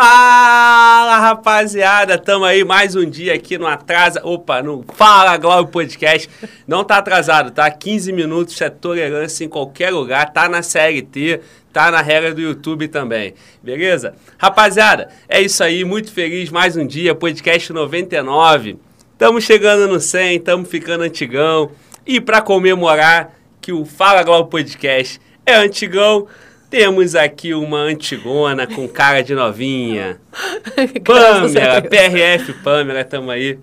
Fala, 0.00 1.18
rapaziada! 1.18 2.16
Tamo 2.16 2.44
aí 2.44 2.62
mais 2.62 2.94
um 2.94 3.04
dia 3.04 3.34
aqui 3.34 3.58
no 3.58 3.66
Atrasa. 3.66 4.20
Opa, 4.22 4.62
no 4.62 4.84
Fala 4.94 5.36
Glauber 5.36 5.72
Podcast. 5.72 6.30
Não 6.68 6.84
tá 6.84 6.98
atrasado, 6.98 7.50
tá? 7.50 7.68
15 7.68 8.12
minutos, 8.12 8.60
é 8.60 8.70
tolerância 8.70 9.44
em 9.44 9.48
qualquer 9.48 9.90
lugar. 9.90 10.32
Tá 10.32 10.48
na 10.48 10.62
CLT, 10.62 11.40
tá 11.72 11.90
na 11.90 12.00
regra 12.00 12.32
do 12.32 12.40
YouTube 12.40 12.86
também. 12.86 13.34
Beleza? 13.60 14.14
Rapaziada, 14.38 15.08
é 15.28 15.40
isso 15.40 15.64
aí. 15.64 15.84
Muito 15.84 16.12
feliz. 16.12 16.48
Mais 16.48 16.76
um 16.76 16.86
dia, 16.86 17.12
podcast 17.12 17.72
99. 17.72 18.78
Tamo 19.18 19.40
chegando 19.40 19.92
no 19.92 19.98
100, 19.98 20.38
tamo 20.42 20.64
ficando 20.64 21.02
antigão. 21.02 21.72
E 22.06 22.20
para 22.20 22.40
comemorar 22.40 23.34
que 23.60 23.72
o 23.72 23.84
Fala 23.84 24.22
Glauber 24.22 24.48
Podcast 24.48 25.20
é 25.44 25.56
antigão. 25.56 26.28
Temos 26.70 27.14
aqui 27.14 27.54
uma 27.54 27.78
antigona 27.78 28.66
com 28.66 28.86
cara 28.86 29.22
de 29.22 29.34
novinha. 29.34 30.20
Pâmela, 31.04 31.80
PRF 31.82 32.52
Pâmela, 32.62 33.04
tamo 33.04 33.30
aí. 33.30 33.58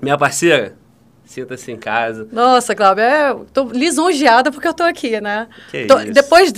Minha 0.00 0.16
parceira, 0.16 0.74
sinta-se 1.24 1.72
em 1.72 1.76
casa. 1.76 2.28
Nossa, 2.30 2.74
Cláudia, 2.74 3.02
é, 3.02 3.36
tô 3.52 3.64
lisonjeada 3.64 4.52
porque 4.52 4.68
eu 4.68 4.74
tô 4.74 4.84
aqui, 4.84 5.20
né? 5.20 5.48
Que 5.70 5.86
Tô- 5.86 5.98
isso. 5.98 6.12
Depois 6.12 6.52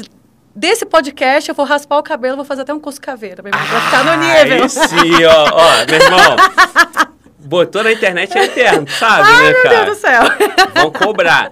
desse 0.55 0.84
podcast, 0.84 1.48
eu 1.48 1.55
vou 1.55 1.64
raspar 1.64 1.98
o 1.98 2.02
cabelo, 2.02 2.36
vou 2.36 2.45
fazer 2.45 2.62
até 2.62 2.75
um 2.75 2.80
curso 2.80 3.00
caveira, 3.00 3.42
pra, 3.42 3.50
pra 3.50 3.80
ficar 3.80 4.05
no 4.05 4.23
nível. 4.23 4.62
Aí 4.64 4.69
sim, 4.69 5.25
ó, 5.25 5.48
ó, 5.52 5.86
meu 5.86 6.00
irmão. 6.00 6.36
Botou 7.48 7.83
na 7.83 7.93
internet 7.93 8.37
é 8.37 8.45
eterno, 8.45 8.87
sabe, 8.87 9.23
Ai, 9.27 9.43
né, 9.43 9.52
meu 9.52 9.62
cara? 9.62 9.84
Deus 9.87 9.97
do 9.97 10.01
céu. 10.01 10.23
Vão 10.75 10.93
cobrar. 10.93 11.51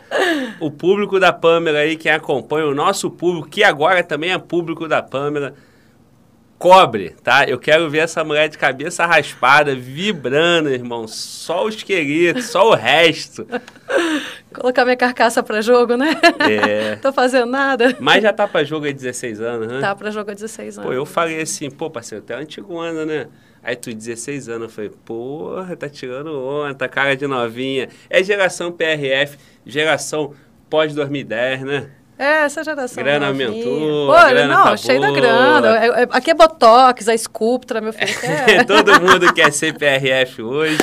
O 0.61 0.71
público 0.71 1.19
da 1.19 1.33
Pâmela 1.33 1.79
aí, 1.79 1.97
quem 1.97 2.13
acompanha, 2.13 2.67
o 2.67 2.75
nosso 2.75 3.11
público, 3.11 3.49
que 3.49 3.65
agora 3.65 4.03
também 4.03 4.31
é 4.31 4.37
público 4.37 4.87
da 4.87 5.03
Pâmela, 5.03 5.55
cobre, 6.59 7.17
tá? 7.25 7.47
Eu 7.49 7.59
quero 7.59 7.89
ver 7.89 8.01
essa 8.01 8.23
mulher 8.23 8.47
de 8.51 8.59
cabeça 8.59 9.07
raspada, 9.07 9.75
vibrando, 9.75 10.69
irmão. 10.69 11.09
Só 11.09 11.65
o 11.65 11.71
esqueleto, 11.71 12.43
só 12.43 12.69
o 12.69 12.75
resto. 12.75 13.47
Colocar 14.53 14.85
minha 14.85 14.99
carcaça 14.99 15.43
pra 15.43 15.63
jogo, 15.63 15.97
né? 15.97 16.15
É. 16.41 16.97
Tô 16.97 17.11
fazendo 17.11 17.47
nada. 17.47 17.97
Mas 17.99 18.23
já 18.23 18.35
tá 18.35 18.47
pra 18.47 18.63
jogo 18.65 18.87
há 18.87 18.93
16 18.93 19.41
anos, 19.41 19.67
né? 19.67 19.81
Tá 19.81 19.95
pra 19.95 20.11
jogo 20.11 20.31
há 20.31 20.35
16 20.35 20.77
anos. 20.77 20.91
Pô, 20.91 20.95
eu 20.95 21.07
falei 21.07 21.41
assim, 21.41 21.71
pô, 21.71 21.89
parceiro, 21.89 22.23
tu 22.23 22.35
é 22.35 22.37
antiguana, 22.37 23.07
né? 23.07 23.29
Aí 23.67 23.75
tu, 23.75 23.93
16 23.93 24.49
anos, 24.49 24.63
eu 24.63 24.69
falei, 24.69 24.91
porra, 25.05 25.75
tá 25.75 25.89
tirando 25.89 26.33
onda, 26.41 26.73
tá 26.73 26.89
cara 26.89 27.17
de 27.17 27.27
novinha. 27.27 27.89
É 28.09 28.23
geração 28.23 28.71
PRF, 28.71 29.37
geração 29.67 30.35
pós-2010, 30.71 31.63
né? 31.65 31.91
É, 32.17 32.45
essa 32.45 32.63
geração. 32.63 33.03
Grana 33.03 33.27
novinha. 33.27 33.49
aumentou, 33.49 34.07
Pô, 34.07 34.29
grana 34.29 34.55
não, 34.55 34.65
tá 34.65 34.77
cheio 34.77 35.01
da 35.01 35.09
boa. 35.09 35.21
grana. 35.21 35.85
É- 35.85 36.03
é- 36.05 36.09
Aqui 36.13 36.31
é 36.31 36.35
Botox, 36.35 37.09
a 37.09 37.19
Sculptra, 37.19 37.81
meu 37.81 37.93
filho. 37.93 38.15
É. 38.23 38.63
Todo 38.65 39.01
mundo 39.03 39.31
quer 39.35 39.53
ser 39.53 39.75
PRF 39.77 40.41
hoje. 40.43 40.79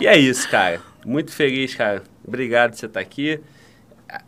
E 0.00 0.06
é 0.08 0.18
isso, 0.18 0.48
cara. 0.50 0.80
Muito 1.06 1.32
feliz, 1.32 1.72
cara. 1.74 2.02
Obrigado 2.26 2.72
por 2.72 2.78
você 2.78 2.86
estar 2.86 3.00
aqui. 3.00 3.40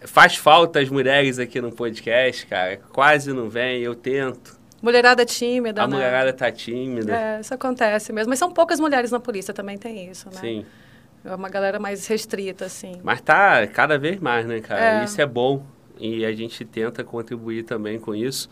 Faz 0.06 0.36
falta 0.36 0.78
as 0.80 0.88
mulheres 0.88 1.38
aqui 1.40 1.60
no 1.60 1.70
podcast, 1.72 2.46
cara. 2.46 2.78
Quase 2.92 3.32
não 3.32 3.50
vem, 3.50 3.82
eu 3.82 3.94
tento. 3.96 4.58
Mulherada 4.84 5.24
tímida, 5.24 5.82
A 5.82 5.86
né? 5.88 5.94
mulherada 5.94 6.32
tá 6.32 6.52
tímida. 6.52 7.16
É, 7.16 7.40
isso 7.40 7.54
acontece 7.54 8.12
mesmo. 8.12 8.28
Mas 8.28 8.38
são 8.38 8.52
poucas 8.52 8.78
mulheres 8.78 9.10
na 9.10 9.18
polícia, 9.18 9.54
também 9.54 9.78
tem 9.78 10.10
isso, 10.10 10.28
né? 10.28 10.38
Sim. 10.40 10.66
É 11.24 11.34
uma 11.34 11.48
galera 11.48 11.78
mais 11.78 12.06
restrita, 12.06 12.66
assim. 12.66 13.00
Mas 13.02 13.22
tá 13.22 13.66
cada 13.66 13.98
vez 13.98 14.20
mais, 14.20 14.44
né, 14.44 14.60
cara? 14.60 15.00
É. 15.00 15.04
Isso 15.04 15.18
é 15.20 15.24
bom. 15.26 15.64
E 15.98 16.22
a 16.24 16.32
gente 16.32 16.64
tenta 16.66 17.02
contribuir 17.02 17.62
também 17.62 17.98
com 17.98 18.14
isso. 18.14 18.46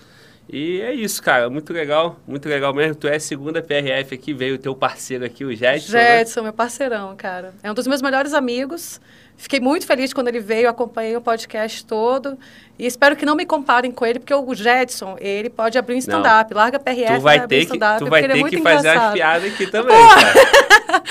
E 0.48 0.80
é 0.80 0.92
isso, 0.94 1.22
cara. 1.22 1.50
Muito 1.50 1.70
legal. 1.70 2.18
Muito 2.26 2.48
legal 2.48 2.72
mesmo. 2.72 2.94
Tu 2.94 3.08
é 3.08 3.16
a 3.16 3.20
segunda 3.20 3.60
PRF 3.62 4.14
aqui, 4.14 4.32
veio 4.32 4.54
o 4.54 4.58
teu 4.58 4.74
parceiro 4.74 5.24
aqui, 5.26 5.44
o 5.44 5.54
Jetson. 5.54 5.92
né? 5.92 6.18
Jetson, 6.18 6.42
meu 6.44 6.52
parceirão, 6.54 7.14
cara. 7.14 7.52
É 7.62 7.70
um 7.70 7.74
dos 7.74 7.86
meus 7.86 8.00
melhores 8.00 8.32
amigos. 8.32 9.00
Fiquei 9.36 9.58
muito 9.58 9.86
feliz 9.86 10.12
quando 10.12 10.28
ele 10.28 10.38
veio, 10.38 10.68
acompanhei 10.68 11.16
o 11.16 11.20
podcast 11.20 11.84
todo. 11.84 12.38
E 12.78 12.86
espero 12.86 13.16
que 13.16 13.26
não 13.26 13.34
me 13.34 13.44
comparem 13.44 13.90
com 13.90 14.06
ele, 14.06 14.18
porque 14.20 14.32
o 14.32 14.54
Jetson, 14.54 15.16
ele 15.20 15.50
pode 15.50 15.76
abrir 15.76 15.94
um 15.94 15.98
stand-up. 15.98 16.54
Larga 16.54 16.78
PRF 16.78 17.14
Tu 17.16 17.20
vai 17.20 17.38
abrir 17.38 17.66
ter 17.66 17.72
que, 17.72 17.78
tu 17.98 18.06
vai 18.06 18.24
é 18.24 18.28
ter 18.28 18.36
muito 18.36 18.56
que 18.56 18.62
fazer 18.62 18.88
as 18.88 18.94
engraçado. 18.94 19.12
piadas 19.14 19.52
aqui 19.52 19.66
também, 19.70 19.96
cara. 20.08 21.02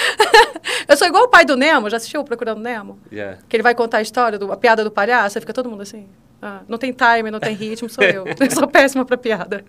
Eu 0.88 0.98
sou 0.98 1.08
igual 1.08 1.24
o 1.24 1.28
pai 1.28 1.46
do 1.46 1.56
Nemo, 1.56 1.90
já 1.90 1.98
assistiu 1.98 2.24
Procurando 2.24 2.60
Nemo? 2.62 3.00
Já. 3.12 3.38
Que 3.48 3.56
ele 3.56 3.64
vai 3.64 3.76
contar 3.76 3.98
a 3.98 4.02
história, 4.02 4.40
do, 4.40 4.52
a 4.52 4.58
piada 4.58 4.84
do 4.84 4.92
palhaço, 4.92 5.38
aí 5.38 5.42
fica 5.42 5.54
todo 5.54 5.70
mundo 5.70 5.82
assim. 5.82 6.08
Ah, 6.44 6.62
não 6.68 6.78
tem 6.80 6.92
time, 6.92 7.30
não 7.30 7.40
tem 7.40 7.54
ritmo, 7.54 7.88
sou 7.88 8.04
eu. 8.04 8.26
Eu 8.28 8.50
sou 8.52 8.68
péssima 8.68 9.06
pra 9.06 9.16
piada. 9.16 9.64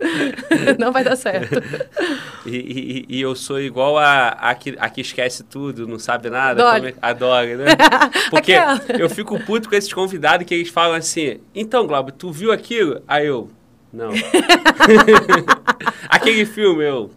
Não 0.79 0.91
vai 0.91 1.05
dar 1.05 1.17
certo. 1.17 1.63
E, 2.47 2.57
e- 2.57 3.07
e 3.19 3.21
eu 3.21 3.35
sou 3.37 3.61
igual 3.61 3.99
a, 3.99 4.29
a, 4.29 4.55
que, 4.55 4.75
a 4.81 4.89
que 4.89 5.03
esquece 5.03 5.45
tudo, 5.45 5.87
não 5.87 5.99
sabe 5.99 6.31
nada. 6.31 6.63
Dolly. 6.63 6.93
como 6.93 6.99
A 7.03 7.13
Dolly, 7.13 7.57
né? 7.57 7.65
Porque 8.31 8.55
Aquela. 8.55 8.81
eu 8.99 9.11
fico 9.11 9.39
puto 9.45 9.69
com 9.69 9.75
esses 9.75 9.93
convidados 9.93 10.47
que 10.47 10.55
eles 10.55 10.71
falam 10.71 10.97
assim, 10.97 11.41
então, 11.55 11.87
Glauber, 11.87 12.13
tu 12.13 12.33
viu 12.33 12.51
aquilo? 12.51 13.03
Aí 13.07 13.27
eu, 13.27 13.51
não. 13.93 14.09
Aquele 16.09 16.47
filme, 16.47 16.85
eu... 16.85 17.11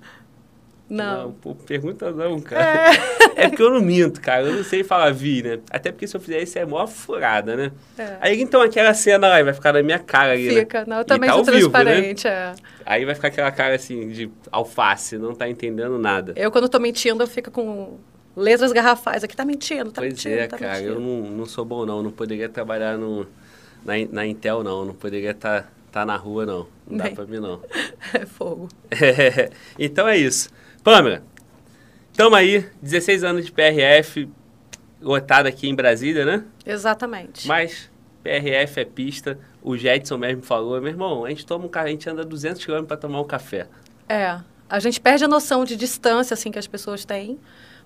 Não. 0.89 1.31
pô, 1.31 1.55
pergunta 1.55 2.11
não, 2.11 2.39
cara. 2.39 2.91
É. 3.35 3.47
porque 3.49 3.61
eu 3.61 3.71
não 3.71 3.81
minto, 3.81 4.21
cara. 4.21 4.43
Eu 4.43 4.53
não 4.53 4.63
sei 4.63 4.83
falar 4.83 5.11
vi, 5.11 5.41
né? 5.41 5.59
Até 5.69 5.91
porque 5.91 6.07
se 6.07 6.15
eu 6.15 6.21
fizer 6.21 6.41
isso 6.41 6.57
é 6.59 6.65
mó 6.65 6.85
furada, 6.85 7.55
né? 7.55 7.71
É. 7.97 8.17
Aí 8.21 8.41
então 8.41 8.61
aquela 8.61 8.93
cena 8.93 9.27
lá 9.27 9.41
vai 9.41 9.53
ficar 9.53 9.73
na 9.73 9.81
minha 9.81 9.99
cara 9.99 10.33
ali, 10.33 10.47
né? 10.47 10.59
Fica. 10.61 10.85
Não, 10.85 10.97
eu 10.97 11.01
E 11.01 11.05
também 11.05 11.29
tá 11.29 11.35
sou 11.35 11.43
vivo, 11.43 11.55
né? 11.55 11.61
transparente. 11.61 12.27
é. 12.27 12.53
Aí 12.85 13.03
vai 13.03 13.15
ficar 13.15 13.29
aquela 13.29 13.51
cara 13.51 13.75
assim 13.75 14.09
de 14.09 14.29
alface, 14.51 15.17
não 15.17 15.33
tá 15.33 15.49
entendendo 15.49 15.97
nada. 15.97 16.33
Eu, 16.35 16.51
quando 16.51 16.69
tô 16.69 16.79
mentindo, 16.79 17.23
eu 17.23 17.27
fico 17.27 17.49
com 17.49 17.97
letras 18.35 18.71
garrafais. 18.71 19.23
Aqui 19.23 19.35
tá 19.35 19.45
mentindo, 19.45 19.91
tá 19.91 20.01
pois 20.01 20.13
mentindo, 20.13 20.35
é, 20.35 20.47
tá 20.47 20.57
cara, 20.57 20.73
mentindo. 20.73 20.93
eu 20.93 20.99
não, 20.99 21.31
não 21.31 21.45
sou 21.45 21.65
bom 21.65 21.85
não, 21.85 22.03
não 22.03 22.11
poderia 22.11 22.49
trabalhar 22.49 22.97
no, 22.97 23.25
na, 23.83 23.93
na 24.11 24.25
Intel 24.25 24.63
não, 24.63 24.85
não 24.85 24.93
poderia 24.93 25.31
estar 25.31 25.71
tá, 25.91 26.05
na 26.05 26.15
rua 26.15 26.45
não, 26.45 26.67
não 26.87 26.97
dá 26.97 27.09
pra 27.09 27.25
mim 27.25 27.39
não. 27.39 27.61
É 28.13 28.25
fogo. 28.25 28.69
então 29.79 30.07
é 30.07 30.17
isso. 30.17 30.49
Pâmela, 30.85 31.23
tamo 32.15 32.35
aí, 32.35 32.63
16 32.79 33.23
anos 33.23 33.45
de 33.47 33.51
PRF, 33.51 34.29
lotado 35.01 35.47
aqui 35.47 35.67
em 35.67 35.73
Brasília, 35.73 36.23
né? 36.23 36.43
Exatamente. 36.63 37.47
Mas 37.47 37.89
PRF 38.21 38.81
é 38.81 38.85
pista, 38.85 39.39
o 39.63 39.75
Jetson 39.75 40.15
mesmo 40.15 40.43
falou, 40.43 40.79
meu 40.79 40.91
irmão, 40.91 41.25
a 41.25 41.29
gente 41.29 41.43
toma 41.43 41.65
um 41.65 41.69
a 41.73 41.87
gente 41.87 42.07
anda 42.07 42.23
200 42.23 42.63
km 42.63 42.83
para 42.83 42.97
tomar 42.97 43.19
um 43.19 43.23
café. 43.23 43.67
É. 44.07 44.39
A 44.69 44.77
gente 44.77 45.01
perde 45.01 45.25
a 45.25 45.27
noção 45.27 45.65
de 45.65 45.75
distância, 45.75 46.35
assim, 46.35 46.51
que 46.51 46.59
as 46.59 46.67
pessoas 46.67 47.03
têm. 47.03 47.39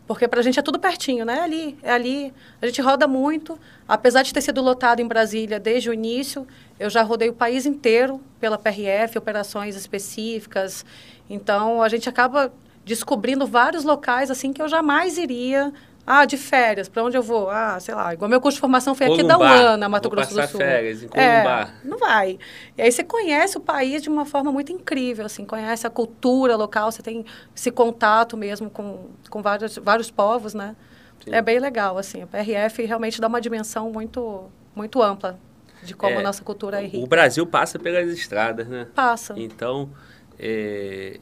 Porque 0.06 0.28
pra 0.28 0.42
gente 0.42 0.60
é 0.60 0.62
tudo 0.62 0.78
pertinho, 0.78 1.24
né? 1.24 1.38
É 1.38 1.42
ali, 1.42 1.78
é 1.82 1.92
ali. 1.94 2.34
A 2.62 2.66
gente 2.66 2.82
roda 2.82 3.08
muito. 3.08 3.58
Apesar 3.88 4.24
de 4.24 4.34
ter 4.34 4.42
sido 4.42 4.62
lotado 4.62 5.00
em 5.00 5.08
Brasília 5.08 5.58
desde 5.58 5.90
o 5.90 5.94
início, 5.94 6.46
eu 6.78 6.90
já 6.90 7.02
rodei 7.02 7.30
o 7.30 7.34
país 7.34 7.66
inteiro 7.66 8.20
pela 8.42 8.58
PRF, 8.58 9.18
operações 9.18 9.78
específicas. 9.78 10.86
Então, 11.30 11.82
a 11.82 11.88
gente 11.88 12.10
acaba 12.10 12.52
descobrindo 12.90 13.46
vários 13.46 13.84
locais, 13.84 14.30
assim, 14.32 14.52
que 14.52 14.62
eu 14.62 14.68
jamais 14.68 15.18
iria... 15.18 15.72
Ah, 16.12 16.26
de 16.26 16.38
férias, 16.38 16.90
para 16.90 17.04
onde 17.04 17.16
eu 17.16 17.22
vou? 17.22 17.52
Ah, 17.52 17.80
sei 17.80 17.94
lá, 17.94 18.12
igual 18.12 18.28
meu 18.28 18.42
curso 18.42 18.56
de 18.56 18.62
formação 18.62 18.96
foi 18.96 19.06
aqui 19.06 19.22
da. 19.22 19.38
UANA, 19.38 19.88
Mato 19.88 20.10
Vou 20.10 20.16
Grosso 20.16 20.34
do 20.34 20.48
Sul. 20.48 20.60
férias 20.60 21.04
em 21.04 21.06
É, 21.14 21.42
Corumbá. 21.42 21.70
não 21.84 22.00
vai. 22.00 22.40
E 22.76 22.82
aí 22.82 22.92
você 22.92 23.04
conhece 23.04 23.58
o 23.58 23.60
país 23.62 24.02
de 24.02 24.10
uma 24.10 24.26
forma 24.26 24.52
muito 24.52 24.72
incrível, 24.72 25.24
assim, 25.24 25.46
conhece 25.46 25.86
a 25.86 25.90
cultura 25.90 26.56
local, 26.56 26.92
você 26.92 27.04
tem 27.04 27.24
esse 27.56 27.70
contato 27.70 28.36
mesmo 28.36 28.72
com, 28.72 29.10
com 29.30 29.40
vários, 29.44 29.78
vários 29.78 30.10
povos, 30.10 30.56
né? 30.56 30.76
Sim. 31.24 31.32
É 31.32 31.44
bem 31.44 31.60
legal, 31.60 31.96
assim. 31.96 32.24
O 32.24 32.28
PRF 32.28 32.84
realmente 32.88 33.22
dá 33.22 33.28
uma 33.28 33.40
dimensão 33.40 33.92
muito, 33.92 34.46
muito 34.76 35.04
ampla 35.04 35.38
de 35.84 35.94
como 35.94 36.14
É, 36.16 36.18
a 36.18 36.22
nossa 36.24 36.44
cultura 36.44 36.82
é 36.82 36.86
O 36.86 36.90
rica. 36.90 37.06
Brasil 37.08 37.46
passa 37.46 37.78
pelas 37.78 38.08
estradas, 38.10 38.68
né? 38.68 38.88
Passa. 38.96 39.36
Então, 39.38 39.92
é, 40.40 41.20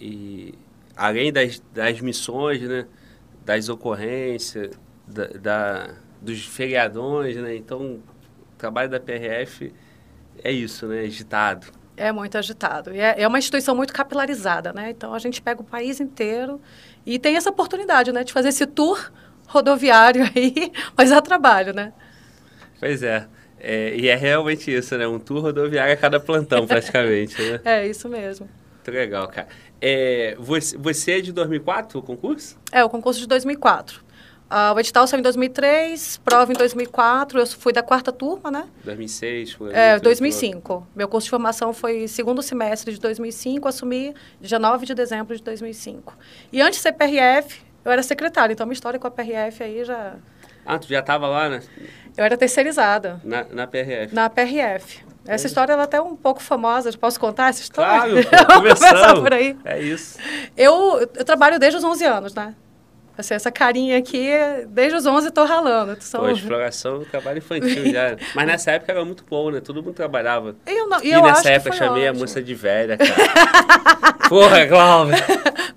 e 0.00 0.52
além 0.96 1.32
das, 1.32 1.62
das 1.72 2.00
missões, 2.00 2.60
né, 2.62 2.86
das 3.44 3.68
ocorrências, 3.68 4.70
da, 5.06 5.26
da- 5.26 5.94
dos 6.20 6.44
feriadões, 6.44 7.36
né? 7.36 7.54
Então, 7.56 7.80
o 7.96 8.02
trabalho 8.58 8.88
da 8.90 8.98
PRF 8.98 9.72
é 10.42 10.50
isso, 10.50 10.86
né? 10.86 11.00
Agitado. 11.02 11.66
É 11.96 12.10
muito 12.12 12.36
agitado. 12.36 12.92
E 12.94 12.98
é, 13.00 13.22
é 13.22 13.28
uma 13.28 13.38
instituição 13.38 13.74
muito 13.76 13.92
capilarizada, 13.92 14.72
né? 14.72 14.90
Então 14.90 15.14
a 15.14 15.18
gente 15.18 15.40
pega 15.40 15.60
o 15.62 15.64
país 15.64 16.00
inteiro 16.00 16.60
e 17.06 17.18
tem 17.18 17.36
essa 17.36 17.50
oportunidade, 17.50 18.12
né, 18.12 18.24
de 18.24 18.32
fazer 18.32 18.48
esse 18.48 18.66
tour 18.66 19.12
rodoviário 19.46 20.24
aí, 20.34 20.72
mas 20.96 21.12
a 21.12 21.22
trabalho, 21.22 21.72
né? 21.72 21.92
Pois 22.78 23.02
é. 23.02 23.26
É, 23.58 23.96
e 23.96 24.08
é 24.08 24.14
realmente 24.14 24.70
isso, 24.74 24.96
né? 24.98 25.06
Um 25.08 25.18
tour 25.18 25.40
rodoviário 25.42 25.92
a 25.94 25.96
cada 25.96 26.20
plantão, 26.20 26.66
praticamente, 26.66 27.40
né? 27.42 27.60
É 27.64 27.86
isso 27.86 28.08
mesmo. 28.08 28.48
Muito 28.74 28.90
legal, 28.90 29.26
cara. 29.28 29.48
É, 29.80 30.36
você, 30.38 30.76
você 30.76 31.18
é 31.18 31.20
de 31.20 31.32
2004, 31.32 31.98
o 31.98 32.02
concurso? 32.02 32.58
É, 32.72 32.84
o 32.84 32.88
concurso 32.88 33.20
de 33.20 33.26
2004. 33.26 34.06
Ah, 34.48 34.72
o 34.74 34.78
edital 34.78 35.06
saiu 35.08 35.18
em 35.18 35.22
2003, 35.24 36.18
prova 36.18 36.52
em 36.52 36.54
2004, 36.54 37.40
eu 37.40 37.46
fui 37.48 37.72
da 37.72 37.82
quarta 37.82 38.12
turma, 38.12 38.48
né? 38.48 38.68
2006 38.84 39.52
foi. 39.52 39.74
É, 39.74 39.98
2005. 39.98 40.86
Meu 40.94 41.08
curso 41.08 41.26
de 41.26 41.30
formação 41.30 41.72
foi 41.72 42.06
segundo 42.06 42.40
semestre 42.42 42.94
de 42.94 43.00
2005, 43.00 43.66
assumi 43.66 44.14
dia 44.40 44.60
9 44.60 44.86
de 44.86 44.94
dezembro 44.94 45.36
de 45.36 45.42
2005. 45.42 46.16
E 46.52 46.60
antes 46.60 46.78
de 46.78 46.82
ser 46.82 46.92
PRF, 46.92 47.60
eu 47.84 47.90
era 47.90 48.04
secretária, 48.04 48.52
então 48.52 48.64
minha 48.66 48.74
história 48.74 49.00
com 49.00 49.06
a 49.08 49.10
PRF 49.10 49.64
aí 49.64 49.84
já... 49.84 50.14
Ah, 50.64 50.78
tu 50.78 50.86
já 50.86 51.00
estava 51.00 51.26
lá, 51.26 51.48
né? 51.48 51.60
Eu 52.16 52.24
era 52.24 52.36
terceirizada. 52.36 53.20
Na, 53.24 53.44
na 53.44 53.66
PRF? 53.66 54.14
Na 54.14 54.30
PRF. 54.30 55.04
Essa 55.26 55.46
história 55.46 55.72
ela 55.72 55.82
é 55.82 55.84
até 55.84 56.00
um 56.00 56.16
pouco 56.16 56.42
famosa. 56.42 56.90
Posso 56.98 57.18
contar 57.18 57.50
essa 57.50 57.62
história? 57.62 58.22
Claro, 58.24 58.46
começar 58.60 59.14
por 59.14 59.32
aí. 59.32 59.56
É 59.64 59.80
isso. 59.80 60.18
Eu, 60.56 61.08
eu 61.14 61.24
trabalho 61.24 61.58
desde 61.58 61.78
os 61.78 61.84
11 61.84 62.04
anos, 62.04 62.34
né? 62.34 62.54
Assim, 63.18 63.32
essa 63.32 63.50
carinha 63.50 63.96
aqui, 63.96 64.28
desde 64.68 64.94
os 64.98 65.06
11 65.06 65.28
estou 65.28 65.46
ralando. 65.46 65.96
São... 66.00 66.20
Pô, 66.20 66.28
exploração, 66.28 67.02
trabalho 67.04 67.38
infantil 67.38 67.90
já. 67.90 68.14
Mas 68.36 68.46
nessa 68.46 68.72
época 68.72 68.92
era 68.92 69.02
muito 69.06 69.24
bom, 69.28 69.50
né? 69.50 69.60
Todo 69.60 69.82
mundo 69.82 69.94
trabalhava. 69.94 70.54
Eu 70.66 70.86
não, 70.86 71.02
e, 71.02 71.08
e 71.08 71.12
eu 71.12 71.22
nessa 71.22 71.50
época 71.50 71.72
chamei 71.72 72.02
ótimo. 72.02 72.18
a 72.18 72.20
moça 72.20 72.42
de 72.42 72.54
velha, 72.54 72.98
cara. 72.98 74.12
Porra, 74.28 74.66
Glauber. 74.66 75.24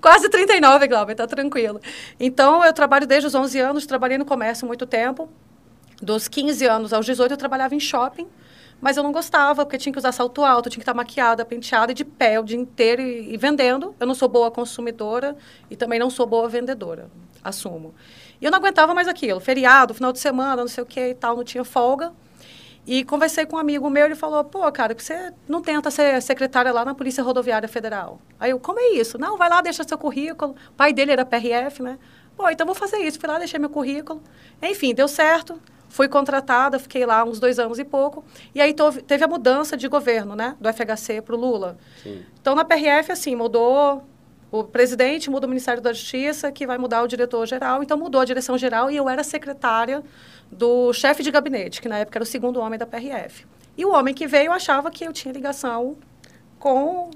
Quase 0.02 0.28
39, 0.28 0.86
Glauber, 0.86 1.14
tá 1.14 1.26
tranquilo. 1.26 1.80
Então, 2.18 2.62
eu 2.62 2.74
trabalho 2.74 3.06
desde 3.06 3.26
os 3.26 3.34
11 3.34 3.58
anos, 3.58 3.86
trabalhei 3.86 4.18
no 4.18 4.26
comércio 4.26 4.66
muito 4.66 4.84
tempo. 4.84 5.30
Dos 6.02 6.28
15 6.28 6.66
anos 6.66 6.92
aos 6.92 7.06
18, 7.06 7.32
eu 7.32 7.38
trabalhava 7.38 7.74
em 7.74 7.80
shopping. 7.80 8.26
Mas 8.80 8.96
eu 8.96 9.02
não 9.02 9.12
gostava, 9.12 9.64
porque 9.64 9.78
tinha 9.78 9.92
que 9.92 9.98
usar 9.98 10.12
salto 10.12 10.44
alto, 10.44 10.70
tinha 10.70 10.80
que 10.80 10.82
estar 10.82 10.94
maquiada, 10.94 11.44
penteada 11.44 11.92
e 11.92 11.94
de 11.94 12.04
pé 12.04 12.40
o 12.40 12.42
dia 12.42 12.58
inteiro 12.58 13.02
e, 13.02 13.34
e 13.34 13.36
vendendo. 13.36 13.94
Eu 14.00 14.06
não 14.06 14.14
sou 14.14 14.28
boa 14.28 14.50
consumidora 14.50 15.36
e 15.70 15.76
também 15.76 15.98
não 15.98 16.08
sou 16.08 16.26
boa 16.26 16.48
vendedora, 16.48 17.10
assumo. 17.44 17.94
E 18.40 18.44
eu 18.44 18.50
não 18.50 18.58
aguentava 18.58 18.94
mais 18.94 19.06
aquilo. 19.06 19.38
Feriado, 19.38 19.92
final 19.92 20.12
de 20.12 20.18
semana, 20.18 20.62
não 20.62 20.68
sei 20.68 20.82
o 20.82 20.86
que 20.86 21.08
e 21.08 21.14
tal, 21.14 21.36
não 21.36 21.44
tinha 21.44 21.64
folga. 21.64 22.12
E 22.86 23.04
conversei 23.04 23.44
com 23.44 23.56
um 23.56 23.58
amigo 23.58 23.88
meu, 23.90 24.06
ele 24.06 24.14
falou, 24.14 24.42
pô, 24.42 24.70
cara, 24.72 24.94
você 24.98 25.32
não 25.46 25.60
tenta 25.60 25.90
ser 25.90 26.20
secretária 26.22 26.72
lá 26.72 26.84
na 26.84 26.94
Polícia 26.94 27.22
Rodoviária 27.22 27.68
Federal? 27.68 28.18
Aí 28.38 28.50
eu, 28.50 28.58
como 28.58 28.80
é 28.80 28.94
isso? 28.94 29.18
Não, 29.18 29.36
vai 29.36 29.50
lá, 29.50 29.60
deixa 29.60 29.84
seu 29.84 29.98
currículo. 29.98 30.56
O 30.70 30.72
pai 30.72 30.92
dele 30.92 31.12
era 31.12 31.24
PRF, 31.24 31.82
né? 31.82 31.98
Pô, 32.36 32.48
então 32.48 32.66
vou 32.66 32.74
fazer 32.74 32.96
isso. 32.98 33.20
Fui 33.20 33.28
lá, 33.28 33.38
deixei 33.38 33.60
meu 33.60 33.68
currículo. 33.68 34.22
Enfim, 34.62 34.94
deu 34.94 35.06
certo. 35.06 35.60
Fui 35.90 36.08
contratada, 36.08 36.78
fiquei 36.78 37.04
lá 37.04 37.24
uns 37.24 37.40
dois 37.40 37.58
anos 37.58 37.78
e 37.80 37.84
pouco. 37.84 38.24
E 38.54 38.60
aí 38.60 38.74
teve 39.06 39.24
a 39.24 39.28
mudança 39.28 39.76
de 39.76 39.88
governo, 39.88 40.36
né? 40.36 40.56
Do 40.60 40.72
FHC 40.72 41.20
para 41.20 41.34
o 41.34 41.38
Lula. 41.38 41.76
Sim. 42.02 42.24
Então, 42.40 42.54
na 42.54 42.64
PRF, 42.64 43.10
assim, 43.10 43.34
mudou 43.34 44.04
o 44.52 44.62
presidente, 44.64 45.28
muda 45.28 45.46
o 45.46 45.48
Ministério 45.48 45.82
da 45.82 45.92
Justiça, 45.92 46.50
que 46.52 46.64
vai 46.64 46.78
mudar 46.78 47.02
o 47.02 47.08
diretor-geral. 47.08 47.82
Então, 47.82 47.98
mudou 47.98 48.20
a 48.20 48.24
direção-geral 48.24 48.88
e 48.88 48.96
eu 48.96 49.08
era 49.08 49.24
secretária 49.24 50.02
do 50.50 50.92
chefe 50.92 51.24
de 51.24 51.30
gabinete, 51.30 51.82
que 51.82 51.88
na 51.88 51.98
época 51.98 52.18
era 52.18 52.22
o 52.22 52.26
segundo 52.26 52.60
homem 52.60 52.78
da 52.78 52.86
PRF. 52.86 53.44
E 53.76 53.84
o 53.84 53.92
homem 53.92 54.14
que 54.14 54.28
veio 54.28 54.52
achava 54.52 54.90
que 54.90 55.04
eu 55.04 55.12
tinha 55.12 55.34
ligação 55.34 55.96
com 56.58 57.10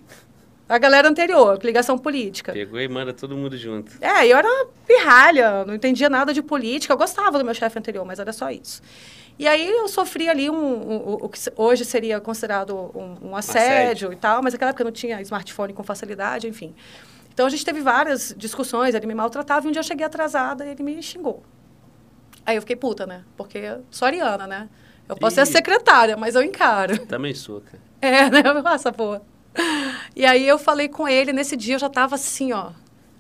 a 0.69 0.79
galera 0.79 1.09
anterior, 1.09 1.59
ligação 1.63 1.99
política. 1.99 2.53
Pegou 2.53 2.81
e 2.81 2.89
manda 2.89 3.13
todo 3.13 3.37
mundo 3.37 3.57
junto. 3.57 3.93
É, 4.01 4.27
eu 4.27 4.37
era 4.37 4.67
pirralha, 4.87 5.65
não 5.65 5.75
entendia 5.75 6.09
nada 6.09 6.33
de 6.33 6.43
política. 6.43 6.93
Eu 6.93 6.97
gostava 6.97 7.39
do 7.39 7.45
meu 7.45 7.55
chefe 7.55 7.79
anterior, 7.79 8.05
mas 8.05 8.19
era 8.19 8.33
só 8.33 8.51
isso. 8.51 8.81
E 9.39 9.47
aí 9.47 9.69
eu 9.69 9.89
sofri 9.89 10.29
ali 10.29 10.49
um, 10.49 10.55
um, 10.55 10.95
um 10.95 11.13
o 11.15 11.29
que 11.29 11.39
hoje 11.57 11.85
seria 11.85 12.21
considerado 12.21 12.91
um, 12.95 13.37
assédio, 13.37 13.61
assédio, 13.61 14.13
e 14.13 14.17
tal, 14.17 14.43
mas 14.43 14.55
naquela 14.55 14.71
época 14.71 14.85
não 14.85 14.93
tinha 14.93 15.21
smartphone 15.21 15.73
com 15.73 15.83
facilidade, 15.83 16.47
enfim. 16.47 16.75
Então 17.33 17.47
a 17.47 17.51
gente 17.51 17.65
teve 17.65 17.81
várias 17.81 18.33
discussões, 18.39 18.95
ele 18.95 19.07
me 19.07 19.15
maltratava 19.15 19.67
e 19.67 19.69
um 19.69 19.73
dia 19.73 19.81
eu 19.81 19.85
cheguei 19.85 20.07
atrasada 20.07 20.65
e 20.65 20.71
ele 20.71 20.83
me 20.83 21.03
xingou. 21.03 21.43
Aí 22.47 22.57
eu 22.57 22.63
fiquei 22.63 22.77
puta, 22.77 23.07
né? 23.07 23.25
Porque 23.37 23.77
sou 23.91 24.07
ariana, 24.07 24.47
né? 24.47 24.69
Eu 25.09 25.17
posso 25.17 25.39
e... 25.41 25.45
ser 25.45 25.53
secretária, 25.53 26.17
mas 26.17 26.37
eu 26.37 26.43
encaro. 26.43 27.05
Também 27.07 27.35
sou, 27.35 27.61
cara. 27.61 27.83
É, 28.01 28.31
né? 28.31 28.43
Passa, 28.63 28.93
porra. 28.93 29.21
E 30.17 30.25
aí 30.25 30.47
eu 30.47 30.59
falei 30.59 30.89
com 30.89 31.09
ele, 31.09 31.33
nesse 31.33 31.57
dia 31.57 31.75
eu 31.75 31.79
já 31.79 31.89
estava 31.89 32.15
assim, 32.15 32.53
ó. 32.53 32.71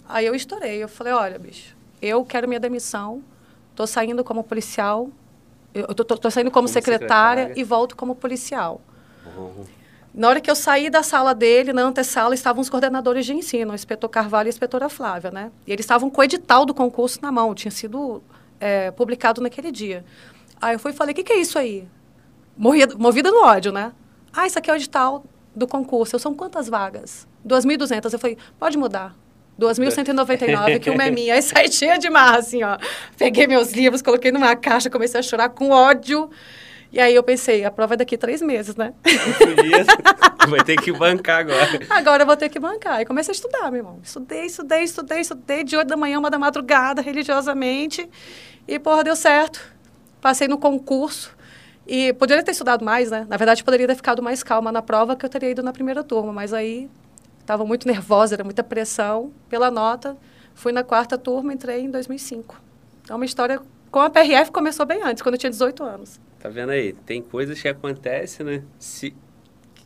Aí 0.08 0.26
eu 0.26 0.34
estourei, 0.34 0.82
eu 0.82 0.88
falei, 0.88 1.12
olha, 1.12 1.38
bicho, 1.38 1.76
eu 2.00 2.24
quero 2.24 2.46
minha 2.46 2.60
demissão, 2.60 3.22
tô 3.74 3.86
saindo 3.86 4.22
como 4.22 4.44
policial, 4.44 5.10
eu 5.72 5.92
tô, 5.94 6.04
tô, 6.04 6.16
tô 6.16 6.30
saindo 6.30 6.50
como, 6.50 6.66
como 6.66 6.68
secretária, 6.68 7.44
secretária, 7.44 7.60
e 7.60 7.64
volto 7.64 7.96
como 7.96 8.14
policial. 8.14 8.80
Uhum. 9.36 9.64
Na 10.14 10.28
hora 10.28 10.40
que 10.40 10.48
eu 10.48 10.54
saí 10.54 10.88
da 10.88 11.02
sala 11.02 11.34
dele, 11.34 11.72
na 11.72 11.82
antessala, 11.82 12.34
estavam 12.34 12.62
os 12.62 12.70
coordenadores 12.70 13.26
de 13.26 13.34
ensino, 13.34 13.72
o 13.72 13.74
inspetor 13.74 14.08
Carvalho 14.08 14.46
e 14.46 14.48
a 14.48 14.50
inspetora 14.50 14.88
Flávia, 14.88 15.32
né? 15.32 15.50
E 15.66 15.72
eles 15.72 15.82
estavam 15.82 16.08
com 16.08 16.20
o 16.20 16.24
edital 16.24 16.64
do 16.64 16.72
concurso 16.72 17.18
na 17.20 17.32
mão, 17.32 17.52
tinha 17.52 17.72
sido 17.72 18.22
é, 18.60 18.92
publicado 18.92 19.40
naquele 19.40 19.72
dia. 19.72 20.04
Aí 20.60 20.76
eu 20.76 20.78
fui 20.78 20.92
e 20.92 20.94
falei, 20.94 21.12
o 21.12 21.16
que, 21.16 21.24
que 21.24 21.32
é 21.32 21.40
isso 21.40 21.58
aí? 21.58 21.88
Morrida, 22.56 22.94
movida 22.96 23.32
no 23.32 23.42
ódio, 23.42 23.72
né? 23.72 23.90
Ah, 24.32 24.46
isso 24.46 24.56
aqui 24.56 24.70
é 24.70 24.74
o 24.74 24.76
edital 24.76 25.24
do 25.54 25.66
concurso. 25.66 26.16
Eu, 26.16 26.20
são 26.20 26.34
quantas 26.34 26.68
vagas? 26.68 27.26
2.200. 27.46 28.12
Eu 28.12 28.18
falei, 28.18 28.38
pode 28.58 28.76
mudar. 28.76 29.14
2.199, 29.60 30.80
que 30.80 30.90
uma 30.90 31.04
é 31.04 31.10
minha. 31.10 31.34
Aí 31.34 31.42
saí 31.42 31.70
cheia 31.70 31.98
de 31.98 32.10
marra, 32.10 32.38
assim, 32.38 32.62
ó. 32.62 32.76
Peguei 33.16 33.46
meus 33.46 33.72
livros, 33.72 34.02
coloquei 34.02 34.32
numa 34.32 34.56
caixa, 34.56 34.90
comecei 34.90 35.20
a 35.20 35.22
chorar 35.22 35.48
com 35.50 35.70
ódio. 35.70 36.28
E 36.92 37.00
aí 37.00 37.14
eu 37.14 37.22
pensei, 37.22 37.64
a 37.64 37.70
prova 37.70 37.94
é 37.94 37.96
daqui 37.96 38.14
a 38.14 38.18
três 38.18 38.40
meses, 38.40 38.76
né? 38.76 38.94
Vai 40.48 40.62
ter 40.62 40.76
que 40.76 40.92
bancar 40.92 41.40
agora. 41.40 41.80
Agora 41.90 42.22
eu 42.22 42.26
vou 42.26 42.36
ter 42.36 42.48
que 42.48 42.58
bancar. 42.58 43.00
E 43.00 43.04
comecei 43.04 43.32
a 43.32 43.34
estudar, 43.34 43.70
meu 43.70 43.80
irmão. 43.80 44.00
Estudei, 44.02 44.46
estudei, 44.46 44.82
estudei, 44.82 45.20
estudei 45.20 45.64
de 45.64 45.76
8 45.76 45.88
da 45.88 45.96
manhã, 45.96 46.18
uma 46.18 46.30
da 46.30 46.38
madrugada, 46.38 47.02
religiosamente. 47.02 48.08
E, 48.66 48.78
porra, 48.78 49.02
deu 49.02 49.16
certo. 49.16 49.60
Passei 50.20 50.46
no 50.46 50.56
concurso. 50.58 51.34
E 51.86 52.12
poderia 52.14 52.42
ter 52.42 52.52
estudado 52.52 52.84
mais, 52.84 53.10
né? 53.10 53.26
Na 53.28 53.36
verdade, 53.36 53.62
poderia 53.62 53.86
ter 53.86 53.94
ficado 53.94 54.22
mais 54.22 54.42
calma 54.42 54.72
na 54.72 54.80
prova 54.80 55.14
que 55.14 55.24
eu 55.24 55.28
teria 55.28 55.50
ido 55.50 55.62
na 55.62 55.72
primeira 55.72 56.02
turma, 56.02 56.32
mas 56.32 56.52
aí 56.52 56.88
estava 57.40 57.64
muito 57.64 57.86
nervosa, 57.86 58.34
era 58.34 58.44
muita 58.44 58.64
pressão 58.64 59.32
pela 59.48 59.70
nota. 59.70 60.16
Fui 60.54 60.72
na 60.72 60.82
quarta 60.82 61.18
turma, 61.18 61.52
entrei 61.52 61.80
em 61.80 61.90
2005. 61.90 62.60
Então, 63.02 63.16
uma 63.16 63.24
história 63.24 63.60
com 63.90 64.00
a 64.00 64.08
PRF 64.08 64.50
começou 64.50 64.86
bem 64.86 65.02
antes, 65.02 65.22
quando 65.22 65.34
eu 65.34 65.38
tinha 65.38 65.50
18 65.50 65.82
anos. 65.82 66.20
Tá 66.40 66.48
vendo 66.48 66.70
aí? 66.70 66.92
Tem 66.92 67.20
coisas 67.22 67.60
que 67.60 67.68
acontecem, 67.68 68.44
né? 68.46 68.62
Se 68.78 69.14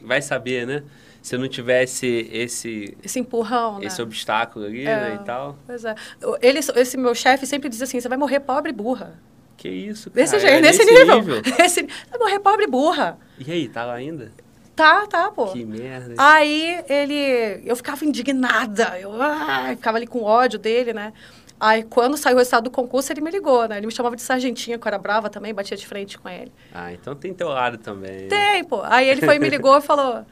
vai 0.01 0.23
saber, 0.23 0.67
né? 0.67 0.85
Se 1.21 1.37
não 1.37 1.49
tivesse 1.49 2.29
esse 2.33 2.97
esse 3.03 3.19
empurrão, 3.19 3.83
esse 3.83 3.99
né? 3.99 4.05
obstáculo 4.05 4.65
ali, 4.65 4.87
é, 4.87 4.97
né, 4.97 5.19
e 5.21 5.25
tal. 5.25 5.59
Pois 5.67 5.85
é. 5.85 5.95
Ele, 6.41 6.61
esse 6.61 6.97
meu 6.97 7.15
chefe 7.15 7.45
sempre 7.45 7.69
diz 7.69 7.83
assim: 7.83 8.01
"Você 8.01 8.09
vai 8.09 8.17
morrer 8.17 8.41
pobre 8.41 8.73
burra". 8.73 9.19
Que 9.59 9.69
isso, 9.69 10.09
cara? 10.09 10.23
Desse 10.23 10.39
jeito, 10.39 10.55
é 10.55 10.61
nesse, 10.61 10.85
nesse 10.85 10.99
nível. 10.99 11.17
nível. 11.17 11.43
Nesse, 11.59 11.83
vai 11.83 12.19
morrer 12.19 12.39
pobre 12.39 12.67
burra. 12.69 13.19
E 13.37 13.51
aí, 13.51 13.69
tá 13.69 13.85
lá 13.85 13.95
ainda? 13.95 14.31
Tá, 14.77 15.05
tá, 15.09 15.33
pô. 15.33 15.49
Que 15.49 15.65
merda. 15.65 16.15
Aí 16.17 16.85
ele. 16.89 17.61
Eu 17.65 17.75
ficava 17.75 18.05
indignada. 18.05 18.97
Eu 19.01 19.21
ah, 19.21 19.67
ficava 19.71 19.99
ali 19.99 20.07
com 20.07 20.23
ódio 20.23 20.61
dele, 20.61 20.93
né? 20.93 21.13
Aí, 21.59 21.83
quando 21.83 22.17
saiu 22.17 22.37
o 22.37 22.39
resultado 22.39 22.65
do 22.65 22.71
concurso, 22.71 23.13
ele 23.13 23.21
me 23.21 23.33
ligou, 23.33 23.67
né? 23.67 23.79
Ele 23.79 23.87
me 23.87 23.93
chamava 23.93 24.15
de 24.15 24.23
sargentinha, 24.23 24.79
que 24.79 24.87
eu 24.87 24.89
era 24.89 24.97
brava 24.97 25.29
também, 25.29 25.53
batia 25.53 25.77
de 25.77 25.85
frente 25.85 26.17
com 26.17 26.29
ele. 26.29 26.53
Ah, 26.73 26.93
então 26.93 27.17
tem 27.17 27.35
teu 27.35 27.49
lado 27.49 27.79
também. 27.79 28.29
Tem, 28.29 28.63
pô. 28.63 28.81
Aí 28.85 29.09
ele 29.09 29.23
foi 29.23 29.35
e 29.35 29.39
me 29.41 29.49
ligou 29.49 29.77
e 29.77 29.81
falou: 29.81 30.25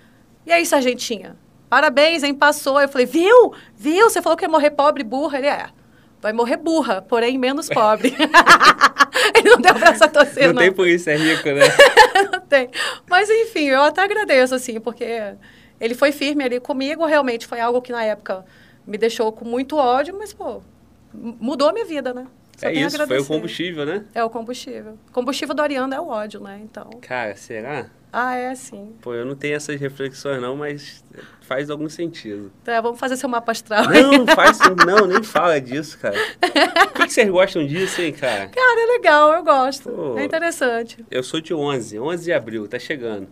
E 0.47 0.53
aí, 0.53 0.65
sargentinha? 0.65 1.35
Parabéns, 1.69 2.23
hein? 2.23 2.33
Passou. 2.33 2.81
Eu 2.81 2.89
falei: 2.89 3.07
Viu? 3.07 3.53
Viu? 3.75 4.09
Você 4.09 4.23
falou 4.23 4.37
que 4.37 4.45
ia 4.45 4.49
morrer 4.49 4.71
pobre 4.71 5.03
burra? 5.03 5.39
Ele 5.39 5.49
é 5.49 5.67
vai 6.21 6.33
morrer 6.33 6.57
burra, 6.57 7.03
porém 7.03 7.39
menos 7.39 7.69
pobre. 7.69 8.15
Ele 9.35 9.51
não 9.51 9.61
deu 9.61 9.75
pra 9.75 9.91
essa 9.91 10.09
torcer, 10.09 10.49
não. 10.49 10.55
Não 10.55 10.63
tem 10.63 10.73
por 10.73 10.89
isso, 10.89 11.09
é 11.11 11.17
rico, 11.17 11.49
né? 11.49 11.63
não 12.33 12.41
tem. 12.41 12.71
Mas, 13.09 13.29
enfim, 13.29 13.67
eu 13.67 13.83
até 13.83 14.03
agradeço, 14.03 14.55
assim, 14.55 14.81
porque 14.81 15.35
ele 15.81 15.95
foi 15.95 16.13
firme 16.13 16.45
ali 16.45 16.61
comigo. 16.61 17.05
Realmente 17.05 17.47
foi 17.47 17.61
algo 17.61 17.81
que, 17.83 17.93
na 17.93 18.03
época, 18.03 18.45
me 18.87 18.99
deixou 18.99 19.31
com 19.33 19.45
muito 19.45 19.77
ódio, 19.77 20.17
mas, 20.19 20.33
pô, 20.33 20.63
mudou 21.13 21.69
a 21.69 21.73
minha 21.73 21.85
vida, 21.85 22.13
né? 22.13 22.27
Só 22.57 22.69
é 22.69 22.73
isso, 22.73 23.07
foi 23.07 23.19
o 23.19 23.27
combustível, 23.27 23.85
né? 23.85 24.05
É 24.15 24.25
o 24.25 24.31
combustível. 24.31 24.99
O 25.09 25.13
combustível 25.13 25.55
do 25.55 25.61
Ariano 25.61 25.95
é 25.95 26.01
o 26.01 26.09
ódio, 26.09 26.41
né? 26.41 26.59
Então. 26.63 26.89
Cara, 27.03 27.37
será? 27.37 27.91
Ah, 28.19 28.35
é 28.35 28.55
sim. 28.55 28.95
Pô, 29.03 29.13
eu 29.13 29.27
não 29.27 29.35
tenho 29.35 29.57
essas 29.57 29.79
reflexões 29.79 30.41
não, 30.41 30.57
mas 30.57 31.05
faz 31.43 31.69
algum 31.69 31.87
sentido. 31.87 32.51
Tá, 32.65 32.81
vamos 32.81 32.99
fazer 32.99 33.15
seu 33.15 33.29
mapa 33.29 33.53
astral. 33.53 33.85
Não, 33.91 34.27
faz 34.35 34.59
não, 34.87 35.07
nem 35.07 35.23
fala 35.23 35.61
disso, 35.61 35.99
cara. 35.99 36.17
Por 36.41 36.93
que, 36.95 37.07
que 37.09 37.13
vocês 37.13 37.29
gostam 37.29 37.67
disso, 37.67 38.01
hein, 38.01 38.15
cara? 38.15 38.49
Cara, 38.49 38.81
é 38.81 38.87
legal, 38.87 39.35
eu 39.35 39.45
gosto. 39.45 39.91
Pô, 39.91 40.19
é 40.19 40.25
interessante. 40.25 41.05
Eu 41.11 41.23
sou 41.23 41.43
de 41.43 41.53
11, 41.53 41.99
11 41.99 42.25
de 42.25 42.33
abril, 42.33 42.67
tá 42.67 42.79
chegando. 42.79 43.29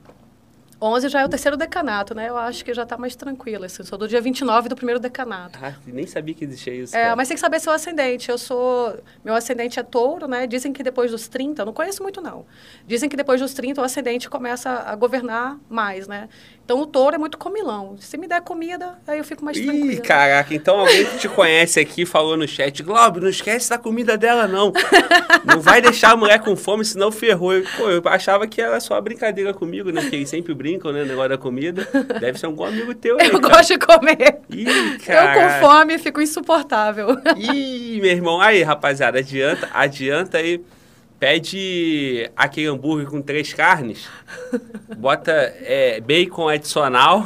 11 0.84 1.08
já 1.08 1.22
é 1.22 1.24
o 1.24 1.28
terceiro 1.28 1.56
decanato, 1.56 2.14
né? 2.14 2.28
Eu 2.28 2.36
acho 2.36 2.62
que 2.62 2.74
já 2.74 2.82
está 2.82 2.98
mais 2.98 3.16
tranquilo. 3.16 3.64
Assim. 3.64 3.82
Sou 3.84 3.96
do 3.96 4.06
dia 4.06 4.20
29 4.20 4.68
do 4.68 4.76
primeiro 4.76 5.00
decanato. 5.00 5.58
Ah, 5.62 5.74
nem 5.86 6.06
sabia 6.06 6.34
que 6.34 6.44
existia 6.44 6.74
isso. 6.74 6.94
É, 6.94 7.14
mas 7.14 7.26
tem 7.26 7.34
que 7.34 7.40
saber 7.40 7.58
seu 7.58 7.72
ascendente. 7.72 8.30
Eu 8.30 8.36
sou. 8.36 8.94
Meu 9.24 9.34
ascendente 9.34 9.80
é 9.80 9.82
touro, 9.82 10.28
né? 10.28 10.46
Dizem 10.46 10.74
que 10.74 10.82
depois 10.82 11.10
dos 11.10 11.26
30, 11.26 11.62
eu 11.62 11.66
não 11.66 11.72
conheço 11.72 12.02
muito, 12.02 12.20
não. 12.20 12.44
Dizem 12.86 13.08
que 13.08 13.16
depois 13.16 13.40
dos 13.40 13.54
30 13.54 13.80
o 13.80 13.84
ascendente 13.84 14.28
começa 14.28 14.70
a 14.70 14.94
governar 14.94 15.58
mais, 15.70 16.06
né? 16.06 16.28
Então 16.64 16.80
o 16.80 16.86
touro 16.86 17.14
é 17.14 17.18
muito 17.18 17.36
comilão. 17.36 17.96
Se 18.00 18.16
me 18.16 18.26
der 18.26 18.40
comida, 18.40 18.96
aí 19.06 19.18
eu 19.18 19.24
fico 19.24 19.44
mais 19.44 19.54
Ih, 19.58 19.66
tranquila. 19.66 20.00
caraca, 20.00 20.54
então 20.54 20.80
alguém 20.80 21.04
que 21.04 21.18
te 21.18 21.28
conhece 21.28 21.78
aqui 21.78 22.06
falou 22.06 22.38
no 22.38 22.48
chat, 22.48 22.82
Globo, 22.82 23.20
não 23.20 23.28
esquece 23.28 23.68
da 23.68 23.76
comida 23.76 24.16
dela, 24.16 24.48
não. 24.48 24.72
Não 25.44 25.60
vai 25.60 25.82
deixar 25.82 26.12
a 26.12 26.16
mulher 26.16 26.38
com 26.40 26.56
fome, 26.56 26.84
senão 26.86 27.12
ferrou. 27.12 27.52
Eu, 27.52 27.64
Pô, 27.76 27.90
eu 27.90 28.02
achava 28.06 28.46
que 28.46 28.62
era 28.62 28.80
só 28.80 28.98
brincadeira 28.98 29.52
comigo, 29.52 29.90
né? 29.90 30.00
Porque 30.00 30.16
eles 30.16 30.28
sempre 30.30 30.54
brincam, 30.54 30.90
né? 30.90 31.04
Negócio 31.04 31.28
da 31.28 31.36
comida. 31.38 31.86
Deve 32.18 32.38
ser 32.38 32.46
um 32.46 32.54
bom 32.54 32.64
amigo 32.64 32.94
teu, 32.94 33.16
né? 33.18 33.26
Eu 33.30 33.40
gosto 33.40 33.74
de 33.74 33.78
comer. 33.78 34.40
Ih, 34.48 34.64
Eu 34.66 34.98
cara. 35.04 35.60
com 35.60 35.66
fome 35.68 35.98
fico 35.98 36.20
insuportável. 36.22 37.08
Ih, 37.36 38.00
meu 38.00 38.10
irmão. 38.10 38.40
Aí, 38.40 38.62
rapaziada, 38.62 39.18
adianta, 39.18 39.68
adianta 39.74 40.38
aí. 40.38 40.62
Pede 41.18 42.30
aquele 42.36 42.66
hambúrguer 42.66 43.06
com 43.08 43.22
três 43.22 43.52
carnes. 43.52 44.08
Bota 44.96 45.32
é, 45.32 46.00
bacon 46.00 46.48
adicional. 46.48 47.22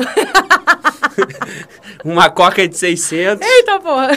uma 2.04 2.30
coca 2.30 2.66
de 2.68 2.76
600. 2.76 3.47
Eita, 3.47 3.80
porra. 3.80 4.11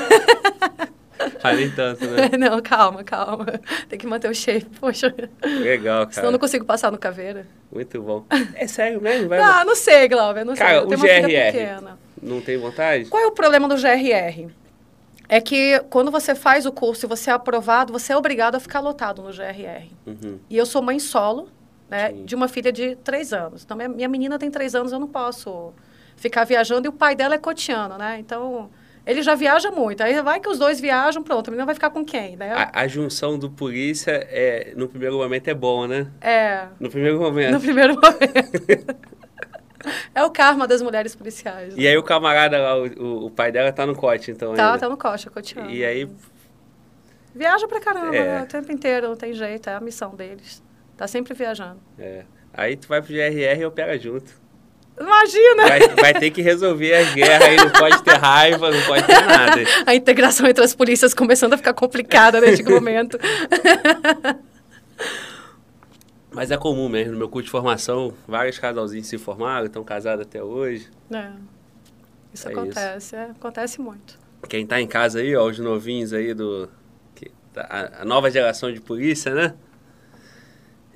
Falei 1.40 1.70
tanto, 1.70 2.06
né? 2.06 2.30
Não, 2.38 2.62
calma, 2.62 3.04
calma. 3.04 3.46
Tem 3.90 3.98
que 3.98 4.08
manter 4.08 4.30
o 4.30 4.36
shape, 4.36 4.66
poxa. 4.80 5.13
Legal, 5.44 6.08
Senão 6.12 6.28
eu 6.28 6.32
não 6.32 6.32
cara. 6.32 6.40
consigo 6.40 6.66
passar 6.66 6.92
no 6.92 6.98
caveira. 6.98 7.46
Muito 7.72 8.01
bom. 8.01 8.25
É 8.56 8.68
sério 8.68 9.01
mesmo? 9.01 9.30
Vai 9.30 9.40
Ah, 9.40 9.63
não 9.66 9.75
sei, 9.75 10.08
Glauber, 10.08 10.44
não 10.44 10.56
sei. 10.56 10.66
Cara, 10.66 10.78
Eu 10.80 10.86
o 10.86 10.90
GRR. 10.90 11.96
Não 12.22 12.42
tem 12.42 12.58
vontade? 12.58 13.06
Qual 13.06 13.22
é 13.22 13.28
o 13.28 13.32
problema 13.32 13.68
do 13.68 13.75
GRR? 13.75 14.50
É 15.34 15.40
que 15.40 15.80
quando 15.90 16.12
você 16.12 16.36
faz 16.36 16.66
o 16.66 16.74
curso 16.74 17.06
e 17.06 17.08
você 17.08 17.30
é 17.30 17.34
aprovado, 17.34 17.94
você 17.94 18.12
é 18.12 18.18
obrigado 18.18 18.56
a 18.56 18.60
ficar 18.60 18.82
lotado 18.82 19.22
no 19.22 19.30
GRR. 19.32 19.88
Uhum. 20.06 20.38
E 20.50 20.58
eu 20.58 20.66
sou 20.66 20.82
mãe 20.82 21.00
solo, 21.00 21.48
né, 21.90 22.10
Sim. 22.10 22.26
de 22.26 22.36
uma 22.36 22.50
filha 22.50 22.70
de 22.70 22.98
três 22.98 23.32
anos. 23.32 23.64
Então, 23.64 23.78
minha, 23.78 23.88
minha 23.88 24.10
menina 24.10 24.38
tem 24.38 24.52
três 24.52 24.76
anos, 24.76 24.92
eu 24.92 25.00
não 25.00 25.08
posso 25.08 25.72
ficar 26.18 26.44
viajando. 26.44 26.86
E 26.86 26.90
o 26.90 26.92
pai 26.92 27.16
dela 27.16 27.34
é 27.36 27.38
cotiano, 27.38 27.98
né? 27.98 28.18
Então, 28.20 28.70
ele 29.06 29.22
já 29.22 29.34
viaja 29.34 29.72
muito. 29.72 30.04
Aí 30.04 30.22
vai 30.22 30.42
que 30.42 30.50
os 30.50 30.60
dois 30.60 30.82
viajam, 30.82 31.24
pronto. 31.24 31.48
A 31.48 31.52
menina 31.52 31.66
vai 31.66 31.76
ficar 31.76 31.92
com 31.92 32.04
quem, 32.04 32.36
né? 32.36 32.52
A, 32.54 32.82
a 32.82 32.88
junção 32.90 33.40
do 33.40 33.50
polícia, 33.50 34.12
é, 34.30 34.74
no 34.76 34.90
primeiro 34.90 35.16
momento, 35.18 35.48
é 35.48 35.54
bom, 35.54 35.88
né? 35.88 36.08
É, 36.20 36.66
No 36.78 36.90
primeiro 36.90 37.22
momento. 37.22 37.54
no 37.54 37.60
primeiro 37.62 37.94
momento. 37.96 38.98
é 40.16 40.24
o 40.24 40.30
karma 40.32 40.68
das 40.68 40.82
mulheres 40.82 41.16
policiais. 41.16 41.76
né? 41.76 41.82
E 41.82 41.88
aí 41.88 41.98
o 41.98 42.04
camarada 42.04 42.58
lá, 42.60 42.78
o, 42.78 43.26
o- 43.26 43.30
pai 43.32 43.52
dela 43.52 43.72
tá 43.72 43.86
no 43.86 43.96
cote, 43.96 44.32
então 44.32 44.54
Tá, 44.54 44.68
ainda. 44.68 44.80
tá 44.80 44.90
no 44.90 44.98
coxa, 44.98 45.30
cotiano. 45.30 45.70
E 45.70 45.84
aí, 45.86 46.08
Viaja 47.34 47.66
pra 47.68 47.80
caramba, 47.80 48.14
É. 48.16 48.24
né? 48.40 48.42
o 48.44 48.46
tempo 48.46 48.72
inteiro, 48.74 49.08
não 49.08 49.16
tem 49.16 49.34
jeito, 49.34 49.70
é 49.70 49.74
a 49.76 49.80
missão 49.80 50.14
deles. 50.16 50.62
Tá 50.98 51.08
sempre 51.08 51.34
viajando. 51.34 51.80
é, 51.98 52.24
aí 52.54 52.76
tu 52.76 52.88
vai 52.90 53.02
pro 53.02 53.14
GRR 53.14 53.62
e 53.62 53.66
opera 53.66 53.98
junto. 53.98 54.42
Imagina! 55.00 55.68
Vai, 55.68 55.88
vai 55.88 56.14
ter 56.14 56.30
que 56.30 56.42
resolver 56.42 56.94
as 56.94 57.14
guerras 57.14 57.48
aí, 57.48 57.56
não 57.56 57.70
pode 57.72 58.04
ter 58.04 58.18
raiva, 58.18 58.70
não 58.70 58.82
pode 58.86 59.08
ter 59.08 59.22
nada. 59.26 59.62
A 59.88 59.96
integração 59.96 60.46
entre 60.46 60.64
as 60.64 60.76
polícias 60.76 61.14
começando 61.14 61.54
a 61.54 61.58
ficar 61.58 61.74
complicada 61.74 62.40
neste 62.42 62.62
momento. 62.70 63.18
Mas 66.34 66.50
é 66.50 66.58
comum 66.58 66.88
mesmo, 66.88 67.12
no 67.14 67.18
meu 67.20 67.28
curso 67.30 67.46
de 67.46 67.52
formação, 67.52 68.14
vários 68.28 68.58
casalzinhos 68.58 69.08
se 69.08 69.18
formaram, 69.18 69.66
estão 69.66 69.84
casados 69.84 70.26
até 70.26 70.42
hoje. 70.42 70.90
É. 71.12 71.32
Isso 72.34 72.48
É 72.48 72.52
acontece, 72.54 73.16
é, 73.16 73.24
acontece 73.26 73.82
muito. 73.82 74.18
Quem 74.48 74.66
tá 74.66 74.80
em 74.80 74.88
casa 74.88 75.20
aí, 75.20 75.36
ó, 75.36 75.46
os 75.46 75.60
novinhos 75.60 76.14
aí 76.14 76.34
do... 76.34 76.70
que- 77.14 77.32
a, 77.56 78.02
a 78.02 78.06
nova 78.06 78.32
geração 78.32 78.72
de 78.72 78.80
polícia, 78.80 79.34
né? 79.36 79.54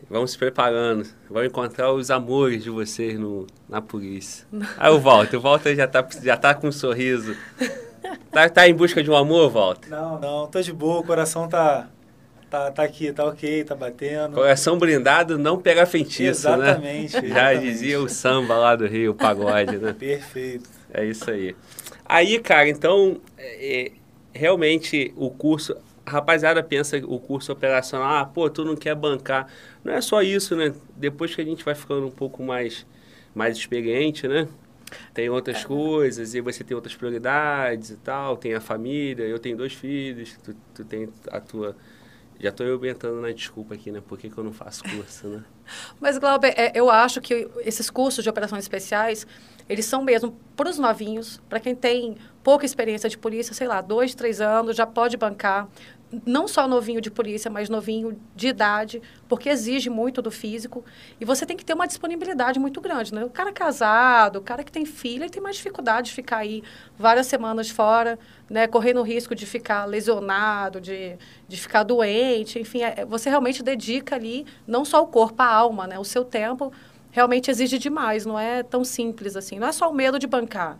Vamos 0.10 0.32
se 0.32 0.38
preparando. 0.38 1.06
Vão 1.30 1.44
encontrar 1.44 1.92
os 1.92 2.10
amores 2.12 2.64
de 2.64 2.70
vocês 2.70 3.20
no, 3.20 3.46
na 3.68 3.82
polícia. 3.82 4.46
Aí 4.78 4.92
o 4.94 5.00
Walter, 5.00 5.38
o 5.38 5.42
Walter 5.42 5.76
já 5.76 5.88
tá, 5.88 6.08
já 6.22 6.38
tá 6.38 6.54
com 6.54 6.68
um 6.68 6.72
sorriso. 6.72 7.36
Tá, 8.32 8.48
tá 8.50 8.68
em 8.68 8.74
busca 8.74 9.02
de 9.02 9.10
um 9.10 9.16
amor, 9.16 9.50
Walter? 9.50 9.90
Não, 9.90 10.20
não, 10.20 10.46
tô 10.48 10.62
de 10.62 10.72
boa, 10.72 11.00
o 11.00 11.04
coração 11.04 11.48
tá, 11.48 11.88
tá, 12.56 12.72
tá 12.72 12.84
aqui, 12.84 13.12
tá 13.12 13.26
ok, 13.26 13.64
tá 13.64 13.76
batendo. 13.76 14.34
Coração 14.34 14.78
blindado 14.78 15.38
não 15.38 15.60
pega 15.60 15.86
feitiço, 15.86 16.50
né? 16.50 16.70
Exatamente, 16.70 17.12
Já 17.14 17.20
exatamente. 17.20 17.62
dizia 17.62 18.00
o 18.00 18.08
samba 18.08 18.56
lá 18.56 18.76
do 18.76 18.88
Rio, 18.88 19.12
o 19.12 19.16
pagode, 19.16 19.78
né? 19.78 19.94
Perfeito. 19.98 20.70
É 20.94 21.06
isso 21.06 21.30
aí. 21.30 21.56
Aí, 22.06 22.40
cara, 22.40 22.70
então, 22.70 23.20
é, 23.38 23.88
é, 23.88 23.92
realmente 24.34 25.14
o 25.18 25.30
curso. 25.30 25.76
A 26.06 26.12
rapaziada 26.12 26.62
pensa 26.62 26.98
o 26.98 27.20
curso 27.20 27.52
operacional, 27.52 28.08
ah, 28.08 28.26
pô, 28.26 28.48
tu 28.48 28.64
não 28.64 28.76
quer 28.76 28.94
bancar. 28.94 29.48
Não 29.84 29.92
é 29.92 30.00
só 30.02 30.22
isso, 30.22 30.56
né? 30.56 30.72
Depois 30.96 31.34
que 31.34 31.42
a 31.42 31.44
gente 31.44 31.66
vai 31.66 31.74
ficando 31.74 32.06
um 32.06 32.12
pouco 32.12 32.44
mais, 32.44 32.86
mais 33.34 33.58
experiente, 33.58 34.28
né? 34.28 34.48
Tem 35.16 35.28
outras 35.30 35.66
coisas, 35.66 36.36
e 36.36 36.42
você 36.42 36.64
tem 36.64 36.76
outras 36.76 36.96
prioridades 36.96 37.90
e 37.90 37.98
tal, 37.98 38.38
tem 38.38 38.54
a 38.54 38.62
família, 38.62 39.24
eu 39.24 39.40
tenho 39.40 39.58
dois 39.58 39.74
filhos, 39.74 40.38
tu, 40.44 40.56
tu 40.76 40.86
tem 40.86 41.10
a 41.32 41.40
tua. 41.40 41.76
Já 42.40 42.52
tô 42.52 42.64
eu 42.64 42.76
aumentando 42.76 43.22
na 43.22 43.32
desculpa 43.32 43.74
aqui, 43.74 43.92
né? 43.92 44.02
Por 44.06 44.18
que, 44.18 44.30
que 44.30 44.38
eu 44.38 44.44
não 44.44 44.52
faço 44.52 44.84
curso, 44.84 45.28
né? 45.28 45.44
Mas, 46.00 46.18
Glauber, 46.18 46.54
é, 46.58 46.72
eu 46.76 46.90
acho 46.90 47.22
que 47.22 47.50
esses 47.60 47.90
cursos 47.90 48.24
de 48.24 48.30
operações 48.30 48.64
especiais, 48.64 49.26
eles 49.70 49.86
são 49.86 50.04
mesmo 50.04 50.38
para 50.56 50.70
os 50.70 50.78
novinhos, 50.78 51.42
para 51.50 51.60
quem 51.60 51.74
tem 51.74 52.18
pouca 52.44 52.66
experiência 52.66 53.10
de 53.10 53.18
polícia, 53.18 53.54
sei 53.54 53.68
lá, 53.68 53.82
dois, 53.82 54.14
três 54.14 54.42
anos, 54.42 54.76
já 54.76 54.86
pode 54.86 55.18
bancar. 55.18 55.68
Não 56.26 56.48
só 56.48 56.68
novinho 56.68 57.02
de 57.02 57.10
polícia, 57.10 57.50
mas 57.50 57.68
novinho 57.68 58.20
de 58.36 58.48
idade, 58.48 59.02
porque 59.28 59.50
exige 59.50 59.90
muito 59.90 60.22
do 60.22 60.30
físico. 60.32 60.84
E 61.20 61.26
você 61.26 61.46
tem 61.46 61.58
que 61.58 61.66
ter 61.66 61.74
uma 61.74 61.88
disponibilidade 61.88 62.60
muito 62.60 62.80
grande. 62.80 63.14
Né? 63.14 63.26
O 63.26 63.30
cara 63.30 63.52
casado, 63.52 64.38
o 64.38 64.42
cara 64.42 64.64
que 64.64 64.72
tem 64.72 64.86
filho, 64.86 65.24
ele 65.24 65.30
tem 65.32 65.42
mais 65.42 65.56
dificuldade 65.56 66.10
de 66.10 66.14
ficar 66.14 66.38
aí 66.38 66.64
várias 66.98 67.28
semanas 67.28 67.70
fora, 67.70 68.20
né? 68.50 68.68
correndo 68.68 69.00
o 69.00 69.04
risco 69.04 69.34
de 69.34 69.46
ficar 69.46 69.86
lesionado, 69.86 70.80
de, 70.80 71.18
de 71.48 71.58
ficar 71.58 71.84
doente. 71.84 72.60
Enfim, 72.60 72.84
é- 72.84 73.04
você 73.06 73.30
realmente 73.30 73.64
dedica 73.64 74.16
ali 74.16 74.46
não 74.68 74.86
só 74.86 75.02
o 75.02 75.08
corpo, 75.08 75.42
a 75.42 75.48
alma, 75.48 75.88
né? 75.88 75.98
o 76.00 76.06
seu 76.06 76.24
tempo 76.24 76.72
realmente 77.12 77.50
exige 77.50 77.78
demais, 77.78 78.26
não 78.26 78.38
é 78.38 78.62
tão 78.62 78.84
simples 78.84 79.36
assim. 79.36 79.58
Não 79.58 79.68
é 79.68 79.72
só 79.72 79.90
o 79.90 79.94
medo 79.94 80.20
de 80.20 80.28
bancar. 80.28 80.78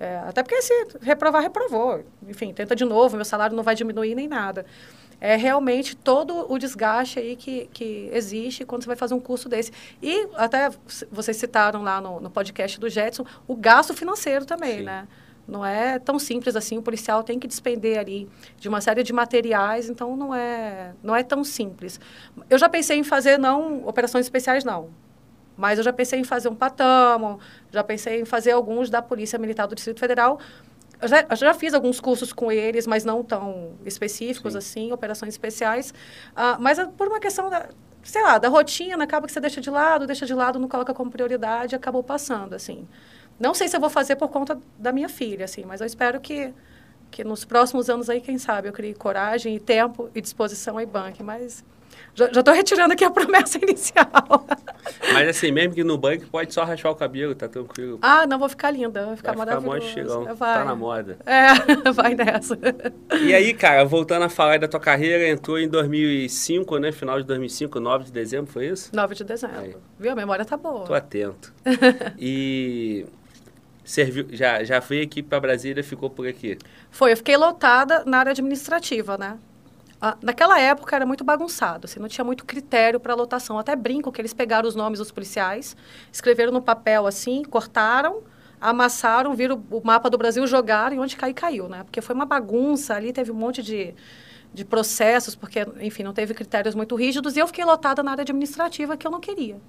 É, 0.00 0.18
até 0.18 0.42
porque 0.42 0.60
se 0.62 0.72
reprovar, 1.00 1.42
reprovou. 1.42 2.04
Enfim, 2.26 2.52
tenta 2.52 2.74
de 2.76 2.84
novo, 2.84 3.16
meu 3.16 3.24
salário 3.24 3.56
não 3.56 3.64
vai 3.64 3.74
diminuir 3.74 4.14
nem 4.14 4.28
nada. 4.28 4.64
É 5.20 5.34
realmente 5.34 5.96
todo 5.96 6.46
o 6.50 6.58
desgaste 6.58 7.18
aí 7.18 7.34
que, 7.34 7.68
que 7.72 8.08
existe 8.12 8.64
quando 8.64 8.82
você 8.82 8.86
vai 8.86 8.96
fazer 8.96 9.14
um 9.14 9.20
curso 9.20 9.48
desse. 9.48 9.72
E 10.00 10.28
até 10.34 10.70
vocês 11.10 11.36
citaram 11.36 11.82
lá 11.82 12.00
no, 12.00 12.20
no 12.20 12.30
podcast 12.30 12.78
do 12.78 12.88
Jetson, 12.88 13.24
o 13.46 13.56
gasto 13.56 13.92
financeiro 13.92 14.44
também, 14.44 14.78
Sim. 14.78 14.84
né? 14.84 15.08
Não 15.48 15.64
é 15.64 15.98
tão 15.98 16.18
simples 16.18 16.54
assim, 16.54 16.76
o 16.76 16.82
policial 16.82 17.24
tem 17.24 17.38
que 17.38 17.48
despender 17.48 17.98
ali 17.98 18.28
de 18.58 18.68
uma 18.68 18.82
série 18.82 19.02
de 19.02 19.14
materiais, 19.14 19.88
então 19.88 20.14
não 20.14 20.34
é, 20.34 20.92
não 21.02 21.16
é 21.16 21.22
tão 21.22 21.42
simples. 21.42 21.98
Eu 22.50 22.58
já 22.58 22.68
pensei 22.68 22.98
em 22.98 23.02
fazer, 23.02 23.38
não 23.38 23.88
operações 23.88 24.26
especiais, 24.26 24.62
não. 24.62 24.90
Mas 25.56 25.78
eu 25.78 25.84
já 25.84 25.92
pensei 25.92 26.20
em 26.20 26.24
fazer 26.24 26.50
um 26.50 26.54
patamo, 26.54 27.40
já 27.70 27.84
pensei 27.84 28.20
em 28.20 28.24
fazer 28.24 28.52
alguns 28.52 28.90
da 28.90 29.02
Polícia 29.02 29.38
Militar 29.38 29.66
do 29.66 29.74
Distrito 29.74 30.00
Federal. 30.00 30.38
Eu 31.00 31.08
já, 31.08 31.26
eu 31.30 31.36
já 31.36 31.54
fiz 31.54 31.74
alguns 31.74 32.00
cursos 32.00 32.32
com 32.32 32.50
eles, 32.50 32.86
mas 32.86 33.04
não 33.04 33.22
tão 33.22 33.72
específicos 33.84 34.52
Sim. 34.52 34.58
assim, 34.58 34.92
operações 34.92 35.34
especiais. 35.34 35.94
Ah, 36.34 36.56
mas 36.58 36.78
é 36.78 36.86
por 36.86 37.06
uma 37.06 37.20
questão 37.20 37.48
da, 37.48 37.68
sei 38.02 38.22
lá, 38.22 38.38
da 38.38 38.48
rotina, 38.48 39.04
acaba 39.04 39.26
que 39.26 39.32
você 39.32 39.40
deixa 39.40 39.60
de 39.60 39.70
lado, 39.70 40.06
deixa 40.06 40.26
de 40.26 40.34
lado, 40.34 40.58
não 40.58 40.68
coloca 40.68 40.94
como 40.94 41.10
prioridade, 41.10 41.76
acabou 41.76 42.02
passando, 42.02 42.54
assim. 42.54 42.88
Não 43.38 43.54
sei 43.54 43.68
se 43.68 43.76
eu 43.76 43.80
vou 43.80 43.90
fazer 43.90 44.16
por 44.16 44.28
conta 44.28 44.58
da 44.76 44.90
minha 44.90 45.08
filha, 45.08 45.44
assim, 45.44 45.64
mas 45.64 45.80
eu 45.80 45.86
espero 45.86 46.18
que, 46.20 46.52
que 47.10 47.22
nos 47.22 47.44
próximos 47.44 47.88
anos 47.88 48.10
aí, 48.10 48.20
quem 48.20 48.38
sabe, 48.38 48.68
eu 48.68 48.72
crie 48.72 48.94
coragem 48.94 49.54
e 49.54 49.60
tempo 49.60 50.10
e 50.14 50.20
disposição 50.20 50.78
aí 50.78 50.86
banque, 50.86 51.22
mas 51.22 51.64
já 52.26 52.40
estou 52.40 52.54
retirando 52.54 52.92
aqui 52.92 53.04
a 53.04 53.10
promessa 53.10 53.58
inicial. 53.62 54.44
Mas 55.12 55.28
assim, 55.28 55.52
mesmo 55.52 55.74
que 55.74 55.84
no 55.84 55.96
banco 55.96 56.26
pode 56.26 56.52
só 56.52 56.64
raspar 56.64 56.90
o 56.90 56.94
cabelo, 56.94 57.34
tá 57.34 57.48
tranquilo. 57.48 57.98
ah, 58.02 58.26
não, 58.26 58.38
vou 58.38 58.48
ficar 58.48 58.70
linda, 58.70 59.04
vai 59.06 59.16
ficar 59.16 59.34
Vai 59.34 59.46
ficar 59.46 59.60
mó 59.60 59.68
maravilhoso. 59.68 59.86
estilão. 60.00 60.34
Vai. 60.34 60.58
Tá 60.58 60.64
na 60.64 60.74
moda. 60.74 61.18
É, 61.26 61.52
vai 61.92 62.14
nessa. 62.14 62.58
E 63.22 63.34
aí, 63.34 63.54
cara, 63.54 63.84
voltando 63.84 64.24
a 64.24 64.28
falar 64.28 64.58
da 64.58 64.66
tua 64.68 64.80
carreira, 64.80 65.28
entrou 65.28 65.58
em 65.58 65.68
2005, 65.68 66.78
né? 66.78 66.92
Final 66.92 67.20
de 67.20 67.26
2005, 67.26 67.78
9 67.80 68.04
de 68.04 68.12
dezembro, 68.12 68.50
foi 68.50 68.66
isso? 68.68 68.90
9 68.94 69.14
de 69.14 69.24
dezembro. 69.24 69.60
Aí. 69.60 69.76
Viu? 69.98 70.12
A 70.12 70.14
memória 70.14 70.44
tá 70.44 70.56
boa. 70.56 70.84
Tô 70.84 70.94
atento. 70.94 71.52
E 72.18 73.06
serviu, 73.84 74.26
já, 74.30 74.62
já 74.64 74.78
veio 74.80 75.02
aqui 75.04 75.22
pra 75.22 75.40
Brasília, 75.40 75.82
ficou 75.82 76.10
por 76.10 76.26
aqui. 76.26 76.58
Foi, 76.90 77.12
eu 77.12 77.16
fiquei 77.16 77.36
lotada 77.36 78.02
na 78.06 78.18
área 78.18 78.32
administrativa, 78.32 79.16
né? 79.16 79.38
Ah, 80.00 80.16
naquela 80.22 80.60
época 80.60 80.94
era 80.94 81.04
muito 81.04 81.24
bagunçado, 81.24 81.86
assim, 81.86 81.98
não 81.98 82.08
tinha 82.08 82.24
muito 82.24 82.44
critério 82.44 83.00
para 83.00 83.14
lotação. 83.14 83.58
Até 83.58 83.74
brinco 83.74 84.12
que 84.12 84.20
eles 84.20 84.32
pegaram 84.32 84.68
os 84.68 84.76
nomes 84.76 85.00
dos 85.00 85.10
policiais, 85.10 85.76
escreveram 86.12 86.52
no 86.52 86.62
papel 86.62 87.04
assim, 87.06 87.42
cortaram, 87.42 88.22
amassaram, 88.60 89.34
viram 89.34 89.62
o 89.70 89.80
mapa 89.84 90.08
do 90.08 90.16
Brasil, 90.16 90.46
jogaram 90.46 90.96
e 90.96 90.98
onde 91.00 91.16
cair, 91.16 91.34
caiu, 91.34 91.68
né? 91.68 91.82
Porque 91.82 92.00
foi 92.00 92.14
uma 92.14 92.24
bagunça, 92.26 92.94
ali 92.94 93.12
teve 93.12 93.32
um 93.32 93.34
monte 93.34 93.60
de, 93.60 93.92
de 94.54 94.64
processos, 94.64 95.34
porque, 95.34 95.66
enfim, 95.80 96.04
não 96.04 96.12
teve 96.12 96.32
critérios 96.32 96.76
muito 96.76 96.94
rígidos, 96.94 97.36
e 97.36 97.40
eu 97.40 97.46
fiquei 97.48 97.64
lotada 97.64 98.02
na 98.02 98.12
área 98.12 98.22
administrativa 98.22 98.96
que 98.96 99.06
eu 99.06 99.10
não 99.10 99.20
queria. 99.20 99.60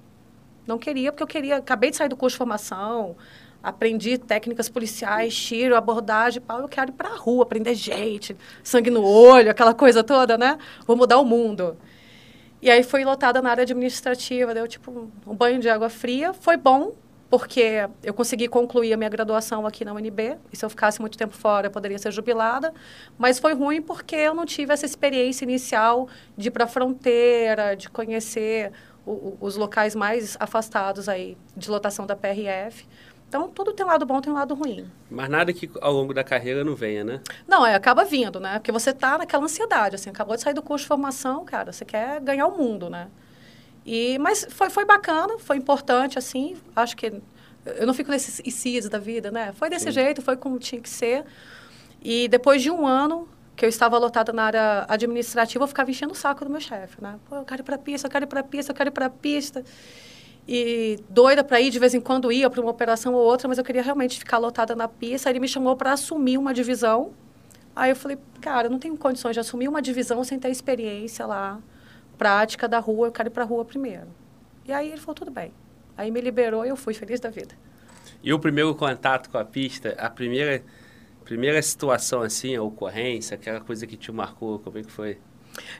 Não 0.66 0.78
queria, 0.78 1.10
porque 1.10 1.22
eu 1.22 1.26
queria, 1.26 1.56
acabei 1.56 1.90
de 1.90 1.96
sair 1.96 2.08
do 2.08 2.16
curso 2.16 2.34
de 2.34 2.38
formação, 2.38 3.16
aprendi 3.62 4.18
técnicas 4.18 4.68
policiais, 4.68 5.34
tiro, 5.36 5.76
abordagem, 5.76 6.40
pau, 6.40 6.60
eu 6.60 6.68
quero 6.68 6.90
ir 6.90 6.94
para 6.94 7.10
a 7.10 7.16
rua, 7.16 7.42
aprender 7.42 7.74
gente, 7.74 8.36
sangue 8.62 8.90
no 8.90 9.04
olho, 9.04 9.50
aquela 9.50 9.74
coisa 9.74 10.02
toda, 10.02 10.38
né? 10.38 10.58
Vou 10.86 10.96
mudar 10.96 11.18
o 11.18 11.24
mundo. 11.24 11.76
E 12.62 12.70
aí 12.70 12.82
fui 12.82 13.04
lotada 13.04 13.40
na 13.40 13.50
área 13.50 13.62
administrativa, 13.62 14.52
deu 14.52 14.68
tipo 14.68 15.10
um 15.26 15.34
banho 15.34 15.60
de 15.60 15.68
água 15.68 15.88
fria. 15.88 16.34
Foi 16.34 16.58
bom, 16.58 16.92
porque 17.30 17.88
eu 18.02 18.12
consegui 18.12 18.48
concluir 18.48 18.92
a 18.92 18.96
minha 18.96 19.08
graduação 19.08 19.66
aqui 19.66 19.84
na 19.84 19.94
UNB, 19.94 20.36
e 20.52 20.56
se 20.56 20.64
eu 20.64 20.68
ficasse 20.68 21.00
muito 21.00 21.16
tempo 21.16 21.34
fora, 21.34 21.68
eu 21.68 21.70
poderia 21.70 21.96
ser 21.96 22.10
jubilada. 22.10 22.74
Mas 23.16 23.38
foi 23.38 23.54
ruim 23.54 23.80
porque 23.80 24.16
eu 24.16 24.34
não 24.34 24.44
tive 24.44 24.74
essa 24.74 24.84
experiência 24.84 25.44
inicial 25.44 26.08
de 26.36 26.48
ir 26.48 26.50
para 26.50 26.64
a 26.64 26.66
fronteira, 26.66 27.74
de 27.74 27.88
conhecer 27.88 28.72
o, 29.06 29.12
o, 29.12 29.38
os 29.40 29.56
locais 29.56 29.94
mais 29.94 30.36
afastados 30.38 31.08
aí 31.08 31.38
de 31.56 31.70
lotação 31.70 32.04
da 32.04 32.16
PRF. 32.16 32.86
Então, 33.30 33.48
tudo 33.48 33.72
tem 33.72 33.86
lado 33.86 34.04
bom, 34.04 34.20
tem 34.20 34.32
lado 34.32 34.56
ruim. 34.56 34.90
Mas 35.08 35.28
nada 35.28 35.52
que 35.52 35.70
ao 35.80 35.92
longo 35.92 36.12
da 36.12 36.24
carreira 36.24 36.64
não 36.64 36.74
venha, 36.74 37.04
né? 37.04 37.20
Não, 37.46 37.64
é, 37.64 37.76
acaba 37.76 38.04
vindo, 38.04 38.40
né? 38.40 38.54
Porque 38.58 38.72
você 38.72 38.92
tá 38.92 39.16
naquela 39.18 39.44
ansiedade, 39.44 39.94
assim, 39.94 40.10
acabou 40.10 40.34
de 40.34 40.42
sair 40.42 40.52
do 40.52 40.60
curso 40.60 40.82
de 40.82 40.88
formação, 40.88 41.44
cara, 41.44 41.72
você 41.72 41.84
quer 41.84 42.20
ganhar 42.20 42.48
o 42.48 42.58
mundo, 42.58 42.90
né? 42.90 43.06
E, 43.86 44.18
mas 44.18 44.48
foi, 44.50 44.68
foi 44.68 44.84
bacana, 44.84 45.38
foi 45.38 45.56
importante, 45.58 46.18
assim, 46.18 46.56
acho 46.74 46.96
que 46.96 47.22
eu 47.64 47.86
não 47.86 47.94
fico 47.94 48.10
nesses 48.10 48.40
ICIs 48.40 48.88
da 48.88 48.98
vida, 48.98 49.30
né? 49.30 49.52
Foi 49.52 49.70
desse 49.70 49.84
Sim. 49.84 49.92
jeito, 49.92 50.20
foi 50.20 50.36
como 50.36 50.58
tinha 50.58 50.80
que 50.80 50.90
ser. 50.90 51.24
E 52.02 52.26
depois 52.26 52.60
de 52.60 52.68
um 52.68 52.84
ano 52.84 53.28
que 53.54 53.64
eu 53.64 53.68
estava 53.68 53.96
lotada 53.96 54.32
na 54.32 54.42
área 54.42 54.86
administrativa, 54.88 55.62
eu 55.62 55.68
ficava 55.68 55.88
enchendo 55.88 56.14
o 56.14 56.16
saco 56.16 56.44
do 56.44 56.50
meu 56.50 56.60
chefe, 56.60 57.00
né? 57.00 57.16
Pô, 57.28 57.36
eu 57.36 57.44
quero 57.44 57.62
ir 57.62 57.64
para 57.64 57.78
pista, 57.78 58.08
eu 58.08 58.10
quero 58.10 58.24
ir 58.24 58.28
para 58.28 58.42
pista, 58.42 58.72
eu 58.72 58.76
quero 58.76 58.88
ir 58.88 58.92
para 58.92 59.08
pista 59.08 59.64
e 60.52 60.98
doida 61.08 61.44
para 61.44 61.60
ir, 61.60 61.70
de 61.70 61.78
vez 61.78 61.94
em 61.94 62.00
quando 62.00 62.32
ia 62.32 62.50
para 62.50 62.60
uma 62.60 62.72
operação 62.72 63.14
ou 63.14 63.20
outra, 63.20 63.46
mas 63.46 63.56
eu 63.56 63.62
queria 63.62 63.82
realmente 63.82 64.18
ficar 64.18 64.36
lotada 64.36 64.74
na 64.74 64.88
pista. 64.88 65.28
Aí 65.28 65.32
ele 65.32 65.38
me 65.38 65.46
chamou 65.46 65.76
para 65.76 65.92
assumir 65.92 66.36
uma 66.38 66.52
divisão. 66.52 67.12
Aí 67.74 67.92
eu 67.92 67.94
falei, 67.94 68.18
cara, 68.40 68.66
eu 68.66 68.70
não 68.70 68.80
tenho 68.80 68.96
condições 68.96 69.34
de 69.34 69.38
assumir 69.38 69.68
uma 69.68 69.80
divisão 69.80 70.24
sem 70.24 70.40
ter 70.40 70.50
experiência 70.50 71.24
lá, 71.24 71.60
prática 72.18 72.66
da 72.66 72.80
rua, 72.80 73.06
eu 73.06 73.12
quero 73.12 73.28
ir 73.28 73.30
para 73.30 73.44
a 73.44 73.46
rua 73.46 73.64
primeiro. 73.64 74.08
E 74.66 74.72
aí 74.72 74.88
ele 74.88 75.00
falou, 75.00 75.14
tudo 75.14 75.30
bem. 75.30 75.52
Aí 75.96 76.10
me 76.10 76.20
liberou 76.20 76.66
e 76.66 76.68
eu 76.68 76.76
fui 76.76 76.94
feliz 76.94 77.20
da 77.20 77.30
vida. 77.30 77.54
E 78.20 78.32
o 78.32 78.38
primeiro 78.40 78.74
contato 78.74 79.30
com 79.30 79.38
a 79.38 79.44
pista, 79.44 79.94
a 79.98 80.10
primeira, 80.10 80.64
primeira 81.24 81.62
situação 81.62 82.22
assim, 82.22 82.56
a 82.56 82.62
ocorrência, 82.62 83.36
aquela 83.36 83.60
coisa 83.60 83.86
que 83.86 83.96
te 83.96 84.10
marcou, 84.10 84.58
como 84.58 84.78
é 84.78 84.82
que 84.82 84.90
foi? 84.90 85.16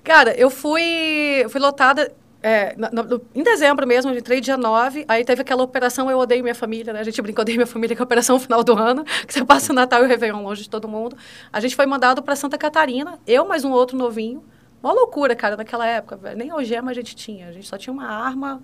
Cara, 0.04 0.32
eu 0.36 0.48
fui, 0.48 1.44
fui 1.48 1.60
lotada, 1.60 2.14
é, 2.42 2.74
no, 2.76 3.02
no, 3.02 3.22
em 3.34 3.42
dezembro 3.42 3.86
mesmo, 3.86 4.10
eu 4.10 4.18
entrei 4.18 4.40
dia 4.40 4.56
9, 4.56 5.04
aí 5.06 5.24
teve 5.24 5.42
aquela 5.42 5.62
operação 5.62 6.10
Eu 6.10 6.18
Odeio 6.18 6.42
Minha 6.42 6.54
Família, 6.54 6.92
né? 6.92 7.00
A 7.00 7.04
gente 7.04 7.20
brincou, 7.20 7.42
Odeio 7.42 7.58
Minha 7.58 7.66
Família, 7.66 7.94
que 7.94 8.00
é 8.00 8.02
a 8.02 8.04
operação 8.04 8.38
final 8.40 8.64
do 8.64 8.76
ano, 8.76 9.04
que 9.04 9.32
você 9.32 9.44
passa 9.44 9.72
o 9.72 9.74
Natal 9.74 10.02
e 10.02 10.06
o 10.06 10.08
Réveillon 10.08 10.42
longe 10.42 10.62
de 10.62 10.70
todo 10.70 10.88
mundo. 10.88 11.16
A 11.52 11.60
gente 11.60 11.76
foi 11.76 11.84
mandado 11.84 12.22
para 12.22 12.34
Santa 12.34 12.56
Catarina, 12.56 13.18
eu 13.26 13.46
mais 13.46 13.64
um 13.64 13.70
outro 13.70 13.96
novinho. 13.96 14.42
Uma 14.82 14.94
loucura, 14.94 15.36
cara, 15.36 15.58
naquela 15.58 15.86
época. 15.86 16.16
Véio. 16.16 16.38
Nem 16.38 16.50
algema 16.50 16.90
a 16.90 16.94
gente 16.94 17.14
tinha, 17.14 17.48
a 17.48 17.52
gente 17.52 17.68
só 17.68 17.76
tinha 17.76 17.92
uma 17.92 18.06
arma 18.06 18.62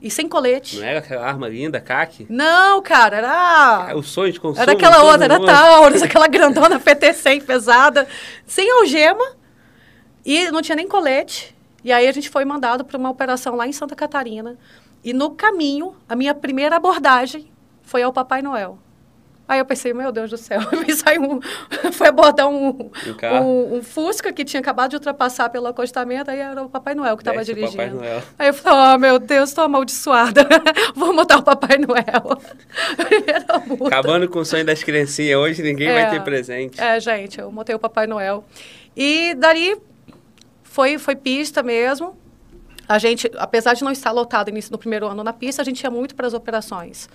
e 0.00 0.10
sem 0.10 0.26
colete. 0.26 0.78
Não 0.78 0.86
era 0.86 1.00
aquela 1.00 1.26
arma 1.26 1.48
linda, 1.48 1.80
CAC? 1.80 2.26
Não, 2.30 2.80
cara, 2.80 3.16
era... 3.18 3.86
É 3.90 3.94
o 3.94 4.02
sonho 4.02 4.32
de 4.32 4.40
consumo. 4.40 4.62
Era 4.62 4.72
aquela 4.72 5.02
outra, 5.02 5.24
era 5.24 5.44
Taurus, 5.44 6.00
aquela 6.02 6.28
grandona 6.28 6.78
PT-100 6.80 7.44
pesada, 7.44 8.08
sem 8.46 8.70
algema, 8.70 9.36
e 10.24 10.50
não 10.50 10.62
tinha 10.62 10.76
nem 10.76 10.88
colete. 10.88 11.57
E 11.84 11.92
aí 11.92 12.08
a 12.08 12.12
gente 12.12 12.28
foi 12.28 12.44
mandado 12.44 12.84
para 12.84 12.98
uma 12.98 13.10
operação 13.10 13.54
lá 13.54 13.66
em 13.66 13.72
Santa 13.72 13.94
Catarina. 13.94 14.56
E 15.04 15.12
no 15.12 15.30
caminho, 15.30 15.94
a 16.08 16.16
minha 16.16 16.34
primeira 16.34 16.76
abordagem 16.76 17.50
foi 17.82 18.02
ao 18.02 18.12
Papai 18.12 18.42
Noel. 18.42 18.78
Aí 19.48 19.60
eu 19.60 19.64
pensei, 19.64 19.94
meu 19.94 20.12
Deus 20.12 20.28
do 20.28 20.36
céu, 20.36 20.60
me 20.86 20.92
saiu 20.92 21.22
um, 21.22 21.40
foi 21.90 22.08
abordar 22.08 22.46
um, 22.46 22.68
um, 22.68 23.76
um, 23.76 23.82
Fusca 23.82 24.30
que 24.30 24.44
tinha 24.44 24.60
acabado 24.60 24.90
de 24.90 24.96
ultrapassar 24.96 25.48
pelo 25.48 25.66
acostamento, 25.66 26.30
aí 26.30 26.38
era 26.38 26.62
o 26.62 26.68
Papai 26.68 26.94
Noel 26.94 27.16
que 27.16 27.22
estava 27.22 27.42
dirigindo. 27.42 27.98
Aí 28.38 28.48
eu 28.48 28.52
falei, 28.52 28.94
oh 28.94 28.98
meu 28.98 29.18
Deus, 29.18 29.48
estou 29.48 29.64
amaldiçoada, 29.64 30.46
vou 30.94 31.14
montar 31.14 31.38
o 31.38 31.42
Papai 31.42 31.78
Noel. 31.78 32.38
Acabando 33.86 34.28
com 34.28 34.40
o 34.40 34.44
sonho 34.44 34.66
das 34.66 34.82
criancinhas, 34.82 35.38
hoje 35.38 35.62
ninguém 35.62 35.88
é, 35.88 35.94
vai 35.94 36.10
ter 36.10 36.22
presente. 36.22 36.78
É, 36.78 37.00
gente, 37.00 37.40
eu 37.40 37.50
montei 37.50 37.74
o 37.74 37.78
Papai 37.78 38.06
Noel. 38.06 38.44
E 38.94 39.34
dali 39.34 39.78
foi, 40.78 40.96
foi 40.96 41.16
pista 41.16 41.60
mesmo. 41.60 42.16
A 42.88 42.98
gente, 42.98 43.28
apesar 43.36 43.74
de 43.74 43.82
não 43.82 43.90
estar 43.90 44.12
lotado 44.12 44.48
início 44.48 44.70
do 44.70 44.78
primeiro 44.78 45.08
ano 45.08 45.24
na 45.24 45.32
pista, 45.32 45.60
a 45.60 45.64
gente 45.64 45.82
ia 45.82 45.90
muito 45.90 46.14
para 46.14 46.24
as 46.24 46.34
operações. 46.34 47.08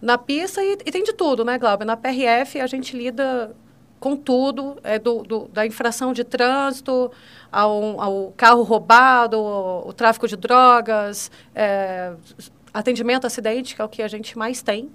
Na 0.00 0.16
pista, 0.16 0.64
e, 0.64 0.78
e, 0.86 0.90
tem 0.90 1.04
de 1.04 1.12
tudo, 1.12 1.44
né, 1.44 1.58
Glauber? 1.58 1.84
Na 1.84 1.94
PRF, 1.94 2.58
a 2.58 2.66
gente 2.66 2.96
lida 2.96 3.54
com 4.00 4.16
tudo, 4.16 4.78
é 4.82 4.98
do, 4.98 5.22
do 5.24 5.46
da 5.48 5.66
infração 5.66 6.14
de 6.14 6.24
trânsito, 6.24 7.12
ao, 7.52 8.00
ao 8.00 8.32
carro 8.34 8.62
roubado, 8.62 9.38
o, 9.38 9.88
o 9.90 9.92
tráfico 9.92 10.26
de 10.26 10.34
drogas, 10.34 11.30
é, 11.54 12.14
atendimento 12.72 13.24
a 13.24 13.26
acidente, 13.26 13.76
que 13.76 13.82
é 13.82 13.84
o 13.84 13.90
que 13.90 14.02
a 14.02 14.08
gente 14.08 14.38
mais 14.38 14.62
tem. 14.62 14.90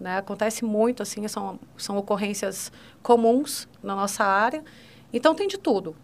Né? 0.00 0.16
Acontece 0.16 0.64
muito, 0.64 1.02
assim, 1.02 1.28
são, 1.28 1.60
são 1.76 1.98
ocorrências 1.98 2.72
comuns 3.02 3.68
na 3.82 3.94
nossa 3.94 4.24
área. 4.24 4.64
Então, 5.12 5.34
tem 5.34 5.46
de 5.46 5.58
tudo. 5.58 5.94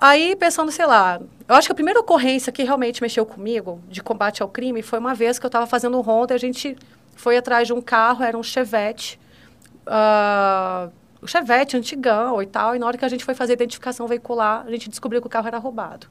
Aí, 0.00 0.36
pensando, 0.36 0.70
sei 0.70 0.86
lá, 0.86 1.20
eu 1.48 1.54
acho 1.54 1.68
que 1.68 1.72
a 1.72 1.74
primeira 1.74 2.00
ocorrência 2.00 2.52
que 2.52 2.62
realmente 2.62 3.00
mexeu 3.02 3.24
comigo, 3.24 3.80
de 3.88 4.02
combate 4.02 4.42
ao 4.42 4.48
crime, 4.48 4.82
foi 4.82 4.98
uma 4.98 5.14
vez 5.14 5.38
que 5.38 5.46
eu 5.46 5.48
estava 5.48 5.66
fazendo 5.66 5.96
um 5.96 6.00
ronda 6.00 6.34
e 6.34 6.36
a 6.36 6.38
gente 6.38 6.76
foi 7.14 7.36
atrás 7.36 7.66
de 7.66 7.72
um 7.72 7.80
carro, 7.80 8.24
era 8.24 8.36
um 8.36 8.42
Chevette, 8.42 9.18
uh, 9.86 10.92
um 11.22 11.26
Chevette 11.26 11.76
antigão 11.76 12.42
e 12.42 12.46
tal, 12.46 12.74
e 12.74 12.78
na 12.78 12.86
hora 12.86 12.98
que 12.98 13.04
a 13.04 13.08
gente 13.08 13.24
foi 13.24 13.34
fazer 13.34 13.52
a 13.52 13.54
identificação 13.54 14.06
veicular, 14.06 14.64
a 14.66 14.70
gente 14.70 14.90
descobriu 14.90 15.20
que 15.20 15.26
o 15.26 15.30
carro 15.30 15.46
era 15.46 15.58
roubado. 15.58 16.06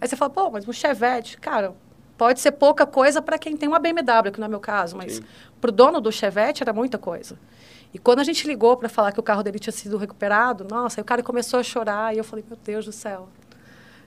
Aí 0.00 0.06
você 0.06 0.16
fala, 0.16 0.30
pô, 0.30 0.50
mas 0.50 0.66
um 0.66 0.72
Chevette, 0.72 1.36
cara, 1.38 1.74
pode 2.16 2.40
ser 2.40 2.52
pouca 2.52 2.86
coisa 2.86 3.20
para 3.20 3.36
quem 3.36 3.56
tem 3.56 3.68
uma 3.68 3.78
BMW, 3.78 4.32
que 4.32 4.40
não 4.40 4.46
é 4.46 4.48
meu 4.48 4.60
caso, 4.60 4.96
mas 4.96 5.20
para 5.60 5.68
o 5.68 5.72
dono 5.72 6.00
do 6.00 6.12
Chevette 6.12 6.62
era 6.62 6.72
muita 6.72 6.98
coisa. 6.98 7.36
E 7.92 7.98
quando 7.98 8.18
a 8.18 8.24
gente 8.24 8.46
ligou 8.46 8.76
para 8.76 8.88
falar 8.88 9.12
que 9.12 9.20
o 9.20 9.22
carro 9.22 9.42
dele 9.42 9.58
tinha 9.58 9.72
sido 9.72 9.96
recuperado, 9.96 10.64
nossa, 10.68 11.00
aí 11.00 11.02
o 11.02 11.04
cara 11.04 11.22
começou 11.22 11.58
a 11.58 11.62
chorar 11.62 12.14
e 12.14 12.18
eu 12.18 12.24
falei, 12.24 12.44
meu 12.46 12.58
Deus 12.62 12.84
do 12.84 12.92
céu. 12.92 13.28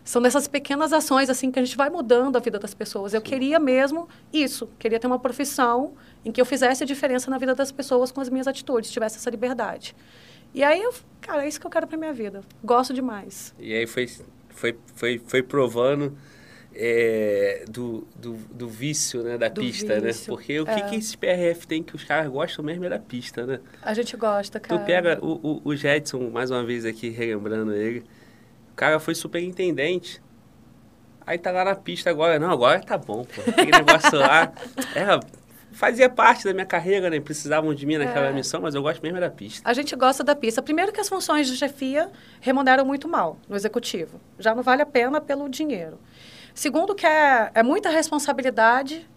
São 0.04 0.22
dessas 0.22 0.48
pequenas 0.48 0.94
ações 0.94 1.30
assim 1.30 1.52
que 1.52 1.60
a 1.60 1.64
gente 1.64 1.78
vai 1.78 1.90
mudando 1.90 2.36
a 2.36 2.40
vida 2.40 2.58
das 2.58 2.74
pessoas. 2.74 3.14
Eu 3.14 3.22
queria 3.22 3.60
mesmo 3.60 4.08
isso, 4.34 4.70
queria 4.80 5.00
ter 5.00 5.08
uma 5.08 5.20
profissão 5.20 5.94
em 6.26 6.32
que 6.32 6.42
eu 6.42 6.46
fizesse 6.46 6.84
a 6.84 6.88
diferença 6.88 7.30
na 7.30 7.38
vida 7.38 7.54
das 7.54 7.72
pessoas 7.72 8.12
com 8.12 8.22
as 8.22 8.30
minhas 8.30 8.48
atitudes, 8.48 8.92
tivesse 8.92 9.18
essa 9.18 9.30
liberdade. 9.30 9.96
E 10.54 10.64
aí, 10.64 10.82
eu, 10.82 10.94
cara, 11.22 11.46
é 11.46 11.48
isso 11.48 11.60
que 11.60 11.66
eu 11.66 11.72
quero 11.72 11.88
para 11.88 11.98
minha 11.98 12.14
vida. 12.14 12.42
Gosto 12.64 12.94
demais. 12.94 13.54
E 13.58 13.74
aí 13.74 13.88
foi, 13.88 14.10
foi, 14.50 14.78
foi, 14.96 15.22
foi 15.26 15.44
provando 15.44 16.18
é, 16.74 17.66
do, 17.70 18.08
do, 18.16 18.34
do, 18.34 18.68
vício 18.68 19.24
né, 19.24 19.38
da 19.38 19.50
do 19.50 19.62
pista, 19.62 20.00
né? 20.00 20.08
vício. 20.08 20.32
né? 20.32 20.38
Porque 20.38 20.60
o 20.60 20.66
que, 20.66 20.72
é. 20.72 20.82
que 20.82 20.96
esse 20.96 21.18
PRF 21.18 21.68
tem 21.68 21.84
que 21.84 21.96
os 21.96 22.04
caras 22.04 22.30
gostam 22.32 22.64
mesmo 22.64 22.86
é 22.86 22.90
da 22.90 23.00
pista, 23.00 23.46
né? 23.46 23.60
A 23.82 23.94
gente 23.94 24.16
gosta, 24.16 24.60
cara. 24.60 24.80
Tu 24.80 24.86
pega 24.86 25.20
o, 25.22 25.40
o, 25.44 25.62
o 25.66 25.76
Jetson, 25.76 26.30
mais 26.30 26.50
uma 26.50 26.64
vez 26.64 26.86
aqui, 26.86 27.10
relembrando 27.10 27.74
ele, 27.74 28.00
o 28.72 28.76
cara 28.76 29.00
foi 29.00 29.16
superintendente. 29.16 30.22
Aí 31.26 31.38
tá 31.38 31.52
lá 31.52 31.64
na 31.64 31.76
pista 31.76 32.10
agora. 32.10 32.40
Não, 32.40 32.50
agora 32.50 32.82
tá 32.82 32.98
bom, 32.98 33.26
pô. 33.26 33.42
Aquele 33.42 33.72
negócio 33.72 34.18
lá. 34.18 34.52
É, 34.96 35.20
fazia 35.72 36.10
parte 36.10 36.44
da 36.44 36.54
minha 36.54 36.66
carreira, 36.66 37.10
né? 37.10 37.20
Precisavam 37.20 37.74
de 37.74 37.86
mim 37.86 37.98
naquela 37.98 38.28
é. 38.28 38.34
missão, 38.34 38.62
mas 38.62 38.76
eu 38.76 38.82
gosto 38.82 39.02
mesmo 39.02 39.20
da 39.20 39.30
pista. 39.30 39.68
A 39.68 39.74
gente 39.74 39.96
gosta 39.96 40.24
da 40.24 40.36
pista. 40.36 40.62
Primeiro 40.62 40.92
que 40.92 41.00
as 41.00 41.08
funções 41.08 41.48
de 41.48 41.56
chefia 41.56 42.10
remuneram 42.40 42.86
muito 42.86 43.08
mal 43.08 43.38
no 43.48 43.56
executivo. 43.56 44.20
Já 44.38 44.54
não 44.54 44.64
vale 44.64 44.82
a 44.82 44.86
pena 44.86 45.22
pelo 45.22 45.48
dinheiro. 45.50 45.98
Segundo, 46.54 46.94
que 46.96 47.06
é, 47.06 47.52
é 47.54 47.64
muita 47.64 47.90
responsabilidade, 47.90 49.08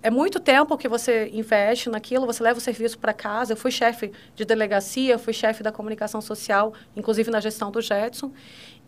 é 0.00 0.10
muito 0.10 0.38
tempo 0.38 0.76
que 0.78 0.86
você 0.86 1.28
investe 1.32 1.90
naquilo, 1.90 2.24
você 2.24 2.40
leva 2.42 2.58
o 2.58 2.62
serviço 2.62 2.98
para 2.98 3.12
casa. 3.12 3.52
Eu 3.52 3.56
fui 3.56 3.72
chefe 3.72 4.12
de 4.36 4.44
delegacia, 4.44 5.18
fui 5.18 5.32
chefe 5.32 5.62
da 5.62 5.72
comunicação 5.72 6.20
social, 6.20 6.72
inclusive 6.94 7.30
na 7.30 7.40
gestão 7.40 7.70
do 7.70 7.80
Jetson. 7.80 8.32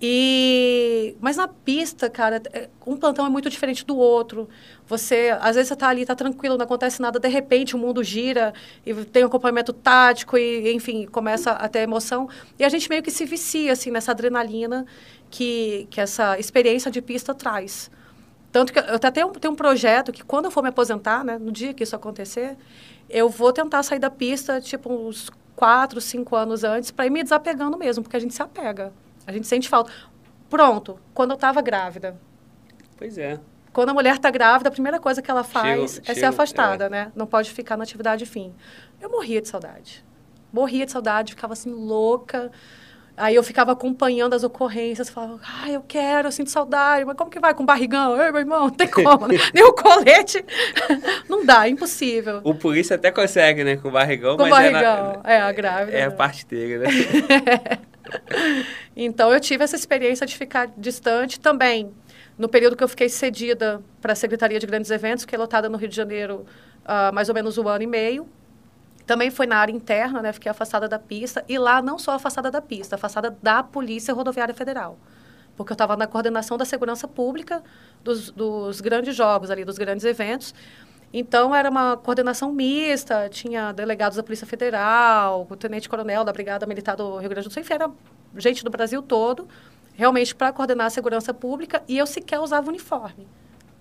E 0.00 1.16
mas 1.20 1.36
na 1.36 1.48
pista, 1.48 2.08
cara, 2.08 2.40
é, 2.52 2.68
um 2.86 2.96
plantão 2.96 3.26
é 3.26 3.28
muito 3.28 3.50
diferente 3.50 3.84
do 3.84 3.96
outro. 3.96 4.48
Você, 4.86 5.36
às 5.40 5.56
vezes 5.56 5.68
você 5.68 5.74
está 5.74 5.88
ali, 5.88 6.02
está 6.02 6.14
tranquilo, 6.14 6.56
não 6.56 6.64
acontece 6.64 7.02
nada, 7.02 7.18
de 7.18 7.28
repente 7.28 7.74
o 7.74 7.78
mundo 7.78 8.02
gira 8.02 8.54
e 8.86 8.94
tem 9.04 9.24
um 9.24 9.26
acompanhamento 9.26 9.72
tático 9.72 10.38
e, 10.38 10.72
enfim, 10.72 11.06
começa 11.06 11.50
a 11.50 11.68
ter 11.68 11.80
emoção. 11.80 12.28
E 12.58 12.64
a 12.64 12.68
gente 12.68 12.88
meio 12.88 13.02
que 13.02 13.10
se 13.10 13.24
vicia 13.24 13.72
assim 13.72 13.90
nessa 13.90 14.12
adrenalina 14.12 14.86
que 15.30 15.86
que 15.90 16.00
essa 16.00 16.38
experiência 16.38 16.90
de 16.90 17.00
pista 17.00 17.34
traz. 17.34 17.90
Tanto 18.52 18.72
que 18.72 18.78
eu 18.80 18.96
até 18.96 19.10
tenho, 19.10 19.28
tenho 19.30 19.52
um 19.52 19.56
projeto 19.56 20.10
que 20.12 20.24
quando 20.24 20.46
eu 20.46 20.50
for 20.50 20.62
me 20.62 20.68
aposentar, 20.70 21.24
né, 21.24 21.38
no 21.38 21.52
dia 21.52 21.72
que 21.72 21.84
isso 21.84 21.94
acontecer, 21.94 22.56
eu 23.08 23.28
vou 23.28 23.52
tentar 23.52 23.82
sair 23.84 24.00
da 24.00 24.10
pista 24.10 24.60
tipo 24.60 24.92
uns 24.92 25.30
quatro, 25.54 26.00
cinco 26.00 26.34
anos 26.34 26.64
antes 26.64 26.90
para 26.90 27.06
ir 27.06 27.10
me 27.10 27.22
desapegando 27.22 27.78
mesmo, 27.78 28.02
porque 28.02 28.16
a 28.16 28.20
gente 28.20 28.34
se 28.34 28.42
apega. 28.42 28.92
A 29.26 29.32
gente 29.32 29.46
sente 29.46 29.68
falta. 29.68 29.92
Pronto, 30.48 30.98
quando 31.14 31.30
eu 31.30 31.34
estava 31.36 31.62
grávida. 31.62 32.18
Pois 32.96 33.16
é. 33.18 33.38
Quando 33.72 33.90
a 33.90 33.94
mulher 33.94 34.16
está 34.16 34.30
grávida, 34.30 34.68
a 34.68 34.72
primeira 34.72 34.98
coisa 34.98 35.22
que 35.22 35.30
ela 35.30 35.44
faz 35.44 35.68
Chego- 35.68 35.84
é 35.84 36.14
ser 36.14 36.14
chego- 36.14 36.26
afastada, 36.26 36.86
é. 36.86 36.88
né? 36.88 37.12
Não 37.14 37.26
pode 37.26 37.52
ficar 37.52 37.76
na 37.76 37.84
atividade 37.84 38.26
fim. 38.26 38.52
Eu 39.00 39.08
morria 39.10 39.40
de 39.40 39.46
saudade. 39.46 40.04
Morria 40.52 40.84
de 40.84 40.90
saudade, 40.90 41.34
ficava 41.34 41.52
assim 41.52 41.70
louca. 41.70 42.50
Aí 43.20 43.34
eu 43.34 43.42
ficava 43.42 43.72
acompanhando 43.72 44.32
as 44.34 44.42
ocorrências, 44.42 45.10
falava, 45.10 45.38
ai, 45.62 45.76
eu 45.76 45.82
quero, 45.86 46.28
eu 46.28 46.32
sinto 46.32 46.50
saudade, 46.50 47.04
mas 47.04 47.14
como 47.16 47.30
que 47.30 47.38
vai 47.38 47.52
com 47.52 47.66
barrigão? 47.66 48.18
Ei, 48.18 48.32
meu 48.32 48.40
irmão, 48.40 48.60
não 48.60 48.70
tem 48.70 48.88
como, 48.88 49.26
né? 49.28 49.36
Nem 49.52 49.62
o 49.62 49.72
colete. 49.74 50.42
não 51.28 51.44
dá, 51.44 51.66
é 51.66 51.70
impossível. 51.70 52.40
O 52.42 52.54
polícia 52.54 52.96
até 52.96 53.10
consegue, 53.10 53.62
né? 53.62 53.76
Com 53.76 53.90
barrigão, 53.90 54.36
Com 54.38 54.44
mas 54.48 54.64
é, 54.64 54.70
barrigão, 54.70 55.20
na- 55.22 55.30
é, 55.30 55.40
a 55.40 55.52
grávida. 55.52 55.96
é 55.98 56.04
a 56.04 56.10
parte 56.10 56.46
dele, 56.46 56.78
né? 56.78 56.86
Então, 58.96 59.32
eu 59.32 59.38
tive 59.38 59.62
essa 59.62 59.76
experiência 59.76 60.26
de 60.26 60.36
ficar 60.36 60.68
distante 60.76 61.38
também. 61.38 61.90
No 62.36 62.48
período 62.48 62.74
que 62.76 62.82
eu 62.82 62.88
fiquei 62.88 63.08
cedida 63.08 63.80
para 64.00 64.12
a 64.12 64.16
Secretaria 64.16 64.58
de 64.58 64.66
Grandes 64.66 64.90
Eventos, 64.90 65.24
que 65.24 65.34
é 65.34 65.38
lotada 65.38 65.68
no 65.68 65.76
Rio 65.78 65.88
de 65.88 65.94
Janeiro 65.96 66.44
há 66.84 67.12
mais 67.12 67.28
ou 67.28 67.34
menos 67.34 67.56
um 67.58 67.68
ano 67.68 67.84
e 67.84 67.86
meio. 67.86 68.26
Também 69.10 69.28
foi 69.28 69.44
na 69.44 69.56
área 69.56 69.72
interna, 69.72 70.22
né? 70.22 70.32
Fiquei 70.32 70.48
afastada 70.48 70.86
da 70.88 70.96
pista. 70.96 71.44
E 71.48 71.58
lá, 71.58 71.82
não 71.82 71.98
só 71.98 72.12
afastada 72.12 72.48
da 72.48 72.62
pista, 72.62 72.94
afastada 72.94 73.36
da 73.42 73.60
Polícia 73.60 74.14
Rodoviária 74.14 74.54
Federal. 74.54 74.96
Porque 75.56 75.72
eu 75.72 75.74
estava 75.74 75.96
na 75.96 76.06
coordenação 76.06 76.56
da 76.56 76.64
segurança 76.64 77.08
pública 77.08 77.60
dos, 78.04 78.30
dos 78.30 78.80
grandes 78.80 79.16
jogos 79.16 79.50
ali, 79.50 79.64
dos 79.64 79.78
grandes 79.78 80.04
eventos. 80.04 80.54
Então, 81.12 81.52
era 81.52 81.68
uma 81.68 81.96
coordenação 81.96 82.52
mista, 82.52 83.28
tinha 83.28 83.72
delegados 83.72 84.16
da 84.16 84.22
Polícia 84.22 84.46
Federal, 84.46 85.44
o 85.50 85.56
tenente-coronel 85.56 86.22
da 86.22 86.32
Brigada 86.32 86.64
Militar 86.64 86.94
do 86.94 87.16
Rio 87.16 87.30
Grande 87.30 87.48
do 87.48 87.52
Sul, 87.52 87.62
enfim, 87.62 87.74
era 87.74 87.90
gente 88.36 88.62
do 88.62 88.70
Brasil 88.70 89.02
todo, 89.02 89.48
realmente 89.92 90.36
para 90.36 90.52
coordenar 90.52 90.86
a 90.86 90.90
segurança 90.90 91.34
pública, 91.34 91.82
e 91.88 91.98
eu 91.98 92.06
sequer 92.06 92.38
usava 92.38 92.68
uniforme. 92.68 93.26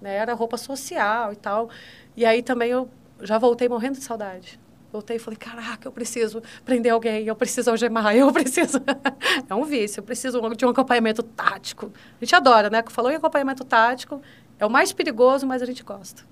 Né? 0.02 0.16
Era 0.16 0.34
roupa 0.34 0.58
social 0.58 1.32
e 1.32 1.36
tal. 1.36 1.70
E 2.18 2.26
aí 2.26 2.42
também 2.42 2.72
eu 2.72 2.90
já 3.22 3.38
voltei 3.38 3.70
morrendo 3.70 4.00
de 4.00 4.04
saudade. 4.04 4.60
Voltei 4.92 5.18
e 5.18 5.20
falei, 5.20 5.38
caraca, 5.38 5.88
eu 5.88 5.92
preciso 5.92 6.42
prender 6.66 6.92
alguém, 6.92 7.28
eu 7.28 7.36
preciso 7.36 7.70
algemar, 7.70 8.16
eu 8.16 8.32
preciso... 8.32 8.82
é 9.48 9.54
um 9.54 9.64
vício, 9.64 10.00
eu 10.00 10.04
preciso 10.04 10.42
de 10.56 10.66
um 10.66 10.70
acompanhamento 10.70 11.22
tático. 11.22 11.92
A 12.20 12.26
gente 12.26 12.34
adora, 12.34 12.70
né? 12.72 12.84
Falou 12.90 13.12
em 13.12 13.16
acompanhamento 13.16 13.64
tático, 13.64 14.20
é 14.58 14.66
o 14.66 14.70
mais 14.70 14.92
perigoso, 14.92 15.46
mas 15.46 15.62
a 15.62 15.66
gente 15.66 15.84
gosta. 15.84 16.24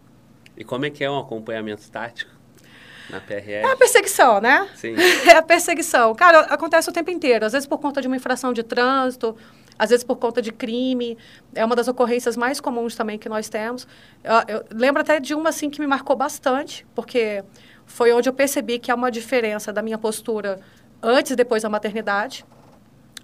E 0.57 0.63
como 0.63 0.85
é 0.85 0.89
que 0.89 1.03
é 1.03 1.09
um 1.09 1.19
acompanhamento 1.19 1.89
tático 1.91 2.31
na 3.11 3.21
PRF? 3.21 3.51
É 3.51 3.71
a 3.71 3.75
perseguição, 3.77 4.41
né? 4.41 4.67
Sim. 4.75 4.95
É 5.29 5.37
a 5.37 5.41
perseguição. 5.41 6.15
Cara, 6.15 6.41
acontece 6.41 6.89
o 6.89 6.93
tempo 6.93 7.11
inteiro. 7.11 7.45
Às 7.45 7.53
vezes 7.53 7.67
por 7.67 7.77
conta 7.77 8.01
de 8.01 8.07
uma 8.07 8.17
infração 8.17 8.51
de 8.51 8.63
trânsito, 8.63 9.37
às 9.77 9.91
vezes 9.91 10.03
por 10.03 10.15
conta 10.15 10.41
de 10.41 10.51
crime. 10.51 11.15
É 11.53 11.63
uma 11.63 11.75
das 11.75 11.87
ocorrências 11.87 12.35
mais 12.35 12.59
comuns 12.59 12.95
também 12.95 13.19
que 13.19 13.29
nós 13.29 13.49
temos. 13.49 13.87
Eu, 14.23 14.55
eu 14.55 14.65
lembro 14.71 15.01
até 15.01 15.19
de 15.19 15.35
uma 15.35 15.49
assim 15.49 15.69
que 15.69 15.79
me 15.79 15.85
marcou 15.85 16.15
bastante, 16.15 16.85
porque 16.95 17.43
foi 17.87 18.13
onde 18.13 18.29
eu 18.29 18.33
percebi 18.33 18.77
que 18.77 18.91
há 18.91 18.95
uma 18.95 19.09
diferença 19.09 19.73
da 19.73 19.81
minha 19.81 19.97
postura 19.97 20.59
antes 21.01 21.31
e 21.31 21.35
depois 21.35 21.63
da 21.63 21.69
maternidade. 21.69 22.45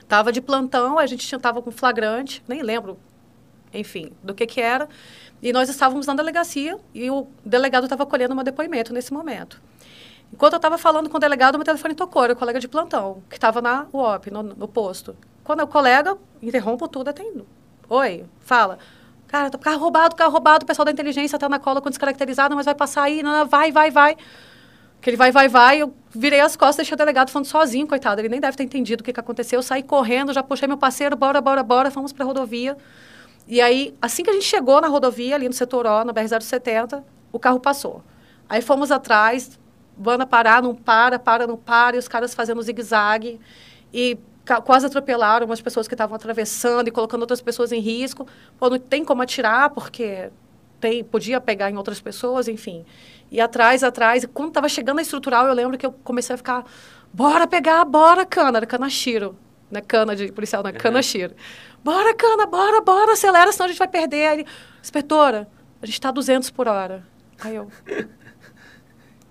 Tava 0.07 0.31
de 0.31 0.41
plantão, 0.41 0.97
a 0.97 1.05
gente 1.05 1.23
estava 1.23 1.61
com 1.61 1.69
flagrante, 1.69 2.43
nem 2.47 2.63
lembro, 2.63 2.97
enfim, 3.73 4.11
do 4.23 4.33
que 4.33 4.47
que 4.47 4.61
era. 4.61 4.89
E 5.41 5.51
nós 5.51 5.69
estávamos 5.69 6.07
na 6.07 6.15
delegacia 6.15 6.79
e 6.93 7.11
o 7.11 7.27
delegado 7.45 7.83
estava 7.83 8.05
colhendo 8.05 8.33
meu 8.33 8.43
depoimento 8.43 8.93
nesse 8.93 9.13
momento. 9.13 9.61
Enquanto 10.31 10.53
eu 10.53 10.57
estava 10.57 10.77
falando 10.77 11.09
com 11.09 11.17
o 11.17 11.19
delegado, 11.19 11.57
meu 11.57 11.65
telefone 11.65 11.93
tocou, 11.93 12.23
era 12.23 12.33
o 12.33 12.35
colega 12.35 12.59
de 12.59 12.67
plantão, 12.67 13.21
que 13.29 13.35
estava 13.35 13.61
na 13.61 13.85
UOP, 13.93 14.31
no, 14.31 14.41
no 14.41 14.67
posto. 14.67 15.15
Quando 15.43 15.61
o 15.61 15.67
colega 15.67 16.17
interrompe 16.41 16.87
tudo, 16.89 17.09
atendo. 17.09 17.45
Oi, 17.87 18.25
fala. 18.39 18.79
Cara, 19.27 19.49
carro 19.57 19.79
roubado, 19.79 20.15
carro 20.15 20.31
roubado, 20.31 20.63
o 20.63 20.67
pessoal 20.67 20.85
da 20.85 20.91
inteligência 20.91 21.35
está 21.35 21.49
na 21.49 21.59
cola 21.59 21.81
com 21.81 21.89
descaracterizado, 21.89 22.55
mas 22.55 22.65
vai 22.65 22.75
passar 22.75 23.03
aí, 23.03 23.21
não, 23.21 23.31
não, 23.31 23.45
vai, 23.47 23.71
vai, 23.71 23.91
vai. 23.91 24.15
Que 25.03 25.09
ele 25.09 25.17
vai, 25.17 25.33
vai, 25.33 25.49
vai, 25.49 25.81
eu 25.81 25.93
virei 26.09 26.39
as 26.39 26.55
costas, 26.55 26.77
deixei 26.77 26.95
o 26.95 26.97
delegado 26.97 27.29
falando 27.29 27.45
sozinho, 27.45 27.85
coitado, 27.85 28.21
ele 28.21 28.29
nem 28.29 28.39
deve 28.39 28.55
ter 28.55 28.63
entendido 28.63 29.01
o 29.01 29.03
que, 29.03 29.11
que 29.11 29.19
aconteceu. 29.19 29.59
Eu 29.59 29.63
saí 29.63 29.83
correndo, 29.83 30.31
já 30.31 30.41
puxei 30.41 30.65
meu 30.65 30.77
parceiro, 30.77 31.17
bora, 31.17 31.41
bora, 31.41 31.61
bora, 31.61 31.91
fomos 31.91 32.13
para 32.13 32.23
a 32.23 32.27
rodovia. 32.27 32.77
E 33.45 33.59
aí, 33.59 33.93
assim 34.01 34.23
que 34.23 34.29
a 34.29 34.33
gente 34.33 34.45
chegou 34.45 34.79
na 34.79 34.87
rodovia, 34.87 35.35
ali 35.35 35.45
no 35.45 35.53
setor 35.53 35.85
O, 35.85 36.05
na 36.05 36.13
BR-070, 36.13 37.03
o 37.33 37.37
carro 37.37 37.59
passou. 37.59 38.01
Aí 38.47 38.61
fomos 38.61 38.91
atrás, 38.91 39.59
banda 39.97 40.25
parar, 40.25 40.63
não 40.63 40.73
para, 40.73 41.19
para, 41.19 41.45
não 41.45 41.57
para, 41.57 41.97
e 41.97 41.99
os 41.99 42.07
caras 42.07 42.33
fazendo 42.33 42.61
zigue-zague. 42.61 43.41
E 43.93 44.17
quase 44.63 44.85
atropelaram 44.85 45.45
umas 45.45 45.59
pessoas 45.59 45.85
que 45.85 45.93
estavam 45.93 46.15
atravessando 46.15 46.87
e 46.87 46.91
colocando 46.91 47.21
outras 47.21 47.41
pessoas 47.41 47.73
em 47.73 47.79
risco. 47.79 48.25
Pô, 48.57 48.69
não 48.69 48.79
tem 48.79 49.03
como 49.03 49.21
atirar, 49.21 49.69
porque 49.71 50.29
tem, 50.83 51.01
podia 51.01 51.39
pegar 51.39 51.71
em 51.71 51.77
outras 51.77 52.01
pessoas, 52.01 52.49
enfim. 52.49 52.85
E 53.31 53.39
atrás, 53.39 53.85
atrás. 53.85 54.23
E 54.23 54.27
quando 54.27 54.49
estava 54.49 54.67
chegando 54.67 54.99
a 54.99 55.01
estrutural, 55.01 55.47
eu 55.47 55.53
lembro 55.53 55.77
que 55.77 55.85
eu 55.85 55.93
comecei 56.03 56.33
a 56.33 56.37
ficar, 56.37 56.65
bora 57.13 57.47
pegar, 57.47 57.85
bora, 57.85 58.25
cana, 58.25 58.59
era 58.59 58.65
canachiro. 58.65 59.37
Não 59.71 59.79
é 59.79 59.81
cana 59.81 60.13
de 60.13 60.29
policial, 60.33 60.61
não 60.61 60.69
é 60.69 60.73
canachiro. 60.73 61.33
Bora, 61.81 62.13
cana, 62.13 62.45
bora, 62.45 62.81
bora, 62.81 63.13
acelera, 63.13 63.49
senão 63.53 63.65
a 63.65 63.69
gente 63.69 63.79
vai 63.79 63.87
perder. 63.87 64.27
Aí, 64.27 64.45
inspetora, 64.81 65.47
a 65.81 65.85
gente 65.85 65.95
está 65.95 66.09
a 66.09 66.11
200 66.11 66.49
por 66.51 66.67
hora. 66.67 67.07
Aí 67.39 67.55
eu, 67.55 67.69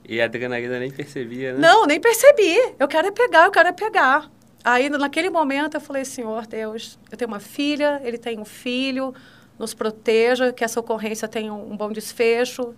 E 0.08 0.20
a 0.20 0.24
adrenalina 0.24 0.78
nem 0.78 0.90
percebia, 0.90 1.52
né? 1.52 1.58
não, 1.60 1.86
nem 1.86 2.00
percebi. 2.00 2.56
Eu 2.78 2.88
quero 2.88 3.08
é 3.08 3.10
pegar, 3.10 3.44
eu 3.44 3.50
quero 3.50 3.68
é 3.68 3.72
pegar. 3.72 4.30
Aí, 4.64 4.88
naquele 4.88 5.28
momento, 5.28 5.74
eu 5.74 5.80
falei, 5.80 6.04
Senhor 6.04 6.46
Deus, 6.46 6.98
eu 7.10 7.16
tenho 7.16 7.30
uma 7.30 7.40
filha, 7.40 8.00
ele 8.02 8.16
tem 8.16 8.38
um 8.38 8.44
filho, 8.44 9.14
nos 9.58 9.74
proteja, 9.74 10.52
que 10.52 10.64
essa 10.64 10.80
ocorrência 10.80 11.28
tenha 11.28 11.52
um, 11.52 11.72
um 11.72 11.76
bom 11.76 11.92
desfecho, 11.92 12.74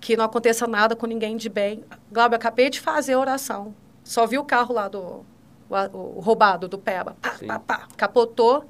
que 0.00 0.16
não 0.16 0.24
aconteça 0.24 0.66
nada 0.66 0.94
com 0.94 1.06
ninguém 1.06 1.36
de 1.36 1.48
bem. 1.48 1.84
Glauber, 2.12 2.36
acabei 2.36 2.70
de 2.70 2.80
fazer 2.80 3.14
a 3.14 3.18
oração. 3.18 3.74
Só 4.02 4.26
vi 4.26 4.38
o 4.38 4.44
carro 4.44 4.74
lá 4.74 4.88
do 4.88 5.24
o, 5.68 6.18
o 6.18 6.20
roubado 6.20 6.68
do 6.68 6.78
Peba. 6.78 7.16
Pá, 7.20 7.36
pá, 7.46 7.58
pá. 7.58 7.88
Capotou. 7.96 8.64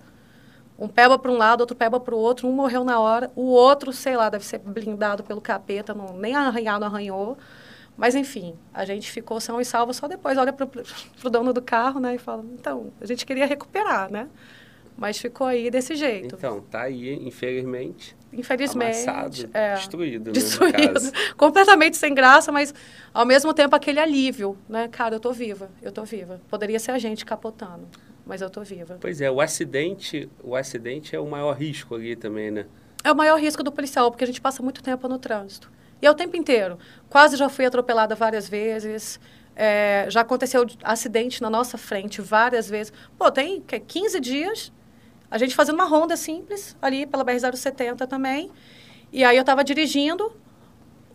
Um 0.79 0.89
Peba 0.89 1.19
para 1.19 1.31
um 1.31 1.37
lado, 1.37 1.61
outro 1.61 1.77
Peba 1.77 2.01
para 2.01 2.15
o 2.15 2.19
outro. 2.19 2.49
Um 2.49 2.53
morreu 2.53 2.85
na 2.85 2.99
hora. 2.99 3.31
O 3.35 3.43
outro, 3.43 3.93
sei 3.93 4.17
lá, 4.17 4.29
deve 4.29 4.45
ser 4.45 4.59
blindado 4.59 5.23
pelo 5.23 5.41
capeta. 5.41 5.95
Não, 5.95 6.17
nem 6.17 6.35
arranhado 6.35 6.85
arranhou. 6.85 7.37
Mas, 7.97 8.15
enfim, 8.15 8.57
a 8.73 8.85
gente 8.85 9.11
ficou 9.11 9.41
são 9.41 9.61
e 9.61 9.65
salvo 9.65 9.95
só 9.95 10.09
depois. 10.09 10.37
Olha 10.37 10.53
para 10.53 10.67
o 11.25 11.31
dono 11.31 11.53
do 11.53 11.63
carro 11.63 12.01
né, 12.01 12.17
e 12.17 12.19
fala, 12.19 12.45
então, 12.55 12.93
a 13.01 13.07
gente 13.07 13.25
queria 13.25 13.47
recuperar, 13.47 14.11
né? 14.11 14.29
Mas 14.97 15.19
ficou 15.19 15.47
aí 15.47 15.71
desse 15.71 15.95
jeito. 15.97 16.37
Então, 16.37 16.61
tá 16.61 16.83
aí, 16.83 17.13
infelizmente, 17.27 18.17
Infelizmente. 18.33 19.09
amassado, 19.09 19.51
é, 19.53 19.75
destruído, 19.75 20.27
né, 20.27 20.33
destruído. 20.33 21.01
Completamente 21.37 21.97
sem 21.97 22.15
graça, 22.15 22.53
mas 22.53 22.73
ao 23.13 23.27
mesmo 23.27 23.53
tempo 23.53 23.75
aquele 23.75 23.99
alívio, 23.99 24.57
né? 24.69 24.89
Cara, 24.89 25.17
eu 25.17 25.21
tô 25.21 25.33
viva, 25.33 25.69
eu 25.83 25.91
tô 25.91 26.05
viva. 26.05 26.41
Poderia 26.49 26.79
ser 26.79 26.93
a 26.93 26.99
gente 26.99 27.25
capotando, 27.25 27.89
mas 28.25 28.41
eu 28.41 28.49
tô 28.49 28.63
viva. 28.63 28.99
Pois 29.01 29.21
é, 29.21 29.31
o 29.31 29.41
acidente, 29.41 30.29
o 30.43 30.55
acidente 30.55 31.15
é 31.15 31.19
o 31.21 31.27
maior 31.27 31.53
risco 31.57 31.95
ali 31.97 32.15
também, 32.15 32.51
né? 32.51 32.67
É 33.03 33.11
o 33.11 33.17
maior 33.17 33.39
risco 33.39 33.63
do 33.63 33.73
policial, 33.73 34.11
porque 34.11 34.25
a 34.25 34.27
gente 34.27 34.41
passa 34.41 34.63
muito 34.63 34.83
tempo 34.83 35.09
no 35.09 35.19
trânsito. 35.19 35.71
E 36.01 36.07
é 36.07 36.11
o 36.11 36.15
tempo 36.15 36.37
inteiro. 36.37 36.79
Quase 37.09 37.37
já 37.37 37.49
fui 37.49 37.65
atropelada 37.67 38.15
várias 38.15 38.49
vezes. 38.49 39.19
é, 39.57 40.07
já 40.09 40.21
aconteceu 40.23 40.67
acidente 40.83 41.41
na 41.43 41.49
nossa 41.51 41.77
frente 41.79 42.21
várias 42.21 42.69
vezes. 42.69 42.93
Pô, 43.19 43.31
tem 43.31 43.61
que, 43.61 43.79
15 43.79 44.19
dias, 44.21 44.73
a 45.35 45.39
gente 45.39 45.53
fazendo 45.53 45.75
uma 45.75 45.85
ronda 45.85 46.17
simples, 46.17 46.77
ali 46.81 47.07
pela 47.07 47.25
BR-070 47.25 48.07
também. 48.07 48.53
E 49.13 49.25
aí 49.25 49.37
eu 49.37 49.41
estava 49.41 49.65
dirigindo, 49.65 50.31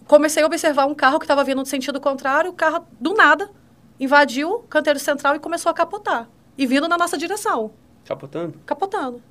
comecei 0.05 0.43
a 0.43 0.45
observar 0.45 0.88
um 0.88 0.93
carro 0.93 1.19
que 1.19 1.23
estava 1.23 1.41
vindo 1.41 1.60
no 1.60 1.65
sentido 1.65 2.01
contrário, 2.01 2.51
o 2.51 2.53
carro, 2.53 2.86
do 2.99 3.13
nada, 3.13 3.49
invadiu 3.97 4.55
o 4.55 4.60
canteiro 4.63 4.99
central 4.99 5.38
e 5.38 5.39
começou 5.39 5.69
a 5.69 5.73
capotar. 5.73 6.27
E 6.58 6.67
vindo 6.67 6.86
na 6.89 6.97
nossa 6.97 7.17
direção 7.17 7.71
Capotando? 8.05 8.60
capotando. 8.65 9.23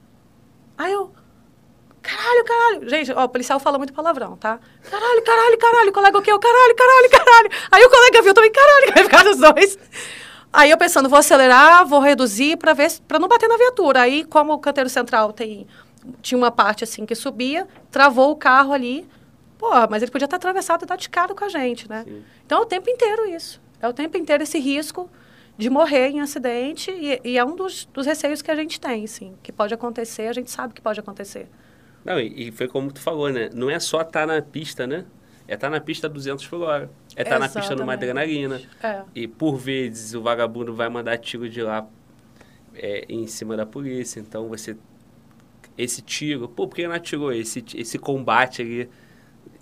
Aí 0.78 0.90
eu, 0.90 1.12
Caralho, 2.00 2.44
caralho. 2.46 2.88
Gente, 2.88 3.12
ó, 3.12 3.24
o 3.24 3.28
policial 3.28 3.60
fala 3.60 3.76
muito 3.76 3.92
palavrão, 3.92 4.38
tá? 4.38 4.58
Caralho, 4.90 5.22
caralho, 5.22 5.58
caralho. 5.58 5.90
O 5.90 5.92
colega 5.92 6.18
o 6.18 6.22
quê? 6.22 6.32
Eu, 6.32 6.38
caralho, 6.38 6.74
caralho, 6.74 7.10
caralho. 7.10 7.50
Aí 7.70 7.84
o 7.84 7.90
colega 7.90 8.22
viu 8.22 8.32
também, 8.32 8.50
caralho, 8.52 8.94
vai 8.94 9.04
ficar 9.04 9.26
os 9.26 9.36
dois. 9.36 9.78
Aí 10.52 10.70
eu 10.70 10.78
pensando, 10.78 11.08
vou 11.08 11.18
acelerar, 11.18 11.86
vou 11.86 12.00
reduzir 12.00 12.56
para 12.56 12.72
ver 12.72 12.90
para 13.06 13.18
não 13.18 13.28
bater 13.28 13.48
na 13.48 13.56
viatura. 13.56 14.00
Aí, 14.00 14.24
como 14.24 14.52
o 14.52 14.58
canteiro 14.58 14.88
central 14.88 15.32
tem 15.32 15.66
tinha 16.22 16.38
uma 16.38 16.50
parte 16.50 16.84
assim 16.84 17.04
que 17.04 17.14
subia, 17.14 17.66
travou 17.90 18.30
o 18.30 18.36
carro 18.36 18.72
ali. 18.72 19.06
Porra, 19.58 19.88
mas 19.90 20.02
ele 20.02 20.10
podia 20.10 20.24
estar 20.24 20.36
atravessado 20.36 20.82
e 20.82 20.84
estar 20.84 20.96
de 20.96 21.08
cara 21.08 21.34
com 21.34 21.44
a 21.44 21.48
gente, 21.48 21.88
né? 21.88 22.04
Sim. 22.06 22.22
Então 22.46 22.58
é 22.58 22.62
o 22.62 22.66
tempo 22.66 22.88
inteiro 22.88 23.26
isso. 23.26 23.60
É 23.80 23.88
o 23.88 23.92
tempo 23.92 24.16
inteiro 24.16 24.42
esse 24.42 24.58
risco 24.58 25.10
de 25.56 25.68
morrer 25.68 26.10
em 26.10 26.20
acidente 26.20 26.90
e, 26.90 27.20
e 27.24 27.36
é 27.36 27.44
um 27.44 27.56
dos, 27.56 27.84
dos, 27.86 28.06
receios 28.06 28.40
que 28.40 28.50
a 28.50 28.54
gente 28.54 28.80
tem, 28.80 29.06
sim, 29.08 29.34
que 29.42 29.50
pode 29.50 29.74
acontecer, 29.74 30.28
a 30.28 30.32
gente 30.32 30.50
sabe 30.52 30.72
que 30.72 30.80
pode 30.80 31.00
acontecer. 31.00 31.48
Não, 32.04 32.20
e, 32.20 32.48
e 32.48 32.52
foi 32.52 32.68
como 32.68 32.92
tu 32.92 33.00
falou, 33.00 33.28
né? 33.28 33.50
Não 33.52 33.68
é 33.68 33.80
só 33.80 34.02
estar 34.02 34.20
tá 34.20 34.26
na 34.26 34.40
pista, 34.40 34.86
né? 34.86 35.04
É 35.48 35.54
estar 35.54 35.68
tá 35.68 35.70
na 35.70 35.80
pista 35.80 36.08
200 36.08 36.46
por 36.46 36.60
hora. 36.60 36.90
É 37.16 37.22
estar 37.22 37.36
tá 37.36 37.38
na 37.38 37.48
pista 37.48 37.74
numa 37.74 37.94
adrenalina. 37.94 38.60
É. 38.82 39.02
E 39.14 39.26
por 39.26 39.56
vezes 39.56 40.12
o 40.12 40.20
vagabundo 40.20 40.74
vai 40.74 40.90
mandar 40.90 41.16
tiro 41.16 41.48
de 41.48 41.62
lá 41.62 41.86
é, 42.74 43.06
em 43.08 43.26
cima 43.26 43.56
da 43.56 43.64
polícia. 43.64 44.20
Então 44.20 44.46
você. 44.48 44.76
Esse 45.76 46.02
tiro, 46.02 46.48
pô, 46.48 46.68
por 46.68 46.76
que 46.76 46.86
não 46.86 46.94
atirou? 46.94 47.32
Esse, 47.32 47.64
esse 47.74 47.98
combate 47.98 48.60
ali 48.60 48.90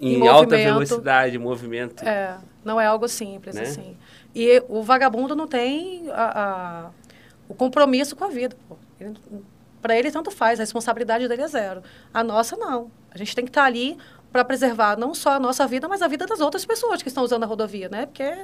em, 0.00 0.16
em 0.16 0.26
alta 0.28 0.56
velocidade, 0.56 1.38
movimento. 1.38 2.02
É, 2.02 2.36
não 2.64 2.80
é 2.80 2.86
algo 2.86 3.06
simples 3.06 3.54
né? 3.54 3.62
assim. 3.62 3.96
E 4.34 4.62
o 4.68 4.82
vagabundo 4.82 5.36
não 5.36 5.46
tem 5.46 6.10
a, 6.10 6.42
a, 6.42 6.90
o 7.48 7.54
compromisso 7.54 8.16
com 8.16 8.24
a 8.24 8.28
vida. 8.28 8.56
Para 9.80 9.96
ele, 9.96 10.10
tanto 10.10 10.30
faz, 10.30 10.58
a 10.58 10.62
responsabilidade 10.62 11.28
dele 11.28 11.42
é 11.42 11.48
zero. 11.48 11.82
A 12.12 12.24
nossa, 12.24 12.56
não. 12.56 12.90
A 13.10 13.18
gente 13.18 13.34
tem 13.34 13.44
que 13.44 13.50
estar 13.50 13.62
tá 13.62 13.66
ali 13.66 13.96
para 14.36 14.44
preservar 14.44 14.98
não 14.98 15.14
só 15.14 15.30
a 15.30 15.40
nossa 15.40 15.66
vida, 15.66 15.88
mas 15.88 16.02
a 16.02 16.08
vida 16.08 16.26
das 16.26 16.40
outras 16.40 16.62
pessoas 16.66 17.00
que 17.00 17.08
estão 17.08 17.24
usando 17.24 17.44
a 17.44 17.46
rodovia, 17.46 17.88
né? 17.88 18.04
Porque, 18.04 18.34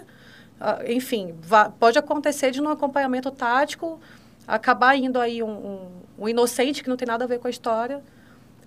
ah, 0.58 0.78
enfim, 0.86 1.34
pode 1.78 1.98
acontecer 1.98 2.50
de, 2.50 2.62
num 2.62 2.70
acompanhamento 2.70 3.30
tático, 3.30 4.00
acabar 4.48 4.96
indo 4.96 5.20
aí 5.20 5.42
um, 5.42 5.50
um, 5.50 5.88
um 6.20 6.28
inocente 6.30 6.82
que 6.82 6.88
não 6.88 6.96
tem 6.96 7.06
nada 7.06 7.24
a 7.24 7.26
ver 7.26 7.40
com 7.40 7.46
a 7.46 7.50
história 7.50 8.02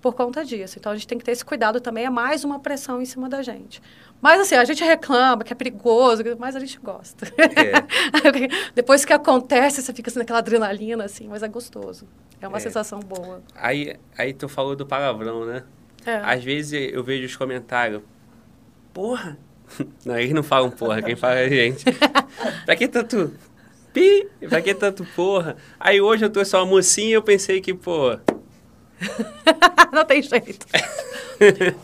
por 0.03 0.13
conta 0.13 0.45
disso. 0.45 0.77
Então, 0.77 0.91
a 0.91 0.95
gente 0.95 1.07
tem 1.07 1.17
que 1.17 1.25
ter 1.25 1.31
esse 1.31 1.43
cuidado 1.43 1.81
também, 1.81 2.05
é 2.05 2.11
mais 2.11 2.43
uma 2.43 2.59
pressão 2.59 3.01
em 3.01 3.05
cima 3.05 3.27
da 3.27 3.41
gente. 3.41 3.81
Mas, 4.21 4.39
assim, 4.39 4.53
a 4.53 4.63
gente 4.63 4.83
reclama 4.83 5.43
que 5.43 5.51
é 5.51 5.55
perigoso, 5.55 6.21
mas 6.37 6.55
a 6.55 6.59
gente 6.59 6.77
gosta. 6.77 7.25
É. 7.25 8.69
Depois 8.75 9.03
que 9.03 9.13
acontece, 9.13 9.81
você 9.81 9.91
fica 9.91 10.11
assim 10.11 10.19
naquela 10.19 10.39
adrenalina, 10.39 11.05
assim, 11.05 11.27
mas 11.27 11.41
é 11.41 11.47
gostoso. 11.47 12.07
É 12.39 12.47
uma 12.47 12.57
é. 12.57 12.59
sensação 12.59 12.99
boa. 12.99 13.41
Aí, 13.55 13.97
aí 14.15 14.31
tu 14.31 14.47
falou 14.47 14.75
do 14.75 14.85
palavrão, 14.85 15.43
né? 15.43 15.63
É. 16.05 16.15
Às 16.23 16.43
vezes 16.43 16.91
eu 16.93 17.03
vejo 17.03 17.25
os 17.25 17.35
comentários, 17.35 18.01
porra! 18.93 19.37
Não, 20.05 20.17
eles 20.17 20.31
não 20.31 20.43
falam 20.43 20.69
porra, 20.69 21.01
quem 21.01 21.15
fala 21.15 21.35
é 21.35 21.45
a 21.45 21.49
gente. 21.49 21.83
pra 22.65 22.75
que 22.75 22.87
tanto 22.87 23.33
pi? 23.91 24.27
Pra 24.47 24.61
que 24.61 24.75
tanto 24.75 25.03
porra? 25.15 25.57
Aí 25.79 25.99
hoje 25.99 26.23
eu 26.23 26.29
trouxe 26.29 26.55
uma 26.55 26.65
mocinha 26.65 27.09
e 27.09 27.13
eu 27.13 27.23
pensei 27.23 27.59
que, 27.59 27.73
pô, 27.73 28.15
não 29.91 30.05
tem 30.05 30.21
jeito. 30.21 30.65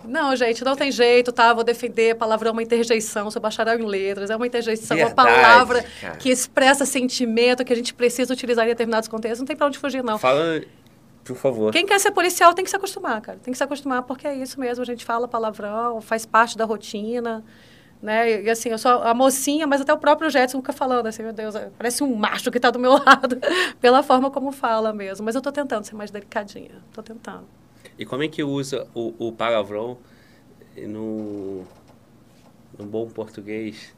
não, 0.06 0.36
gente, 0.36 0.64
não 0.64 0.76
tem 0.76 0.92
jeito, 0.92 1.32
tá? 1.32 1.54
Vou 1.54 1.64
defender. 1.64 2.16
Palavrão 2.16 2.50
é 2.50 2.52
uma 2.54 2.64
interjeição, 2.64 3.30
sou 3.32 3.42
bacharel 3.42 3.80
em 3.80 3.86
letras. 3.86 4.30
É 4.30 4.36
uma 4.36 4.48
interjeição, 4.48 4.96
Verdade, 4.96 5.14
uma 5.20 5.26
palavra 5.26 5.84
cara. 6.00 6.16
que 6.18 6.30
expressa 6.30 6.86
sentimento 6.86 7.66
que 7.66 7.74
a 7.74 7.76
gente 7.76 7.94
precisa 7.94 8.34
utilizar 8.34 8.66
em 8.66 8.70
determinados 8.70 9.10
contextos. 9.10 9.40
Não 9.40 9.48
tem 9.48 9.56
pra 9.56 9.68
onde 9.68 9.78
fugir, 9.78 10.04
não. 10.04 10.18
Fala, 10.18 10.62
por 11.24 11.36
favor. 11.36 11.72
Quem 11.72 11.86
quer 11.86 12.00
ser 12.00 12.12
policial 12.12 12.54
tem 12.54 12.64
que 12.64 12.70
se 12.70 12.76
acostumar, 12.76 13.22
cara. 13.22 13.40
Tem 13.40 13.52
que 13.52 13.58
se 13.58 13.64
acostumar, 13.64 14.04
porque 14.04 14.28
é 14.28 14.36
isso 14.36 14.60
mesmo. 14.60 14.82
A 14.82 14.86
gente 14.86 15.06
fala 15.06 15.28
palavrão, 15.28 16.02
faz 16.02 16.26
parte 16.26 16.58
da 16.58 16.66
rotina 16.66 17.44
né? 18.02 18.44
E 18.44 18.50
assim, 18.50 18.70
eu 18.70 18.78
sou 18.78 18.92
a 18.92 19.14
mocinha, 19.14 19.68
mas 19.68 19.80
até 19.80 19.94
o 19.94 19.98
próprio 19.98 20.30
Jetson 20.30 20.58
fica 20.60 20.74
falando 20.74 21.06
assim, 21.06 21.22
meu 21.22 21.34
Deus, 21.34 21.54
parece 21.78 22.04
um 22.04 22.16
macho 22.16 22.50
que 22.50 22.58
está 22.58 22.72
do 22.72 22.80
meu 22.80 22.94
lado, 23.06 23.38
pela 23.80 24.02
forma 24.02 24.32
como 24.32 24.52
fala 24.52 24.92
mesmo. 24.92 25.24
Mas 25.26 25.36
eu 25.36 25.40
estou 25.40 25.54
tentando 25.54 25.86
ser 25.86 25.96
mais 25.96 26.10
delicadinha, 26.10 26.82
estou 26.88 27.04
tentando. 27.04 27.46
E 27.98 28.06
como 28.06 28.24
é 28.24 28.28
que 28.28 28.44
usa 28.44 28.88
o, 28.96 29.28
o 29.28 29.32
palavrão 29.32 29.98
no, 30.76 31.64
no 32.78 32.86
bom 32.86 33.08
português? 33.08 33.94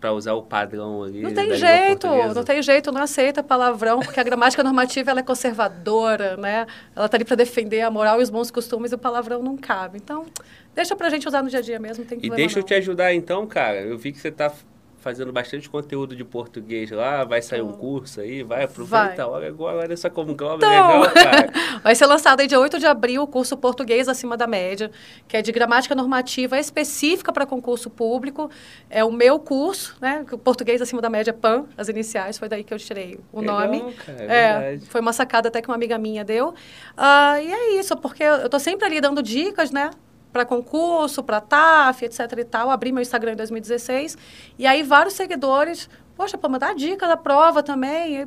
Para 0.00 0.12
usar 0.12 0.34
o 0.34 0.42
padrão 0.42 1.02
ali. 1.02 1.20
Não 1.20 1.32
tem 1.32 1.54
jeito, 1.54 2.06
não 2.06 2.44
tem 2.44 2.62
jeito, 2.62 2.92
não 2.92 3.02
aceita 3.02 3.42
palavrão, 3.42 4.00
porque 4.00 4.18
a 4.20 4.22
gramática 4.22 4.62
normativa 4.62 5.10
ela 5.10 5.20
é 5.20 5.22
conservadora, 5.22 6.36
né? 6.36 6.66
Ela 6.94 7.06
está 7.06 7.16
ali 7.16 7.24
para 7.24 7.36
defender 7.36 7.82
a 7.82 7.90
moral 7.90 8.20
e 8.20 8.22
os 8.22 8.30
bons 8.30 8.50
costumes 8.50 8.92
e 8.92 8.94
o 8.94 8.98
palavrão 8.98 9.42
não 9.42 9.56
cabe. 9.56 9.98
Então, 9.98 10.26
deixa 10.74 10.96
para 10.96 11.06
a 11.06 11.10
gente 11.10 11.26
usar 11.26 11.42
no 11.42 11.48
dia 11.50 11.58
a 11.58 11.62
dia 11.62 11.78
mesmo, 11.78 12.04
tem 12.04 12.18
E 12.22 12.30
deixa 12.30 12.56
não. 12.56 12.62
eu 12.62 12.66
te 12.66 12.74
ajudar 12.74 13.14
então, 13.14 13.46
cara. 13.46 13.80
Eu 13.80 13.98
vi 13.98 14.12
que 14.12 14.18
você 14.18 14.28
está 14.28 14.52
fazendo 15.00 15.32
bastante 15.32 15.68
conteúdo 15.68 16.14
de 16.14 16.24
português 16.24 16.90
lá, 16.90 17.24
vai 17.24 17.40
sair 17.40 17.62
um 17.62 17.72
curso 17.72 18.20
aí, 18.20 18.42
vai, 18.42 18.64
aproveita 18.64 19.26
vai. 19.26 19.46
agora, 19.46 19.78
olha 19.78 19.96
só 19.96 20.10
como 20.10 20.34
Glauber 20.34 20.66
é 20.66 20.68
então, 20.68 21.00
legal, 21.00 21.12
cara. 21.14 21.52
vai 21.82 21.94
ser 21.94 22.06
lançado 22.06 22.40
aí 22.40 22.46
dia 22.46 22.60
8 22.60 22.78
de 22.78 22.86
abril 22.86 23.22
o 23.22 23.26
curso 23.26 23.56
Português 23.56 24.08
Acima 24.08 24.36
da 24.36 24.46
Média, 24.46 24.90
que 25.26 25.36
é 25.36 25.42
de 25.42 25.50
gramática 25.50 25.94
normativa 25.94 26.58
específica 26.58 27.32
para 27.32 27.46
concurso 27.46 27.88
público. 27.88 28.50
É 28.88 29.02
o 29.02 29.10
meu 29.10 29.38
curso, 29.38 29.96
né? 30.00 30.24
Português 30.44 30.82
Acima 30.82 31.00
da 31.00 31.08
Média 31.08 31.32
PAN, 31.32 31.64
as 31.76 31.88
iniciais, 31.88 32.38
foi 32.38 32.48
daí 32.48 32.62
que 32.62 32.72
eu 32.72 32.78
tirei 32.78 33.18
o 33.32 33.40
legal, 33.40 33.60
nome. 33.60 33.92
Cara, 33.94 34.22
é, 34.22 34.74
é 34.74 34.78
foi 34.88 35.00
uma 35.00 35.12
sacada 35.12 35.48
até 35.48 35.62
que 35.62 35.68
uma 35.68 35.74
amiga 35.74 35.98
minha 35.98 36.24
deu. 36.24 36.50
Uh, 36.50 37.40
e 37.42 37.52
é 37.52 37.78
isso, 37.78 37.96
porque 37.96 38.22
eu 38.22 38.46
estou 38.46 38.60
sempre 38.60 38.86
ali 38.86 39.00
dando 39.00 39.22
dicas, 39.22 39.70
né? 39.70 39.90
Para 40.32 40.44
concurso, 40.44 41.22
para 41.22 41.40
TAF, 41.40 42.04
etc 42.04 42.20
e 42.38 42.44
tal. 42.44 42.70
Abri 42.70 42.92
meu 42.92 43.02
Instagram 43.02 43.32
em 43.32 43.36
2016. 43.36 44.16
E 44.58 44.66
aí 44.66 44.82
vários 44.82 45.14
seguidores, 45.14 45.88
poxa, 46.16 46.38
para 46.38 46.48
mandar 46.48 46.74
dica 46.74 47.06
da 47.06 47.16
prova 47.16 47.62
também. 47.62 48.26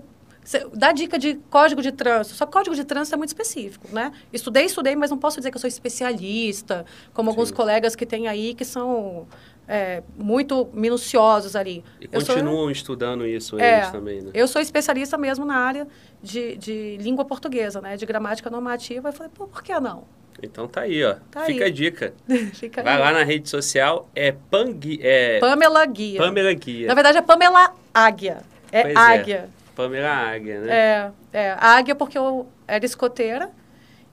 Dá 0.73 0.91
dica 0.91 1.17
de 1.17 1.35
código 1.49 1.81
de 1.81 1.91
trânsito. 1.91 2.35
Só 2.35 2.45
que 2.45 2.51
código 2.51 2.75
de 2.75 2.83
trânsito 2.83 3.15
é 3.15 3.17
muito 3.17 3.29
específico, 3.29 3.87
né? 3.93 4.11
Estudei, 4.31 4.65
estudei, 4.65 4.95
mas 4.95 5.09
não 5.09 5.17
posso 5.17 5.37
dizer 5.37 5.51
que 5.51 5.55
eu 5.55 5.61
sou 5.61 5.69
especialista, 5.69 6.85
como 7.13 7.31
Sim. 7.31 7.37
alguns 7.37 7.51
colegas 7.51 7.95
que 7.95 8.05
tem 8.05 8.27
aí 8.27 8.53
que 8.53 8.65
são 8.65 9.25
é, 9.65 10.03
muito 10.17 10.69
minuciosos 10.73 11.55
ali. 11.55 11.81
E 12.01 12.09
eu 12.11 12.19
continuam 12.19 12.63
sou, 12.63 12.71
estudando 12.71 13.25
isso 13.25 13.57
é, 13.57 13.77
eles 13.77 13.91
também, 13.91 14.21
né? 14.21 14.31
Eu 14.33 14.45
sou 14.47 14.61
especialista 14.61 15.17
mesmo 15.17 15.45
na 15.45 15.55
área 15.55 15.87
de, 16.21 16.57
de 16.57 16.97
língua 16.97 17.23
portuguesa, 17.23 17.79
né? 17.79 17.95
De 17.95 18.05
gramática 18.05 18.49
normativa. 18.49 19.09
Eu 19.09 19.13
falei, 19.13 19.31
pô, 19.33 19.47
por 19.47 19.63
que 19.63 19.77
não? 19.79 20.03
Então 20.41 20.67
tá 20.67 20.81
aí, 20.81 21.03
ó. 21.03 21.15
Tá 21.31 21.45
Fica 21.45 21.65
aí. 21.65 21.69
a 21.69 21.73
dica. 21.73 22.13
Fica 22.53 22.83
Vai 22.83 22.95
aí. 22.95 22.99
lá 22.99 23.11
na 23.11 23.23
rede 23.23 23.49
social, 23.49 24.09
é, 24.15 24.31
Pang, 24.31 24.99
é 25.01 25.39
Pamela 25.39 25.85
Guia. 25.85 26.19
Pamela 26.19 26.53
Guia. 26.53 26.87
Na 26.87 26.93
verdade 26.93 27.17
é 27.17 27.21
Pamela 27.21 27.73
Águia. 27.93 28.37
É 28.71 28.81
pois 28.81 28.95
é. 28.95 28.97
Águia. 28.97 29.35
É. 29.35 29.63
Pamela 29.75 30.09
Águia, 30.09 30.61
né? 30.61 30.73
É, 30.73 31.11
é. 31.33 31.55
Águia 31.59 31.95
porque 31.95 32.17
eu 32.17 32.47
era 32.67 32.85
escoteira 32.85 33.49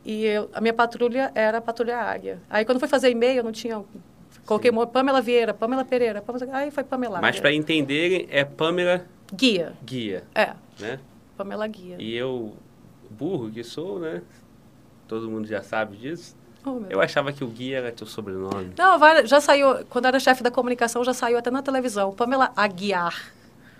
e 0.04 0.24
eu, 0.24 0.50
a 0.52 0.60
minha 0.60 0.72
patrulha 0.72 1.30
era 1.34 1.58
a 1.58 1.60
patrulha 1.60 1.96
Águia. 1.98 2.38
Aí 2.48 2.64
quando 2.64 2.78
fui 2.78 2.88
fazer 2.88 3.10
e-mail, 3.10 3.38
eu 3.38 3.44
não 3.44 3.52
tinha... 3.52 3.82
Coloquei 4.46 4.70
Sim. 4.72 4.86
Pamela 4.86 5.20
Vieira, 5.20 5.52
Pamela 5.54 5.84
Pereira, 5.84 6.22
Pamela, 6.22 6.56
aí 6.56 6.70
foi 6.70 6.82
Pamela. 6.82 7.20
Mas 7.20 7.38
para 7.38 7.52
entenderem, 7.52 8.26
é 8.30 8.44
Pamela... 8.44 9.04
Guia. 9.32 9.74
Guia. 9.84 10.24
É. 10.34 10.54
Né? 10.78 10.98
Pamela 11.36 11.66
Guia. 11.66 11.96
E 11.98 12.16
eu, 12.16 12.54
burro 13.10 13.50
que 13.50 13.62
sou, 13.62 14.00
né? 14.00 14.22
Todo 15.10 15.28
mundo 15.28 15.48
já 15.48 15.60
sabe 15.60 15.96
disso. 15.96 16.36
Oh, 16.64 16.82
eu 16.88 17.00
achava 17.00 17.32
que 17.32 17.42
o 17.42 17.48
Gui 17.48 17.74
era 17.74 17.90
teu 17.90 18.06
sobrenome. 18.06 18.72
Não, 18.78 19.26
já 19.26 19.40
saiu, 19.40 19.84
quando 19.88 20.06
era 20.06 20.20
chefe 20.20 20.40
da 20.40 20.52
comunicação, 20.52 21.02
já 21.02 21.12
saiu 21.12 21.36
até 21.36 21.50
na 21.50 21.62
televisão. 21.62 22.12
Pamela 22.12 22.52
Aguiar. 22.54 23.32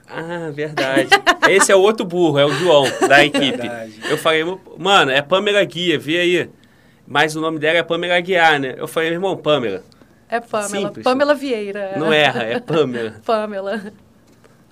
Ah, 0.09 0.51
verdade. 0.53 1.09
Esse 1.49 1.71
é 1.71 1.77
o 1.77 1.81
outro 1.81 2.05
burro, 2.05 2.37
é 2.37 2.45
o 2.45 2.51
João, 2.51 2.85
da 3.07 3.23
equipe. 3.25 3.59
Verdade. 3.59 4.01
Eu 4.11 4.19
falei, 4.19 4.43
mano, 4.77 5.13
é 5.13 5.23
Pamela 5.23 5.63
Guia, 5.63 5.97
vê 6.01 6.19
aí. 6.19 6.51
Mas 7.07 7.37
o 7.37 7.41
nome 7.41 7.61
dela 7.61 7.79
é 7.79 7.83
Pamela 7.85 8.17
Aguiar, 8.17 8.59
né? 8.59 8.75
Eu 8.77 8.89
falei, 8.89 9.11
irmão, 9.11 9.37
Pamela. 9.37 9.85
É 10.29 10.41
Pamela. 10.41 10.69
Simples. 10.69 11.05
Pamela 11.05 11.35
Vieira. 11.35 11.93
Não 11.97 12.13
erra, 12.13 12.43
é 12.43 12.59
Pamela. 12.59 13.15
Pamela. 13.25 13.93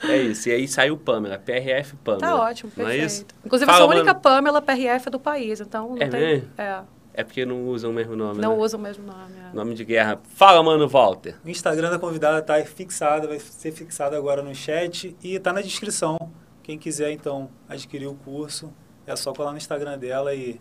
É 0.02 0.16
isso. 0.16 0.48
E 0.48 0.52
aí 0.52 0.68
saiu 0.68 0.96
Pamela, 0.96 1.38
PRF 1.38 1.96
Pamela. 2.04 2.20
Tá 2.20 2.36
ótimo, 2.36 2.70
perfeito. 2.70 2.96
Não 2.96 3.02
é 3.02 3.06
isso? 3.06 3.26
Inclusive, 3.44 3.70
Fala, 3.70 3.78
eu 3.78 3.82
sou 3.82 3.92
a 3.92 3.94
única 3.96 4.12
mano. 4.12 4.20
Pamela 4.20 4.62
PRF 4.62 5.10
do 5.10 5.18
país, 5.18 5.60
então 5.60 5.94
não 5.94 6.02
é 6.02 6.08
tem... 6.08 6.20
Mesmo? 6.20 6.48
É. 6.56 6.82
É 7.14 7.24
porque 7.24 7.44
não 7.44 7.66
usam 7.66 7.90
o 7.90 7.92
mesmo 7.92 8.14
nome, 8.14 8.40
Não 8.40 8.56
né? 8.56 8.62
usam 8.62 8.78
o 8.78 8.82
mesmo 8.82 9.04
nome, 9.04 9.32
é. 9.50 9.52
Nome 9.52 9.74
de 9.74 9.84
guerra. 9.84 10.20
Fala, 10.36 10.62
mano, 10.62 10.86
Walter. 10.86 11.34
O 11.44 11.48
Instagram 11.48 11.90
da 11.90 11.98
convidada 11.98 12.40
tá 12.40 12.64
fixado, 12.64 13.26
vai 13.26 13.40
ser 13.40 13.72
fixado 13.72 14.14
agora 14.14 14.40
no 14.40 14.54
chat 14.54 15.16
e 15.20 15.36
tá 15.40 15.52
na 15.52 15.60
descrição. 15.60 16.16
Quem 16.62 16.78
quiser, 16.78 17.10
então, 17.10 17.50
adquirir 17.68 18.06
o 18.06 18.14
curso, 18.14 18.72
é 19.04 19.16
só 19.16 19.32
colar 19.32 19.50
no 19.50 19.56
Instagram 19.56 19.98
dela 19.98 20.32
e... 20.32 20.60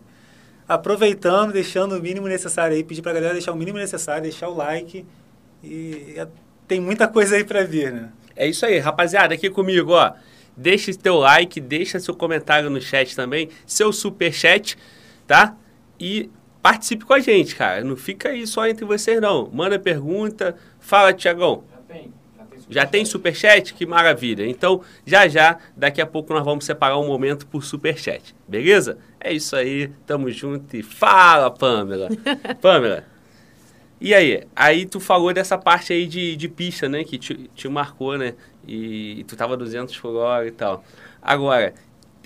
Aproveitando, 0.68 1.54
deixando 1.54 1.96
o 1.96 2.02
mínimo 2.02 2.28
necessário 2.28 2.76
aí, 2.76 2.84
pedir 2.84 3.02
pra 3.02 3.14
galera 3.14 3.34
deixar 3.34 3.54
o 3.54 3.56
mínimo 3.56 3.78
necessário, 3.78 4.24
deixar 4.24 4.50
o 4.50 4.56
like 4.56 5.06
e 5.64 6.16
é, 6.18 6.28
tem 6.68 6.82
muita 6.82 7.08
coisa 7.08 7.36
aí 7.36 7.44
para 7.44 7.64
vir, 7.64 7.92
né? 7.94 8.10
É 8.38 8.48
isso 8.48 8.66
aí, 8.66 8.78
rapaziada, 8.78 9.34
aqui 9.34 9.50
comigo, 9.50 9.92
ó. 9.92 10.14
Deixa 10.56 10.94
teu 10.94 11.18
like, 11.18 11.60
deixa 11.60 12.00
seu 12.00 12.16
comentário 12.16 12.70
no 12.70 12.82
chat 12.82 13.16
também, 13.16 13.50
seu 13.66 13.92
super 13.92 14.32
chat, 14.32 14.78
tá? 15.28 15.56
E 16.00 16.30
participe 16.62 17.06
com 17.06 17.14
a 17.14 17.20
gente, 17.20 17.56
cara. 17.56 17.84
Não 17.84 17.96
fica 17.96 18.30
aí 18.30 18.46
só 18.46 18.68
entre 18.68 18.86
vocês, 18.86 19.22
não. 19.22 19.50
Manda 19.52 19.80
pergunta. 19.80 20.56
Fala, 20.80 21.14
Tiagão. 21.14 21.64
Já 21.70 21.78
tem. 21.78 22.14
Já 22.38 22.46
tem 22.46 22.60
Já 22.70 22.86
tem 22.86 23.06
superchat? 23.06 23.74
Que 23.74 23.86
maravilha. 23.86 24.46
Então, 24.46 24.82
já 25.06 25.28
já, 25.28 25.58
daqui 25.76 26.02
a 26.02 26.06
pouco 26.06 26.34
nós 26.34 26.44
vamos 26.44 26.66
separar 26.66 26.98
um 26.98 27.08
momento 27.08 27.46
por 27.48 27.64
superchat. 27.64 28.36
Beleza? 28.48 28.98
É 29.20 29.32
isso 29.32 29.56
aí. 29.56 29.92
Tamo 30.06 30.30
junto 30.32 30.76
e 30.76 30.84
fala, 30.84 31.50
Pamela. 31.52 32.10
Pamela. 32.62 33.06
E 34.00 34.14
aí? 34.14 34.44
Aí 34.56 34.86
tu 34.86 35.00
falou 35.00 35.34
dessa 35.34 35.58
parte 35.58 35.92
aí 35.92 36.06
de, 36.06 36.36
de 36.36 36.48
pista, 36.48 36.88
né? 36.88 37.04
Que 37.04 37.18
te, 37.18 37.50
te 37.56 37.68
marcou, 37.68 38.18
né? 38.18 38.36
E, 38.68 39.24
tu 39.28 39.36
tava 39.36 39.58
200 39.58 39.98
por 40.00 40.16
hora 40.16 40.48
e 40.48 40.52
tal. 40.52 40.84
Agora, 41.22 41.74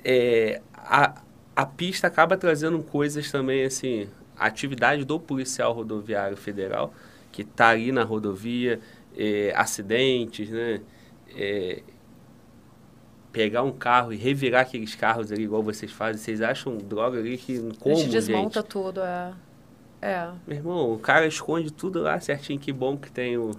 é, 0.04 0.62
a, 0.74 1.22
a 1.56 1.66
pista 1.66 2.08
acaba 2.08 2.38
trazendo 2.38 2.82
coisas 2.84 3.32
também, 3.32 3.66
assim... 3.66 4.08
A 4.38 4.48
atividade 4.48 5.06
do 5.06 5.20
policial 5.20 5.72
rodoviário 5.72 6.36
federal, 6.36 6.92
que 7.32 7.44
tá 7.44 7.70
ali 7.70 7.92
na 7.92 8.04
rodovia, 8.04 8.80
é, 9.16 9.54
acidentes, 9.56 10.50
né? 10.50 10.82
É, 11.36 11.84
pegar 13.32 13.64
um 13.64 13.72
carro 13.72 14.12
e 14.12 14.18
revirar 14.18 14.62
aqueles 14.62 14.96
carros 14.96 15.32
ali, 15.32 15.44
igual 15.44 15.64
vocês 15.64 15.92
fazem, 15.92 16.22
vocês 16.22 16.42
acham 16.42 16.78
droga 16.78 17.20
ali 17.20 17.38
que 17.38 17.60
como, 17.80 17.96
a 17.96 18.00
gente 18.00 18.10
desmonta 18.10 18.62
gente? 18.62 18.70
tudo, 18.70 19.02
é. 19.02 19.34
É. 20.02 20.30
Meu 20.48 20.58
irmão, 20.58 20.94
o 20.94 21.00
cara 21.00 21.28
esconde 21.28 21.72
tudo 21.72 22.02
lá 22.02 22.20
certinho. 22.20 22.60
Que 22.60 22.72
bom 22.74 22.98
que 22.98 23.12
tem 23.12 23.38
o, 23.38 23.52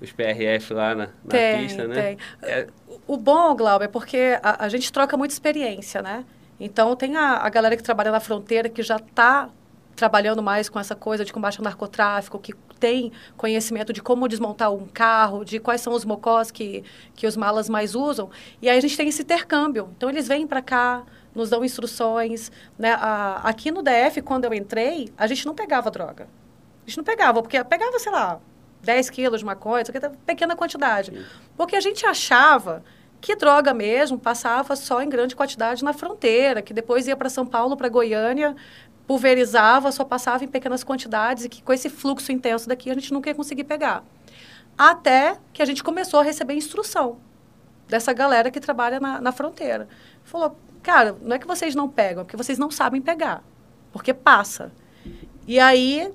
os 0.00 0.12
PRF 0.12 0.74
lá 0.74 0.94
na, 0.94 1.06
na 1.06 1.10
Tem, 1.28 1.62
pista, 1.62 1.86
né? 1.88 1.94
tem. 1.94 2.18
É, 2.42 2.66
O 3.06 3.16
bom, 3.16 3.54
Glauber, 3.56 3.86
é 3.86 3.88
porque 3.88 4.38
a, 4.42 4.64
a 4.64 4.68
gente 4.68 4.92
troca 4.92 5.16
muita 5.16 5.32
experiência, 5.34 6.02
né? 6.02 6.24
Então, 6.60 6.94
tem 6.96 7.16
a, 7.16 7.38
a 7.38 7.48
galera 7.48 7.76
que 7.76 7.82
trabalha 7.82 8.10
na 8.10 8.20
fronteira 8.20 8.68
que 8.68 8.82
já 8.82 8.96
está 8.96 9.48
trabalhando 9.94 10.42
mais 10.42 10.68
com 10.68 10.78
essa 10.78 10.94
coisa 10.94 11.24
de 11.24 11.32
combate 11.32 11.58
ao 11.58 11.64
narcotráfico, 11.64 12.38
que 12.38 12.52
tem 12.78 13.10
conhecimento 13.36 13.92
de 13.94 14.02
como 14.02 14.28
desmontar 14.28 14.70
um 14.70 14.86
carro, 14.86 15.42
de 15.42 15.58
quais 15.58 15.80
são 15.80 15.94
os 15.94 16.04
mocós 16.04 16.50
que, 16.50 16.84
que 17.14 17.26
os 17.26 17.34
malas 17.36 17.68
mais 17.68 17.94
usam. 17.94 18.28
E 18.60 18.68
aí 18.68 18.76
a 18.76 18.80
gente 18.80 18.94
tem 18.96 19.08
esse 19.08 19.22
intercâmbio. 19.22 19.88
Então, 19.96 20.10
eles 20.10 20.28
vêm 20.28 20.46
para 20.46 20.60
cá, 20.60 21.02
nos 21.36 21.50
dão 21.50 21.64
instruções. 21.64 22.50
Né? 22.78 22.92
A, 22.92 23.40
aqui 23.44 23.70
no 23.70 23.82
DF, 23.82 24.22
quando 24.22 24.44
eu 24.44 24.54
entrei, 24.54 25.12
a 25.16 25.26
gente 25.26 25.46
não 25.46 25.54
pegava 25.54 25.90
droga. 25.90 26.28
A 26.84 26.88
gente 26.88 26.96
não 26.96 27.04
pegava, 27.04 27.42
porque 27.42 27.62
pegava, 27.64 27.98
sei 27.98 28.12
lá, 28.12 28.40
10 28.82 29.10
quilos 29.10 29.40
de 29.40 29.44
maconha, 29.44 29.82
isso 29.82 29.90
aqui 29.90 30.04
é 30.04 30.10
pequena 30.24 30.56
quantidade. 30.56 31.12
Porque 31.56 31.76
a 31.76 31.80
gente 31.80 32.06
achava 32.06 32.82
que 33.20 33.34
droga 33.34 33.74
mesmo 33.74 34.18
passava 34.18 34.76
só 34.76 35.02
em 35.02 35.08
grande 35.08 35.34
quantidade 35.34 35.84
na 35.84 35.92
fronteira, 35.92 36.62
que 36.62 36.72
depois 36.72 37.06
ia 37.06 37.16
para 37.16 37.28
São 37.28 37.44
Paulo, 37.44 37.76
para 37.76 37.88
Goiânia, 37.88 38.54
pulverizava, 39.06 39.90
só 39.92 40.04
passava 40.04 40.44
em 40.44 40.48
pequenas 40.48 40.84
quantidades 40.84 41.44
e 41.44 41.48
que 41.48 41.62
com 41.62 41.72
esse 41.72 41.88
fluxo 41.88 42.32
intenso 42.32 42.68
daqui 42.68 42.90
a 42.90 42.94
gente 42.94 43.12
nunca 43.12 43.30
ia 43.30 43.34
conseguir 43.34 43.64
pegar. 43.64 44.04
Até 44.76 45.38
que 45.52 45.62
a 45.62 45.64
gente 45.64 45.82
começou 45.82 46.20
a 46.20 46.22
receber 46.22 46.54
instrução 46.54 47.18
dessa 47.88 48.12
galera 48.12 48.50
que 48.50 48.60
trabalha 48.60 49.00
na, 49.00 49.20
na 49.20 49.32
fronteira. 49.32 49.88
Falou, 50.24 50.56
cara, 50.86 51.16
não 51.20 51.34
é 51.34 51.38
que 51.40 51.48
vocês 51.48 51.74
não 51.74 51.88
pegam, 51.88 52.20
é 52.20 52.24
porque 52.24 52.36
vocês 52.36 52.60
não 52.60 52.70
sabem 52.70 53.02
pegar, 53.02 53.42
porque 53.92 54.14
passa. 54.14 54.70
E 55.44 55.58
aí 55.58 56.08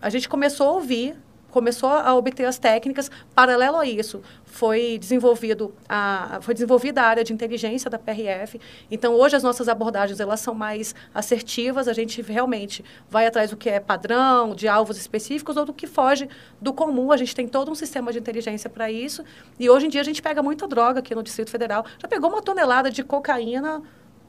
a 0.00 0.08
gente 0.08 0.28
começou 0.28 0.68
a 0.68 0.72
ouvir, 0.74 1.16
começou 1.50 1.88
a 1.88 2.14
obter 2.14 2.44
as 2.44 2.56
técnicas. 2.56 3.10
Paralelo 3.34 3.78
a 3.78 3.84
isso, 3.84 4.22
foi 4.46 4.96
desenvolvido 4.96 5.74
a, 5.88 6.38
foi 6.40 6.54
desenvolvida 6.54 7.02
a 7.02 7.04
área 7.04 7.24
de 7.24 7.32
inteligência 7.32 7.90
da 7.90 7.98
PRF. 7.98 8.60
Então 8.88 9.12
hoje 9.14 9.34
as 9.34 9.42
nossas 9.42 9.68
abordagens 9.68 10.20
elas 10.20 10.38
são 10.38 10.54
mais 10.54 10.94
assertivas. 11.12 11.88
A 11.88 11.92
gente 11.92 12.22
realmente 12.22 12.84
vai 13.10 13.26
atrás 13.26 13.50
do 13.50 13.56
que 13.56 13.68
é 13.68 13.80
padrão, 13.80 14.54
de 14.54 14.68
alvos 14.68 14.96
específicos 14.96 15.56
ou 15.56 15.64
do 15.64 15.72
que 15.72 15.88
foge 15.88 16.28
do 16.60 16.72
comum. 16.72 17.10
A 17.10 17.16
gente 17.16 17.34
tem 17.34 17.48
todo 17.48 17.72
um 17.72 17.74
sistema 17.74 18.12
de 18.12 18.20
inteligência 18.20 18.70
para 18.70 18.88
isso. 18.88 19.24
E 19.58 19.68
hoje 19.68 19.86
em 19.86 19.88
dia 19.88 20.00
a 20.00 20.04
gente 20.04 20.22
pega 20.22 20.44
muita 20.44 20.68
droga 20.68 21.00
aqui 21.00 21.12
no 21.12 21.24
Distrito 21.24 21.50
Federal. 21.50 21.84
Já 21.98 22.06
pegou 22.06 22.30
uma 22.30 22.40
tonelada 22.40 22.88
de 22.88 23.02
cocaína 23.02 23.82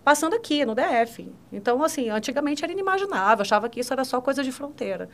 passando 0.03 0.35
aqui 0.35 0.65
no 0.65 0.75
DF. 0.75 1.31
Então, 1.51 1.83
assim, 1.83 2.09
antigamente 2.09 2.63
era 2.63 2.71
inimaginável, 2.73 3.41
achava 3.41 3.69
que 3.69 3.79
isso 3.79 3.93
era 3.93 4.03
só 4.03 4.19
coisa 4.19 4.43
de 4.43 4.51
fronteira. 4.51 5.09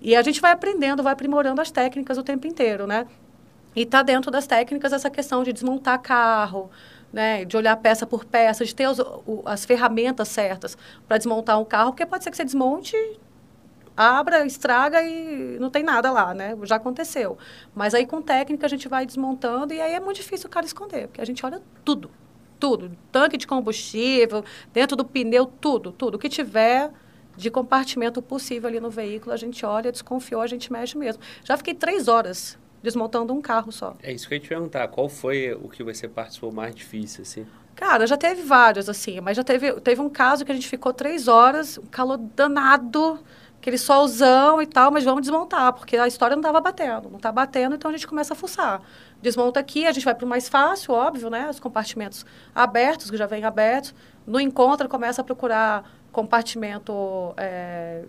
E 0.00 0.16
a 0.16 0.22
gente 0.22 0.40
vai 0.40 0.52
aprendendo, 0.52 1.02
vai 1.02 1.12
aprimorando 1.12 1.60
as 1.60 1.70
técnicas 1.70 2.16
o 2.16 2.22
tempo 2.22 2.46
inteiro, 2.46 2.86
né? 2.86 3.06
E 3.74 3.82
está 3.82 4.02
dentro 4.02 4.30
das 4.30 4.46
técnicas 4.46 4.92
essa 4.92 5.10
questão 5.10 5.42
de 5.42 5.52
desmontar 5.52 6.00
carro, 6.00 6.70
né? 7.12 7.44
de 7.44 7.56
olhar 7.56 7.76
peça 7.76 8.06
por 8.06 8.24
peça, 8.24 8.64
de 8.64 8.74
ter 8.74 8.88
os, 8.88 8.98
o, 8.98 9.42
as 9.44 9.64
ferramentas 9.64 10.28
certas 10.28 10.76
para 11.06 11.18
desmontar 11.18 11.58
um 11.60 11.64
carro, 11.64 11.90
porque 11.90 12.06
pode 12.06 12.24
ser 12.24 12.30
que 12.30 12.36
você 12.36 12.44
desmonte, 12.44 12.96
abra, 13.96 14.46
estraga 14.46 15.02
e 15.02 15.58
não 15.60 15.70
tem 15.70 15.82
nada 15.82 16.10
lá, 16.10 16.32
né? 16.34 16.56
Já 16.62 16.76
aconteceu. 16.76 17.36
Mas 17.74 17.94
aí 17.94 18.06
com 18.06 18.22
técnica 18.22 18.66
a 18.66 18.68
gente 18.68 18.88
vai 18.88 19.04
desmontando 19.04 19.74
e 19.74 19.80
aí 19.80 19.92
é 19.92 20.00
muito 20.00 20.16
difícil 20.16 20.48
o 20.48 20.50
cara 20.50 20.66
esconder, 20.66 21.08
porque 21.08 21.20
a 21.20 21.26
gente 21.26 21.44
olha 21.44 21.60
tudo, 21.84 22.10
tudo. 22.60 22.92
Tanque 23.10 23.36
de 23.36 23.46
combustível, 23.46 24.44
dentro 24.72 24.94
do 24.96 25.04
pneu, 25.04 25.46
tudo, 25.46 25.90
tudo. 25.90 26.16
O 26.16 26.18
que 26.18 26.28
tiver 26.28 26.92
de 27.36 27.50
compartimento 27.50 28.20
possível 28.20 28.68
ali 28.68 28.78
no 28.78 28.90
veículo, 28.90 29.32
a 29.32 29.36
gente 29.36 29.64
olha, 29.64 29.90
desconfiou, 29.90 30.42
a 30.42 30.46
gente 30.46 30.70
mexe 30.70 30.96
mesmo. 30.96 31.22
Já 31.42 31.56
fiquei 31.56 31.74
três 31.74 32.06
horas 32.06 32.58
desmontando 32.82 33.32
um 33.32 33.40
carro 33.40 33.72
só. 33.72 33.96
É 34.02 34.12
isso 34.12 34.28
que 34.28 34.34
eu 34.34 34.36
ia 34.36 34.42
te 34.42 34.48
perguntar. 34.48 34.86
Qual 34.88 35.08
foi 35.08 35.52
o 35.52 35.68
que 35.68 35.82
você 35.82 36.06
participou 36.06 36.52
mais 36.52 36.74
difícil, 36.74 37.22
assim? 37.22 37.46
Cara, 37.74 38.06
já 38.06 38.16
teve 38.16 38.42
vários, 38.42 38.88
assim, 38.88 39.20
mas 39.20 39.36
já 39.36 39.44
teve, 39.44 39.72
teve 39.80 40.00
um 40.02 40.10
caso 40.10 40.44
que 40.44 40.52
a 40.52 40.54
gente 40.54 40.68
ficou 40.68 40.92
três 40.92 41.28
horas, 41.28 41.78
um 41.78 41.86
calor 41.86 42.18
danado, 42.18 43.18
aquele 43.58 43.78
solzão 43.78 44.60
e 44.60 44.66
tal, 44.66 44.90
mas 44.90 45.04
vamos 45.04 45.22
desmontar, 45.22 45.72
porque 45.72 45.96
a 45.96 46.06
história 46.06 46.36
não 46.36 46.40
estava 46.40 46.60
batendo. 46.60 47.08
Não 47.08 47.16
está 47.16 47.30
batendo, 47.30 47.74
então 47.74 47.90
a 47.90 47.94
gente 47.94 48.06
começa 48.06 48.34
a 48.34 48.36
fuçar. 48.36 48.82
Desmonta 49.22 49.60
aqui, 49.60 49.86
a 49.86 49.92
gente 49.92 50.04
vai 50.04 50.14
para 50.14 50.24
o 50.24 50.28
mais 50.28 50.48
fácil, 50.48 50.94
óbvio, 50.94 51.28
né? 51.28 51.48
Os 51.50 51.60
compartimentos 51.60 52.24
abertos, 52.54 53.10
que 53.10 53.16
já 53.16 53.26
vêm 53.26 53.44
abertos. 53.44 53.94
No 54.26 54.40
encontro, 54.40 54.88
começa 54.88 55.20
a 55.20 55.24
procurar 55.24 55.84
compartimento 56.10 57.34
é, 57.36 58.04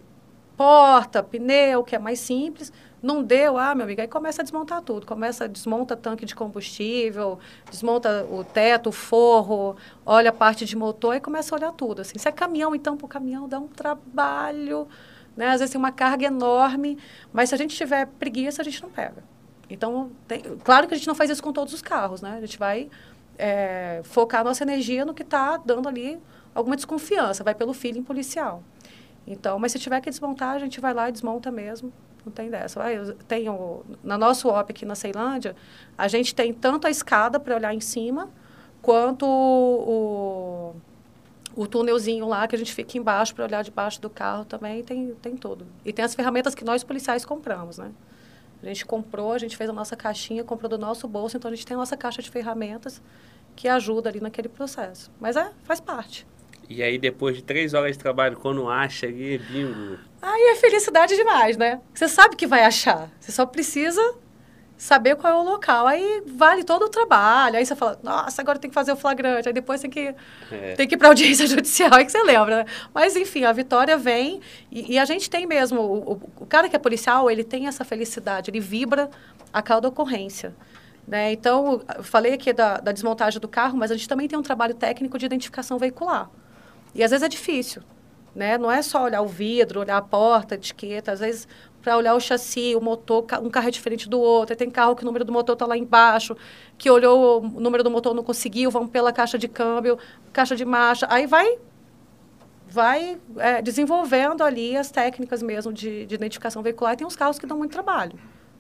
porta, 0.56 1.22
pneu, 1.22 1.84
que 1.84 1.96
é 1.96 2.00
mais 2.00 2.20
simples. 2.20 2.72
Não 3.02 3.24
deu, 3.24 3.58
ah, 3.58 3.74
meu 3.74 3.84
amigo, 3.84 4.00
aí 4.00 4.08
começa 4.08 4.42
a 4.42 4.44
desmontar 4.44 4.82
tudo. 4.84 5.06
Começa, 5.06 5.50
desmonta 5.50 5.98
tanque 5.98 6.26
de 6.26 6.36
combustível, 6.36 7.40
desmonta 7.70 8.26
o 8.30 8.44
teto, 8.44 8.90
o 8.90 8.92
forro, 8.92 9.76
olha 10.06 10.30
a 10.30 10.34
parte 10.34 10.64
de 10.66 10.76
motor 10.76 11.16
e 11.16 11.20
começa 11.20 11.54
a 11.54 11.58
olhar 11.58 11.72
tudo. 11.72 12.02
Assim. 12.02 12.18
Se 12.20 12.30
é 12.30 12.32
caminhão, 12.32 12.76
então, 12.76 12.96
para 12.96 13.06
o 13.06 13.10
caminhão 13.10 13.50
dá 13.50 13.60
um 13.60 13.68
trabalho, 13.68 14.88
né? 15.36 15.48
Às 15.48 15.60
vezes 15.60 15.72
tem 15.72 15.80
uma 15.80 15.92
carga 15.92 16.28
enorme, 16.28 16.98
mas 17.34 17.50
se 17.50 17.56
a 17.56 17.58
gente 17.58 17.76
tiver 17.76 18.06
preguiça, 18.06 18.62
a 18.62 18.66
gente 18.66 18.82
não 18.84 18.90
pega. 18.90 19.31
Então, 19.72 20.12
tem, 20.28 20.42
claro 20.64 20.88
que 20.88 20.94
a 20.94 20.98
gente 20.98 21.08
não 21.08 21.16
faz 21.16 21.30
isso 21.30 21.42
com 21.42 21.54
todos 21.54 21.74
os 21.74 21.82
carros, 21.82 22.22
né? 22.22 22.36
A 22.38 22.42
gente 22.42 22.60
vai 22.60 22.90
é, 23.38 24.02
focar 24.04 24.42
a 24.42 24.44
nossa 24.44 24.64
energia 24.64 25.06
no 25.06 25.14
que 25.14 25.24
está 25.24 25.56
dando 25.58 25.88
ali 25.88 26.20
alguma 26.54 26.76
desconfiança, 26.76 27.44
vai 27.44 27.56
pelo 27.56 27.74
feeling 27.74 28.04
policial. 28.04 28.62
Então, 29.26 29.58
mas 29.58 29.72
se 29.72 29.80
tiver 29.80 30.02
que 30.02 30.10
desmontar, 30.10 30.56
a 30.56 30.60
gente 30.60 30.82
vai 30.82 30.94
lá 30.94 31.08
e 31.08 31.12
desmonta 31.12 31.50
mesmo. 31.50 31.94
Não 32.26 32.32
tem 32.32 32.50
dessa. 32.50 32.84
Ah, 32.84 32.92
eu 32.92 33.16
tenho, 33.28 33.84
na 34.04 34.18
nosso 34.18 34.50
OP 34.50 34.72
aqui 34.72 34.86
na 34.86 34.94
Ceilândia, 34.94 35.56
a 35.98 36.08
gente 36.08 36.36
tem 36.36 36.54
tanto 36.54 36.86
a 36.86 36.90
escada 36.90 37.40
para 37.40 37.56
olhar 37.56 37.74
em 37.74 37.80
cima, 37.80 38.30
quanto 38.82 39.26
o, 39.26 40.76
o, 41.56 41.66
túnelzinho 41.66 42.28
lá 42.28 42.48
que 42.48 42.56
a 42.56 42.60
gente 42.60 42.74
fica 42.74 42.98
embaixo 42.98 43.34
para 43.34 43.46
olhar 43.46 43.64
debaixo 43.64 44.02
do 44.02 44.10
carro 44.10 44.44
também, 44.44 44.84
tem, 44.84 45.16
tem 45.22 45.36
tudo. 45.38 45.66
E 45.86 45.94
tem 45.94 46.04
as 46.04 46.14
ferramentas 46.14 46.54
que 46.54 46.64
nós 46.64 46.84
policiais 46.84 47.24
compramos, 47.24 47.78
né? 47.78 47.92
A 48.62 48.66
gente 48.66 48.86
comprou, 48.86 49.34
a 49.34 49.38
gente 49.38 49.58
fez 49.58 49.70
a 49.70 49.74
nossa 49.74 49.96
caixinha, 49.96 50.44
comprou 50.44 50.70
do 50.70 50.78
nosso 50.78 51.08
bolso, 51.08 51.38
então 51.38 51.50
a 51.52 51.56
gente 51.56 51.66
tem 51.66 51.76
a 51.76 51.80
nossa 51.80 51.98
caixa 51.98 52.22
de 52.22 52.30
ferramentas 52.30 53.02
que 53.56 53.68
ajuda 53.68 54.10
ali 54.10 54.20
naquele 54.20 54.48
processo. 54.48 55.12
Mas 55.20 55.36
é, 55.36 55.52
faz 55.64 55.80
parte. 55.80 56.26
E 56.70 56.82
aí, 56.82 56.98
depois 56.98 57.36
de 57.36 57.44
três 57.44 57.74
horas 57.74 57.98
de 57.98 58.00
trabalho, 58.00 58.38
quando 58.38 58.70
acha 58.70 59.06
ali, 59.06 59.38
bingo. 59.40 59.98
Aí 60.22 60.42
é 60.52 60.56
felicidade 60.56 61.16
demais, 61.16 61.58
né? 61.58 61.82
Você 61.94 62.08
sabe 62.08 62.36
que 62.36 62.48
vai 62.48 62.64
achar. 62.64 63.10
Você 63.20 63.32
só 63.32 63.46
precisa 63.46 64.16
saber 64.82 65.16
qual 65.16 65.32
é 65.32 65.36
o 65.36 65.44
local. 65.44 65.86
Aí 65.86 66.24
vale 66.26 66.64
todo 66.64 66.86
o 66.86 66.90
trabalho. 66.90 67.56
Aí 67.56 67.64
você 67.64 67.76
fala, 67.76 68.00
nossa, 68.02 68.42
agora 68.42 68.58
tem 68.58 68.68
que 68.68 68.74
fazer 68.74 68.92
o 68.92 68.96
flagrante. 68.96 69.48
Aí 69.48 69.54
depois 69.54 69.80
tem 69.80 69.92
que, 69.92 70.16
É. 70.52 70.74
tem 70.74 70.88
que 70.88 70.96
ir 70.96 70.98
para 70.98 71.10
audiência 71.10 71.46
judicial. 71.46 71.94
Aí 71.94 72.04
que 72.04 72.12
você 72.12 72.24
lembra, 72.24 72.64
né? 72.64 72.66
Mas, 72.92 73.16
enfim, 73.16 73.44
a 73.44 73.52
vitória 73.52 73.96
vem. 73.96 74.42
E, 74.72 74.94
e 74.94 74.98
a 74.98 75.06
gente 75.06 75.30
tem 75.30 75.46
mesmo... 75.46 75.80
O, 75.82 76.14
o, 76.14 76.22
o 76.40 76.46
cara 76.48 76.68
que 76.68 76.76
é 76.76 76.80
policial, 76.80 77.30
ele 77.30 77.44
tem 77.44 77.68
essa 77.68 77.86
felicidade. 77.86 78.50
Ele 78.50 78.60
vibra 78.60 79.08
a 79.54 79.62
cada 79.62 79.88
ocorrência. 79.88 80.56
Né? 81.08 81.32
Então, 81.32 81.84
eu 81.96 82.04
falei 82.04 82.34
aqui 82.34 82.52
da, 82.52 82.78
da 82.78 82.92
desmontagem 82.92 83.40
do 83.40 83.48
carro, 83.48 83.78
mas 83.78 83.92
a 83.92 83.96
gente 83.96 84.10
também 84.10 84.28
tem 84.28 84.38
um 84.40 84.42
trabalho 84.42 84.74
técnico 84.74 85.16
de 85.20 85.28
identificação 85.28 85.78
veicular. 85.78 86.28
E 86.96 87.04
às 87.04 87.12
vezes 87.12 87.24
é 87.24 87.30
difícil, 87.30 87.84
né? 88.36 88.58
Não 88.58 88.72
é 88.72 88.82
só 88.82 89.04
olhar 89.04 89.22
o 89.22 89.28
vidro, 89.28 89.80
olhar 89.82 89.98
a 89.98 90.02
porta, 90.02 90.56
a 90.56 90.58
etiqueta. 90.58 91.12
Às 91.12 91.20
vezes, 91.20 91.48
para 91.82 91.98
olhar 91.98 92.14
o 92.14 92.20
chassi, 92.20 92.76
o 92.76 92.82
motor, 92.82 93.26
um 93.42 93.50
carro 93.50 93.68
é 93.68 93.72
diferente 93.72 94.08
do 94.08 94.20
outro. 94.20 94.56
Tem 94.56 94.70
carro 94.70 94.96
que 94.96 95.04
o 95.04 95.06
número 95.06 95.26
do 95.26 95.32
motor 95.32 95.54
está 95.54 95.66
lá 95.66 95.78
embaixo, 95.78 96.36
que 96.78 96.90
olhou 96.90 97.42
o 97.44 97.60
número 97.60 97.84
do 97.84 97.90
motor 97.90 98.14
não 98.14 98.24
conseguiu, 98.24 98.70
vamos 98.70 98.92
pela 98.92 99.12
caixa 99.12 99.38
de 99.38 99.48
câmbio, 99.48 99.98
caixa 100.32 100.56
de 100.56 100.66
marcha. 100.66 101.08
Aí 101.10 101.26
vai 101.26 101.58
vai 102.68 103.20
é, 103.38 103.62
desenvolvendo 103.62 104.44
ali 104.44 104.78
as 104.78 104.90
técnicas 104.90 105.44
mesmo 105.44 105.74
de, 105.74 106.06
de 106.06 106.16
identificação 106.16 106.64
veicular. 106.64 106.94
E 106.94 106.98
tem 106.98 107.06
uns 107.06 107.18
carros 107.18 107.38
que 107.38 107.46
dão 107.46 107.58
muito 107.58 107.72
trabalho. 107.72 108.18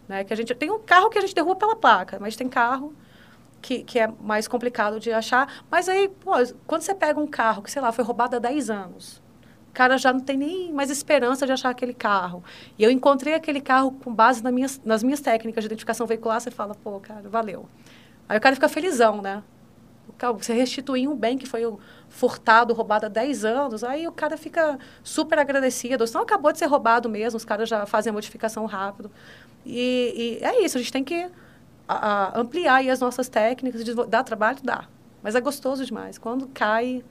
Né? 0.07 0.25
Que 0.25 0.33
a 0.33 0.35
gente, 0.35 0.53
tem 0.53 0.69
um 0.69 0.79
carro 0.79 1.09
que 1.09 1.17
a 1.17 1.21
gente 1.21 1.33
derruba 1.33 1.55
pela 1.55 1.75
placa, 1.75 2.19
mas 2.19 2.35
tem 2.35 2.49
carro 2.49 2.93
que, 3.61 3.83
que 3.83 3.99
é 3.99 4.07
mais 4.19 4.47
complicado 4.47 4.99
de 4.99 5.13
achar. 5.13 5.63
Mas 5.69 5.87
aí, 5.87 6.09
pô, 6.09 6.31
quando 6.67 6.81
você 6.81 6.93
pega 6.93 7.19
um 7.19 7.27
carro 7.27 7.61
que, 7.61 7.71
sei 7.71 7.81
lá, 7.81 7.91
foi 7.93 8.03
roubado 8.03 8.35
há 8.35 8.39
10 8.39 8.69
anos, 8.69 9.20
cara 9.73 9.97
já 9.97 10.11
não 10.11 10.19
tem 10.19 10.37
nem 10.37 10.71
mais 10.71 10.89
esperança 10.89 11.45
de 11.45 11.51
achar 11.51 11.69
aquele 11.69 11.93
carro. 11.93 12.43
E 12.77 12.83
eu 12.83 12.91
encontrei 12.91 13.33
aquele 13.33 13.61
carro 13.61 13.91
com 13.91 14.13
base 14.13 14.43
nas 14.43 14.53
minhas, 14.53 14.81
nas 14.83 15.03
minhas 15.03 15.21
técnicas 15.21 15.63
de 15.63 15.67
identificação 15.67 16.05
veicular, 16.05 16.39
você 16.39 16.51
fala, 16.51 16.75
pô, 16.75 16.99
cara, 16.99 17.27
valeu. 17.29 17.65
Aí 18.27 18.37
o 18.37 18.41
cara 18.41 18.55
fica 18.55 18.69
felizão, 18.69 19.21
né? 19.21 19.43
Você 20.37 20.53
restituir 20.53 21.09
um 21.09 21.15
bem 21.15 21.37
que 21.37 21.47
foi 21.47 21.63
furtado, 22.07 22.73
roubado 22.73 23.07
há 23.07 23.09
10 23.09 23.43
anos, 23.43 23.83
aí 23.83 24.07
o 24.07 24.11
cara 24.11 24.37
fica 24.37 24.77
super 25.03 25.39
agradecido. 25.39 26.05
Senão 26.05 26.21
acabou 26.21 26.51
de 26.51 26.59
ser 26.59 26.67
roubado 26.67 27.09
mesmo, 27.09 27.37
os 27.37 27.45
caras 27.45 27.67
já 27.67 27.85
fazem 27.87 28.11
a 28.11 28.13
modificação 28.13 28.65
rápido. 28.65 29.09
E, 29.65 30.39
e 30.41 30.45
é 30.45 30.63
isso, 30.63 30.77
a 30.77 30.81
gente 30.81 30.91
tem 30.91 31.03
que 31.03 31.27
a, 31.87 32.37
a 32.37 32.39
ampliar 32.39 32.87
as 32.89 32.99
nossas 32.99 33.27
técnicas. 33.27 33.83
De, 33.83 33.93
dá 34.07 34.23
trabalho? 34.23 34.59
Dá. 34.63 34.85
Mas 35.21 35.35
é 35.35 35.41
gostoso 35.41 35.85
demais. 35.85 36.17
Quando 36.17 36.47
cai, 36.47 37.03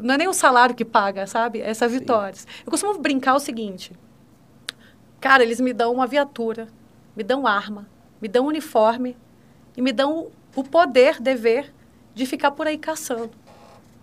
não 0.00 0.14
é 0.14 0.18
nem 0.18 0.28
o 0.28 0.32
salário 0.32 0.74
que 0.74 0.84
paga, 0.84 1.26
sabe? 1.26 1.60
É 1.60 1.70
essa 1.70 1.88
vitória. 1.88 2.38
Eu 2.64 2.70
costumo 2.70 2.98
brincar 2.98 3.34
o 3.34 3.40
seguinte. 3.40 3.92
Cara, 5.20 5.42
eles 5.42 5.60
me 5.60 5.72
dão 5.72 5.92
uma 5.92 6.06
viatura, 6.06 6.68
me 7.16 7.22
dão 7.22 7.46
arma, 7.46 7.88
me 8.20 8.28
dão 8.28 8.46
uniforme 8.46 9.16
e 9.76 9.82
me 9.82 9.92
dão 9.92 10.28
o 10.54 10.64
poder, 10.64 11.20
dever 11.20 11.72
de 12.14 12.26
ficar 12.26 12.52
por 12.52 12.66
aí 12.66 12.78
caçando. 12.78 13.30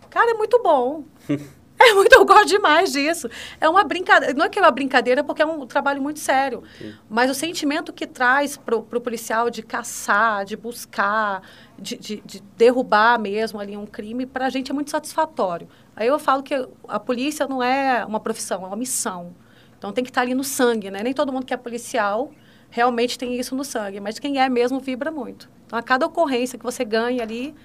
Cara, 0.10 0.32
é 0.32 0.34
muito 0.34 0.62
bom. 0.62 1.04
É 1.88 1.94
muito, 1.94 2.14
eu 2.14 2.26
gosto 2.26 2.48
demais 2.48 2.92
disso. 2.92 3.30
É 3.62 3.70
uma 3.70 3.84
brincadeira, 3.84 4.34
não 4.34 4.46
é 4.46 4.50
que 4.50 4.60
é 4.60 4.62
uma 4.62 4.72
brincadeira, 4.72 5.24
porque 5.24 5.42
é 5.42 5.46
um 5.46 5.66
trabalho 5.66 6.02
muito 6.02 6.20
sério. 6.20 6.64
Sim. 6.78 6.94
Mas 7.10 7.30
o 7.30 7.34
sentimento 7.34 7.94
que 7.94 8.08
traz 8.08 8.58
para 8.58 8.76
o 8.76 8.84
policial 8.84 9.50
de 9.50 9.62
caçar, 9.62 10.44
de 10.44 10.58
buscar, 10.58 11.42
de, 11.78 11.96
de, 11.98 12.22
de 12.26 12.42
derrubar 12.58 13.20
mesmo 13.20 13.60
ali 13.60 13.78
um 13.78 13.86
crime, 13.86 14.26
para 14.26 14.48
a 14.48 14.50
gente 14.50 14.72
é 14.72 14.74
muito 14.74 14.90
satisfatório. 14.90 15.68
Aí 15.96 16.08
eu 16.08 16.20
falo 16.20 16.44
que 16.44 16.54
a 16.88 17.00
polícia 17.00 17.48
não 17.48 17.62
é 17.62 18.04
uma 18.06 18.20
profissão, 18.20 18.64
é 18.64 18.68
uma 18.68 18.76
missão. 18.76 19.36
Então 19.78 19.92
tem 19.94 20.04
que 20.04 20.10
estar 20.10 20.22
ali 20.22 20.34
no 20.34 20.44
sangue, 20.44 20.90
né? 20.90 21.04
Nem 21.04 21.14
todo 21.14 21.32
mundo 21.32 21.46
que 21.46 21.54
é 21.54 21.58
policial 21.58 22.32
realmente 22.70 23.18
tem 23.18 23.40
isso 23.40 23.56
no 23.56 23.64
sangue, 23.64 24.00
mas 24.00 24.20
quem 24.20 24.40
é 24.40 24.50
mesmo 24.50 24.80
vibra 24.80 25.12
muito. 25.12 25.50
Então 25.66 25.78
a 25.78 25.84
cada 25.84 26.06
ocorrência 26.06 26.58
que 26.58 26.66
você 26.66 26.84
ganha 26.84 27.22
ali, 27.24 27.56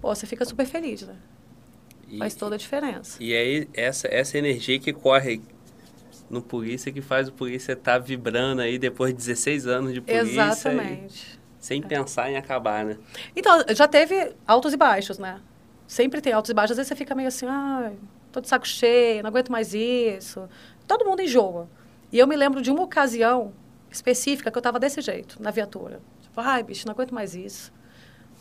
pô, 0.00 0.14
você 0.14 0.26
fica 0.26 0.44
super 0.44 0.66
feliz, 0.66 1.02
né? 1.02 1.14
E, 2.14 2.18
faz 2.18 2.34
toda 2.34 2.54
a 2.54 2.58
diferença. 2.58 3.22
E 3.22 3.34
aí, 3.34 3.68
essa, 3.74 4.08
essa 4.08 4.38
energia 4.38 4.78
que 4.78 4.92
corre 4.92 5.42
no 6.30 6.40
polícia 6.40 6.92
que 6.92 7.00
faz 7.00 7.28
o 7.28 7.32
polícia 7.32 7.72
estar 7.72 7.92
tá 7.92 7.98
vibrando 7.98 8.62
aí 8.62 8.78
depois 8.78 9.12
de 9.12 9.18
16 9.18 9.66
anos 9.66 9.92
de 9.92 10.00
polícia. 10.00 10.22
Exatamente. 10.22 11.40
sem 11.58 11.82
é. 11.82 11.86
pensar 11.86 12.30
em 12.30 12.36
acabar, 12.36 12.84
né? 12.84 12.98
Então, 13.34 13.64
já 13.70 13.88
teve 13.88 14.34
altos 14.46 14.72
e 14.72 14.76
baixos, 14.76 15.18
né? 15.18 15.40
Sempre 15.86 16.20
tem 16.20 16.32
altos 16.32 16.50
e 16.50 16.54
baixos. 16.54 16.72
Às 16.72 16.76
vezes 16.78 16.88
você 16.88 16.96
fica 16.96 17.14
meio 17.14 17.28
assim, 17.28 17.46
ah, 17.46 17.92
tô 18.32 18.40
de 18.40 18.48
saco 18.48 18.66
cheio, 18.66 19.22
não 19.22 19.28
aguento 19.28 19.50
mais 19.50 19.74
isso. 19.74 20.48
Todo 20.86 21.04
mundo 21.04 21.20
enjoa. 21.20 21.68
E 22.12 22.18
eu 22.18 22.26
me 22.26 22.36
lembro 22.36 22.62
de 22.62 22.70
uma 22.70 22.82
ocasião 22.82 23.52
específica 23.90 24.50
que 24.50 24.56
eu 24.56 24.60
estava 24.60 24.78
desse 24.78 25.00
jeito, 25.00 25.42
na 25.42 25.50
viatura. 25.50 26.00
Tipo, 26.22 26.40
ai, 26.40 26.62
bicho, 26.62 26.86
não 26.86 26.92
aguento 26.92 27.12
mais 27.12 27.34
isso 27.34 27.72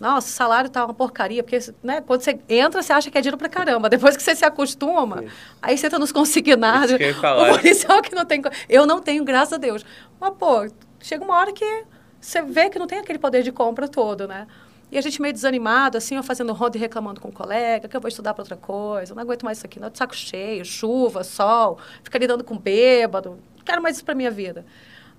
nossa, 0.04 0.28
o 0.28 0.32
salário 0.32 0.70
tá 0.70 0.84
uma 0.84 0.94
porcaria, 0.94 1.42
porque 1.42 1.58
né, 1.82 2.02
quando 2.02 2.20
você 2.20 2.38
entra, 2.50 2.84
você 2.84 2.92
acha 2.92 3.10
que 3.10 3.18
é 3.18 3.22
dinheiro 3.22 3.38
pra 3.38 3.48
caramba. 3.48 3.90
Depois 3.90 4.18
que 4.18 4.22
você 4.22 4.36
se 4.36 4.44
acostuma, 4.44 5.20
Sim. 5.20 5.30
aí 5.62 5.78
você 5.78 5.86
entra 5.86 5.98
nos 5.98 6.12
consignados. 6.12 6.98
O 7.24 7.58
policial 7.58 8.02
que 8.02 8.14
não 8.14 8.26
tem. 8.26 8.42
Eu 8.68 8.86
não 8.86 9.00
tenho, 9.00 9.24
graças 9.24 9.54
a 9.54 9.58
Deus. 9.58 9.86
Mas, 10.20 10.34
pô, 10.38 10.68
chega 11.00 11.24
uma 11.24 11.38
hora 11.38 11.54
que 11.54 11.86
você 12.20 12.42
vê 12.42 12.70
que 12.70 12.78
não 12.78 12.86
tem 12.86 13.00
aquele 13.00 13.18
poder 13.18 13.44
de 13.44 13.52
compra 13.52 13.88
todo, 13.88 14.28
né? 14.28 14.46
E 14.92 14.98
a 14.98 15.02
gente 15.02 15.22
meio 15.22 15.34
desanimado, 15.34 15.98
assim, 15.98 16.18
eu 16.18 16.24
fazendo 16.24 16.52
roda 16.52 16.76
e 16.76 16.80
reclamando 16.82 17.22
com 17.22 17.30
o 17.30 17.32
um 17.32 17.34
colega, 17.34 17.88
que 17.88 17.96
eu 17.96 18.02
vou 18.02 18.10
estudar 18.10 18.34
para 18.34 18.42
outra 18.42 18.58
coisa, 18.58 19.16
não 19.16 19.24
aguento 19.24 19.44
mais 19.44 19.58
isso 19.58 19.66
aqui, 19.66 19.80
não, 19.80 19.90
de 19.90 19.98
saco 19.98 20.16
cheio, 20.16 20.66
chuva, 20.66 21.24
sol, 21.24 21.80
ficar 22.04 22.20
lidando 22.20 22.44
com 22.44 22.58
bêbado, 22.58 23.40
não 23.58 23.64
quero 23.64 23.82
mais 23.82 23.96
isso 23.96 24.06
para 24.06 24.14
minha 24.14 24.30
vida. 24.30 24.66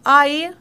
Aí 0.05 0.53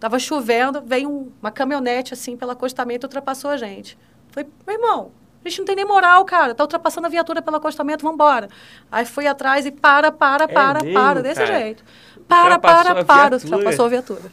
Tava 0.00 0.18
chovendo, 0.18 0.80
veio 0.80 1.10
um, 1.10 1.32
uma 1.40 1.50
caminhonete 1.50 2.14
assim 2.14 2.36
pelo 2.36 2.52
acostamento 2.52 3.04
e 3.04 3.06
ultrapassou 3.06 3.50
a 3.50 3.56
gente. 3.56 3.98
Falei, 4.30 4.48
meu 4.66 4.76
irmão, 4.76 5.10
a 5.44 5.48
gente 5.48 5.58
não 5.58 5.66
tem 5.66 5.76
nem 5.76 5.84
moral, 5.84 6.24
cara. 6.24 6.54
Tá 6.54 6.62
ultrapassando 6.62 7.06
a 7.06 7.10
viatura 7.10 7.42
pelo 7.42 7.56
acostamento, 7.56 8.02
vamos 8.02 8.14
embora. 8.14 8.48
Aí 8.90 9.04
fui 9.04 9.26
atrás 9.26 9.66
e 9.66 9.70
para, 9.70 10.12
para, 10.12 10.44
é 10.44 10.48
para, 10.48 10.80
mesmo, 10.82 10.94
para, 10.94 11.22
desse 11.22 11.40
cara. 11.40 11.58
jeito. 11.58 11.84
Para, 12.28 12.58
para, 12.58 13.04
para, 13.04 13.36
ultrapassou 13.36 13.86
a 13.86 13.88
viatura. 13.88 14.32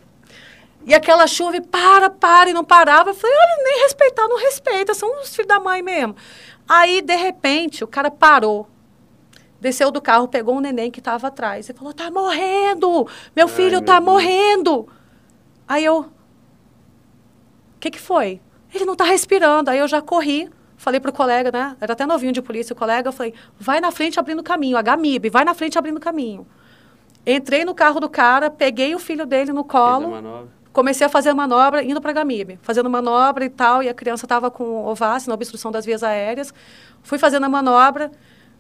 E 0.85 0.93
aquela 0.93 1.25
chuva, 1.25 1.57
e 1.57 1.61
para, 1.61 2.09
para, 2.09 2.49
e 2.51 2.53
não 2.53 2.63
parava. 2.63 3.09
Eu 3.09 3.15
falei, 3.15 3.35
olha, 3.35 3.63
nem 3.63 3.83
respeitar, 3.83 4.27
não 4.27 4.37
respeita, 4.37 4.93
são 4.93 5.21
os 5.21 5.35
filhos 5.35 5.47
da 5.47 5.59
mãe 5.59 5.81
mesmo. 5.81 6.15
Aí, 6.67 7.01
de 7.01 7.15
repente, 7.15 7.83
o 7.83 7.87
cara 7.87 8.11
parou, 8.11 8.67
desceu 9.59 9.89
do 9.89 10.01
carro, 10.01 10.27
pegou 10.27 10.55
um 10.55 10.59
neném 10.59 10.91
que 10.91 10.99
estava 10.99 11.27
atrás 11.27 11.69
e 11.69 11.73
falou, 11.73 11.91
tá 11.91 12.11
morrendo, 12.11 13.07
meu 13.35 13.47
filho 13.47 13.77
Ai, 13.77 13.83
tá 13.83 13.99
meu 13.99 14.11
morrendo. 14.11 14.87
Aí 15.67 15.83
eu, 15.83 16.01
o 16.01 16.05
que 17.79 17.91
que 17.91 17.99
foi? 17.99 18.39
Ele 18.73 18.85
não 18.85 18.93
está 18.93 19.05
respirando. 19.05 19.69
Aí 19.69 19.79
eu 19.79 19.87
já 19.87 20.01
corri, 20.01 20.49
falei 20.77 20.99
pro 20.99 21.11
colega, 21.11 21.51
né? 21.51 21.75
Era 21.79 21.93
até 21.93 22.05
novinho 22.05 22.31
de 22.31 22.41
polícia, 22.41 22.73
o 22.73 22.75
colega, 22.75 23.07
eu 23.09 23.13
falei, 23.13 23.33
vai 23.59 23.79
na 23.79 23.91
frente 23.91 24.19
abrindo 24.19 24.43
caminho, 24.43 24.77
HMIB, 24.77 25.29
vai 25.29 25.45
na 25.45 25.53
frente 25.53 25.77
abrindo 25.77 25.99
caminho. 25.99 26.45
Entrei 27.25 27.65
no 27.65 27.73
carro 27.73 27.99
do 27.99 28.07
cara, 28.07 28.49
peguei 28.51 28.93
o 28.93 28.99
filho 28.99 29.25
dele 29.25 29.51
no 29.51 29.63
colo, 29.63 30.47
comecei 30.71 31.07
a 31.07 31.09
fazer 31.09 31.29
a 31.29 31.33
manobra, 31.33 31.81
indo 31.81 31.99
para 31.99 32.11
Gamib, 32.11 32.59
fazendo 32.61 32.89
manobra 32.89 33.45
e 33.45 33.49
tal, 33.49 33.81
e 33.81 33.89
a 33.89 33.93
criança 33.93 34.25
estava 34.25 34.51
com 34.51 34.85
ovácio, 34.85 35.29
na 35.29 35.33
obstrução 35.33 35.71
das 35.71 35.85
vias 35.85 36.03
aéreas. 36.03 36.53
Fui 37.01 37.17
fazendo 37.17 37.45
a 37.45 37.49
manobra, 37.49 38.11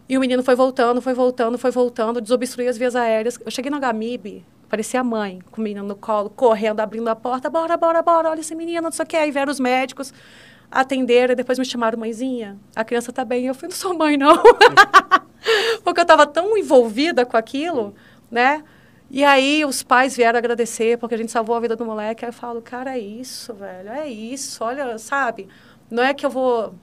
e 0.07 0.17
o 0.17 0.21
menino 0.21 0.41
foi 0.41 0.55
voltando, 0.55 1.01
foi 1.01 1.13
voltando, 1.13 1.57
foi 1.57 1.71
voltando, 1.71 2.21
desobstruí 2.21 2.67
as 2.67 2.77
vias 2.77 2.95
aéreas. 2.95 3.37
Eu 3.43 3.51
cheguei 3.51 3.69
no 3.69 3.79
Gamib, 3.79 4.43
Parecia 4.75 4.99
a 4.99 5.03
mãe, 5.05 5.39
com 5.51 5.61
o 5.61 5.63
menino 5.63 5.87
no 5.87 5.95
colo, 5.95 6.29
correndo, 6.29 6.81
abrindo 6.81 7.07
a 7.07 7.15
porta. 7.15 7.49
Bora, 7.49 7.77
bora, 7.77 8.01
bora, 8.01 8.29
olha 8.29 8.41
esse 8.41 8.53
menino, 8.53 8.81
não 8.81 8.91
sei 8.91 9.05
o 9.05 9.07
que. 9.07 9.15
Aí 9.15 9.31
vieram 9.31 9.49
os 9.49 9.57
médicos, 9.57 10.13
atenderam 10.69 11.31
e 11.31 11.35
depois 11.35 11.57
me 11.57 11.63
chamaram 11.63 11.97
mãezinha. 11.97 12.57
A 12.75 12.83
criança 12.83 13.13
tá 13.13 13.23
bem. 13.23 13.45
Eu 13.45 13.55
fui, 13.55 13.69
não 13.69 13.75
sou 13.75 13.93
mãe, 13.97 14.17
não. 14.17 14.35
Porque 15.81 16.01
eu 16.01 16.03
estava 16.03 16.27
tão 16.27 16.57
envolvida 16.57 17.25
com 17.25 17.37
aquilo, 17.37 17.95
né? 18.29 18.65
E 19.09 19.23
aí 19.23 19.63
os 19.63 19.81
pais 19.81 20.13
vieram 20.13 20.37
agradecer 20.37 20.97
porque 20.97 21.15
a 21.15 21.17
gente 21.17 21.31
salvou 21.31 21.55
a 21.55 21.61
vida 21.61 21.77
do 21.77 21.85
moleque. 21.85 22.25
Aí 22.25 22.29
eu 22.29 22.33
falo, 22.33 22.61
cara, 22.61 22.97
é 22.97 22.99
isso, 22.99 23.53
velho, 23.53 23.89
é 23.91 24.09
isso. 24.09 24.61
Olha, 24.61 24.97
sabe? 24.97 25.47
Não 25.89 26.03
é 26.03 26.13
que 26.13 26.25
eu 26.25 26.29
vou 26.29 26.75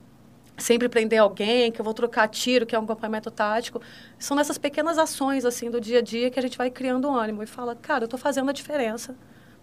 sempre 0.56 0.88
prender 0.88 1.18
alguém, 1.18 1.72
que 1.72 1.80
eu 1.80 1.84
vou 1.84 1.94
trocar 1.94 2.28
tiro, 2.28 2.66
que 2.66 2.74
é 2.74 2.78
um 2.78 2.84
acompanhamento 2.84 3.30
tático. 3.30 3.80
São 4.18 4.36
nessas 4.36 4.58
pequenas 4.58 4.98
ações, 4.98 5.44
assim, 5.44 5.70
do 5.70 5.80
dia 5.80 5.98
a 5.98 6.02
dia 6.02 6.30
que 6.30 6.38
a 6.38 6.42
gente 6.42 6.58
vai 6.58 6.70
criando 6.70 7.08
ânimo 7.10 7.42
e 7.42 7.46
fala, 7.46 7.74
cara, 7.74 8.04
eu 8.04 8.06
estou 8.06 8.18
fazendo 8.18 8.48
a 8.50 8.52
diferença 8.52 9.16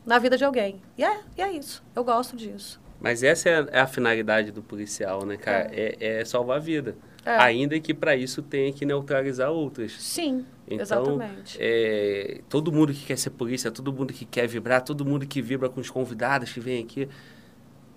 na 0.06 0.18
vida 0.18 0.38
de 0.38 0.44
alguém. 0.44 0.82
E 0.98 1.04
é, 1.04 1.20
e 1.38 1.42
é 1.42 1.52
isso. 1.52 1.84
Eu 1.96 2.04
gosto 2.04 2.36
disso. 2.36 2.80
Mas 3.00 3.24
essa 3.24 3.50
é 3.50 3.80
a 3.80 3.88
finalidade 3.88 4.52
do 4.52 4.62
policial, 4.62 5.26
né, 5.26 5.38
cara? 5.38 5.70
É, 5.72 5.96
é, 6.00 6.20
é 6.20 6.26
salvar 6.26 6.58
a 6.58 6.60
vida. 6.60 6.98
É. 7.26 7.38
Ainda 7.38 7.80
que 7.80 7.94
para 7.94 8.16
isso 8.16 8.42
tenha 8.42 8.72
que 8.74 8.86
neutralizar 8.86 9.52
outras. 9.52 9.94
Sim, 10.00 10.46
então, 10.68 10.82
exatamente. 10.82 11.58
É, 11.60 12.42
todo 12.50 12.72
mundo 12.72 12.94
que 12.94 13.06
quer 13.06 13.18
ser 13.18 13.30
polícia, 13.32 13.72
todo 13.72 13.92
mundo 13.94 14.14
que 14.14 14.26
quer 14.26 14.48
vibrar, 14.48 14.82
todo 14.82 15.06
mundo 15.06 15.26
que 15.26 15.42
vibra 15.42 15.70
com 15.70 15.80
os 15.80 15.90
convidados 15.90 16.52
que 16.52 16.60
vêm 16.60 16.84
aqui, 16.84 17.08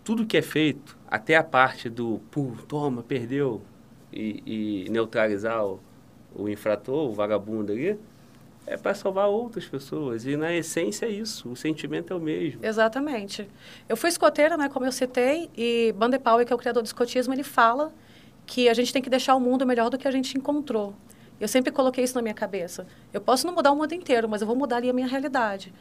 tudo 0.05 0.27
que 0.27 0.37
é 0.37 0.43
feito, 0.43 0.97
até 1.09 1.37
a 1.37 1.45
parte 1.45 1.89
do, 1.89 2.21
pum, 2.31 2.55
toma, 2.69 3.03
perdeu, 3.03 3.63
e, 4.13 4.85
e 4.87 4.91
neutralizar 4.91 5.65
o, 5.65 5.81
o 6.35 6.49
infrator, 6.49 7.11
o 7.11 7.13
vagabundo 7.13 7.73
ali, 7.73 7.99
é 8.67 8.77
para 8.77 8.95
salvar 8.95 9.29
outras 9.29 9.67
pessoas. 9.67 10.27
E 10.27 10.37
na 10.37 10.53
essência 10.53 11.07
é 11.07 11.11
isso, 11.11 11.51
o 11.51 11.57
sentimento 11.57 12.13
é 12.13 12.17
o 12.17 12.21
mesmo. 12.21 12.65
Exatamente. 12.65 13.49
Eu 13.89 13.97
fui 13.97 14.09
escoteira, 14.09 14.57
né, 14.57 14.69
como 14.69 14.87
eu 14.87 14.93
citei, 14.93 15.51
e 15.57 15.93
Bandepauer, 15.97 16.47
que 16.47 16.53
é 16.53 16.57
o 16.57 16.59
criador 16.59 16.83
do 16.83 16.87
escotismo, 16.87 17.33
ele 17.33 17.43
fala 17.43 17.93
que 18.47 18.69
a 18.69 18.75
gente 18.75 18.93
tem 18.93 19.01
que 19.01 19.11
deixar 19.11 19.35
o 19.35 19.41
mundo 19.41 19.67
melhor 19.67 19.89
do 19.89 19.99
que 19.99 20.07
a 20.07 20.11
gente 20.11 20.37
encontrou. 20.37 20.95
Eu 21.41 21.49
sempre 21.49 21.73
coloquei 21.73 22.05
isso 22.05 22.15
na 22.15 22.23
minha 22.23 22.35
cabeça. 22.35 22.87
Eu 23.13 23.21
posso 23.21 23.47
não 23.47 23.55
mudar 23.55 23.73
o 23.73 23.77
mundo 23.77 23.93
inteiro, 23.93 24.29
mas 24.29 24.41
eu 24.43 24.47
vou 24.47 24.55
mudar 24.55 24.77
ali 24.77 24.89
a 24.89 24.93
minha 24.93 25.09
realidade. 25.09 25.73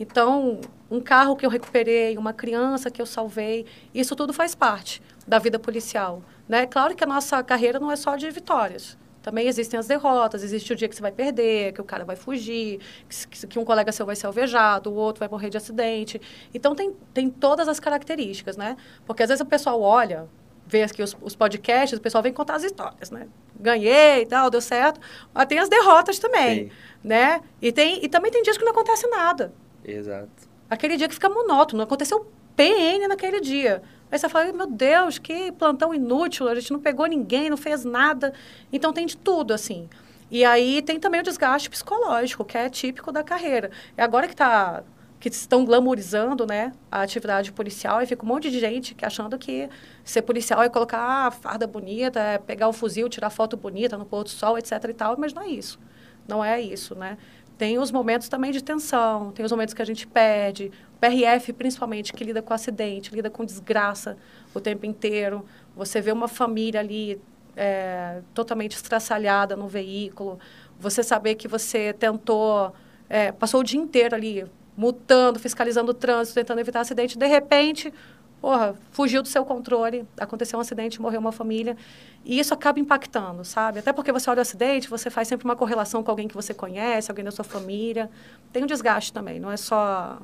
Então, 0.00 0.58
um 0.90 0.98
carro 0.98 1.36
que 1.36 1.44
eu 1.44 1.50
recuperei, 1.50 2.16
uma 2.16 2.32
criança 2.32 2.90
que 2.90 3.02
eu 3.02 3.04
salvei, 3.04 3.66
isso 3.94 4.16
tudo 4.16 4.32
faz 4.32 4.54
parte 4.54 5.02
da 5.28 5.38
vida 5.38 5.58
policial. 5.58 6.22
Né? 6.48 6.64
Claro 6.64 6.96
que 6.96 7.04
a 7.04 7.06
nossa 7.06 7.42
carreira 7.44 7.78
não 7.78 7.92
é 7.92 7.96
só 7.96 8.16
de 8.16 8.30
vitórias. 8.30 8.96
Também 9.22 9.46
existem 9.46 9.78
as 9.78 9.86
derrotas, 9.86 10.42
existe 10.42 10.72
o 10.72 10.76
dia 10.76 10.88
que 10.88 10.96
você 10.96 11.02
vai 11.02 11.12
perder, 11.12 11.74
que 11.74 11.82
o 11.82 11.84
cara 11.84 12.06
vai 12.06 12.16
fugir, 12.16 12.80
que, 13.06 13.46
que 13.46 13.58
um 13.58 13.64
colega 13.66 13.92
seu 13.92 14.06
vai 14.06 14.16
ser 14.16 14.26
alvejado, 14.26 14.90
o 14.90 14.94
outro 14.94 15.20
vai 15.20 15.28
morrer 15.28 15.50
de 15.50 15.58
acidente. 15.58 16.18
Então, 16.54 16.74
tem, 16.74 16.96
tem 17.12 17.28
todas 17.28 17.68
as 17.68 17.78
características, 17.78 18.56
né? 18.56 18.78
Porque 19.04 19.22
às 19.22 19.28
vezes 19.28 19.42
o 19.42 19.46
pessoal 19.46 19.82
olha, 19.82 20.26
vê 20.66 20.82
aqui 20.82 21.02
os, 21.02 21.14
os 21.20 21.36
podcasts, 21.36 21.98
o 21.98 22.00
pessoal 22.00 22.22
vem 22.22 22.32
contar 22.32 22.54
as 22.54 22.64
histórias, 22.64 23.10
né? 23.10 23.28
ganhei 23.60 24.22
e 24.22 24.26
tal, 24.26 24.48
deu 24.48 24.62
certo. 24.62 24.98
Mas 25.34 25.44
tem 25.44 25.58
as 25.58 25.68
derrotas 25.68 26.18
também, 26.18 26.64
Sim. 26.64 26.70
né? 27.04 27.42
E, 27.60 27.70
tem, 27.70 28.02
e 28.02 28.08
também 28.08 28.30
tem 28.30 28.42
dias 28.42 28.56
que 28.56 28.64
não 28.64 28.72
acontece 28.72 29.06
nada. 29.08 29.52
Exato. 29.92 30.48
Aquele 30.68 30.96
dia 30.96 31.08
que 31.08 31.14
fica 31.14 31.28
monótono, 31.28 31.82
aconteceu 31.82 32.30
PN 32.56 33.08
naquele 33.08 33.40
dia. 33.40 33.82
Aí 34.10 34.18
você 34.18 34.28
fala, 34.28 34.52
meu 34.52 34.66
Deus, 34.66 35.18
que 35.18 35.52
plantão 35.52 35.94
inútil, 35.94 36.48
a 36.48 36.54
gente 36.54 36.72
não 36.72 36.80
pegou 36.80 37.06
ninguém, 37.06 37.48
não 37.48 37.56
fez 37.56 37.84
nada. 37.84 38.32
Então 38.72 38.92
tem 38.92 39.06
de 39.06 39.16
tudo, 39.16 39.54
assim. 39.54 39.88
E 40.30 40.44
aí 40.44 40.82
tem 40.82 40.98
também 40.98 41.20
o 41.20 41.24
desgaste 41.24 41.68
psicológico, 41.70 42.44
que 42.44 42.56
é 42.56 42.68
típico 42.68 43.10
da 43.10 43.22
carreira. 43.22 43.70
É 43.96 44.02
agora 44.02 44.28
que 44.28 44.36
tá 44.36 44.82
que 45.20 45.28
estão 45.28 45.66
glamourizando, 45.66 46.46
né, 46.46 46.72
a 46.90 47.02
atividade 47.02 47.52
policial, 47.52 48.00
e 48.00 48.06
fica 48.06 48.24
um 48.24 48.28
monte 48.28 48.50
de 48.50 48.58
gente 48.58 48.94
que 48.94 49.04
achando 49.04 49.36
que 49.38 49.68
ser 50.02 50.22
policial 50.22 50.62
é 50.62 50.68
colocar 50.70 51.26
a 51.26 51.30
farda 51.30 51.66
bonita, 51.66 52.18
é 52.18 52.38
pegar 52.38 52.68
o 52.68 52.72
fuzil, 52.72 53.06
tirar 53.06 53.28
foto 53.28 53.54
bonita 53.54 53.98
no 53.98 54.06
pôr 54.06 54.24
do 54.24 54.30
sol, 54.30 54.56
etc 54.56 54.82
e 54.88 54.94
tal, 54.94 55.18
mas 55.18 55.34
não 55.34 55.42
é 55.42 55.48
isso. 55.48 55.78
Não 56.26 56.42
é 56.42 56.58
isso, 56.58 56.94
né? 56.94 57.18
Tem 57.60 57.78
os 57.78 57.90
momentos 57.92 58.26
também 58.26 58.52
de 58.52 58.64
tensão, 58.64 59.32
tem 59.32 59.44
os 59.44 59.52
momentos 59.52 59.74
que 59.74 59.82
a 59.82 59.84
gente 59.84 60.06
perde. 60.06 60.72
O 60.94 60.98
PRF, 60.98 61.52
principalmente, 61.52 62.10
que 62.10 62.24
lida 62.24 62.40
com 62.40 62.54
acidente, 62.54 63.14
lida 63.14 63.28
com 63.28 63.44
desgraça 63.44 64.16
o 64.54 64.60
tempo 64.62 64.86
inteiro. 64.86 65.44
Você 65.76 66.00
vê 66.00 66.10
uma 66.10 66.26
família 66.26 66.80
ali 66.80 67.20
é, 67.54 68.22
totalmente 68.32 68.76
estraçalhada 68.76 69.56
no 69.56 69.68
veículo. 69.68 70.38
Você 70.78 71.02
saber 71.02 71.34
que 71.34 71.46
você 71.46 71.92
tentou, 71.92 72.72
é, 73.10 73.30
passou 73.30 73.60
o 73.60 73.62
dia 73.62 73.78
inteiro 73.78 74.14
ali 74.14 74.46
multando, 74.74 75.38
fiscalizando 75.38 75.90
o 75.90 75.94
trânsito, 75.94 76.36
tentando 76.36 76.60
evitar 76.60 76.80
acidente. 76.80 77.18
De 77.18 77.26
repente, 77.26 77.92
porra, 78.40 78.74
fugiu 78.90 79.22
do 79.22 79.28
seu 79.28 79.44
controle, 79.44 80.06
aconteceu 80.18 80.58
um 80.58 80.62
acidente, 80.62 81.00
morreu 81.00 81.20
uma 81.20 81.32
família. 81.32 81.76
E 82.24 82.38
isso 82.38 82.54
acaba 82.54 82.80
impactando, 82.80 83.44
sabe? 83.44 83.78
Até 83.80 83.92
porque 83.92 84.10
você 84.10 84.30
olha 84.30 84.38
o 84.38 84.42
acidente, 84.42 84.88
você 84.88 85.10
faz 85.10 85.28
sempre 85.28 85.44
uma 85.44 85.56
correlação 85.56 86.02
com 86.02 86.10
alguém 86.10 86.26
que 86.26 86.34
você 86.34 86.54
conhece, 86.54 87.10
alguém 87.10 87.24
da 87.24 87.30
sua 87.30 87.44
família. 87.44 88.10
Tem 88.52 88.64
um 88.64 88.66
desgaste 88.66 89.12
também, 89.12 89.38
não 89.38 89.50
é 89.50 89.56
só, 89.56 90.20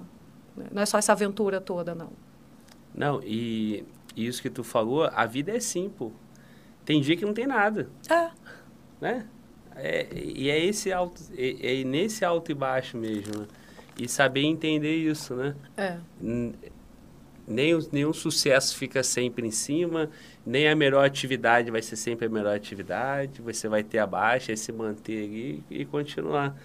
não 0.72 0.82
é 0.82 0.86
só 0.86 0.98
essa 0.98 1.12
aventura 1.12 1.60
toda, 1.60 1.94
não. 1.94 2.10
Não, 2.94 3.20
e 3.22 3.84
isso 4.16 4.40
que 4.40 4.48
tu 4.48 4.64
falou, 4.64 5.08
a 5.12 5.26
vida 5.26 5.52
é 5.52 5.56
assim, 5.56 5.90
pô. 5.90 6.10
Tem 6.84 7.00
dia 7.00 7.16
que 7.16 7.24
não 7.24 7.34
tem 7.34 7.46
nada, 7.46 7.90
É, 8.08 8.30
né? 9.00 9.26
É, 9.74 10.06
e 10.14 10.48
é 10.48 10.64
esse 10.64 10.90
alto, 10.90 11.20
é, 11.36 11.80
é 11.80 11.84
nesse 11.84 12.24
alto 12.24 12.50
e 12.50 12.54
baixo 12.54 12.96
mesmo, 12.96 13.40
né? 13.40 13.46
E 13.98 14.08
saber 14.08 14.42
entender 14.42 14.94
isso, 14.94 15.34
né? 15.34 15.54
é. 15.76 15.98
Nem 17.46 17.78
nenhum 17.92 18.12
sucesso 18.12 18.76
fica 18.76 19.02
sempre 19.02 19.46
em 19.46 19.50
cima, 19.50 20.10
nem 20.44 20.68
a 20.68 20.74
melhor 20.74 21.04
atividade 21.04 21.70
vai 21.70 21.80
ser 21.80 21.96
sempre 21.96 22.26
a 22.26 22.28
melhor 22.28 22.56
atividade. 22.56 23.40
Você 23.40 23.68
vai 23.68 23.84
ter 23.84 23.98
a 23.98 24.06
baixa, 24.06 24.52
é 24.52 24.56
se 24.56 24.72
manter 24.72 25.24
ali 25.24 25.64
e 25.70 25.84
continuar. 25.84 26.56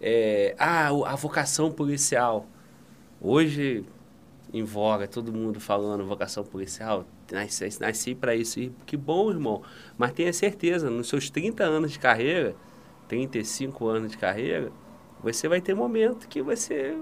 É, 0.00 0.54
ah, 0.58 0.88
a 0.88 1.16
vocação 1.16 1.70
policial. 1.72 2.46
Hoje, 3.20 3.84
em 4.52 4.64
voga, 4.64 5.06
todo 5.06 5.32
mundo 5.32 5.60
falando 5.60 6.06
vocação 6.06 6.44
policial. 6.44 7.04
Nasci, 7.30 7.68
nasci 7.80 8.14
para 8.14 8.34
isso. 8.34 8.60
E 8.60 8.72
que 8.86 8.96
bom, 8.96 9.30
irmão. 9.30 9.62
Mas 9.98 10.12
tenha 10.12 10.32
certeza, 10.32 10.90
nos 10.90 11.08
seus 11.08 11.30
30 11.30 11.64
anos 11.64 11.92
de 11.92 11.98
carreira, 11.98 12.54
35 13.08 13.86
anos 13.86 14.12
de 14.12 14.18
carreira, 14.18 14.72
você 15.22 15.48
vai 15.48 15.60
ter 15.60 15.74
momento 15.74 16.28
que 16.28 16.40
você 16.40 16.96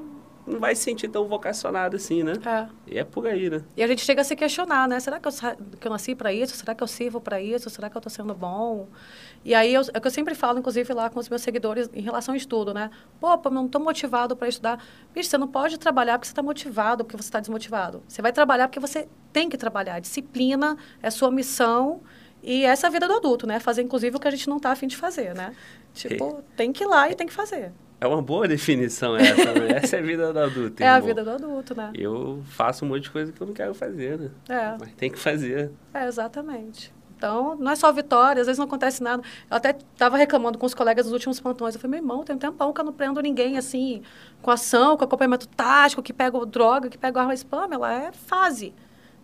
não 0.48 0.58
vai 0.58 0.74
se 0.74 0.82
sentir 0.82 1.08
tão 1.08 1.26
vocacionado 1.26 1.96
assim, 1.96 2.22
né? 2.22 2.32
É. 2.44 2.66
E 2.86 2.98
é 2.98 3.04
por 3.04 3.26
aí, 3.26 3.50
né? 3.50 3.62
E 3.76 3.82
a 3.82 3.86
gente 3.86 4.02
chega 4.04 4.22
a 4.22 4.24
se 4.24 4.34
questionar, 4.34 4.88
né? 4.88 4.98
Será 5.00 5.20
que 5.20 5.28
eu, 5.28 5.32
que 5.80 5.86
eu 5.86 5.90
nasci 5.90 6.14
para 6.14 6.32
isso? 6.32 6.56
Será 6.56 6.74
que 6.74 6.82
eu 6.82 6.86
sirvo 6.86 7.20
para 7.20 7.40
isso? 7.40 7.68
Será 7.70 7.88
que 7.88 7.96
eu 7.96 8.00
estou 8.00 8.10
sendo 8.10 8.34
bom? 8.34 8.88
E 9.44 9.54
aí, 9.54 9.72
eu, 9.72 9.82
é 9.94 9.98
o 9.98 10.00
que 10.00 10.06
eu 10.06 10.10
sempre 10.10 10.34
falo, 10.34 10.58
inclusive, 10.58 10.92
lá 10.92 11.08
com 11.08 11.20
os 11.20 11.28
meus 11.28 11.42
seguidores 11.42 11.88
em 11.92 12.00
relação 12.00 12.32
ao 12.32 12.36
estudo, 12.36 12.74
né? 12.74 12.90
Pô, 13.20 13.36
pô, 13.38 13.50
não 13.50 13.66
estou 13.66 13.80
motivado 13.80 14.36
para 14.36 14.48
estudar. 14.48 14.82
Bicho, 15.14 15.28
você 15.28 15.38
não 15.38 15.48
pode 15.48 15.78
trabalhar 15.78 16.18
porque 16.18 16.26
você 16.26 16.32
está 16.32 16.42
motivado, 16.42 17.04
porque 17.04 17.16
você 17.16 17.28
está 17.28 17.40
desmotivado. 17.40 18.02
Você 18.08 18.20
vai 18.20 18.32
trabalhar 18.32 18.68
porque 18.68 18.80
você 18.80 19.08
tem 19.32 19.48
que 19.48 19.56
trabalhar. 19.56 20.00
Disciplina 20.00 20.76
é 21.02 21.10
sua 21.10 21.30
missão 21.30 22.00
e 22.42 22.64
essa 22.64 22.86
é 22.86 22.88
a 22.88 22.90
vida 22.90 23.06
do 23.06 23.14
adulto, 23.14 23.46
né? 23.46 23.60
Fazer, 23.60 23.82
inclusive, 23.82 24.16
o 24.16 24.20
que 24.20 24.28
a 24.28 24.30
gente 24.30 24.48
não 24.48 24.56
está 24.56 24.70
afim 24.70 24.86
de 24.86 24.96
fazer, 24.96 25.34
né? 25.34 25.54
Tipo, 25.94 26.42
tem 26.56 26.72
que 26.72 26.84
ir 26.84 26.86
lá 26.86 27.10
e 27.10 27.14
tem 27.14 27.26
que 27.26 27.32
fazer. 27.32 27.72
É 28.00 28.06
uma 28.06 28.22
boa 28.22 28.46
definição 28.46 29.16
essa, 29.16 29.52
né? 29.54 29.68
Essa 29.82 29.96
é 29.96 29.98
a 29.98 30.02
vida 30.02 30.32
do 30.32 30.38
adulto, 30.38 30.82
É 30.82 30.88
a 30.88 30.94
irmão. 30.96 31.08
vida 31.08 31.24
do 31.24 31.30
adulto, 31.30 31.74
né? 31.74 31.90
Eu 31.94 32.42
faço 32.46 32.84
um 32.84 32.88
monte 32.88 33.02
de 33.04 33.10
coisa 33.10 33.32
que 33.32 33.40
eu 33.40 33.46
não 33.46 33.54
quero 33.54 33.74
fazer, 33.74 34.18
né? 34.18 34.30
É. 34.48 34.76
Mas 34.78 34.92
tem 34.92 35.10
que 35.10 35.18
fazer. 35.18 35.72
É, 35.92 36.06
exatamente. 36.06 36.92
Então, 37.16 37.56
não 37.56 37.72
é 37.72 37.74
só 37.74 37.90
vitória, 37.92 38.40
às 38.40 38.46
vezes 38.46 38.58
não 38.58 38.66
acontece 38.66 39.02
nada. 39.02 39.20
Eu 39.50 39.56
até 39.56 39.70
estava 39.70 40.16
reclamando 40.16 40.56
com 40.56 40.64
os 40.64 40.72
colegas 40.74 41.06
dos 41.06 41.12
últimos 41.12 41.40
plantões. 41.40 41.74
Eu 41.74 41.80
falei, 41.80 41.98
meu 42.00 42.04
irmão, 42.06 42.22
tem 42.22 42.36
um 42.36 42.38
tempão 42.38 42.72
que 42.72 42.80
eu 42.80 42.84
não 42.84 42.92
prendo 42.92 43.20
ninguém 43.20 43.58
assim, 43.58 44.02
com 44.40 44.52
ação, 44.52 44.96
com 44.96 45.02
acompanhamento 45.04 45.48
tático, 45.48 46.00
que 46.00 46.12
pega 46.12 46.46
droga, 46.46 46.88
que 46.88 46.96
pega 46.96 47.20
arma 47.20 47.34
spam, 47.34 47.66
ela 47.72 47.92
é 47.92 48.12
fase. 48.12 48.72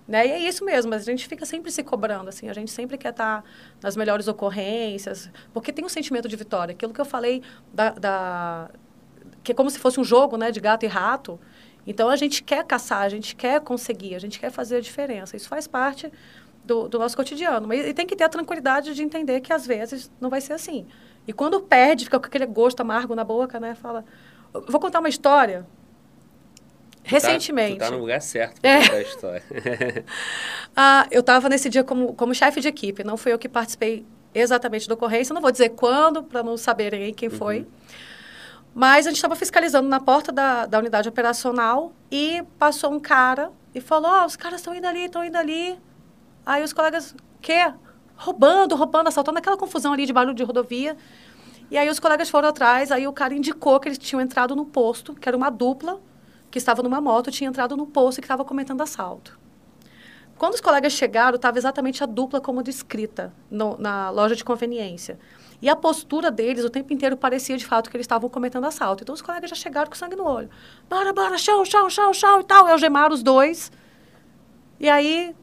Né? 0.07 0.27
E 0.27 0.31
é 0.33 0.39
isso 0.39 0.65
mesmo, 0.65 0.93
a 0.95 0.99
gente 0.99 1.27
fica 1.27 1.47
sempre 1.47 1.71
se 1.71 1.83
cobrando, 1.83 2.29
assim, 2.29 2.51
a 2.51 2.53
gente 2.53 2.71
sempre 2.71 2.99
quer 2.99 3.09
estar 3.11 3.43
nas 3.83 3.97
melhores 3.97 4.29
ocorrências, 4.29 5.31
porque 5.53 5.73
tem 5.73 5.83
um 5.85 5.89
sentimento 5.89 6.29
de 6.29 6.37
vitória. 6.37 6.73
Aquilo 6.75 6.93
que 6.93 7.01
eu 7.01 7.07
falei 7.07 7.43
da, 7.73 7.91
da- 7.91 8.71
que 9.43 9.53
é 9.53 9.55
como 9.55 9.71
se 9.71 9.79
fosse 9.79 9.99
um 9.99 10.05
jogo, 10.05 10.37
né, 10.37 10.51
de 10.51 10.61
gato 10.61 10.85
e 10.85 10.89
rato. 10.89 11.41
Então 11.87 12.09
a 12.09 12.17
gente 12.17 12.43
quer 12.43 12.65
caçar, 12.65 13.03
a 13.03 13.09
gente 13.09 13.35
quer 13.35 13.61
conseguir, 13.61 14.15
a 14.15 14.19
gente 14.19 14.39
quer 14.39 14.51
fazer 14.51 14.77
a 14.77 14.81
diferença. 14.81 15.37
Isso 15.37 15.49
faz 15.49 15.67
parte 15.67 16.11
do, 16.65 16.89
do 16.89 16.99
nosso 16.99 17.17
cotidiano. 17.17 17.67
Mas 17.69 17.87
e 17.87 17.93
tem 17.95 18.07
que 18.07 18.17
ter 18.17 18.25
a 18.25 18.29
tranquilidade 18.29 18.95
de 18.95 19.03
entender 19.03 19.41
que 19.41 19.53
às 19.53 19.67
vezes 19.67 20.11
não 20.21 20.31
vai 20.31 20.41
ser 20.41 20.55
assim. 20.55 20.87
E 21.27 21.33
quando 21.33 21.61
perde, 21.61 22.05
fica 22.05 22.19
com 22.19 22.27
aquele 22.27 22.47
gosto 22.47 22.81
amargo 22.81 23.15
na 23.15 23.25
boca, 23.25 23.61
né? 23.61 23.75
Fala. 23.75 24.05
Vou 24.69 24.81
contar 24.81 25.01
uma 25.01 25.09
história. 25.09 25.67
Recentemente. 27.05 27.75
Tu 27.77 27.79
tá, 27.81 27.85
tá 27.87 27.91
no 27.93 27.99
lugar 27.99 28.21
certo 28.23 28.61
pra 28.61 28.71
É. 28.71 28.81
contar 28.83 28.97
a 28.97 29.03
história. 29.03 29.43
Ah, 30.77 31.07
eu 31.11 31.21
estava 31.21 31.49
nesse 31.49 31.69
dia 31.69 31.85
como, 31.85 32.15
como 32.15 32.35
chefe 32.35 32.61
de 32.61 32.67
equipe, 32.67 33.05
não 33.05 33.17
fui 33.17 33.33
eu 33.33 33.39
que 33.39 33.49
participei 33.49 34.05
exatamente 34.35 34.89
da 34.89 34.95
ocorrência, 34.95 35.33
não 35.33 35.41
vou 35.41 35.53
dizer 35.53 35.69
quando, 35.71 36.23
para 36.25 36.43
não 36.43 36.57
saberem 36.57 37.15
quem 37.15 37.31
foi. 37.31 37.65
Mas 38.75 39.07
a 39.07 39.11
gente 39.11 39.19
estava 39.19 39.37
fiscalizando 39.37 39.89
na 39.89 40.01
porta 40.01 40.33
da, 40.33 40.67
da 40.67 40.79
unidade 40.81 41.09
operacional 41.09 41.93
e 42.11 42.43
passou 42.59 42.93
um 42.93 42.99
cara 42.99 43.53
e 43.73 43.81
falou: 43.81 44.11
Ó, 44.11 44.27
os 44.27 44.35
caras 44.35 44.61
estão 44.61 44.75
indo 44.75 44.87
ali, 44.87 45.05
estão 45.05 45.25
indo 45.25 45.37
ali. 45.37 45.79
Aí 46.45 46.65
os 46.65 46.73
colegas, 46.73 47.15
quê? 47.41 47.73
Roubando, 48.17 48.75
roubando, 48.75 49.07
assaltando, 49.09 49.39
aquela 49.39 49.57
confusão 49.57 49.93
ali 49.93 50.07
de 50.07 50.13
barulho 50.13 50.35
de 50.35 50.43
rodovia. 50.43 50.97
E 51.71 51.79
aí 51.79 51.89
os 51.89 52.01
colegas 52.01 52.29
foram 52.29 52.49
atrás, 52.49 52.91
aí 52.91 53.07
o 53.07 53.13
cara 53.13 53.33
indicou 53.33 53.79
que 53.79 53.87
eles 53.89 53.99
tinham 53.99 54.21
entrado 54.21 54.57
no 54.57 54.67
posto, 54.67 55.15
que 55.15 55.29
era 55.29 55.37
uma 55.37 55.51
dupla, 55.51 56.01
que 56.55 56.59
estava 56.59 56.85
numa 56.85 57.01
moto, 57.01 57.33
tinha 57.33 57.51
entrado 57.51 57.77
no 57.77 57.85
posto 57.85 58.19
e 58.19 58.21
que 58.21 58.27
estava 58.27 58.45
cometendo 58.45 58.81
assalto. 58.81 59.37
Quando 60.39 60.55
os 60.55 60.61
colegas 60.61 60.93
chegaram, 60.93 61.35
estava 61.35 61.59
exatamente 61.59 62.01
a 62.05 62.07
dupla 62.07 62.41
como 62.41 62.63
descrita 62.63 63.33
no- 63.51 63.77
na 63.77 64.09
loja 64.11 64.37
de 64.37 64.45
conveniência. 64.45 65.19
E 65.61 65.69
a 65.69 65.75
postura 65.75 66.31
deles 66.31 66.65
o 66.65 66.71
tempo 66.71 66.93
inteiro 66.93 67.17
parecia 67.17 67.57
de 67.57 67.67
fato 67.67 67.91
que 67.91 67.97
eles 67.97 68.05
estavam 68.05 68.31
cometendo 68.31 68.65
assalto. 68.69 69.03
Então 69.03 69.13
os 69.13 69.21
colegas 69.21 69.51
já 69.51 69.57
chegaram 69.57 69.91
com 69.91 69.97
sangue 69.97 70.15
no 70.15 70.25
olho. 70.25 70.49
Bora, 70.89 71.13
bora, 71.13 71.37
chão, 71.39 71.65
chão, 71.65 71.91
chão, 71.91 72.15
chão 72.15 72.41
e 72.41 72.45
tal. 72.45 72.69
E 72.69 72.71
algemaram 72.71 73.13
os 73.13 73.23
dois. 73.25 73.73
E 74.79 74.89
aí, 74.89 75.35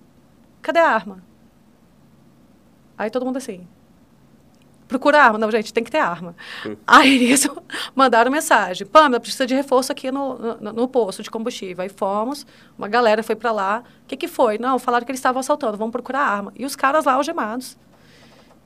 cadê 0.62 0.80
a 0.80 0.88
arma? 0.89 1.22
Aí 2.97 3.09
todo 3.09 3.26
mundo 3.26 3.36
assim. 3.36 3.68
Procura 4.92 5.24
arma. 5.24 5.39
Não, 5.39 5.50
gente, 5.50 5.74
tem 5.74 5.86
que 5.86 5.89
ter 5.89 6.00
arma. 6.00 6.36
Aí 6.86 7.18
nisso, 7.18 7.50
mandaram 7.96 8.30
mensagem. 8.30 8.86
Pamela, 8.86 9.22
precisa 9.22 9.48
de 9.48 9.56
reforço 9.56 9.89
aqui 9.89 10.12
no, 10.12 10.58
no, 10.60 10.74
no 10.74 10.86
posto 10.86 11.24
de 11.24 11.32
combustível. 11.32 11.82
Aí 11.82 11.88
fomos, 11.88 12.46
uma 12.78 12.89
galera 12.89 13.24
foi 13.24 13.34
para 13.34 13.54
lá. 13.54 13.84
O 14.04 14.08
que, 14.08 14.18
que 14.18 14.28
foi? 14.28 14.58
Não, 14.58 14.78
falaram 14.78 15.06
que 15.06 15.12
eles 15.12 15.20
estavam 15.20 15.39
assaltando, 15.39 15.78
vamos 15.78 15.94
procurar 15.94 16.20
arma. 16.20 16.52
E 16.58 16.66
os 16.66 16.76
caras 16.76 17.06
lá 17.06 17.14
algemados. 17.14 17.78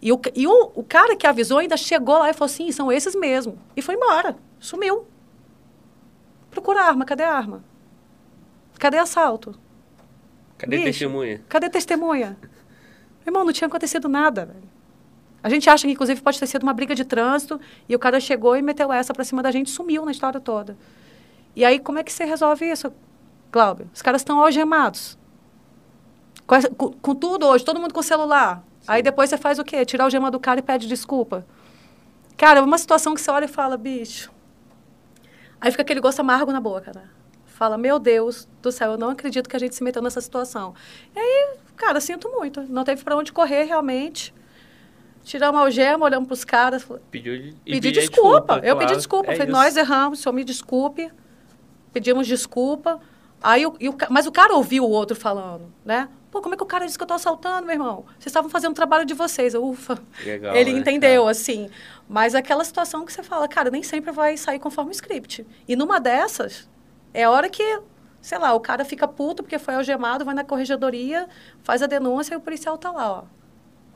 E, 0.02 0.12
o, 0.12 0.20
e 0.34 0.48
o, 0.48 0.72
o 0.74 0.84
cara 0.84 1.16
que 1.16 1.28
avisou 1.28 1.60
ainda 1.60 1.78
chegou 1.78 2.18
lá 2.18 2.32
e 2.32 2.34
falou 2.34 2.48
assim, 2.52 2.72
são 2.72 2.92
esses 2.92 3.14
mesmo. 3.14 3.60
E 3.78 3.84
foi 3.84 3.94
embora, 3.94 4.36
sumiu. 4.60 5.06
Procura 6.50 6.86
arma, 6.86 7.06
cadê 7.06 7.22
a 7.22 7.32
arma? 7.32 7.64
Cadê 8.80 8.98
assalto? 8.98 9.54
Cadê 10.58 10.78
Bicho. 10.78 10.90
testemunha? 10.90 11.44
Cadê 11.48 11.70
testemunha? 11.70 12.36
Irmão, 13.28 13.46
não 13.46 13.54
tinha 13.54 13.68
acontecido 13.68 14.10
nada, 14.10 14.48
velho. 14.48 14.75
A 15.46 15.50
gente 15.50 15.70
acha 15.70 15.86
que, 15.86 15.94
inclusive, 15.94 16.20
pode 16.22 16.40
ter 16.40 16.48
sido 16.48 16.64
uma 16.64 16.74
briga 16.74 16.96
de 16.96 17.06
trânsito 17.06 17.62
e 17.88 17.96
o 17.96 18.00
cara 18.00 18.20
chegou 18.20 18.58
e 18.58 18.64
meteu 18.64 18.92
essa 18.92 19.14
pra 19.14 19.24
cima 19.24 19.44
da 19.44 19.52
gente 19.52 19.68
e 19.68 19.70
sumiu 19.70 20.04
na 20.04 20.10
história 20.12 20.40
toda. 20.40 20.76
E 21.56 21.64
aí, 21.64 21.78
como 21.78 22.00
é 22.00 22.04
que 22.04 22.12
você 22.12 22.26
resolve 22.26 22.66
isso, 22.66 22.92
Cláudio? 23.52 23.88
Os 23.94 24.02
caras 24.02 24.22
estão 24.22 24.42
algemados. 24.42 25.20
Com, 26.48 26.60
com- 26.76 26.92
com 26.94 27.14
tudo 27.14 27.46
hoje, 27.46 27.64
todo 27.64 27.80
mundo 27.80 27.94
com 27.94 28.02
celular. 28.02 28.64
Aí 28.88 29.04
depois 29.04 29.30
você 29.30 29.38
faz 29.38 29.60
o 29.60 29.64
quê? 29.64 29.86
Tirar 29.86 30.08
o 30.08 30.10
gema 30.10 30.32
do 30.32 30.40
cara 30.40 30.62
e 30.62 30.64
pede 30.64 30.88
desculpa. 30.88 31.46
Cara, 32.36 32.60
é 32.60 32.64
uma 32.64 32.80
situação 32.80 33.14
que 33.14 33.22
você 33.22 33.30
olha 33.30 33.46
e 33.46 33.48
fala, 33.48 33.78
bicho. 33.78 34.32
Aí 35.62 35.70
fica 35.70 35.84
aquele 35.84 36.00
gosto 36.00 36.22
amargo 36.22 36.52
na 36.52 36.60
boca, 36.60 36.92
né? 36.96 37.04
Fala, 37.46 37.78
meu 37.78 38.00
Deus 38.00 38.48
do 38.64 38.72
céu, 38.72 38.94
eu 38.94 38.98
não 38.98 39.12
acredito 39.12 39.48
que 39.48 39.56
a 39.56 39.60
gente 39.60 39.76
se 39.76 39.84
meteu 39.84 40.02
nessa 40.02 40.22
situação. 40.22 40.74
E 41.16 41.20
aí, 41.20 41.58
cara, 41.76 42.02
sinto 42.02 42.30
muito. 42.32 42.64
Não 42.64 42.84
teve 42.84 43.04
para 43.04 43.16
onde 43.16 43.32
correr 43.32 43.66
realmente. 43.66 44.34
Tiramos 45.26 45.60
a 45.60 45.64
algema, 45.64 46.06
olhamos 46.06 46.28
pros 46.28 46.46
caras. 46.46 46.88
Pediu, 47.12 47.34
Pedi 47.34 47.82
pedia 47.82 47.92
desculpa. 47.92 48.56
Eu 48.58 48.62
claro. 48.62 48.78
pedi 48.80 48.96
desculpa. 48.96 49.32
É 49.32 49.36
falei, 49.36 49.52
isso. 49.52 49.58
nós 49.58 49.76
erramos, 49.76 50.20
o 50.20 50.22
senhor 50.22 50.34
me 50.34 50.44
desculpe. 50.44 51.12
Pedimos 51.92 52.28
desculpa. 52.28 53.02
Aí, 53.42 53.66
o, 53.66 53.72
o 53.72 53.96
mas 54.10 54.26
o 54.26 54.32
cara 54.32 54.54
ouviu 54.54 54.86
o 54.86 54.90
outro 54.90 55.16
falando, 55.16 55.74
né? 55.84 56.08
Pô, 56.32 56.42
como 56.42 56.54
é 56.54 56.58
que 56.58 56.64
o 56.64 56.66
cara 56.66 56.86
disse 56.86 56.98
que 56.98 57.04
eu 57.04 57.08
tô 57.08 57.14
assaltando, 57.14 57.66
meu 57.66 57.76
irmão? 57.76 58.06
Vocês 58.20 58.28
estavam 58.28 58.50
fazendo 58.50 58.72
o 58.72 58.76
trabalho 58.76 59.06
de 59.06 59.14
vocês. 59.14 59.54
Eu, 59.54 59.66
ufa. 59.66 59.98
Legal, 60.26 60.56
Ele 60.56 60.74
né, 60.74 60.80
entendeu, 60.80 61.22
cara? 61.22 61.32
assim. 61.32 61.70
Mas 62.08 62.36
aquela 62.36 62.64
situação 62.64 63.06
que 63.06 63.14
você 63.14 63.24
fala, 63.24 63.48
cara, 63.48 63.70
nem 63.72 63.82
sempre 63.82 64.12
vai 64.12 64.36
sair 64.36 64.60
conforme 64.60 64.92
o 64.92 64.94
script. 64.94 65.46
E 65.68 65.76
numa 65.76 66.00
dessas, 66.00 66.70
é 67.14 67.24
a 67.24 67.32
hora 67.32 67.50
que, 67.50 67.80
sei 68.22 68.38
lá, 68.38 68.54
o 68.54 68.60
cara 68.60 68.84
fica 68.84 69.08
puto 69.08 69.44
porque 69.44 69.58
foi 69.58 69.76
algemado, 69.76 70.26
vai 70.26 70.36
na 70.36 70.44
corregedoria, 70.44 71.28
faz 71.64 71.82
a 71.82 71.88
denúncia 71.88 72.34
e 72.34 72.38
o 72.38 72.42
policial 72.42 72.78
tá 72.78 72.92
lá, 72.92 73.12
ó. 73.12 73.24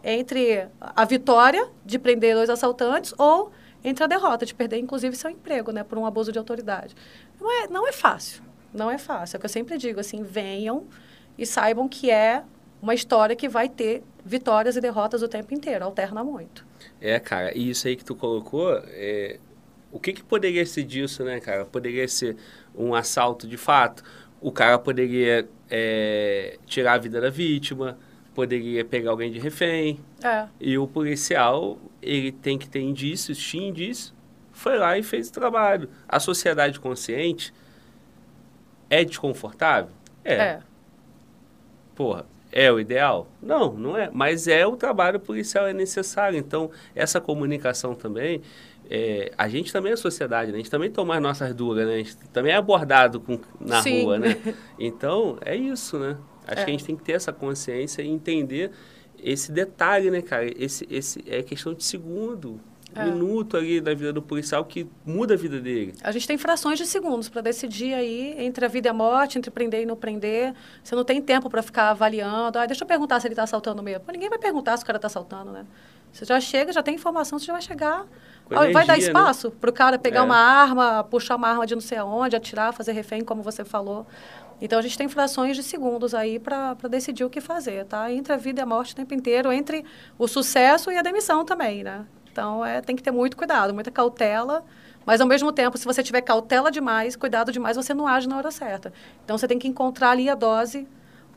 Entre 0.03 0.67
a 0.79 1.05
vitória 1.05 1.69
de 1.85 1.99
prender 1.99 2.35
dois 2.35 2.49
assaltantes 2.49 3.13
ou 3.17 3.51
entre 3.83 4.03
a 4.03 4.07
derrota 4.07 4.45
de 4.45 4.53
perder, 4.53 4.77
inclusive, 4.77 5.15
seu 5.15 5.29
emprego, 5.29 5.71
né, 5.71 5.83
por 5.83 5.97
um 5.97 6.05
abuso 6.05 6.31
de 6.31 6.37
autoridade. 6.37 6.95
Não 7.39 7.51
é, 7.51 7.67
não 7.67 7.87
é 7.87 7.91
fácil. 7.91 8.43
Não 8.73 8.89
é 8.89 8.97
fácil. 8.97 9.35
É 9.35 9.37
o 9.37 9.39
que 9.39 9.45
eu 9.45 9.49
sempre 9.49 9.77
digo, 9.77 9.99
assim, 9.99 10.23
venham 10.23 10.85
e 11.37 11.45
saibam 11.45 11.87
que 11.87 12.11
é 12.11 12.43
uma 12.81 12.93
história 12.93 13.35
que 13.35 13.49
vai 13.49 13.67
ter 13.67 14.03
vitórias 14.23 14.75
e 14.75 14.81
derrotas 14.81 15.21
o 15.21 15.27
tempo 15.27 15.53
inteiro, 15.53 15.85
alterna 15.85 16.23
muito. 16.23 16.65
É, 17.01 17.19
cara, 17.19 17.57
e 17.57 17.69
isso 17.69 17.87
aí 17.87 17.95
que 17.95 18.05
tu 18.05 18.15
colocou, 18.15 18.71
é, 18.87 19.39
o 19.91 19.99
que 19.99 20.13
que 20.13 20.23
poderia 20.23 20.65
ser 20.65 20.83
disso, 20.83 21.23
né, 21.23 21.39
cara? 21.39 21.65
Poderia 21.65 22.07
ser 22.07 22.37
um 22.75 22.93
assalto 22.93 23.47
de 23.47 23.57
fato, 23.57 24.03
o 24.39 24.51
cara 24.51 24.77
poderia 24.77 25.47
é, 25.69 26.57
tirar 26.65 26.93
a 26.93 26.97
vida 26.97 27.19
da 27.19 27.29
vítima, 27.29 27.97
poderia 28.39 28.85
pegar 28.85 29.11
alguém 29.11 29.29
de 29.29 29.37
refém, 29.37 29.99
É, 30.23 30.47
e 30.61 30.77
o 30.77 30.87
policial, 30.87 31.77
ele 32.01 32.31
tem 32.31 32.57
que 32.57 32.69
ter 32.69 32.79
indícios, 32.79 33.37
tinha 33.37 33.67
indício, 33.67 34.13
foi 34.53 34.77
lá 34.77 34.97
e 34.97 35.03
fez 35.03 35.27
o 35.27 35.33
trabalho. 35.33 35.89
A 36.07 36.21
sociedade 36.21 36.79
consciente 36.79 37.53
é 38.89 39.03
desconfortável? 39.03 39.91
é. 40.23 40.59
Porra, 41.93 42.25
é 42.49 42.71
o 42.71 42.79
ideal? 42.79 43.27
Não, 43.41 43.73
não 43.73 43.97
é. 43.97 44.09
Mas 44.13 44.47
é 44.47 44.65
o 44.65 44.77
trabalho 44.77 45.19
policial, 45.19 45.67
é 45.67 45.73
necessário. 45.73 46.39
Então, 46.39 46.71
essa 46.95 47.19
comunicação 47.19 47.93
também, 47.93 48.41
é, 48.89 49.33
a 49.37 49.49
gente 49.49 49.73
também 49.73 49.91
é 49.91 49.97
sociedade, 49.97 50.49
né? 50.49 50.55
A 50.55 50.61
gente 50.61 50.71
também 50.71 50.89
toma 50.89 51.17
as 51.17 51.21
nossas 51.21 51.53
duras, 51.53 51.85
né? 51.85 51.95
A 51.95 51.97
gente 51.97 52.15
também 52.31 52.53
é 52.53 52.55
abordado 52.55 53.19
com, 53.19 53.37
na 53.59 53.83
Sim. 53.83 54.03
rua, 54.03 54.17
né? 54.17 54.37
Então, 54.79 55.37
é 55.41 55.57
isso, 55.57 55.99
né? 55.99 56.15
Acho 56.51 56.61
É. 56.61 56.65
que 56.65 56.71
a 56.71 56.73
gente 56.73 56.85
tem 56.85 56.95
que 56.95 57.03
ter 57.03 57.13
essa 57.13 57.31
consciência 57.33 58.01
e 58.01 58.07
entender 58.07 58.71
esse 59.21 59.51
detalhe, 59.51 60.09
né, 60.09 60.21
cara? 60.21 60.45
Esse, 60.61 60.87
esse 60.89 61.23
é 61.27 61.43
questão 61.43 61.73
de 61.73 61.83
segundo, 61.83 62.59
É. 62.95 63.03
minuto 63.05 63.55
ali 63.55 63.79
da 63.79 63.93
vida 63.93 64.11
do 64.11 64.21
policial 64.21 64.65
que 64.65 64.87
muda 65.05 65.35
a 65.35 65.37
vida 65.37 65.59
dele. 65.59 65.93
A 66.01 66.11
gente 66.11 66.25
tem 66.27 66.37
frações 66.39 66.79
de 66.79 66.87
segundos 66.87 67.29
para 67.29 67.41
decidir 67.41 67.93
aí 67.93 68.33
entre 68.39 68.65
a 68.65 68.67
vida 68.67 68.87
e 68.87 68.89
a 68.89 68.93
morte, 68.93 69.37
entre 69.37 69.51
prender 69.51 69.83
e 69.83 69.85
não 69.85 69.95
prender. 69.95 70.53
Você 70.83 70.95
não 70.95 71.03
tem 71.03 71.21
tempo 71.21 71.49
para 71.51 71.61
ficar 71.61 71.89
avaliando. 71.91 72.57
Ah, 72.57 72.65
deixa 72.65 72.83
eu 72.83 72.87
perguntar 72.87 73.19
se 73.19 73.27
ele 73.27 73.33
está 73.33 73.43
assaltando 73.43 73.83
mesmo. 73.83 74.05
Pô, 74.05 74.11
ninguém 74.11 74.29
vai 74.29 74.39
perguntar 74.39 74.75
se 74.77 74.83
o 74.83 74.87
cara 74.87 74.97
está 74.97 75.05
assaltando, 75.07 75.51
né? 75.51 75.65
Você 76.11 76.25
já 76.25 76.39
chega, 76.41 76.73
já 76.73 76.81
tem 76.81 76.95
informação, 76.95 77.37
você 77.37 77.45
já 77.45 77.53
vai 77.53 77.61
chegar. 77.61 78.07
Ah, 78.49 78.55
vai 78.65 78.73
dar 78.73 78.93
energia, 78.97 79.09
espaço 79.09 79.51
para 79.51 79.69
o 79.69 79.73
cara 79.73 79.99
pegar 79.99 80.21
É. 80.21 80.23
uma 80.23 80.37
arma, 80.37 81.03
puxar 81.03 81.35
uma 81.35 81.47
arma 81.47 81.67
de 81.67 81.75
não 81.75 81.81
sei 81.81 81.99
aonde, 81.99 82.35
atirar, 82.35 82.73
fazer 82.73 82.93
refém, 82.93 83.21
como 83.23 83.43
você 83.43 83.63
falou. 83.63 84.07
Então 84.61 84.77
a 84.77 84.81
gente 84.81 84.97
tem 84.97 85.07
frações 85.07 85.55
de 85.55 85.63
segundos 85.63 86.13
aí 86.13 86.39
para 86.39 86.75
decidir 86.89 87.23
o 87.23 87.29
que 87.29 87.39
fazer, 87.39 87.85
tá? 87.85 88.11
Entre 88.11 88.33
a 88.33 88.37
vida 88.37 88.61
e 88.61 88.63
a 88.63 88.65
morte 88.65 88.93
o 88.93 88.95
tempo 88.95 89.13
inteiro, 89.13 89.51
entre 89.51 89.85
o 90.17 90.27
sucesso 90.27 90.91
e 90.91 90.97
a 90.97 91.01
demissão 91.01 91.45
também, 91.45 91.83
né? 91.83 92.05
Então 92.31 92.65
é, 92.65 92.81
tem 92.81 92.95
que 92.95 93.03
ter 93.03 93.11
muito 93.11 93.37
cuidado, 93.37 93.73
muita 93.73 93.91
cautela. 93.91 94.63
Mas 95.05 95.21
ao 95.21 95.27
mesmo 95.27 95.51
tempo, 95.51 95.77
se 95.77 95.85
você 95.85 96.03
tiver 96.03 96.21
cautela 96.21 96.69
demais, 96.69 97.15
cuidado 97.15 97.51
demais, 97.51 97.77
você 97.77 97.93
não 97.93 98.05
age 98.05 98.27
na 98.27 98.37
hora 98.37 98.51
certa. 98.51 98.93
Então 99.23 99.37
você 99.37 99.47
tem 99.47 99.57
que 99.57 99.67
encontrar 99.67 100.11
ali 100.11 100.29
a 100.29 100.35
dose 100.35 100.87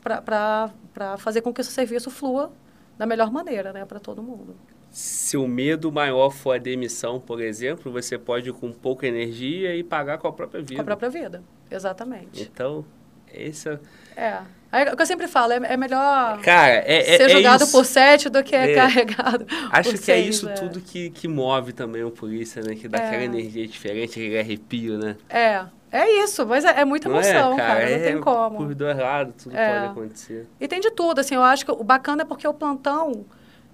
para 0.03 0.71
fazer 1.19 1.41
com 1.41 1.55
que 1.55 1.61
o 1.61 1.65
seu 1.65 1.73
serviço 1.73 2.11
flua 2.11 2.53
da 2.99 3.07
melhor 3.07 3.31
maneira, 3.31 3.73
né, 3.73 3.85
para 3.85 3.99
todo 3.99 4.23
mundo. 4.23 4.55
Se 4.91 5.39
o 5.39 5.49
medo 5.49 5.91
maior 5.91 6.31
for 6.31 6.57
a 6.57 6.59
demissão, 6.59 7.19
por 7.19 7.41
exemplo, 7.41 7.91
você 7.91 8.19
pode 8.19 8.51
ir 8.51 8.53
com 8.53 8.71
pouca 8.73 9.07
energia 9.07 9.75
e 9.75 9.83
pagar 9.83 10.19
com 10.19 10.29
a 10.29 10.33
própria 10.33 10.61
vida. 10.61 10.75
Com 10.75 10.83
a 10.83 10.85
própria 10.85 11.09
vida, 11.09 11.43
exatamente. 11.71 12.43
Então, 12.43 12.85
esse 13.33 13.69
é... 13.69 13.79
É. 14.17 14.39
Aí, 14.71 14.89
o 14.89 14.97
que 14.97 15.03
eu 15.03 15.07
sempre 15.07 15.29
falo, 15.29 15.53
é, 15.53 15.57
é 15.65 15.77
melhor 15.77 16.41
Cara, 16.41 16.73
é, 16.73 17.15
é, 17.15 17.17
ser 17.19 17.23
é 17.25 17.29
julgado 17.29 17.65
isso. 17.65 17.73
por 17.73 17.85
sete 17.85 18.31
do 18.31 18.43
que 18.43 18.57
É. 18.57 18.73
carregado 18.75 19.47
Acho 19.71 19.91
que 19.91 19.95
é 19.97 19.99
seis, 19.99 20.37
isso 20.37 20.47
né? 20.47 20.55
tudo 20.55 20.81
que, 20.81 21.11
que 21.11 21.29
move 21.29 21.75
também 21.75 22.03
o 22.03 22.11
polícia, 22.11 22.63
né? 22.63 22.75
Que 22.75 22.89
dá 22.89 22.99
É. 22.99 23.07
aquela 23.07 23.25
energia 23.25 23.67
diferente, 23.69 24.19
aquele 24.19 24.39
arrepio, 24.39 24.97
né? 24.99 25.17
É, 25.29 25.63
é 25.91 26.25
isso, 26.25 26.47
mas 26.47 26.65
é, 26.65 26.81
é 26.81 26.85
muita 26.87 27.07
Não 27.09 27.21
é, 27.21 27.29
emoção, 27.31 27.57
cara, 27.57 27.81
não 27.81 27.97
É 27.97 27.99
tem 27.99 28.21
como. 28.21 28.57
Por 28.57 28.75
dois 28.75 28.97
lados, 28.97 29.35
tudo 29.45 29.55
É. 29.57 29.73
pode 29.81 29.93
acontecer. 29.93 30.47
E 30.59 30.67
tem 30.67 30.81
de 30.81 30.91
tudo, 30.91 31.19
assim, 31.21 31.35
eu 31.35 31.43
acho 31.43 31.67
que 31.67 31.71
o 31.71 31.85
bacana 31.85 32.23
é 32.23 32.25
porque 32.25 32.49
o 32.49 32.55
plantão, 32.55 33.27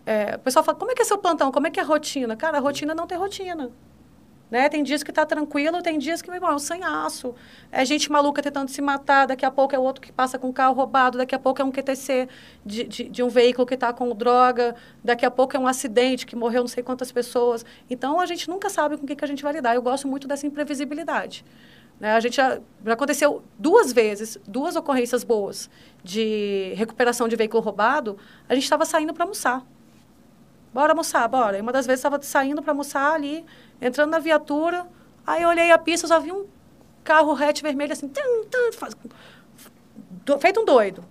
é, 0.04 0.34
o 0.34 0.38
pessoal 0.40 0.64
fala, 0.64 0.76
como 0.78 0.90
é 0.90 0.94
que 0.96 1.02
é 1.02 1.04
seu 1.04 1.18
plantão, 1.18 1.52
como 1.52 1.68
é 1.68 1.70
que 1.70 1.78
é 1.78 1.82
a 1.84 1.86
rotina? 1.86 2.34
Cara, 2.34 2.58
a 2.58 2.60
rotina 2.60 2.92
não 2.92 3.06
tem 3.06 3.16
rotina. 3.16 3.70
Né? 4.50 4.68
Tem 4.68 4.82
dias 4.82 5.02
que 5.02 5.12
tá 5.12 5.26
tranquilo, 5.26 5.82
tem 5.82 5.98
dias 5.98 6.22
que, 6.22 6.28
meu 6.28 6.36
irmão, 6.36 6.50
é 6.50 6.54
um 6.54 6.58
sanhaço. 6.58 7.34
É 7.70 7.84
gente 7.84 8.10
maluca 8.10 8.42
tentando 8.42 8.70
se 8.70 8.80
matar, 8.80 9.26
daqui 9.26 9.44
a 9.44 9.50
pouco 9.50 9.74
é 9.74 9.78
outro 9.78 10.00
que 10.00 10.10
passa 10.10 10.38
com 10.38 10.48
um 10.48 10.52
carro 10.52 10.74
roubado, 10.74 11.18
daqui 11.18 11.34
a 11.34 11.38
pouco 11.38 11.60
é 11.60 11.64
um 11.64 11.70
QTC 11.70 12.28
de, 12.64 12.84
de, 12.84 13.08
de 13.08 13.22
um 13.22 13.28
veículo 13.28 13.66
que 13.66 13.74
está 13.74 13.92
com 13.92 14.14
droga, 14.14 14.74
daqui 15.04 15.26
a 15.26 15.30
pouco 15.30 15.56
é 15.56 15.60
um 15.60 15.66
acidente 15.66 16.24
que 16.24 16.34
morreu 16.34 16.62
não 16.62 16.68
sei 16.68 16.82
quantas 16.82 17.12
pessoas. 17.12 17.64
Então, 17.90 18.18
a 18.18 18.26
gente 18.26 18.48
nunca 18.48 18.70
sabe 18.70 18.96
com 18.96 19.04
o 19.04 19.06
que, 19.06 19.16
que 19.16 19.24
a 19.24 19.28
gente 19.28 19.42
vai 19.42 19.52
lidar. 19.52 19.74
Eu 19.74 19.82
gosto 19.82 20.08
muito 20.08 20.26
dessa 20.26 20.46
imprevisibilidade. 20.46 21.44
Né? 22.00 22.12
A 22.12 22.20
gente 22.20 22.36
já, 22.36 22.58
já 22.84 22.92
aconteceu 22.92 23.42
duas 23.58 23.92
vezes, 23.92 24.38
duas 24.46 24.76
ocorrências 24.76 25.24
boas 25.24 25.68
de 26.02 26.72
recuperação 26.76 27.28
de 27.28 27.36
veículo 27.36 27.62
roubado, 27.62 28.16
a 28.48 28.54
gente 28.54 28.64
estava 28.64 28.84
saindo 28.84 29.12
para 29.12 29.24
almoçar. 29.24 29.64
Bora 30.72 30.92
almoçar, 30.92 31.26
bora. 31.28 31.58
E 31.58 31.60
uma 31.60 31.72
das 31.72 31.86
vezes 31.86 32.00
estava 32.00 32.20
saindo 32.22 32.62
para 32.62 32.72
almoçar 32.72 33.14
ali, 33.14 33.44
entrando 33.80 34.10
na 34.10 34.18
viatura. 34.18 34.86
Aí 35.26 35.42
eu 35.42 35.48
olhei 35.48 35.70
a 35.70 35.78
pista, 35.78 36.06
só 36.06 36.18
vi 36.20 36.32
um 36.32 36.46
carro 37.04 37.32
hatch 37.32 37.62
vermelho 37.62 37.92
assim, 37.92 38.08
tum, 38.08 38.44
tum, 38.50 38.72
faz- 38.72 38.96
do- 40.24 40.38
feito 40.38 40.60
um 40.60 40.64
doido. 40.64 41.04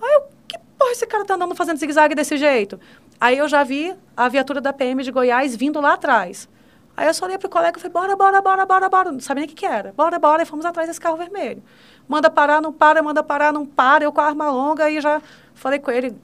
Aí 0.00 0.12
eu, 0.14 0.22
que 0.48 0.58
porra 0.78 0.92
esse 0.92 1.06
cara 1.06 1.24
tá 1.24 1.34
andando 1.34 1.54
fazendo 1.54 1.78
zigue-zague 1.78 2.14
desse 2.14 2.36
jeito? 2.36 2.78
Aí 3.20 3.36
eu 3.36 3.48
já 3.48 3.62
vi 3.62 3.94
a 4.16 4.28
viatura 4.28 4.60
da 4.60 4.72
PM 4.72 5.02
de 5.02 5.10
Goiás 5.10 5.54
vindo 5.54 5.80
lá 5.80 5.94
atrás. 5.94 6.48
Aí 6.96 7.06
eu 7.06 7.14
só 7.14 7.24
olhei 7.26 7.38
pro 7.38 7.48
colega 7.48 7.78
e 7.78 7.80
falei, 7.80 7.92
bora, 7.92 8.16
bora, 8.16 8.40
bora, 8.42 8.66
bora, 8.66 8.88
bora. 8.88 9.12
Não 9.12 9.20
sabia 9.20 9.42
nem 9.42 9.46
o 9.46 9.48
que, 9.48 9.54
que 9.60 9.66
era. 9.66 9.92
Bora, 9.92 10.18
bora. 10.18 10.42
E 10.42 10.46
fomos 10.46 10.64
atrás 10.66 10.88
desse 10.88 11.00
carro 11.00 11.16
vermelho. 11.16 11.62
Manda 12.08 12.28
parar, 12.30 12.60
não 12.60 12.72
para, 12.72 13.02
manda 13.02 13.22
parar, 13.22 13.52
não 13.52 13.64
para. 13.64 14.04
Eu 14.04 14.12
com 14.12 14.20
a 14.20 14.26
arma 14.26 14.50
longa 14.50 14.84
aí 14.84 15.00
já 15.00 15.22
falei 15.54 15.78
com 15.78 15.90
ele, 15.90 16.14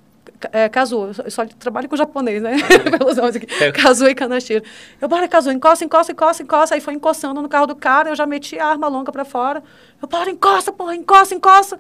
é, 0.52 0.68
Kazu, 0.68 1.12
eu 1.24 1.30
só- 1.30 1.42
eu 1.42 1.48
trabalho 1.48 1.88
com 1.88 1.96
japonês, 1.96 2.42
né? 2.42 2.52
Pelos 2.98 3.16
nomes 3.16 3.36
aqui. 3.36 3.46
Kazu 3.72 4.06
e 4.06 4.14
Kanashiro. 4.14 4.64
Eu, 5.00 5.08
bora, 5.08 5.26
Kazu, 5.28 5.50
encosta, 5.50 5.84
encosta, 5.84 6.12
encosta, 6.12 6.42
encosta. 6.42 6.74
Aí 6.74 6.80
foi 6.80 6.94
encostando 6.94 7.40
no 7.42 7.48
carro 7.48 7.66
do 7.66 7.76
cara, 7.76 8.10
eu 8.10 8.14
já 8.16 8.26
meti 8.26 8.58
a 8.58 8.66
arma 8.66 8.88
longa 8.88 9.10
pra 9.12 9.24
fora. 9.24 9.62
Eu, 10.00 10.08
bora, 10.08 10.30
encosta, 10.30 10.72
porra, 10.72 10.94
encosta, 10.94 11.34
encosta. 11.34 11.78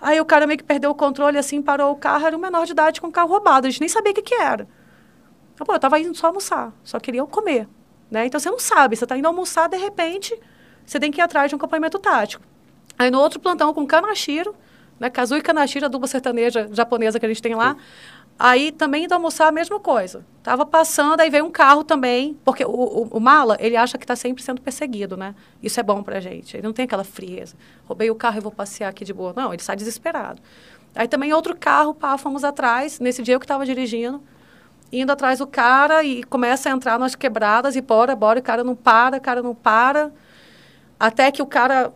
Aí 0.00 0.20
o 0.20 0.24
cara 0.24 0.46
meio 0.46 0.58
que 0.58 0.64
perdeu 0.64 0.90
o 0.90 0.94
controle, 0.94 1.36
assim, 1.38 1.60
parou 1.60 1.90
o 1.92 1.96
carro, 1.96 2.26
era 2.26 2.36
um 2.36 2.40
menor 2.40 2.64
de 2.66 2.72
idade 2.72 3.00
com 3.00 3.10
carro 3.10 3.28
roubado. 3.30 3.66
A 3.66 3.70
gente 3.70 3.80
nem 3.80 3.88
sabia 3.88 4.12
o 4.12 4.14
que, 4.14 4.22
que 4.22 4.34
era. 4.34 4.68
Ah, 5.58 5.64
pô, 5.64 5.72
eu 5.72 5.78
tava 5.78 5.98
indo 5.98 6.14
só 6.16 6.28
almoçar, 6.28 6.72
só 6.84 7.00
queria 7.00 7.24
comer. 7.26 7.66
Né? 8.10 8.26
Então 8.26 8.38
você 8.38 8.48
não 8.48 8.58
sabe, 8.60 8.96
você 8.96 9.04
está 9.04 9.16
indo 9.18 9.26
almoçar, 9.26 9.68
de 9.68 9.76
repente, 9.76 10.38
você 10.86 11.00
tem 11.00 11.10
que 11.10 11.20
ir 11.20 11.22
atrás 11.22 11.48
de 11.50 11.54
um 11.54 11.58
acompanhamento 11.58 11.98
tático. 11.98 12.44
Aí 12.98 13.10
no 13.10 13.18
outro 13.20 13.38
plantão 13.40 13.74
com 13.74 13.84
Kanashiro, 13.86 14.54
né? 14.98 15.08
E 15.08 15.40
Kanashiro, 15.40 15.86
a 15.86 15.88
dupla 15.88 16.08
sertaneja 16.08 16.68
japonesa 16.72 17.18
que 17.18 17.26
a 17.26 17.28
gente 17.28 17.42
tem 17.42 17.54
lá. 17.54 17.76
Aí 18.38 18.70
também 18.70 19.04
indo 19.04 19.12
almoçar 19.12 19.48
a 19.48 19.52
mesma 19.52 19.80
coisa. 19.80 20.24
Tava 20.42 20.64
passando, 20.64 21.20
aí 21.20 21.28
veio 21.28 21.44
um 21.44 21.50
carro 21.50 21.82
também, 21.82 22.38
porque 22.44 22.64
o, 22.64 22.70
o, 22.70 23.08
o 23.12 23.20
mala, 23.20 23.56
ele 23.58 23.76
acha 23.76 23.98
que 23.98 24.04
está 24.04 24.14
sempre 24.14 24.42
sendo 24.42 24.62
perseguido, 24.62 25.16
né? 25.16 25.34
Isso 25.60 25.80
é 25.80 25.82
bom 25.82 26.02
pra 26.02 26.20
gente. 26.20 26.56
Ele 26.56 26.64
não 26.64 26.72
tem 26.72 26.84
aquela 26.84 27.02
frieza. 27.02 27.56
Roubei 27.84 28.10
o 28.10 28.14
carro 28.14 28.36
e 28.36 28.40
vou 28.40 28.52
passear 28.52 28.90
aqui 28.90 29.04
de 29.04 29.12
boa. 29.12 29.32
Não, 29.34 29.52
ele 29.52 29.62
sai 29.62 29.74
desesperado. 29.74 30.40
Aí 30.94 31.08
também 31.08 31.32
outro 31.32 31.56
carro, 31.56 31.92
pá, 31.94 32.16
fomos 32.16 32.44
atrás. 32.44 33.00
Nesse 33.00 33.22
dia 33.22 33.34
eu 33.34 33.40
que 33.40 33.44
estava 33.44 33.66
dirigindo 33.66 34.22
indo 34.92 35.12
atrás 35.12 35.38
do 35.38 35.46
cara 35.46 36.02
e 36.02 36.22
começa 36.24 36.68
a 36.68 36.72
entrar 36.72 36.98
nas 36.98 37.14
quebradas 37.14 37.76
e 37.76 37.80
bora, 37.80 38.16
bora, 38.16 38.40
o 38.40 38.42
cara 38.42 38.64
não 38.64 38.74
para, 38.74 39.18
o 39.18 39.20
cara 39.20 39.42
não 39.42 39.54
para. 39.54 40.10
Até 40.98 41.30
que 41.30 41.42
o 41.42 41.46
cara 41.46 41.92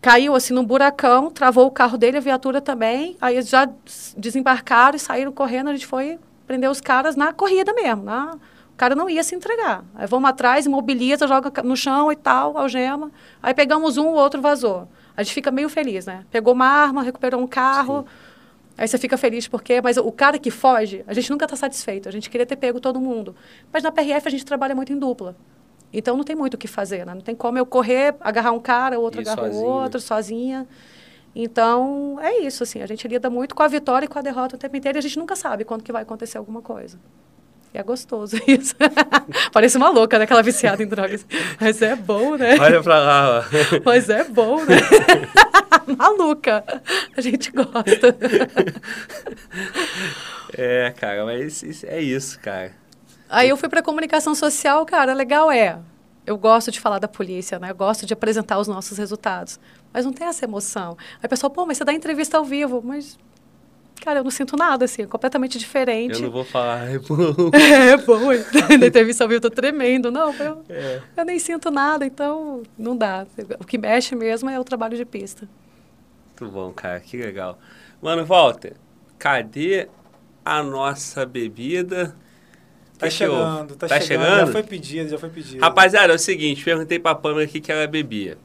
caiu 0.00 0.34
assim 0.34 0.54
num 0.54 0.64
buracão, 0.64 1.30
travou 1.30 1.66
o 1.66 1.70
carro 1.70 1.98
dele, 1.98 2.18
a 2.18 2.20
viatura 2.20 2.60
também. 2.60 3.16
Aí 3.20 3.36
eles 3.36 3.48
já 3.48 3.68
desembarcaram 4.16 4.96
e 4.96 5.00
saíram 5.00 5.32
correndo, 5.32 5.68
a 5.68 5.72
gente 5.72 5.86
foi 5.86 6.18
prender 6.46 6.70
os 6.70 6.80
caras 6.80 7.16
na 7.16 7.32
corrida 7.32 7.72
mesmo. 7.72 8.04
Na... 8.04 8.36
O 8.72 8.76
cara 8.78 8.94
não 8.94 9.10
ia 9.10 9.24
se 9.24 9.34
entregar. 9.34 9.84
Aí 9.94 10.06
vamos 10.06 10.30
atrás, 10.30 10.64
imobiliza, 10.64 11.26
joga 11.26 11.62
no 11.62 11.76
chão 11.76 12.12
e 12.12 12.16
tal, 12.16 12.56
algema. 12.56 13.10
Aí 13.42 13.52
pegamos 13.52 13.96
um, 13.96 14.06
o 14.06 14.14
outro 14.14 14.40
vazou. 14.40 14.88
A 15.16 15.22
gente 15.22 15.34
fica 15.34 15.50
meio 15.50 15.68
feliz, 15.68 16.06
né? 16.06 16.24
Pegou 16.30 16.54
uma 16.54 16.66
arma, 16.66 17.02
recuperou 17.02 17.40
um 17.40 17.46
carro. 17.46 18.06
Aí 18.76 18.86
você 18.86 18.96
fica 18.96 19.18
feliz 19.18 19.48
porque, 19.48 19.82
mas 19.82 19.96
o 19.96 20.12
cara 20.12 20.38
que 20.38 20.52
foge, 20.52 21.04
a 21.08 21.12
gente 21.12 21.28
nunca 21.28 21.44
está 21.44 21.56
satisfeito. 21.56 22.08
A 22.08 22.12
gente 22.12 22.30
queria 22.30 22.46
ter 22.46 22.54
pego 22.54 22.78
todo 22.78 23.00
mundo. 23.00 23.34
Mas 23.72 23.82
na 23.82 23.90
PRF 23.90 24.28
a 24.28 24.30
gente 24.30 24.44
trabalha 24.44 24.76
muito 24.76 24.92
em 24.92 24.98
dupla. 24.98 25.34
Então 25.92 26.16
não 26.16 26.24
tem 26.24 26.36
muito 26.36 26.54
o 26.54 26.58
que 26.58 26.68
fazer, 26.68 27.06
né? 27.06 27.14
Não 27.14 27.20
tem 27.20 27.34
como 27.34 27.58
eu 27.58 27.66
correr, 27.66 28.14
agarrar 28.20 28.52
um 28.52 28.60
cara, 28.60 28.98
o 28.98 29.02
outro 29.02 29.20
agarrar 29.20 29.50
o 29.50 29.62
outro, 29.62 30.00
sozinha. 30.00 30.66
Então, 31.34 32.18
é 32.20 32.40
isso, 32.40 32.62
assim. 32.62 32.82
A 32.82 32.86
gente 32.86 33.06
lida 33.06 33.30
muito 33.30 33.54
com 33.54 33.62
a 33.62 33.68
vitória 33.68 34.06
e 34.06 34.08
com 34.08 34.18
a 34.18 34.22
derrota 34.22 34.56
o 34.56 34.58
tempo 34.58 34.76
inteiro 34.76 34.98
e 34.98 35.00
a 35.00 35.02
gente 35.02 35.18
nunca 35.18 35.36
sabe 35.36 35.64
quando 35.64 35.82
que 35.82 35.92
vai 35.92 36.02
acontecer 36.02 36.36
alguma 36.36 36.60
coisa. 36.60 36.98
E 37.72 37.78
é 37.78 37.82
gostoso 37.82 38.36
isso. 38.46 38.74
Parece 39.52 39.76
uma 39.76 39.88
louca, 39.88 40.18
né? 40.18 40.24
Aquela 40.24 40.42
viciada 40.42 40.82
em 40.82 40.86
drogas. 40.86 41.26
Mas 41.60 41.80
é 41.80 41.94
bom, 41.94 42.36
né? 42.36 42.56
Olha 42.58 42.82
pra 42.82 42.98
lá, 42.98 43.38
ó. 43.38 43.44
Mas 43.84 44.08
é 44.08 44.24
bom, 44.24 44.64
né? 44.64 44.76
Maluca. 45.96 46.64
A 47.16 47.20
gente 47.20 47.50
gosta. 47.50 48.16
É, 50.56 50.92
cara, 50.98 51.24
mas 51.24 51.84
é 51.84 52.00
isso, 52.00 52.38
cara. 52.40 52.72
Aí 53.28 53.48
eu 53.48 53.56
fui 53.56 53.68
para 53.68 53.82
comunicação 53.82 54.34
social, 54.34 54.84
cara, 54.86 55.12
legal 55.12 55.50
é. 55.50 55.78
Eu 56.26 56.36
gosto 56.36 56.70
de 56.70 56.80
falar 56.80 56.98
da 56.98 57.08
polícia, 57.08 57.58
né? 57.58 57.70
Eu 57.70 57.74
gosto 57.74 58.04
de 58.04 58.12
apresentar 58.12 58.58
os 58.58 58.68
nossos 58.68 58.98
resultados. 58.98 59.58
Mas 59.92 60.04
não 60.04 60.12
tem 60.12 60.26
essa 60.26 60.44
emoção. 60.44 60.96
Aí 61.20 61.26
o 61.26 61.28
pessoal, 61.28 61.50
pô, 61.50 61.64
mas 61.64 61.78
você 61.78 61.84
dá 61.84 61.92
entrevista 61.92 62.36
ao 62.36 62.44
vivo. 62.44 62.82
Mas, 62.84 63.18
cara, 64.02 64.20
eu 64.20 64.24
não 64.24 64.30
sinto 64.30 64.54
nada, 64.54 64.84
assim, 64.84 65.02
é 65.02 65.06
completamente 65.06 65.58
diferente. 65.58 66.16
Eu 66.16 66.26
não 66.26 66.30
vou 66.30 66.44
falar, 66.44 66.84
é 66.88 66.98
bom. 66.98 67.50
é, 67.54 67.96
bom. 67.96 68.78
Na 68.78 68.86
entrevista 68.86 69.24
ao 69.24 69.28
vivo 69.28 69.38
eu 69.38 69.50
tô 69.50 69.54
tremendo. 69.54 70.10
Não, 70.10 70.32
eu, 70.34 70.62
é. 70.68 71.00
eu 71.16 71.24
nem 71.24 71.38
sinto 71.38 71.70
nada, 71.70 72.04
então 72.04 72.62
não 72.76 72.94
dá. 72.94 73.26
O 73.58 73.64
que 73.64 73.78
mexe 73.78 74.14
mesmo 74.14 74.50
é 74.50 74.60
o 74.60 74.64
trabalho 74.64 74.96
de 74.96 75.06
pista. 75.06 75.48
Muito 76.40 76.52
bom, 76.52 76.72
cara, 76.72 77.00
que 77.00 77.16
legal. 77.16 77.58
Mano, 78.02 78.24
Walter, 78.24 78.74
cadê 79.18 79.88
a 80.44 80.62
nossa 80.62 81.24
bebida? 81.24 82.14
Tá 82.98 83.08
chegando, 83.08 83.76
tá, 83.76 83.86
tá 83.86 84.00
chegando, 84.00 84.24
chegando, 84.24 84.46
Já 84.46 84.52
foi 84.52 84.62
pedido, 84.64 85.08
já 85.08 85.18
foi 85.18 85.28
pedido. 85.28 85.60
Rapaziada, 85.60 86.12
é 86.12 86.16
o 86.16 86.18
seguinte, 86.18 86.64
perguntei 86.64 86.98
pra 86.98 87.14
Pamela 87.14 87.44
aqui 87.44 87.60
que 87.60 87.70
ela 87.70 87.86
bebia. 87.86 88.36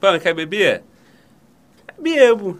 Pamela, 0.00 0.18
quer 0.18 0.32
beber? 0.32 0.82
Bebo. 1.98 2.58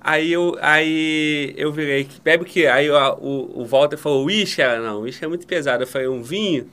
Aí 0.00 0.32
eu, 0.32 0.56
aí 0.62 1.52
eu 1.58 1.70
virei, 1.70 2.08
bebe 2.24 2.44
o 2.44 2.46
quê? 2.46 2.66
Aí 2.66 2.90
o, 2.90 2.96
o, 3.18 3.60
o 3.60 3.64
Walter 3.66 3.98
falou, 3.98 4.24
uísque? 4.24 4.62
Ela, 4.62 4.80
não, 4.80 5.02
uísque 5.02 5.22
é 5.22 5.28
muito 5.28 5.46
pesado. 5.46 5.82
Eu 5.82 5.86
falei, 5.86 6.08
um 6.08 6.22
vinho? 6.22 6.70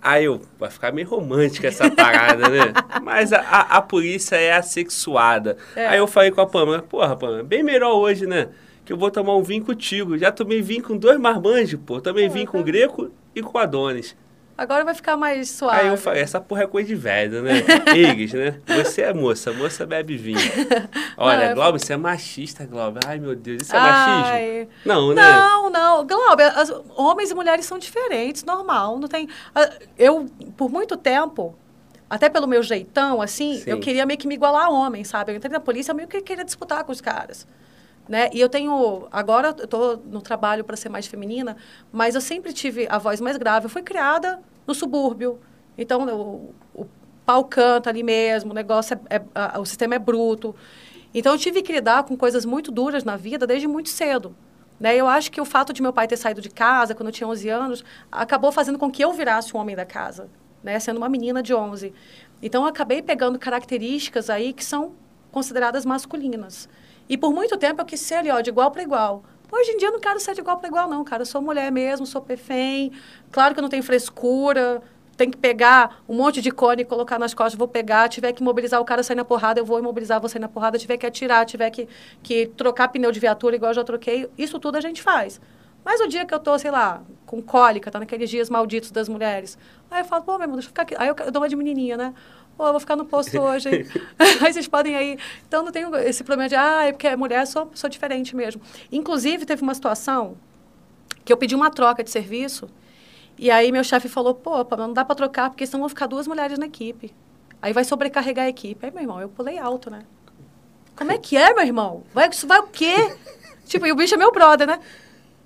Aí 0.00 0.24
eu, 0.24 0.40
vai 0.58 0.70
ficar 0.70 0.90
meio 0.90 1.06
romântica 1.06 1.68
essa 1.68 1.90
parada, 1.90 2.48
né? 2.48 2.72
Mas 3.04 3.34
a, 3.34 3.40
a, 3.40 3.60
a 3.76 3.82
polícia 3.82 4.36
é 4.36 4.54
assexuada. 4.54 5.58
É. 5.76 5.88
Aí 5.88 5.98
eu 5.98 6.06
falei 6.06 6.30
com 6.30 6.40
a 6.40 6.46
Pamela, 6.46 6.80
porra, 6.80 7.14
Pamela, 7.14 7.42
bem 7.42 7.62
melhor 7.62 7.92
hoje, 7.96 8.26
né? 8.26 8.48
Que 8.90 8.94
eu 8.94 8.98
vou 8.98 9.08
tomar 9.08 9.36
um 9.36 9.42
vinho 9.42 9.64
contigo. 9.64 10.18
Já 10.18 10.32
tomei 10.32 10.60
vinho 10.60 10.82
com 10.82 10.96
dois 10.96 11.16
marmanjos, 11.16 11.78
pô. 11.86 12.00
Também 12.00 12.28
vinho 12.28 12.48
com 12.48 12.58
o 12.58 12.64
Greco 12.64 13.08
e 13.32 13.40
com 13.40 13.56
Adonis. 13.56 14.16
Agora 14.58 14.84
vai 14.84 14.94
ficar 14.94 15.16
mais 15.16 15.48
suave. 15.48 15.82
Aí 15.82 15.86
eu 15.86 15.96
falei, 15.96 16.20
essa 16.20 16.40
porra 16.40 16.64
é 16.64 16.66
coisa 16.66 16.88
de 16.88 16.96
velho, 16.96 17.40
né? 17.40 17.52
Iggs, 17.94 18.36
né? 18.36 18.60
Você 18.66 19.02
é 19.02 19.14
moça, 19.14 19.52
moça 19.52 19.86
bebe 19.86 20.16
vinho. 20.16 20.40
Olha, 21.16 21.50
não, 21.50 21.54
Globo, 21.54 21.78
você 21.78 21.92
é 21.92 21.96
machista, 21.96 22.66
Globo. 22.66 22.98
Ai, 23.06 23.20
meu 23.20 23.36
Deus, 23.36 23.62
isso 23.62 23.76
é 23.76 23.78
Ai. 23.78 24.22
machismo? 24.22 24.72
Não, 24.84 25.14
né? 25.14 25.22
Não, 25.22 25.70
não. 25.70 26.04
Globo, 26.04 26.42
as, 26.42 26.72
homens 26.96 27.30
e 27.30 27.34
mulheres 27.34 27.66
são 27.66 27.78
diferentes, 27.78 28.42
normal. 28.42 28.98
Não 28.98 29.06
tem... 29.06 29.28
Eu, 29.96 30.26
por 30.56 30.68
muito 30.68 30.96
tempo, 30.96 31.54
até 32.10 32.28
pelo 32.28 32.48
meu 32.48 32.60
jeitão, 32.60 33.22
assim, 33.22 33.58
Sim. 33.58 33.70
eu 33.70 33.78
queria 33.78 34.04
meio 34.04 34.18
que 34.18 34.26
me 34.26 34.34
igualar 34.34 34.66
a 34.66 34.70
homem, 34.70 35.04
sabe? 35.04 35.30
Eu 35.30 35.36
entrei 35.36 35.52
na 35.52 35.60
polícia, 35.60 35.92
eu 35.92 35.94
meio 35.94 36.08
que 36.08 36.20
queria 36.22 36.44
disputar 36.44 36.82
com 36.82 36.90
os 36.90 37.00
caras. 37.00 37.46
Né? 38.10 38.28
E 38.32 38.40
eu 38.40 38.48
tenho. 38.48 39.06
Agora 39.12 39.54
eu 39.56 39.64
estou 39.64 40.02
no 40.04 40.20
trabalho 40.20 40.64
para 40.64 40.76
ser 40.76 40.88
mais 40.88 41.06
feminina, 41.06 41.56
mas 41.92 42.16
eu 42.16 42.20
sempre 42.20 42.52
tive 42.52 42.88
a 42.90 42.98
voz 42.98 43.20
mais 43.20 43.36
grave. 43.36 43.66
Eu 43.66 43.70
fui 43.70 43.82
criada 43.82 44.40
no 44.66 44.74
subúrbio. 44.74 45.38
Então, 45.78 46.50
o, 46.74 46.88
pau 47.24 47.44
canta 47.44 47.88
ali 47.88 48.02
mesmo, 48.02 48.50
o 48.50 48.54
negócio 48.54 48.98
é, 49.08 49.14
é 49.14 49.22
a, 49.32 49.60
o 49.60 49.64
sistema 49.64 49.94
é 49.94 49.98
bruto. 50.00 50.56
Então, 51.14 51.34
eu 51.34 51.38
tive 51.38 51.62
que 51.62 51.72
lidar 51.72 52.02
com 52.02 52.16
coisas 52.16 52.44
muito 52.44 52.72
duras 52.72 53.04
na 53.04 53.16
vida 53.16 53.46
desde 53.46 53.68
muito 53.68 53.88
cedo. 53.88 54.34
Né? 54.80 54.96
Eu 54.96 55.06
acho 55.06 55.30
que 55.30 55.40
o 55.40 55.44
fato 55.44 55.72
de 55.72 55.80
meu 55.80 55.92
pai 55.92 56.08
ter 56.08 56.16
saído 56.16 56.40
de 56.40 56.50
casa 56.50 56.96
quando 56.96 57.10
eu 57.10 57.12
tinha 57.12 57.28
11 57.28 57.48
anos 57.48 57.84
acabou 58.10 58.50
fazendo 58.50 58.76
com 58.76 58.90
que 58.90 59.04
eu 59.04 59.12
virasse 59.12 59.56
um 59.56 59.60
homem 59.60 59.76
da 59.76 59.84
casa, 59.84 60.28
né? 60.64 60.80
sendo 60.80 60.96
uma 60.96 61.08
menina 61.08 61.44
de 61.44 61.54
11. 61.54 61.94
Então, 62.42 62.62
eu 62.62 62.68
acabei 62.68 63.02
pegando 63.02 63.38
características 63.38 64.28
aí 64.28 64.52
que 64.52 64.64
são 64.64 64.94
consideradas 65.30 65.86
masculinas. 65.86 66.68
E 67.10 67.18
por 67.18 67.32
muito 67.34 67.56
tempo 67.56 67.82
eu 67.82 67.84
quis 67.84 67.98
ser 67.98 68.14
ali, 68.14 68.30
ó, 68.30 68.40
de 68.40 68.50
igual 68.50 68.70
para 68.70 68.84
igual. 68.84 69.24
Hoje 69.50 69.72
em 69.72 69.78
dia 69.78 69.88
eu 69.88 69.92
não 69.92 69.98
quero 69.98 70.20
ser 70.20 70.32
de 70.32 70.40
igual 70.40 70.58
para 70.58 70.68
igual, 70.68 70.88
não, 70.88 71.02
cara. 71.02 71.22
Eu 71.22 71.26
sou 71.26 71.42
mulher 71.42 71.72
mesmo, 71.72 72.06
sou 72.06 72.20
perfém. 72.20 72.92
Claro 73.32 73.52
que 73.52 73.58
eu 73.58 73.62
não 73.62 73.68
tenho 73.68 73.82
frescura. 73.82 74.80
Tem 75.16 75.28
que 75.28 75.36
pegar 75.36 76.02
um 76.08 76.14
monte 76.14 76.40
de 76.40 76.52
cone 76.52 76.82
e 76.82 76.84
colocar 76.84 77.18
nas 77.18 77.34
costas, 77.34 77.58
vou 77.58 77.66
pegar. 77.66 78.08
Tiver 78.08 78.32
que 78.32 78.44
mobilizar 78.44 78.80
o 78.80 78.84
cara 78.84 79.02
sair 79.02 79.16
na 79.16 79.24
porrada, 79.24 79.58
eu 79.58 79.64
vou 79.64 79.80
imobilizar, 79.80 80.24
sair 80.28 80.40
na 80.40 80.48
porrada. 80.48 80.78
Tiver 80.78 80.96
que 80.98 81.04
atirar, 81.04 81.44
tiver 81.44 81.68
que, 81.70 81.88
que 82.22 82.46
trocar 82.56 82.86
pneu 82.86 83.10
de 83.10 83.18
viatura, 83.18 83.56
igual 83.56 83.70
eu 83.70 83.74
já 83.74 83.82
troquei. 83.82 84.30
Isso 84.38 84.60
tudo 84.60 84.76
a 84.76 84.80
gente 84.80 85.02
faz. 85.02 85.40
Mas 85.84 86.00
o 86.00 86.06
dia 86.06 86.24
que 86.24 86.32
eu 86.32 86.38
tô, 86.38 86.56
sei 86.60 86.70
lá, 86.70 87.02
com 87.26 87.42
cólica, 87.42 87.90
tá 87.90 87.98
naqueles 87.98 88.30
dias 88.30 88.48
malditos 88.48 88.92
das 88.92 89.08
mulheres. 89.08 89.58
Aí 89.90 90.02
eu 90.02 90.04
falo, 90.04 90.22
pô, 90.22 90.32
meu 90.34 90.42
irmão, 90.42 90.56
deixa 90.56 90.68
eu 90.68 90.70
ficar 90.70 90.82
aqui. 90.82 90.94
Aí 90.96 91.08
eu, 91.08 91.16
eu 91.24 91.32
dou 91.32 91.42
uma 91.42 91.48
de 91.48 91.56
menininha, 91.56 91.96
né? 91.96 92.14
Pô, 92.60 92.66
eu 92.66 92.72
vou 92.72 92.80
ficar 92.80 92.94
no 92.94 93.06
posto 93.06 93.34
hoje. 93.40 93.70
aí 94.20 94.52
vocês 94.52 94.68
podem 94.68 94.94
aí. 94.94 95.18
Então 95.48 95.64
não 95.64 95.72
tenho 95.72 95.96
esse 95.96 96.22
problema 96.22 96.46
de, 96.46 96.54
ah, 96.54 96.84
é 96.84 96.92
porque 96.92 97.06
é 97.06 97.16
mulher, 97.16 97.46
sou, 97.46 97.70
sou 97.72 97.88
diferente 97.88 98.36
mesmo. 98.36 98.60
Inclusive, 98.92 99.46
teve 99.46 99.62
uma 99.62 99.72
situação 99.72 100.36
que 101.24 101.32
eu 101.32 101.38
pedi 101.38 101.54
uma 101.54 101.70
troca 101.70 102.04
de 102.04 102.10
serviço. 102.10 102.68
E 103.38 103.50
aí 103.50 103.72
meu 103.72 103.82
chefe 103.82 104.10
falou, 104.10 104.34
pô, 104.34 104.62
não 104.76 104.92
dá 104.92 105.06
para 105.06 105.14
trocar, 105.14 105.48
porque 105.48 105.64
senão 105.64 105.80
vão 105.80 105.88
ficar 105.88 106.06
duas 106.06 106.26
mulheres 106.26 106.58
na 106.58 106.66
equipe. 106.66 107.14
Aí 107.62 107.72
vai 107.72 107.82
sobrecarregar 107.82 108.44
a 108.44 108.50
equipe. 108.50 108.84
Aí, 108.84 108.92
meu 108.92 109.04
irmão, 109.04 109.18
eu 109.22 109.30
pulei 109.30 109.58
alto, 109.58 109.88
né? 109.88 110.02
Como 110.94 111.12
é 111.12 111.16
que 111.16 111.38
é, 111.38 111.54
meu 111.54 111.64
irmão? 111.64 112.02
Vai, 112.12 112.28
isso 112.28 112.46
vai 112.46 112.58
o 112.58 112.66
quê? 112.66 112.94
tipo, 113.64 113.86
e 113.86 113.92
o 113.92 113.96
bicho 113.96 114.16
é 114.16 114.18
meu 114.18 114.32
brother, 114.32 114.66
né? 114.66 114.80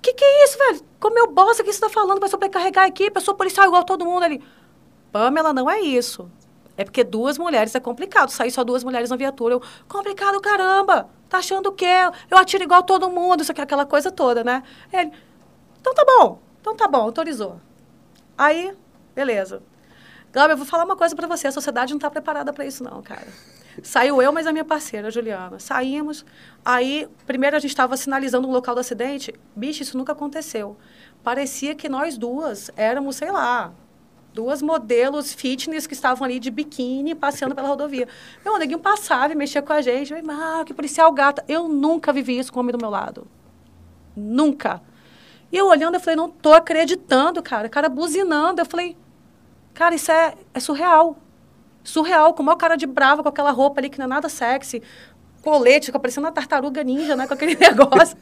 Que 0.01 0.13
que 0.13 0.25
é 0.25 0.43
isso, 0.43 0.57
velho? 0.57 0.81
Como 0.99 1.15
meu 1.15 1.31
boss 1.31 1.61
aqui 1.61 1.71
você 1.71 1.79
tá 1.79 1.87
falando? 1.89 2.19
Vai 2.19 2.27
sobrecarregar 2.27 2.83
a 2.83 2.87
equipe? 2.89 3.15
Eu 3.15 3.21
sou 3.21 3.35
policial 3.35 3.67
igual 3.67 3.85
todo 3.85 4.03
mundo 4.03 4.23
ali. 4.23 4.43
Pamela, 5.13 5.53
não 5.53 5.71
é 5.71 5.79
isso. 5.79 6.29
É 6.77 6.83
porque 6.83 7.03
duas 7.03 7.37
mulheres 7.37 7.73
é 7.75 7.79
complicado. 7.79 8.29
Sair 8.29 8.51
só 8.51 8.63
duas 8.63 8.83
mulheres 8.83 9.09
na 9.09 9.15
viatura. 9.15 9.55
Eu, 9.55 9.61
complicado, 9.87 10.39
caramba! 10.41 11.09
Tá 11.29 11.39
achando 11.39 11.67
o 11.67 11.71
quê? 11.71 11.85
Eu 12.29 12.37
atiro 12.37 12.63
igual 12.63 12.83
todo 12.83 13.09
mundo, 13.09 13.41
isso 13.41 13.51
aqui, 13.51 13.61
aquela 13.61 13.85
coisa 13.85 14.11
toda, 14.11 14.43
né? 14.43 14.63
Ele, 14.91 15.11
então 15.81 15.93
tá 15.93 16.05
bom, 16.05 16.39
então 16.61 16.75
tá 16.75 16.87
bom, 16.87 17.01
autorizou. 17.01 17.59
Aí, 18.37 18.73
beleza. 19.13 19.61
Glauber, 20.31 20.53
eu 20.53 20.57
vou 20.57 20.65
falar 20.65 20.83
uma 20.83 20.95
coisa 20.95 21.15
para 21.15 21.27
você, 21.27 21.47
a 21.47 21.51
sociedade 21.51 21.93
não 21.93 21.97
está 21.97 22.09
preparada 22.09 22.51
para 22.51 22.65
isso 22.65 22.83
não, 22.83 23.01
cara. 23.01 23.27
Saiu 23.83 24.21
eu, 24.21 24.31
mas 24.31 24.47
a 24.47 24.51
minha 24.51 24.65
parceira, 24.65 25.07
a 25.07 25.11
Juliana. 25.11 25.59
Saímos, 25.59 26.25
aí, 26.63 27.07
primeiro 27.25 27.55
a 27.55 27.59
gente 27.59 27.71
estava 27.71 27.95
sinalizando 27.97 28.47
o 28.47 28.51
local 28.51 28.73
do 28.73 28.81
acidente. 28.81 29.33
Bicho, 29.55 29.83
isso 29.83 29.97
nunca 29.97 30.13
aconteceu. 30.13 30.77
Parecia 31.23 31.75
que 31.75 31.89
nós 31.89 32.17
duas 32.17 32.69
éramos, 32.75 33.15
sei 33.17 33.31
lá, 33.31 33.73
duas 34.35 34.61
modelos 34.61 35.33
fitness 35.33 35.87
que 35.87 35.93
estavam 35.93 36.25
ali 36.25 36.39
de 36.39 36.51
biquíni 36.51 37.15
passeando 37.15 37.55
pela 37.55 37.69
rodovia. 37.69 38.05
Meu, 38.43 38.59
neguinho 38.59 38.79
passava 38.79 39.31
e 39.31 39.35
mexia 39.35 39.61
com 39.61 39.71
a 39.71 39.81
gente. 39.81 40.13
Eu, 40.13 40.19
ah, 40.29 40.63
que 40.65 40.73
policial 40.73 41.09
gata. 41.13 41.43
Eu 41.47 41.69
nunca 41.69 42.11
vivi 42.11 42.37
isso 42.37 42.51
com 42.51 42.59
homem 42.59 42.73
do 42.73 42.77
meu 42.77 42.89
lado. 42.89 43.25
Nunca. 44.13 44.81
E 45.51 45.57
eu 45.57 45.67
olhando, 45.67 45.95
eu 45.95 46.01
falei, 46.01 46.17
não 46.17 46.29
tô 46.29 46.53
acreditando, 46.53 47.41
cara. 47.41 47.67
O 47.67 47.69
cara 47.69 47.87
buzinando. 47.87 48.59
Eu 48.61 48.65
falei, 48.65 48.97
cara, 49.73 49.95
isso 49.95 50.11
é, 50.11 50.35
é 50.53 50.59
surreal. 50.59 51.17
Surreal. 51.81 52.33
Como 52.33 52.51
é 52.51 52.53
o 52.53 52.57
cara 52.57 52.75
de 52.75 52.85
brava 52.85 53.23
com 53.23 53.29
aquela 53.29 53.51
roupa 53.51 53.79
ali 53.79 53.89
que 53.89 53.97
não 53.97 54.05
é 54.05 54.09
nada 54.09 54.27
sexy. 54.27 54.83
Colete, 55.41 55.85
fica 55.85 55.99
parecendo 55.99 56.27
uma 56.27 56.33
tartaruga 56.33 56.83
ninja, 56.83 57.15
né? 57.15 57.25
Com 57.25 57.35
aquele 57.35 57.55
negócio. 57.57 58.17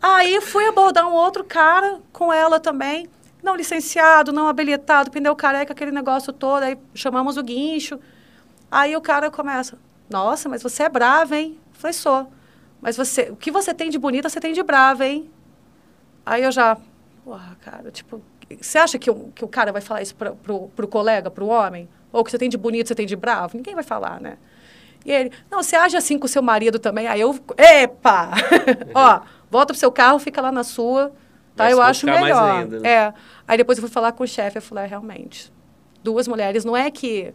Aí 0.00 0.40
fui 0.40 0.66
abordar 0.66 1.06
um 1.06 1.12
outro 1.12 1.44
cara 1.44 2.00
com 2.14 2.32
ela 2.32 2.58
também 2.58 3.10
não 3.42 3.54
licenciado, 3.54 4.32
não 4.32 4.48
habilitado, 4.48 5.10
pneu 5.10 5.34
careca, 5.36 5.72
aquele 5.72 5.92
negócio 5.92 6.32
todo. 6.32 6.62
Aí 6.62 6.78
chamamos 6.94 7.36
o 7.36 7.42
guincho. 7.42 7.98
Aí 8.70 8.94
o 8.96 9.00
cara 9.00 9.30
começa, 9.30 9.78
nossa, 10.10 10.48
mas 10.48 10.62
você 10.62 10.84
é 10.84 10.88
brava, 10.88 11.36
hein? 11.36 11.58
Eu 11.74 11.80
falei, 11.80 11.92
sou. 11.92 12.30
Mas 12.80 12.96
você, 12.96 13.30
o 13.30 13.36
que 13.36 13.50
você 13.50 13.72
tem 13.74 13.90
de 13.90 13.98
bonita, 13.98 14.28
você 14.28 14.40
tem 14.40 14.52
de 14.52 14.62
brava, 14.62 15.06
hein? 15.06 15.30
Aí 16.24 16.42
eu 16.42 16.52
já, 16.52 16.76
porra, 17.24 17.56
cara, 17.60 17.90
tipo, 17.90 18.22
você 18.60 18.78
acha 18.78 18.98
que 18.98 19.10
o, 19.10 19.30
que 19.34 19.44
o 19.44 19.48
cara 19.48 19.72
vai 19.72 19.80
falar 19.80 20.02
isso 20.02 20.14
para 20.14 20.32
pro, 20.32 20.68
pro 20.68 20.88
colega, 20.88 21.30
pro 21.30 21.46
homem? 21.46 21.88
Ou 22.12 22.24
que 22.24 22.30
você 22.30 22.38
tem 22.38 22.48
de 22.48 22.56
bonito, 22.56 22.88
você 22.88 22.94
tem 22.94 23.06
de 23.06 23.16
bravo? 23.16 23.56
Ninguém 23.56 23.74
vai 23.74 23.84
falar, 23.84 24.20
né? 24.20 24.38
E 25.04 25.12
ele, 25.12 25.32
não, 25.50 25.62
você 25.62 25.76
age 25.76 25.96
assim 25.96 26.18
com 26.18 26.26
o 26.26 26.28
seu 26.28 26.42
marido 26.42 26.78
também. 26.78 27.06
Aí 27.06 27.20
eu, 27.20 27.38
epa! 27.56 28.30
Ó, 28.94 29.20
volta 29.50 29.72
pro 29.72 29.80
seu 29.80 29.92
carro, 29.92 30.18
fica 30.18 30.40
lá 30.40 30.50
na 30.50 30.64
sua 30.64 31.12
Tá? 31.58 31.70
Eu 31.70 31.82
acho 31.82 32.06
melhor. 32.06 32.60
Ainda, 32.60 32.80
né? 32.80 32.88
É. 32.88 33.14
Aí 33.46 33.56
depois 33.58 33.78
eu 33.78 33.82
fui 33.82 33.90
falar 33.90 34.12
com 34.12 34.24
o 34.24 34.26
chefe, 34.26 34.58
eu 34.58 34.62
falei, 34.62 34.84
é, 34.84 34.86
realmente, 34.86 35.52
duas 36.02 36.28
mulheres, 36.28 36.64
não 36.64 36.76
é 36.76 36.90
que 36.90 37.34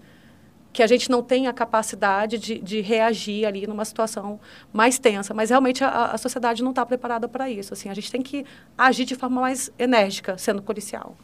que 0.74 0.82
a 0.82 0.88
gente 0.88 1.08
não 1.10 1.22
tem 1.22 1.46
a 1.46 1.54
capacidade 1.54 2.40
de, 2.40 2.58
de 2.58 2.82
reagir 2.82 3.46
ali 3.46 3.68
numa 3.68 3.86
situação 3.86 4.40
mais 4.74 4.98
tensa. 4.98 5.32
Mas 5.32 5.52
realmente 5.52 5.84
a, 5.84 6.06
a 6.06 6.18
sociedade 6.18 6.64
não 6.64 6.72
está 6.72 6.84
preparada 6.84 7.30
para 7.30 7.48
isso. 7.48 7.76
Assim, 7.76 7.90
a 7.90 7.94
gente 7.94 8.12
tem 8.12 8.24
que 8.24 8.44
agir 8.76 9.06
de 9.06 9.14
forma 9.14 9.40
mais 9.40 9.72
enérgica, 9.78 10.36
sendo 10.36 10.64
policial. 10.64 11.16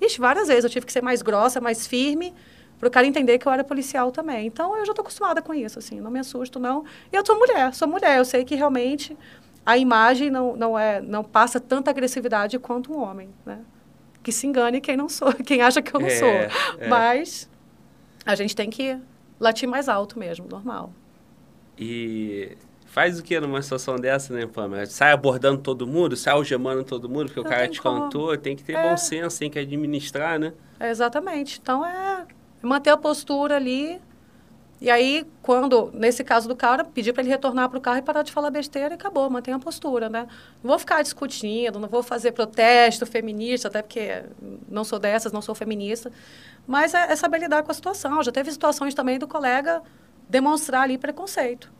Ixi, 0.00 0.18
várias 0.18 0.48
vezes 0.48 0.64
eu 0.64 0.70
tive 0.70 0.86
que 0.86 0.92
ser 0.92 1.02
mais 1.02 1.20
grossa, 1.20 1.60
mais 1.60 1.86
firme, 1.86 2.32
para 2.78 2.88
o 2.88 2.90
cara 2.90 3.06
entender 3.06 3.38
que 3.38 3.46
eu 3.46 3.52
era 3.52 3.62
policial 3.62 4.10
também. 4.10 4.46
Então 4.46 4.74
eu 4.74 4.86
já 4.86 4.92
estou 4.92 5.02
acostumada 5.02 5.42
com 5.42 5.52
isso, 5.52 5.78
assim, 5.78 6.00
não 6.00 6.10
me 6.10 6.18
assusto, 6.18 6.58
não. 6.58 6.84
E 7.12 7.16
eu 7.16 7.24
sou 7.24 7.38
mulher, 7.38 7.74
sou 7.74 7.86
mulher, 7.86 8.16
eu 8.16 8.24
sei 8.24 8.42
que 8.42 8.54
realmente 8.54 9.16
a 9.64 9.78
imagem 9.78 10.30
não, 10.30 10.56
não, 10.56 10.78
é, 10.78 11.00
não 11.00 11.24
passa 11.24 11.58
tanta 11.58 11.90
agressividade 11.90 12.58
quanto 12.58 12.92
um 12.92 13.00
homem, 13.00 13.28
né? 13.46 13.60
Que 14.22 14.32
se 14.32 14.46
engane 14.46 14.80
quem 14.80 14.96
não 14.96 15.08
sou, 15.08 15.32
quem 15.44 15.62
acha 15.62 15.80
que 15.80 15.94
eu 15.94 16.00
não 16.00 16.08
é, 16.08 16.18
sou. 16.18 16.28
É. 16.28 16.88
Mas 16.88 17.48
a 18.24 18.34
gente 18.34 18.54
tem 18.54 18.70
que 18.70 18.98
latir 19.38 19.68
mais 19.68 19.88
alto 19.88 20.18
mesmo, 20.18 20.46
normal. 20.48 20.92
E 21.78 22.56
faz 22.86 23.18
o 23.18 23.22
que 23.22 23.38
numa 23.40 23.60
situação 23.60 23.96
dessa, 23.96 24.32
né, 24.32 24.46
Pamela? 24.46 24.86
Sai 24.86 25.12
abordando 25.12 25.60
todo 25.60 25.86
mundo, 25.86 26.16
sai 26.16 26.34
algemando 26.34 26.84
todo 26.84 27.08
mundo, 27.08 27.26
porque 27.26 27.40
Não 27.40 27.46
o 27.46 27.50
cara 27.50 27.68
te 27.68 27.80
como. 27.80 28.02
contou, 28.02 28.36
tem 28.36 28.54
que 28.54 28.62
ter 28.62 28.74
é. 28.74 28.82
bom 28.88 28.96
senso, 28.96 29.38
tem 29.38 29.50
que 29.50 29.58
administrar, 29.58 30.38
né? 30.38 30.52
É, 30.78 30.90
exatamente. 30.90 31.58
Então 31.60 31.84
é 31.84 32.26
manter 32.62 32.90
a 32.90 32.96
postura 32.96 33.56
ali. 33.56 34.00
E 34.84 34.90
aí, 34.90 35.26
quando, 35.40 35.90
nesse 35.94 36.22
caso 36.22 36.46
do 36.46 36.54
cara, 36.54 36.84
pedir 36.84 37.14
para 37.14 37.22
ele 37.22 37.30
retornar 37.30 37.70
para 37.70 37.78
o 37.78 37.80
carro 37.80 38.00
e 38.00 38.02
parar 38.02 38.20
de 38.20 38.30
falar 38.30 38.50
besteira 38.50 38.92
e 38.92 38.96
acabou, 38.96 39.30
mantém 39.30 39.54
a 39.54 39.58
postura, 39.58 40.10
né? 40.10 40.26
Não 40.62 40.68
vou 40.68 40.78
ficar 40.78 41.00
discutindo, 41.00 41.78
não 41.78 41.88
vou 41.88 42.02
fazer 42.02 42.32
protesto 42.32 43.06
feminista, 43.06 43.68
até 43.68 43.80
porque 43.80 44.24
não 44.68 44.84
sou 44.84 44.98
dessas, 44.98 45.32
não 45.32 45.40
sou 45.40 45.54
feminista. 45.54 46.12
Mas 46.66 46.92
é, 46.92 47.10
é 47.10 47.16
saber 47.16 47.38
lidar 47.38 47.62
com 47.62 47.70
a 47.70 47.74
situação. 47.74 48.22
Já 48.22 48.30
teve 48.30 48.52
situações 48.52 48.92
também 48.92 49.18
do 49.18 49.26
colega 49.26 49.82
demonstrar 50.28 50.82
ali 50.82 50.98
preconceito. 50.98 51.72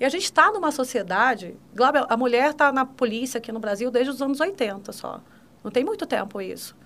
E 0.00 0.04
a 0.04 0.08
gente 0.08 0.24
está 0.24 0.50
numa 0.50 0.72
sociedade. 0.72 1.54
Glauber, 1.72 2.04
a 2.08 2.16
mulher 2.16 2.50
está 2.50 2.72
na 2.72 2.84
polícia 2.84 3.38
aqui 3.38 3.52
no 3.52 3.60
Brasil 3.60 3.92
desde 3.92 4.10
os 4.10 4.20
anos 4.20 4.40
80 4.40 4.90
só. 4.90 5.20
Não 5.62 5.70
tem 5.70 5.84
muito 5.84 6.04
tempo 6.04 6.40
isso. 6.40 6.76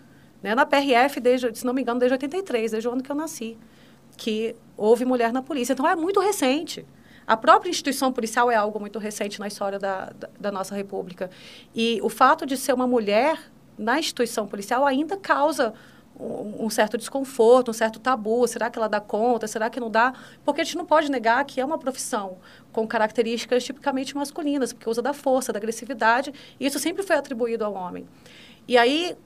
Né? 0.43 0.55
Na 0.55 0.67
PRF, 0.67 1.21
desde, 1.21 1.59
se 1.59 1.65
não 1.65 1.73
me 1.73 1.81
engano, 1.81 1.99
desde 1.99 2.13
83, 2.13 2.73
desde 2.73 2.87
o 2.87 2.93
ano 2.93 3.03
que 3.03 3.11
eu 3.11 3.17
nasci, 3.17 3.57
que 4.17 4.55
houve 4.77 5.05
mulher 5.05 5.33
na 5.33 5.43
polícia. 5.43 5.73
Então 5.73 5.87
é 5.89 5.95
muito 5.95 6.21
recente. 6.21 6.85
A 7.27 7.37
própria 7.37 7.71
instituição 7.71 8.13
policial 8.13 8.51
é 8.51 8.55
algo 8.55 8.79
muito 8.79 8.99
recente 8.99 9.41
na 9.41 9.47
história 9.47 9.79
da, 9.79 10.11
da, 10.11 10.29
da 10.39 10.53
nossa 10.53 10.75
República. 10.75 11.31
E 11.75 11.99
o 12.03 12.09
fato 12.09 12.45
de 12.45 12.57
ser 12.57 12.75
uma 12.75 12.87
mulher 12.87 13.39
na 13.79 13.99
instituição 13.99 14.47
policial 14.47 14.87
ainda 14.87 15.17
causa 15.17 15.75
um, 16.19 16.71
certo 16.71 16.97
desconforto, 16.97 17.71
um 17.71 17.75
certo 17.75 17.99
tabu. 17.99 18.47
Será 18.47 18.71
que 18.71 18.79
ela 18.79 18.89
dá 18.89 19.01
conta? 19.01 19.47
Será 19.47 19.69
que 19.69 19.81
não 19.81 19.91
dá? 19.91 20.13
Porque 20.45 20.61
a 20.61 20.65
gente 20.65 20.77
não 20.77 20.87
pode 20.87 21.11
negar 21.11 21.45
que 21.45 21.61
é 21.61 21.65
uma 21.65 21.79
profissão 21.79 22.39
com 22.73 22.87
características 22.87 23.65
tipicamente 23.65 24.15
masculinas, 24.17 24.73
porque 24.73 24.89
usa 24.89 25.03
da 25.03 25.13
força, 25.13 25.53
da 25.53 25.59
agressividade, 25.59 26.33
e 26.59 26.67
isso 26.67 26.79
sempre 26.79 27.03
foi 27.03 27.17
atribuído 27.17 27.65
ao 27.65 27.75
homem. 27.75 28.07
E 28.67 28.79
aí, 28.79 29.17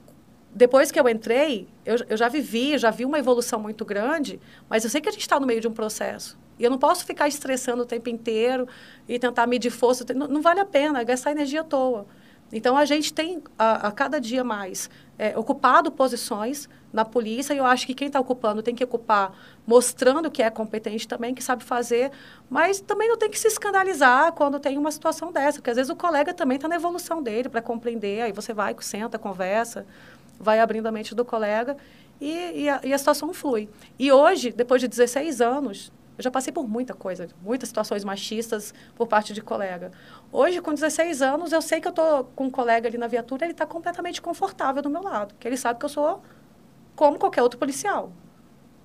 depois 0.53 0.91
que 0.91 0.99
eu 0.99 1.07
entrei, 1.07 1.67
eu, 1.85 1.97
eu 2.09 2.17
já 2.17 2.27
vivi, 2.27 2.77
já 2.77 2.89
vi 2.89 3.05
uma 3.05 3.19
evolução 3.19 3.59
muito 3.59 3.85
grande, 3.85 4.39
mas 4.69 4.83
eu 4.83 4.89
sei 4.89 4.99
que 4.99 5.09
a 5.09 5.11
gente 5.11 5.21
está 5.21 5.39
no 5.39 5.45
meio 5.45 5.61
de 5.61 5.67
um 5.67 5.73
processo. 5.73 6.37
E 6.57 6.63
eu 6.63 6.69
não 6.69 6.77
posso 6.77 7.05
ficar 7.05 7.27
estressando 7.27 7.83
o 7.83 7.85
tempo 7.85 8.09
inteiro 8.09 8.67
e 9.07 9.17
tentar 9.17 9.47
medir 9.47 9.69
força. 9.69 10.05
Não, 10.13 10.27
não 10.27 10.41
vale 10.41 10.59
a 10.59 10.65
pena 10.65 11.03
gastar 11.03 11.31
energia 11.31 11.61
à 11.61 11.63
toa. 11.63 12.05
Então, 12.51 12.75
a 12.75 12.83
gente 12.83 13.13
tem, 13.13 13.41
a, 13.57 13.87
a 13.87 13.91
cada 13.91 14.19
dia 14.19 14.43
mais, 14.43 14.89
é, 15.17 15.37
ocupado 15.37 15.91
posições 15.91 16.67
na 16.91 17.05
polícia, 17.05 17.53
e 17.53 17.57
eu 17.59 17.65
acho 17.65 17.85
que 17.85 17.93
quem 17.93 18.07
está 18.07 18.19
ocupando 18.19 18.63
tem 18.63 18.73
que 18.73 18.83
ocupar 18.83 19.31
mostrando 19.67 20.31
que 20.31 20.41
é 20.41 20.49
competente 20.49 21.07
também, 21.07 21.35
que 21.35 21.43
sabe 21.43 21.63
fazer, 21.63 22.11
mas 22.49 22.81
também 22.81 23.07
não 23.07 23.17
tem 23.17 23.29
que 23.29 23.37
se 23.37 23.47
escandalizar 23.47 24.33
quando 24.33 24.59
tem 24.59 24.77
uma 24.77 24.91
situação 24.91 25.31
dessa, 25.31 25.59
porque 25.59 25.69
às 25.69 25.75
vezes 25.75 25.91
o 25.91 25.95
colega 25.95 26.33
também 26.33 26.55
está 26.55 26.67
na 26.67 26.75
evolução 26.75 27.21
dele 27.21 27.47
para 27.47 27.61
compreender, 27.61 28.21
aí 28.21 28.31
você 28.31 28.51
vai, 28.51 28.75
senta, 28.79 29.19
conversa, 29.19 29.85
vai 30.39 30.59
abrindo 30.59 30.87
a 30.87 30.91
mente 30.91 31.13
do 31.13 31.25
colega 31.25 31.75
e, 32.19 32.63
e, 32.63 32.69
a, 32.69 32.81
e 32.83 32.93
a 32.93 32.97
situação 32.97 33.33
flui. 33.33 33.69
E 33.97 34.11
hoje, 34.11 34.51
depois 34.51 34.81
de 34.81 34.87
16 34.87 35.41
anos, 35.41 35.91
eu 36.17 36.23
já 36.23 36.29
passei 36.29 36.51
por 36.51 36.67
muita 36.67 36.93
coisa, 36.93 37.29
muitas 37.41 37.69
situações 37.69 38.03
machistas 38.03 38.73
por 38.95 39.07
parte 39.07 39.33
de 39.33 39.41
colega. 39.41 39.91
Hoje, 40.31 40.61
com 40.61 40.73
16 40.73 41.21
anos, 41.21 41.51
eu 41.53 41.61
sei 41.61 41.79
que 41.79 41.87
eu 41.87 41.91
estou 41.91 42.25
com 42.35 42.45
um 42.45 42.51
colega 42.51 42.89
ali 42.89 42.97
na 42.97 43.07
viatura, 43.07 43.45
ele 43.45 43.53
está 43.53 43.65
completamente 43.65 44.21
confortável 44.21 44.81
do 44.81 44.89
meu 44.89 45.01
lado, 45.01 45.33
porque 45.33 45.47
ele 45.47 45.55
sabe 45.55 45.79
que 45.79 45.85
eu 45.85 45.89
sou 45.89 46.21
como 46.95 47.17
qualquer 47.17 47.41
outro 47.41 47.57
policial. 47.57 48.11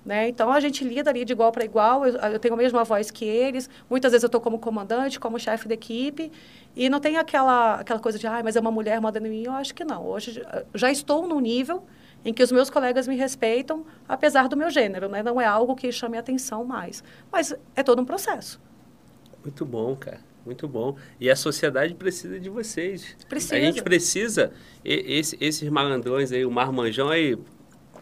Né? 0.05 0.29
Então, 0.29 0.51
a 0.51 0.59
gente 0.59 0.83
lida 0.83 1.09
ali 1.09 1.25
de 1.25 1.33
igual 1.33 1.51
para 1.51 1.65
igual, 1.65 2.05
eu, 2.05 2.15
eu, 2.15 2.39
tenho 2.39 2.53
a 2.53 2.57
mesma 2.57 2.83
voz 2.83 3.09
que 3.09 3.25
eles, 3.25 3.67
muitas 3.89 4.11
vezes 4.11 4.21
eu 4.21 4.27
estou 4.27 4.39
como 4.39 4.59
comandante, 4.59 5.19
como 5.19 5.39
chefe 5.39 5.67
da 5.67 5.73
equipe, 5.73 6.31
e 6.75 6.87
não 6.89 6.99
tem 6.99 7.17
aquela, 7.17 7.79
aquela 7.79 7.99
coisa 7.99 8.19
de, 8.19 8.27
ah, 8.27 8.39
mas 8.43 8.55
é 8.55 8.59
uma 8.59 8.69
mulher 8.69 9.01
mandando 9.01 9.25
em 9.25 9.31
mim, 9.31 9.43
eu 9.45 9.53
acho 9.53 9.73
que 9.73 9.83
não. 9.83 10.05
Hoje, 10.05 10.45
já 10.75 10.91
estou 10.91 11.27
num 11.27 11.39
nível 11.39 11.83
em 12.23 12.31
que 12.31 12.43
os 12.43 12.51
meus 12.51 12.69
colegas 12.69 13.07
me 13.07 13.15
respeitam, 13.15 13.83
apesar 14.07 14.47
do 14.47 14.55
meu 14.55 14.69
gênero, 14.69 15.09
né? 15.09 15.23
Não 15.23 15.41
é 15.41 15.45
algo 15.45 15.75
que 15.75 15.91
chame 15.91 16.17
atenção 16.17 16.63
mais. 16.63 17.03
Mas 17.31 17.55
é 17.75 17.81
todo 17.81 18.01
um 18.01 18.05
processo. 18.05 18.61
Muito 19.43 19.65
bom, 19.65 19.95
cara. 19.95 20.19
Muito 20.45 20.67
bom. 20.67 20.95
E 21.19 21.29
a 21.29 21.35
sociedade 21.35 21.95
precisa 21.95 22.39
de 22.39 22.49
vocês. 22.49 23.15
Precisa. 23.27 23.55
A 23.55 23.59
gente 23.59 23.81
precisa. 23.81 24.51
Esse, 24.83 25.35
esses 25.41 25.67
malandrões 25.69 26.31
aí, 26.31 26.45
o 26.45 26.51
marmanjão 26.51 27.09
aí, 27.09 27.37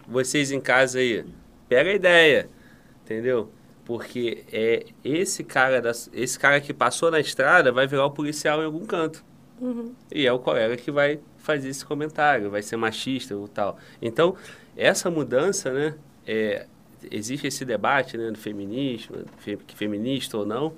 vocês 0.07 0.51
em 0.51 0.59
casa 0.59 0.99
aí, 0.99 1.25
pega 1.67 1.89
a 1.89 1.93
ideia, 1.93 2.49
entendeu? 3.03 3.51
Porque 3.85 4.45
é 4.51 4.85
esse 5.03 5.43
cara, 5.43 5.81
da, 5.81 5.91
esse 6.13 6.39
cara 6.39 6.61
que 6.61 6.73
passou 6.73 7.11
na 7.11 7.19
estrada 7.19 7.71
vai 7.71 7.85
virar 7.85 8.05
o 8.05 8.11
policial 8.11 8.61
em 8.61 8.65
algum 8.65 8.85
canto. 8.85 9.23
Uhum. 9.59 9.93
E 10.11 10.25
é 10.25 10.31
o 10.31 10.39
colega 10.39 10.75
que 10.77 10.91
vai 10.91 11.19
fazer 11.37 11.69
esse 11.69 11.85
comentário, 11.85 12.49
vai 12.49 12.61
ser 12.61 12.77
machista 12.77 13.35
ou 13.35 13.47
tal. 13.47 13.77
Então, 14.01 14.35
essa 14.75 15.11
mudança, 15.11 15.71
né, 15.71 15.95
é, 16.25 16.65
existe 17.11 17.47
esse 17.47 17.65
debate 17.65 18.17
né, 18.17 18.31
do 18.31 18.37
feminismo, 18.37 19.17
fe, 19.37 19.57
feminista 19.75 20.37
ou 20.37 20.45
não, 20.45 20.73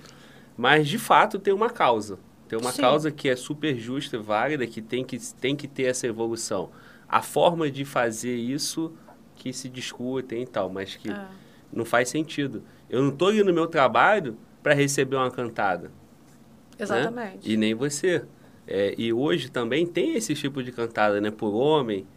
mas 0.58 0.88
de 0.88 0.98
fato 0.98 1.38
tem 1.38 1.54
uma 1.54 1.70
causa. 1.70 2.18
Tem 2.48 2.60
uma 2.60 2.72
Sim. 2.72 2.82
causa 2.82 3.12
que 3.12 3.28
é 3.30 3.36
super 3.36 3.78
justa 3.78 4.18
e 4.18 4.20
válida, 4.20 4.66
que 4.68 4.82
tem, 4.82 5.04
que 5.04 5.18
tem 5.36 5.56
que 5.56 5.68
ter 5.68 5.84
essa 5.84 6.08
evolução. 6.08 6.70
A 7.08 7.22
forma 7.22 7.70
de 7.70 7.86
fazer 7.86 8.36
isso 8.36 8.94
que 9.46 9.54
se 9.54 9.70
discutem 9.70 10.42
e 10.42 10.48
tal, 10.48 10.72
mas 10.72 10.96
que 10.96 11.12
é. 11.12 11.28
não 11.72 11.86
faz 11.86 12.10
sentido. 12.10 12.64
Eu 12.90 13.04
não 13.04 13.10
estou 13.10 13.32
indo 13.32 13.46
no 13.46 13.54
meu 13.54 13.68
trabalho 13.68 14.36
para 14.64 14.74
receber 14.74 15.16
uma 15.16 15.30
cantada. 15.30 15.90
Né? 15.90 15.92
Exatamente. 16.80 17.48
Né? 17.48 17.54
E 17.54 17.56
nem 17.56 17.76
você. 17.76 18.24
É, 18.68 18.96
e 18.98 19.14
hoje 19.14 19.52
também 19.52 19.86
tem 19.86 20.16
esse 20.16 20.34
tipo 20.34 20.64
de 20.64 20.72
cantada, 20.72 21.22
né? 21.22 21.30
Por 21.30 21.54
homem, 21.54 22.08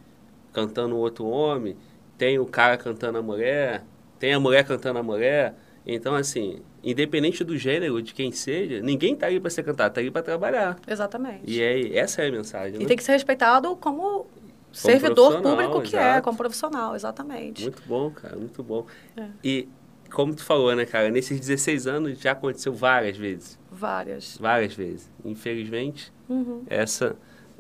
cantando 0.55 0.97
outro 0.97 1.27
homem, 1.27 1.77
tem 2.17 2.39
o 2.39 2.47
cara 2.47 2.79
cantando 2.79 3.19
a 3.19 3.23
mulher, 3.23 3.85
tem 4.19 4.33
a 4.33 4.41
mulher 4.41 4.65
cantando 4.65 4.99
a 4.99 5.03
mulher. 5.03 5.55
Então, 5.87 6.15
assim, 6.15 6.63
independente 6.83 7.45
do 7.45 7.59
gênero, 7.59 8.01
de 8.01 8.15
quem 8.15 8.33
seja, 8.33 8.81
ninguém 8.81 9.13
está 9.13 9.27
aí 9.27 9.39
para 9.39 9.51
ser 9.51 9.63
cantado, 9.65 9.91
está 9.91 10.01
aí 10.01 10.11
para 10.11 10.23
trabalhar. 10.23 10.79
Exatamente. 10.87 11.43
E 11.45 11.61
é, 11.61 11.99
essa 11.99 12.23
é 12.23 12.29
a 12.29 12.33
mensagem. 12.33 12.77
E 12.77 12.79
né? 12.79 12.87
tem 12.87 12.97
que 12.97 13.05
ser 13.05 13.13
respeitado 13.13 13.77
como 13.77 14.27
servidor 14.73 15.41
público 15.41 15.83
que 15.83 15.97
é, 15.97 16.01
exato. 16.01 16.19
é, 16.19 16.21
como 16.21 16.37
profissional, 16.37 16.95
exatamente. 16.95 17.63
Muito 17.63 17.83
bom, 17.87 18.11
cara, 18.11 18.37
muito 18.37 18.63
bom. 18.63 18.87
É. 19.17 19.29
E 19.43 19.69
como 20.11 20.35
tu 20.35 20.45
falou, 20.45 20.75
né, 20.75 20.85
cara, 20.85 21.11
nesses 21.11 21.39
16 21.39 21.87
anos 21.87 22.19
já 22.19 22.33
aconteceu 22.33 22.73
várias 22.73 23.17
vezes. 23.17 23.59
Várias. 23.71 24.37
Várias 24.39 24.75
vezes. 24.75 25.11
Infelizmente, 25.25 26.13
uhum. 26.29 26.65
essa 26.69 27.17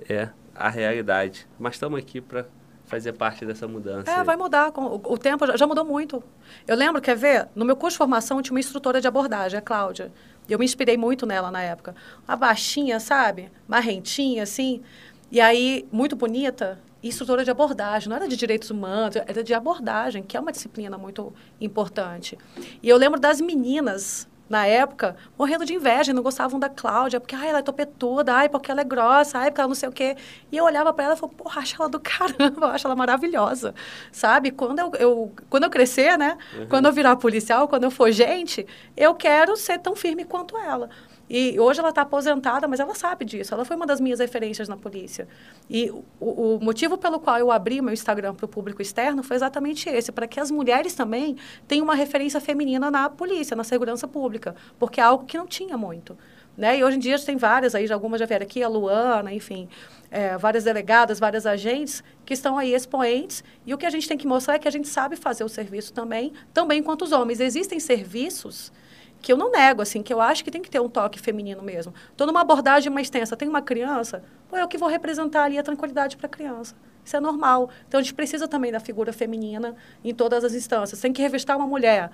é 0.08 0.28
a 0.54 0.68
realidade. 0.68 1.46
Mas 1.58 1.74
estamos 1.74 1.98
aqui 1.98 2.20
para 2.20 2.46
fazer 2.86 3.12
parte 3.12 3.44
dessa 3.44 3.68
mudança. 3.68 4.10
É, 4.10 4.20
aí. 4.20 4.24
vai 4.24 4.36
mudar. 4.36 4.72
O, 4.74 5.12
o 5.12 5.18
tempo 5.18 5.46
já, 5.46 5.56
já, 5.56 5.66
mudou 5.66 5.84
muito. 5.84 6.22
Eu 6.66 6.74
lembro, 6.74 7.00
quer 7.02 7.16
ver? 7.16 7.48
No 7.54 7.64
meu 7.64 7.76
curso 7.76 7.94
de 7.94 7.98
formação 7.98 8.40
tinha 8.40 8.54
uma 8.54 8.60
instrutora 8.60 9.00
de 9.00 9.06
abordagem, 9.06 9.58
a 9.58 9.62
Cláudia. 9.62 10.10
Eu 10.48 10.58
me 10.58 10.64
inspirei 10.64 10.96
muito 10.96 11.26
nela 11.26 11.50
na 11.50 11.62
época. 11.62 11.94
Uma 12.26 12.36
baixinha, 12.36 12.98
sabe? 12.98 13.52
Marrentinha, 13.68 14.42
assim. 14.42 14.82
E 15.30 15.38
aí, 15.40 15.86
muito 15.92 16.16
bonita 16.16 16.80
instrutora 17.02 17.44
de 17.44 17.50
abordagem, 17.50 18.08
não 18.08 18.16
era 18.16 18.28
de 18.28 18.36
direitos 18.36 18.70
humanos, 18.70 19.16
era 19.16 19.42
de 19.42 19.54
abordagem, 19.54 20.22
que 20.22 20.36
é 20.36 20.40
uma 20.40 20.52
disciplina 20.52 20.98
muito 20.98 21.32
importante. 21.60 22.36
E 22.82 22.88
eu 22.88 22.96
lembro 22.96 23.20
das 23.20 23.40
meninas, 23.40 24.28
na 24.48 24.66
época, 24.66 25.14
morrendo 25.38 25.64
de 25.64 25.74
inveja, 25.74 26.12
não 26.12 26.22
gostavam 26.22 26.58
da 26.58 26.68
Cláudia, 26.68 27.20
porque 27.20 27.34
ai, 27.34 27.50
ela 27.50 27.58
é 27.58 27.62
topetuda, 27.62 28.34
ai, 28.34 28.48
porque 28.48 28.70
ela 28.70 28.80
é 28.80 28.84
grossa, 28.84 29.38
ai, 29.38 29.50
porque 29.50 29.60
ela 29.60 29.68
não 29.68 29.74
sei 29.74 29.88
o 29.88 29.92
quê. 29.92 30.16
E 30.50 30.56
eu 30.56 30.64
olhava 30.64 30.92
para 30.92 31.04
ela 31.04 31.14
e 31.14 31.16
falava, 31.18 31.36
porra, 31.36 31.60
acho 31.60 31.76
ela 31.80 31.88
do 31.88 32.00
caramba, 32.00 32.66
eu 32.66 32.70
acho 32.70 32.86
ela 32.86 32.96
maravilhosa, 32.96 33.74
sabe? 34.10 34.50
Quando 34.50 34.78
eu, 34.78 34.92
eu 34.98 35.32
quando 35.50 35.64
eu 35.64 35.70
crescer, 35.70 36.16
né? 36.16 36.38
Uhum. 36.56 36.66
Quando 36.68 36.86
eu 36.86 36.92
virar 36.92 37.16
policial, 37.16 37.68
quando 37.68 37.84
eu 37.84 37.90
for 37.90 38.10
gente, 38.10 38.66
eu 38.96 39.14
quero 39.14 39.56
ser 39.56 39.78
tão 39.78 39.94
firme 39.94 40.24
quanto 40.24 40.56
ela. 40.56 40.88
E 41.28 41.58
hoje 41.60 41.80
ela 41.80 41.90
está 41.90 42.02
aposentada, 42.02 42.66
mas 42.66 42.80
ela 42.80 42.94
sabe 42.94 43.24
disso. 43.24 43.52
Ela 43.52 43.64
foi 43.64 43.76
uma 43.76 43.86
das 43.86 44.00
minhas 44.00 44.18
referências 44.18 44.68
na 44.68 44.76
polícia. 44.76 45.28
E 45.68 45.90
o, 46.18 46.56
o 46.56 46.58
motivo 46.62 46.96
pelo 46.96 47.20
qual 47.20 47.38
eu 47.38 47.50
abri 47.50 47.82
meu 47.82 47.92
Instagram 47.92 48.34
para 48.34 48.46
o 48.46 48.48
público 48.48 48.80
externo 48.80 49.22
foi 49.22 49.36
exatamente 49.36 49.88
esse, 49.88 50.10
para 50.10 50.26
que 50.26 50.40
as 50.40 50.50
mulheres 50.50 50.94
também 50.94 51.36
tenham 51.66 51.84
uma 51.84 51.94
referência 51.94 52.40
feminina 52.40 52.90
na 52.90 53.10
polícia, 53.10 53.54
na 53.54 53.64
segurança 53.64 54.08
pública, 54.08 54.56
porque 54.78 55.00
é 55.00 55.04
algo 55.04 55.26
que 55.26 55.36
não 55.36 55.46
tinha 55.46 55.76
muito. 55.76 56.16
Né? 56.56 56.78
E 56.78 56.84
hoje 56.84 56.96
em 56.96 57.00
dia 57.00 57.16
tem 57.20 57.36
várias, 57.36 57.74
aí 57.74 57.90
algumas 57.92 58.18
já 58.18 58.26
vieram 58.26 58.44
aqui, 58.44 58.62
a 58.64 58.68
Luana, 58.68 59.32
enfim, 59.32 59.68
é, 60.10 60.36
várias 60.36 60.64
delegadas, 60.64 61.20
várias 61.20 61.46
agentes 61.46 62.02
que 62.26 62.34
estão 62.34 62.58
aí 62.58 62.74
expoentes. 62.74 63.44
E 63.64 63.72
o 63.72 63.78
que 63.78 63.86
a 63.86 63.90
gente 63.90 64.08
tem 64.08 64.18
que 64.18 64.26
mostrar 64.26 64.54
é 64.54 64.58
que 64.58 64.66
a 64.66 64.70
gente 64.70 64.88
sabe 64.88 65.14
fazer 65.14 65.44
o 65.44 65.48
serviço 65.48 65.92
também, 65.92 66.32
também 66.52 66.82
quanto 66.82 67.04
os 67.04 67.12
homens. 67.12 67.38
Existem 67.38 67.78
serviços 67.78 68.72
que 69.20 69.32
eu 69.32 69.36
não 69.36 69.50
nego, 69.50 69.82
assim, 69.82 70.02
que 70.02 70.12
eu 70.12 70.20
acho 70.20 70.44
que 70.44 70.50
tem 70.50 70.62
que 70.62 70.70
ter 70.70 70.80
um 70.80 70.88
toque 70.88 71.18
feminino 71.18 71.62
mesmo. 71.62 71.92
Estou 72.10 72.26
numa 72.26 72.40
abordagem 72.40 72.92
mais 72.92 73.10
tensa, 73.10 73.36
tem 73.36 73.48
uma 73.48 73.62
criança, 73.62 74.22
pô, 74.48 74.56
eu 74.56 74.68
que 74.68 74.78
vou 74.78 74.88
representar 74.88 75.44
ali 75.44 75.58
a 75.58 75.62
tranquilidade 75.62 76.16
para 76.16 76.26
a 76.26 76.30
criança. 76.30 76.74
Isso 77.04 77.16
é 77.16 77.20
normal. 77.20 77.70
Então, 77.86 77.98
a 77.98 78.02
gente 78.02 78.14
precisa 78.14 78.46
também 78.46 78.70
da 78.70 78.80
figura 78.80 79.12
feminina 79.12 79.74
em 80.04 80.14
todas 80.14 80.44
as 80.44 80.52
instâncias. 80.52 81.00
Tem 81.00 81.12
que 81.12 81.22
revistar 81.22 81.56
uma 81.56 81.66
mulher 81.66 82.10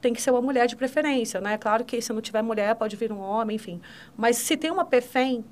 tem 0.00 0.12
que 0.12 0.22
ser 0.22 0.30
uma 0.30 0.40
mulher 0.40 0.66
de 0.66 0.76
preferência, 0.76 1.40
né? 1.40 1.58
Claro 1.58 1.84
que 1.84 2.00
se 2.00 2.12
não 2.12 2.20
tiver 2.20 2.42
mulher, 2.42 2.74
pode 2.76 2.94
vir 2.96 3.10
um 3.12 3.18
homem, 3.18 3.56
enfim. 3.56 3.80
Mas 4.16 4.36
se 4.36 4.56
tem 4.56 4.70
uma 4.70 4.84
PFEM 4.84 5.44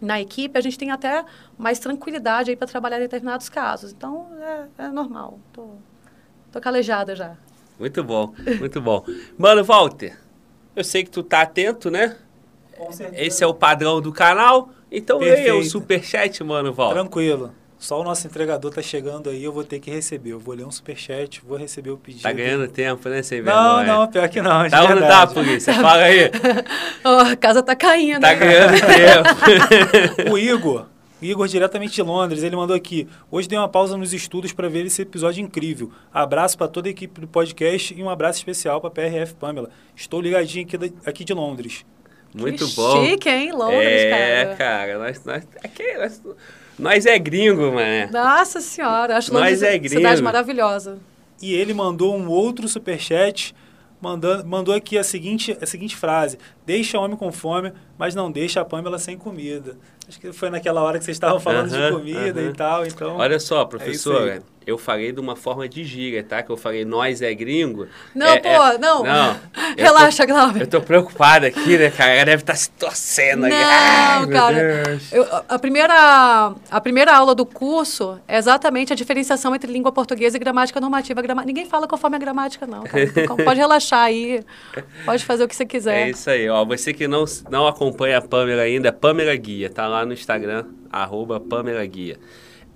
na 0.00 0.20
equipe, 0.20 0.58
a 0.58 0.60
gente 0.60 0.78
tem 0.78 0.90
até 0.90 1.24
mais 1.56 1.78
tranquilidade 1.78 2.50
aí 2.50 2.56
para 2.56 2.66
trabalhar 2.66 2.98
em 2.98 3.02
determinados 3.02 3.48
casos. 3.48 3.92
Então, 3.92 4.28
é, 4.78 4.86
é 4.86 4.88
normal. 4.88 5.38
Tô, 5.52 5.68
tô 6.50 6.60
calejada 6.60 7.14
já. 7.14 7.36
Muito 7.78 8.02
bom, 8.02 8.32
muito 8.58 8.80
bom. 8.80 9.04
Mano, 9.36 9.62
Walter, 9.64 10.16
eu 10.74 10.82
sei 10.84 11.04
que 11.04 11.10
tu 11.10 11.22
tá 11.22 11.42
atento, 11.42 11.90
né? 11.90 12.16
Com 12.76 12.90
certeza. 12.92 13.22
Esse 13.22 13.44
é 13.44 13.46
o 13.46 13.54
padrão 13.54 14.00
do 14.00 14.12
canal. 14.12 14.70
Então 14.90 15.18
leia 15.18 15.54
o 15.54 15.64
superchat, 15.64 16.42
mano, 16.44 16.72
Walter. 16.72 16.94
Tranquilo. 17.00 17.52
Só 17.78 18.00
o 18.00 18.04
nosso 18.04 18.26
entregador 18.26 18.72
tá 18.72 18.80
chegando 18.80 19.28
aí, 19.28 19.44
eu 19.44 19.52
vou 19.52 19.62
ter 19.62 19.78
que 19.78 19.90
receber. 19.90 20.30
Eu 20.30 20.38
vou 20.40 20.54
ler 20.54 20.64
um 20.64 20.70
superchat, 20.70 21.42
vou 21.46 21.58
receber 21.58 21.90
o 21.90 21.98
pedido. 21.98 22.22
Tá 22.22 22.32
ganhando 22.32 22.66
tempo, 22.68 23.06
né, 23.10 23.22
sem 23.22 23.42
Não, 23.42 23.76
vergonha? 23.76 23.86
não, 23.98 24.06
pior 24.08 24.28
que 24.30 24.40
não. 24.40 24.68
Tá 24.70 24.82
ou 24.82 24.88
não 24.96 25.06
tá, 25.06 25.26
polícia? 25.26 25.74
Fala 25.74 26.02
aí. 26.04 26.30
Ó, 27.04 27.18
a 27.20 27.36
casa 27.36 27.62
tá 27.62 27.76
caindo. 27.76 28.22
Tá 28.22 28.32
ganhando 28.32 28.72
tempo. 30.16 30.32
O 30.32 30.38
Igor, 30.38 30.86
Igor 31.20 31.48
diretamente 31.48 31.94
de 31.94 32.02
Londres, 32.02 32.42
ele 32.42 32.54
mandou 32.56 32.76
aqui. 32.76 33.08
Hoje 33.30 33.48
dei 33.48 33.58
uma 33.58 33.68
pausa 33.68 33.96
nos 33.96 34.12
estudos 34.12 34.52
para 34.52 34.68
ver 34.68 34.84
esse 34.84 35.00
episódio 35.02 35.42
incrível. 35.42 35.90
Abraço 36.12 36.58
para 36.58 36.68
toda 36.68 36.88
a 36.88 36.90
equipe 36.90 37.20
do 37.20 37.26
podcast 37.26 37.94
e 37.96 38.02
um 38.02 38.10
abraço 38.10 38.38
especial 38.38 38.80
para 38.80 38.90
PRF 38.90 39.34
Pamela. 39.34 39.70
Estou 39.94 40.20
ligadinho 40.20 40.66
aqui, 40.66 40.76
da- 40.76 41.10
aqui 41.10 41.24
de 41.24 41.32
Londres. 41.32 41.86
Muito 42.34 42.66
que 42.66 42.74
bom. 42.74 43.06
Chique, 43.06 43.30
hein? 43.30 43.50
Londres, 43.52 43.80
é, 43.80 44.44
cara. 44.44 44.56
cara. 44.56 44.98
Nós, 44.98 45.24
nós, 45.24 45.48
aqui, 45.64 45.94
nós, 45.96 46.22
nós 46.78 47.06
é 47.06 47.18
gringo, 47.18 47.72
mano. 47.72 48.12
Nossa 48.12 48.60
senhora, 48.60 49.16
acho 49.16 49.32
Nós 49.32 49.40
Londres 49.42 49.62
é 49.62 49.72
cidade 49.88 50.04
gringo. 50.16 50.22
maravilhosa. 50.24 50.98
E 51.40 51.54
ele 51.54 51.72
mandou 51.72 52.14
um 52.14 52.28
outro 52.28 52.68
superchat, 52.68 53.54
mandando, 54.00 54.46
mandou 54.46 54.74
aqui 54.74 54.98
a 54.98 55.04
seguinte, 55.04 55.56
a 55.60 55.66
seguinte 55.66 55.96
frase: 55.96 56.38
Deixa 56.64 56.98
o 56.98 57.02
homem 57.02 57.16
com 57.16 57.30
fome, 57.32 57.72
mas 57.98 58.14
não 58.14 58.30
deixa 58.30 58.60
a 58.60 58.64
Pamela 58.64 58.98
sem 58.98 59.16
comida. 59.16 59.76
Acho 60.08 60.20
que 60.20 60.32
foi 60.32 60.50
naquela 60.50 60.82
hora 60.82 60.98
que 60.98 61.04
vocês 61.04 61.16
estavam 61.16 61.40
falando 61.40 61.72
Aham, 61.74 61.86
de 61.90 61.96
comida 61.96 62.40
aham. 62.40 62.50
e 62.50 62.52
tal, 62.52 62.86
então. 62.86 63.16
Olha 63.16 63.40
só, 63.40 63.58
é 63.58 63.62
isso 63.62 63.68
professora, 63.68 64.34
aí. 64.34 64.40
Eu 64.66 64.76
falei 64.76 65.12
de 65.12 65.20
uma 65.20 65.36
forma 65.36 65.68
de 65.68 65.84
gíria, 65.84 66.24
tá? 66.24 66.42
Que 66.42 66.50
eu 66.50 66.56
falei, 66.56 66.84
nós 66.84 67.22
é 67.22 67.32
gringo. 67.32 67.86
Não, 68.14 68.26
É- 68.26 68.38
pô, 68.40 68.48
é- 68.48 68.78
não. 68.78 69.02
Não. 69.04 69.36
Relaxa, 69.78 70.26
tô- 70.26 70.32
Glauber. 70.32 70.62
Eu 70.62 70.66
tô 70.66 70.80
preocupado 70.80 71.46
aqui, 71.46 71.78
né, 71.78 71.90
cara? 71.90 72.12
Ela 72.12 72.24
deve 72.26 72.42
estar 72.42 72.54
se 72.56 72.70
torcendo. 72.70 73.44
Ai, 73.44 74.20
Não, 74.20 74.28
cara. 74.30 74.98
Eu- 75.12 75.26
a, 75.48 75.58
primeira, 75.58 76.52
a 76.70 76.80
primeira 76.80 77.14
aula 77.14 77.34
do 77.34 77.46
curso 77.46 78.20
é 78.26 78.36
exatamente 78.36 78.92
a 78.92 78.96
diferenciação 78.96 79.54
entre 79.54 79.70
língua 79.72 79.92
portuguesa 79.92 80.36
e 80.36 80.40
gramática 80.40 80.80
normativa. 80.80 81.22
Grama- 81.22 81.44
Ninguém 81.44 81.66
fala 81.66 81.86
conforme 81.86 82.16
a 82.16 82.18
gramática, 82.18 82.66
não. 82.66 82.82
cara. 82.82 83.04
Então, 83.04 83.36
pode 83.36 83.58
relaxar 83.60 84.00
aí. 84.04 84.42
Pode 85.04 85.24
fazer 85.24 85.44
o 85.44 85.48
que 85.48 85.54
você 85.54 85.62
É 85.62 85.66
quiser. 85.66 86.08
isso 86.10 86.28
aí, 86.28 86.48
ó. 86.48 86.64
Você 86.64 86.92
que 86.92 87.06
não, 87.06 87.24
não 87.50 87.66
acompanha 87.68 88.18
a 88.18 88.22
Pamela 88.22 88.62
ainda, 88.62 88.92
Pamela 88.92 89.34
Guia, 89.36 89.70
tá 89.70 89.86
lá 89.86 90.04
no 90.04 90.12
Instagram, 90.12 90.64
arroba 90.90 91.38
Pamela 91.38 91.84
Guia. 91.86 92.16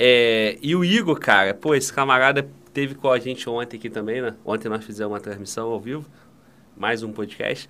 É, 0.03 0.57
e 0.62 0.74
o 0.74 0.82
Igor, 0.82 1.20
cara, 1.20 1.53
pô, 1.53 1.74
esse 1.74 1.92
camarada 1.92 2.48
teve 2.72 2.94
com 2.94 3.11
a 3.11 3.18
gente 3.18 3.46
ontem 3.51 3.76
aqui 3.76 3.90
também, 3.90 4.22
né? 4.22 4.34
Ontem 4.42 4.66
nós 4.66 4.82
fizemos 4.82 5.12
uma 5.12 5.20
transmissão 5.20 5.70
ao 5.70 5.78
vivo, 5.78 6.07
mais 6.74 7.03
um 7.03 7.12
podcast. 7.12 7.68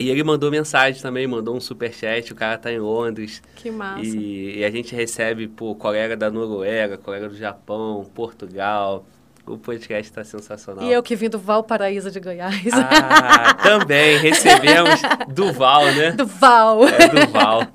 E 0.00 0.08
ele 0.08 0.24
mandou 0.24 0.50
mensagem 0.50 1.02
também, 1.02 1.26
mandou 1.26 1.54
um 1.54 1.60
superchat, 1.60 2.32
o 2.32 2.34
cara 2.34 2.56
tá 2.56 2.72
em 2.72 2.78
Londres. 2.78 3.42
Que 3.56 3.70
massa. 3.70 4.06
E, 4.06 4.60
e 4.60 4.64
a 4.64 4.70
gente 4.70 4.94
recebe, 4.94 5.46
pô, 5.48 5.74
colega 5.74 6.16
da 6.16 6.30
Noruega, 6.30 6.96
colega 6.96 7.28
do 7.28 7.36
Japão, 7.36 8.10
Portugal. 8.14 9.04
O 9.44 9.58
podcast 9.58 10.10
tá 10.10 10.24
sensacional. 10.24 10.82
E 10.82 10.90
eu 10.90 11.02
que 11.02 11.14
vim 11.14 11.28
do 11.28 11.38
Valparaíso 11.38 12.10
de 12.10 12.20
Goiás. 12.20 12.72
Ah, 12.72 13.52
também 13.62 14.16
recebemos 14.16 15.00
Duval, 15.28 15.84
né? 15.92 16.12
do 16.12 16.24
Val. 16.24 16.88
É 16.88 17.08
Duval. 17.08 17.66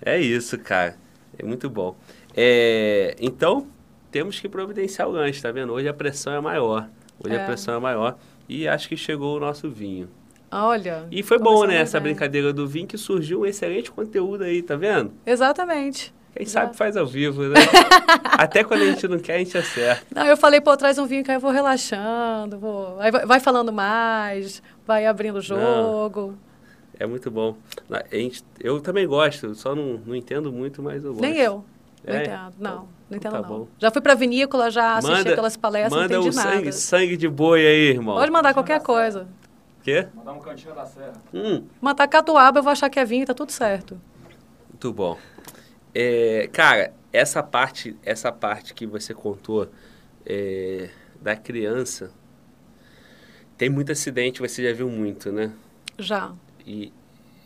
É 0.00 0.18
isso, 0.18 0.58
cara. 0.58 0.96
É 1.38 1.44
muito 1.44 1.68
bom. 1.68 1.94
É, 2.34 3.14
então, 3.20 3.66
temos 4.10 4.38
que 4.40 4.48
providenciar 4.48 5.08
o 5.08 5.12
lanche, 5.12 5.40
tá 5.42 5.50
vendo? 5.50 5.72
Hoje 5.72 5.88
a 5.88 5.94
pressão 5.94 6.34
é 6.34 6.40
maior. 6.40 6.88
Hoje 7.24 7.36
a 7.36 7.40
É. 7.40 7.46
pressão 7.46 7.74
é 7.74 7.78
maior. 7.78 8.16
E 8.48 8.66
acho 8.68 8.88
que 8.88 8.96
chegou 8.96 9.36
o 9.36 9.40
nosso 9.40 9.70
vinho. 9.70 10.08
Olha. 10.50 11.06
E 11.10 11.22
foi 11.22 11.38
bom, 11.38 11.64
né? 11.64 11.76
Essa 11.76 11.98
brincadeira 11.98 12.52
do 12.52 12.66
vinho 12.66 12.86
que 12.86 12.98
surgiu 12.98 13.40
um 13.40 13.46
excelente 13.46 13.90
conteúdo 13.90 14.44
aí, 14.44 14.60
tá 14.60 14.76
vendo? 14.76 15.12
Exatamente. 15.24 16.12
Quem 16.34 16.42
Exato. 16.44 16.66
sabe 16.66 16.76
faz 16.76 16.96
ao 16.96 17.06
vivo, 17.06 17.42
né? 17.42 17.54
Até 18.24 18.64
quando 18.64 18.82
a 18.82 18.86
gente 18.86 19.06
não 19.06 19.18
quer, 19.18 19.36
a 19.36 19.38
gente 19.38 19.56
acerta. 19.56 20.04
Não, 20.14 20.26
eu 20.26 20.36
falei, 20.36 20.60
pô, 20.60 20.76
traz 20.76 20.98
um 20.98 21.06
vinho 21.06 21.22
que 21.24 21.30
aí 21.30 21.36
eu 21.36 21.40
vou 21.40 21.50
relaxando, 21.50 22.58
vou... 22.58 22.98
aí 23.00 23.10
vai, 23.10 23.38
falando 23.40 23.72
mais, 23.72 24.62
vai 24.86 25.06
abrindo 25.06 25.36
o 25.36 25.42
jogo. 25.42 26.34
É 26.98 27.06
muito 27.06 27.30
bom. 27.30 27.56
A 27.90 28.02
eu 28.60 28.80
também 28.80 29.06
gosto, 29.06 29.54
só 29.54 29.74
não, 29.74 30.00
não 30.06 30.14
entendo 30.14 30.52
muito, 30.52 30.82
mas 30.82 31.04
eu 31.04 31.12
gosto. 31.12 31.22
Nem 31.22 31.38
eu. 31.38 31.64
Não 32.04 32.14
É? 32.14 32.22
entendo. 32.22 32.54
Não, 32.58 32.74
não 32.76 32.88
Então 33.10 33.16
entendo 33.16 33.32
tá 33.32 33.42
não. 33.42 33.48
bom. 33.48 33.68
Já 33.78 33.90
fui 33.90 34.00
pra 34.02 34.14
vinícola, 34.14 34.70
já 34.70 34.96
assisti 34.96 35.28
aquelas 35.28 35.56
palestras, 35.56 35.92
manda 36.02 36.14
não 36.14 36.22
um 36.24 36.26
entendi 36.28 36.36
nada. 36.36 36.56
sangue, 36.56 36.72
sangue 36.72 37.16
de 37.16 37.28
boi 37.28 37.60
aí, 37.66 37.90
irmão. 37.90 38.16
Pode 38.16 38.30
mandar 38.30 38.52
qualquer 38.54 38.80
coisa. 38.82 39.28
Quê? 39.82 40.06
Mandar 40.14 40.32
um 40.32 40.40
cantinho 40.40 40.74
da 40.74 40.84
serra. 40.86 41.12
Hum, 41.34 41.64
Matar 41.80 42.06
catuaba, 42.08 42.58
eu 42.58 42.62
vou 42.62 42.70
achar 42.72 42.88
que 42.88 42.98
é 43.00 43.04
vinho 43.04 43.22
e 43.22 43.26
tá 43.26 43.34
tudo 43.34 43.50
certo. 43.52 44.00
muito 44.70 44.92
bom. 44.92 45.18
É, 45.94 46.48
cara, 46.52 46.92
essa 47.12 47.42
parte, 47.42 47.96
essa 48.02 48.32
parte 48.32 48.72
que 48.74 48.86
você 48.86 49.12
contou 49.12 49.68
é, 50.24 50.88
da 51.20 51.36
criança, 51.36 52.10
tem 53.58 53.68
muito 53.68 53.92
acidente, 53.92 54.40
você 54.40 54.68
já 54.68 54.74
viu 54.74 54.88
muito, 54.88 55.30
né? 55.30 55.52
Já. 55.98 56.32
E 56.66 56.92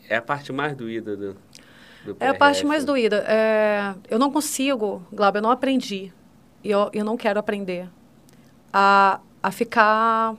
é 0.09 0.15
a 0.15 0.21
parte 0.21 0.51
mais 0.53 0.75
doída 0.75 1.15
do, 1.17 1.33
do 1.33 1.37
É 2.19 2.27
a 2.29 2.33
parte 2.33 2.65
mais 2.65 2.85
doída. 2.85 3.23
É, 3.27 3.93
eu 4.09 4.17
não 4.19 4.31
consigo, 4.31 5.01
Glauber, 5.11 5.39
eu 5.39 5.43
não 5.43 5.51
aprendi. 5.51 6.13
E 6.63 6.71
eu, 6.71 6.89
eu 6.93 7.03
não 7.05 7.17
quero 7.17 7.39
aprender. 7.39 7.89
A, 8.71 9.19
a 9.41 9.51
ficar 9.51 10.35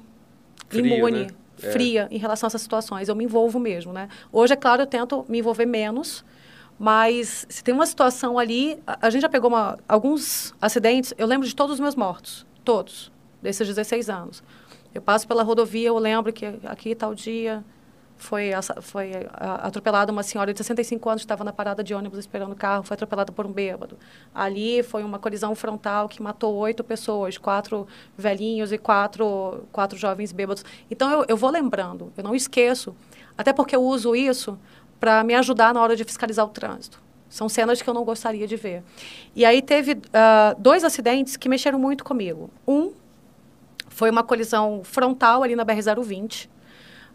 Frio, 0.68 0.86
imune, 0.86 1.24
né? 1.24 1.28
É. 1.62 1.70
fria 1.72 2.08
em 2.10 2.18
relação 2.18 2.46
a 2.46 2.48
essas 2.48 2.62
situações. 2.62 3.08
Eu 3.08 3.16
me 3.16 3.24
envolvo 3.24 3.58
mesmo, 3.58 3.92
né? 3.92 4.08
Hoje, 4.32 4.52
é 4.52 4.56
claro, 4.56 4.82
eu 4.82 4.86
tento 4.86 5.24
me 5.28 5.38
envolver 5.38 5.66
menos. 5.66 6.24
Mas 6.78 7.44
se 7.48 7.64
tem 7.64 7.74
uma 7.74 7.86
situação 7.86 8.38
ali... 8.38 8.78
A, 8.86 9.06
a 9.06 9.10
gente 9.10 9.22
já 9.22 9.28
pegou 9.28 9.50
uma- 9.50 9.78
alguns 9.88 10.54
acidentes. 10.60 11.12
Eu 11.18 11.26
lembro 11.26 11.46
de 11.46 11.54
todos 11.54 11.74
os 11.74 11.80
meus 11.80 11.96
mortos. 11.96 12.46
Todos. 12.64 13.10
Desses 13.42 13.66
16 13.66 14.08
anos. 14.08 14.42
Eu 14.94 15.02
passo 15.02 15.26
pela 15.26 15.42
rodovia, 15.42 15.88
eu 15.88 15.98
lembro 15.98 16.32
que 16.32 16.46
aqui 16.64 16.94
tal 16.94 17.14
dia 17.14 17.62
foi, 18.18 18.50
foi 18.82 19.12
a- 19.32 19.66
atropelada 19.66 20.12
uma 20.12 20.22
senhora 20.22 20.52
de 20.52 20.58
65 20.58 21.08
anos 21.08 21.22
estava 21.22 21.44
na 21.44 21.52
parada 21.52 21.82
de 21.82 21.94
ônibus 21.94 22.18
esperando 22.18 22.52
o 22.52 22.56
carro, 22.56 22.82
foi 22.82 22.94
atropelada 22.94 23.32
por 23.32 23.46
um 23.46 23.52
bêbado. 23.52 23.96
Ali 24.34 24.82
foi 24.82 25.02
uma 25.04 25.18
colisão 25.18 25.54
frontal 25.54 26.08
que 26.08 26.20
matou 26.22 26.54
oito 26.56 26.82
pessoas, 26.84 27.38
quatro 27.38 27.86
velhinhos 28.16 28.72
e 28.72 28.78
quatro, 28.78 29.64
quatro 29.72 29.96
jovens 29.96 30.32
bêbados. 30.32 30.64
Então 30.90 31.10
eu, 31.10 31.24
eu 31.28 31.36
vou 31.36 31.50
lembrando, 31.50 32.12
eu 32.16 32.24
não 32.24 32.34
esqueço, 32.34 32.94
até 33.36 33.52
porque 33.52 33.74
eu 33.74 33.82
uso 33.82 34.14
isso 34.14 34.58
para 34.98 35.22
me 35.22 35.34
ajudar 35.34 35.72
na 35.72 35.80
hora 35.80 35.94
de 35.94 36.04
fiscalizar 36.04 36.44
o 36.44 36.48
trânsito. 36.48 37.00
São 37.28 37.48
cenas 37.48 37.80
que 37.82 37.88
eu 37.88 37.94
não 37.94 38.04
gostaria 38.04 38.46
de 38.46 38.56
ver. 38.56 38.82
E 39.36 39.44
aí 39.44 39.60
teve 39.60 40.00
ah, 40.12 40.56
dois 40.58 40.82
acidentes 40.82 41.36
que 41.36 41.48
mexeram 41.48 41.78
muito 41.78 42.02
comigo. 42.02 42.50
Um 42.66 42.92
foi 43.88 44.10
uma 44.10 44.22
colisão 44.22 44.82
frontal 44.82 45.42
ali 45.42 45.54
na 45.54 45.64
BR-020. 45.64 46.48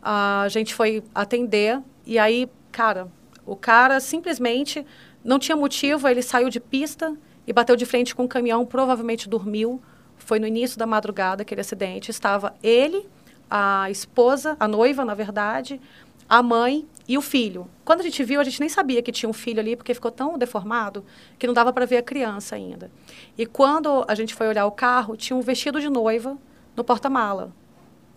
A 0.04 0.48
gente 0.50 0.76
foi 0.76 1.02
atender 1.16 1.82
e 2.06 2.20
aí, 2.20 2.50
cara, 2.72 3.08
o 3.46 3.56
cara 3.56 4.00
simplesmente 4.00 4.86
não 5.24 5.40
tinha 5.40 5.56
motivo, 5.56 6.08
ele 6.08 6.22
saiu 6.22 6.50
de 6.50 6.60
pista 6.60 7.16
e 7.48 7.54
bateu 7.54 7.76
de 7.76 7.86
frente 7.86 8.14
com 8.14 8.24
um 8.24 8.28
caminhão, 8.28 8.66
provavelmente 8.66 9.30
dormiu. 9.30 9.82
Foi 10.18 10.40
no 10.40 10.48
início 10.48 10.78
da 10.78 10.86
madrugada 10.86 11.44
aquele 11.44 11.62
acidente. 11.62 12.12
Estava 12.12 12.54
ele, 12.62 13.08
a 13.50 13.90
esposa, 13.90 14.58
a 14.60 14.68
noiva, 14.68 15.06
na 15.06 15.14
verdade, 15.14 15.80
a 16.28 16.42
mãe 16.42 16.88
e 17.08 17.18
o 17.18 17.22
filho. 17.22 17.70
Quando 17.86 18.02
a 18.02 18.04
gente 18.04 18.24
viu, 18.24 18.40
a 18.40 18.44
gente 18.44 18.60
nem 18.60 18.70
sabia 18.70 19.02
que 19.02 19.12
tinha 19.12 19.30
um 19.30 19.34
filho 19.34 19.60
ali, 19.60 19.76
porque 19.76 19.94
ficou 19.94 20.12
tão 20.12 20.38
deformado 20.38 21.06
que 21.38 21.48
não 21.48 21.54
dava 21.54 21.72
para 21.72 21.86
ver 21.86 21.98
a 21.98 22.04
criança 22.04 22.56
ainda. 22.56 22.92
E 23.38 23.46
quando 23.46 24.04
a 24.08 24.16
gente 24.16 24.34
foi 24.34 24.48
olhar 24.48 24.66
o 24.66 24.72
carro, 24.72 25.16
tinha 25.16 25.36
um 25.38 25.42
vestido 25.42 25.80
de 25.80 25.90
noiva 25.90 26.38
no 26.76 26.84
porta-mala 26.84 27.54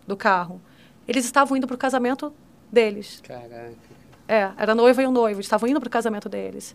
do 0.06 0.16
carro. 0.16 0.60
Eles 1.06 1.24
estavam 1.24 1.56
indo 1.56 1.66
para 1.66 1.74
o 1.74 1.78
casamento 1.78 2.32
deles. 2.70 3.22
Caraca. 3.26 3.74
É, 4.28 4.50
era 4.58 4.74
noiva 4.74 5.02
e 5.02 5.06
o 5.06 5.10
noivo, 5.10 5.38
eles 5.38 5.46
estavam 5.46 5.68
indo 5.68 5.78
para 5.80 5.86
o 5.86 5.90
casamento 5.90 6.28
deles. 6.28 6.74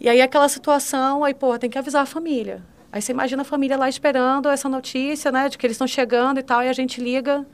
E 0.00 0.08
aí 0.08 0.20
aquela 0.20 0.48
situação, 0.48 1.22
aí, 1.22 1.32
pô, 1.32 1.56
tem 1.58 1.70
que 1.70 1.78
avisar 1.78 2.02
a 2.02 2.06
família. 2.06 2.62
Aí 2.90 3.00
você 3.00 3.12
imagina 3.12 3.42
a 3.42 3.44
família 3.44 3.76
lá 3.76 3.88
esperando 3.88 4.48
essa 4.48 4.68
notícia, 4.68 5.30
né, 5.30 5.48
de 5.48 5.56
que 5.56 5.64
eles 5.64 5.76
estão 5.76 5.86
chegando 5.86 6.38
e 6.40 6.42
tal, 6.42 6.62
e 6.62 6.68
a 6.68 6.72
gente 6.72 7.00
liga. 7.00 7.46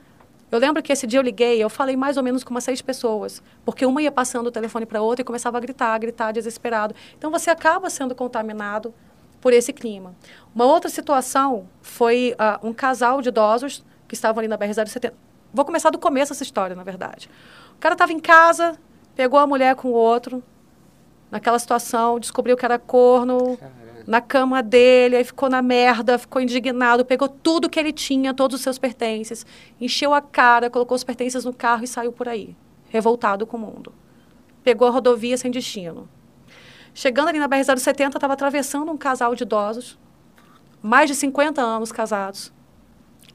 Eu 0.51 0.57
lembro 0.57 0.81
que 0.81 0.91
esse 0.91 1.05
dia 1.05 1.19
eu 1.19 1.23
liguei, 1.23 1.63
eu 1.63 1.69
falei 1.69 1.95
mais 1.95 2.17
ou 2.17 2.23
menos 2.23 2.43
com 2.43 2.49
umas 2.49 2.63
seis 2.63 2.81
pessoas, 2.81 3.41
porque 3.63 3.85
uma 3.85 4.01
ia 4.01 4.11
passando 4.11 4.47
o 4.47 4.51
telefone 4.51 4.85
para 4.85 4.99
outra 4.99 5.21
e 5.21 5.23
começava 5.23 5.57
a 5.57 5.61
gritar, 5.61 5.93
a 5.93 5.97
gritar 5.97 6.31
desesperado. 6.31 6.95
Então 7.15 7.29
você 7.29 7.51
acaba 7.51 7.87
sendo 7.89 8.15
contaminado 8.15 8.91
por 9.39 9.53
esse 9.53 9.71
clima. 9.71 10.15
Uma 10.53 10.65
outra 10.65 10.89
situação 10.89 11.69
foi 11.81 12.33
uh, 12.33 12.67
um 12.67 12.73
casal 12.73 13.21
de 13.21 13.29
idosos 13.29 13.85
que 14.07 14.15
estavam 14.15 14.39
ali 14.39 14.47
na 14.47 14.57
BR-070. 14.57 15.13
Vou 15.53 15.65
começar 15.65 15.89
do 15.89 15.97
começo 15.97 16.33
essa 16.33 16.43
história, 16.43 16.75
na 16.75 16.83
verdade. 16.83 17.29
O 17.75 17.79
cara 17.79 17.93
estava 17.93 18.11
em 18.11 18.19
casa, 18.19 18.77
pegou 19.15 19.39
a 19.39 19.47
mulher 19.47 19.75
com 19.75 19.89
o 19.89 19.93
outro, 19.93 20.43
naquela 21.31 21.57
situação, 21.57 22.19
descobriu 22.19 22.55
que 22.55 22.65
era 22.65 22.77
corno, 22.77 23.57
na 24.05 24.21
cama 24.21 24.63
dele, 24.63 25.15
aí 25.15 25.23
ficou 25.23 25.49
na 25.49 25.61
merda, 25.61 26.17
ficou 26.17 26.41
indignado, 26.41 27.05
pegou 27.05 27.29
tudo 27.29 27.69
que 27.69 27.79
ele 27.79 27.93
tinha, 27.93 28.33
todos 28.33 28.55
os 28.55 28.61
seus 28.61 28.79
pertences, 28.79 29.45
encheu 29.79 30.13
a 30.13 30.21
cara, 30.21 30.69
colocou 30.69 30.95
os 30.95 31.03
pertences 31.03 31.45
no 31.45 31.53
carro 31.53 31.83
e 31.83 31.87
saiu 31.87 32.11
por 32.11 32.27
aí, 32.27 32.55
revoltado 32.89 33.45
com 33.45 33.57
o 33.57 33.59
mundo. 33.59 33.93
Pegou 34.63 34.87
a 34.87 34.91
rodovia 34.91 35.37
sem 35.37 35.51
destino. 35.51 36.09
Chegando 36.93 37.29
ali 37.29 37.39
na 37.39 37.47
BR-070, 37.47 38.15
estava 38.15 38.33
atravessando 38.33 38.91
um 38.91 38.97
casal 38.97 39.35
de 39.35 39.43
idosos, 39.43 39.97
mais 40.81 41.09
de 41.09 41.15
50 41.15 41.61
anos 41.61 41.91
casados. 41.91 42.51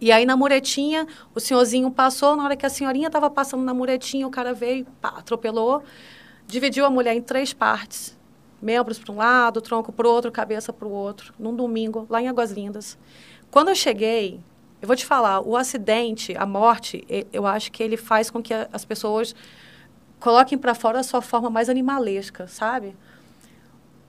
E 0.04 0.12
aí 0.12 0.26
na 0.26 0.36
muretinha, 0.36 1.08
o 1.34 1.40
senhorzinho 1.40 1.90
passou, 1.90 2.36
na 2.36 2.44
hora 2.44 2.54
que 2.54 2.66
a 2.66 2.68
senhorinha 2.68 3.06
estava 3.06 3.30
passando 3.30 3.62
na 3.62 3.72
muretinha, 3.72 4.26
o 4.26 4.30
cara 4.30 4.52
veio, 4.52 4.84
pá, 5.00 5.08
atropelou, 5.16 5.82
dividiu 6.46 6.84
a 6.84 6.90
mulher 6.90 7.14
em 7.14 7.22
três 7.22 7.54
partes. 7.54 8.14
Membros 8.60 8.98
para 8.98 9.10
um 9.10 9.16
lado, 9.16 9.62
tronco 9.62 9.90
para 9.90 10.06
o 10.06 10.10
outro, 10.10 10.30
cabeça 10.30 10.74
para 10.74 10.86
o 10.86 10.90
outro, 10.90 11.32
num 11.38 11.56
domingo, 11.56 12.06
lá 12.10 12.20
em 12.20 12.28
Águas 12.28 12.50
Lindas. 12.50 12.98
Quando 13.50 13.70
eu 13.70 13.74
cheguei, 13.74 14.38
eu 14.82 14.86
vou 14.86 14.94
te 14.94 15.06
falar, 15.06 15.40
o 15.40 15.56
acidente, 15.56 16.36
a 16.36 16.44
morte, 16.44 17.02
eu 17.32 17.46
acho 17.46 17.72
que 17.72 17.82
ele 17.82 17.96
faz 17.96 18.28
com 18.28 18.42
que 18.42 18.52
as 18.52 18.84
pessoas 18.84 19.34
coloquem 20.20 20.58
para 20.58 20.74
fora 20.74 21.00
a 21.00 21.02
sua 21.02 21.22
forma 21.22 21.48
mais 21.48 21.70
animalesca, 21.70 22.46
sabe? 22.46 22.94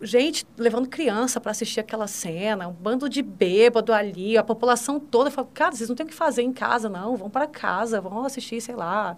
Gente 0.01 0.45
levando 0.57 0.87
criança 0.87 1.39
para 1.39 1.51
assistir 1.51 1.79
aquela 1.79 2.07
cena, 2.07 2.67
um 2.67 2.73
bando 2.73 3.07
de 3.07 3.21
bêbado 3.21 3.93
ali, 3.93 4.37
a 4.37 4.43
população 4.43 4.99
toda 4.99 5.31
fala, 5.31 5.47
cara, 5.53 5.75
vocês 5.75 5.89
não 5.89 5.95
tem 5.95 6.05
o 6.05 6.09
que 6.09 6.15
fazer 6.15 6.41
em 6.41 6.51
casa, 6.51 6.89
não, 6.89 7.15
vão 7.15 7.29
para 7.29 7.47
casa, 7.47 8.01
vão 8.01 8.25
assistir, 8.25 8.59
sei 8.61 8.75
lá, 8.75 9.17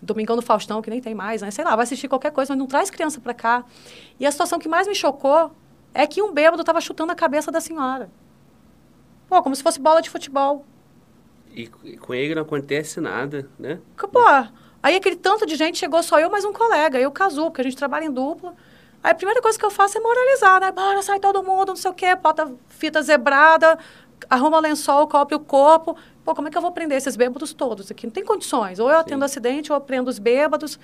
Domingão 0.00 0.36
do 0.36 0.42
Faustão, 0.42 0.82
que 0.82 0.90
nem 0.90 1.00
tem 1.00 1.14
mais, 1.14 1.42
né? 1.42 1.50
Sei 1.50 1.64
lá, 1.64 1.74
vai 1.74 1.84
assistir 1.84 2.08
qualquer 2.08 2.30
coisa, 2.30 2.52
mas 2.52 2.58
não 2.58 2.66
traz 2.66 2.90
criança 2.90 3.20
para 3.20 3.32
cá. 3.32 3.64
E 4.20 4.26
a 4.26 4.30
situação 4.30 4.58
que 4.58 4.68
mais 4.68 4.86
me 4.86 4.94
chocou 4.94 5.50
é 5.92 6.06
que 6.06 6.20
um 6.20 6.32
bêbado 6.32 6.60
estava 6.60 6.80
chutando 6.80 7.12
a 7.12 7.14
cabeça 7.14 7.50
da 7.50 7.60
senhora. 7.60 8.10
Pô, 9.28 9.42
como 9.42 9.54
se 9.54 9.62
fosse 9.62 9.80
bola 9.80 10.02
de 10.02 10.10
futebol. 10.10 10.64
E 11.54 11.68
com 11.68 12.12
ele 12.12 12.34
não 12.34 12.42
acontece 12.42 13.00
nada, 13.00 13.48
né? 13.58 13.78
Pô, 13.96 14.20
aí 14.82 14.96
aquele 14.96 15.16
tanto 15.16 15.46
de 15.46 15.54
gente 15.54 15.78
chegou 15.78 16.02
só 16.02 16.18
eu 16.18 16.28
mais 16.28 16.44
um 16.44 16.52
colega, 16.52 16.98
eu 16.98 17.10
casu, 17.10 17.44
porque 17.44 17.60
a 17.60 17.64
gente 17.64 17.76
trabalha 17.76 18.04
em 18.04 18.10
dupla. 18.10 18.54
Aí 19.04 19.12
a 19.12 19.14
primeira 19.14 19.42
coisa 19.42 19.58
que 19.58 19.64
eu 19.66 19.70
faço 19.70 19.98
é 19.98 20.00
moralizar, 20.00 20.58
né? 20.62 20.72
Bora, 20.72 21.02
sai 21.02 21.20
todo 21.20 21.42
mundo, 21.42 21.68
não 21.68 21.76
sei 21.76 21.90
o 21.90 21.94
quê, 21.94 22.16
bota 22.16 22.50
fita 22.70 23.02
zebrada, 23.02 23.78
arruma 24.30 24.58
lençol, 24.58 25.06
cobre 25.06 25.34
o 25.34 25.40
corpo. 25.40 25.94
Pô, 26.24 26.34
como 26.34 26.48
é 26.48 26.50
que 26.50 26.56
eu 26.56 26.62
vou 26.62 26.72
prender 26.72 26.96
esses 26.96 27.14
bêbados 27.14 27.52
todos 27.52 27.90
aqui? 27.90 28.06
Não 28.06 28.12
tem 28.12 28.24
condições. 28.24 28.78
Ou 28.78 28.88
eu 28.88 28.98
atendo 28.98 29.20
Sim. 29.20 29.24
acidente, 29.26 29.70
ou 29.70 29.76
eu 29.76 29.80
prendo 29.82 30.08
os 30.08 30.18
bêbados. 30.18 30.80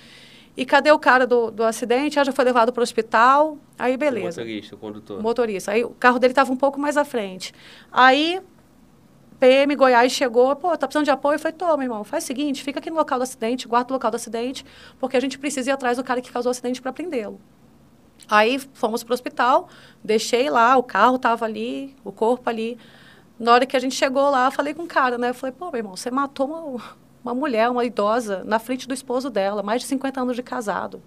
E 0.55 0.67
cadê 0.67 0.93
o 0.93 0.99
cara 0.99 1.27
do, 1.27 1.51
do 1.51 1.65
acidente? 1.65 2.21
Ah, 2.21 2.25
já 2.25 2.31
foi 2.31 2.45
levado 2.45 2.75
para 2.75 2.81
o 2.81 2.83
hospital. 2.83 3.57
Aí, 3.79 3.97
beleza. 3.97 4.43
O 4.43 4.45
motorista, 4.45 4.75
o 4.75 4.79
condutor. 4.79 5.19
O 5.19 5.23
motorista. 5.23 5.73
Aí 5.73 5.83
o 5.83 5.91
carro 5.91 6.19
dele 6.19 6.33
estava 6.33 6.53
um 6.53 6.57
pouco 6.57 6.79
mais 6.79 6.99
à 6.99 7.07
frente. 7.07 7.55
Aí, 7.91 8.39
PM 9.39 9.75
Goiás 9.77 10.13
chegou, 10.13 10.55
pô, 10.57 10.77
tá 10.77 10.87
precisando 10.87 11.07
de 11.07 11.11
apoio? 11.11 11.37
Eu 11.37 11.39
falei, 11.39 11.57
tô, 11.57 11.75
meu 11.79 11.85
irmão, 11.85 12.05
faz 12.05 12.25
o 12.25 12.27
seguinte, 12.27 12.63
fica 12.63 12.81
aqui 12.81 12.91
no 12.91 12.97
local 12.97 13.19
do 13.19 13.23
acidente, 13.23 13.67
guarda 13.67 13.91
o 13.91 13.95
local 13.95 14.11
do 14.11 14.17
acidente, 14.17 14.63
porque 14.99 15.17
a 15.17 15.21
gente 15.21 15.39
precisa 15.39 15.71
ir 15.71 15.73
atrás 15.73 15.97
do 15.97 16.05
cara 16.05 16.21
que 16.21 16.31
causou 16.31 16.51
o 16.51 16.53
acidente 16.53 16.83
para 16.83 16.93
prendê-lo. 16.93 17.41
Aí 18.29 18.59
fomos 18.75 19.03
para 19.03 19.13
o 19.13 19.15
hospital, 19.15 19.69
deixei 20.03 20.49
lá, 20.51 20.77
o 20.77 20.83
carro 20.83 21.17
estava 21.17 21.45
ali, 21.45 21.97
o 22.05 22.13
corpo 22.13 22.49
ali. 22.49 22.79
Na 23.39 23.53
hora 23.53 23.67
que 23.67 23.77
a 23.77 23.81
gente 23.81 23.95
chegou 23.95 24.31
lá, 24.31 24.47
eu 24.47 24.53
falei 24.53 24.75
com 24.75 24.83
o 24.83 24.87
cara, 24.87 25.17
né? 25.17 25.31
Eu 25.31 25.35
falei, 25.35 25.55
pô, 25.57 25.71
meu 25.71 25.79
irmão, 25.79 25.97
você 25.97 26.11
matou 26.11 26.47
uma, 26.47 26.83
uma 27.25 27.35
mulher, 27.35 27.71
uma 27.71 27.85
idosa, 27.85 28.45
na 28.45 28.59
frente 28.59 28.87
do 28.87 28.95
esposo 28.95 29.31
dela, 29.31 29.63
mais 29.63 29.83
de 29.83 29.89
50 29.89 30.21
anos 30.21 30.37
de 30.37 30.43
casado. 30.43 31.03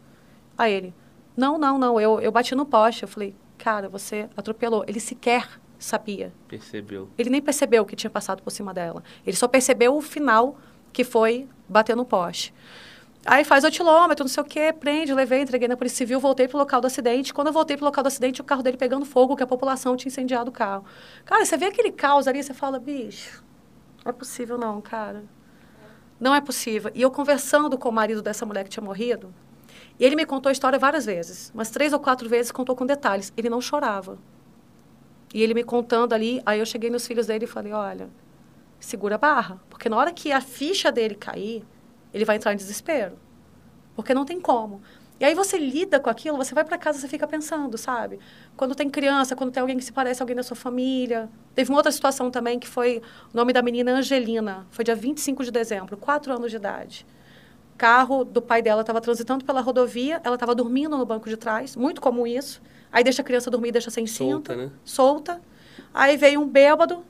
Aí 0.58 0.74
ele, 0.74 0.94
não, 1.36 1.58
não, 1.58 1.78
não, 1.78 2.00
eu, 2.00 2.20
eu 2.20 2.32
bati 2.32 2.56
no 2.56 2.66
poste. 2.66 3.04
Eu 3.04 3.08
falei, 3.08 3.36
cara, 3.58 3.90
você 3.90 4.30
atropelou. 4.36 4.84
Ele 4.88 5.00
sequer 5.00 5.48
sabia. 5.84 6.34
Percebeu. 6.48 7.10
Ele 7.18 7.30
nem 7.30 7.42
percebeu 7.42 7.86
que 7.86 7.96
tinha 7.96 8.10
passado 8.10 8.42
por 8.42 8.52
cima 8.52 8.74
dela. 8.74 9.04
Ele 9.26 9.36
só 9.36 9.48
percebeu 9.48 9.96
o 9.96 10.02
final, 10.02 10.58
que 10.92 11.04
foi 11.04 11.48
bater 11.68 11.96
no 11.96 12.06
poste. 12.06 12.54
Aí 13.26 13.46
faz 13.46 13.64
o 13.64 13.72
quilômetro, 13.72 14.26
não 14.26 14.30
sei 14.30 14.44
o 14.44 14.46
quê, 14.46 14.74
prende, 14.74 15.14
levei, 15.14 15.42
entreguei 15.42 15.68
na 15.68 15.78
Polícia 15.78 16.00
Civil, 16.00 16.20
voltei 16.20 16.46
pro 16.46 16.58
local 16.58 16.82
do 16.82 16.88
acidente. 16.88 17.34
Quando 17.34 17.48
eu 17.48 17.54
voltei 17.54 17.78
pro 17.78 17.86
local 17.86 18.04
do 18.04 18.08
acidente, 18.08 18.42
o 18.42 18.44
carro 18.44 18.62
dele 18.62 18.76
pegando 18.76 19.06
fogo, 19.06 19.36
que 19.36 19.44
a 19.44 19.48
população 19.48 19.96
tinha 19.96 20.10
incendiado 20.10 20.50
o 20.50 20.54
carro. 20.54 20.84
Cara, 21.24 21.46
você 21.46 21.56
vê 21.56 21.66
aquele 21.66 21.92
caos 21.92 22.28
ali, 22.28 22.44
você 22.44 22.54
fala, 22.54 22.80
bicho, 22.80 23.42
não 24.04 24.10
é 24.10 24.14
possível 24.14 24.58
não, 24.58 24.82
cara. 24.82 25.24
Não 26.20 26.36
é 26.36 26.42
possível. 26.42 26.92
E 26.94 27.02
eu 27.02 27.10
conversando 27.10 27.78
com 27.78 27.88
o 27.88 27.94
marido 27.94 28.22
dessa 28.22 28.46
mulher 28.46 28.66
que 28.66 28.70
tinha 28.70 28.84
morrido, 28.84 29.34
e 29.98 30.04
ele 30.04 30.18
me 30.18 30.26
contou 30.26 30.50
a 30.50 30.54
história 30.54 30.78
várias 30.78 31.06
vezes, 31.06 31.50
umas 31.54 31.70
três 31.70 31.94
ou 31.94 32.00
quatro 32.00 32.28
vezes, 32.28 32.52
contou 32.52 32.76
com 32.76 32.86
detalhes. 32.86 33.32
Ele 33.38 33.50
não 33.50 33.62
chorava. 33.62 34.18
E 35.34 35.42
ele 35.42 35.54
me 35.54 35.64
contando 35.64 36.14
ali, 36.14 36.42
aí 36.46 36.60
eu 36.60 36.66
cheguei 36.66 36.90
nos 36.90 37.08
filhos 37.08 37.28
dele 37.28 37.46
e 37.46 37.48
falei, 37.48 37.72
olha, 37.72 38.10
segura 38.80 39.16
a 39.16 39.18
barra, 39.18 39.62
porque 39.70 39.88
na 39.88 39.96
hora 39.96 40.12
que 40.12 40.32
a 40.32 40.42
ficha 40.42 40.92
dele 40.92 41.16
cair, 41.16 41.66
ele 42.14 42.26
vai 42.26 42.36
entrar 42.36 42.54
em 42.54 42.58
desespero. 42.58 43.18
Porque 43.96 44.14
não 44.14 44.26
tem 44.26 44.40
como. 44.40 44.82
E 45.20 45.26
aí 45.26 45.34
você 45.36 45.58
lida 45.58 46.00
com 46.00 46.10
aquilo, 46.10 46.36
você 46.36 46.54
vai 46.54 46.64
para 46.64 46.78
casa, 46.78 47.00
você 47.00 47.08
fica 47.08 47.28
pensando, 47.28 47.78
sabe? 47.78 48.20
Quando 48.58 48.76
tem 48.76 48.90
criança, 48.90 49.36
quando 49.36 49.52
tem 49.52 49.62
alguém 49.62 49.78
que 49.78 49.84
se 49.86 49.94
parece 49.94 50.22
a 50.22 50.24
alguém 50.24 50.36
da 50.36 50.44
sua 50.44 50.58
família. 50.58 51.30
Teve 51.56 51.70
uma 51.70 51.78
outra 51.78 51.92
situação 51.92 52.30
também 52.30 52.60
que 52.60 52.68
foi 52.68 53.02
o 53.34 53.38
nome 53.38 53.54
da 53.54 53.62
menina 53.62 53.94
Angelina. 53.94 54.68
Foi 54.72 54.84
dia 54.84 54.96
25 54.96 55.44
de 55.44 55.52
dezembro, 55.52 55.96
quatro 55.96 56.34
anos 56.34 56.52
de 56.52 56.58
idade. 56.58 57.06
O 57.74 57.78
carro 57.78 58.24
do 58.24 58.42
pai 58.42 58.62
dela 58.62 58.82
estava 58.82 59.00
transitando 59.00 59.46
pela 59.46 59.62
rodovia, 59.62 60.20
ela 60.24 60.36
estava 60.36 60.54
dormindo 60.54 60.98
no 60.98 61.06
banco 61.06 61.30
de 61.30 61.38
trás, 61.38 61.76
muito 61.76 62.02
comum 62.02 62.28
isso. 62.28 62.62
Aí 62.92 63.04
deixa 63.04 63.22
a 63.22 63.26
criança 63.26 63.50
dormir, 63.50 63.72
deixa 63.72 63.90
sem 63.90 64.06
solta, 64.06 64.54
cinto, 64.54 64.64
né? 64.66 64.72
solta. 64.84 65.42
Aí 65.94 66.18
veio 66.18 66.42
um 66.42 66.48
bêbado 66.48 67.04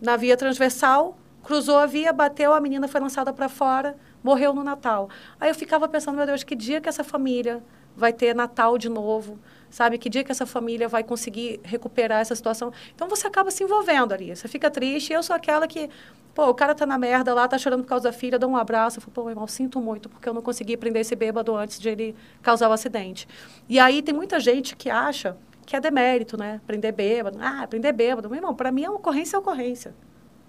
na 0.00 0.16
via 0.16 0.36
transversal, 0.36 1.18
cruzou 1.42 1.78
a 1.78 1.86
via, 1.86 2.12
bateu, 2.12 2.54
a 2.54 2.60
menina 2.60 2.86
foi 2.86 3.00
lançada 3.00 3.32
para 3.32 3.48
fora 3.48 3.96
morreu 4.26 4.52
no 4.52 4.64
Natal. 4.64 5.08
Aí 5.38 5.48
eu 5.48 5.54
ficava 5.54 5.88
pensando, 5.88 6.16
meu 6.16 6.26
Deus, 6.26 6.42
que 6.42 6.56
dia 6.56 6.80
que 6.80 6.88
essa 6.88 7.04
família 7.04 7.62
vai 7.96 8.12
ter 8.12 8.34
Natal 8.34 8.76
de 8.76 8.88
novo? 8.88 9.38
Sabe? 9.70 9.98
Que 9.98 10.08
dia 10.10 10.24
que 10.24 10.32
essa 10.32 10.44
família 10.44 10.88
vai 10.88 11.04
conseguir 11.04 11.60
recuperar 11.62 12.20
essa 12.20 12.34
situação? 12.34 12.72
Então 12.92 13.08
você 13.08 13.28
acaba 13.28 13.52
se 13.52 13.62
envolvendo 13.62 14.12
ali. 14.12 14.34
Você 14.34 14.48
fica 14.48 14.68
triste. 14.68 15.12
Eu 15.12 15.22
sou 15.22 15.36
aquela 15.36 15.68
que, 15.68 15.88
pô, 16.34 16.48
o 16.48 16.54
cara 16.54 16.74
tá 16.74 16.84
na 16.84 16.98
merda 16.98 17.32
lá, 17.32 17.46
tá 17.46 17.56
chorando 17.56 17.82
por 17.82 17.88
causa 17.88 18.10
da 18.10 18.12
filha, 18.12 18.36
dá 18.36 18.48
um 18.48 18.56
abraço. 18.56 18.98
Eu 18.98 19.02
falo, 19.02 19.12
pô, 19.12 19.30
irmão, 19.30 19.46
sinto 19.46 19.80
muito, 19.80 20.08
porque 20.08 20.28
eu 20.28 20.34
não 20.34 20.42
consegui 20.42 20.76
prender 20.76 21.02
esse 21.02 21.14
bêbado 21.14 21.54
antes 21.54 21.78
de 21.78 21.88
ele 21.88 22.16
causar 22.42 22.68
o 22.68 22.72
acidente. 22.72 23.28
E 23.68 23.78
aí 23.78 24.02
tem 24.02 24.12
muita 24.12 24.40
gente 24.40 24.74
que 24.74 24.90
acha 24.90 25.36
que 25.64 25.76
é 25.76 25.80
demérito, 25.80 26.36
né? 26.36 26.60
Prender 26.66 26.92
bêbado. 26.92 27.38
Ah, 27.40 27.64
prender 27.68 27.92
bêbado. 27.92 28.28
Meu 28.28 28.38
irmão, 28.38 28.54
para 28.56 28.72
mim, 28.72 28.82
é 28.82 28.90
ocorrência 28.90 29.36
é 29.36 29.38
ocorrência. 29.38 29.94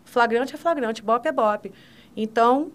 Flagrante 0.03 0.55
é 0.55 0.57
flagrante, 0.57 1.03
bop 1.03 1.27
é 1.27 1.31
bop. 1.31 1.71
Então, 2.15 2.71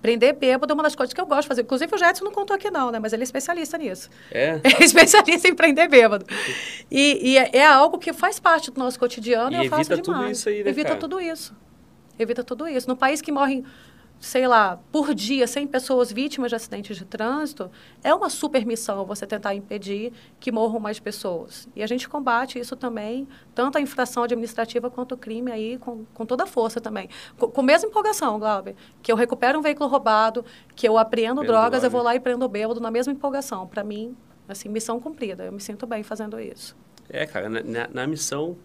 Prender 0.00 0.34
bêbado 0.34 0.72
é 0.72 0.74
uma 0.74 0.82
das 0.82 0.94
coisas 0.94 1.14
que 1.14 1.20
eu 1.20 1.26
gosto 1.26 1.42
de 1.42 1.48
fazer. 1.48 1.62
Inclusive, 1.62 1.94
o 1.94 1.98
Jetson 1.98 2.24
não 2.24 2.32
contou 2.32 2.54
aqui, 2.54 2.70
não, 2.70 2.90
né? 2.90 2.98
Mas 2.98 3.12
ele 3.12 3.22
é 3.22 3.24
especialista 3.24 3.78
nisso. 3.78 4.10
É? 4.30 4.60
É 4.78 4.84
especialista 4.84 5.48
em 5.48 5.54
prender 5.54 5.88
bêbado. 5.88 6.26
E, 6.90 7.30
e 7.30 7.38
é, 7.38 7.50
é, 7.54 7.66
algo 7.66 7.98
que 7.98 8.12
faz 8.12 8.38
parte 8.38 8.70
do 8.70 8.78
nosso 8.78 8.98
cotidiano 8.98 9.56
e, 9.56 9.64
eu 9.64 9.70
faço 9.70 9.90
demais. 9.90 10.04
Tudo 10.04 10.30
isso 10.30 10.48
aí, 10.48 10.64
né, 10.64 10.70
evita 10.70 10.88
cara? 10.88 11.00
tudo 11.00 11.20
isso. 11.20 11.54
Evita 12.18 12.44
tudo 12.44 12.68
isso. 12.68 12.88
No 12.88 12.96
país 12.96 13.20
que 13.20 13.32
morrem 13.32 13.64
sei 14.20 14.48
lá, 14.48 14.78
por 14.90 15.14
dia, 15.14 15.46
100 15.46 15.66
pessoas 15.66 16.10
vítimas 16.10 16.50
de 16.50 16.54
acidentes 16.56 16.96
de 16.96 17.04
trânsito, 17.04 17.70
é 18.02 18.14
uma 18.14 18.30
super 18.30 18.64
missão 18.64 19.04
você 19.04 19.26
tentar 19.26 19.54
impedir 19.54 20.12
que 20.40 20.50
morram 20.50 20.80
mais 20.80 20.98
pessoas. 20.98 21.68
E 21.76 21.82
a 21.82 21.86
gente 21.86 22.08
combate 22.08 22.58
isso 22.58 22.74
também, 22.74 23.28
tanto 23.54 23.76
a 23.76 23.80
infração 23.82 24.22
administrativa 24.22 24.88
quanto 24.90 25.12
o 25.12 25.18
crime 25.18 25.52
aí, 25.52 25.76
com, 25.78 26.06
com 26.14 26.24
toda 26.24 26.44
a 26.44 26.46
força 26.46 26.80
também. 26.80 27.08
Com, 27.36 27.48
com 27.48 27.60
a 27.60 27.64
mesma 27.64 27.88
empolgação, 27.90 28.38
Glauber, 28.38 28.74
que 29.02 29.12
eu 29.12 29.16
recupero 29.16 29.58
um 29.58 29.62
veículo 29.62 29.90
roubado, 29.90 30.42
que 30.74 30.88
eu 30.88 30.96
apreendo 30.96 31.40
Prendo 31.40 31.52
drogas, 31.52 31.80
droga. 31.82 31.86
eu 31.86 31.90
vou 31.90 32.02
lá 32.02 32.14
e 32.14 32.20
prendo 32.20 32.44
o 32.44 32.48
bêbado 32.48 32.80
na 32.80 32.90
mesma 32.90 33.12
empolgação. 33.12 33.66
Para 33.66 33.84
mim, 33.84 34.16
assim, 34.48 34.70
missão 34.70 34.98
cumprida. 34.98 35.44
Eu 35.44 35.52
me 35.52 35.60
sinto 35.60 35.86
bem 35.86 36.02
fazendo 36.02 36.40
isso. 36.40 36.74
É, 37.10 37.26
cara, 37.26 37.50
na- 37.50 37.88
na 37.92 38.06
missão 38.06 38.56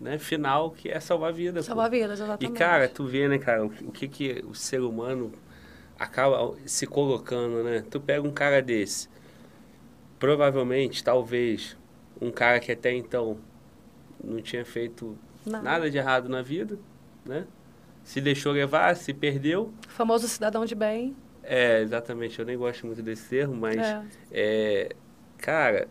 né, 0.00 0.18
final, 0.18 0.70
que 0.70 0.88
é 0.88 0.98
salvar 0.98 1.32
vidas. 1.32 1.66
Salvar 1.66 1.90
vidas, 1.90 2.18
E, 2.18 2.22
exatamente. 2.22 2.58
cara, 2.58 2.88
tu 2.88 3.04
vê, 3.04 3.28
né, 3.28 3.38
cara, 3.38 3.64
o, 3.66 3.92
que, 3.92 4.08
que 4.08 4.44
o 4.48 4.54
ser 4.54 4.80
humano 4.80 5.30
acaba 5.98 6.56
se 6.64 6.86
colocando, 6.86 7.62
né? 7.62 7.84
Tu 7.90 8.00
pega 8.00 8.26
um 8.26 8.32
cara 8.32 8.62
desse, 8.62 9.08
provavelmente, 10.18 11.02
talvez, 11.04 11.76
um 12.20 12.30
cara 12.30 12.58
que 12.60 12.72
até 12.72 12.92
então 12.94 13.38
não 14.22 14.40
tinha 14.40 14.64
feito 14.64 15.16
Nada. 15.44 15.64
nada 15.64 15.90
de 15.90 15.98
errado 15.98 16.28
na 16.28 16.42
vida, 16.42 16.78
né? 17.24 17.46
Se 18.02 18.20
deixou 18.20 18.52
levar, 18.52 18.96
se 18.96 19.12
perdeu. 19.12 19.72
O 19.86 19.90
famoso 19.90 20.26
cidadão 20.26 20.64
de 20.64 20.74
bem. 20.74 21.14
É, 21.42 21.80
exatamente, 21.82 22.38
eu 22.38 22.44
nem 22.46 22.56
gosto 22.56 22.86
muito 22.86 23.02
desse 23.02 23.28
termo, 23.28 23.54
mas, 23.54 23.78
É. 23.78 24.02
é, 24.32 24.88
cara, 25.38 25.88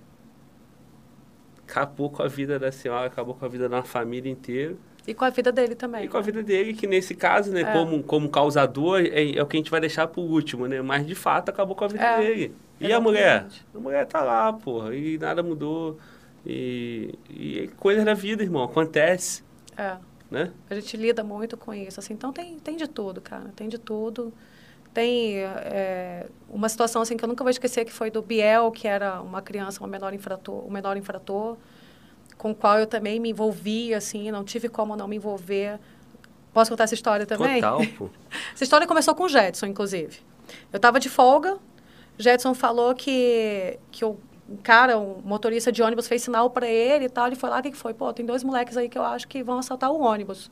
acabou 1.69 2.09
com 2.09 2.23
a 2.23 2.27
vida 2.27 2.57
da 2.57 2.71
senhora, 2.71 3.05
acabou 3.07 3.35
com 3.35 3.45
a 3.45 3.47
vida 3.47 3.67
uma 3.67 3.83
família 3.83 4.31
inteira. 4.31 4.75
E 5.07 5.13
com 5.13 5.23
a 5.23 5.29
vida 5.29 5.51
dele 5.51 5.75
também. 5.75 6.05
E 6.05 6.07
com 6.07 6.17
a 6.17 6.19
né? 6.19 6.25
vida 6.25 6.43
dele, 6.43 6.73
que 6.73 6.85
nesse 6.87 7.15
caso, 7.15 7.51
né, 7.51 7.61
É. 7.61 7.73
como, 7.73 8.03
como 8.03 8.29
causador, 8.29 9.01
é, 9.01 9.35
é 9.37 9.41
o 9.41 9.45
que 9.47 9.55
a 9.57 9.59
gente 9.59 9.71
vai 9.71 9.79
deixar 9.79 10.07
por 10.07 10.21
último, 10.21 10.67
né? 10.67 10.81
Mas 10.81 11.05
de 11.05 11.15
fato 11.15 11.49
acabou 11.49 11.75
com 11.75 11.85
a 11.85 11.87
vida 11.87 12.03
É. 12.03 12.17
dele. 12.19 12.55
E 12.79 12.91
a 12.91 12.99
mulher? 12.99 13.47
A 13.73 13.79
mulher 13.79 14.05
tá 14.05 14.21
lá, 14.21 14.51
porra, 14.53 14.95
e 14.95 15.17
nada 15.17 15.43
mudou. 15.43 15.97
E, 16.45 17.13
e 17.29 17.59
é 17.59 17.67
coisa 17.77 18.03
da 18.03 18.13
vida, 18.13 18.41
irmão, 18.43 18.63
acontece, 18.63 19.43
É. 19.77 19.97
né? 20.31 20.51
A 20.69 20.75
gente 20.75 20.95
lida 20.95 21.23
muito 21.23 21.57
com 21.57 21.73
isso, 21.73 21.99
assim. 21.99 22.13
Então 22.13 22.31
tem, 22.31 22.57
tem 22.59 22.75
de 22.77 22.87
tudo, 22.87 23.19
cara. 23.21 23.51
Tem 23.55 23.67
de 23.67 23.77
tudo. 23.77 24.33
Tem 24.93 25.37
é, 25.37 26.27
uma 26.49 26.67
situação 26.67 27.01
assim 27.01 27.15
que 27.15 27.23
eu 27.23 27.27
nunca 27.27 27.43
vou 27.43 27.51
esquecer 27.51 27.85
que 27.85 27.91
foi 27.91 28.09
do 28.09 28.21
Biel, 28.21 28.71
que 28.71 28.87
era 28.87 29.21
uma 29.21 29.41
criança, 29.41 29.79
uma 29.81 29.87
menor 29.87 30.13
infrator, 30.13 30.65
um 30.65 30.71
menor 30.71 30.97
infrator, 30.97 31.57
com 32.37 32.51
o 32.51 32.55
qual 32.55 32.79
eu 32.79 32.87
também 32.87 33.19
me 33.19 33.29
envolvi, 33.29 33.93
assim, 33.93 34.31
não 34.31 34.43
tive 34.43 34.67
como 34.67 34.95
não 34.95 35.07
me 35.07 35.15
envolver. 35.15 35.79
Posso 36.53 36.71
contar 36.71 36.85
essa 36.85 36.95
história 36.95 37.25
também? 37.25 37.61
Total, 37.61 37.81
pô. 37.97 38.09
Essa 38.53 38.63
história 38.63 38.87
começou 38.87 39.13
com 39.13 39.23
o 39.23 39.29
Jetson, 39.29 39.67
inclusive. 39.67 40.19
Eu 40.73 40.77
estava 40.77 40.99
de 40.99 41.09
folga, 41.09 41.57
Jetson 42.17 42.53
falou 42.53 42.93
que, 42.95 43.79
que 43.91 44.03
o 44.03 44.17
um 44.49 44.57
cara, 44.57 44.97
um 44.97 45.21
motorista 45.23 45.71
de 45.71 45.81
ônibus, 45.83 46.07
fez 46.07 46.23
sinal 46.23 46.49
para 46.49 46.67
ele 46.67 47.05
e 47.05 47.09
tal. 47.09 47.27
Ele 47.27 47.35
foi 47.35 47.49
lá, 47.49 47.59
o 47.59 47.61
que, 47.61 47.69
que 47.71 47.77
foi? 47.77 47.93
Pô, 47.93 48.11
tem 48.11 48.25
dois 48.25 48.43
moleques 48.43 48.75
aí 48.75 48.89
que 48.89 48.97
eu 48.97 49.03
acho 49.03 49.27
que 49.27 49.43
vão 49.43 49.59
assaltar 49.59 49.91
o 49.91 50.01
ônibus. 50.01 50.49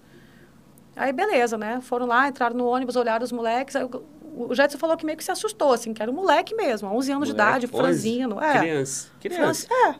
Aí, 0.95 1.11
beleza, 1.11 1.57
né? 1.57 1.79
Foram 1.81 2.05
lá, 2.05 2.27
entraram 2.27 2.55
no 2.55 2.67
ônibus, 2.67 2.95
olharam 2.95 3.23
os 3.23 3.31
moleques. 3.31 3.75
Aí, 3.75 3.83
o- 3.83 4.03
o 4.45 4.53
Jetson 4.53 4.77
falou 4.77 4.95
que 4.97 5.05
meio 5.05 5.17
que 5.17 5.23
se 5.23 5.31
assustou, 5.31 5.71
assim, 5.71 5.93
que 5.93 6.01
era 6.01 6.11
um 6.11 6.13
moleque 6.13 6.53
mesmo, 6.55 6.89
11 6.89 7.11
anos 7.11 7.27
de 7.27 7.33
Moleque, 7.33 7.49
idade, 7.49 7.65
11, 7.65 7.77
franzino. 7.77 8.41
É. 8.41 8.59
Criança. 8.59 9.09
Criança. 9.19 9.67
É. 9.71 9.95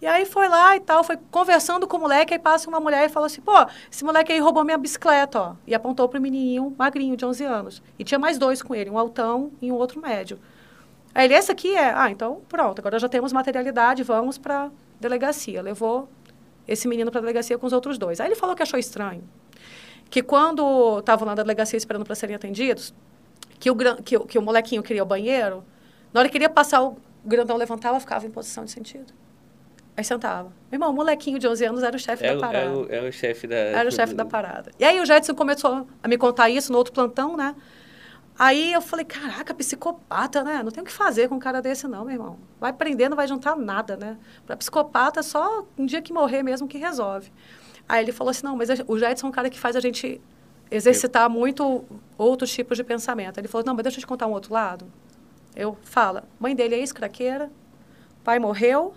E 0.00 0.06
aí 0.06 0.24
foi 0.24 0.48
lá 0.48 0.76
e 0.76 0.80
tal, 0.80 1.02
foi 1.02 1.18
conversando 1.30 1.86
com 1.86 1.96
o 1.96 2.00
moleque, 2.00 2.32
aí 2.32 2.38
passa 2.38 2.68
uma 2.68 2.78
mulher 2.78 3.06
e 3.06 3.08
falou 3.08 3.26
assim, 3.26 3.40
pô, 3.40 3.52
esse 3.90 4.04
moleque 4.04 4.32
aí 4.32 4.38
roubou 4.38 4.64
minha 4.64 4.78
bicicleta, 4.78 5.40
ó. 5.40 5.54
E 5.66 5.74
apontou 5.74 6.08
pro 6.08 6.20
menininho 6.20 6.74
magrinho 6.78 7.16
de 7.16 7.26
11 7.26 7.44
anos. 7.44 7.82
E 7.98 8.04
tinha 8.04 8.18
mais 8.18 8.38
dois 8.38 8.62
com 8.62 8.74
ele, 8.74 8.88
um 8.88 8.98
altão 8.98 9.50
e 9.60 9.72
um 9.72 9.74
outro 9.74 10.00
médio. 10.00 10.38
Aí 11.12 11.24
ele, 11.24 11.34
esse 11.34 11.50
aqui 11.50 11.74
é, 11.74 11.92
ah, 11.92 12.10
então 12.10 12.42
pronto, 12.48 12.78
agora 12.78 12.96
já 12.98 13.08
temos 13.08 13.32
materialidade, 13.32 14.04
vamos 14.04 14.38
pra 14.38 14.70
delegacia. 15.00 15.60
Levou 15.60 16.08
esse 16.66 16.86
menino 16.86 17.10
pra 17.10 17.20
delegacia 17.20 17.58
com 17.58 17.66
os 17.66 17.72
outros 17.72 17.98
dois. 17.98 18.20
Aí 18.20 18.28
ele 18.28 18.36
falou 18.36 18.54
que 18.54 18.62
achou 18.62 18.78
estranho. 18.78 19.24
Que 20.08 20.22
quando 20.22 21.00
estavam 21.00 21.26
lá 21.26 21.34
na 21.34 21.42
delegacia 21.42 21.76
esperando 21.76 22.04
para 22.04 22.14
serem 22.14 22.36
atendidos, 22.36 22.94
que 23.58 23.70
o, 23.70 23.76
que, 24.02 24.16
o- 24.16 24.26
que 24.26 24.38
o 24.38 24.42
molequinho 24.42 24.82
queria 24.82 25.02
o 25.02 25.06
banheiro, 25.06 25.64
na 26.12 26.20
hora 26.20 26.28
que 26.28 26.32
queria 26.32 26.48
passar, 26.50 26.82
o 26.82 26.96
grandão 27.24 27.56
levantava, 27.56 27.98
ficava 28.00 28.26
em 28.26 28.30
posição 28.30 28.64
de 28.64 28.70
sentido. 28.70 29.12
Aí 29.96 30.04
sentava. 30.04 30.48
Meu 30.70 30.76
irmão, 30.76 30.90
o 30.90 30.92
molequinho 30.92 31.38
de 31.40 31.48
11 31.48 31.64
anos 31.64 31.82
era 31.82 31.96
o 31.96 31.98
chefe 31.98 32.24
É, 32.24 32.30
da 32.32 32.36
o- 32.36 32.40
parada. 32.40 32.64
é, 32.66 32.70
o, 32.70 32.86
é 33.06 33.08
o 33.08 33.12
chefe 33.12 33.46
da... 33.48 33.56
Era 33.56 33.88
o 33.88 33.92
chefe 33.92 34.14
da 34.14 34.24
parada. 34.24 34.70
E 34.78 34.84
aí 34.84 35.00
o 35.00 35.04
Jetson 35.04 35.34
começou 35.34 35.86
a 36.02 36.06
me 36.08 36.16
contar 36.16 36.48
isso 36.48 36.70
no 36.70 36.78
outro 36.78 36.92
plantão, 36.92 37.36
né? 37.36 37.54
Aí 38.38 38.72
eu 38.72 38.80
falei, 38.80 39.04
caraca, 39.04 39.52
psicopata, 39.52 40.44
né? 40.44 40.62
Não 40.62 40.70
tem 40.70 40.80
o 40.80 40.86
que 40.86 40.92
fazer 40.92 41.28
com 41.28 41.34
um 41.34 41.38
cara 41.40 41.60
desse, 41.60 41.88
não, 41.88 42.04
meu 42.04 42.14
irmão. 42.14 42.38
Vai 42.60 42.72
prender, 42.72 43.10
não 43.10 43.16
vai 43.16 43.26
juntar 43.26 43.56
nada, 43.56 43.96
né? 43.96 44.16
Para 44.46 44.56
psicopata, 44.56 45.20
só 45.24 45.66
um 45.76 45.84
dia 45.84 46.00
que 46.00 46.12
morrer 46.12 46.44
mesmo 46.44 46.68
que 46.68 46.78
resolve. 46.78 47.32
Aí 47.88 48.04
ele 48.04 48.12
falou 48.12 48.30
assim, 48.30 48.44
não, 48.46 48.56
mas 48.56 48.68
o 48.86 48.96
Jetson 48.96 49.26
é 49.26 49.28
um 49.28 49.32
cara 49.32 49.50
que 49.50 49.58
faz 49.58 49.74
a 49.74 49.80
gente 49.80 50.20
exercitar 50.70 51.28
muito 51.30 51.84
outros 52.16 52.50
tipos 52.52 52.76
de 52.76 52.84
pensamento. 52.84 53.38
Ele 53.38 53.48
falou, 53.48 53.64
não, 53.66 53.74
mas 53.74 53.82
deixa 53.82 53.98
eu 53.98 54.00
te 54.00 54.06
contar 54.06 54.26
um 54.26 54.32
outro 54.32 54.52
lado. 54.52 54.86
Eu, 55.56 55.76
fala, 55.82 56.24
mãe 56.38 56.54
dele 56.54 56.74
é 56.74 56.78
ex-craqueira, 56.78 57.50
pai 58.22 58.38
morreu, 58.38 58.94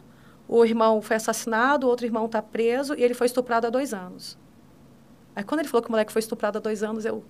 o 0.47 0.63
irmão 0.65 1.01
foi 1.01 1.15
assassinado, 1.15 1.87
o 1.87 1.89
outro 1.89 2.05
irmão 2.05 2.25
está 2.25 2.41
preso 2.41 2.93
e 2.95 3.03
ele 3.03 3.13
foi 3.13 3.25
estuprado 3.27 3.67
há 3.67 3.69
dois 3.69 3.93
anos. 3.93 4.37
Aí 5.35 5.43
quando 5.43 5.61
ele 5.61 5.69
falou 5.69 5.81
que 5.81 5.87
o 5.87 5.91
moleque 5.91 6.11
foi 6.11 6.19
estuprado 6.19 6.57
há 6.57 6.61
dois 6.61 6.83
anos, 6.83 7.05
eu 7.05 7.23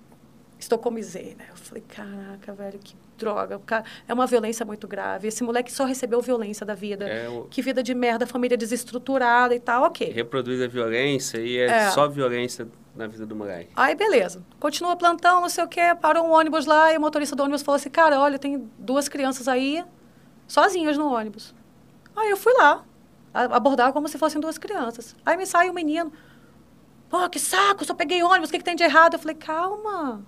estocomizei, 0.58 1.34
né? 1.38 1.46
Eu 1.50 1.56
falei, 1.56 1.82
caraca, 1.88 2.52
velho, 2.52 2.78
que 2.78 2.94
droga. 3.18 3.58
Cara, 3.64 3.84
é 4.06 4.12
uma 4.14 4.26
violência 4.26 4.64
muito 4.66 4.86
grave. 4.86 5.28
Esse 5.28 5.42
moleque 5.42 5.72
só 5.72 5.84
recebeu 5.84 6.20
violência 6.20 6.64
da 6.66 6.74
vida. 6.74 7.06
É 7.08 7.28
o- 7.28 7.44
Que 7.50 7.62
vida 7.62 7.82
de 7.82 7.94
merda, 7.94 8.26
família 8.26 8.56
desestruturada 8.56 9.54
e 9.54 9.60
tal, 9.60 9.84
ok. 9.84 10.10
Reproduz 10.12 10.60
a 10.60 10.66
violência 10.68 11.38
e 11.38 11.58
é, 11.58 11.66
É. 11.66 11.90
só 11.90 12.08
violência 12.08 12.66
na 12.94 13.06
vida 13.06 13.24
do 13.24 13.34
moleque. 13.34 13.70
Aí, 13.74 13.94
beleza. 13.94 14.42
Continua 14.60 14.96
plantão, 14.96 15.40
não 15.40 15.48
sei 15.48 15.64
o 15.64 15.68
quê. 15.68 15.94
Parou 16.00 16.26
um 16.26 16.30
ônibus 16.30 16.66
lá 16.66 16.92
e 16.92 16.98
o 16.98 17.00
motorista 17.00 17.34
do 17.34 17.42
ônibus 17.42 17.62
falou 17.62 17.76
assim, 17.76 17.90
cara, 17.90 18.20
olha, 18.20 18.38
tem 18.38 18.70
duas 18.78 19.08
crianças 19.08 19.48
aí 19.48 19.84
sozinhas 20.46 20.98
no 20.98 21.10
ônibus. 21.12 21.54
Aí 22.14 22.28
eu 22.30 22.36
fui 22.36 22.52
lá, 22.54 22.84
abordar 23.32 23.92
como 23.92 24.06
se 24.08 24.18
fossem 24.18 24.40
duas 24.40 24.58
crianças. 24.58 25.16
Aí 25.24 25.36
me 25.36 25.46
sai 25.46 25.70
o 25.70 25.74
menino. 25.74 26.12
Pô, 27.08 27.28
que 27.28 27.38
saco, 27.38 27.84
só 27.84 27.94
peguei 27.94 28.22
ônibus, 28.22 28.48
o 28.48 28.52
que, 28.52 28.58
que 28.58 28.64
tem 28.64 28.76
de 28.76 28.82
errado? 28.82 29.14
Eu 29.14 29.18
falei, 29.18 29.36
calma, 29.36 30.22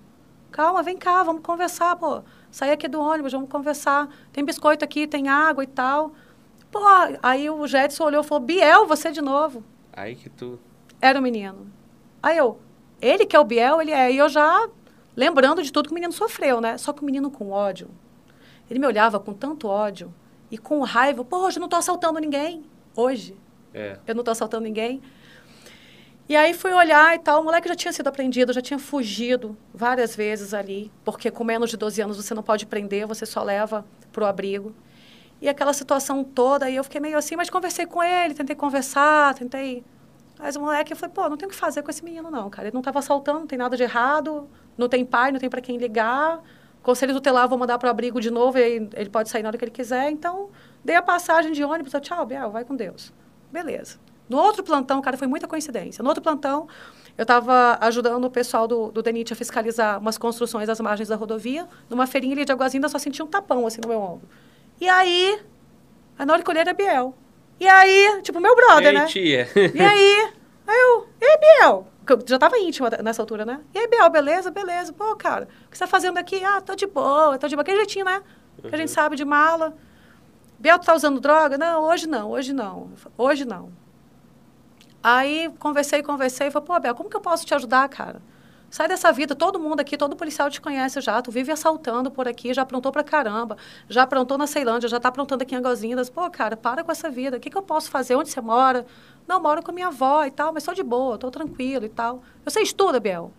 calma, 0.51 0.81
vem 0.83 0.97
cá, 0.97 1.23
vamos 1.23 1.41
conversar, 1.41 1.95
pô. 1.95 2.23
Saí 2.49 2.71
aqui 2.71 2.87
do 2.87 2.99
ônibus, 2.99 3.31
vamos 3.31 3.49
conversar. 3.49 4.09
Tem 4.31 4.43
biscoito 4.43 4.85
aqui, 4.85 5.07
tem 5.07 5.27
água 5.27 5.63
e 5.63 5.67
tal. 5.67 6.13
Pô, 6.71 6.79
aí 7.21 7.49
o 7.49 7.65
Jetson 7.67 8.05
olhou 8.05 8.21
e 8.21 8.23
falou, 8.23 8.43
Biel, 8.43 8.85
você 8.85 9.11
de 9.11 9.21
novo. 9.21 9.63
Aí 9.93 10.15
que 10.15 10.29
tu... 10.29 10.59
Era 11.01 11.19
o 11.19 11.21
menino. 11.21 11.71
Aí 12.25 12.37
eu, 12.37 12.57
ele 12.99 13.23
que 13.23 13.35
é 13.35 13.39
o 13.39 13.43
Biel, 13.43 13.79
ele 13.79 13.91
é. 13.91 14.11
E 14.11 14.17
eu 14.17 14.27
já 14.27 14.67
lembrando 15.15 15.61
de 15.61 15.71
tudo 15.71 15.89
que 15.89 15.91
o 15.91 15.93
menino 15.93 16.11
sofreu, 16.11 16.59
né? 16.59 16.75
Só 16.75 16.91
que 16.91 17.03
o 17.03 17.05
menino 17.05 17.29
com 17.29 17.51
ódio. 17.51 17.87
Ele 18.67 18.79
me 18.79 18.87
olhava 18.87 19.19
com 19.19 19.31
tanto 19.31 19.67
ódio 19.67 20.11
e 20.49 20.57
com 20.57 20.81
raiva. 20.81 21.23
Pô, 21.23 21.45
hoje 21.45 21.57
eu 21.57 21.61
não 21.61 21.69
tô 21.69 21.75
assaltando 21.75 22.17
ninguém. 22.17 22.65
Hoje. 22.95 23.37
É. 23.71 23.99
Eu 24.07 24.15
não 24.15 24.23
tô 24.23 24.31
assaltando 24.31 24.63
ninguém. 24.63 25.03
E 26.27 26.35
aí 26.35 26.55
fui 26.55 26.73
olhar 26.73 27.15
e 27.15 27.19
tal, 27.19 27.41
o 27.41 27.43
moleque 27.43 27.67
já 27.67 27.75
tinha 27.75 27.93
sido 27.93 28.07
apreendido, 28.07 28.51
já 28.51 28.61
tinha 28.61 28.79
fugido 28.79 29.55
várias 29.71 30.15
vezes 30.15 30.55
ali, 30.55 30.91
porque 31.03 31.29
com 31.29 31.43
menos 31.43 31.69
de 31.69 31.77
12 31.77 32.01
anos 32.01 32.17
você 32.17 32.33
não 32.33 32.41
pode 32.41 32.65
prender, 32.65 33.05
você 33.05 33.27
só 33.27 33.43
leva 33.43 33.85
pro 34.11 34.25
abrigo. 34.25 34.73
E 35.39 35.47
aquela 35.47 35.73
situação 35.73 36.23
toda, 36.23 36.65
aí 36.65 36.75
eu 36.75 36.83
fiquei 36.83 36.99
meio 36.99 37.19
assim, 37.19 37.35
mas 37.35 37.51
conversei 37.51 37.85
com 37.85 38.01
ele, 38.01 38.33
tentei 38.33 38.55
conversar, 38.55 39.35
tentei... 39.35 39.83
Mas 40.37 40.55
o 40.55 40.59
moleque, 40.59 40.93
falei, 40.95 41.13
pô, 41.13 41.29
não 41.29 41.37
tem 41.37 41.47
o 41.47 41.49
que 41.49 41.55
fazer 41.55 41.81
com 41.81 41.89
esse 41.89 42.03
menino 42.03 42.29
não, 42.29 42.49
cara. 42.49 42.67
Ele 42.67 42.73
não 42.73 42.81
estava 42.81 42.99
assaltando, 42.99 43.39
não 43.39 43.47
tem 43.47 43.57
nada 43.57 43.77
de 43.77 43.83
errado, 43.83 44.49
não 44.77 44.89
tem 44.89 45.05
pai, 45.05 45.31
não 45.31 45.39
tem 45.39 45.49
para 45.49 45.61
quem 45.61 45.77
ligar. 45.77 46.41
Conselho 46.83 47.13
tutelar, 47.13 47.47
vou 47.47 47.57
mandar 47.57 47.79
pro 47.79 47.89
abrigo 47.89 48.21
de 48.21 48.29
novo, 48.29 48.59
e 48.59 48.89
ele 48.93 49.09
pode 49.09 49.29
sair 49.29 49.41
na 49.41 49.49
hora 49.49 49.57
que 49.57 49.63
ele 49.63 49.71
quiser. 49.71 50.11
Então, 50.11 50.49
dei 50.83 50.95
a 50.95 51.01
passagem 51.01 51.51
de 51.51 51.63
ônibus, 51.63 51.93
tchau, 52.01 52.25
Biel, 52.25 52.51
vai 52.51 52.63
com 52.63 52.75
Deus. 52.75 53.11
Beleza. 53.51 53.97
No 54.29 54.37
outro 54.37 54.63
plantão, 54.63 55.01
cara, 55.01 55.17
foi 55.17 55.27
muita 55.27 55.47
coincidência. 55.47 56.01
No 56.03 56.09
outro 56.09 56.21
plantão, 56.21 56.67
eu 57.17 57.21
estava 57.21 57.77
ajudando 57.81 58.25
o 58.25 58.29
pessoal 58.29 58.67
do, 58.67 58.91
do 58.91 59.01
DENIT 59.01 59.31
a 59.31 59.35
fiscalizar 59.35 59.99
umas 59.99 60.17
construções 60.17 60.67
às 60.67 60.79
margens 60.79 61.09
da 61.09 61.15
rodovia. 61.15 61.67
Numa 61.89 62.05
feirinha 62.05 62.35
ali 62.35 62.43
de 62.43 62.51
Aguazinda, 62.51 62.89
só 62.89 62.97
senti 62.97 63.23
um 63.23 63.27
tapão, 63.27 63.65
assim, 63.65 63.79
no 63.81 63.87
meu 63.87 63.99
ombro. 63.99 64.27
E 64.81 64.89
aí, 64.89 65.41
na 66.19 66.33
hora 66.33 66.43
que 66.43 66.49
olhei 66.49 66.61
era 66.61 66.73
Biel. 66.73 67.15
E 67.59 67.67
aí, 67.67 68.21
tipo, 68.21 68.39
meu 68.39 68.55
brother, 68.55 68.87
Ei, 68.87 68.93
né? 68.93 69.05
tia. 69.05 69.47
E 69.73 69.81
aí? 69.81 70.33
Aí 70.67 70.75
eu, 70.79 71.07
e 71.21 71.25
aí, 71.25 71.37
Biel? 71.37 71.87
Já 72.25 72.39
tava 72.39 72.57
íntima 72.57 72.89
nessa 73.03 73.21
altura, 73.21 73.45
né? 73.45 73.61
E 73.71 73.77
aí, 73.77 73.87
Biel, 73.87 74.09
beleza? 74.09 74.49
Beleza. 74.49 74.91
Pô, 74.91 75.15
cara, 75.15 75.47
o 75.67 75.69
que 75.69 75.77
você 75.77 75.83
tá 75.83 75.87
fazendo 75.87 76.17
aqui? 76.17 76.43
Ah, 76.43 76.59
tô 76.59 76.73
de 76.73 76.87
boa, 76.87 77.37
tô 77.37 77.47
de 77.47 77.55
boa. 77.55 77.61
Aquele 77.61 77.77
jeitinho, 77.77 78.03
né? 78.03 78.23
Que 78.67 78.73
a 78.73 78.77
gente 78.79 78.89
sabe 78.89 79.15
de 79.15 79.23
mala. 79.23 79.77
Biel, 80.57 80.79
tu 80.79 80.85
tá 80.87 80.95
usando 80.95 81.19
droga? 81.19 81.55
Não, 81.55 81.83
hoje 81.83 82.07
não, 82.07 82.31
hoje 82.31 82.51
não. 82.51 82.89
Hoje 83.15 83.45
não. 83.45 83.71
Aí, 85.03 85.53
conversei, 85.59 86.01
conversei. 86.01 86.49
Falei, 86.49 86.65
pô, 86.65 86.79
Biel, 86.79 86.95
como 86.95 87.11
que 87.11 87.15
eu 87.15 87.21
posso 87.21 87.45
te 87.45 87.53
ajudar, 87.53 87.87
cara? 87.89 88.19
Sai 88.75 88.89
dessa 88.89 89.09
vida, 89.09 89.33
todo 89.33 89.57
mundo 89.57 89.79
aqui, 89.79 89.95
todo 89.95 90.17
policial 90.17 90.49
te 90.49 90.59
conhece 90.59 90.99
já, 90.99 91.21
tu 91.21 91.31
vive 91.31 91.49
assaltando 91.49 92.11
por 92.11 92.27
aqui, 92.27 92.53
já 92.53 92.63
aprontou 92.63 92.91
pra 92.91 93.05
caramba, 93.05 93.55
já 93.87 94.03
aprontou 94.03 94.37
na 94.37 94.47
Ceilândia, 94.47 94.89
já 94.89 94.99
tá 94.99 95.07
aprontando 95.07 95.43
aqui 95.43 95.55
em 95.55 95.59
Agozindas. 95.59 96.09
Pô, 96.09 96.29
cara, 96.29 96.57
para 96.57 96.83
com 96.83 96.91
essa 96.91 97.09
vida, 97.09 97.37
o 97.37 97.39
que, 97.39 97.49
que 97.49 97.57
eu 97.57 97.61
posso 97.61 97.89
fazer? 97.89 98.17
Onde 98.17 98.27
você 98.27 98.41
mora? 98.41 98.85
Não, 99.25 99.41
moro 99.41 99.63
com 99.63 99.71
minha 99.71 99.87
avó 99.87 100.25
e 100.25 100.29
tal, 100.29 100.51
mas 100.51 100.63
sou 100.63 100.73
de 100.73 100.83
boa, 100.83 101.17
tô 101.17 101.31
tranquilo 101.31 101.85
e 101.85 101.87
tal. 101.87 102.21
Você 102.43 102.59
estuda, 102.59 102.99
Biel? 102.99 103.31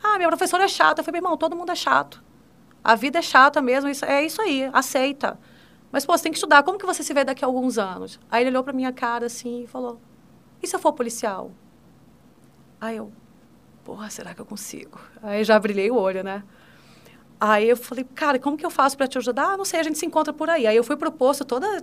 Ah, 0.00 0.18
minha 0.18 0.28
professora 0.28 0.62
é 0.62 0.68
chata. 0.68 1.00
Eu 1.00 1.04
falei, 1.04 1.20
meu 1.20 1.26
irmão, 1.26 1.36
todo 1.36 1.56
mundo 1.56 1.72
é 1.72 1.74
chato. 1.74 2.22
A 2.84 2.94
vida 2.94 3.18
é 3.18 3.22
chata 3.22 3.60
mesmo, 3.60 3.90
isso, 3.90 4.04
é 4.04 4.24
isso 4.24 4.40
aí, 4.40 4.70
aceita. 4.72 5.36
Mas, 5.90 6.06
pô, 6.06 6.16
você 6.16 6.22
tem 6.22 6.30
que 6.30 6.38
estudar, 6.38 6.62
como 6.62 6.78
que 6.78 6.86
você 6.86 7.02
se 7.02 7.12
vê 7.12 7.24
daqui 7.24 7.44
a 7.44 7.48
alguns 7.48 7.76
anos? 7.76 8.20
Aí 8.30 8.44
ele 8.44 8.50
olhou 8.50 8.62
pra 8.62 8.72
minha 8.72 8.92
cara 8.92 9.26
assim 9.26 9.64
e 9.64 9.66
falou, 9.66 10.00
e 10.62 10.66
se 10.68 10.76
eu 10.76 10.78
for 10.78 10.92
policial? 10.92 11.50
Aí 12.80 12.98
eu, 12.98 13.10
porra, 13.84 14.10
será 14.10 14.34
que 14.34 14.40
eu 14.40 14.46
consigo? 14.46 14.98
Aí 15.22 15.44
já 15.44 15.58
brilhei 15.58 15.90
o 15.90 15.96
olho, 15.96 16.24
né? 16.24 16.42
Aí 17.40 17.68
eu 17.68 17.76
falei, 17.76 18.04
cara, 18.14 18.38
como 18.38 18.56
que 18.56 18.64
eu 18.64 18.70
faço 18.70 18.96
para 18.96 19.06
te 19.06 19.18
ajudar? 19.18 19.52
Ah, 19.52 19.56
não 19.56 19.64
sei, 19.64 19.80
a 19.80 19.82
gente 19.82 19.98
se 19.98 20.06
encontra 20.06 20.32
por 20.32 20.48
aí. 20.48 20.66
Aí 20.66 20.76
eu 20.76 20.84
fui 20.84 20.96
pro 20.96 21.12
posto 21.12 21.44
toda 21.44 21.82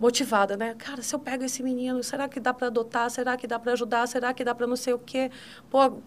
motivada, 0.00 0.56
né? 0.56 0.74
Cara, 0.74 1.00
se 1.02 1.14
eu 1.14 1.18
pego 1.20 1.44
esse 1.44 1.62
menino, 1.62 2.02
será 2.02 2.28
que 2.28 2.40
dá 2.40 2.52
para 2.52 2.66
adotar? 2.66 3.08
Será 3.10 3.36
que 3.36 3.46
dá 3.46 3.58
para 3.58 3.72
ajudar? 3.72 4.08
Será 4.08 4.34
que 4.34 4.42
dá 4.42 4.54
para 4.54 4.66
não 4.66 4.74
sei 4.74 4.92
o 4.92 4.98
quê? 4.98 5.30
Pô, 5.70 5.98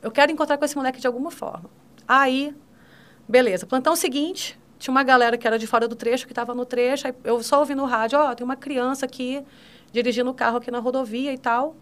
eu 0.00 0.10
quero 0.12 0.30
encontrar 0.30 0.56
com 0.56 0.64
esse 0.64 0.76
moleque 0.76 1.00
de 1.00 1.06
alguma 1.06 1.30
forma. 1.30 1.68
Aí, 2.06 2.54
beleza. 3.28 3.66
Plantão 3.66 3.96
seguinte, 3.96 4.58
tinha 4.78 4.92
uma 4.92 5.02
galera 5.02 5.36
que 5.36 5.46
era 5.46 5.58
de 5.58 5.66
fora 5.66 5.88
do 5.88 5.96
trecho, 5.96 6.26
que 6.26 6.32
estava 6.32 6.54
no 6.54 6.64
trecho. 6.64 7.08
Aí 7.08 7.14
eu 7.24 7.42
só 7.42 7.58
ouvi 7.58 7.74
no 7.74 7.86
rádio, 7.86 8.18
ó, 8.18 8.30
oh, 8.30 8.34
tem 8.34 8.44
uma 8.44 8.56
criança 8.56 9.06
aqui 9.06 9.44
dirigindo 9.90 10.30
o 10.30 10.34
carro 10.34 10.58
aqui 10.58 10.70
na 10.70 10.78
rodovia 10.78 11.32
e 11.32 11.38
tal. 11.38 11.74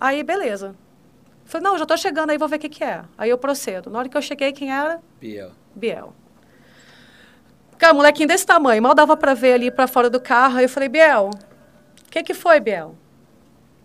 Aí, 0.00 0.22
beleza. 0.22 0.74
Falei, 1.50 1.64
não, 1.64 1.76
já 1.76 1.82
estou 1.82 1.96
chegando 1.96 2.30
aí, 2.30 2.38
vou 2.38 2.46
ver 2.46 2.56
o 2.56 2.58
que, 2.60 2.68
que 2.68 2.84
é. 2.84 3.02
Aí 3.18 3.28
eu 3.28 3.36
procedo. 3.36 3.90
Na 3.90 3.98
hora 3.98 4.08
que 4.08 4.16
eu 4.16 4.22
cheguei, 4.22 4.52
quem 4.52 4.72
era? 4.72 5.00
Biel. 5.20 5.50
Biel. 5.74 6.14
Cara, 7.76 7.92
molequinho 7.92 8.28
desse 8.28 8.46
tamanho, 8.46 8.80
mal 8.80 8.94
dava 8.94 9.16
para 9.16 9.34
ver 9.34 9.54
ali 9.54 9.68
para 9.68 9.88
fora 9.88 10.08
do 10.08 10.20
carro. 10.20 10.58
Aí 10.58 10.66
eu 10.66 10.68
falei, 10.68 10.88
Biel, 10.88 11.30
o 12.06 12.08
que, 12.08 12.22
que 12.22 12.34
foi, 12.34 12.60
Biel? 12.60 12.94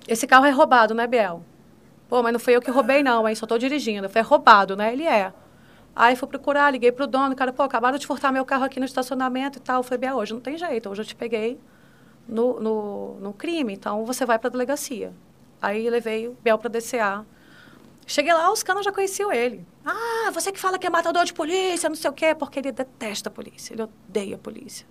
Esse 0.07 0.27
carro 0.27 0.45
é 0.45 0.51
roubado, 0.51 0.93
né, 0.93 1.07
Biel? 1.07 1.43
Pô, 2.07 2.21
mas 2.21 2.33
não 2.33 2.39
foi 2.39 2.55
eu 2.55 2.61
que 2.61 2.69
roubei, 2.69 3.01
não, 3.01 3.27
hein? 3.27 3.33
Só 3.33 3.45
estou 3.45 3.57
dirigindo. 3.57 4.07
Foi 4.07 4.21
roubado, 4.21 4.75
né? 4.75 4.93
Ele 4.93 5.07
é. 5.07 5.33
Aí 5.95 6.15
fui 6.15 6.27
procurar, 6.27 6.69
liguei 6.69 6.91
pro 6.91 7.07
dono, 7.07 7.35
cara, 7.35 7.51
pô, 7.51 7.63
acabaram 7.63 7.97
de 7.97 8.05
furtar 8.05 8.31
meu 8.31 8.45
carro 8.45 8.65
aqui 8.65 8.79
no 8.79 8.85
estacionamento 8.85 9.57
e 9.57 9.61
tal. 9.61 9.77
Eu 9.77 9.83
falei, 9.83 9.97
Biel, 9.97 10.17
hoje 10.17 10.35
não 10.35 10.39
tem 10.39 10.55
jeito, 10.55 10.87
hoje 10.87 11.01
eu 11.01 11.05
te 11.05 11.15
peguei 11.15 11.59
no, 12.27 12.59
no, 12.59 13.15
no 13.15 13.33
crime, 13.33 13.73
então 13.73 14.05
você 14.05 14.23
vai 14.23 14.37
para 14.37 14.49
a 14.49 14.51
delegacia. 14.51 15.11
Aí 15.59 15.89
levei 15.89 16.27
o 16.27 16.37
Biel 16.43 16.59
para 16.59 16.69
DCA. 16.69 17.25
Cheguei 18.07 18.33
lá, 18.33 18.51
os 18.51 18.61
caras 18.61 18.85
já 18.85 18.91
conheciam 18.91 19.31
ele. 19.31 19.65
Ah, 19.83 20.29
você 20.31 20.51
que 20.51 20.59
fala 20.59 20.77
que 20.77 20.85
é 20.85 20.89
matador 20.89 21.25
de 21.25 21.33
polícia, 21.33 21.89
não 21.89 21.95
sei 21.95 22.09
o 22.09 22.13
quê, 22.13 22.35
porque 22.35 22.59
ele 22.59 22.71
detesta 22.71 23.29
a 23.29 23.31
polícia, 23.31 23.73
ele 23.73 23.81
odeia 23.81 24.35
a 24.35 24.39
polícia. 24.39 24.85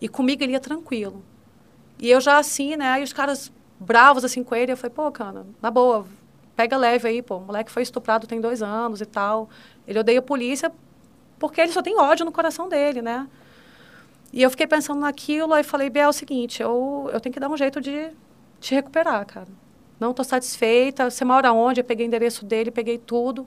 E 0.00 0.08
comigo 0.08 0.42
ele 0.42 0.52
ia 0.52 0.60
tranquilo. 0.60 1.22
E 1.98 2.10
eu 2.10 2.18
já 2.18 2.38
assim, 2.38 2.76
né, 2.76 2.88
aí 2.88 3.02
os 3.02 3.12
caras 3.12 3.52
bravos 3.78 4.24
assim 4.24 4.42
com 4.42 4.54
ele, 4.54 4.72
eu 4.72 4.76
falei, 4.76 4.94
pô, 4.94 5.10
cara, 5.12 5.46
na 5.60 5.70
boa, 5.70 6.06
pega 6.56 6.78
leve 6.78 7.08
aí, 7.08 7.20
pô, 7.20 7.36
o 7.36 7.40
moleque 7.40 7.70
foi 7.70 7.82
estuprado 7.82 8.26
tem 8.26 8.40
dois 8.40 8.62
anos 8.62 9.02
e 9.02 9.06
tal. 9.06 9.50
Ele 9.86 9.98
odeia 9.98 10.20
a 10.20 10.22
polícia 10.22 10.72
porque 11.38 11.60
ele 11.60 11.72
só 11.72 11.82
tem 11.82 11.98
ódio 11.98 12.24
no 12.24 12.32
coração 12.32 12.70
dele, 12.70 13.02
né? 13.02 13.28
E 14.32 14.42
eu 14.42 14.50
fiquei 14.50 14.66
pensando 14.66 15.00
naquilo, 15.00 15.52
aí 15.52 15.62
falei, 15.62 15.90
Biel, 15.90 16.06
é 16.06 16.08
o 16.08 16.12
seguinte, 16.12 16.62
eu, 16.62 17.10
eu 17.12 17.20
tenho 17.20 17.32
que 17.32 17.40
dar 17.40 17.50
um 17.50 17.56
jeito 17.56 17.80
de 17.80 18.10
te 18.60 18.74
recuperar, 18.74 19.26
cara 19.26 19.48
não 20.00 20.10
estou 20.10 20.24
satisfeita. 20.24 21.10
Você 21.10 21.24
mora 21.24 21.52
onde? 21.52 21.80
Eu 21.80 21.84
peguei 21.84 22.06
o 22.06 22.08
endereço 22.08 22.44
dele, 22.44 22.70
peguei 22.70 22.96
tudo. 22.96 23.46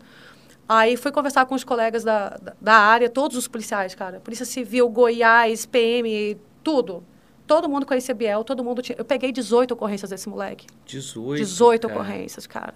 Aí 0.70 0.96
fui 0.96 1.12
conversar 1.12 1.46
com 1.46 1.56
os 1.56 1.64
colegas 1.64 2.04
da, 2.04 2.30
da, 2.30 2.54
da 2.62 2.74
área, 2.76 3.10
todos 3.10 3.36
os 3.36 3.48
policiais, 3.48 3.96
cara. 3.96 4.20
Polícia 4.20 4.46
Civil, 4.46 4.88
Goiás, 4.88 5.66
PM, 5.66 6.38
tudo. 6.64 7.04
Todo 7.46 7.68
mundo 7.68 7.86
conhecia 7.86 8.16
Biel, 8.16 8.44
todo 8.44 8.64
mundo 8.64 8.82
tinha. 8.82 8.96
Eu 8.98 9.04
peguei 9.04 9.32
18 9.32 9.74
ocorrências 9.74 10.12
desse 10.12 10.30
moleque. 10.30 10.68
18? 10.86 11.38
18 11.40 11.88
cara. 11.88 12.00
ocorrências, 12.00 12.48
cara. 12.48 12.76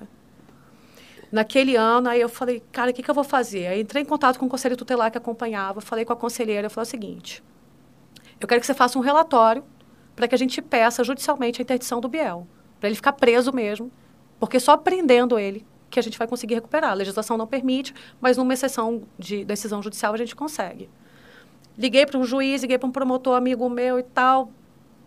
Naquele 1.32 1.76
ano, 1.76 2.10
aí 2.10 2.20
eu 2.20 2.28
falei, 2.28 2.62
cara, 2.72 2.92
o 2.92 2.94
que, 2.94 3.04
que 3.04 3.10
eu 3.10 3.16
vou 3.16 3.24
fazer? 3.24 3.68
Aí 3.68 3.82
entrei 3.82 4.04
em 4.04 4.06
contato 4.06 4.38
com 4.38 4.46
o 4.46 4.50
conselho 4.50 4.76
tutelar 4.76 5.12
que 5.12 5.18
acompanhava, 5.18 5.80
falei 5.82 6.04
com 6.04 6.14
a 6.14 6.16
conselheira, 6.16 6.68
eu 6.68 6.72
falei 6.72 6.88
o 6.88 6.90
seguinte, 6.90 7.44
eu 8.40 8.48
quero 8.48 8.62
que 8.62 8.68
você 8.68 8.74
faça 8.74 8.98
um 8.98 9.02
relatório 9.02 9.64
para 10.16 10.26
que 10.26 10.36
a 10.36 10.38
gente 10.38 10.62
peça 10.62 11.04
judicialmente 11.04 11.62
a 11.62 11.64
interdição 11.64 12.00
do 12.00 12.08
Biel 12.08 12.48
para 12.80 12.90
ele 12.90 12.96
ficar 12.96 13.14
preso 13.14 13.52
mesmo, 13.52 13.92
porque 14.40 14.60
só 14.60 14.78
prendendo 14.78 15.38
ele 15.38 15.66
que 15.90 16.00
a 16.00 16.04
gente 16.04 16.18
vai 16.18 16.28
conseguir 16.28 16.56
recuperar. 16.56 16.92
A 16.92 16.94
legislação 16.94 17.38
não 17.38 17.48
permite, 17.48 17.94
mas 18.20 18.38
numa 18.38 18.54
exceção 18.54 19.04
de 19.18 19.46
decisão 19.46 19.82
judicial 19.82 20.14
a 20.14 20.18
gente 20.18 20.36
consegue. 20.36 20.90
Liguei 21.78 22.06
para 22.06 22.18
um 22.18 22.24
juiz, 22.24 22.62
liguei 22.62 22.78
para 22.78 22.88
um 22.88 22.92
promotor 22.92 23.38
amigo 23.38 23.70
meu 23.70 24.00
e 24.00 24.04
tal. 24.04 24.52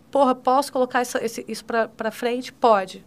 Porra, 0.09 0.33
posso 0.33 0.71
colocar 0.71 1.01
isso, 1.01 1.17
isso 1.47 1.63
para 1.65 2.11
frente? 2.11 2.51
Pode. 2.51 3.05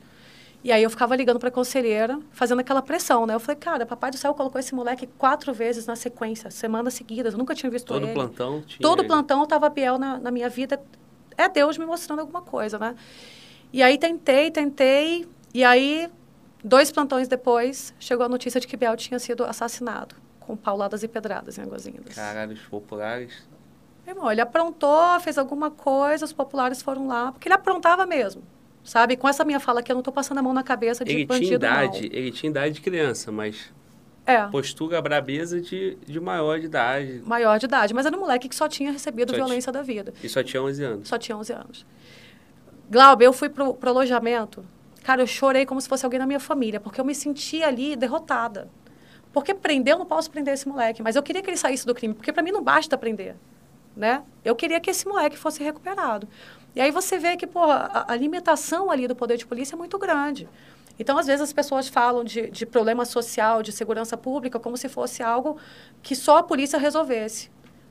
E 0.62 0.72
aí 0.72 0.82
eu 0.82 0.88
ficava 0.88 1.14
ligando 1.14 1.38
para 1.38 1.50
a 1.50 1.52
conselheira, 1.52 2.18
fazendo 2.30 2.60
aquela 2.60 2.80
pressão, 2.80 3.26
né? 3.26 3.34
Eu 3.34 3.40
falei, 3.40 3.56
cara, 3.56 3.84
papai 3.84 4.10
do 4.10 4.16
céu 4.16 4.32
colocou 4.32 4.58
esse 4.58 4.74
moleque 4.74 5.06
quatro 5.18 5.52
vezes 5.52 5.86
na 5.86 5.94
sequência, 5.94 6.50
semanas 6.50 6.94
seguidas, 6.94 7.34
eu 7.34 7.38
nunca 7.38 7.54
tinha 7.54 7.68
visto 7.68 7.88
Todo 7.88 8.06
ele. 8.06 8.14
Todo 8.14 8.14
plantão 8.14 8.62
tinha 8.62 8.80
Todo 8.80 9.04
plantão 9.04 9.42
estava 9.42 9.68
Biel 9.68 9.98
na, 9.98 10.18
na 10.18 10.30
minha 10.30 10.48
vida. 10.48 10.82
É 11.36 11.50
Deus 11.50 11.76
me 11.76 11.84
mostrando 11.84 12.20
alguma 12.20 12.40
coisa, 12.40 12.78
né? 12.78 12.94
E 13.74 13.82
aí 13.82 13.98
tentei, 13.98 14.52
tentei, 14.52 15.26
e 15.52 15.64
aí, 15.64 16.08
dois 16.62 16.92
plantões 16.92 17.26
depois, 17.26 17.92
chegou 17.98 18.24
a 18.24 18.28
notícia 18.28 18.60
de 18.60 18.68
que 18.68 18.76
Biel 18.76 18.96
tinha 18.96 19.18
sido 19.18 19.42
assassinado, 19.42 20.14
com 20.38 20.56
pauladas 20.56 21.02
e 21.02 21.08
pedradas 21.08 21.58
em 21.58 21.62
Águas 21.62 21.84
Lindas. 21.84 22.14
Caralho, 22.14 22.52
os 22.52 22.60
populares... 22.60 23.34
Irmão, 24.06 24.30
ele 24.30 24.40
aprontou, 24.40 25.18
fez 25.18 25.36
alguma 25.38 25.72
coisa, 25.72 26.24
os 26.24 26.32
populares 26.32 26.82
foram 26.82 27.08
lá, 27.08 27.32
porque 27.32 27.48
ele 27.48 27.54
aprontava 27.54 28.06
mesmo. 28.06 28.44
Sabe? 28.84 29.16
Com 29.16 29.28
essa 29.28 29.44
minha 29.44 29.58
fala 29.58 29.80
aqui, 29.80 29.90
eu 29.90 29.94
não 29.94 30.02
estou 30.02 30.14
passando 30.14 30.38
a 30.38 30.42
mão 30.42 30.52
na 30.52 30.62
cabeça 30.62 31.04
de 31.04 31.10
ele 31.10 31.26
bandido, 31.26 31.46
tinha 31.46 31.56
idade, 31.56 32.08
não. 32.08 32.16
Ele 32.16 32.30
tinha 32.30 32.50
idade 32.50 32.74
de 32.76 32.80
criança, 32.80 33.32
mas... 33.32 33.72
É. 34.24 34.46
Postura 34.46 35.02
brabeza 35.02 35.60
de, 35.60 35.98
de 36.06 36.20
maior 36.20 36.60
de 36.60 36.66
idade. 36.66 37.22
Maior 37.26 37.58
de 37.58 37.66
idade, 37.66 37.92
mas 37.92 38.06
era 38.06 38.16
um 38.16 38.20
moleque 38.20 38.48
que 38.48 38.54
só 38.54 38.68
tinha 38.68 38.92
recebido 38.92 39.30
só 39.30 39.36
violência 39.36 39.72
da 39.72 39.82
vida. 39.82 40.14
E 40.22 40.28
só 40.28 40.44
tinha 40.44 40.62
11 40.62 40.84
anos. 40.84 41.08
Só 41.08 41.18
tinha 41.18 41.36
11 41.36 41.52
anos. 41.52 41.86
Glauber, 42.90 43.26
eu 43.26 43.32
fui 43.32 43.48
pro, 43.48 43.74
pro 43.74 43.90
alojamento. 43.90 44.64
Cara, 45.02 45.22
eu 45.22 45.26
chorei 45.26 45.66
como 45.66 45.80
se 45.80 45.88
fosse 45.88 46.04
alguém 46.04 46.18
da 46.18 46.26
minha 46.26 46.40
família, 46.40 46.80
porque 46.80 47.00
eu 47.00 47.04
me 47.04 47.14
sentia 47.14 47.66
ali 47.66 47.96
derrotada. 47.96 48.68
Porque 49.32 49.52
prender, 49.52 49.94
eu 49.94 49.98
não 49.98 50.06
posso 50.06 50.30
prender 50.30 50.54
esse 50.54 50.68
moleque, 50.68 51.02
mas 51.02 51.16
eu 51.16 51.22
queria 51.22 51.42
que 51.42 51.50
ele 51.50 51.56
saísse 51.56 51.84
do 51.84 51.94
crime, 51.94 52.14
porque 52.14 52.32
para 52.32 52.42
mim 52.42 52.52
não 52.52 52.62
basta 52.62 52.96
prender, 52.96 53.36
né? 53.96 54.22
Eu 54.44 54.54
queria 54.54 54.80
que 54.80 54.88
esse 54.90 55.06
moleque 55.06 55.36
fosse 55.36 55.62
recuperado. 55.62 56.28
E 56.74 56.80
aí 56.80 56.90
você 56.90 57.18
vê 57.18 57.36
que, 57.36 57.46
pô, 57.46 57.64
a, 57.64 58.06
a 58.08 58.16
limitação 58.16 58.90
ali 58.90 59.08
do 59.08 59.14
poder 59.14 59.36
de 59.36 59.44
polícia 59.44 59.74
é 59.74 59.78
muito 59.78 59.98
grande. 59.98 60.48
Então, 60.98 61.18
às 61.18 61.26
vezes, 61.26 61.42
as 61.42 61.52
pessoas 61.52 61.88
falam 61.88 62.22
de, 62.22 62.48
de 62.48 62.64
problema 62.64 63.04
social, 63.04 63.62
de 63.62 63.72
segurança 63.72 64.16
pública, 64.16 64.60
como 64.60 64.76
se 64.76 64.88
fosse 64.88 65.22
algo 65.22 65.56
que 66.02 66.14
só 66.14 66.38
a 66.38 66.42
polícia 66.42 66.78
resolvesse. 66.78 67.50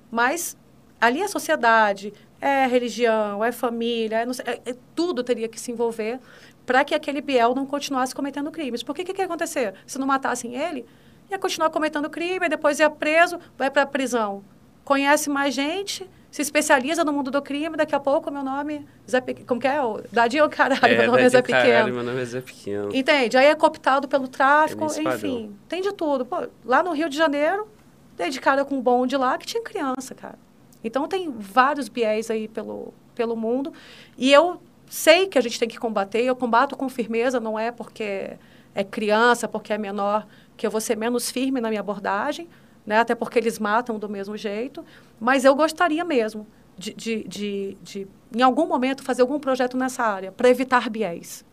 Mas 0.10 0.58
ali 1.00 1.22
a 1.22 1.28
sociedade, 1.28 2.14
é 2.44 2.68
religião, 2.68 3.42
é 3.42 3.54
família, 3.54 4.18
é, 4.18 4.34
sei, 4.34 4.46
é, 4.46 4.72
é 4.72 4.76
tudo 4.94 5.24
teria 5.24 5.48
que 5.48 5.58
se 5.58 5.72
envolver 5.72 6.20
para 6.66 6.84
que 6.84 6.94
aquele 6.94 7.22
Biel 7.22 7.56
não 7.56 7.66
continuasse 7.66 8.14
cometendo 8.14 8.52
crimes. 8.52 8.84
Porque 8.84 9.02
o 9.02 9.06
que, 9.06 9.14
que 9.14 9.22
ia 9.22 9.26
acontecer? 9.26 9.74
Se 9.88 9.98
não 9.98 10.06
matassem 10.06 10.54
ele, 10.54 10.86
ia 11.32 11.40
continuar 11.40 11.70
cometendo 11.70 12.10
crime, 12.10 12.50
depois 12.50 12.80
ia 12.80 12.90
preso, 12.90 13.40
vai 13.58 13.72
para 13.72 13.84
a 13.84 13.86
prisão. 13.86 14.44
Conhece 14.84 15.30
mais 15.30 15.54
gente, 15.54 16.10
se 16.30 16.42
especializa 16.42 17.06
no 17.06 17.14
mundo 17.14 17.32
do 17.32 17.42
crime, 17.42 17.78
daqui 17.78 17.96
a 17.96 18.00
pouco 18.00 18.30
meu 18.30 18.44
nome 18.44 18.86
Zé 19.10 19.22
Pequeno. 19.22 19.48
Como 19.48 19.62
que 19.62 19.68
é? 19.68 19.78
Dadinho 20.12 20.50
caralho, 20.50 20.86
é, 20.86 20.98
meu 20.98 21.08
nome 21.08 21.22
é 21.22 21.30
Zé 21.30 21.42
Pequeno. 21.42 21.64
Caralho, 21.64 21.94
meu 21.94 22.04
nome 22.04 22.22
é 22.22 22.26
Zé 22.26 22.42
Pequeno. 22.42 22.90
Entende? 22.94 23.38
Aí 23.38 23.46
é 23.46 23.56
cooptado 23.56 24.06
pelo 24.06 24.28
tráfico, 24.28 24.84
é 24.84 25.14
enfim. 25.14 25.56
Tem 25.70 25.82
de 25.82 25.94
tudo. 25.94 26.26
Pô, 26.26 26.46
lá 26.66 26.84
no 26.84 26.92
Rio 26.92 27.08
de 27.08 27.16
Janeiro, 27.16 27.70
dei 28.18 28.30
de 28.30 28.42
cara 28.42 28.66
com 28.66 28.76
um 28.76 28.82
bonde 28.82 29.16
lá 29.16 29.38
que 29.38 29.46
tinha 29.46 29.64
criança, 29.64 30.14
cara. 30.14 30.38
Então, 30.84 31.08
tem 31.08 31.32
vários 31.32 31.88
biés 31.88 32.30
aí 32.30 32.48
pelo, 32.48 32.94
pelo 33.16 33.36
mundo. 33.36 33.74
E 34.18 34.32
eu 34.32 34.62
sei 34.88 35.28
que 35.28 35.38
a 35.38 35.42
gente 35.42 35.60
tem 35.60 35.68
que 35.68 35.80
combater. 35.80 36.24
Eu 36.24 36.36
combato 36.36 36.76
com 36.76 36.90
firmeza, 36.90 37.40
não 37.40 37.58
é 37.58 37.72
porque 37.72 38.38
é 38.76 38.84
criança, 38.84 39.48
porque 39.48 39.72
é 39.72 39.78
menor, 39.78 40.28
que 40.58 40.66
eu 40.66 40.72
vou 40.72 40.82
ser 40.82 40.98
menos 40.98 41.30
firme 41.30 41.62
na 41.62 41.70
minha 41.70 41.82
abordagem, 41.82 42.48
né? 42.86 43.00
até 43.00 43.16
porque 43.16 43.38
eles 43.40 43.60
matam 43.60 44.00
do 44.00 44.10
mesmo 44.10 44.36
jeito. 44.36 44.84
Mas 45.20 45.46
eu 45.46 45.56
gostaria 45.56 46.04
mesmo 46.04 46.48
de, 46.78 46.94
de, 46.94 47.24
de, 47.28 47.78
de 47.82 48.08
em 48.36 48.42
algum 48.42 48.68
momento, 48.68 49.04
fazer 49.04 49.22
algum 49.22 49.40
projeto 49.40 49.78
nessa 49.78 50.04
área, 50.04 50.32
para 50.32 50.50
evitar 50.50 50.90
biés, 50.90 51.46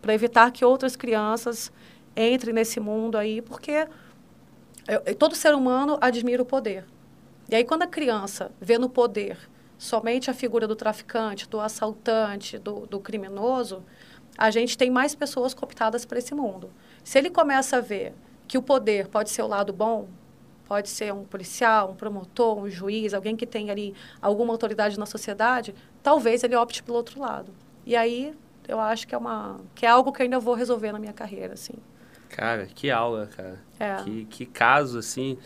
para 0.00 0.14
evitar 0.14 0.52
que 0.52 0.64
outras 0.64 0.94
crianças 0.94 1.72
entrem 2.16 2.54
nesse 2.54 2.78
mundo 2.78 3.18
aí, 3.18 3.42
porque 3.42 3.88
eu, 4.86 5.14
todo 5.16 5.34
ser 5.34 5.54
humano 5.54 5.98
admira 6.00 6.42
o 6.42 6.46
poder. 6.46 6.84
E 7.48 7.54
aí, 7.54 7.64
quando 7.64 7.82
a 7.82 7.86
criança 7.86 8.52
vê 8.60 8.78
no 8.78 8.88
poder 8.88 9.38
somente 9.78 10.30
a 10.30 10.34
figura 10.34 10.66
do 10.66 10.76
traficante, 10.76 11.48
do 11.48 11.60
assaltante, 11.60 12.58
do, 12.58 12.86
do 12.86 13.00
criminoso, 13.00 13.82
a 14.36 14.50
gente 14.50 14.76
tem 14.76 14.90
mais 14.90 15.14
pessoas 15.14 15.54
cooptadas 15.54 16.04
para 16.04 16.18
esse 16.18 16.34
mundo. 16.34 16.70
Se 17.02 17.18
ele 17.18 17.30
começa 17.30 17.78
a 17.78 17.80
ver 17.80 18.12
que 18.46 18.58
o 18.58 18.62
poder 18.62 19.08
pode 19.08 19.30
ser 19.30 19.42
o 19.42 19.46
lado 19.46 19.72
bom, 19.72 20.08
pode 20.66 20.88
ser 20.90 21.12
um 21.14 21.24
policial, 21.24 21.90
um 21.92 21.94
promotor, 21.94 22.58
um 22.58 22.68
juiz, 22.68 23.14
alguém 23.14 23.34
que 23.34 23.46
tem 23.46 23.70
ali 23.70 23.94
alguma 24.20 24.52
autoridade 24.52 24.98
na 24.98 25.06
sociedade, 25.06 25.74
talvez 26.02 26.44
ele 26.44 26.54
opte 26.54 26.82
pelo 26.82 26.98
outro 26.98 27.20
lado. 27.20 27.52
E 27.86 27.96
aí 27.96 28.34
eu 28.68 28.78
acho 28.78 29.08
que 29.08 29.14
é 29.14 29.18
uma 29.18 29.58
que 29.74 29.86
é 29.86 29.88
algo 29.88 30.12
que 30.12 30.20
eu 30.20 30.24
ainda 30.24 30.38
vou 30.38 30.54
resolver 30.54 30.92
na 30.92 30.98
minha 30.98 31.12
carreira, 31.14 31.54
assim. 31.54 31.74
Cara, 32.28 32.66
que 32.66 32.90
aula, 32.90 33.28
cara. 33.34 33.58
É. 33.80 33.96
Que, 34.02 34.24
que 34.26 34.46
caso, 34.46 34.98
assim, 34.98 35.38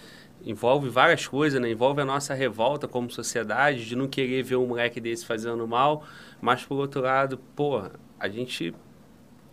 envolve 0.45 0.89
várias 0.89 1.27
coisas, 1.27 1.61
né? 1.61 1.71
Envolve 1.71 2.01
a 2.01 2.05
nossa 2.05 2.35
revolta 2.35 2.87
como 2.89 3.11
sociedade 3.11 3.85
de 3.87 3.95
não 3.97 4.09
querer 4.09 4.43
ver 4.43 4.57
um 4.57 4.67
moleque 4.67 5.01
desse 5.01 5.25
fazendo 5.25 5.67
mal, 5.69 6.05
mas 6.41 6.65
por 6.65 6.77
outro 6.77 7.01
lado, 7.01 7.39
pô, 7.55 7.83
a 8.19 8.29
gente 8.29 8.75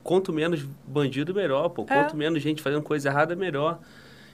quanto 0.04 0.32
menos 0.34 0.64
bandido 0.88 1.34
melhor, 1.34 1.70
pô, 1.70 1.84
É. 1.84 1.86
quanto 1.86 2.16
menos 2.18 2.42
gente 2.42 2.62
fazendo 2.62 2.82
coisa 2.82 3.10
errada 3.10 3.36
melhor. 3.36 3.80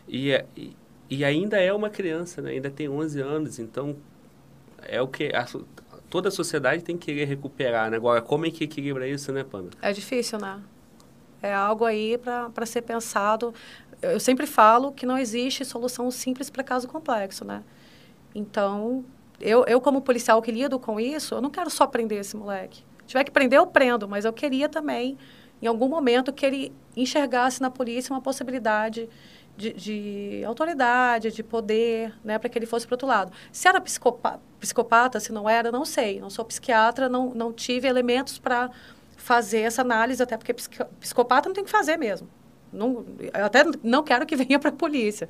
E, 0.08 0.32
é- 0.32 0.46
e, 0.56 0.76
e 1.10 1.26
ainda 1.26 1.58
é 1.60 1.74
uma 1.74 1.90
criança, 1.90 2.42
né? 2.42 2.52
Ainda 2.52 2.70
tem 2.70 2.88
11 2.88 3.20
anos, 3.20 3.60
então 3.60 3.96
é 4.84 5.02
o 5.02 5.08
que 5.08 5.26
a 5.36 5.46
toda 6.10 6.30
a 6.30 6.32
sociedade 6.32 6.84
tem 6.84 6.96
que 6.98 7.08
querer 7.08 7.26
recuperar, 7.26 7.90
né? 7.92 7.98
Agora, 7.98 8.22
como 8.22 8.46
é 8.46 8.52
que 8.52 8.64
equilibra 8.64 9.08
isso, 9.08 9.32
né, 9.34 9.44
Pamela? 9.44 9.72
É 9.82 9.92
difícil, 9.92 10.40
né? 10.40 10.62
É 11.42 11.54
algo 11.54 11.84
aí 11.84 12.18
para 12.18 12.66
ser 12.66 12.82
pensado. 12.84 13.54
Eu 14.12 14.20
sempre 14.20 14.46
falo 14.46 14.92
que 14.92 15.06
não 15.06 15.18
existe 15.18 15.64
solução 15.66 16.10
simples 16.12 16.50
para 16.50 16.64
caso 16.64 16.88
complexo, 16.88 17.44
né? 17.46 17.64
Então, 18.34 19.04
eu, 19.40 19.64
eu 19.66 19.80
como 19.82 20.02
policial 20.02 20.42
que 20.42 20.52
lido 20.52 20.80
com 20.80 21.00
isso, 21.00 21.36
eu 21.36 21.42
não 21.42 21.50
quero 21.50 21.70
só 21.70 21.88
prender 21.88 22.20
esse 22.20 22.36
moleque. 22.36 22.84
Se 23.02 23.08
tiver 23.08 23.24
que 23.24 23.32
prender, 23.32 23.60
eu 23.60 23.68
prendo, 23.68 24.08
mas 24.08 24.26
eu 24.26 24.34
queria 24.34 24.68
também, 24.68 25.18
em 25.62 25.68
algum 25.68 25.88
momento, 25.88 26.34
que 26.34 26.46
ele 26.46 26.74
enxergasse 26.96 27.62
na 27.62 27.70
polícia 27.70 28.14
uma 28.14 28.22
possibilidade 28.22 29.08
de, 29.56 29.74
de 29.74 30.44
autoridade, 30.46 31.32
de 31.32 31.44
poder, 31.44 32.14
né, 32.24 32.38
para 32.38 32.50
que 32.50 32.58
ele 32.58 32.66
fosse 32.66 32.86
para 32.86 32.96
outro 32.96 33.08
lado. 33.08 33.32
Se 33.52 33.68
era 33.68 33.80
psicopa- 33.80 34.40
psicopata, 34.60 35.20
se 35.20 35.32
não 35.32 35.50
era, 35.50 35.72
não 35.72 35.86
sei. 35.86 36.20
Não 36.20 36.30
sou 36.30 36.44
psiquiatra, 36.44 37.08
não, 37.08 37.34
não 37.34 37.54
tive 37.54 37.88
elementos 37.88 38.38
para 38.38 38.70
fazer 39.16 39.62
essa 39.62 39.82
análise, 39.82 40.22
até 40.22 40.36
porque 40.38 40.54
psico- 40.54 40.86
psicopata 41.00 41.48
não 41.48 41.54
tem 41.54 41.64
que 41.64 41.72
fazer 41.72 41.98
mesmo. 41.98 42.28
Não, 42.76 43.06
eu 43.20 43.46
até 43.46 43.64
não 43.84 44.04
quero 44.04 44.26
que 44.26 44.36
venha 44.38 44.60
para 44.60 44.70
a 44.70 44.74
polícia. 44.74 45.28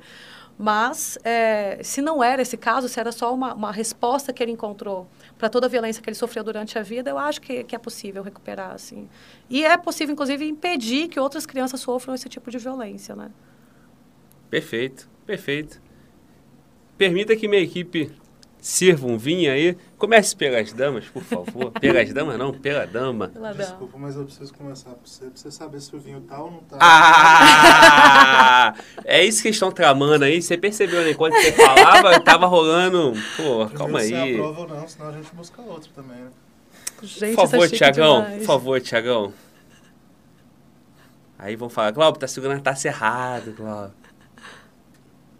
Mas, 0.58 1.18
é, 1.22 1.80
se 1.82 2.00
não 2.00 2.24
era 2.24 2.40
esse 2.40 2.56
caso, 2.56 2.88
se 2.88 2.98
era 2.98 3.12
só 3.12 3.34
uma, 3.34 3.52
uma 3.52 3.70
resposta 3.70 4.32
que 4.32 4.42
ele 4.42 4.52
encontrou 4.52 5.06
para 5.36 5.50
toda 5.50 5.66
a 5.66 5.68
violência 5.68 6.02
que 6.02 6.08
ele 6.08 6.16
sofreu 6.16 6.42
durante 6.42 6.78
a 6.78 6.82
vida, 6.82 7.10
eu 7.10 7.18
acho 7.18 7.42
que, 7.42 7.62
que 7.64 7.76
é 7.76 7.78
possível 7.78 8.22
recuperar, 8.22 8.72
assim. 8.72 9.06
E 9.50 9.64
é 9.64 9.76
possível, 9.76 10.14
inclusive, 10.14 10.48
impedir 10.48 11.08
que 11.08 11.20
outras 11.20 11.44
crianças 11.44 11.80
sofram 11.80 12.14
esse 12.14 12.28
tipo 12.28 12.50
de 12.50 12.56
violência, 12.56 13.14
né? 13.14 13.30
Perfeito, 14.48 15.10
perfeito. 15.26 15.82
Permita 16.96 17.36
que 17.36 17.46
minha 17.46 17.60
equipe 17.60 18.10
sirva 18.66 19.06
um 19.06 19.16
vinho 19.16 19.52
aí. 19.52 19.78
Comece 19.96 20.34
pelas 20.34 20.72
damas, 20.72 21.04
por 21.06 21.22
favor. 21.22 21.70
pelas 21.80 22.12
damas 22.12 22.36
não, 22.36 22.52
pela 22.52 22.84
dama. 22.84 23.28
Pela 23.28 23.52
dama. 23.52 23.64
Desculpa, 23.64 23.96
mas 23.96 24.16
eu 24.16 24.24
preciso 24.24 24.52
começar 24.52 24.90
pra 24.90 24.98
você, 25.04 25.26
pra 25.26 25.36
você 25.36 25.50
saber 25.52 25.80
se 25.80 25.94
o 25.94 26.00
vinho 26.00 26.20
tá 26.22 26.42
ou 26.42 26.50
não 26.50 26.58
tá. 26.58 26.76
Ah! 26.80 28.74
É 29.04 29.24
isso 29.24 29.40
que 29.40 29.48
eles 29.48 29.56
estão 29.56 29.70
tramando 29.70 30.24
aí. 30.24 30.42
Você 30.42 30.58
percebeu, 30.58 31.02
né? 31.02 31.12
Enquanto 31.12 31.34
você 31.34 31.52
falava, 31.52 32.18
tava 32.18 32.46
rolando. 32.46 33.12
Pô, 33.36 33.68
calma 33.68 34.00
se 34.00 34.12
aí. 34.12 34.34
aprova 34.34 34.60
ou 34.62 34.68
não, 34.68 34.88
senão 34.88 35.10
a 35.10 35.12
gente 35.12 35.32
busca 35.32 35.62
outro 35.62 35.90
também, 35.94 36.16
né? 36.16 36.30
Gente, 37.02 37.36
Por 37.36 37.44
é 37.44 37.46
favor, 37.46 37.68
Tiagão. 37.70 38.24
Por 38.24 38.44
favor, 38.44 38.80
Tiagão. 38.80 39.32
Aí 41.38 41.54
vão 41.54 41.68
falar, 41.68 41.92
Glauber, 41.92 42.18
tá 42.18 42.26
segurando 42.26 42.58
a 42.58 42.62
taça 42.62 42.88
errado, 42.88 43.54
Glauber. 43.56 43.92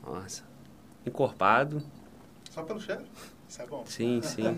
Nossa. 0.06 0.44
Encorpado. 1.04 1.82
Só 2.56 2.62
pelo 2.62 2.80
cheiro. 2.80 3.02
Isso 3.46 3.60
é 3.60 3.66
bom. 3.66 3.84
Sim, 3.84 4.22
sim. 4.22 4.56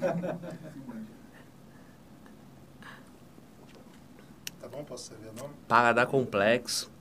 Tá 4.61 4.69
bom? 4.71 4.85
Posso 4.85 5.09
servir 5.09 5.31
o 5.31 5.33
nome? 5.43 5.53
Paladar 5.67 6.07
complexo. 6.07 6.93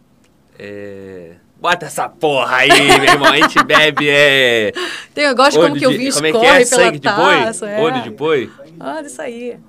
É... 0.58 1.36
Bota 1.58 1.86
essa 1.86 2.10
porra 2.10 2.58
aí, 2.58 2.70
meu 2.70 3.04
irmão. 3.04 3.32
A 3.32 3.36
gente 3.36 3.64
bebe 3.64 4.10
é. 4.10 4.72
Tem, 5.14 5.26
eu 5.26 5.36
gosto 5.36 5.52
de 5.52 5.58
como 5.60 5.74
olho 5.74 5.80
que 5.80 5.86
o 5.86 5.92
vinho 5.92 6.12
como 6.12 6.26
é 6.26 6.30
escorre 6.30 6.48
que 6.48 6.48
é? 6.48 6.66
pela 6.66 6.66
Sangue 6.66 7.00
de 7.00 7.10
boi? 7.10 7.44
taça. 7.44 7.70
é. 7.70 7.80
Olho 7.80 8.02
de 8.02 8.10
boi? 8.10 8.52
Olha 8.80 9.06
isso 9.06 9.22
aí. 9.22 9.60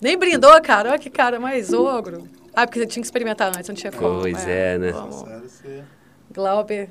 Nem 0.00 0.18
brindou, 0.18 0.60
cara. 0.60 0.90
Olha 0.90 0.98
que 0.98 1.08
cara 1.08 1.38
mais 1.38 1.72
ogro. 1.72 2.28
Ah, 2.52 2.66
porque 2.66 2.80
você 2.80 2.86
tinha 2.88 3.00
que 3.00 3.06
experimentar 3.06 3.56
antes, 3.56 3.68
não 3.68 3.76
tinha 3.76 3.92
como. 3.92 4.22
Pois 4.22 4.44
é, 4.48 4.76
né? 4.76 4.90
Vamos. 4.90 5.20
Sério, 5.20 5.48
você... 5.48 5.84
Glauber, 6.32 6.90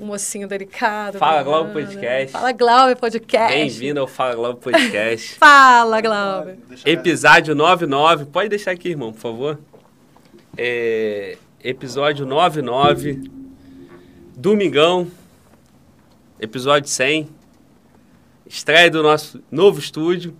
um 0.00 0.06
mocinho 0.06 0.48
delicado. 0.48 1.18
Fala. 1.18 1.42
Glauber 1.42 1.72
Podcast. 1.74 2.32
Fala, 2.32 2.52
Glauber 2.52 2.96
Podcast. 2.96 3.54
Bem-vindo 3.54 4.00
ao 4.00 4.06
Fala 4.06 4.34
Globo 4.34 4.58
Podcast. 4.58 5.34
Fala, 5.38 6.00
Glauber. 6.00 6.58
Episódio 6.86 7.54
99. 7.54 8.24
Pode 8.24 8.48
deixar 8.48 8.70
aqui, 8.70 8.88
irmão, 8.88 9.12
por 9.12 9.20
favor. 9.20 9.58
É, 10.56 11.36
Episódio 11.62 12.24
99. 12.24 13.30
Domingão. 14.34 15.06
Episódio 16.40 16.88
100. 16.88 17.28
Estreia 18.46 18.90
do 18.90 19.02
nosso 19.02 19.42
novo 19.50 19.78
estúdio. 19.78 20.34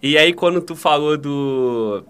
E 0.00 0.16
aí, 0.16 0.32
quando 0.32 0.60
tu 0.60 0.76
falou 0.76 1.18
do, 1.18 2.04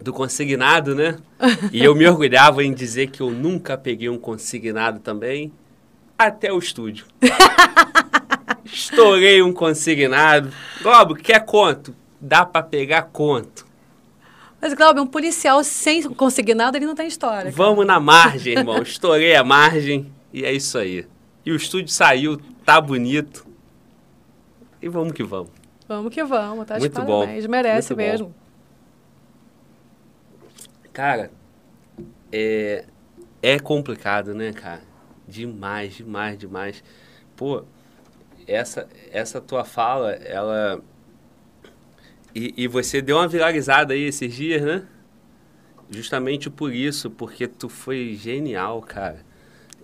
do 0.00 0.12
consignado, 0.12 0.94
né? 0.94 1.18
E 1.72 1.82
eu 1.82 1.92
me 1.92 2.06
orgulhava 2.06 2.62
em 2.62 2.72
dizer 2.72 3.08
que 3.08 3.20
eu 3.20 3.30
nunca 3.30 3.76
peguei 3.76 4.08
um 4.08 4.16
consignado 4.16 5.00
também. 5.00 5.52
Até 6.26 6.52
o 6.52 6.58
estúdio. 6.58 7.06
Estourei 8.64 9.42
um 9.42 9.52
consignado. 9.52 10.52
Globo, 10.80 11.16
quer 11.16 11.44
quanto? 11.44 11.94
Dá 12.20 12.46
pra 12.46 12.62
pegar 12.62 13.02
quanto? 13.02 13.66
Mas, 14.60 14.72
Glauber, 14.74 15.00
um 15.00 15.06
policial 15.06 15.64
sem 15.64 16.02
consignado, 16.14 16.76
ele 16.76 16.86
não 16.86 16.94
tem 16.94 17.08
história. 17.08 17.50
cara. 17.50 17.50
Vamos 17.50 17.84
na 17.84 17.98
margem, 17.98 18.56
irmão. 18.56 18.80
Estourei 18.80 19.34
a 19.34 19.42
margem 19.42 20.12
e 20.32 20.44
é 20.44 20.52
isso 20.52 20.78
aí. 20.78 21.04
E 21.44 21.50
o 21.50 21.56
estúdio 21.56 21.88
saiu, 21.88 22.40
tá 22.64 22.80
bonito. 22.80 23.44
E 24.80 24.88
vamos 24.88 25.12
que 25.12 25.24
vamos. 25.24 25.50
Vamos 25.88 26.14
que 26.14 26.22
vamos, 26.22 26.64
tá 26.64 26.74
de 26.74 26.80
Muito 26.82 27.02
bom. 27.02 27.26
Merece 27.48 27.94
muito 27.94 28.04
bom. 28.06 28.10
mesmo. 28.10 28.34
Cara, 30.92 31.32
é, 32.30 32.84
é 33.42 33.58
complicado, 33.58 34.32
né, 34.34 34.52
cara? 34.52 34.91
Demais, 35.26 35.94
demais, 35.94 36.38
demais. 36.38 36.84
Pô, 37.36 37.64
essa, 38.46 38.88
essa 39.10 39.40
tua 39.40 39.64
fala, 39.64 40.12
ela. 40.12 40.82
E, 42.34 42.54
e 42.56 42.68
você 42.68 43.02
deu 43.02 43.16
uma 43.16 43.28
viralizada 43.28 43.94
aí 43.94 44.02
esses 44.02 44.34
dias, 44.34 44.62
né? 44.62 44.86
Justamente 45.90 46.48
por 46.48 46.72
isso, 46.72 47.10
porque 47.10 47.46
tu 47.46 47.68
foi 47.68 48.14
genial, 48.14 48.80
cara. 48.80 49.24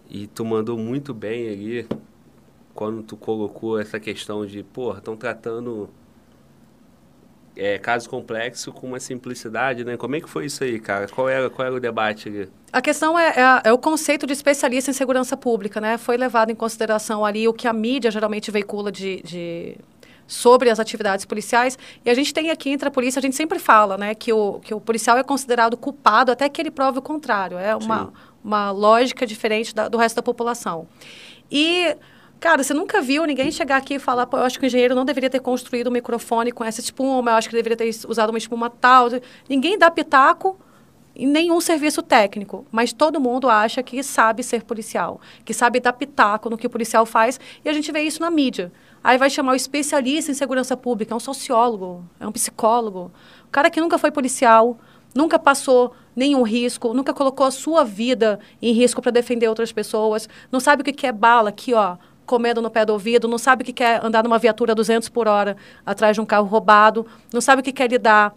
E 0.08 0.26
tu 0.26 0.44
mandou 0.44 0.78
muito 0.78 1.12
bem 1.12 1.48
ali 1.48 1.86
quando 2.74 3.02
tu 3.02 3.16
colocou 3.16 3.78
essa 3.78 4.00
questão 4.00 4.46
de, 4.46 4.62
porra, 4.62 4.98
estão 4.98 5.16
tratando 5.16 5.90
é, 7.58 7.78
caso 7.78 8.08
complexo 8.08 8.72
com 8.72 8.86
uma 8.86 9.00
simplicidade, 9.00 9.84
né? 9.84 9.96
Como 9.96 10.14
é 10.16 10.20
que 10.20 10.28
foi 10.28 10.46
isso 10.46 10.62
aí, 10.64 10.78
cara? 10.78 11.08
Qual 11.08 11.28
era, 11.28 11.50
qual 11.50 11.66
era 11.66 11.74
o 11.76 11.80
debate 11.80 12.28
ali? 12.28 12.48
A 12.72 12.80
questão 12.80 13.18
é, 13.18 13.28
é 13.30 13.68
é 13.68 13.72
o 13.72 13.78
conceito 13.78 14.26
de 14.26 14.32
especialista 14.32 14.90
em 14.90 14.94
segurança 14.94 15.36
pública, 15.36 15.80
né? 15.80 15.98
Foi 15.98 16.16
levado 16.16 16.50
em 16.50 16.54
consideração 16.54 17.24
ali 17.24 17.48
o 17.48 17.52
que 17.52 17.66
a 17.66 17.72
mídia 17.72 18.10
geralmente 18.10 18.50
veicula 18.50 18.92
de, 18.92 19.20
de- 19.22 19.76
sobre 20.26 20.70
as 20.70 20.78
atividades 20.78 21.24
policiais. 21.24 21.76
E 22.04 22.10
a 22.10 22.14
gente 22.14 22.32
tem 22.32 22.50
aqui 22.50 22.70
entre 22.70 22.86
a 22.86 22.90
polícia, 22.90 23.18
a 23.18 23.22
gente 23.22 23.34
sempre 23.34 23.58
fala, 23.58 23.96
né, 23.96 24.14
que 24.14 24.30
o, 24.32 24.60
que 24.60 24.74
o 24.74 24.80
policial 24.80 25.16
é 25.16 25.22
considerado 25.22 25.76
culpado 25.76 26.30
até 26.30 26.48
que 26.48 26.60
ele 26.60 26.70
prove 26.70 26.98
o 26.98 27.02
contrário. 27.02 27.56
É 27.58 27.74
uma, 27.74 28.04
Sim. 28.06 28.12
uma 28.44 28.70
lógica 28.70 29.26
diferente 29.26 29.74
da- 29.74 29.88
do 29.88 29.96
resto 29.96 30.16
da 30.16 30.22
população. 30.22 30.86
E, 31.50 31.96
cara, 32.40 32.62
você 32.62 32.72
nunca 32.72 33.00
viu 33.00 33.24
ninguém 33.24 33.50
chegar 33.50 33.76
aqui 33.76 33.94
e 33.94 33.98
falar, 33.98 34.26
pô, 34.26 34.36
eu 34.36 34.44
acho 34.44 34.58
que 34.58 34.64
o 34.64 34.68
engenheiro 34.68 34.94
não 34.94 35.04
deveria 35.04 35.30
ter 35.30 35.40
construído 35.40 35.88
um 35.88 35.92
microfone 35.92 36.52
com 36.52 36.64
essa 36.64 36.80
espuma, 36.80 37.32
eu 37.32 37.36
acho 37.36 37.48
que 37.48 37.54
deveria 37.54 37.76
ter 37.76 37.90
usado 38.06 38.30
uma 38.30 38.38
espuma 38.38 38.70
tal. 38.70 39.08
Ninguém 39.48 39.78
dá 39.78 39.90
pitaco 39.90 40.56
em 41.14 41.26
nenhum 41.26 41.60
serviço 41.60 42.00
técnico, 42.00 42.64
mas 42.70 42.92
todo 42.92 43.20
mundo 43.20 43.48
acha 43.48 43.82
que 43.82 44.02
sabe 44.04 44.44
ser 44.44 44.62
policial, 44.62 45.20
que 45.44 45.52
sabe 45.52 45.80
dar 45.80 45.92
pitaco 45.92 46.48
no 46.48 46.56
que 46.56 46.66
o 46.66 46.70
policial 46.70 47.04
faz, 47.04 47.40
e 47.64 47.68
a 47.68 47.72
gente 47.72 47.90
vê 47.90 48.02
isso 48.02 48.20
na 48.20 48.30
mídia. 48.30 48.72
Aí 49.02 49.18
vai 49.18 49.28
chamar 49.28 49.52
o 49.52 49.56
especialista 49.56 50.30
em 50.30 50.34
segurança 50.34 50.76
pública, 50.76 51.12
é 51.12 51.16
um 51.16 51.20
sociólogo, 51.20 52.04
é 52.20 52.26
um 52.26 52.30
psicólogo, 52.30 53.10
o 53.44 53.50
cara 53.50 53.68
que 53.68 53.80
nunca 53.80 53.98
foi 53.98 54.12
policial, 54.12 54.78
nunca 55.12 55.40
passou 55.40 55.92
nenhum 56.14 56.42
risco, 56.42 56.94
nunca 56.94 57.12
colocou 57.12 57.46
a 57.46 57.50
sua 57.50 57.84
vida 57.84 58.38
em 58.62 58.72
risco 58.72 59.02
para 59.02 59.10
defender 59.10 59.48
outras 59.48 59.72
pessoas, 59.72 60.28
não 60.52 60.60
sabe 60.60 60.82
o 60.82 60.84
que 60.84 60.92
que 60.92 61.06
é 61.06 61.12
bala 61.12 61.48
aqui, 61.48 61.74
ó, 61.74 61.96
comendo 62.28 62.60
no 62.60 62.70
pé 62.70 62.84
do 62.84 62.92
ouvido, 62.92 63.26
não 63.26 63.38
sabe 63.38 63.62
o 63.62 63.64
que 63.64 63.72
que 63.72 63.82
é 63.82 63.98
andar 64.04 64.22
numa 64.22 64.38
viatura 64.38 64.72
a 64.72 64.74
200 64.74 65.08
por 65.08 65.26
hora 65.26 65.56
atrás 65.84 66.14
de 66.14 66.20
um 66.20 66.26
carro 66.26 66.46
roubado, 66.46 67.06
não 67.32 67.40
sabe 67.40 67.60
o 67.60 67.64
que 67.64 67.72
que 67.72 67.82
é 67.82 67.86
lidar 67.86 68.34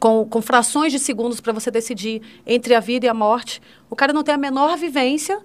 com, 0.00 0.24
com 0.24 0.40
frações 0.40 0.90
de 0.90 0.98
segundos 0.98 1.40
para 1.40 1.52
você 1.52 1.70
decidir 1.70 2.22
entre 2.46 2.74
a 2.74 2.80
vida 2.80 3.06
e 3.06 3.08
a 3.08 3.14
morte. 3.14 3.60
O 3.90 3.94
cara 3.94 4.12
não 4.12 4.22
tem 4.22 4.34
a 4.34 4.38
menor 4.38 4.76
vivência, 4.78 5.38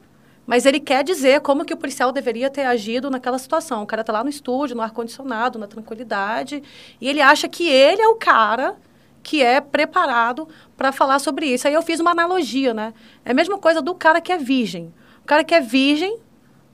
mas 0.48 0.66
ele 0.66 0.80
quer 0.80 1.04
dizer 1.04 1.42
como 1.42 1.66
que 1.66 1.74
o 1.74 1.78
policial 1.78 2.12
deveria 2.12 2.50
ter 2.50 2.64
agido 2.64 3.10
naquela 3.10 3.38
situação. 3.38 3.84
O 3.84 3.86
cara 3.86 4.02
está 4.02 4.14
lá 4.14 4.24
no 4.24 4.30
estúdio, 4.30 4.76
no 4.76 4.82
ar-condicionado, 4.82 5.60
na 5.60 5.68
tranquilidade, 5.68 6.64
e 7.02 7.10
ele 7.10 7.22
acha 7.22 7.48
que 7.50 7.68
ele 7.68 8.02
é 8.02 8.08
o 8.08 8.16
cara 8.16 8.76
que 9.22 9.42
é 9.42 9.62
preparado 9.62 10.48
para 10.76 10.92
falar 10.92 11.20
sobre 11.20 11.46
isso. 11.48 11.68
Aí 11.68 11.74
eu 11.74 11.82
fiz 11.82 12.00
uma 12.00 12.12
analogia, 12.12 12.74
né? 12.74 12.94
É 13.24 13.32
a 13.32 13.34
mesma 13.34 13.58
coisa 13.58 13.82
do 13.82 13.96
cara 13.96 14.20
que 14.20 14.32
é 14.32 14.38
virgem. 14.38 14.94
O 15.22 15.26
cara 15.26 15.44
que 15.44 15.56
é 15.56 15.62
virgem, 15.62 16.20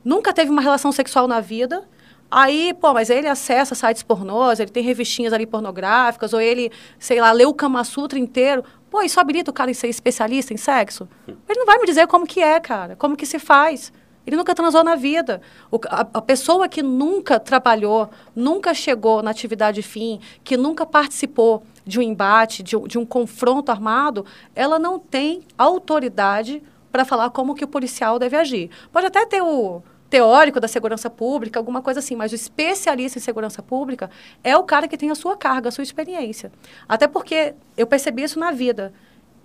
nunca 0.03 0.34
teve 0.34 0.51
uma 0.51 0.61
relação 0.61 0.91
sexual 0.91 1.27
na 1.27 1.39
vida, 1.39 1.88
Aí, 2.31 2.76
pô, 2.76 2.93
mas 2.93 3.09
ele 3.09 3.27
acessa 3.27 3.73
sites 3.73 4.03
pornôs, 4.03 4.59
ele 4.59 4.69
tem 4.69 4.84
revistinhas 4.84 5.34
ali 5.34 5.47
pornográficas, 5.47 6.31
ou 6.31 6.39
ele, 6.39 6.71
sei 6.99 7.19
lá, 7.19 7.31
lê 7.31 7.45
o 7.45 7.53
Kama 7.53 7.84
Sutra 7.84 8.19
inteiro. 8.19 8.63
Pô, 8.89 9.01
isso 9.01 9.19
habilita 9.19 9.49
o 9.49 9.53
cara 9.53 9.71
em 9.71 9.73
ser 9.73 9.88
especialista 9.88 10.53
em 10.53 10.57
sexo? 10.57 11.07
Ele 11.27 11.59
não 11.59 11.65
vai 11.65 11.80
me 11.80 11.88
dizer 11.88 12.05
como 12.05 12.27
que 12.27 12.39
é, 12.39 12.59
cara, 12.59 12.95
como 12.95 13.17
que 13.17 13.26
se 13.26 13.39
faz. 13.39 13.91
Ele 14.27 14.35
nunca 14.35 14.53
transou 14.53 14.84
na 14.84 14.95
vida. 14.95 15.41
O, 15.71 15.80
a, 15.88 16.01
a, 16.13 16.21
pessoa 16.21 16.69
que 16.69 16.84
nunca 16.84 17.39
trabalhou, 17.39 18.11
nunca 18.35 18.76
chegou 18.76 19.23
na 19.23 19.31
atividade 19.31 19.81
fim, 19.81 20.19
que 20.43 20.55
nunca 20.55 20.85
participou 20.85 21.63
de 21.84 21.97
um 21.97 22.01
embate, 22.03 22.61
de, 22.61 22.77
de 22.88 22.99
um 22.99 23.05
confronto 23.05 23.71
armado, 23.71 24.23
ela 24.55 24.77
não 24.77 24.99
tem 24.99 25.41
autoridade 25.57 26.61
para 26.91 27.06
falar 27.06 27.30
como 27.30 27.56
que 27.56 27.64
o 27.64 27.68
policial 27.68 28.20
deve 28.20 28.36
agir. 28.36 28.70
Pode 28.91 29.07
até 29.07 29.26
ter 29.26 29.41
o, 29.41 29.82
teórico 30.10 30.60
da 30.60 30.68
segurança 30.68 31.10
pública, 31.10 31.60
alguma 31.60 31.82
coisa 31.82 31.99
assim, 31.99 32.16
mas 32.16 32.32
o 32.32 32.36
especialista 32.36 33.20
em 33.20 33.22
segurança 33.22 33.61
pública 33.61 34.10
é 34.44 34.57
o 34.57 34.64
cara 34.64 34.88
que 34.88 34.98
tem 34.98 35.11
a 35.11 35.16
sua 35.16 35.38
carga, 35.38 35.70
a 35.70 35.72
sua 35.72 35.84
experiência. 35.84 36.52
Até 36.88 37.07
porque 37.07 37.53
eu 37.78 37.86
percebi 37.86 38.24
isso 38.24 38.40
na 38.40 38.52
vida. 38.52 38.91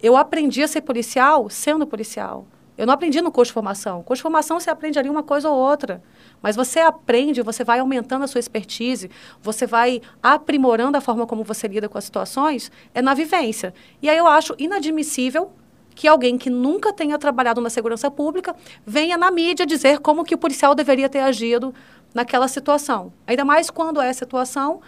Eu 0.02 0.16
aprendi 0.16 0.62
a 0.62 0.68
ser 0.68 0.80
policial 0.80 1.48
sendo 1.50 1.86
policial. 1.86 2.46
Eu 2.76 2.86
não 2.86 2.94
aprendi 2.94 3.20
no 3.20 3.30
curso 3.30 3.50
de 3.50 3.54
formação. 3.54 4.02
Curso 4.02 4.18
de 4.18 4.22
formação 4.22 4.58
você 4.58 4.68
aprende 4.68 4.98
ali 4.98 5.08
uma 5.08 5.22
coisa 5.22 5.48
ou 5.48 5.56
outra. 5.56 6.02
Mas 6.42 6.56
você 6.56 6.80
aprende, 6.80 7.40
você 7.40 7.62
vai 7.62 7.78
aumentando 7.78 8.24
a 8.24 8.26
sua 8.26 8.40
expertise, 8.40 9.10
você 9.40 9.66
vai 9.66 10.02
aprimorando 10.22 10.98
a 10.98 11.00
forma 11.00 11.26
como 11.26 11.44
você 11.44 11.68
lida 11.68 11.88
com 11.88 11.96
as 11.96 12.04
situações, 12.04 12.72
é 12.92 13.00
na 13.00 13.14
vivência. 13.14 13.72
E 14.02 14.08
aí 14.08 14.16
eu 14.16 14.26
acho 14.26 14.54
inadmissível 14.58 15.52
que 15.94 16.08
alguém 16.08 16.36
que 16.36 16.50
nunca 16.50 16.92
tenha 16.92 17.18
trabalhado 17.18 17.60
na 17.60 17.70
segurança 17.70 18.10
pública 18.10 18.54
venha 18.84 19.16
na 19.16 19.30
mídia 19.30 19.64
dizer 19.64 20.00
como 20.00 20.24
que 20.24 20.34
o 20.34 20.38
policial 20.38 20.74
deveria 20.74 21.08
ter 21.08 21.20
agido 21.20 21.74
naquela 22.12 22.48
situação. 22.48 23.12
Ainda 23.26 23.44
mais 23.44 23.70
quando 23.70 24.00
é 24.00 24.12
situação 24.12 24.80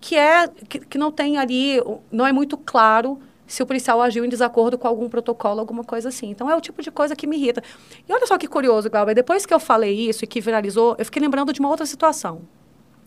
que 0.00 0.16
é 0.16 0.48
que, 0.68 0.80
que 0.80 0.98
não 0.98 1.10
tem 1.10 1.38
ali, 1.38 1.82
não 2.10 2.26
é 2.26 2.32
muito 2.32 2.56
claro 2.56 3.18
se 3.46 3.62
o 3.62 3.66
policial 3.66 4.00
agiu 4.00 4.24
em 4.24 4.28
desacordo 4.28 4.78
com 4.78 4.88
algum 4.88 5.08
protocolo, 5.08 5.60
alguma 5.60 5.84
coisa 5.84 6.08
assim. 6.08 6.30
Então, 6.30 6.50
é 6.50 6.56
o 6.56 6.60
tipo 6.60 6.82
de 6.82 6.90
coisa 6.90 7.14
que 7.14 7.26
me 7.26 7.36
irrita. 7.36 7.62
E 8.08 8.12
olha 8.12 8.26
só 8.26 8.38
que 8.38 8.46
curioso, 8.46 8.88
Glauber, 8.88 9.14
depois 9.14 9.44
que 9.44 9.52
eu 9.52 9.60
falei 9.60 10.08
isso 10.08 10.24
e 10.24 10.26
que 10.26 10.40
viralizou, 10.40 10.96
eu 10.98 11.04
fiquei 11.04 11.20
lembrando 11.20 11.52
de 11.52 11.60
uma 11.60 11.68
outra 11.68 11.84
situação. 11.84 12.42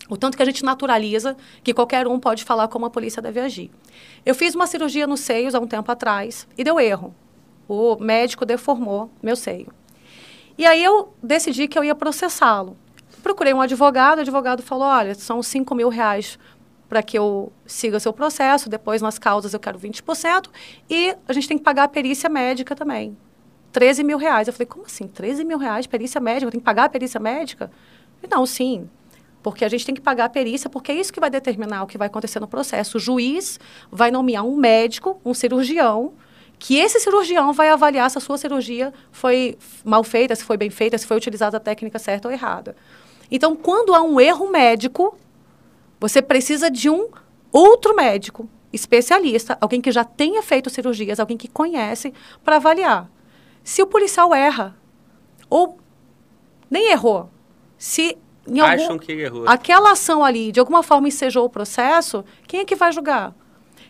O 0.09 0.15
tanto 0.15 0.37
que 0.37 0.43
a 0.43 0.45
gente 0.45 0.63
naturaliza 0.63 1.35
que 1.63 1.73
qualquer 1.73 2.07
um 2.07 2.19
pode 2.19 2.43
falar 2.43 2.67
como 2.67 2.85
a 2.85 2.89
polícia 2.89 3.21
deve 3.21 3.39
agir. 3.39 3.69
Eu 4.25 4.33
fiz 4.33 4.55
uma 4.55 4.67
cirurgia 4.67 5.05
nos 5.05 5.19
seios 5.19 5.53
há 5.53 5.59
um 5.59 5.67
tempo 5.67 5.91
atrás 5.91 6.47
e 6.57 6.63
deu 6.63 6.79
erro 6.79 7.13
o 7.67 7.95
médico 7.97 8.45
deformou 8.45 9.09
meu 9.21 9.35
seio. 9.35 9.67
E 10.57 10.65
aí 10.65 10.83
eu 10.83 11.13
decidi 11.21 11.67
que 11.67 11.77
eu 11.77 11.83
ia 11.83 11.93
processá-lo. 11.93 12.75
Procurei 13.21 13.53
um 13.53 13.61
advogado, 13.61 14.19
o 14.19 14.21
advogado 14.21 14.63
falou, 14.63 14.87
olha, 14.87 15.13
são 15.13 15.43
5 15.43 15.75
mil 15.75 15.89
reais 15.89 16.39
para 16.87 17.03
que 17.03 17.17
eu 17.17 17.51
siga 17.65 17.99
seu 17.99 18.13
processo, 18.13 18.69
depois 18.69 19.01
nas 19.01 19.19
causas 19.19 19.53
eu 19.53 19.59
quero 19.59 19.77
20%, 19.77 20.47
e 20.89 21.15
a 21.27 21.33
gente 21.33 21.47
tem 21.47 21.57
que 21.57 21.63
pagar 21.63 21.83
a 21.83 21.87
perícia 21.87 22.29
médica 22.29 22.75
também. 22.75 23.17
13 23.73 24.03
mil 24.03 24.17
reais. 24.17 24.47
Eu 24.47 24.53
falei, 24.53 24.65
como 24.65 24.85
assim? 24.85 25.07
13 25.07 25.43
mil 25.43 25.57
reais, 25.57 25.85
perícia 25.85 26.19
médica? 26.21 26.49
Tenho 26.49 26.61
que 26.61 26.65
pagar 26.65 26.85
a 26.85 26.89
perícia 26.89 27.19
médica? 27.19 27.69
Falei, 28.15 28.35
não, 28.35 28.45
sim. 28.45 28.89
Porque 29.43 29.63
a 29.63 29.69
gente 29.69 29.85
tem 29.85 29.93
que 29.93 30.01
pagar 30.01 30.25
a 30.25 30.29
perícia, 30.29 30.69
porque 30.69 30.91
é 30.91 30.95
isso 30.95 31.13
que 31.13 31.19
vai 31.19 31.29
determinar 31.29 31.83
o 31.83 31.87
que 31.87 31.97
vai 31.97 32.07
acontecer 32.07 32.39
no 32.39 32.47
processo. 32.47 32.97
O 32.97 32.99
juiz 32.99 33.59
vai 33.91 34.09
nomear 34.09 34.43
um 34.43 34.55
médico, 34.55 35.21
um 35.23 35.33
cirurgião, 35.33 36.13
que 36.59 36.77
esse 36.77 36.99
cirurgião 36.99 37.53
vai 37.53 37.69
avaliar 37.69 38.09
se 38.09 38.17
a 38.17 38.21
sua 38.21 38.37
cirurgia 38.37 38.93
foi 39.11 39.57
mal 39.83 40.03
feita, 40.03 40.35
se 40.35 40.43
foi 40.43 40.57
bem 40.57 40.69
feita, 40.69 40.97
se 40.97 41.05
foi 41.05 41.17
utilizada 41.17 41.57
a 41.57 41.59
técnica 41.59 41.99
certa 41.99 42.27
ou 42.27 42.33
errada. 42.33 42.75
Então, 43.29 43.55
quando 43.55 43.93
há 43.93 44.01
um 44.01 44.19
erro 44.19 44.49
médico, 44.49 45.17
você 45.99 46.21
precisa 46.21 46.71
de 46.71 46.89
um 46.89 47.09
outro 47.51 47.95
médico 47.95 48.49
especialista, 48.71 49.57
alguém 49.61 49.81
que 49.81 49.91
já 49.91 50.03
tenha 50.03 50.41
feito 50.41 50.69
cirurgias, 50.69 51.19
alguém 51.19 51.37
que 51.37 51.47
conhece, 51.47 52.13
para 52.43 52.57
avaliar. 52.57 53.09
Se 53.63 53.81
o 53.81 53.87
policial 53.87 54.33
erra, 54.33 54.75
ou 55.49 55.77
nem 56.69 56.91
errou, 56.91 57.29
se 57.77 58.17
em 58.47 58.59
algum, 58.59 58.83
Acham 58.83 58.97
que 58.97 59.11
errou. 59.11 59.43
aquela 59.47 59.91
ação 59.91 60.23
ali 60.23 60.53
de 60.53 60.59
alguma 60.59 60.81
forma 60.81 61.07
ensejou 61.07 61.45
o 61.45 61.49
processo, 61.49 62.23
quem 62.47 62.61
é 62.61 62.65
que 62.65 62.75
vai 62.75 62.91
julgar? 62.91 63.35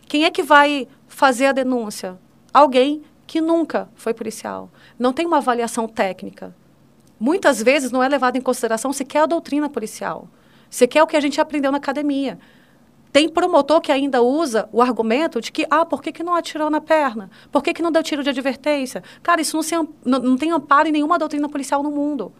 Quem 0.08 0.26
é 0.26 0.32
que 0.32 0.42
vai 0.42 0.88
fazer 1.08 1.48
a 1.48 1.52
denúncia? 1.52 2.18
Alguém 2.58 3.04
que 3.28 3.40
nunca 3.40 3.88
foi 3.94 4.14
policial. 4.14 4.72
Não 4.98 5.14
tem 5.14 5.28
uma 5.28 5.38
avaliação 5.38 5.88
técnica. 5.88 6.56
Muitas 7.20 7.62
vezes 7.62 7.92
não 7.92 8.02
é 8.02 8.08
levado 8.08 8.36
em 8.36 8.42
consideração 8.42 8.92
sequer 8.92 9.20
a 9.20 9.26
doutrina 9.28 9.70
policial, 9.70 10.28
sequer 10.70 11.04
o 11.04 11.08
que 11.08 11.16
a 11.16 11.20
gente 11.20 11.40
aprendeu 11.40 11.72
na 11.72 11.78
academia. 11.78 12.40
Tem 13.12 13.30
promotor 13.30 13.80
que 13.80 13.92
ainda 13.92 14.24
usa 14.24 14.68
o 14.72 14.82
argumento 14.82 15.40
de 15.40 15.52
que, 15.52 15.68
ah, 15.70 15.86
por 15.86 16.02
que, 16.02 16.12
que 16.12 16.24
não 16.24 16.34
atirou 16.34 16.70
na 16.70 16.82
perna? 16.82 17.30
Por 17.52 17.62
que, 17.62 17.74
que 17.74 17.82
não 17.82 17.92
deu 17.92 18.02
tiro 18.02 18.24
de 18.24 18.30
advertência? 18.30 19.04
Cara, 19.22 19.40
isso 19.40 19.56
não, 19.56 19.64
se, 19.64 19.76
não, 19.76 20.20
não 20.20 20.38
tem 20.38 20.52
amparo 20.52 20.88
em 20.88 20.92
nenhuma 20.92 21.20
doutrina 21.20 21.48
policial 21.48 21.84
no 21.84 21.92
mundo. 21.92 22.34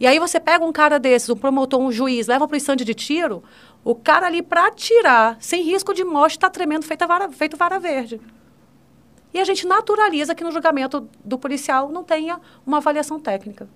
E 0.00 0.06
aí 0.06 0.18
você 0.18 0.40
pega 0.40 0.64
um 0.64 0.72
cara 0.72 0.98
desses, 0.98 1.30
um 1.30 1.36
promotor, 1.36 1.80
um 1.80 1.92
juiz, 1.92 2.26
leva 2.26 2.48
para 2.48 2.54
o 2.54 2.58
estande 2.58 2.84
de 2.84 2.92
tiro, 2.92 3.42
o 3.84 3.94
cara 3.94 4.26
ali 4.26 4.42
para 4.42 4.66
atirar, 4.66 5.36
sem 5.38 5.62
risco 5.62 5.94
de 5.94 6.04
morte, 6.04 6.32
está 6.32 6.50
tremendo 6.50 6.84
feito 6.84 7.06
vara, 7.06 7.30
feito 7.30 7.56
vara 7.56 7.78
verde. 7.78 8.20
E 9.32 9.40
a 9.40 9.44
gente 9.44 9.66
naturaliza 9.66 10.34
que 10.34 10.44
no 10.44 10.52
julgamento 10.52 11.08
do 11.24 11.38
policial 11.38 11.88
não 11.88 12.04
tenha 12.04 12.40
uma 12.66 12.78
avaliação 12.78 13.18
técnica. 13.18 13.68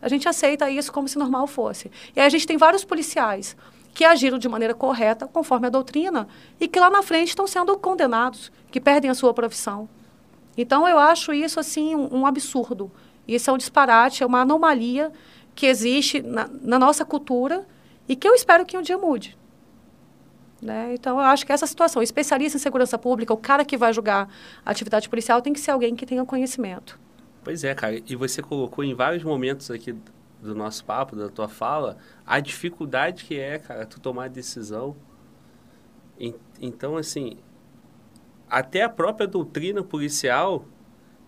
A 0.00 0.08
gente 0.08 0.28
aceita 0.28 0.68
isso 0.68 0.92
como 0.92 1.06
se 1.06 1.18
normal 1.18 1.46
fosse. 1.46 1.90
E 2.16 2.20
aí 2.20 2.26
a 2.26 2.28
gente 2.28 2.46
tem 2.46 2.56
vários 2.56 2.84
policiais 2.84 3.56
que 3.94 4.04
agiram 4.04 4.38
de 4.38 4.48
maneira 4.48 4.74
correta, 4.74 5.28
conforme 5.28 5.66
a 5.66 5.70
doutrina, 5.70 6.26
e 6.58 6.66
que 6.66 6.80
lá 6.80 6.90
na 6.90 7.02
frente 7.02 7.28
estão 7.28 7.46
sendo 7.46 7.76
condenados, 7.78 8.50
que 8.70 8.80
perdem 8.80 9.10
a 9.10 9.14
sua 9.14 9.34
profissão. 9.34 9.88
Então, 10.56 10.88
eu 10.88 10.98
acho 10.98 11.32
isso, 11.32 11.60
assim, 11.60 11.94
um, 11.94 12.20
um 12.20 12.26
absurdo. 12.26 12.90
Isso 13.28 13.50
é 13.50 13.52
um 13.52 13.58
disparate, 13.58 14.22
é 14.22 14.26
uma 14.26 14.40
anomalia 14.40 15.12
que 15.54 15.66
existe 15.66 16.22
na, 16.22 16.48
na 16.62 16.78
nossa 16.78 17.04
cultura 17.04 17.66
e 18.08 18.16
que 18.16 18.26
eu 18.26 18.34
espero 18.34 18.64
que 18.64 18.76
um 18.76 18.82
dia 18.82 18.98
mude. 18.98 19.36
Né? 20.62 20.94
Então, 20.94 21.18
eu 21.18 21.24
acho 21.24 21.44
que 21.44 21.52
essa 21.52 21.66
situação, 21.66 21.98
o 21.98 22.02
especialista 22.04 22.56
em 22.56 22.60
segurança 22.60 22.96
pública, 22.96 23.34
o 23.34 23.36
cara 23.36 23.64
que 23.64 23.76
vai 23.76 23.92
julgar 23.92 24.28
a 24.64 24.70
atividade 24.70 25.08
policial, 25.08 25.42
tem 25.42 25.52
que 25.52 25.58
ser 25.58 25.72
alguém 25.72 25.96
que 25.96 26.06
tenha 26.06 26.24
conhecimento. 26.24 27.00
Pois 27.42 27.64
é, 27.64 27.74
cara. 27.74 28.00
E 28.06 28.14
você 28.14 28.40
colocou 28.40 28.84
em 28.84 28.94
vários 28.94 29.24
momentos 29.24 29.72
aqui 29.72 29.92
do 30.40 30.54
nosso 30.54 30.84
papo, 30.84 31.16
da 31.16 31.28
tua 31.28 31.48
fala, 31.48 31.98
a 32.24 32.38
dificuldade 32.38 33.24
que 33.24 33.38
é, 33.38 33.58
cara, 33.58 33.84
tu 33.84 33.98
tomar 33.98 34.28
decisão. 34.28 34.96
Então, 36.60 36.96
assim, 36.96 37.36
até 38.48 38.82
a 38.82 38.88
própria 38.88 39.26
doutrina 39.26 39.82
policial, 39.82 40.64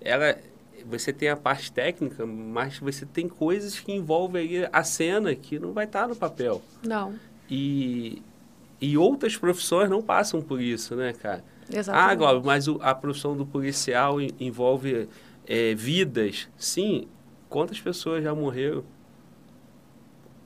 ela, 0.01 0.39
você 0.87 1.13
tem 1.13 1.29
a 1.29 1.37
parte 1.37 1.73
técnica, 1.73 2.25
mas 2.25 2.79
você 2.79 3.05
tem 3.05 3.29
coisas 3.29 3.81
que 3.81 3.91
envolvem 3.91 4.69
a 4.73 4.85
cena 4.85 5.35
que 5.35 5.59
não 5.59 5.73
vai 5.73 5.87
estar 5.87 6.07
no 6.07 6.15
papel. 6.15 6.63
Não. 6.87 7.15
E 7.51 8.23
e 8.81 8.99
outras 8.99 9.37
profissões 9.37 9.89
não 9.89 10.03
passam 10.03 10.43
por 10.43 10.61
isso, 10.61 10.95
né, 10.95 11.13
cara? 11.13 11.45
Exatamente. 11.71 12.11
Ah, 12.11 12.15
Glauber, 12.15 12.47
mas 12.47 12.69
o, 12.69 12.79
a 12.83 12.95
profissão 12.95 13.37
do 13.37 13.47
policial 13.47 14.21
envolve 14.21 15.09
é, 15.47 15.75
vidas. 15.75 16.49
Sim, 16.57 17.09
quantas 17.49 17.81
pessoas 17.81 18.23
já 18.23 18.35
morreram? 18.35 18.85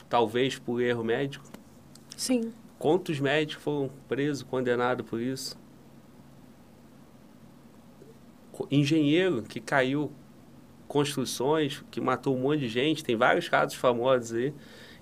Talvez 0.08 0.58
por 0.58 0.80
erro 0.80 1.04
médico? 1.04 1.44
Sim. 2.16 2.52
Quantos 2.78 3.18
médicos 3.18 3.62
foram 3.62 3.90
presos, 4.08 4.42
condenados 4.42 5.06
por 5.08 5.20
isso? 5.20 5.58
Engenheiro 8.70 9.42
que 9.42 9.60
caiu 9.60 10.10
construções, 10.88 11.84
que 11.90 12.00
matou 12.00 12.36
um 12.36 12.40
monte 12.40 12.60
de 12.60 12.68
gente, 12.68 13.04
tem 13.04 13.14
vários 13.14 13.48
casos 13.48 13.74
famosos 13.74 14.32
aí. 14.32 14.54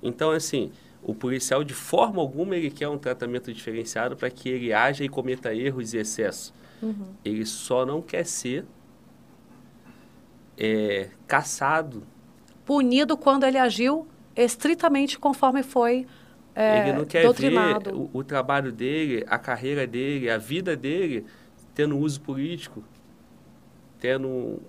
Então, 0.03 0.31
assim, 0.31 0.73
o 1.07 1.15
policial, 1.15 1.63
de 1.63 1.73
forma 1.73 2.21
alguma, 2.21 2.57
ele 2.57 2.69
quer 2.69 2.89
um 2.89 2.99
tratamento 2.99 3.53
diferenciado 3.53 4.17
para 4.17 4.29
que 4.29 4.49
ele 4.49 4.73
haja 4.73 5.05
e 5.05 5.09
cometa 5.09 5.55
erros 5.55 5.95
e 5.95 5.99
excessos. 5.99 6.53
Uhum. 6.83 7.15
Ele 7.25 7.47
só 7.47 7.87
não 7.87 8.03
quer 8.03 8.27
ser 8.27 8.65
é, 10.59 11.11
caçado. 11.25 12.03
Punido 12.65 13.17
quando 13.17 13.45
ele 13.45 13.57
agiu 13.57 14.09
estritamente 14.35 15.17
conforme 15.17 15.63
foi 15.63 16.09
é, 16.57 16.89
Ele 16.89 16.99
não 16.99 17.05
quer 17.05 17.23
doutrinado. 17.23 17.91
ver 17.91 17.97
o, 17.97 18.11
o 18.13 18.25
trabalho 18.25 18.73
dele, 18.73 19.25
a 19.29 19.39
carreira 19.39 19.87
dele, 19.87 20.29
a 20.29 20.39
vida 20.39 20.75
dele 20.75 21.25
tendo 21.73 21.97
uso 21.97 22.21
político, 22.21 22.83
tendo 24.01 24.61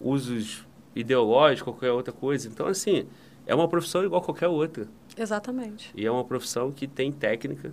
usos 0.00 0.66
ideológicos, 0.96 1.74
qualquer 1.74 1.92
outra 1.92 2.12
coisa. 2.12 2.48
Então, 2.48 2.66
assim, 2.66 3.06
é 3.46 3.54
uma 3.54 3.68
profissão 3.68 4.02
igual 4.02 4.20
qualquer 4.22 4.48
outra. 4.48 4.88
Exatamente. 5.16 5.90
E 5.94 6.04
é 6.04 6.10
uma 6.10 6.24
profissão 6.24 6.70
que 6.70 6.86
tem 6.86 7.10
técnica, 7.10 7.72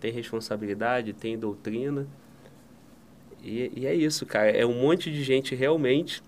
tem 0.00 0.10
responsabilidade, 0.12 1.12
tem 1.12 1.38
doutrina. 1.38 2.06
E, 3.42 3.72
e 3.76 3.86
é 3.86 3.94
isso, 3.94 4.26
cara. 4.26 4.50
É 4.50 4.64
um 4.66 4.74
monte 4.80 5.10
de 5.10 5.22
gente 5.22 5.54
realmente. 5.54 6.22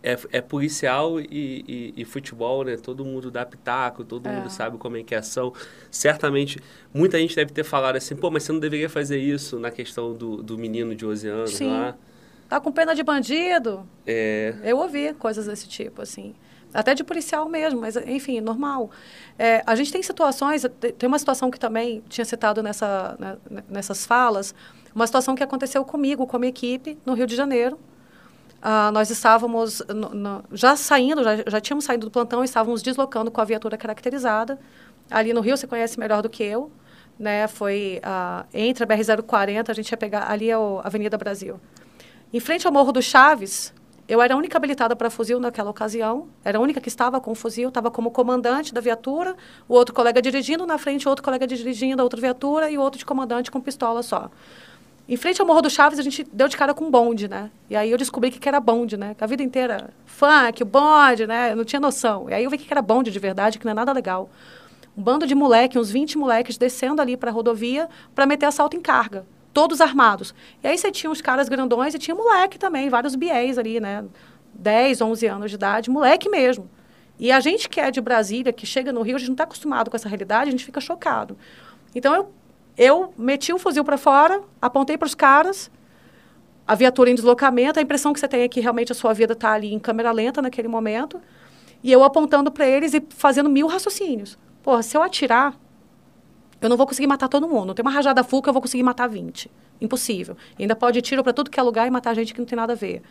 É, 0.00 0.16
é 0.30 0.40
policial 0.40 1.18
e, 1.20 1.26
e, 1.28 1.94
e 1.96 2.04
futebol, 2.04 2.62
né? 2.62 2.76
Todo 2.76 3.04
mundo 3.04 3.32
dá 3.32 3.44
pitaco, 3.44 4.04
todo 4.04 4.28
É. 4.28 4.32
mundo 4.32 4.48
sabe 4.48 4.78
como 4.78 4.96
é 4.96 5.02
que 5.02 5.12
é 5.12 5.16
a 5.16 5.20
ação. 5.20 5.52
Certamente, 5.90 6.60
muita 6.94 7.18
gente 7.18 7.34
deve 7.34 7.52
ter 7.52 7.64
falado 7.64 7.96
assim, 7.96 8.14
pô, 8.14 8.30
mas 8.30 8.44
você 8.44 8.52
não 8.52 8.60
deveria 8.60 8.88
fazer 8.88 9.18
isso 9.18 9.58
na 9.58 9.72
questão 9.72 10.14
do, 10.14 10.40
do 10.40 10.56
menino 10.56 10.94
de 10.94 11.04
11 11.04 11.26
anos 11.28 11.50
Sim. 11.50 11.66
lá. 11.70 11.96
Tá 12.48 12.60
com 12.60 12.70
pena 12.70 12.94
de 12.94 13.02
bandido? 13.02 13.84
É, 14.06 14.54
Eu 14.62 14.78
ouvi 14.78 15.12
coisas 15.14 15.46
desse 15.46 15.68
tipo, 15.68 16.00
assim. 16.00 16.32
Até 16.72 16.94
de 16.94 17.02
policial 17.02 17.48
mesmo, 17.48 17.80
mas, 17.80 17.96
enfim, 17.96 18.40
normal. 18.40 18.90
É, 19.38 19.62
a 19.66 19.74
gente 19.74 19.90
tem 19.90 20.02
situações, 20.02 20.62
te- 20.62 20.92
tem 20.92 21.06
uma 21.06 21.18
situação 21.18 21.50
que 21.50 21.58
também 21.58 22.02
tinha 22.08 22.24
citado 22.24 22.62
nessa, 22.62 23.16
né, 23.18 23.36
nessas 23.68 24.04
falas, 24.04 24.54
uma 24.94 25.06
situação 25.06 25.34
que 25.34 25.42
aconteceu 25.42 25.84
comigo, 25.84 26.26
com 26.26 26.36
a 26.36 26.38
minha 26.40 26.50
equipe, 26.50 26.98
no 27.06 27.14
Rio 27.14 27.26
de 27.26 27.34
Janeiro. 27.34 27.78
Ah, 28.60 28.90
nós 28.92 29.08
estávamos 29.08 29.82
no- 29.88 30.10
no- 30.10 30.44
já 30.52 30.74
saindo, 30.76 31.22
já, 31.22 31.36
já 31.46 31.60
tínhamos 31.60 31.84
saído 31.84 32.06
do 32.06 32.10
plantão, 32.10 32.42
estávamos 32.44 32.82
deslocando 32.82 33.30
com 33.30 33.40
a 33.40 33.44
viatura 33.44 33.76
caracterizada. 33.78 34.58
Ali 35.10 35.32
no 35.32 35.40
Rio, 35.40 35.56
você 35.56 35.66
conhece 35.66 35.98
melhor 35.98 36.20
do 36.22 36.28
que 36.28 36.42
eu, 36.42 36.70
né? 37.18 37.46
Foi 37.48 38.00
ah, 38.02 38.44
entre 38.52 38.84
a 38.84 38.86
BR-040, 38.86 39.70
a 39.70 39.72
gente 39.72 39.90
ia 39.90 39.96
pegar, 39.96 40.30
ali 40.30 40.50
é 40.50 40.58
o 40.58 40.80
Avenida 40.84 41.16
Brasil. 41.16 41.58
Em 42.32 42.40
frente 42.40 42.66
ao 42.66 42.72
Morro 42.72 42.92
do 42.92 43.00
Chaves, 43.00 43.72
eu 44.08 44.22
era 44.22 44.32
a 44.32 44.36
única 44.36 44.56
habilitada 44.56 44.96
para 44.96 45.10
fuzil 45.10 45.38
naquela 45.38 45.70
ocasião. 45.70 46.28
Era 46.42 46.56
a 46.56 46.60
única 46.60 46.80
que 46.80 46.88
estava 46.88 47.20
com 47.20 47.34
fuzil, 47.34 47.68
estava 47.68 47.90
como 47.90 48.10
comandante 48.10 48.72
da 48.72 48.80
viatura, 48.80 49.36
o 49.68 49.74
outro 49.74 49.94
colega 49.94 50.22
dirigindo, 50.22 50.66
na 50.66 50.78
frente 50.78 51.06
outro 51.06 51.22
colega 51.22 51.46
dirigindo 51.46 52.00
a 52.00 52.04
outra 52.04 52.18
viatura 52.18 52.70
e 52.70 52.78
o 52.78 52.80
outro 52.80 52.98
de 52.98 53.04
comandante 53.04 53.50
com 53.50 53.60
pistola 53.60 54.02
só. 54.02 54.30
Em 55.06 55.16
frente 55.16 55.40
ao 55.40 55.46
Morro 55.46 55.60
do 55.60 55.70
Chaves, 55.70 55.98
a 55.98 56.02
gente 56.02 56.26
deu 56.32 56.48
de 56.48 56.56
cara 56.56 56.72
com 56.72 56.90
bonde, 56.90 57.28
né? 57.28 57.50
E 57.68 57.76
aí 57.76 57.90
eu 57.90 57.98
descobri 57.98 58.30
que 58.30 58.38
que 58.38 58.48
era 58.48 58.60
bonde, 58.60 58.96
né? 58.96 59.14
A 59.20 59.26
vida 59.26 59.42
inteira, 59.42 59.90
funk, 60.06 60.64
bonde, 60.64 61.26
né? 61.26 61.52
Eu 61.52 61.56
não 61.56 61.64
tinha 61.64 61.80
noção. 61.80 62.30
E 62.30 62.34
aí 62.34 62.44
eu 62.44 62.50
vi 62.50 62.56
que 62.56 62.72
era 62.72 62.82
bonde 62.82 63.10
de 63.10 63.18
verdade, 63.18 63.58
que 63.58 63.64
não 63.66 63.72
é 63.72 63.74
nada 63.74 63.92
legal. 63.92 64.30
Um 64.96 65.02
bando 65.02 65.26
de 65.26 65.34
moleque, 65.34 65.78
uns 65.78 65.90
20 65.90 66.16
moleques 66.16 66.56
descendo 66.56 67.00
ali 67.00 67.16
para 67.16 67.30
a 67.30 67.32
rodovia 67.32 67.88
para 68.14 68.26
meter 68.26 68.46
assalto 68.46 68.76
em 68.76 68.80
carga. 68.80 69.24
Todos 69.58 69.80
armados. 69.80 70.32
E 70.62 70.68
aí 70.68 70.78
você 70.78 70.88
tinha 70.92 71.10
uns 71.10 71.20
caras 71.20 71.48
grandões 71.48 71.92
e 71.92 71.98
tinha 71.98 72.14
moleque 72.14 72.56
também, 72.56 72.88
vários 72.88 73.16
biéis 73.16 73.58
ali, 73.58 73.80
né? 73.80 74.04
10, 74.54 75.00
11 75.00 75.26
anos 75.26 75.50
de 75.50 75.56
idade, 75.56 75.90
moleque 75.90 76.28
mesmo. 76.28 76.70
E 77.18 77.32
a 77.32 77.40
gente 77.40 77.68
que 77.68 77.80
é 77.80 77.90
de 77.90 78.00
Brasília, 78.00 78.52
que 78.52 78.64
chega 78.64 78.92
no 78.92 79.02
Rio, 79.02 79.16
a 79.16 79.18
gente 79.18 79.30
não 79.30 79.34
está 79.34 79.42
acostumado 79.42 79.90
com 79.90 79.96
essa 79.96 80.08
realidade, 80.08 80.46
a 80.46 80.52
gente 80.52 80.64
fica 80.64 80.80
chocado. 80.80 81.36
Então 81.92 82.14
eu, 82.14 82.32
eu 82.76 83.12
meti 83.18 83.52
o 83.52 83.58
fuzil 83.58 83.82
para 83.82 83.98
fora, 83.98 84.40
apontei 84.62 84.96
para 84.96 85.06
os 85.06 85.14
caras, 85.16 85.68
a 86.64 86.76
viatura 86.76 87.10
em 87.10 87.16
deslocamento, 87.16 87.80
a 87.80 87.82
impressão 87.82 88.12
que 88.12 88.20
você 88.20 88.28
tem 88.28 88.42
é 88.42 88.48
que 88.48 88.60
realmente 88.60 88.92
a 88.92 88.94
sua 88.94 89.12
vida 89.12 89.32
está 89.32 89.54
ali 89.54 89.74
em 89.74 89.78
câmera 89.80 90.12
lenta 90.12 90.40
naquele 90.40 90.68
momento, 90.68 91.20
e 91.82 91.90
eu 91.90 92.04
apontando 92.04 92.52
para 92.52 92.64
eles 92.64 92.94
e 92.94 93.02
fazendo 93.08 93.50
mil 93.50 93.66
raciocínios. 93.66 94.38
Porra, 94.62 94.84
se 94.84 94.96
eu 94.96 95.02
atirar, 95.02 95.58
eu 96.60 96.68
não 96.68 96.76
vou 96.76 96.86
conseguir 96.86 97.06
matar 97.06 97.28
todo 97.28 97.48
mundo. 97.48 97.66
Não 97.66 97.74
tem 97.74 97.84
uma 97.84 97.90
rajada 97.90 98.24
full 98.24 98.42
que 98.42 98.48
eu 98.48 98.52
vou 98.52 98.62
conseguir 98.62 98.82
matar 98.82 99.06
20. 99.06 99.50
Impossível. 99.80 100.36
E 100.58 100.62
ainda 100.62 100.74
pode 100.74 100.98
ir 100.98 101.02
tiro 101.02 101.22
para 101.22 101.32
tudo 101.32 101.50
que 101.50 101.58
é 101.58 101.62
lugar 101.62 101.86
e 101.86 101.90
matar 101.90 102.14
gente 102.14 102.34
que 102.34 102.40
não 102.40 102.46
tem 102.46 102.56
nada 102.56 102.72
a 102.72 102.76
ver. 102.76 103.02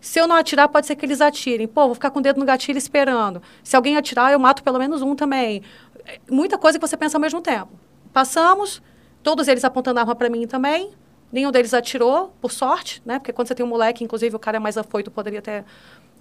Se 0.00 0.20
eu 0.20 0.28
não 0.28 0.36
atirar, 0.36 0.68
pode 0.68 0.86
ser 0.86 0.96
que 0.96 1.04
eles 1.04 1.20
atirem. 1.20 1.66
Pô, 1.66 1.86
vou 1.86 1.94
ficar 1.94 2.10
com 2.10 2.18
o 2.18 2.22
dedo 2.22 2.38
no 2.38 2.46
gatilho 2.46 2.78
esperando. 2.78 3.42
Se 3.62 3.74
alguém 3.76 3.96
atirar, 3.96 4.32
eu 4.32 4.38
mato 4.38 4.62
pelo 4.62 4.78
menos 4.78 5.02
um 5.02 5.14
também. 5.14 5.62
É 6.04 6.18
Muita 6.30 6.56
coisa 6.56 6.78
que 6.78 6.86
você 6.86 6.96
pensa 6.96 7.16
ao 7.16 7.20
mesmo 7.20 7.40
tempo. 7.40 7.70
Passamos, 8.12 8.82
todos 9.22 9.48
eles 9.48 9.64
apontando 9.64 10.00
arma 10.00 10.14
para 10.14 10.28
mim 10.28 10.46
também. 10.46 10.90
Nenhum 11.30 11.50
deles 11.50 11.74
atirou, 11.74 12.32
por 12.40 12.50
sorte, 12.50 13.02
né? 13.04 13.18
Porque 13.18 13.32
quando 13.32 13.48
você 13.48 13.54
tem 13.54 13.64
um 13.64 13.68
moleque, 13.68 14.02
inclusive 14.02 14.34
o 14.34 14.38
cara 14.38 14.56
é 14.56 14.60
mais 14.60 14.78
afoito, 14.78 15.10
poderia 15.10 15.42
ter. 15.42 15.64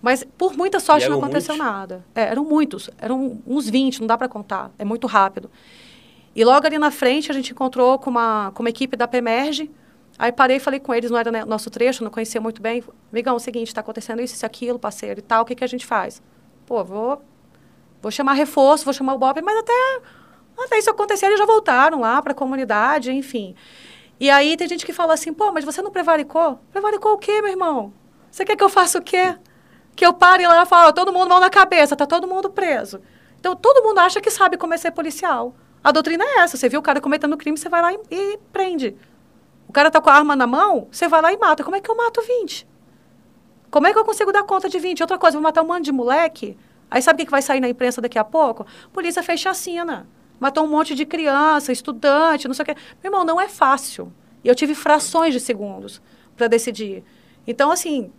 Mas 0.02 0.24
por 0.38 0.56
muita 0.56 0.80
sorte 0.80 1.08
não 1.08 1.18
aconteceu 1.18 1.56
muitos? 1.56 1.74
nada. 1.74 2.06
É, 2.14 2.24
eram 2.24 2.44
muitos, 2.44 2.90
eram 2.98 3.40
uns 3.48 3.70
20, 3.70 4.02
não 4.02 4.08
dá 4.08 4.18
para 4.18 4.28
contar. 4.28 4.72
É 4.78 4.84
muito 4.84 5.08
rápido. 5.08 5.50
E 6.38 6.46
logo 6.46 6.68
ali 6.68 6.78
na 6.78 6.92
frente 6.92 7.32
a 7.32 7.34
gente 7.34 7.52
encontrou 7.52 7.98
com 7.98 8.12
uma, 8.12 8.52
com 8.54 8.62
uma 8.62 8.70
equipe 8.70 8.96
da 8.96 9.08
PEMERGE. 9.08 9.72
Aí 10.20 10.32
parei 10.32 10.60
falei 10.60 10.80
com 10.80 10.94
eles, 10.94 11.10
não 11.10 11.18
era 11.18 11.44
nosso 11.48 11.68
trecho, 11.72 12.04
não 12.04 12.12
conhecia 12.12 12.40
muito 12.40 12.62
bem. 12.62 12.84
Amigão, 13.12 13.34
é 13.34 13.38
o 13.38 13.40
seguinte, 13.40 13.70
está 13.70 13.82
acontecendo 13.82 14.22
isso, 14.22 14.36
isso, 14.36 14.46
aquilo, 14.46 14.78
parceiro 14.78 15.20
e 15.20 15.24
tal, 15.24 15.42
o 15.42 15.46
que, 15.46 15.56
que 15.56 15.64
a 15.64 15.68
gente 15.68 15.84
faz? 15.84 16.22
Pô, 16.68 16.84
vou, 16.84 17.24
vou 18.04 18.12
chamar 18.12 18.34
reforço, 18.34 18.86
vou 18.86 18.94
chamar 18.94 19.16
o 19.16 19.18
Bob, 19.18 19.42
mas 19.42 19.58
até, 19.58 20.02
até 20.60 20.78
isso 20.78 20.92
acontecer, 20.92 21.26
eles 21.26 21.40
já 21.40 21.46
voltaram 21.48 22.02
lá 22.02 22.22
para 22.22 22.34
a 22.34 22.36
comunidade, 22.36 23.12
enfim. 23.12 23.56
E 24.20 24.30
aí 24.30 24.56
tem 24.56 24.68
gente 24.68 24.86
que 24.86 24.94
fala 24.94 25.16
assim, 25.16 25.34
pô, 25.34 25.52
mas 25.52 25.66
você 25.66 25.82
não 25.82 25.90
prevaricou? 25.90 26.60
Prevaricou 26.72 27.14
o 27.14 27.18
quê, 27.18 27.42
meu 27.42 27.50
irmão? 27.50 27.92
Você 28.30 28.46
quer 28.46 28.56
que 28.56 28.64
eu 28.64 28.70
faça 28.70 29.00
o 29.00 29.02
quê? 29.02 29.36
Que 29.96 30.06
eu 30.06 30.14
pare 30.14 30.46
lá 30.46 30.62
e 30.62 30.66
falo, 30.68 30.94
todo 30.94 31.12
mundo 31.12 31.30
mão 31.30 31.40
na 31.40 31.50
cabeça, 31.50 31.96
tá 31.96 32.06
todo 32.06 32.28
mundo 32.28 32.52
preso. 32.52 33.02
Então 33.40 33.56
todo 33.56 33.82
mundo 33.82 33.98
acha 33.98 34.22
que 34.22 34.30
sabe 34.30 34.56
como 34.56 34.76
é 34.76 34.78
ser 34.78 34.92
policial. 34.92 35.56
A 35.84 35.92
doutrina 35.92 36.24
é 36.24 36.40
essa, 36.40 36.58
você 36.58 36.68
viu 36.68 36.80
o 36.80 36.84
cara 36.84 37.00
cometendo 37.00 37.38
crime, 37.38 37.58
você 37.58 37.70
vai 37.70 37.82
lá 37.82 37.94
e, 37.94 38.00
e 38.12 38.38
prende. 38.52 38.96
O 39.68 39.74
cara 39.74 39.90
tá 39.92 40.02
com 40.02 40.10
a 40.10 40.14
arma 40.14 40.36
na 40.36 40.48
mão, 40.48 40.88
você 40.92 41.08
vai 41.08 41.22
lá 41.22 41.32
e 41.32 41.38
mata. 41.38 41.64
Como 41.64 41.76
é 41.76 41.82
que 41.82 41.90
eu 41.90 41.96
mato 41.96 42.22
20? 42.22 42.68
Como 43.70 43.86
é 43.86 43.94
que 43.94 44.00
eu 44.00 44.06
consigo 44.06 44.32
dar 44.32 44.44
conta 44.44 44.70
de 44.70 44.80
20? 44.80 45.02
Outra 45.02 45.18
coisa, 45.18 45.36
vou 45.38 45.44
matar 45.44 45.62
um 45.62 45.68
monte 45.68 45.86
de 45.86 45.92
moleque. 45.92 46.58
Aí 46.90 47.02
sabe 47.02 47.22
o 47.24 47.26
que 47.26 47.32
vai 47.32 47.42
sair 47.42 47.60
na 47.60 47.68
imprensa 47.68 48.02
daqui 48.02 48.18
a 48.18 48.24
pouco? 48.24 48.66
Polícia 48.94 49.22
fez 49.22 49.40
chacina. 49.40 50.08
Matou 50.40 50.64
um 50.64 50.68
monte 50.68 50.96
de 50.96 51.06
criança, 51.06 51.72
estudante, 51.72 52.48
não 52.48 52.54
sei 52.54 52.64
o 52.64 52.66
quê. 52.66 52.76
Meu 53.04 53.12
irmão, 53.12 53.26
não 53.26 53.42
é 53.42 53.48
fácil. 53.50 54.12
E 54.44 54.48
eu 54.48 54.56
tive 54.56 54.74
frações 54.74 55.34
de 55.34 55.40
segundos 55.40 56.02
para 56.36 56.48
decidir. 56.48 57.04
Então, 57.46 57.72
assim, 57.72 58.12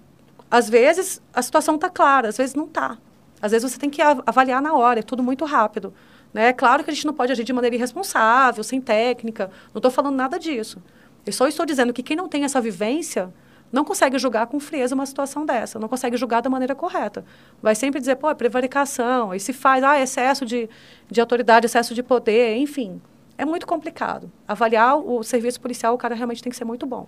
às 0.50 0.68
vezes 0.68 1.22
a 1.32 1.40
situação 1.40 1.76
está 1.76 1.88
clara, 1.88 2.28
às 2.28 2.36
vezes 2.36 2.54
não 2.54 2.64
está. 2.64 2.98
Às 3.40 3.52
vezes 3.52 3.70
você 3.72 3.78
tem 3.78 3.88
que 3.88 4.02
av- 4.02 4.22
avaliar 4.26 4.60
na 4.60 4.74
hora, 4.74 4.98
é 5.00 5.02
tudo 5.02 5.22
muito 5.22 5.44
rápido. 5.44 5.94
Né? 6.32 6.52
Claro 6.52 6.84
que 6.84 6.90
a 6.90 6.94
gente 6.94 7.06
não 7.06 7.14
pode 7.14 7.32
agir 7.32 7.44
de 7.44 7.52
maneira 7.52 7.76
irresponsável, 7.76 8.62
sem 8.62 8.80
técnica. 8.80 9.50
Não 9.72 9.78
estou 9.78 9.90
falando 9.90 10.16
nada 10.16 10.38
disso. 10.38 10.82
Eu 11.24 11.32
só 11.32 11.46
estou 11.46 11.66
dizendo 11.66 11.92
que 11.92 12.02
quem 12.02 12.16
não 12.16 12.28
tem 12.28 12.44
essa 12.44 12.60
vivência 12.60 13.32
não 13.70 13.84
consegue 13.84 14.18
julgar 14.18 14.46
com 14.46 14.58
frieza 14.58 14.94
uma 14.94 15.04
situação 15.04 15.44
dessa, 15.44 15.78
não 15.78 15.88
consegue 15.88 16.16
julgar 16.16 16.40
da 16.40 16.48
maneira 16.48 16.74
correta. 16.74 17.24
Vai 17.62 17.74
sempre 17.74 18.00
dizer, 18.00 18.16
pô, 18.16 18.30
é 18.30 18.34
prevaricação, 18.34 19.34
e 19.34 19.40
se 19.40 19.52
faz, 19.52 19.84
ah, 19.84 20.00
excesso 20.00 20.46
de, 20.46 20.68
de 21.10 21.20
autoridade, 21.20 21.66
excesso 21.66 21.94
de 21.94 22.02
poder, 22.02 22.56
enfim. 22.56 23.00
É 23.36 23.44
muito 23.44 23.66
complicado. 23.66 24.32
Avaliar 24.46 24.96
o 24.98 25.22
serviço 25.22 25.60
policial, 25.60 25.94
o 25.94 25.98
cara 25.98 26.14
realmente 26.14 26.42
tem 26.42 26.50
que 26.50 26.56
ser 26.56 26.64
muito 26.64 26.86
bom. 26.86 27.06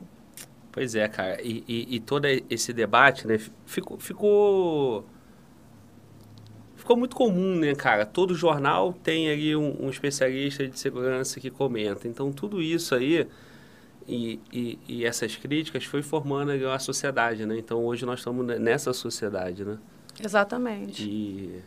Pois 0.71 0.95
é, 0.95 1.09
cara. 1.09 1.41
E, 1.43 1.65
e, 1.67 1.97
e 1.97 2.01
todo 2.01 2.27
esse 2.49 2.73
debate, 2.73 3.27
né, 3.27 3.41
ficou, 3.67 3.99
ficou. 3.99 5.05
Ficou 6.91 6.99
muito 6.99 7.15
comum, 7.15 7.55
né, 7.55 7.73
cara? 7.73 8.05
Todo 8.05 8.35
jornal 8.35 8.93
tem 8.93 9.31
ali 9.31 9.55
um, 9.55 9.85
um 9.85 9.89
especialista 9.89 10.67
de 10.67 10.77
segurança 10.77 11.39
que 11.39 11.49
comenta. 11.49 12.09
Então, 12.09 12.33
tudo 12.33 12.61
isso 12.61 12.97
aí 12.97 13.29
e, 14.09 14.41
e, 14.53 14.79
e 14.89 15.05
essas 15.05 15.37
críticas 15.37 15.85
foi 15.85 16.03
formando 16.03 16.51
a 16.69 16.81
sociedade, 16.81 17.47
né? 17.47 17.57
Então, 17.57 17.85
hoje 17.85 18.05
nós 18.05 18.19
estamos 18.19 18.45
ne- 18.45 18.59
nessa 18.59 18.93
sociedade, 18.93 19.65
né? 19.65 19.79
Exatamente. 20.21 21.09
E, 21.09 21.61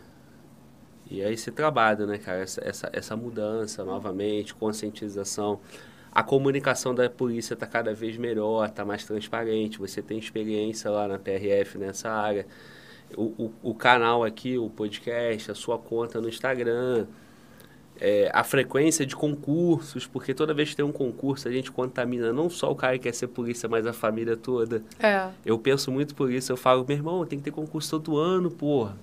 e 1.09 1.21
é 1.21 1.31
esse 1.31 1.51
trabalho, 1.51 2.05
né, 2.05 2.17
cara? 2.17 2.39
Essa, 2.39 2.61
essa, 2.61 2.89
essa 2.91 3.15
mudança 3.15 3.85
novamente, 3.85 4.53
conscientização. 4.53 5.61
A 6.11 6.21
comunicação 6.21 6.93
da 6.93 7.09
polícia 7.09 7.53
está 7.53 7.65
cada 7.65 7.93
vez 7.93 8.17
melhor, 8.17 8.67
está 8.67 8.83
mais 8.83 9.05
transparente. 9.05 9.79
Você 9.79 10.01
tem 10.01 10.19
experiência 10.19 10.91
lá 10.91 11.07
na 11.07 11.17
PRF 11.17 11.77
nessa 11.77 12.11
área. 12.11 12.45
O, 13.17 13.23
o, 13.37 13.53
o 13.71 13.73
canal 13.75 14.23
aqui, 14.23 14.57
o 14.57 14.69
podcast, 14.69 15.51
a 15.51 15.55
sua 15.55 15.77
conta 15.77 16.19
no 16.21 16.27
Instagram. 16.29 17.05
É, 18.01 18.29
a 18.33 18.43
frequência 18.43 19.05
de 19.05 19.15
concursos, 19.15 20.07
porque 20.07 20.33
toda 20.33 20.51
vez 20.53 20.71
que 20.71 20.75
tem 20.75 20.83
um 20.83 20.91
concurso 20.91 21.47
a 21.47 21.51
gente 21.51 21.71
contamina 21.71 22.33
não 22.33 22.49
só 22.49 22.71
o 22.71 22.75
cara 22.75 22.97
que 22.97 23.03
quer 23.03 23.13
ser 23.13 23.27
polícia, 23.27 23.69
mas 23.69 23.85
a 23.85 23.93
família 23.93 24.35
toda. 24.35 24.83
É. 24.99 25.29
Eu 25.45 25.57
penso 25.59 25.91
muito 25.91 26.15
por 26.15 26.31
isso. 26.31 26.51
Eu 26.51 26.57
falo, 26.57 26.83
meu 26.87 26.97
irmão, 26.97 27.23
tem 27.25 27.37
que 27.37 27.45
ter 27.45 27.51
concurso 27.51 27.99
todo 27.99 28.17
ano, 28.17 28.49
porra. 28.49 28.97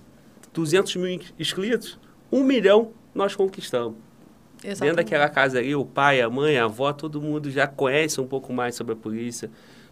200 0.52 0.96
mil 0.96 1.08
in- 1.08 1.20
inscritos, 1.38 1.98
um 2.32 2.42
milhão 2.42 2.90
nós 3.14 3.36
conquistamos. 3.36 3.94
Dentro 4.56 4.70
Exatamente. 4.72 4.96
daquela 4.96 5.28
casa 5.28 5.58
ali, 5.60 5.74
o 5.74 5.84
pai, 5.86 6.20
a 6.20 6.28
mãe, 6.28 6.58
a 6.58 6.64
avó, 6.64 6.92
todo 6.92 7.22
mundo 7.22 7.48
já 7.50 7.66
conhece 7.68 8.20
um 8.20 8.26
pouco 8.26 8.52
mais 8.52 8.74
sobre 8.74 8.92
a 8.92 8.96
polícia. 8.96 9.50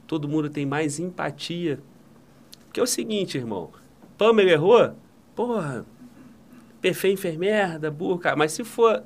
Todo 0.09 0.28
mundo 0.28 0.51
tem 0.51 0.66
mais 0.66 0.99
empatia. 0.99 1.78
Porque 2.66 2.81
é 2.81 2.82
o 2.82 2.86
seguinte, 2.86 3.39
irmão. 3.39 3.70
Pamela 4.19 4.51
errou? 4.51 4.95
Porra, 5.35 5.86
perfeito 6.81 7.15
enfermeira, 7.20 7.90
burro, 7.90 8.19
cara. 8.19 8.36
Mas 8.36 8.53
se 8.53 8.65
for 8.65 9.05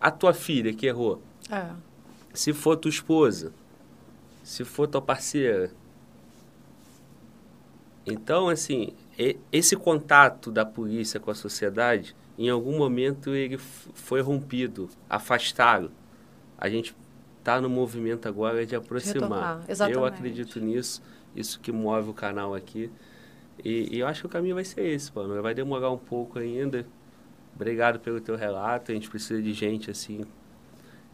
a 0.00 0.10
tua 0.10 0.32
filha 0.32 0.72
que 0.72 0.86
errou, 0.86 1.20
É. 1.50 1.70
se 2.32 2.52
for 2.52 2.76
tua 2.76 2.88
esposa, 2.88 3.52
se 4.42 4.64
for 4.64 4.88
tua 4.88 5.02
parceira. 5.02 5.70
Então, 8.06 8.48
assim, 8.48 8.92
esse 9.52 9.76
contato 9.76 10.50
da 10.50 10.64
polícia 10.64 11.18
com 11.18 11.30
a 11.30 11.34
sociedade, 11.34 12.14
em 12.38 12.48
algum 12.48 12.78
momento 12.78 13.34
ele 13.34 13.58
foi 13.58 14.20
rompido, 14.20 14.88
afastado. 15.10 15.90
A 16.56 16.68
gente 16.68 16.94
está 17.38 17.60
no 17.60 17.68
movimento 17.68 18.28
agora 18.28 18.64
de 18.64 18.76
aproximar. 18.76 19.62
Retomar, 19.66 19.90
Eu 19.90 20.04
acredito 20.04 20.60
nisso, 20.60 21.02
isso 21.34 21.58
que 21.60 21.72
move 21.72 22.10
o 22.10 22.14
canal 22.14 22.54
aqui. 22.54 22.90
E, 23.64 23.96
e 23.96 23.98
eu 24.00 24.06
acho 24.06 24.20
que 24.22 24.26
o 24.26 24.30
caminho 24.30 24.54
vai 24.54 24.64
ser 24.64 24.86
esse, 24.86 25.10
mano. 25.14 25.40
Vai 25.42 25.54
demorar 25.54 25.90
um 25.90 25.98
pouco 25.98 26.38
ainda. 26.38 26.86
Obrigado 27.54 27.98
pelo 28.00 28.20
teu 28.20 28.36
relato. 28.36 28.90
A 28.92 28.94
gente 28.94 29.08
precisa 29.08 29.40
de 29.42 29.52
gente 29.52 29.90
assim 29.90 30.24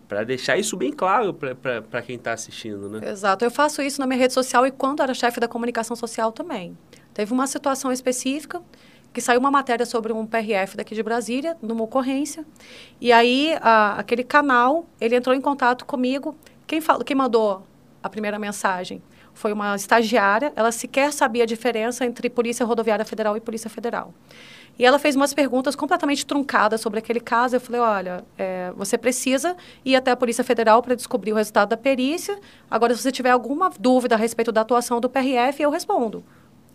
para 0.09 0.25
deixar 0.25 0.59
isso 0.59 0.77
bem 0.77 0.93
claro 0.93 1.33
para 1.33 2.03
quem 2.03 2.17
está 2.17 2.33
assistindo, 2.33 2.87
né? 2.89 3.09
Exato. 3.09 3.45
Eu 3.45 3.51
faço 3.51 3.81
isso 3.81 3.99
na 3.99 4.07
minha 4.07 4.19
rede 4.19 4.35
social 4.35 4.67
e 4.67 4.71
quando 4.71 5.03
era 5.03 5.15
chefe 5.15 5.41
da 5.41 5.49
comunicação 5.49 5.97
social 5.97 6.31
também. 6.31 6.77
Teve 7.15 7.33
uma 7.33 7.47
situação 7.47 7.91
específica 7.91 8.61
que 9.11 9.21
saiu 9.23 9.41
uma 9.41 9.51
matéria 9.51 9.87
sobre 9.87 10.13
um 10.13 10.27
PRF 10.27 10.77
daqui 10.77 10.95
de 10.95 11.03
Brasília, 11.03 11.57
numa 11.63 11.85
ocorrência. 11.85 12.45
E 13.01 13.11
aí, 13.13 13.55
a- 13.63 13.95
aquele 13.99 14.25
canal, 14.25 14.87
ele 15.01 15.15
entrou 15.17 15.35
em 15.35 15.41
contato 15.41 15.85
comigo. 15.87 16.37
Quem, 16.67 16.81
falou, 16.81 17.05
quem 17.05 17.17
mandou 17.17 17.63
a 18.03 18.09
primeira 18.11 18.39
mensagem 18.39 19.03
foi 19.35 19.53
uma 19.53 19.75
estagiária. 19.77 20.53
Ela 20.57 20.73
sequer 20.73 21.13
sabia 21.13 21.43
a 21.43 21.47
diferença 21.47 22.05
entre 22.05 22.29
Polícia 22.31 22.65
Rodoviária 22.65 23.05
Federal 23.05 23.37
e 23.37 23.41
Polícia 23.41 23.71
Federal. 23.71 24.13
E 24.79 24.87
ela 24.87 24.99
fez 24.99 25.15
umas 25.15 25.35
perguntas 25.35 25.77
completamente 25.77 26.25
truncadas 26.25 26.81
sobre 26.81 26.99
aquele 26.99 27.21
caso. 27.21 27.57
Eu 27.57 27.61
falei, 27.61 27.81
olha, 27.81 28.25
é, 28.39 28.73
você 28.75 28.97
precisa 28.97 29.57
ir 29.85 29.95
até 29.95 30.11
a 30.11 30.17
Polícia 30.17 30.43
Federal 30.43 30.83
para 30.83 30.95
descobrir 30.95 31.33
o 31.33 31.37
resultado 31.37 31.69
da 31.69 31.77
perícia. 31.77 32.39
Agora, 32.71 32.95
se 32.95 33.03
você 33.03 33.13
tiver 33.13 33.31
alguma 33.31 33.71
dúvida 33.79 34.15
a 34.15 34.19
respeito 34.19 34.51
da 34.51 34.63
atuação 34.63 35.01
do 35.01 35.11
PRF, 35.11 35.63
eu 35.63 35.71
respondo. 35.71 36.25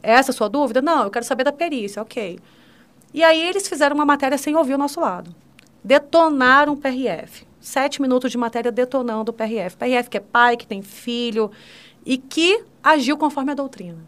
Essa 0.04 0.30
é 0.30 0.34
a 0.34 0.36
sua 0.36 0.48
dúvida? 0.48 0.82
Não, 0.82 1.04
eu 1.04 1.10
quero 1.10 1.26
saber 1.26 1.44
da 1.44 1.52
perícia, 1.52 2.02
ok. 2.02 2.40
E 3.14 3.24
aí 3.24 3.42
eles 3.42 3.68
fizeram 3.68 3.96
uma 3.96 4.06
matéria 4.06 4.38
sem 4.38 4.56
ouvir 4.56 4.76
o 4.76 4.78
nosso 4.78 5.00
lado. 5.00 5.34
Detonaram 5.84 6.74
o 6.74 6.78
PRF. 6.78 7.48
Sete 7.60 8.02
minutos 8.02 8.32
de 8.32 8.38
matéria 8.38 8.72
detonando 8.72 9.32
o 9.32 9.34
PRF. 9.34 9.76
PRF 9.76 10.10
que 10.10 10.18
é 10.18 10.22
pai, 10.22 10.56
que 10.56 10.68
tem 10.68 10.82
filho 10.82 11.52
e 12.08 12.18
que 12.18 12.64
agiu 12.82 13.18
conforme 13.18 13.52
a 13.52 13.56
doutrina. 13.56 14.00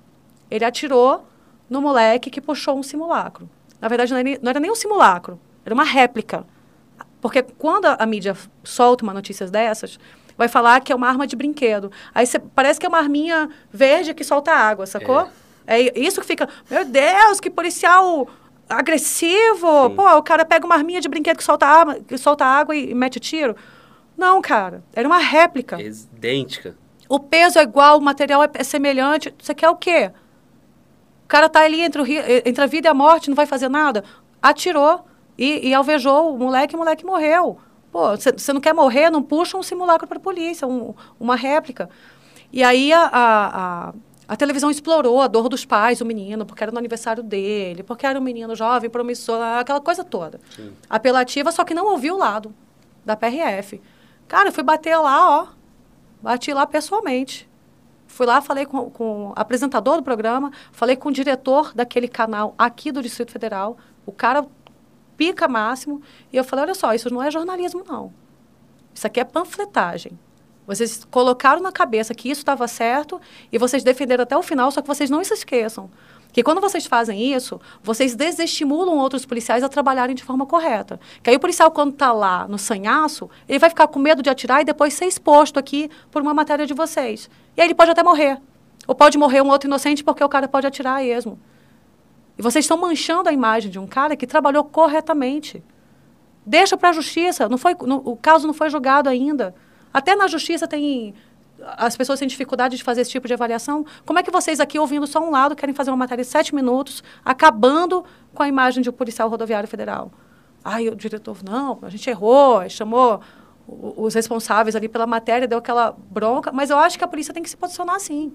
Ele 0.49 0.63
atirou 0.63 1.25
no 1.69 1.81
moleque 1.81 2.29
que 2.29 2.39
puxou 2.39 2.79
um 2.79 2.81
simulacro. 2.83 3.49
Na 3.81 3.87
verdade, 3.89 4.11
não 4.11 4.17
era, 4.19 4.23
nem- 4.23 4.39
não 4.41 4.49
era 4.49 4.59
nem 4.59 4.71
um 4.71 4.75
simulacro, 4.75 5.37
era 5.65 5.73
uma 5.75 5.83
réplica. 5.83 6.45
Porque 7.21 7.43
quando 7.43 7.85
a, 7.85 7.95
a 7.99 8.05
mídia 8.05 8.35
solta 8.63 9.03
uma 9.03 9.13
notícia 9.13 9.45
dessas, 9.47 9.99
vai 10.37 10.47
falar 10.47 10.79
que 10.79 10.91
é 10.93 10.95
uma 10.95 11.07
arma 11.09 11.27
de 11.27 11.35
brinquedo. 11.35 11.91
Aí 12.15 12.25
cê- 12.25 12.39
parece 12.39 12.79
que 12.79 12.85
é 12.85 12.89
uma 12.89 12.97
arminha 12.99 13.49
verde 13.71 14.13
que 14.13 14.23
solta 14.23 14.51
água, 14.53 14.85
sacou? 14.85 15.27
É, 15.67 15.99
isso 15.99 16.21
que 16.21 16.25
fica, 16.25 16.47
meu 16.71 16.85
Deus, 16.85 17.39
que 17.41 17.49
policial 17.49 18.27
agressivo. 18.67 19.89
Sim. 19.89 19.95
Pô, 19.95 20.17
o 20.17 20.23
cara 20.23 20.45
pega 20.45 20.65
uma 20.65 20.75
arminha 20.75 21.01
de 21.01 21.09
brinquedo 21.09 21.37
que 21.37 21.43
solta, 21.43 21.65
arma, 21.65 21.95
que 21.99 22.17
solta 22.17 22.45
água 22.45 22.75
e, 22.75 22.91
e 22.91 22.95
mete 22.95 23.19
tiro. 23.19 23.55
Não, 24.17 24.41
cara, 24.41 24.83
era 24.93 25.07
uma 25.07 25.17
réplica. 25.19 25.79
É 25.81 25.85
idêntica. 25.85 26.75
O 27.09 27.19
peso 27.19 27.57
é 27.59 27.63
igual, 27.63 27.97
o 27.97 28.01
material 28.01 28.43
é, 28.43 28.49
é 28.53 28.63
semelhante. 28.63 29.33
Você 29.41 29.53
quer 29.55 29.69
o 29.69 29.75
quê? 29.75 30.11
O 31.25 31.27
cara 31.27 31.49
tá 31.49 31.61
ali 31.61 31.81
entre, 31.81 32.01
o 32.01 32.05
eh, 32.05 32.43
entre 32.45 32.63
a 32.63 32.67
vida 32.67 32.87
e 32.87 32.91
a 32.91 32.93
morte, 32.93 33.29
não 33.29 33.35
vai 33.35 33.45
fazer 33.47 33.67
nada. 33.67 34.03
Atirou 34.41 35.03
e, 35.37 35.67
e 35.69 35.73
alvejou 35.73 36.33
o 36.35 36.37
moleque 36.37 36.73
e 36.73 36.77
o 36.77 36.79
moleque 36.79 37.03
morreu. 37.05 37.57
Pô, 37.91 38.15
você 38.15 38.53
não 38.53 38.61
quer 38.61 38.73
morrer? 38.73 39.09
Não 39.09 39.21
puxa 39.23 39.57
um 39.57 39.63
simulacro 39.63 40.07
para 40.07 40.17
a 40.17 40.21
polícia, 40.21 40.67
um- 40.67 40.93
uma 41.19 41.35
réplica. 41.35 41.89
E 42.53 42.63
aí 42.63 42.93
a, 42.93 43.01
a, 43.01 43.47
a, 43.89 43.93
a 44.27 44.35
televisão 44.35 44.69
explorou 44.69 45.19
a 45.21 45.27
dor 45.27 45.49
dos 45.49 45.65
pais 45.65 45.97
do 45.99 46.05
menino, 46.05 46.45
porque 46.45 46.63
era 46.63 46.71
no 46.71 46.77
aniversário 46.77 47.23
dele, 47.23 47.81
porque 47.81 48.05
era 48.05 48.19
um 48.19 48.21
menino 48.23 48.55
jovem, 48.55 48.89
promissor, 48.89 49.41
aquela 49.41 49.81
coisa 49.81 50.03
toda. 50.03 50.39
Apelativa, 50.87 51.51
só 51.51 51.63
que 51.63 51.73
não 51.73 51.87
ouviu 51.87 52.13
o 52.15 52.17
lado 52.19 52.53
da 53.03 53.15
PRF. 53.15 53.81
Cara, 54.27 54.49
eu 54.49 54.53
fui 54.53 54.63
bater 54.63 54.95
lá, 54.97 55.41
ó. 55.41 55.47
Bati 56.21 56.53
lá 56.53 56.65
pessoalmente. 56.65 57.49
Fui 58.07 58.25
lá, 58.25 58.41
falei 58.41 58.65
com, 58.65 58.89
com 58.89 59.27
o 59.27 59.33
apresentador 59.35 59.97
do 59.97 60.03
programa, 60.03 60.51
falei 60.71 60.95
com 60.95 61.09
o 61.09 61.11
diretor 61.11 61.73
daquele 61.73 62.07
canal 62.07 62.55
aqui 62.57 62.91
do 62.91 63.01
Distrito 63.01 63.31
Federal, 63.31 63.77
o 64.05 64.11
cara 64.11 64.45
pica 65.15 65.47
máximo, 65.47 66.01
e 66.33 66.37
eu 66.37 66.43
falei, 66.43 66.65
olha 66.65 66.73
só, 66.73 66.93
isso 66.93 67.13
não 67.13 67.21
é 67.21 67.29
jornalismo, 67.29 67.83
não. 67.87 68.11
Isso 68.93 69.05
aqui 69.05 69.19
é 69.19 69.23
panfletagem. 69.23 70.17
Vocês 70.65 71.05
colocaram 71.09 71.61
na 71.61 71.71
cabeça 71.71 72.13
que 72.13 72.29
isso 72.29 72.41
estava 72.41 72.67
certo 72.67 73.21
e 73.51 73.57
vocês 73.57 73.83
defenderam 73.83 74.23
até 74.23 74.35
o 74.35 74.43
final, 74.43 74.71
só 74.71 74.81
que 74.81 74.87
vocês 74.87 75.09
não 75.09 75.23
se 75.23 75.33
esqueçam 75.33 75.89
que 76.31 76.43
quando 76.43 76.61
vocês 76.61 76.85
fazem 76.85 77.33
isso, 77.33 77.59
vocês 77.81 78.15
desestimulam 78.15 78.97
outros 78.97 79.25
policiais 79.25 79.63
a 79.63 79.69
trabalharem 79.69 80.15
de 80.15 80.23
forma 80.23 80.45
correta. 80.45 80.99
Que 81.23 81.29
aí 81.31 81.35
o 81.35 81.39
policial, 81.39 81.71
quando 81.71 81.93
está 81.93 82.11
lá 82.11 82.47
no 82.47 82.57
sanhaço, 82.57 83.29
ele 83.47 83.59
vai 83.59 83.69
ficar 83.69 83.87
com 83.87 83.99
medo 83.99 84.21
de 84.21 84.29
atirar 84.29 84.61
e 84.61 84.65
depois 84.65 84.93
ser 84.93 85.05
exposto 85.05 85.57
aqui 85.57 85.89
por 86.11 86.21
uma 86.21 86.33
matéria 86.33 86.67
de 86.67 86.73
vocês. 86.73 87.29
E 87.57 87.61
aí 87.61 87.67
ele 87.67 87.75
pode 87.75 87.91
até 87.91 88.03
morrer. 88.03 88.39
Ou 88.87 88.95
pode 88.95 89.17
morrer 89.17 89.41
um 89.41 89.49
outro 89.49 89.67
inocente 89.67 90.03
porque 90.03 90.23
o 90.23 90.29
cara 90.29 90.47
pode 90.47 90.67
atirar 90.67 90.97
a 90.97 91.03
esmo. 91.03 91.39
E 92.37 92.41
vocês 92.41 92.63
estão 92.63 92.77
manchando 92.77 93.27
a 93.27 93.33
imagem 93.33 93.69
de 93.69 93.77
um 93.77 93.85
cara 93.85 94.15
que 94.15 94.25
trabalhou 94.25 94.63
corretamente. 94.63 95.63
Deixa 96.45 96.77
para 96.77 96.89
a 96.89 96.93
justiça. 96.93 97.49
Não 97.49 97.57
foi, 97.57 97.75
o 97.79 98.15
caso 98.15 98.47
não 98.47 98.53
foi 98.53 98.69
julgado 98.69 99.09
ainda. 99.09 99.53
Até 99.93 100.15
na 100.15 100.27
justiça 100.27 100.67
tem. 100.67 101.13
As 101.77 101.95
pessoas 101.97 102.19
têm 102.19 102.27
dificuldade 102.27 102.77
de 102.77 102.83
fazer 102.83 103.01
esse 103.01 103.11
tipo 103.11 103.27
de 103.27 103.33
avaliação. 103.33 103.85
Como 104.05 104.19
é 104.19 104.23
que 104.23 104.31
vocês 104.31 104.59
aqui, 104.59 104.79
ouvindo 104.79 105.05
só 105.05 105.19
um 105.19 105.31
lado, 105.31 105.55
querem 105.55 105.75
fazer 105.75 105.91
uma 105.91 105.97
matéria 105.97 106.23
de 106.23 106.29
sete 106.29 106.55
minutos, 106.55 107.03
acabando 107.23 108.03
com 108.33 108.43
a 108.43 108.47
imagem 108.47 108.81
de 108.81 108.89
um 108.89 108.93
policial 108.93 109.29
rodoviário 109.29 109.67
federal? 109.67 110.11
Aí 110.63 110.89
o 110.89 110.95
diretor, 110.95 111.37
não, 111.43 111.79
a 111.81 111.89
gente 111.89 112.09
errou, 112.09 112.67
chamou 112.69 113.21
os 113.67 114.13
responsáveis 114.13 114.75
ali 114.75 114.89
pela 114.89 115.05
matéria, 115.05 115.47
deu 115.47 115.59
aquela 115.59 115.95
bronca. 116.09 116.51
Mas 116.51 116.69
eu 116.69 116.77
acho 116.77 116.97
que 116.97 117.03
a 117.03 117.07
polícia 117.07 117.33
tem 117.33 117.43
que 117.43 117.49
se 117.49 117.57
posicionar 117.57 117.95
assim. 117.95 118.33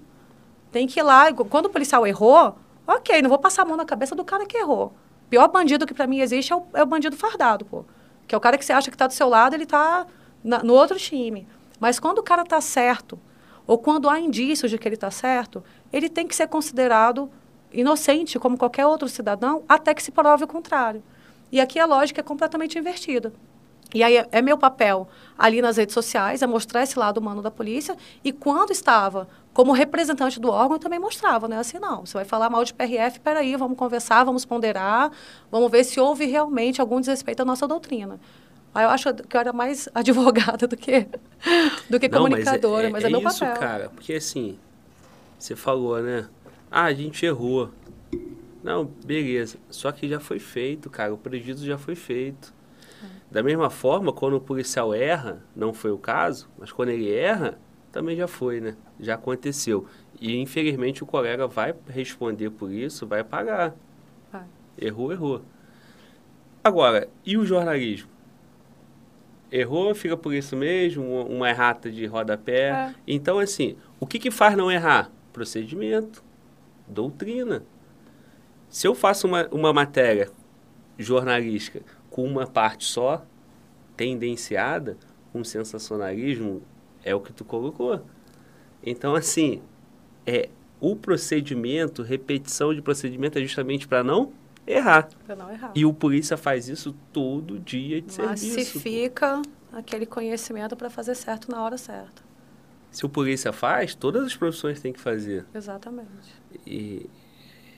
Tem 0.71 0.87
que 0.87 0.99
ir 0.99 1.03
lá. 1.03 1.31
Quando 1.33 1.65
o 1.65 1.69
policial 1.69 2.05
errou, 2.07 2.55
ok, 2.87 3.21
não 3.21 3.29
vou 3.29 3.39
passar 3.39 3.63
a 3.63 3.65
mão 3.65 3.77
na 3.77 3.85
cabeça 3.85 4.15
do 4.15 4.23
cara 4.23 4.45
que 4.45 4.57
errou. 4.57 4.93
O 5.25 5.29
pior 5.29 5.47
bandido 5.49 5.85
que 5.85 5.93
para 5.93 6.07
mim 6.07 6.19
existe 6.19 6.53
é 6.53 6.55
o, 6.55 6.63
é 6.73 6.83
o 6.83 6.85
bandido 6.85 7.15
fardado, 7.15 7.65
pô. 7.65 7.85
Que 8.27 8.33
é 8.33 8.37
o 8.37 8.41
cara 8.41 8.57
que 8.57 8.65
você 8.65 8.73
acha 8.73 8.89
que 8.89 8.95
está 8.95 9.07
do 9.07 9.13
seu 9.13 9.27
lado, 9.27 9.53
ele 9.53 9.63
está 9.63 10.05
no 10.43 10.73
outro 10.73 10.97
time. 10.97 11.47
Mas 11.79 11.99
quando 11.99 12.19
o 12.19 12.23
cara 12.23 12.43
está 12.43 12.61
certo, 12.61 13.19
ou 13.67 13.77
quando 13.77 14.09
há 14.09 14.19
indícios 14.19 14.71
de 14.71 14.77
que 14.77 14.87
ele 14.87 14.95
está 14.95 15.11
certo, 15.11 15.63
ele 15.91 16.09
tem 16.09 16.27
que 16.27 16.35
ser 16.35 16.47
considerado 16.47 17.29
inocente, 17.73 18.39
como 18.39 18.57
qualquer 18.57 18.85
outro 18.85 19.07
cidadão, 19.09 19.63
até 19.67 19.93
que 19.93 20.03
se 20.03 20.11
prove 20.11 20.43
o 20.43 20.47
contrário. 20.47 21.03
E 21.51 21.59
aqui 21.59 21.79
a 21.79 21.85
lógica 21.85 22.21
é 22.21 22.23
completamente 22.23 22.77
invertida. 22.77 23.33
E 23.93 24.03
aí 24.03 24.17
é, 24.17 24.27
é 24.31 24.41
meu 24.41 24.57
papel 24.57 25.07
ali 25.37 25.61
nas 25.61 25.77
redes 25.77 25.93
sociais, 25.93 26.41
é 26.41 26.47
mostrar 26.47 26.83
esse 26.83 26.97
lado 26.97 27.17
humano 27.17 27.41
da 27.41 27.51
polícia. 27.51 27.95
E 28.23 28.31
quando 28.31 28.71
estava 28.71 29.27
como 29.53 29.71
representante 29.71 30.39
do 30.39 30.49
órgão, 30.49 30.75
eu 30.75 30.79
também 30.79 30.99
mostrava, 30.99 31.47
né? 31.47 31.57
Assim, 31.57 31.79
não, 31.79 32.05
você 32.05 32.13
vai 32.13 32.25
falar 32.25 32.49
mal 32.49 32.63
de 32.63 32.73
PRF, 32.73 33.19
peraí, 33.21 33.55
vamos 33.55 33.77
conversar, 33.77 34.23
vamos 34.23 34.43
ponderar, 34.43 35.11
vamos 35.49 35.71
ver 35.71 35.83
se 35.85 35.99
houve 35.99 36.25
realmente 36.25 36.81
algum 36.81 36.99
desrespeito 36.99 37.41
à 37.41 37.45
nossa 37.45 37.67
doutrina. 37.67 38.19
Aí 38.75 38.83
eu 38.83 38.89
acho 38.89 39.13
que 39.13 39.37
eu 39.37 39.39
era 39.39 39.53
mais 39.53 39.87
advogada 39.95 40.67
do 40.67 40.75
que, 40.75 41.07
do 41.89 41.97
que 41.97 42.09
Não, 42.09 42.23
comunicadora, 42.23 42.89
mas 42.89 43.05
é, 43.05 43.09
meu 43.09 43.21
isso, 43.21 43.39
papel. 43.39 43.59
cara. 43.61 43.89
Porque 43.89 44.13
assim, 44.13 44.59
você 45.39 45.55
falou, 45.55 46.01
né? 46.01 46.27
Ah, 46.69 46.83
a 46.83 46.93
gente 46.93 47.25
errou. 47.25 47.71
Não, 48.61 48.83
beleza. 48.83 49.57
Só 49.69 49.91
que 49.93 50.09
já 50.09 50.19
foi 50.19 50.39
feito, 50.39 50.89
cara. 50.89 51.13
O 51.13 51.17
prejuízo 51.17 51.65
já 51.65 51.77
foi 51.77 51.95
feito. 51.95 52.53
Da 53.31 53.41
mesma 53.41 53.69
forma, 53.69 54.11
quando 54.11 54.35
o 54.35 54.41
policial 54.41 54.93
erra, 54.93 55.41
não 55.55 55.73
foi 55.73 55.91
o 55.91 55.97
caso, 55.97 56.49
mas 56.57 56.71
quando 56.71 56.89
ele 56.89 57.13
erra, 57.13 57.57
também 57.91 58.17
já 58.17 58.27
foi, 58.27 58.59
né? 58.59 58.75
Já 58.99 59.15
aconteceu. 59.15 59.87
E 60.19 60.35
infelizmente 60.37 61.01
o 61.01 61.05
colega 61.05 61.47
vai 61.47 61.73
responder 61.87 62.49
por 62.49 62.71
isso, 62.71 63.07
vai 63.07 63.23
pagar. 63.23 63.73
Vai. 64.31 64.45
Errou, 64.77 65.13
errou. 65.13 65.41
Agora, 66.63 67.07
e 67.25 67.37
o 67.37 67.45
jornalismo? 67.45 68.14
Errou, 69.57 69.95
fica 69.95 70.17
por 70.17 70.33
isso 70.33 70.53
mesmo, 70.55 71.25
uma- 71.25 71.49
errata 71.49 71.89
de 71.89 72.05
rodapé. 72.05 72.71
É. 72.71 72.95
Então, 73.07 73.39
assim, 73.39 73.77
o 74.01 74.05
que, 74.05 74.19
que 74.19 74.29
faz 74.29 74.57
não 74.57 74.69
errar? 74.69 75.09
Procedimento, 75.31 76.21
doutrina. 76.85 77.63
Se 78.67 78.85
eu 78.85 78.93
faço 78.93 79.27
uma, 79.27 79.47
uma 79.51 79.71
matéria 79.71 80.29
jornalística 80.97 81.81
com 82.09 82.25
uma 82.25 82.45
parte 82.45 82.83
só, 82.83 83.25
tendenciada, 83.95 84.97
com 85.31 85.41
sensacionalismo, 85.41 86.61
é 87.01 87.15
o 87.15 87.21
que 87.21 87.31
tu 87.31 87.45
colocou. 87.45 88.01
Então, 88.83 89.15
assim, 89.15 89.61
é, 90.27 90.49
o 90.81 90.97
procedimento, 90.97 92.03
repetição 92.03 92.73
de 92.73 92.81
procedimento 92.81 93.39
é 93.39 93.41
justamente 93.41 93.87
para 93.87 94.03
não 94.03 94.33
errar. 94.67 95.09
Pra 95.25 95.35
não 95.35 95.51
errar. 95.51 95.71
E 95.75 95.85
o 95.85 95.93
polícia 95.93 96.37
faz 96.37 96.67
isso 96.67 96.95
todo 97.11 97.59
dia 97.59 98.01
de 98.01 98.13
serviço. 98.13 98.57
Massifica 98.57 99.41
aquele 99.71 100.05
conhecimento 100.05 100.75
para 100.75 100.89
fazer 100.89 101.15
certo 101.15 101.51
na 101.51 101.61
hora 101.63 101.77
certa. 101.77 102.23
Se 102.91 103.05
o 103.05 103.09
polícia 103.09 103.51
faz, 103.51 103.93
todas 103.93 104.23
as 104.25 104.35
profissões 104.35 104.79
têm 104.79 104.93
que 104.93 104.99
fazer. 104.99 105.45
Exatamente. 105.53 106.33
E, 106.65 107.09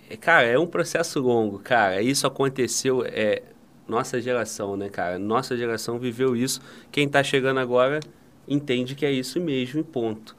é, 0.10 0.16
cara, 0.16 0.46
é 0.46 0.60
um 0.60 0.68
processo 0.68 1.20
longo, 1.20 1.60
cara. 1.60 2.02
Isso 2.02 2.28
aconteceu, 2.28 3.04
é 3.04 3.42
nossa 3.88 4.22
geração, 4.22 4.78
né, 4.78 4.90
cara? 4.90 5.18
Nossa 5.18 5.58
geração 5.58 5.98
viveu 5.98 6.36
isso. 6.36 6.62
Quem 6.92 7.08
tá 7.08 7.24
chegando 7.24 7.60
agora 7.60 8.00
entende 8.48 8.96
que 8.96 9.06
é 9.06 9.12
isso 9.12 9.40
mesmo, 9.40 9.80
e 9.80 9.84
ponto. 9.84 10.36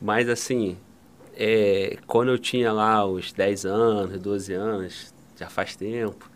Mas, 0.00 0.28
assim, 0.28 0.76
é, 1.34 1.96
quando 2.06 2.30
eu 2.30 2.38
tinha 2.38 2.72
lá 2.72 3.04
os 3.04 3.32
10 3.32 3.66
anos, 3.66 4.20
12 4.20 4.52
anos, 4.52 5.13
já 5.36 5.48
faz 5.48 5.76
tempo, 5.76 6.30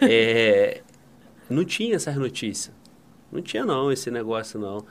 é, 0.00 0.82
não 1.48 1.64
tinha 1.64 1.96
essas 1.96 2.16
notícias. 2.16 2.74
Não 3.30 3.42
tinha, 3.42 3.64
não, 3.64 3.90
esse 3.90 4.10
negócio, 4.10 4.60
não. 4.60 4.84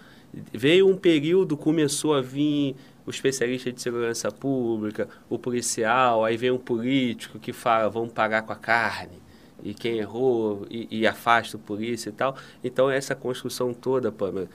Veio 0.52 0.88
um 0.88 0.98
período, 0.98 1.56
começou 1.56 2.14
a 2.14 2.22
vir 2.22 2.76
o 3.06 3.10
especialista 3.10 3.72
de 3.72 3.82
segurança 3.82 4.32
pública, 4.32 5.08
o 5.30 5.38
policial, 5.38 6.24
aí 6.24 6.38
vem 6.38 6.52
um 6.52 6.58
político 6.58 7.40
que 7.40 7.54
fala, 7.54 7.90
vamos 7.90 8.14
pagar 8.14 8.42
com 8.44 8.54
a 8.54 8.56
carne, 8.56 9.22
e 9.62 9.74
quem 9.74 9.98
errou, 9.98 10.66
e, 10.70 10.88
e 10.90 11.08
afasta 11.08 11.58
o 11.58 11.60
polícia 11.60 12.10
e 12.10 12.14
tal. 12.14 12.36
Então, 12.64 12.90
essa 12.90 13.16
construção 13.16 13.74
toda, 13.74 14.12
Pamela, 14.12 14.50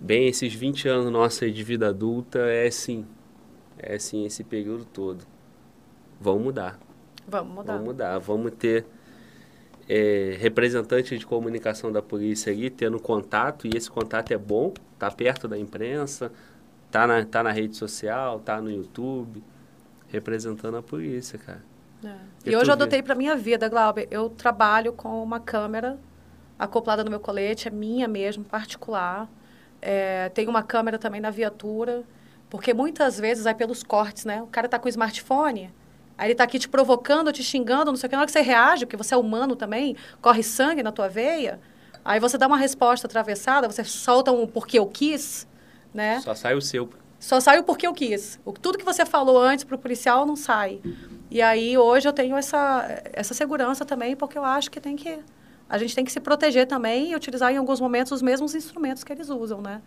bem, 0.00 0.28
esses 0.28 0.54
20 0.54 0.88
anos 0.88 1.10
nossos 1.10 1.52
de 1.52 1.62
vida 1.62 1.88
adulta, 1.88 2.38
é 2.38 2.66
assim, 2.66 3.04
é 3.78 3.94
assim, 3.94 4.24
esse 4.24 4.44
período 4.44 4.84
todo. 4.84 5.24
Vamos 6.20 6.44
mudar. 6.44 6.85
Vamos 7.26 7.54
mudar. 7.54 7.72
Vamos 7.72 7.86
mudar. 7.86 8.18
Vamos 8.18 8.52
ter 8.52 8.86
é, 9.88 10.36
representante 10.38 11.16
de 11.16 11.26
comunicação 11.26 11.90
da 11.92 12.02
polícia 12.02 12.52
ali 12.52 12.70
tendo 12.70 12.98
contato, 13.00 13.66
e 13.66 13.76
esse 13.76 13.90
contato 13.90 14.32
é 14.32 14.38
bom, 14.38 14.72
tá 14.98 15.10
perto 15.10 15.46
da 15.46 15.58
imprensa, 15.58 16.32
tá 16.90 17.06
na, 17.06 17.24
tá 17.24 17.42
na 17.42 17.52
rede 17.52 17.76
social, 17.76 18.40
tá 18.40 18.60
no 18.60 18.70
YouTube, 18.70 19.42
representando 20.08 20.76
a 20.76 20.82
polícia, 20.82 21.38
cara. 21.38 21.62
É. 22.04 22.14
E 22.44 22.50
E 22.50 22.56
hoje 22.56 22.70
eu 22.70 22.74
adotei 22.74 23.02
para 23.02 23.14
minha 23.14 23.36
vida, 23.36 23.68
Glauber. 23.68 24.06
Eu 24.10 24.28
trabalho 24.28 24.92
com 24.92 25.22
uma 25.22 25.40
câmera 25.40 25.98
acoplada 26.58 27.04
no 27.04 27.10
meu 27.10 27.20
colete, 27.20 27.68
é 27.68 27.70
minha 27.70 28.08
mesmo, 28.08 28.44
particular. 28.44 29.28
É, 29.80 30.30
tem 30.30 30.48
uma 30.48 30.62
câmera 30.62 30.98
também 30.98 31.20
na 31.20 31.30
viatura, 31.30 32.02
porque 32.48 32.72
muitas 32.72 33.18
vezes 33.18 33.44
vai 33.44 33.54
pelos 33.54 33.82
cortes, 33.82 34.24
né? 34.24 34.42
O 34.42 34.46
cara 34.46 34.68
tá 34.68 34.78
com 34.78 34.86
o 34.86 34.88
smartphone, 34.88 35.72
aí 36.16 36.28
ele 36.28 36.34
tá 36.34 36.44
aqui 36.44 36.58
te 36.58 36.68
provocando, 36.68 37.32
te 37.32 37.42
xingando, 37.42 37.90
não 37.90 37.96
sei 37.96 38.06
o 38.06 38.10
que. 38.10 38.16
Na 38.16 38.22
hora 38.22 38.26
que 38.26 38.32
você 38.32 38.40
reage, 38.40 38.86
porque 38.86 38.96
você 38.96 39.14
é 39.14 39.16
humano 39.16 39.56
também, 39.56 39.96
corre 40.20 40.42
sangue 40.42 40.82
na 40.82 40.92
tua 40.92 41.08
veia, 41.08 41.60
aí 42.04 42.20
você 42.20 42.38
dá 42.38 42.46
uma 42.46 42.56
resposta 42.56 43.06
atravessada, 43.06 43.70
você 43.70 43.84
solta 43.84 44.32
um 44.32 44.46
porque 44.46 44.78
eu 44.78 44.86
quis, 44.86 45.46
né? 45.92 46.20
Só 46.20 46.34
sai 46.34 46.54
o 46.54 46.60
seu. 46.60 46.88
Só 47.18 47.40
sai 47.40 47.58
o 47.58 47.64
porque 47.64 47.86
eu 47.86 47.92
quis. 47.92 48.38
O, 48.44 48.52
tudo 48.52 48.78
que 48.78 48.84
você 48.84 49.04
falou 49.04 49.38
antes 49.38 49.64
para 49.64 49.74
o 49.74 49.78
policial 49.78 50.26
não 50.26 50.36
sai. 50.36 50.80
E 51.30 51.42
aí 51.42 51.76
hoje 51.76 52.06
eu 52.08 52.12
tenho 52.12 52.36
essa, 52.36 53.02
essa 53.12 53.34
segurança 53.34 53.84
também, 53.84 54.14
porque 54.14 54.38
eu 54.38 54.44
acho 54.44 54.70
que 54.70 54.80
tem 54.80 54.96
que 54.96 55.18
a 55.68 55.78
gente 55.78 55.94
tem 55.94 56.04
que 56.04 56.12
se 56.12 56.20
proteger 56.20 56.66
também 56.66 57.10
e 57.10 57.16
utilizar 57.16 57.52
em 57.52 57.56
alguns 57.56 57.80
momentos 57.80 58.12
os 58.12 58.22
mesmos 58.22 58.54
instrumentos 58.54 59.02
que 59.02 59.12
eles 59.12 59.28
usam, 59.28 59.60
né? 59.60 59.82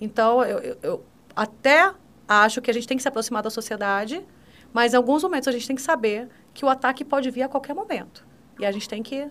Então 0.00 0.44
eu, 0.44 0.58
eu, 0.58 0.78
eu 0.82 1.04
até 1.34 1.92
acho 2.28 2.60
que 2.60 2.70
a 2.70 2.74
gente 2.74 2.86
tem 2.86 2.96
que 2.96 3.02
se 3.02 3.08
aproximar 3.08 3.42
da 3.42 3.50
sociedade, 3.50 4.22
mas 4.74 4.92
em 4.92 4.96
alguns 4.98 5.22
momentos 5.22 5.48
a 5.48 5.52
gente 5.52 5.66
tem 5.66 5.74
que 5.76 5.80
saber 5.82 6.28
que 6.52 6.64
o 6.64 6.68
ataque 6.68 7.02
pode 7.04 7.30
vir 7.30 7.42
a 7.42 7.48
qualquer 7.48 7.74
momento 7.74 8.26
e 8.60 8.66
a 8.66 8.70
gente 8.72 8.86
tem 8.88 9.02
que 9.02 9.26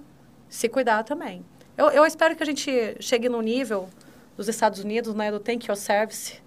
se 0.50 0.68
cuidar 0.68 1.04
também. 1.04 1.46
Eu, 1.78 1.90
eu 1.92 2.06
espero 2.06 2.36
que 2.36 2.42
a 2.42 2.46
gente 2.46 2.72
chegue 3.00 3.30
no 3.30 3.42
nível 3.42 3.88
dos 4.38 4.48
Estados 4.48 4.80
Unidos, 4.80 5.14
né, 5.14 5.32
do 5.32 5.40
Thank 5.40 5.68
Your 5.68 5.76
Service, 5.78 6.42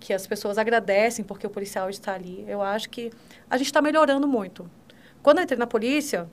que 0.00 0.12
as 0.12 0.26
pessoas 0.26 0.56
agradecem 0.58 1.24
porque 1.24 1.46
o 1.46 1.50
policial 1.50 1.90
está 1.90 2.14
ali. 2.14 2.44
Eu 2.48 2.62
acho 2.62 2.88
que 2.88 3.10
a 3.50 3.56
gente 3.56 3.66
está 3.66 3.82
melhorando 3.82 4.26
muito. 4.28 4.70
Quando 5.22 5.38
eu 5.38 5.44
entrei 5.44 5.58
na 5.58 5.66
polícia, 5.66 6.28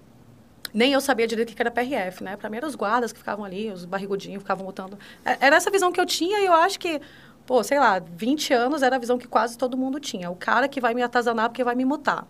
nem 0.73 0.94
eu 0.94 0.99
sabia 1.02 1.26
direito 1.27 1.52
o 1.52 1.56
que 1.56 1.61
era 1.61 1.72
PRF, 1.72 2.23
né? 2.23 2.35
Para 2.35 2.49
mim 2.49 2.57
eram 2.57 2.68
os 2.68 2.76
guardas 2.76 3.11
que 3.14 3.19
ficavam 3.19 3.44
ali, 3.45 3.69
os 3.72 3.85
barrigudinhos 3.85 4.41
ficavam 4.44 4.65
botando. 4.65 4.98
É- 5.26 5.38
Era 5.48 5.56
essa 5.56 5.72
visão 5.72 5.91
que 5.91 5.99
eu 5.99 6.06
tinha 6.06 6.40
e 6.40 6.45
eu 6.45 6.53
acho 6.53 6.80
que, 6.80 6.99
pô, 7.45 7.64
sei 7.64 7.80
lá, 7.80 7.99
20 7.99 8.53
anos 8.53 8.82
era 8.82 8.95
a 8.95 8.99
visão 8.99 9.18
que 9.18 9.28
quase 9.28 9.57
todo 9.57 9.78
mundo 9.78 9.99
tinha. 9.99 10.30
O 10.30 10.36
cara 10.36 10.68
que 10.68 10.80
vai 10.80 10.94
me 10.94 11.02
atazanar 11.02 11.49
porque 11.49 11.64
vai 11.64 11.76
me 11.76 11.86
mutar. 11.86 12.28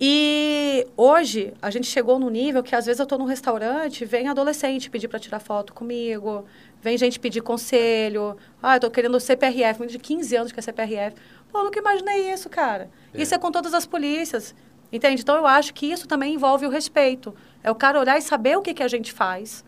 E 0.00 0.86
hoje 0.96 1.54
a 1.62 1.70
gente 1.70 1.86
chegou 1.86 2.18
num 2.18 2.28
nível 2.28 2.62
que 2.62 2.74
às 2.74 2.86
vezes 2.86 2.98
eu 2.98 3.04
estou 3.04 3.18
num 3.18 3.24
restaurante, 3.24 4.04
vem 4.04 4.26
adolescente 4.26 4.90
pedir 4.90 5.06
para 5.06 5.20
tirar 5.20 5.38
foto 5.38 5.72
comigo, 5.72 6.44
vem 6.80 6.98
gente 6.98 7.20
pedir 7.20 7.40
conselho. 7.40 8.36
Ah, 8.60 8.74
eu 8.74 8.76
estou 8.78 8.90
querendo 8.90 9.20
CPRF, 9.20 9.80
menino 9.80 9.96
de 9.96 9.98
15 9.98 10.36
anos 10.36 10.52
que 10.52 10.58
é 10.58 10.62
CPRF. 10.62 11.16
Pô, 11.52 11.58
eu 11.60 11.64
nunca 11.64 11.78
imaginei 11.78 12.32
isso, 12.32 12.48
cara. 12.48 12.90
É. 13.14 13.22
Isso 13.22 13.34
é 13.34 13.38
com 13.38 13.52
todas 13.52 13.74
as 13.74 13.86
polícias. 13.86 14.54
Entende? 14.92 15.22
Então 15.22 15.36
eu 15.36 15.46
acho 15.46 15.72
que 15.72 15.86
isso 15.86 16.08
também 16.08 16.34
envolve 16.34 16.66
o 16.66 16.68
respeito. 16.68 17.34
É 17.62 17.70
o 17.70 17.74
cara 17.74 18.00
olhar 18.00 18.18
e 18.18 18.22
saber 18.22 18.58
o 18.58 18.62
que, 18.62 18.74
que 18.74 18.82
a 18.82 18.88
gente 18.88 19.12
faz. 19.12 19.64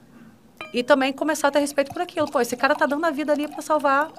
E 0.73 0.83
também 0.83 1.13
começar 1.13 1.49
a 1.49 1.51
ter 1.53 1.61
respeito 1.61 1.93
por 1.93 2.03
aquilo. 2.03 2.29
Pô, 2.29 2.41
esse 2.41 2.57
cara 2.57 2.75
tá 2.75 2.87
dando 2.87 3.07
a 3.07 3.11
vida 3.11 3.33
ali 3.33 3.47
para 3.47 3.63
salvar 3.63 4.11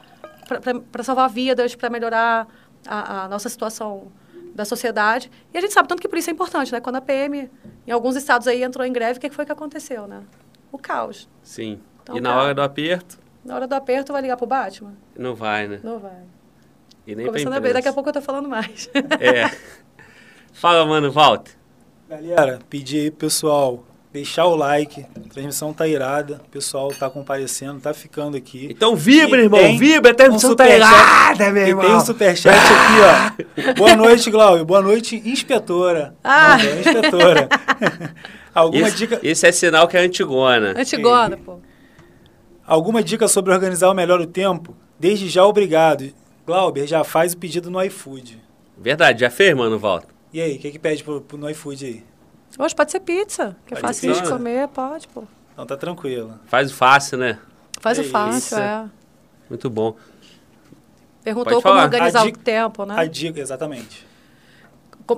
para 0.92 1.04
salvar 1.04 1.30
vidas, 1.30 1.76
para 1.76 1.90
melhorar 1.90 2.48
a, 2.88 3.24
a 3.24 3.28
nossa 3.28 3.50
situação 3.50 4.12
da 4.54 4.64
sociedade. 4.64 5.30
E 5.54 5.58
a 5.58 5.62
gente 5.62 5.74
sabe 5.74 5.90
tanto 5.90 6.02
que 6.02 6.08
por 6.08 6.18
isso 6.18 6.30
é 6.30 6.34
importante, 6.34 6.72
né? 6.72 6.80
Quando 6.80 6.96
a 6.96 7.02
PM, 7.02 7.50
em 7.86 7.92
alguns 7.92 8.16
estados 8.16 8.48
aí, 8.48 8.64
entrou 8.64 8.86
em 8.86 8.94
greve, 8.94 9.18
o 9.18 9.22
que 9.22 9.30
que 9.30 9.36
foi 9.36 9.46
que 9.46 9.52
aconteceu, 9.52 10.08
né? 10.08 10.22
O 10.72 10.78
caos. 10.78 11.28
Sim. 11.44 11.82
Então, 12.02 12.18
e 12.18 12.22
na 12.22 12.30
cara. 12.30 12.42
hora 12.42 12.54
do 12.54 12.62
aperto, 12.62 13.20
Na 13.44 13.56
hora 13.56 13.68
do 13.68 13.74
aperto, 13.74 14.14
vai 14.14 14.22
ligar 14.22 14.38
pro 14.38 14.48
Batman? 14.48 14.94
não 15.18 15.36
vai, 15.36 15.68
né? 15.68 15.80
Não 15.84 16.00
vai. 16.00 16.24
E 17.06 17.16
nem 17.16 17.26
Começando 17.26 17.54
a 17.54 17.60
ver, 17.60 17.74
daqui 17.74 17.88
a 17.88 17.94
pouco 17.94 18.10
eu 18.10 18.14
tô 18.14 18.22
falando 18.22 18.50
mais. 18.50 18.90
É. 19.20 19.52
Fala, 20.54 20.86
mano, 20.86 21.12
Walter. 21.12 21.54
Galera, 22.10 22.60
pedir 22.70 23.02
aí 23.02 23.12
pro 23.12 23.28
pessoal 23.28 23.84
deixar 24.16 24.46
o 24.46 24.56
like. 24.56 25.06
A 25.16 25.30
transmissão 25.30 25.74
tá 25.74 25.88
irada. 25.88 26.42
O 26.46 26.50
pessoal 26.50 26.90
tá 26.94 27.10
comparecendo, 27.10 27.82
tá 27.82 27.94
ficando 27.94 28.38
aqui. 28.38 28.68
Então 28.72 28.96
vibra, 28.96 29.42
E 29.42 29.44
irmão, 29.44 29.78
vibra, 29.78 30.12
até 30.12 30.30
um 30.30 30.36
um 30.36 30.56
tá 30.56 30.70
irada, 30.70 31.52
meu 31.52 31.66
E 31.66 31.70
irmão. 31.70 31.86
tem 31.86 31.96
um 31.96 32.00
superchat 32.00 32.56
aqui, 32.56 33.62
ó. 33.62 33.74
Boa 33.76 33.96
noite, 33.96 34.32
Glauber. 34.32 34.64
Boa 34.64 34.82
noite, 34.82 35.22
inspetora. 35.26 36.16
Ah. 36.24 36.58
Mandou, 36.58 36.80
inspetora. 36.80 37.50
Alguma 38.56 38.88
esse, 38.88 38.98
dica, 38.98 39.20
esse 39.22 39.46
é 39.46 39.52
sinal 39.52 39.86
que 39.88 39.98
é 39.98 40.00
antigona. 40.00 40.74
Antigona, 40.78 41.36
pô. 41.36 41.60
alguma 42.66 43.04
dica 43.04 43.28
sobre 43.28 43.52
organizar 43.52 43.94
melhor 43.94 44.22
o 44.22 44.26
tempo? 44.26 44.74
Desde 44.98 45.28
já, 45.28 45.46
obrigado. 45.46 46.14
Glauber, 46.48 46.88
já 46.88 47.04
faz 47.04 47.34
o 47.34 47.38
pedido 47.38 47.70
no 47.70 47.84
iFood. 47.84 48.42
Verdade, 48.78 49.20
já 49.20 49.30
fez, 49.30 49.54
mano, 49.54 49.78
Walter? 49.78 50.08
E 50.32 50.40
aí, 50.40 50.56
o 50.56 50.60
que, 50.60 50.72
que 50.72 50.80
pede 50.80 51.04
pro, 51.04 51.20
pro 51.20 51.38
no 51.38 51.50
iFood 51.50 51.86
aí? 51.86 52.04
Hoje 52.58 52.74
pode 52.76 52.92
ser 52.92 53.00
pizza, 53.02 53.56
que 53.66 53.74
é 53.74 53.78
Pode 53.78 53.88
fácil 53.88 54.14
de 54.14 54.30
comer, 54.30 54.68
pode, 54.70 55.08
pô. 55.10 55.24
Então 55.54 55.66
tá 55.66 55.76
tranquilo. 55.78 56.40
Faz 56.48 56.72
o 56.72 56.74
fácil, 56.74 57.18
né? 57.18 57.38
Faz 57.82 57.98
É 58.00 58.02
o 58.02 58.06
fácil, 58.06 58.38
isso. 58.38 58.56
é. 58.60 58.86
Muito 59.50 59.70
bom. 59.70 59.96
Perguntou 61.24 61.62
como 61.62 61.80
organizar 61.80 62.20
A 62.20 62.24
o 62.24 62.26
dica- 62.28 62.40
tempo, 62.44 62.86
né? 62.86 62.96
A 62.98 63.06
dica, 63.06 63.40
exatamente. 63.40 64.06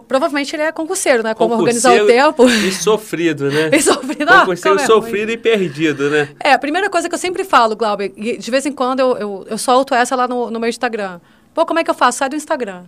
Provavelmente 0.08 0.54
ele 0.54 0.64
é 0.64 0.72
concurseiro, 0.72 1.24
né? 1.24 1.34
Como 1.34 1.54
organizar 1.54 1.94
o 1.94 1.98
Concurseiro 2.00 2.34
tempo. 2.34 2.50
E 2.50 2.72
sofrido, 2.74 3.50
né? 3.50 3.70
E 3.76 3.82
sofrido. 3.82 4.30
Ah, 4.30 4.40
Concurseiro 4.42 4.80
aí. 4.80 4.86
sofrido 4.86 5.32
e 5.32 5.38
perdido, 5.38 6.10
né? 6.10 6.30
É, 6.44 6.52
a 6.52 6.60
primeira 6.60 6.90
coisa 6.90 7.08
que 7.08 7.16
eu 7.16 7.20
sempre 7.20 7.46
falo, 7.46 7.74
Glauber, 7.76 8.10
de 8.10 8.52
vez 8.52 8.66
em 8.66 8.72
quando 8.74 9.00
eu, 9.00 9.18
eu, 9.18 9.48
eu 9.50 9.58
solto 9.58 9.94
essa 9.96 10.14
lá 10.16 10.28
no, 10.28 10.52
no 10.52 10.60
meu 10.60 10.68
Instagram. 10.70 11.22
Pô, 11.54 11.66
como 11.66 11.80
é 11.80 11.84
que 11.86 11.90
eu 11.90 11.94
faço? 11.96 12.18
Sai 12.18 12.28
do 12.30 12.36
Instagram. 12.36 12.84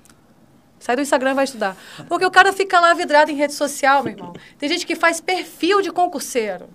Sai 0.80 0.96
do 0.96 1.02
Instagram 1.02 1.32
e 1.32 1.34
vai 1.34 1.44
estudar. 1.44 1.76
Porque 2.08 2.26
o 2.26 2.32
cara 2.32 2.54
fica 2.54 2.80
lá 2.80 2.94
vidrado 2.94 3.30
em 3.30 3.36
rede 3.36 3.54
social, 3.54 4.02
meu 4.02 4.14
irmão. 4.14 4.34
Tem 4.58 4.70
gente 4.70 4.86
que 4.86 4.96
faz 4.96 5.20
perfil 5.20 5.82
de 5.82 5.92
concurseiro. 5.92 6.70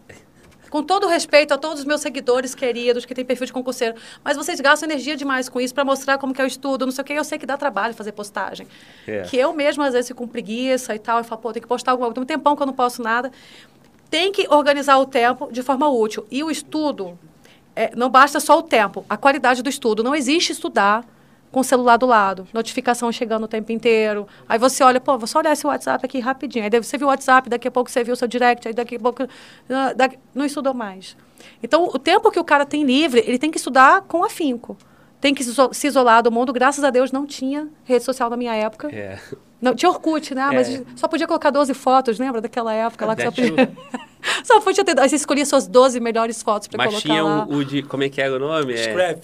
Com 0.68 0.82
todo 0.82 1.06
respeito 1.06 1.54
a 1.54 1.58
todos 1.58 1.80
os 1.80 1.84
meus 1.84 2.00
seguidores 2.00 2.54
queridos 2.54 3.04
que 3.04 3.14
têm 3.14 3.24
perfil 3.24 3.46
de 3.46 3.52
concurseiro. 3.52 3.94
Mas 4.24 4.36
vocês 4.36 4.60
gastam 4.60 4.88
energia 4.88 5.16
demais 5.16 5.48
com 5.48 5.60
isso 5.60 5.72
para 5.72 5.84
mostrar 5.84 6.18
como 6.18 6.34
que 6.34 6.40
é 6.42 6.44
o 6.44 6.48
estudo, 6.48 6.84
não 6.84 6.92
sei 6.92 7.02
o 7.02 7.04
quê. 7.04 7.12
Eu 7.14 7.24
sei 7.24 7.38
que 7.38 7.46
dá 7.46 7.56
trabalho 7.56 7.94
fazer 7.94 8.12
postagem. 8.12 8.66
É. 9.06 9.22
Que 9.22 9.36
eu 9.36 9.52
mesma, 9.54 9.86
às 9.86 9.92
vezes, 9.92 10.08
fico 10.08 10.22
com 10.22 10.28
preguiça 10.28 10.94
e 10.94 10.98
tal. 10.98 11.20
E 11.20 11.24
falo, 11.24 11.40
pô, 11.40 11.52
tem 11.52 11.62
que 11.62 11.68
postar 11.68 11.92
alguma 11.92 12.08
coisa. 12.08 12.14
Tem 12.14 12.22
um 12.24 12.38
tempão 12.38 12.56
que 12.56 12.62
eu 12.62 12.66
não 12.66 12.74
posto 12.74 13.02
nada. 13.02 13.30
Tem 14.10 14.32
que 14.32 14.46
organizar 14.50 14.98
o 14.98 15.06
tempo 15.06 15.48
de 15.50 15.62
forma 15.62 15.88
útil. 15.88 16.26
E 16.30 16.42
o 16.42 16.50
estudo, 16.50 17.16
é, 17.74 17.92
não 17.94 18.10
basta 18.10 18.40
só 18.40 18.58
o 18.58 18.62
tempo, 18.62 19.06
a 19.08 19.16
qualidade 19.16 19.62
do 19.62 19.70
estudo. 19.70 20.02
Não 20.02 20.14
existe 20.14 20.52
estudar 20.52 21.04
com 21.54 21.60
o 21.60 21.64
celular 21.64 21.96
do 21.96 22.04
lado, 22.04 22.46
notificação 22.52 23.10
chegando 23.12 23.44
o 23.44 23.48
tempo 23.48 23.70
inteiro. 23.72 24.26
Aí 24.48 24.58
você 24.58 24.82
olha, 24.84 25.00
pô, 25.00 25.16
vou 25.16 25.26
só 25.26 25.38
olhar 25.38 25.52
esse 25.52 25.66
WhatsApp 25.66 26.04
aqui 26.04 26.18
rapidinho. 26.18 26.64
Aí 26.64 26.70
você 26.82 26.98
viu 26.98 27.06
o 27.06 27.10
WhatsApp, 27.10 27.48
daqui 27.48 27.68
a 27.68 27.70
pouco 27.70 27.90
você 27.90 28.02
viu 28.04 28.12
o 28.12 28.16
seu 28.16 28.26
direct, 28.28 28.66
aí 28.68 28.74
daqui 28.74 28.96
a 28.96 29.00
pouco. 29.00 29.22
ah, 29.70 29.92
daqui- 29.94 30.18
não 30.34 30.44
estudou 30.44 30.74
mais. 30.74 31.16
Então, 31.62 31.84
o 31.84 31.98
tempo 31.98 32.30
que 32.30 32.38
o 32.40 32.44
cara 32.44 32.66
tem 32.66 32.82
livre, 32.84 33.22
ele 33.26 33.38
tem 33.38 33.50
que 33.50 33.56
estudar 33.58 34.02
com 34.02 34.24
afinco. 34.24 34.76
Tem 35.20 35.32
que 35.32 35.42
se 35.44 35.50
iso- 35.50 35.70
se 35.72 35.86
isolar 35.86 36.22
do 36.22 36.30
mundo. 36.32 36.52
Graças 36.52 36.82
a 36.84 36.90
Deus 36.90 37.10
não 37.12 37.24
tinha 37.24 37.68
rede 37.84 38.04
social 38.04 38.28
na 38.28 38.36
minha 38.36 38.54
época. 38.54 38.88
É. 38.92 39.18
Não, 39.62 39.74
tinha 39.74 39.88
Orkut, 39.90 40.34
né? 40.34 40.50
Mas 40.52 40.68
É. 40.74 40.82
só 40.96 41.08
podia 41.08 41.26
colocar 41.26 41.50
12 41.50 41.72
fotos, 41.72 42.18
lembra 42.18 42.40
daquela 42.40 42.74
época 42.74 43.06
lá 43.06 43.16
que 43.16 43.22
só 43.22 43.30
podia... 43.30 43.72
só 44.44 44.60
podia 44.60 44.84
ter... 44.84 44.98
Aí 45.00 45.08
você 45.08 45.16
escolhia 45.16 45.46
suas 45.46 45.66
12 45.66 46.00
melhores 46.00 46.42
fotos 46.42 46.68
para 46.68 46.78
Mas 46.78 46.88
colocar 46.88 47.08
tinha 47.08 47.22
lá. 47.22 47.46
o, 47.48 47.54
o 47.58 47.64
de. 47.64 47.82
Como 47.82 48.02
é 48.02 48.08
que 48.10 48.20
era 48.20 48.34
o 48.34 48.38
nome? 48.38 48.74
É, 48.74 49.14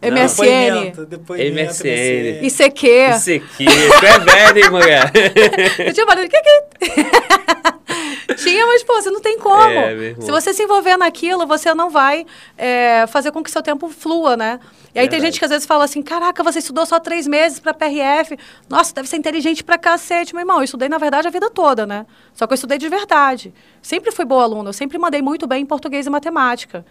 Scrap. 0.00 0.12
MSN. 0.12 0.36
Depoimento, 0.40 1.06
depoimento, 1.06 1.70
MSN. 1.70 2.46
ICQ. 2.46 2.86
Isso 3.10 3.32
aqui. 3.34 3.66
Tu 3.66 4.06
é 4.06 4.18
velho, 4.18 4.58
hein, 4.58 4.70
mulher? 4.70 5.12
Eu 5.78 5.92
tinha 5.92 6.06
barulho. 6.06 6.28
Que 6.28 6.40
que... 6.40 8.34
tinha, 8.42 8.66
mas, 8.66 8.82
pô, 8.82 8.94
você 8.94 9.10
não 9.10 9.20
tem 9.20 9.38
como. 9.38 9.60
É, 9.60 10.14
se 10.18 10.30
você 10.30 10.54
se 10.54 10.62
envolver 10.62 10.96
naquilo, 10.96 11.46
você 11.46 11.74
não 11.74 11.90
vai 11.90 12.24
é, 12.56 13.06
fazer 13.08 13.30
com 13.30 13.42
que 13.42 13.50
seu 13.50 13.62
tempo 13.62 13.88
flua, 13.90 14.36
né? 14.36 14.58
E 14.94 14.98
aí 14.98 15.06
tem 15.06 15.20
Verdade. 15.20 15.26
gente 15.26 15.38
que 15.38 15.44
às 15.44 15.50
vezes 15.50 15.66
fala 15.66 15.84
assim, 15.84 16.02
caraca, 16.02 16.42
você 16.42 16.58
estudou 16.58 16.84
só 16.86 16.98
três 16.98 17.26
meses 17.26 17.60
para 17.60 17.74
PRF. 17.74 18.36
Nossa, 18.68 18.94
deve 18.94 19.08
ser 19.08 19.18
inteligente 19.18 19.62
pra 19.62 19.76
cacete. 19.76 20.34
Meu 20.34 20.40
irmão, 20.40 20.58
eu 20.58 20.64
estudei, 20.64 20.88
na 20.88 20.98
verdade, 20.98 21.28
a 21.28 21.30
vida 21.30 21.50
toda, 21.50 21.86
né? 21.86 22.06
Só 22.32 22.46
que 22.46 22.52
eu 22.52 22.56
estudei 22.56 22.78
de 22.78 22.88
verdade. 22.88 23.52
Sempre 23.82 24.10
fui 24.10 24.24
boa 24.24 24.42
aluna, 24.44 24.70
eu 24.70 24.72
sempre 24.72 24.98
mandei 24.98 25.20
muito 25.20 25.46
bem 25.46 25.62
em 25.62 25.66
português 25.66 26.06
e 26.06 26.10
matemática. 26.10 26.84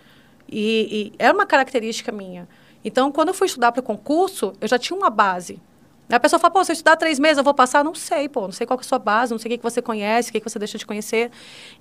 E, 0.47 1.11
e 1.11 1.13
era 1.19 1.33
uma 1.33 1.45
característica 1.45 2.11
minha. 2.11 2.47
Então, 2.83 3.11
quando 3.11 3.29
eu 3.29 3.33
fui 3.33 3.47
estudar 3.47 3.71
para 3.71 3.81
o 3.81 3.83
concurso, 3.83 4.53
eu 4.61 4.67
já 4.67 4.79
tinha 4.79 4.97
uma 4.97 5.09
base. 5.09 5.61
A 6.09 6.19
pessoa 6.19 6.39
fala, 6.39 6.51
pô, 6.51 6.63
se 6.63 6.71
eu 6.71 6.73
estudar 6.73 6.95
três 6.95 7.19
meses, 7.19 7.37
eu 7.37 7.43
vou 7.43 7.53
passar? 7.53 7.83
Não 7.83 7.93
sei, 7.93 8.27
pô, 8.27 8.41
não 8.41 8.51
sei 8.51 8.65
qual 8.65 8.79
é 8.79 8.81
a 8.81 8.83
sua 8.83 8.97
base, 8.97 9.31
não 9.31 9.37
sei 9.37 9.49
o 9.49 9.51
que, 9.51 9.57
que 9.57 9.63
você 9.63 9.79
conhece, 9.79 10.29
o 10.29 10.31
que, 10.31 10.39
que 10.39 10.49
você 10.49 10.57
deixa 10.57 10.77
de 10.77 10.85
conhecer. 10.85 11.29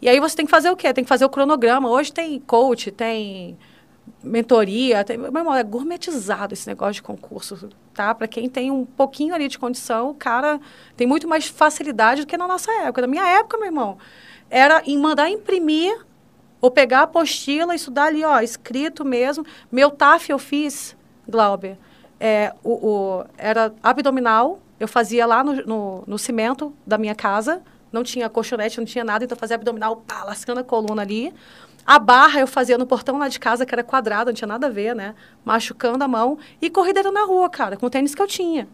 E 0.03 0.09
aí 0.09 0.21
você 0.21 0.37
tem 0.37 0.45
que 0.45 0.51
fazer 0.51 0.71
o 0.71 0.77
quê? 0.77 0.93
Tem 0.93 1.03
que 1.03 1.09
fazer 1.09 1.25
o 1.25 1.31
cronograma. 1.31 1.89
Hoje 1.89 2.13
tem 2.13 2.39
coach, 2.41 2.91
tem 2.91 3.57
mentoria, 4.23 5.03
tem... 5.03 5.17
Meu 5.17 5.29
irmão, 5.35 5.55
é 5.55 5.63
gourmetizado 5.63 6.53
esse 6.53 6.67
negócio 6.69 6.95
de 6.95 7.03
concurso, 7.03 7.71
tá? 7.95 8.15
Para 8.15 8.29
quem 8.29 8.51
tem 8.51 8.71
um 8.71 8.85
pouquinho 8.85 9.35
ali 9.35 9.49
de 9.49 9.59
condição, 9.59 10.11
o 10.11 10.15
cara 10.15 10.61
tem 10.95 11.07
muito 11.07 11.27
mais 11.27 11.47
facilidade 11.47 12.23
do 12.23 12.27
que 12.27 12.37
na 12.37 12.47
nossa 12.47 12.71
época. 12.83 13.01
Na 13.01 13.09
minha 13.09 13.27
época, 13.27 13.57
meu 13.57 13.67
irmão, 13.67 13.97
era 14.51 14.83
em 14.85 14.99
mandar 14.99 15.31
imprimir 15.31 16.07
ou 16.61 16.71
pegar 16.71 17.01
a 17.01 17.03
apostila, 17.03 17.75
estudar 17.75 18.05
ali, 18.05 18.25
ó, 18.25 18.41
escrito 18.41 19.05
mesmo. 19.05 19.45
Meu 19.71 19.91
TAF 19.91 20.31
eu 20.31 20.39
fiz, 20.39 20.97
Glauber, 21.29 21.77
é, 22.19 22.53
o, 22.65 22.73
o- 22.73 23.25
era 23.37 23.73
abdominal, 23.83 24.59
eu 24.81 24.89
fazia 24.89 25.27
lá 25.27 25.43
no, 25.45 25.55
no, 25.67 26.05
no 26.07 26.19
cimento 26.19 26.75
da 26.87 26.97
minha 26.99 27.15
casa, 27.15 27.63
não 27.93 28.03
tinha 28.03 28.29
colchonete, 28.29 28.79
não 28.79 28.85
tinha 28.85 29.05
nada, 29.05 29.25
então 29.25 29.37
fazia 29.37 29.57
abdominal, 29.57 29.97
pá, 29.97 30.25
lascando 30.25 30.61
a 30.61 30.65
coluna 30.65 31.03
ali. 31.03 31.33
A 31.87 31.99
barra 31.99 32.41
eu 32.41 32.47
fazia 32.47 32.77
no 32.77 32.87
portão 32.87 33.17
lá 33.19 33.29
de 33.29 33.41
casa, 33.41 33.65
que 33.65 33.75
era 33.75 33.83
quadrado, 33.83 34.29
não 34.29 34.35
tinha 34.35 34.47
nada 34.49 34.67
a 34.67 34.71
ver, 34.71 34.95
né? 34.95 35.15
Machucando 35.43 36.05
a 36.05 36.09
mão. 36.09 36.39
E 36.61 36.69
corrida 36.69 37.01
era 37.01 37.11
na 37.11 37.25
rua, 37.25 37.49
cara, 37.49 37.79
com 37.79 37.87
o 37.87 37.91
tênis 37.91 38.15
que 38.15 38.21
eu 38.21 38.27
tinha. 38.27 38.69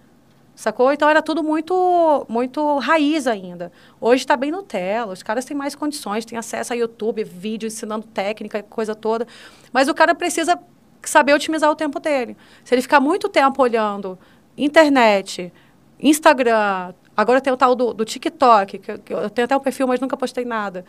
Sacou? 0.54 0.92
Então 0.92 1.08
era 1.08 1.20
tudo 1.20 1.42
muito 1.42 2.24
muito 2.28 2.78
raiz 2.78 3.26
ainda. 3.26 3.72
Hoje 4.00 4.22
está 4.22 4.36
bem 4.36 4.50
Nutella, 4.52 5.12
os 5.12 5.22
caras 5.22 5.44
têm 5.44 5.56
mais 5.56 5.74
condições, 5.74 6.24
têm 6.24 6.38
acesso 6.38 6.72
a 6.72 6.76
YouTube, 6.76 7.24
vídeo 7.24 7.66
ensinando 7.66 8.06
técnica, 8.06 8.62
coisa 8.62 8.94
toda. 8.94 9.26
Mas 9.72 9.88
o 9.88 9.94
cara 9.94 10.14
precisa 10.14 10.58
saber 11.02 11.34
otimizar 11.34 11.70
o 11.70 11.74
tempo 11.76 11.98
dele. 11.98 12.36
Se 12.64 12.74
ele 12.74 12.82
ficar 12.82 13.00
muito 13.00 13.28
tempo 13.28 13.60
olhando 13.62 14.16
internet, 14.56 15.52
Instagram, 15.98 16.94
agora 17.16 17.40
tem 17.40 17.52
o 17.52 17.56
tal 17.56 17.74
do, 17.74 17.92
do 17.92 18.04
TikTok, 18.04 18.78
que, 18.78 18.90
eu- 18.92 18.98
que 18.98 19.12
eu 19.12 19.30
tenho 19.30 19.44
até 19.46 19.56
um 19.56 19.60
perfil, 19.60 19.86
mas 19.88 19.98
nunca 20.00 20.16
postei 20.16 20.44
nada. 20.44 20.84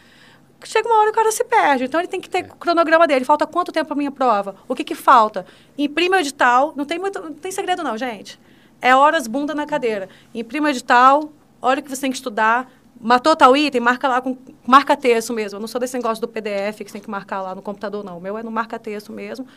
Chega 0.63 0.87
uma 0.87 0.97
hora 0.97 1.05
que 1.07 1.11
o 1.11 1.15
cara 1.15 1.31
se 1.31 1.43
perde. 1.43 1.83
Então 1.85 1.99
ele 1.99 2.07
tem 2.07 2.21
que 2.21 2.29
ter 2.29 2.45
o 2.45 2.55
cronograma 2.55 3.05
dele. 3.07 3.25
Falta 3.25 3.45
quanto 3.45 3.71
tempo 3.71 3.87
para 3.87 3.95
minha 3.95 4.11
prova? 4.11 4.55
O 4.67 4.73
que, 4.75 4.83
que 4.83 4.95
falta? 4.95 5.45
Imprime 5.77 6.15
o 6.15 6.19
edital. 6.19 6.73
Não 6.75 6.85
tem, 6.85 6.97
muito, 6.97 7.19
não 7.21 7.33
tem 7.33 7.51
segredo, 7.51 7.83
não, 7.83 7.97
gente. 7.97 8.39
É 8.85 8.95
horas 8.95 9.25
bunda 9.25 9.55
na 9.55 9.65
cadeira. 9.65 10.07
Imprime 10.31 10.67
o 10.67 10.69
edital, 10.69 11.33
olha 11.59 11.79
o 11.79 11.83
que 11.83 11.89
você 11.89 12.01
tem 12.01 12.11
que 12.11 12.17
estudar. 12.17 12.71
Matou 13.01 13.35
tal 13.35 13.57
item, 13.57 13.81
marca 13.81 14.07
lá 14.07 14.21
com 14.21 14.37
marca 14.63 14.95
texto 14.95 15.33
mesmo. 15.33 15.57
Eu 15.57 15.59
não 15.59 15.67
sou 15.67 15.81
desse 15.81 15.97
negócio 15.97 16.21
do 16.21 16.27
PDF 16.27 16.77
que 16.77 16.85
você 16.85 16.93
tem 16.93 17.01
que 17.01 17.09
marcar 17.09 17.41
lá 17.41 17.55
no 17.55 17.63
computador, 17.63 18.03
não. 18.03 18.19
O 18.19 18.21
meu 18.21 18.37
é 18.37 18.43
no 18.43 18.51
marca 18.51 18.77
texto 18.77 19.11
mesmo. 19.11 19.47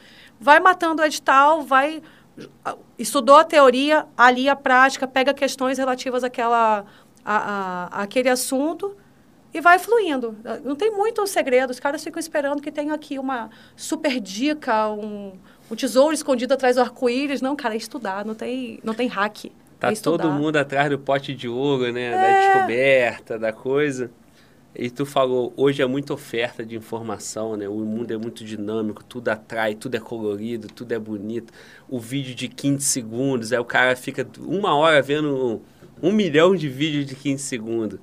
Vai 0.41 0.61
matando 0.61 1.03
o 1.03 1.05
edital, 1.05 1.61
vai 1.61 2.01
estudou 2.99 3.37
a 3.37 3.45
teoria, 3.45 4.07
ali 4.17 4.49
a 4.49 4.57
prática, 4.57 5.07
pega 5.07 5.35
questões 5.35 5.77
relativas 5.77 6.25
àquela, 6.25 6.87
a, 7.23 8.03
àquele 8.03 8.31
assunto 8.31 8.97
e 9.53 9.61
vai 9.61 9.79
fluindo. 9.79 10.39
Não 10.65 10.75
tem 10.75 10.91
muito 10.91 11.27
segredo, 11.27 11.69
os 11.69 11.81
caras 11.81 12.03
ficam 12.03 12.19
esperando 12.19 12.63
que 12.63 12.73
tenha 12.73 12.95
aqui 12.95 13.19
uma 13.19 13.51
super 13.77 14.21
dica, 14.21 14.89
um, 14.89 15.33
um 15.71 15.77
tesouro 15.77 16.13
escondido 16.13 16.55
atrás 16.55 16.77
do 16.77 16.83
arco-íris. 16.83 17.41
Não, 17.41 17.55
cara, 17.55 17.75
é 17.75 17.77
estudar, 17.77 18.25
não 18.25 18.35
tem, 18.35 18.81
não 18.83 18.95
tem 18.95 19.09
hack. 19.09 19.47
Tá 19.79 19.93
é 19.93 19.95
todo 19.95 20.31
mundo 20.31 20.57
atrás 20.57 20.91
do 20.91 20.99
pote 20.99 21.35
de 21.35 21.49
ouro, 21.49 21.93
né? 21.93 22.07
É. 22.07 22.11
Da 22.11 22.41
descoberta, 22.41 23.39
da 23.39 23.53
coisa. 23.53 24.11
E 24.75 24.91
tu 24.91 25.07
falou, 25.07 25.53
hoje 25.57 25.83
é 25.83 25.87
muita 25.87 26.13
oferta 26.13 26.65
de 26.65 26.77
informação, 26.77 27.57
né? 27.57 27.69
O 27.69 27.79
mundo 27.79 28.13
é 28.13 28.17
muito 28.17 28.45
dinâmico, 28.45 29.03
tudo 29.03 29.29
atrai, 29.29 29.75
tudo 29.75 29.97
é 29.97 30.01
colorido, 30.01 30.69
tudo 30.69 30.93
é 30.93 30.99
bonito. 30.99 31.53
O 31.89 31.99
vídeo 31.99 32.35
de 32.35 32.49
15 32.49 32.85
segundos, 32.85 33.53
aí 33.53 33.59
o 33.59 33.65
cara 33.65 33.97
fica 33.97 34.27
uma 34.39 34.77
hora 34.77 35.01
vendo 35.01 35.63
um 36.03 36.13
milhão 36.13 36.55
de 36.55 36.69
vídeos 36.69 37.07
de 37.07 37.15
15 37.15 37.43
segundos. 37.43 37.99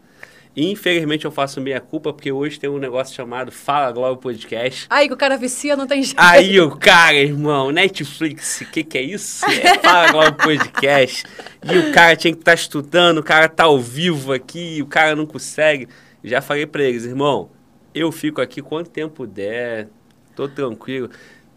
E, 0.56 0.72
infelizmente 0.72 1.26
eu 1.26 1.32
faço 1.32 1.60
meia 1.60 1.82
culpa, 1.82 2.14
porque 2.14 2.32
hoje 2.32 2.58
tem 2.58 2.70
um 2.70 2.78
negócio 2.78 3.14
chamado 3.14 3.52
Fala 3.52 3.92
Globo 3.92 4.22
Podcast. 4.22 4.88
Aí 4.90 5.08
que 5.08 5.14
o 5.14 5.18
cara 5.18 5.36
vicia, 5.36 5.76
não 5.76 5.86
tem 5.86 6.02
jeito. 6.02 6.18
Aí 6.18 6.60
o 6.62 6.76
cara, 6.78 7.18
irmão, 7.18 7.72
Netflix, 7.72 8.62
o 8.62 8.66
que, 8.72 8.84
que 8.84 8.98
é 8.98 9.02
isso? 9.02 9.46
É, 9.46 9.78
fala 9.84 10.08
agora 10.08 10.30
o 10.30 10.34
podcast. 10.36 11.24
E 11.64 11.78
o 11.78 11.92
cara 11.92 12.16
tinha 12.16 12.34
que 12.34 12.40
estar 12.40 12.54
estudando, 12.54 13.18
o 13.18 13.24
cara 13.24 13.50
tá 13.50 13.66
ao 13.66 13.78
vivo 13.80 14.32
aqui, 14.32 14.82
o 14.82 14.86
cara 14.86 15.14
não 15.14 15.26
consegue. 15.26 15.90
Já 16.24 16.42
falei 16.42 16.66
pra 16.66 16.84
eles, 16.84 17.04
irmão, 17.04 17.50
eu 17.94 18.10
fico 18.12 18.40
aqui 18.40 18.62
quanto 18.62 18.90
tempo 18.90 19.28
der, 19.28 19.90
tô 20.36 20.48
tranquilo. 20.48 21.10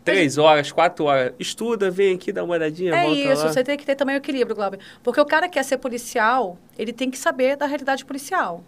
Três 0.05 0.39
horas, 0.39 0.73
quatro 0.73 1.05
horas. 1.05 1.35
Estuda, 1.39 1.91
vem 1.91 2.15
aqui, 2.15 2.33
dá 2.33 2.43
uma 2.43 2.55
olhadinha, 2.55 2.95
É 2.95 3.05
volta 3.05 3.21
isso, 3.21 3.45
lá. 3.45 3.53
você 3.53 3.63
tem 3.63 3.77
que 3.77 3.85
ter 3.85 3.95
também 3.95 4.17
o 4.17 4.19
equilíbrio, 4.19 4.57
Glauber. 4.57 4.81
Porque 5.05 5.21
o 5.21 5.25
cara 5.25 5.47
que 5.47 5.55
quer 5.55 5.63
ser 5.63 5.77
policial, 5.77 6.59
ele 6.79 6.93
tem 6.93 7.11
que 7.11 7.19
saber 7.19 7.57
da 7.57 7.67
realidade 7.67 8.05
policial. 8.05 8.65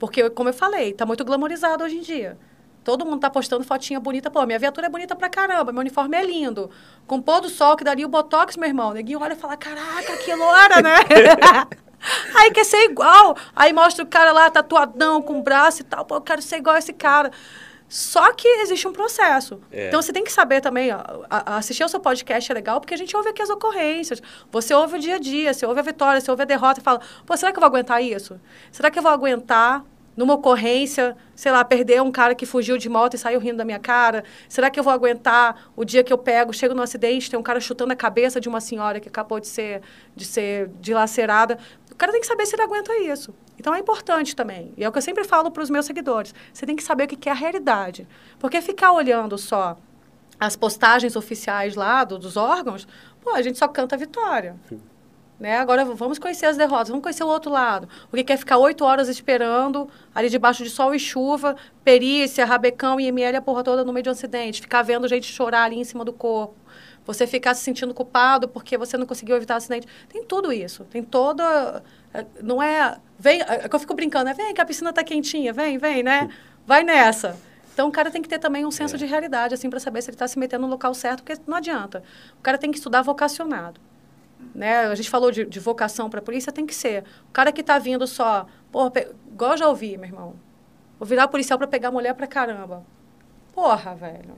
Porque, 0.00 0.30
como 0.30 0.48
eu 0.48 0.54
falei, 0.54 0.94
tá 0.94 1.04
muito 1.04 1.24
glamorizado 1.24 1.84
hoje 1.84 1.98
em 1.98 2.00
dia. 2.00 2.38
Todo 2.82 3.04
mundo 3.04 3.20
tá 3.20 3.28
postando 3.28 3.62
fotinha 3.62 4.00
bonita. 4.00 4.30
Pô, 4.30 4.44
minha 4.46 4.58
viatura 4.58 4.86
é 4.86 4.90
bonita 4.90 5.14
pra 5.14 5.28
caramba, 5.28 5.70
meu 5.70 5.80
uniforme 5.80 6.16
é 6.16 6.24
lindo. 6.24 6.70
Com 7.06 7.20
pôr 7.20 7.42
do 7.42 7.50
sol 7.50 7.76
que 7.76 7.84
daria 7.84 8.06
o 8.06 8.08
botox, 8.08 8.56
meu 8.56 8.66
irmão. 8.66 8.94
Neguinho 8.94 9.20
olha 9.20 9.34
e 9.34 9.36
fala, 9.36 9.58
caraca, 9.58 10.16
que 10.16 10.34
loura, 10.34 10.80
né? 10.80 10.96
Aí 12.34 12.50
quer 12.50 12.64
ser 12.64 12.82
igual. 12.84 13.36
Aí 13.54 13.74
mostra 13.74 14.02
o 14.02 14.08
cara 14.08 14.32
lá 14.32 14.48
tatuadão, 14.48 15.20
com 15.20 15.42
braço 15.42 15.82
e 15.82 15.84
tal. 15.84 16.02
Pô, 16.06 16.14
eu 16.14 16.22
quero 16.22 16.40
ser 16.40 16.56
igual 16.56 16.76
a 16.76 16.78
esse 16.78 16.94
cara. 16.94 17.30
Só 17.90 18.32
que 18.32 18.46
existe 18.46 18.86
um 18.86 18.92
processo. 18.92 19.60
É. 19.72 19.88
Então 19.88 20.00
você 20.00 20.12
tem 20.12 20.22
que 20.22 20.32
saber 20.32 20.60
também, 20.60 20.92
ó, 20.92 21.02
assistir 21.28 21.82
ao 21.82 21.88
seu 21.88 21.98
podcast 21.98 22.48
é 22.48 22.54
legal, 22.54 22.80
porque 22.80 22.94
a 22.94 22.96
gente 22.96 23.16
ouve 23.16 23.30
aqui 23.30 23.42
as 23.42 23.50
ocorrências. 23.50 24.22
Você 24.52 24.72
ouve 24.72 24.96
o 24.96 25.00
dia 25.00 25.16
a 25.16 25.18
dia, 25.18 25.52
você 25.52 25.66
ouve 25.66 25.80
a 25.80 25.82
vitória, 25.82 26.20
você 26.20 26.30
ouve 26.30 26.44
a 26.44 26.46
derrota 26.46 26.78
e 26.78 26.84
fala, 26.84 27.00
pô, 27.26 27.36
será 27.36 27.50
que 27.50 27.58
eu 27.58 27.60
vou 27.60 27.66
aguentar 27.66 28.00
isso? 28.00 28.40
Será 28.70 28.92
que 28.92 28.98
eu 28.98 29.02
vou 29.02 29.10
aguentar 29.10 29.84
numa 30.16 30.34
ocorrência, 30.34 31.16
sei 31.34 31.50
lá, 31.50 31.64
perder 31.64 32.02
um 32.02 32.12
cara 32.12 32.34
que 32.34 32.44
fugiu 32.44 32.76
de 32.76 32.88
moto 32.88 33.14
e 33.14 33.18
saiu 33.18 33.40
rindo 33.40 33.56
da 33.56 33.64
minha 33.64 33.78
cara? 33.78 34.22
Será 34.48 34.70
que 34.70 34.78
eu 34.78 34.84
vou 34.84 34.92
aguentar 34.92 35.70
o 35.74 35.84
dia 35.84 36.04
que 36.04 36.12
eu 36.12 36.18
pego, 36.18 36.52
chego 36.52 36.74
no 36.74 36.82
acidente, 36.82 37.30
tem 37.30 37.38
um 37.38 37.42
cara 37.42 37.58
chutando 37.58 37.92
a 37.92 37.96
cabeça 37.96 38.40
de 38.40 38.48
uma 38.48 38.60
senhora 38.60 39.00
que 39.00 39.08
acabou 39.08 39.40
de 39.40 39.48
ser, 39.48 39.82
de 40.14 40.24
ser 40.24 40.68
dilacerada? 40.80 41.58
O 42.00 42.04
cara 42.08 42.12
tem 42.12 42.20
que 42.22 42.26
saber 42.26 42.46
se 42.46 42.54
ele 42.56 42.62
aguenta 42.62 42.96
isso. 42.96 43.34
Então 43.58 43.74
é 43.74 43.78
importante 43.78 44.34
também. 44.34 44.72
E 44.74 44.82
é 44.82 44.88
o 44.88 44.92
que 44.92 44.96
eu 44.96 45.02
sempre 45.02 45.22
falo 45.22 45.50
para 45.50 45.62
os 45.62 45.68
meus 45.68 45.84
seguidores. 45.84 46.34
Você 46.50 46.64
tem 46.64 46.74
que 46.74 46.82
saber 46.82 47.04
o 47.04 47.06
que 47.06 47.28
é 47.28 47.32
a 47.32 47.34
realidade. 47.34 48.08
Porque 48.38 48.62
ficar 48.62 48.92
olhando 48.92 49.36
só 49.36 49.76
as 50.38 50.56
postagens 50.56 51.14
oficiais 51.14 51.74
lá 51.74 52.02
do- 52.04 52.18
dos 52.18 52.38
órgãos, 52.38 52.88
pô, 53.20 53.34
a 53.34 53.42
gente 53.42 53.58
só 53.58 53.68
canta 53.68 53.96
a 53.96 53.98
vitória. 53.98 54.56
Né? 55.38 55.58
Agora 55.58 55.84
vamos 55.84 56.18
conhecer 56.18 56.46
as 56.46 56.56
derrotas, 56.56 56.88
vamos 56.88 57.02
conhecer 57.02 57.22
o 57.24 57.28
outro 57.28 57.50
lado. 57.50 57.86
O 58.10 58.16
que 58.16 58.24
que 58.24 58.32
é 58.32 58.36
ficar 58.38 58.56
oito 58.56 58.82
horas 58.82 59.06
esperando, 59.06 59.86
ali 60.14 60.30
debaixo 60.30 60.64
de 60.64 60.70
sol 60.70 60.94
e 60.94 60.98
chuva, 60.98 61.54
perícia, 61.84 62.46
rabecão, 62.46 62.98
IML, 62.98 63.36
a 63.36 63.42
porra 63.42 63.62
toda 63.62 63.84
no 63.84 63.92
meio 63.92 64.04
de 64.04 64.08
um 64.08 64.12
acidente. 64.12 64.62
Ficar 64.62 64.80
vendo 64.80 65.06
gente 65.06 65.26
chorar 65.30 65.64
ali 65.64 65.78
em 65.78 65.84
cima 65.84 66.02
do 66.02 66.14
corpo. 66.14 66.54
Você 67.12 67.26
ficar 67.26 67.54
se 67.54 67.62
sentindo 67.62 67.92
culpado 67.94 68.48
porque 68.48 68.76
você 68.78 68.96
não 68.96 69.06
conseguiu 69.06 69.36
evitar 69.36 69.54
o 69.54 69.56
acidente. 69.56 69.86
Tem 70.08 70.24
tudo 70.24 70.52
isso. 70.52 70.84
Tem 70.84 71.02
toda... 71.02 71.82
é, 72.12 72.24
Não 72.42 72.62
é... 72.62 72.98
Vem, 73.18 73.40
é 73.42 73.68
que 73.68 73.74
eu 73.74 73.80
fico 73.80 73.94
brincando, 73.94 74.26
né? 74.26 74.34
Vem 74.34 74.54
que 74.54 74.60
a 74.60 74.64
piscina 74.64 74.92
tá 74.92 75.02
quentinha, 75.04 75.52
vem, 75.52 75.78
vem, 75.78 76.02
né? 76.02 76.28
Vai 76.66 76.82
nessa. 76.82 77.36
Então, 77.72 77.88
o 77.88 77.92
cara 77.92 78.10
tem 78.10 78.20
que 78.22 78.28
ter 78.28 78.38
também 78.38 78.64
um 78.66 78.70
senso 78.70 78.94
É. 78.96 78.98
de 78.98 79.06
realidade, 79.06 79.54
assim, 79.54 79.70
para 79.70 79.80
saber 79.80 80.02
se 80.02 80.10
ele 80.10 80.14
está 80.14 80.28
se 80.28 80.38
metendo 80.38 80.62
no 80.66 80.68
local 80.70 80.92
certo, 80.94 81.22
porque 81.22 81.40
não 81.46 81.56
adianta. 81.56 82.02
O 82.38 82.42
cara 82.42 82.58
tem 82.58 82.70
que 82.70 82.78
estudar 82.78 83.02
vocacionado 83.02 83.80
né? 84.54 84.86
A 84.86 84.94
gente 84.94 85.10
falou 85.10 85.30
de, 85.30 85.44
de 85.44 85.60
vocação 85.60 86.08
para 86.08 86.20
a 86.20 86.22
polícia, 86.22 86.52
tem 86.52 86.66
que 86.66 86.74
ser. 86.74 87.04
O 87.28 87.32
cara 87.32 87.52
que 87.52 87.60
está 87.60 87.78
vindo 87.78 88.06
só, 88.06 88.46
porra, 88.72 88.90
pe... 88.90 89.08
igual 89.30 89.52
eu 89.52 89.56
já 89.58 89.68
ouvi, 89.68 89.96
meu 89.96 90.06
irmão. 90.08 90.34
Vou 90.98 91.06
virar 91.06 91.28
policial 91.28 91.58
para 91.58 91.66
pegar 91.68 91.90
mulher 91.90 92.14
pra 92.14 92.26
caramba. 92.26 92.84
Porra, 93.52 93.94
velho. 93.94 94.34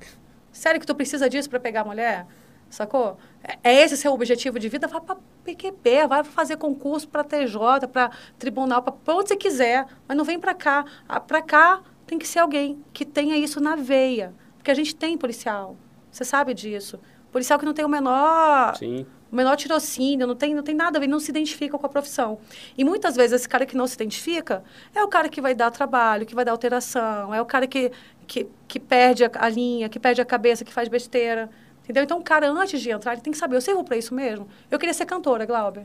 Sério 0.53 0.81
que 0.81 0.87
tu 0.87 0.95
precisa 0.95 1.29
disso 1.29 1.49
para 1.49 1.61
pegar 1.61 1.85
mulher? 1.85 2.27
Sacou? 2.73 3.19
É- 3.45 3.59
É 3.63 3.83
esse 3.85 3.97
seu 3.99 4.13
objetivo 4.13 4.59
de 4.59 4.69
vida? 4.69 4.87
Vai 4.89 5.01
para 5.01 5.17
PQP, 5.45 6.07
vai 6.09 6.25
fazer 6.25 6.57
concurso 6.57 7.07
para 7.07 7.23
TJ, 7.23 7.87
para 7.87 8.11
tribunal, 8.39 8.83
para 8.83 9.15
onde 9.15 9.29
você 9.29 9.37
quiser, 9.37 9.87
mas 10.09 10.17
não 10.17 10.25
vem 10.25 10.39
para 10.41 10.55
cá. 10.55 10.85
Para 11.27 11.43
cá 11.43 11.83
tem 12.07 12.19
que 12.19 12.27
ser 12.27 12.39
alguém 12.39 12.83
que 12.93 13.05
tenha 13.05 13.37
isso 13.37 13.61
na 13.61 13.77
veia, 13.77 14.33
porque 14.57 14.71
a 14.71 14.75
gente 14.75 14.95
tem 14.97 15.19
policial. 15.19 15.77
Você 16.11 16.25
sabe 16.25 16.55
disso. 16.55 16.99
Policial 17.31 17.59
que 17.59 17.65
não 17.67 17.75
tem 17.75 17.85
o 17.85 17.89
menor 17.89 18.75
Sim. 18.77 19.07
o 19.31 19.37
menor 19.37 19.57
tirocínio, 19.57 20.27
não 20.27 20.35
tem, 20.35 20.55
não 20.55 20.63
tem 20.63 20.75
nada 20.75 20.99
a 20.99 21.01
ver, 21.01 21.07
não 21.07 21.21
se 21.21 21.31
identifica 21.31 21.79
com 21.79 21.87
a 21.87 21.89
profissão. 21.89 22.39
E 22.77 22.85
muitas 22.85 23.17
vezes 23.17 23.33
esse 23.41 23.49
cara 23.49 23.67
que 23.67 23.77
não 23.77 23.87
se 23.87 23.95
identifica 23.95 24.63
é 24.95 25.03
o 25.03 25.09
cara 25.09 25.29
que 25.29 25.41
vai 25.43 25.55
dar 25.55 25.71
trabalho, 25.71 26.25
que 26.27 26.35
vai 26.35 26.45
dar 26.45 26.53
alteração, 26.53 27.35
é 27.35 27.41
o 27.41 27.47
cara 27.47 27.67
que, 27.67 27.91
que, 28.27 28.47
que 28.69 28.79
perde 28.81 29.25
a, 29.25 29.31
a 29.35 29.49
linha, 29.49 29.89
que 29.91 29.99
perde 30.01 30.21
a 30.23 30.25
cabeça, 30.25 30.65
que 30.65 30.73
faz 30.73 30.89
besteira. 30.89 31.51
Entendeu? 31.85 32.03
Então 32.05 32.19
o 32.19 32.23
cara, 32.23 32.49
antes 32.51 32.81
de 32.81 32.91
entrar, 32.91 33.13
ele 33.13 33.23
tem 33.23 33.33
que 33.33 33.39
saber, 33.39 33.57
eu 33.57 33.61
sirvo 33.61 33.83
para 33.85 33.97
isso 33.97 34.15
mesmo? 34.15 34.49
Eu 34.71 34.79
queria 34.79 34.95
ser 34.95 35.05
cantora, 35.07 35.45
Glauber. 35.45 35.85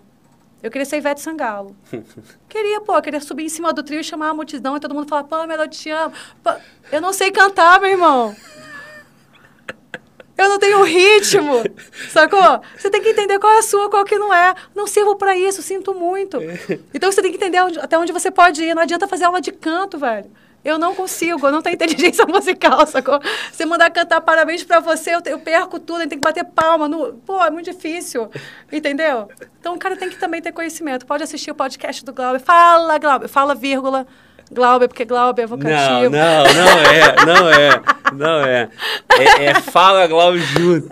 Eu 0.62 0.72
queria 0.72 0.86
ser 0.86 0.98
Ivete 0.98 1.22
Sangalo. 1.22 1.76
queria, 2.50 2.82
pô, 2.82 2.96
eu 2.96 3.02
queria 3.02 3.20
subir 3.22 3.46
em 3.46 3.50
cima 3.50 3.72
do 3.74 3.84
trio 3.84 4.00
e 4.00 4.04
chamar 4.04 4.30
a 4.30 4.34
multidão 4.34 4.76
e 4.76 4.80
todo 4.80 4.94
mundo 4.94 5.08
falar, 5.08 5.24
Pamela, 5.26 5.64
eu 5.66 5.70
te 5.70 5.90
amo. 5.90 6.14
Pá, 6.44 6.60
Eu 6.92 7.00
não 7.02 7.14
sei 7.14 7.32
cantar, 7.32 7.80
meu 7.80 7.90
irmão. 7.92 8.36
Eu 10.38 10.50
não 10.50 10.60
tenho 10.60 10.84
ritmo, 10.84 11.52
sacou? 12.12 12.62
Você 12.78 12.92
tem 12.92 13.02
que 13.02 13.10
entender 13.10 13.40
qual 13.40 13.52
é 13.54 13.58
a 13.58 13.64
sua, 13.64 13.90
qual 13.90 14.06
que 14.06 14.20
não 14.20 14.32
é. 14.32 14.54
Não 14.76 14.86
sirvo 14.86 15.16
pra 15.16 15.36
isso, 15.36 15.62
sinto 15.64 15.96
muito. 15.96 16.38
Então 16.94 17.12
você 17.12 17.22
tem 17.24 17.32
que 17.32 17.38
entender 17.38 17.60
onde- 17.62 17.80
até 17.80 17.98
onde 17.98 18.12
você 18.14 18.30
pode 18.30 18.64
ir. 18.64 18.76
Não 18.76 18.84
adianta 18.84 19.08
fazer 19.08 19.24
aula 19.26 19.42
de 19.42 19.52
canto, 19.52 19.98
velho. 19.98 20.30
Eu 20.68 20.78
não 20.78 20.94
consigo, 20.94 21.48
eu 21.48 21.52
não 21.52 21.62
tenho 21.62 21.76
inteligência 21.76 22.26
musical, 22.28 22.86
sacou? 22.86 23.22
Você 23.50 23.66
mandar 23.66 23.90
cantar 23.90 24.20
parabéns 24.20 24.66
pra 24.66 24.82
você, 24.82 25.16
eu, 25.16 25.22
eu 25.26 25.40
perco 25.40 25.80
tudo, 25.80 26.02
eu 26.02 26.10
tenho 26.10 26.22
que 26.22 26.28
bater 26.28 26.44
palma. 26.44 26.90
No... 26.90 27.14
Pô, 27.26 27.42
é 27.42 27.50
muito 27.50 27.72
difícil, 27.72 28.30
entendeu? 28.70 29.30
Então 29.60 29.76
o 29.76 29.80
cara 29.80 29.96
tem 29.96 30.10
que 30.10 30.18
também 30.18 30.42
ter 30.42 30.52
conhecimento. 30.52 31.06
Pode 31.06 31.24
assistir 31.24 31.52
o 31.52 31.56
podcast 31.56 32.04
do 32.04 32.12
Glauber. 32.12 32.40
Fala, 32.40 32.98
Glauber. 32.98 33.30
Fala, 33.30 33.56
vírgula, 33.56 34.06
Glauber, 34.52 34.90
porque 34.90 35.06
Glauber 35.06 35.44
é 35.44 35.48
Não, 35.48 35.58
vocativo. 35.58 36.10
não, 36.10 36.44
não 36.54 36.70
é, 36.80 37.26
não 37.26 37.50
é, 37.50 37.82
não 38.14 38.46
é. 38.46 38.70
É, 39.18 39.46
é 39.46 39.54
fala 39.56 40.06
Glauber 40.06 40.40
junto. 40.40 40.90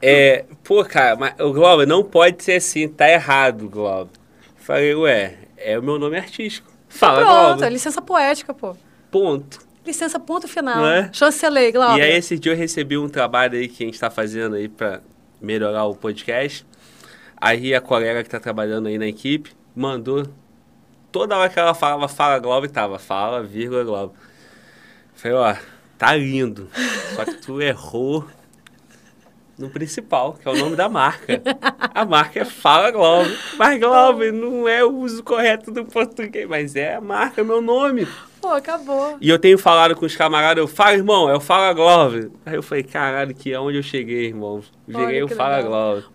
É, 0.00 0.44
pô, 0.64 0.84
cara, 0.84 1.16
mas 1.16 1.34
o 1.40 1.52
Glauber 1.52 1.86
não 1.86 2.02
pode 2.02 2.42
ser 2.42 2.54
assim, 2.54 2.88
tá 2.88 3.08
errado, 3.10 3.68
Glauber. 3.68 4.10
Falei, 4.56 4.94
ué, 4.94 5.34
é 5.56 5.78
o 5.78 5.82
meu 5.82 5.98
nome 5.98 6.16
artístico. 6.16 6.71
Fala, 6.92 7.20
Pronto, 7.20 7.30
é 7.30 7.46
Glauber. 7.56 7.68
licença 7.70 8.02
poética, 8.02 8.52
pô. 8.52 8.76
Ponto. 9.10 9.58
Licença, 9.84 10.20
ponto 10.20 10.46
final. 10.46 10.76
Não 10.76 10.86
é? 10.86 11.10
Chancelei, 11.12 11.72
Glauber. 11.72 11.98
E 11.98 12.02
aí, 12.02 12.16
esse 12.16 12.38
dia 12.38 12.52
eu 12.52 12.56
recebi 12.56 12.96
um 12.96 13.08
trabalho 13.08 13.58
aí 13.58 13.66
que 13.66 13.82
a 13.82 13.86
gente 13.86 13.98
tá 13.98 14.10
fazendo 14.10 14.54
aí 14.54 14.68
pra 14.68 15.00
melhorar 15.40 15.84
o 15.86 15.94
podcast. 15.94 16.64
Aí 17.40 17.74
a 17.74 17.80
colega 17.80 18.22
que 18.22 18.30
tá 18.30 18.38
trabalhando 18.38 18.86
aí 18.86 18.98
na 18.98 19.06
equipe 19.06 19.50
mandou. 19.74 20.26
Toda 21.10 21.36
hora 21.36 21.48
que 21.48 21.58
ela 21.58 21.74
falava 21.74 22.06
fala 22.08 22.38
Globo, 22.38 22.68
tava 22.68 22.98
fala, 22.98 23.42
vírgula 23.42 23.82
Globo. 23.82 24.14
Falei, 25.14 25.36
ó, 25.36 25.54
tá 25.98 26.14
lindo. 26.14 26.68
Só 27.16 27.24
que 27.24 27.34
tu 27.34 27.60
errou 27.60 28.26
no 29.58 29.70
principal, 29.70 30.34
que 30.34 30.48
é 30.48 30.50
o 30.50 30.56
nome 30.56 30.76
da 30.76 30.88
marca. 30.88 31.42
A 31.94 32.04
marca 32.04 32.40
é 32.40 32.44
Fala 32.44 32.90
Globo. 32.90 33.30
Mas 33.56 33.78
Globo 33.78 34.32
não 34.32 34.66
é 34.68 34.84
o 34.84 34.90
uso 34.90 35.22
correto 35.22 35.70
do 35.70 35.84
português, 35.84 36.48
mas 36.48 36.74
é 36.76 36.94
a 36.94 37.00
marca, 37.00 37.40
é 37.40 37.44
meu 37.44 37.60
nome. 37.60 38.06
Pô, 38.40 38.48
acabou. 38.48 39.16
E 39.20 39.28
eu 39.28 39.38
tenho 39.38 39.56
falado 39.56 39.94
com 39.94 40.04
os 40.04 40.16
camaradas, 40.16 40.60
eu 40.60 40.66
falo, 40.66 40.96
irmão, 40.96 41.30
é 41.30 41.36
o 41.36 41.40
Fala 41.40 41.72
Glove. 41.72 42.30
Aí 42.44 42.54
eu 42.54 42.62
falei, 42.62 42.82
caralho, 42.82 43.34
que 43.34 43.52
é 43.52 43.60
onde 43.60 43.76
eu 43.76 43.82
cheguei, 43.82 44.26
irmão. 44.26 44.62
Olha 44.88 44.98
Cheguei 44.98 45.22
o 45.22 45.28
Fala 45.28 45.56
legal. 45.56 45.70
Glove. 45.70 46.06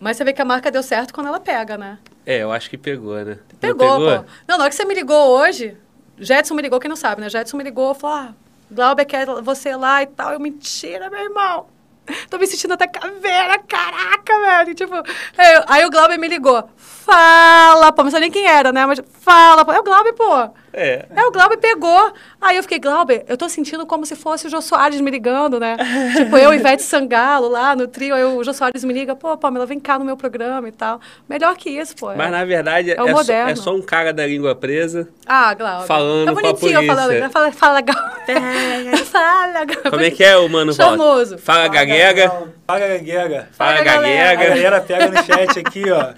Mas 0.00 0.16
você 0.16 0.24
vê 0.24 0.32
que 0.32 0.42
a 0.42 0.44
marca 0.44 0.70
deu 0.70 0.82
certo 0.82 1.12
quando 1.12 1.26
ela 1.26 1.40
pega, 1.40 1.76
né? 1.76 1.98
É, 2.24 2.42
eu 2.42 2.50
acho 2.50 2.70
que 2.70 2.78
pegou, 2.78 3.16
né? 3.16 3.38
Não 3.52 3.58
Pegou, 3.58 3.96
pô. 3.98 4.24
Não, 4.48 4.56
na 4.56 4.64
hora 4.64 4.68
que 4.68 4.74
você 4.74 4.84
me 4.84 4.94
ligou 4.94 5.38
hoje, 5.38 5.76
Jetson 6.18 6.54
me 6.54 6.62
ligou, 6.62 6.80
quem 6.80 6.88
não 6.88 6.96
sabe, 6.96 7.20
né? 7.20 7.28
Jetson 7.28 7.56
me 7.56 7.64
ligou, 7.64 7.94
falou, 7.94 8.16
ah, 8.16 8.34
Glauber 8.70 9.04
quer 9.04 9.26
você 9.42 9.76
lá 9.76 10.02
e 10.02 10.06
tal. 10.06 10.32
Eu, 10.32 10.40
mentira, 10.40 11.10
meu 11.10 11.20
irmão. 11.20 11.66
Tô 12.30 12.38
me 12.38 12.46
sentindo 12.46 12.74
até 12.74 12.86
caveira, 12.86 13.58
caraca, 13.60 14.40
velho. 14.40 14.74
Tipo, 14.74 14.94
eu- 14.94 15.64
aí 15.68 15.84
o 15.84 15.90
Glauber 15.90 16.18
me 16.18 16.28
ligou. 16.28 16.68
Fala, 16.76 17.92
pô, 17.92 18.02
não 18.02 18.10
sei 18.10 18.20
nem 18.20 18.30
quem 18.30 18.46
era, 18.46 18.72
né? 18.72 18.84
Mas 18.86 19.00
fala, 19.20 19.64
pô. 19.64 19.72
É 19.72 19.78
o 19.80 19.84
Glauber, 19.84 20.12
pô. 20.14 20.50
É. 20.76 21.06
É, 21.14 21.22
o 21.24 21.30
Glauber 21.30 21.56
pegou. 21.56 22.12
Aí 22.40 22.56
eu 22.56 22.62
fiquei, 22.62 22.80
Glauber, 22.80 23.24
eu 23.28 23.36
tô 23.36 23.48
sentindo 23.48 23.86
como 23.86 24.04
se 24.04 24.16
fosse 24.16 24.48
o 24.48 24.50
Jô 24.50 24.60
Soares 24.60 25.00
me 25.00 25.08
ligando, 25.08 25.60
né? 25.60 25.76
tipo, 26.16 26.36
eu 26.36 26.52
e 26.52 26.56
Ivete 26.56 26.82
Sangalo 26.82 27.48
lá 27.48 27.76
no 27.76 27.86
trio, 27.86 28.12
aí 28.14 28.24
o 28.24 28.42
Jô 28.42 28.52
Soares 28.52 28.82
me 28.82 28.92
liga, 28.92 29.14
pô, 29.14 29.36
Pamela, 29.36 29.66
vem 29.66 29.78
cá 29.78 29.98
no 29.98 30.04
meu 30.04 30.16
programa 30.16 30.68
e 30.68 30.72
tal. 30.72 31.00
Melhor 31.28 31.56
que 31.56 31.70
isso, 31.70 31.94
pô. 31.94 32.12
Mas 32.14 32.30
na 32.30 32.44
verdade 32.44 32.90
é, 32.90 32.96
É 32.96 33.50
é 33.50 33.54
só 33.54 33.74
um 33.74 33.82
cara 33.82 34.12
da 34.12 34.26
língua 34.26 34.54
presa. 34.56 35.08
Ah, 35.24 35.54
Glauber. 35.54 35.86
Falando 35.86 36.30
é 36.30 36.32
com 36.32 36.38
a 36.38 36.42
bonitinho 36.42 36.86
falando. 36.86 37.06
polícia. 37.06 37.30
Fala, 37.30 37.52
fala, 37.52 37.80
Glauber. 37.80 38.96
fala, 39.06 39.64
Glauber. 39.64 39.82
Como 39.90 40.02
é 40.02 40.10
que 40.10 40.24
é 40.24 40.36
o 40.36 40.48
mano? 40.48 40.72
Charmoso. 40.72 41.38
Fala 41.38 41.68
gaguega. 41.68 42.28
Fala, 42.66 42.80
gaguega. 42.80 43.48
Fala 43.52 43.72
Fala, 43.72 43.84
galera. 43.84 44.30
A 44.30 44.34
gaguega. 44.34 44.54
galera 44.54 44.80
pega 44.80 45.06
no 45.08 45.22
chat 45.24 45.58
aqui, 45.60 45.84
ó. 45.90 46.12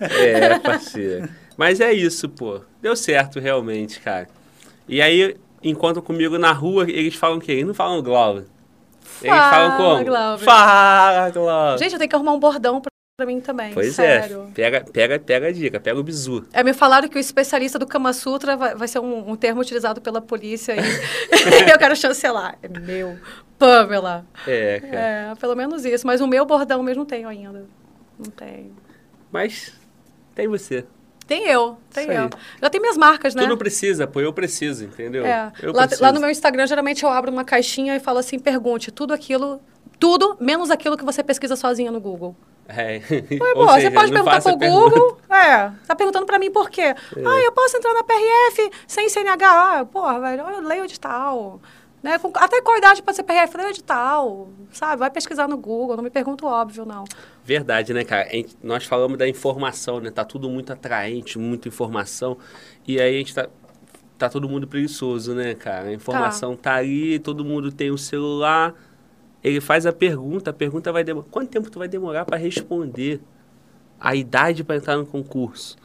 É, 0.00 0.58
parceiro. 0.58 1.28
Mas 1.56 1.80
é 1.80 1.92
isso, 1.92 2.28
pô. 2.28 2.60
Deu 2.82 2.94
certo 2.94 3.40
realmente, 3.40 4.00
cara. 4.00 4.28
E 4.88 5.00
aí, 5.00 5.36
encontram 5.62 6.02
comigo 6.02 6.38
na 6.38 6.52
rua, 6.52 6.84
eles 6.88 7.14
falam 7.14 7.38
o 7.38 7.40
quê? 7.40 7.52
Eles 7.52 7.66
não 7.66 7.74
falam 7.74 8.02
Glauber. 8.02 8.44
Eles 9.22 9.36
Fala, 9.36 9.50
falam 9.50 9.76
como? 9.76 10.04
Glauber. 10.04 10.44
Fala, 10.44 11.30
Glauber. 11.30 11.78
Gente, 11.78 11.92
eu 11.92 11.98
tenho 11.98 12.08
que 12.10 12.16
arrumar 12.16 12.32
um 12.32 12.38
bordão 12.38 12.80
pra, 12.80 12.90
pra 13.18 13.26
mim 13.26 13.40
também. 13.40 13.72
Pois 13.72 13.94
sério. 13.94 14.48
é. 14.50 14.52
Pega, 14.52 14.84
pega, 14.92 15.18
pega 15.18 15.46
a 15.48 15.52
dica, 15.52 15.80
pega 15.80 15.98
o 15.98 16.02
bizu. 16.02 16.46
É, 16.52 16.62
me 16.62 16.74
falaram 16.74 17.08
que 17.08 17.16
o 17.16 17.18
especialista 17.18 17.78
do 17.78 17.86
Kama 17.86 18.12
Sutra 18.12 18.56
vai, 18.56 18.74
vai 18.74 18.88
ser 18.88 18.98
um, 18.98 19.30
um 19.30 19.36
termo 19.36 19.60
utilizado 19.60 20.00
pela 20.00 20.20
polícia 20.20 20.74
e 20.74 20.78
eu 21.70 21.78
quero 21.78 21.96
chancelar. 21.96 22.58
É 22.62 22.68
meu. 22.68 23.16
Pamela. 23.58 24.26
É, 24.46 24.80
cara. 24.80 24.96
É, 24.96 25.34
pelo 25.36 25.54
menos 25.54 25.84
isso. 25.84 26.06
Mas 26.06 26.20
o 26.20 26.26
meu 26.26 26.44
bordão 26.44 26.82
mesmo 26.82 27.00
não 27.00 27.06
tenho 27.06 27.28
ainda. 27.28 27.64
Não 28.18 28.30
tenho. 28.30 28.76
Mas 29.32 29.72
tem 30.34 30.46
você. 30.46 30.84
Tem 31.26 31.44
eu, 31.48 31.76
tem 31.92 32.08
eu. 32.12 32.30
Já 32.62 32.70
tem 32.70 32.80
minhas 32.80 32.96
marcas, 32.96 33.34
né? 33.34 33.42
Tu 33.42 33.48
não 33.48 33.56
precisa, 33.56 34.06
pô, 34.06 34.20
eu 34.20 34.32
preciso, 34.32 34.84
entendeu? 34.84 35.26
É. 35.26 35.52
Eu 35.60 35.72
Lá, 35.72 35.82
preciso. 35.82 36.02
lá 36.02 36.12
no 36.12 36.20
meu 36.20 36.30
Instagram, 36.30 36.66
geralmente 36.66 37.02
eu 37.02 37.08
abro 37.10 37.32
uma 37.32 37.44
caixinha 37.44 37.96
e 37.96 38.00
falo 38.00 38.18
assim: 38.18 38.38
pergunte 38.38 38.92
tudo 38.92 39.12
aquilo, 39.12 39.60
tudo 39.98 40.36
menos 40.38 40.70
aquilo 40.70 40.96
que 40.96 41.04
você 41.04 41.24
pesquisa 41.24 41.56
sozinha 41.56 41.90
no 41.90 42.00
Google. 42.00 42.36
É. 42.68 43.00
Ou 43.56 43.66
pô, 43.66 43.72
seja, 43.74 43.88
você 43.88 43.90
pode 43.90 44.12
perguntar 44.12 44.40
pro 44.42 44.58
pergunta. 44.58 44.98
Google. 45.00 45.18
É, 45.28 45.70
tá 45.86 45.94
perguntando 45.94 46.24
pra 46.26 46.38
mim 46.38 46.50
por 46.50 46.70
quê? 46.70 46.94
Ah, 47.16 47.40
eu 47.44 47.52
posso 47.52 47.76
entrar 47.76 47.92
na 47.92 48.02
PRF 48.04 48.70
sem 48.86 49.08
CNH. 49.08 49.46
Ah, 49.80 49.84
porra, 49.84 50.18
velho, 50.20 50.42
eu 50.48 50.60
leio 50.62 50.84
edital. 50.84 51.60
Né? 52.02 52.18
Com- 52.18 52.30
até 52.36 52.60
qual 52.62 52.78
idade 52.78 53.02
pode 53.02 53.16
ser 53.16 53.22
PRF? 53.24 53.56
Leio 53.56 53.68
edital, 53.70 54.48
sabe? 54.72 54.96
Vai 55.00 55.10
pesquisar 55.10 55.46
no 55.48 55.56
Google, 55.58 55.96
não 55.96 56.04
me 56.04 56.10
pergunta 56.10 56.46
o 56.46 56.48
óbvio, 56.48 56.84
não. 56.86 57.04
Verdade, 57.46 57.94
né, 57.94 58.02
cara? 58.02 58.28
Gente- 58.28 58.56
nós 58.60 58.84
falamos 58.84 59.16
da 59.16 59.28
informação, 59.28 60.00
né? 60.00 60.10
Tá 60.10 60.24
tudo 60.24 60.50
muito 60.50 60.72
atraente, 60.72 61.38
muita 61.38 61.68
informação. 61.68 62.36
E 62.84 63.00
aí 63.00 63.14
a 63.14 63.18
gente 63.18 63.32
tá, 63.32 63.48
tá 64.18 64.28
todo 64.28 64.48
mundo 64.48 64.66
preguiçoso, 64.66 65.32
né, 65.32 65.54
cara? 65.54 65.90
A 65.90 65.92
informação 65.92 66.56
tá. 66.56 66.74
ali, 66.74 67.20
todo 67.20 67.44
mundo 67.44 67.70
tem 67.70 67.92
o 67.92 67.96
celular. 67.96 68.74
Ele 69.44 69.60
faz 69.60 69.86
a 69.86 69.92
pergunta, 69.92 70.50
a 70.50 70.52
pergunta 70.52 70.90
vai 70.90 71.04
demorar. 71.04 71.28
Quanto 71.30 71.48
tempo 71.48 71.70
tu 71.70 71.78
vai 71.78 71.86
demorar 71.86 72.24
para 72.24 72.36
responder? 72.36 73.20
A 74.00 74.16
idade 74.16 74.64
para 74.64 74.74
entrar 74.74 74.96
no 74.96 75.06
concurso? 75.06 75.76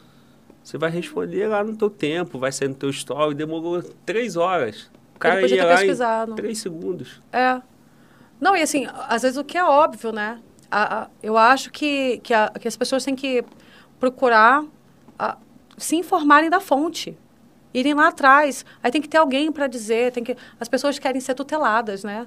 Você 0.64 0.76
vai 0.76 0.90
responder 0.90 1.46
lá 1.46 1.62
no 1.62 1.76
teu 1.76 1.88
tempo, 1.88 2.40
vai 2.40 2.50
sair 2.50 2.68
no 2.68 2.74
teu 2.74 2.90
story. 2.90 3.36
Demorou 3.36 3.80
três 4.04 4.36
horas. 4.36 4.90
O 5.14 5.18
cara 5.20 5.40
podia 5.40 5.56
ia 5.58 5.62
ter 5.62 5.68
lá 5.68 5.76
pesquisado. 5.76 6.32
em 6.32 6.34
três 6.34 6.58
segundos. 6.58 7.22
É. 7.32 7.62
Não, 8.40 8.56
e 8.56 8.62
assim, 8.62 8.88
às 9.08 9.22
vezes 9.22 9.38
o 9.38 9.44
que 9.44 9.56
é 9.56 9.62
óbvio, 9.64 10.10
né? 10.10 10.40
A- 10.72 11.02
a- 11.02 11.08
eu 11.22 11.36
acho 11.36 11.70
que, 11.70 12.18
que, 12.22 12.32
a- 12.32 12.50
que 12.58 12.66
as 12.66 12.76
pessoas 12.76 13.04
têm 13.04 13.14
que 13.14 13.44
procurar 14.00 14.64
se 15.78 15.96
informarem 15.96 16.50
da 16.50 16.60
fonte. 16.60 17.16
Irem 17.74 17.94
lá 17.94 18.08
atrás. 18.08 18.64
Aí 18.82 18.90
tem 18.90 19.00
que 19.00 19.08
ter 19.08 19.16
alguém 19.18 19.50
para 19.50 19.66
dizer. 19.66 20.12
Tem 20.12 20.22
que, 20.22 20.36
as 20.60 20.68
pessoas 20.68 20.98
querem 20.98 21.20
ser 21.20 21.34
tuteladas, 21.34 22.04
né? 22.04 22.26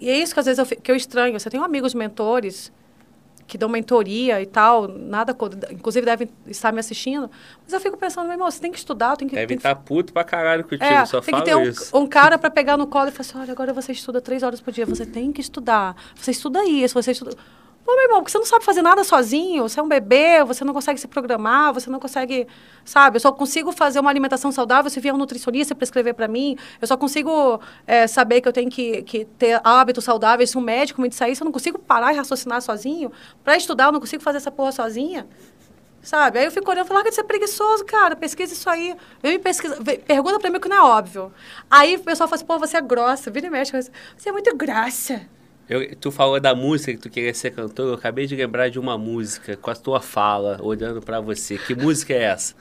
E- 0.00 0.08
é 0.10 0.18
isso 0.18 0.32
que 0.34 0.40
às 0.40 0.46
vezes 0.46 0.58
eu, 0.58 0.76
que 0.80 0.90
eu 0.90 0.96
estranho. 0.96 1.38
Você 1.38 1.50
tem 1.50 1.60
amigos 1.62 1.94
mentores 1.94 2.72
que 3.46 3.58
dão 3.58 3.68
mentoria 3.68 4.40
e 4.40 4.46
tal, 4.46 4.88
nada, 4.88 5.36
inclusive 5.70 6.06
devem 6.06 6.26
estar 6.46 6.72
me 6.72 6.78
assistindo, 6.80 7.30
mas 7.62 7.72
eu 7.74 7.80
fico 7.80 7.98
pensando, 7.98 8.24
meu 8.24 8.32
irmão, 8.34 8.50
você 8.50 8.58
tem 8.60 8.72
que 8.72 8.78
estudar, 8.78 9.14
tem 9.16 9.28
que, 9.28 9.34
Deve 9.34 9.54
estar 9.56 9.74
puto 9.74 10.10
pra 10.10 10.24
caralho 10.24 10.62
contigo, 10.64 10.84
é, 10.84 11.04
só 11.04 11.20
tem 11.20 11.34
que 11.34 11.42
ter 11.42 11.54
um, 11.54 11.62
isso. 11.64 11.94
um 11.94 12.06
cara 12.06 12.38
para 12.38 12.50
pegar 12.50 12.78
no 12.78 12.86
colo 12.86 13.08
e 13.08 13.10
falar 13.10 13.20
assim, 13.28 13.38
olha, 13.38 13.52
agora 13.52 13.74
você 13.74 13.92
estuda 13.92 14.22
três 14.22 14.42
horas 14.42 14.60
por 14.62 14.72
dia, 14.72 14.86
você 14.86 15.04
tem 15.04 15.30
que 15.32 15.40
estudar, 15.42 15.94
você 16.14 16.30
estuda 16.30 16.64
isso, 16.64 16.94
você 16.94 17.10
estuda... 17.10 17.36
Pô, 17.84 17.96
meu 17.96 18.04
irmão, 18.04 18.20
porque 18.20 18.30
você 18.30 18.38
não 18.38 18.46
sabe 18.46 18.64
fazer 18.64 18.80
nada 18.80 19.02
sozinho, 19.02 19.68
você 19.68 19.80
é 19.80 19.82
um 19.82 19.88
bebê, 19.88 20.44
você 20.44 20.64
não 20.64 20.72
consegue 20.72 21.00
se 21.00 21.08
programar, 21.08 21.74
você 21.74 21.90
não 21.90 21.98
consegue, 21.98 22.46
sabe? 22.84 23.16
Eu 23.16 23.20
só 23.20 23.32
consigo 23.32 23.72
fazer 23.72 23.98
uma 23.98 24.08
alimentação 24.08 24.52
saudável 24.52 24.88
se 24.88 25.00
vier 25.00 25.12
um 25.12 25.18
nutricionista 25.18 25.74
prescrever 25.74 26.14
para 26.14 26.28
mim. 26.28 26.56
Eu 26.80 26.86
só 26.86 26.96
consigo 26.96 27.60
é, 27.84 28.06
saber 28.06 28.40
que 28.40 28.46
eu 28.46 28.52
tenho 28.52 28.70
que, 28.70 29.02
que 29.02 29.24
ter 29.24 29.60
hábitos 29.64 30.04
saudáveis 30.04 30.50
se 30.50 30.58
um 30.58 30.60
médico 30.60 31.02
me 31.02 31.08
disser 31.08 31.28
isso. 31.28 31.42
Eu 31.42 31.46
não 31.46 31.52
consigo 31.52 31.76
parar 31.76 32.12
e 32.12 32.16
raciocinar 32.16 32.62
sozinho. 32.62 33.10
Para 33.42 33.56
estudar, 33.56 33.86
eu 33.86 33.92
não 33.92 34.00
consigo 34.00 34.22
fazer 34.22 34.38
essa 34.38 34.50
porra 34.50 34.70
sozinha. 34.70 35.26
Sabe? 36.02 36.38
Aí 36.38 36.44
eu 36.44 36.52
fico 36.52 36.70
olhando 36.70 36.84
e 36.84 36.88
falo, 36.88 36.98
larga 36.98 37.10
de 37.10 37.16
ser 37.16 37.24
preguiçoso, 37.24 37.84
cara, 37.84 38.14
pesquisa 38.14 38.52
isso 38.52 38.70
aí. 38.70 38.94
Vem 39.20 39.32
me 39.32 39.38
pesquisa, 39.40 39.76
vem, 39.80 39.98
pergunta 39.98 40.38
pra 40.38 40.50
mim 40.50 40.60
que 40.60 40.68
não 40.68 40.76
é 40.76 40.82
óbvio. 40.82 41.32
Aí 41.68 41.96
o 41.96 42.00
pessoal 42.00 42.28
fala 42.28 42.36
assim, 42.36 42.46
pô, 42.46 42.58
você 42.58 42.76
é 42.76 42.80
grossa, 42.80 43.30
vira 43.30 43.48
e 43.48 43.50
mexe, 43.50 43.72
você 44.16 44.28
é 44.28 44.32
muito 44.32 44.56
grossa. 44.56 45.22
Eu, 45.68 45.94
tu 45.96 46.10
falou 46.10 46.38
da 46.40 46.54
música 46.54 46.92
que 46.92 46.98
tu 46.98 47.08
queria 47.08 47.32
ser 47.32 47.50
cantor, 47.52 47.88
eu 47.88 47.94
acabei 47.94 48.26
de 48.26 48.36
lembrar 48.36 48.68
de 48.68 48.78
uma 48.78 48.98
música 48.98 49.56
com 49.56 49.70
a 49.70 49.74
tua 49.74 50.00
fala, 50.00 50.58
olhando 50.60 51.00
pra 51.00 51.20
você. 51.20 51.56
Que 51.56 51.74
música 51.74 52.12
é 52.12 52.22
essa? 52.24 52.54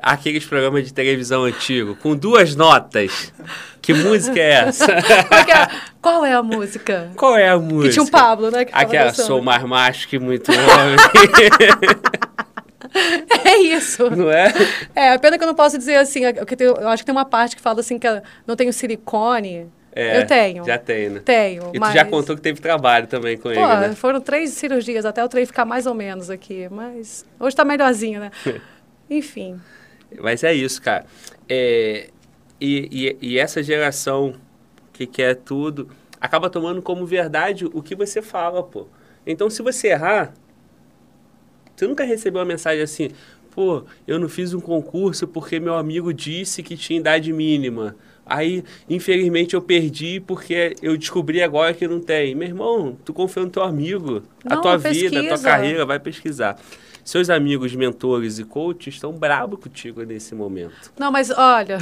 Aqueles 0.00 0.44
programas 0.44 0.84
de 0.84 0.92
televisão 0.92 1.44
antigo, 1.44 1.94
com 1.96 2.16
duas 2.16 2.54
notas. 2.56 3.32
Que 3.80 3.94
música 3.94 4.38
é 4.40 4.50
essa? 4.50 4.86
Qual, 4.86 5.40
é, 5.40 5.68
qual 6.02 6.24
é 6.26 6.32
a 6.34 6.42
música? 6.42 7.10
Qual 7.16 7.36
é 7.36 7.48
a 7.48 7.58
música? 7.58 7.84
Que 7.88 7.90
tinha 7.90 8.02
um 8.02 8.08
Pablo, 8.08 8.50
né? 8.50 8.64
que 8.64 8.72
Aquela, 8.74 9.14
sou 9.14 9.40
mais 9.40 9.62
macho 9.62 10.08
que 10.08 10.18
muito 10.18 10.50
homem. 10.52 10.96
É 13.44 13.58
isso. 13.58 14.10
Não 14.10 14.30
é? 14.30 14.52
É, 14.94 15.12
a 15.12 15.18
pena 15.18 15.36
que 15.38 15.44
eu 15.44 15.48
não 15.48 15.54
posso 15.54 15.78
dizer 15.78 15.96
assim, 15.96 16.20
tem- 16.56 16.66
eu 16.66 16.88
acho 16.88 17.02
que 17.02 17.06
tem 17.06 17.14
uma 17.14 17.24
parte 17.24 17.56
que 17.56 17.62
fala 17.62 17.80
assim 17.80 17.98
que 17.98 18.06
não 18.46 18.56
tenho 18.56 18.72
silicone. 18.72 19.70
É, 19.96 20.20
eu 20.20 20.26
tenho. 20.26 20.64
Já 20.64 20.76
tem, 20.76 21.08
né? 21.08 21.20
Tenho, 21.24 21.70
E 21.70 21.74
tu 21.74 21.80
mas... 21.80 21.94
já 21.94 22.04
contou 22.04 22.34
que 22.34 22.42
teve 22.42 22.60
trabalho 22.60 23.06
também 23.06 23.36
com 23.36 23.44
Pô, 23.44 23.50
ele, 23.50 23.88
né? 23.88 23.94
foram 23.94 24.20
três 24.20 24.50
cirurgias 24.50 25.04
até 25.04 25.24
o 25.24 25.28
trem 25.28 25.46
ficar 25.46 25.64
mais 25.64 25.86
ou 25.86 25.94
menos 25.94 26.30
aqui, 26.30 26.68
mas 26.68 27.24
hoje 27.38 27.54
tá 27.54 27.64
melhorzinho, 27.64 28.18
né? 28.18 28.30
Enfim. 29.08 29.60
Mas 30.18 30.42
é 30.42 30.52
isso, 30.52 30.82
cara. 30.82 31.06
É, 31.48 32.08
e, 32.60 33.16
e, 33.20 33.34
e 33.34 33.38
essa 33.38 33.62
geração 33.62 34.34
que 34.92 35.06
quer 35.06 35.36
tudo 35.36 35.88
acaba 36.20 36.50
tomando 36.50 36.80
como 36.82 37.06
verdade 37.06 37.66
o 37.66 37.82
que 37.82 37.94
você 37.94 38.20
fala, 38.20 38.62
pô. 38.62 38.88
Então, 39.26 39.48
se 39.48 39.62
você 39.62 39.88
errar, 39.88 40.34
você 41.74 41.86
nunca 41.86 42.04
recebeu 42.04 42.40
uma 42.40 42.46
mensagem 42.46 42.82
assim, 42.82 43.10
pô, 43.50 43.84
eu 44.06 44.18
não 44.18 44.28
fiz 44.28 44.54
um 44.54 44.60
concurso 44.60 45.28
porque 45.28 45.60
meu 45.60 45.74
amigo 45.74 46.12
disse 46.12 46.62
que 46.62 46.76
tinha 46.76 46.98
idade 46.98 47.32
mínima. 47.32 47.96
Aí, 48.26 48.64
infelizmente, 48.88 49.54
eu 49.54 49.60
perdi 49.62 50.20
porque 50.20 50.74
eu 50.82 50.96
descobri 50.96 51.42
agora 51.42 51.74
que 51.74 51.86
não 51.86 52.00
tem. 52.00 52.34
Meu 52.34 52.48
irmão, 52.48 52.96
tu 53.04 53.12
confia 53.12 53.42
no 53.42 53.50
teu 53.50 53.62
amigo, 53.62 54.22
a 54.46 54.54
Não, 54.54 54.62
tua 54.62 54.76
vida, 54.78 55.08
a 55.08 55.22
tua 55.22 55.30
pesquisa. 55.30 55.42
carreira, 55.48 55.84
vai 55.86 55.98
pesquisar. 56.00 56.58
Seus 57.04 57.28
amigos, 57.28 57.74
mentores 57.76 58.38
e 58.38 58.44
coaches 58.44 58.94
estão 58.94 59.12
bravos 59.12 59.60
contigo 59.60 60.02
nesse 60.04 60.34
momento. 60.34 60.90
Não, 60.98 61.12
mas 61.12 61.30
olha, 61.30 61.76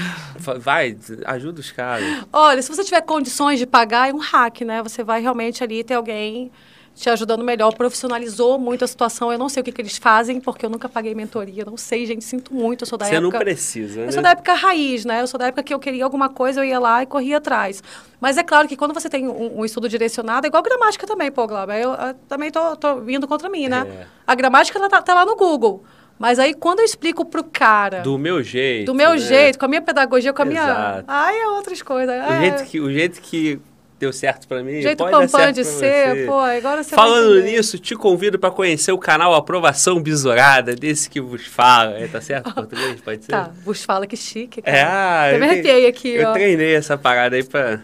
Vai, 0.59 0.97
ajuda 1.27 1.61
os 1.61 1.71
caras. 1.71 2.05
olha, 2.33 2.61
se 2.61 2.69
você 2.75 2.83
tiver 2.83 3.03
condições 3.03 3.61
de 3.61 3.67
pagar, 3.67 4.11
é 4.11 4.13
um 4.13 4.19
hack, 4.19 4.63
né? 4.63 4.83
Você 4.83 5.05
vai 5.05 5.23
realmente 5.23 5.63
ali 5.63 5.85
ter 5.85 5.95
alguém 5.95 6.51
te 6.95 7.09
ajudando 7.09 7.43
melhor, 7.43 7.75
profissionalizou 7.75 8.59
muito 8.59 8.85
a 8.85 8.87
situação. 8.87 9.33
Eu 9.33 9.39
não 9.39 9.49
sei 9.49 9.61
o 9.61 9.65
que, 9.65 9.73
que 9.73 9.81
eles 9.81 9.97
fazem, 9.99 10.41
porque 10.41 10.67
eu 10.67 10.71
nunca 10.71 10.89
paguei 10.89 11.15
mentoria, 11.15 11.65
não 11.65 11.77
sei, 11.77 12.07
gente, 12.07 12.25
sinto 12.25 12.55
muito, 12.55 12.83
eu 12.83 12.87
sou 12.87 12.99
da 12.99 13.07
Você 13.07 13.19
não 13.19 13.29
época... 13.29 13.45
precisa, 13.45 14.01
né? 14.01 14.09
Eu 14.09 14.13
sou 14.13 14.23
da 14.23 14.31
época 14.31 14.55
raiz, 14.55 15.05
né? 15.05 15.21
Eu 15.23 15.27
sou 15.27 15.39
da 15.39 15.47
época 15.47 15.63
que 15.63 15.73
eu 15.73 15.79
queria 15.79 16.05
alguma 16.05 16.29
coisa, 16.29 16.61
eu 16.61 16.65
ia 16.65 16.79
lá 16.79 17.03
e 17.03 17.07
corria 17.07 17.39
atrás. 17.39 17.83
Mas 18.21 18.37
é 18.37 18.43
claro 18.43 18.69
que 18.69 18.77
quando 18.77 18.95
você 18.95 19.09
tem 19.09 19.27
um, 19.27 19.61
um 19.61 19.65
estudo 19.65 19.89
direcionado, 19.89 20.47
é 20.47 20.49
igual 20.49 20.63
gramática 20.63 21.07
também, 21.07 21.31
pô, 21.33 21.47
Glauber. 21.47 21.81
Eu, 21.81 21.91
eu 21.93 22.15
também 22.29 22.51
tô, 22.51 22.77
tô 22.77 23.01
vindo 23.01 23.27
contra 23.27 23.49
mim, 23.49 23.69
né? 23.69 23.87
É. 23.89 24.07
A 24.27 24.35
gramática 24.35 24.79
ela 24.79 24.89
tá, 24.89 25.03
tá 25.03 25.15
lá 25.15 25.25
no 25.25 25.35
Google. 25.35 25.85
Mas 26.19 26.39
aí 26.39 26.55
quando 26.55 26.79
eu 26.81 26.85
explico 26.85 27.25
pro 27.25 27.43
cara, 27.43 28.01
do, 28.01 28.13
Do 28.13 28.19
meu 28.19 28.43
jeito. 28.43 28.95
meu 28.95 29.11
né? 29.11 29.19
jeito, 29.19 29.59
com 29.59 29.65
a 29.65 29.69
minha 29.69 29.83
pedagogia, 29.83 30.33
com 30.33 30.43
a 30.43 30.45
minha. 30.45 30.63
Exato. 30.63 31.05
Ai, 31.09 31.37
é 31.37 31.49
outras 31.49 31.83
coisas. 31.83 32.15
O, 32.15 32.33
É, 32.33 32.41
jeito 32.41 32.65
que, 32.65 32.81
o 32.81 32.93
jeito 32.93 33.21
que 33.21 33.61
deu 34.03 34.13
certo 34.13 34.49
pra 34.49 34.63
mim, 34.65 34.83
jeito 34.83 34.99
pode 34.99 35.31
certo 35.31 35.55
de 35.55 35.63
pra 35.63 35.71
ser, 35.71 36.09
você. 36.17 36.27
pô, 36.27 36.41
agora 36.41 36.83
você 36.83 36.95
Falando 36.95 37.41
nisso, 37.41 37.79
te 37.79 37.95
convido 37.95 38.37
para 38.39 38.51
conhecer 38.51 38.91
o 38.91 38.99
canal 38.99 39.33
Aprovação 39.33 40.03
Bisurada, 40.03 40.75
desse 40.75 41.09
que 41.09 41.21
vos 41.21 41.47
fala. 41.47 41.93
É, 41.99 42.09
tá 42.09 42.21
certo 42.21 42.51
português? 42.55 43.01
Pode 43.01 43.25
ser? 43.25 43.31
Tá, 43.31 43.51
vos 43.65 43.85
fala 43.85 44.05
que 44.07 44.17
chique, 44.17 44.61
cara. 44.61 44.77
É, 44.77 44.83
ah, 44.83 45.25
Até 45.29 45.31
me 45.31 45.37
eu 45.37 45.39
tre- 45.41 45.51
arrepiei 45.51 45.87
aqui, 45.87 46.09
Eu 46.15 46.29
ó. 46.31 46.33
treinei 46.33 46.75
essa 46.75 46.99
parada 46.99 47.37
aí 47.37 47.45
pra 47.45 47.81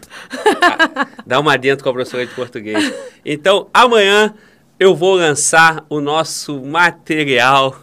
dar 1.25 1.39
uma 1.39 1.57
dentro 1.57 1.83
com 1.85 1.89
a 1.89 1.93
professora 1.93 2.25
de 2.25 2.33
português. 2.35 2.93
Então, 3.25 3.67
amanhã 3.73 4.33
eu 4.77 4.93
vou 4.93 5.15
lançar 5.15 5.85
o 5.89 6.01
nosso 6.01 6.61
material 6.61 7.75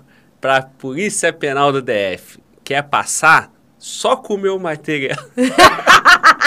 para 0.42 0.60
Polícia 0.62 1.32
Penal 1.32 1.72
do 1.72 1.80
DF. 1.80 2.38
Quer 2.62 2.82
passar? 2.82 3.50
Só 3.78 4.14
com 4.16 4.34
o 4.34 4.38
meu 4.38 4.58
material. 4.58 5.16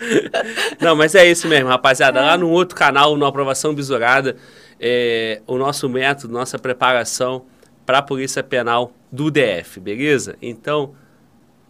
Não, 0.80 0.94
mas 0.96 1.14
é 1.14 1.28
isso 1.28 1.48
mesmo, 1.48 1.68
rapaziada. 1.68 2.20
Lá 2.20 2.36
no 2.36 2.50
outro 2.50 2.76
canal, 2.76 3.16
no 3.16 3.26
Aprovação 3.26 3.74
Bisurada, 3.74 4.36
é, 4.80 5.40
o 5.46 5.56
nosso 5.56 5.88
método, 5.88 6.32
nossa 6.32 6.58
preparação 6.58 7.44
para 7.84 7.98
a 7.98 8.02
Polícia 8.02 8.42
Penal 8.42 8.92
do 9.10 9.30
DF, 9.30 9.80
beleza? 9.80 10.36
Então, 10.40 10.94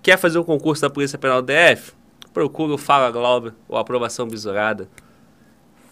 quer 0.03 0.19
fazer 0.19 0.39
o 0.39 0.45
concurso 0.45 0.83
da 0.83 0.91
Polícia 0.91 1.19
Penal 1.19 1.43
do 1.43 1.47
DF? 1.47 1.93
Procura 2.33 2.75
o 2.75 2.79
Fala 2.79 3.11
Globo 3.11 3.53
ou 3.69 3.79
Aprovação 3.79 4.29
Bisurada 4.29 4.89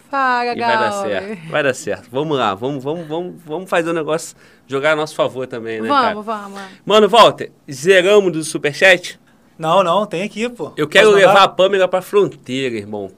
Fala, 0.09 0.53
e 0.53 0.59
vai 0.59 0.77
dar 0.77 0.91
certo. 0.91 1.49
Vai 1.49 1.63
dar 1.63 1.73
certo. 1.73 2.09
Vamos 2.11 2.37
lá, 2.37 2.55
vamos, 2.55 2.83
vamos, 2.83 3.07
vamos, 3.07 3.35
vamos 3.45 3.69
fazer 3.69 3.89
o 3.89 3.93
negócio 3.93 4.37
jogar 4.65 4.93
a 4.93 4.95
nosso 4.95 5.15
favor 5.15 5.45
também, 5.47 5.81
né, 5.81 5.89
cara? 5.89 6.09
Vamos, 6.13 6.25
vamos. 6.25 6.61
Mano, 6.85 7.09
Walter, 7.09 7.51
zeramos 7.69 8.31
do 8.31 8.43
Superchat? 8.43 9.19
Não, 9.57 9.83
não, 9.83 10.05
tem 10.05 10.23
aqui, 10.23 10.47
pô. 10.49 10.71
Eu 10.77 10.87
quero 10.87 11.11
levar 11.11 11.43
a 11.43 11.47
Pâmela 11.47 11.87
pra 11.87 12.01
fronteira, 12.01 12.75
irmão. 12.75 13.09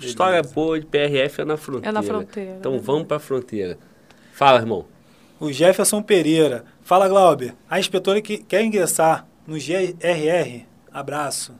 História 0.00 0.42
boa 0.42 0.80
de 0.80 0.86
PRF 0.86 1.40
é 1.42 1.44
na 1.44 1.56
fronteira. 1.56 1.88
É 1.88 1.92
na 1.92 2.02
fronteira, 2.02 2.56
Então 2.58 2.74
é 2.74 2.78
vamos 2.78 3.06
pra 3.06 3.18
fronteira. 3.18 3.78
Fala, 4.32 4.58
irmão. 4.58 4.84
O 5.38 5.52
Jefferson 5.52 6.02
Pereira. 6.02 6.64
Fala, 6.82 7.08
Glauber. 7.08 7.54
A 7.70 7.78
inspetora 7.78 8.20
que 8.20 8.38
quer 8.38 8.62
ingressar 8.64 9.26
no 9.46 9.56
GRR. 9.56 10.66
Abraço. 10.92 11.54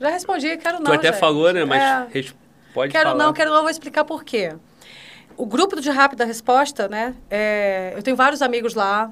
Já 0.00 0.08
respondi, 0.08 0.56
quero 0.56 0.78
não, 0.78 0.84
tu 0.86 0.92
até 0.92 1.08
gente. 1.08 1.20
falou, 1.20 1.52
né? 1.52 1.64
Mas 1.64 1.82
É. 1.82 2.24
pode 2.72 2.92
Quero 2.92 3.10
falar. 3.10 3.22
não, 3.24 3.32
quero 3.32 3.50
não, 3.50 3.60
vou 3.60 3.70
explicar 3.70 4.04
por 4.04 4.24
quê. 4.24 4.54
O 5.36 5.44
grupo 5.46 5.78
de 5.80 5.90
rápida 5.90 6.24
resposta, 6.24 6.88
né? 6.88 7.14
é, 7.30 7.92
eu 7.96 8.02
tenho 8.02 8.16
vários 8.16 8.40
amigos 8.42 8.74
lá, 8.74 9.10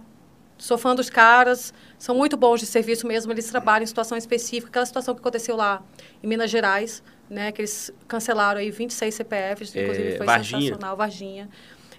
sou 0.58 0.76
fã 0.76 0.94
dos 0.94 1.08
caras, 1.08 1.72
são 1.98 2.14
muito 2.14 2.36
bons 2.36 2.60
de 2.60 2.66
serviço 2.66 3.06
mesmo, 3.06 3.32
eles 3.32 3.48
trabalham 3.48 3.84
em 3.84 3.86
situação 3.86 4.18
específica, 4.18 4.68
aquela 4.68 4.86
situação 4.86 5.14
que 5.14 5.20
aconteceu 5.20 5.56
lá 5.56 5.82
em 6.22 6.26
Minas 6.26 6.50
Gerais, 6.50 7.02
né? 7.30 7.52
Que 7.52 7.62
eles 7.62 7.90
cancelaram 8.06 8.60
aí 8.60 8.70
26 8.70 9.14
CPFs, 9.14 9.74
É, 9.76 9.82
inclusive 9.82 10.16
foi 10.16 10.26
Varginha. 10.26 10.60
sensacional, 10.60 10.96
Varginha. 10.96 11.48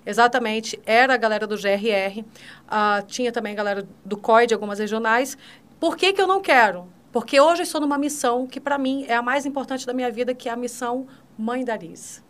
Exatamente, 0.06 0.80
era 0.86 1.14
a 1.14 1.18
galera 1.18 1.46
do 1.46 1.56
GRR, 1.56 2.24
ah, 2.68 3.04
tinha 3.06 3.32
também 3.32 3.54
a 3.54 3.56
galera 3.56 3.88
do 4.04 4.18
COI 4.18 4.48
de 4.48 4.54
algumas 4.54 4.80
regionais. 4.80 5.38
Por 5.80 5.96
que, 5.96 6.14
que 6.14 6.22
eu 6.22 6.28
não 6.28 6.42
quero? 6.42 6.88
Porque 7.12 7.40
hoje 7.40 7.62
eu 7.62 7.64
estou 7.64 7.82
numa 7.82 7.98
missão 7.98 8.46
que, 8.48 8.60
para 8.60 8.78
mim, 8.78 9.06
é 9.08 9.16
a 9.16 9.22
mais 9.22 9.46
importante 9.46 9.86
da 9.86 9.94
minha 9.94 10.12
vida, 10.12 10.34
que 10.34 10.48
é 10.48 10.52
a 10.52 10.56
missão 10.56 11.08
Mãe 11.38 11.64
da 11.64 11.76
Liz. 11.76 12.24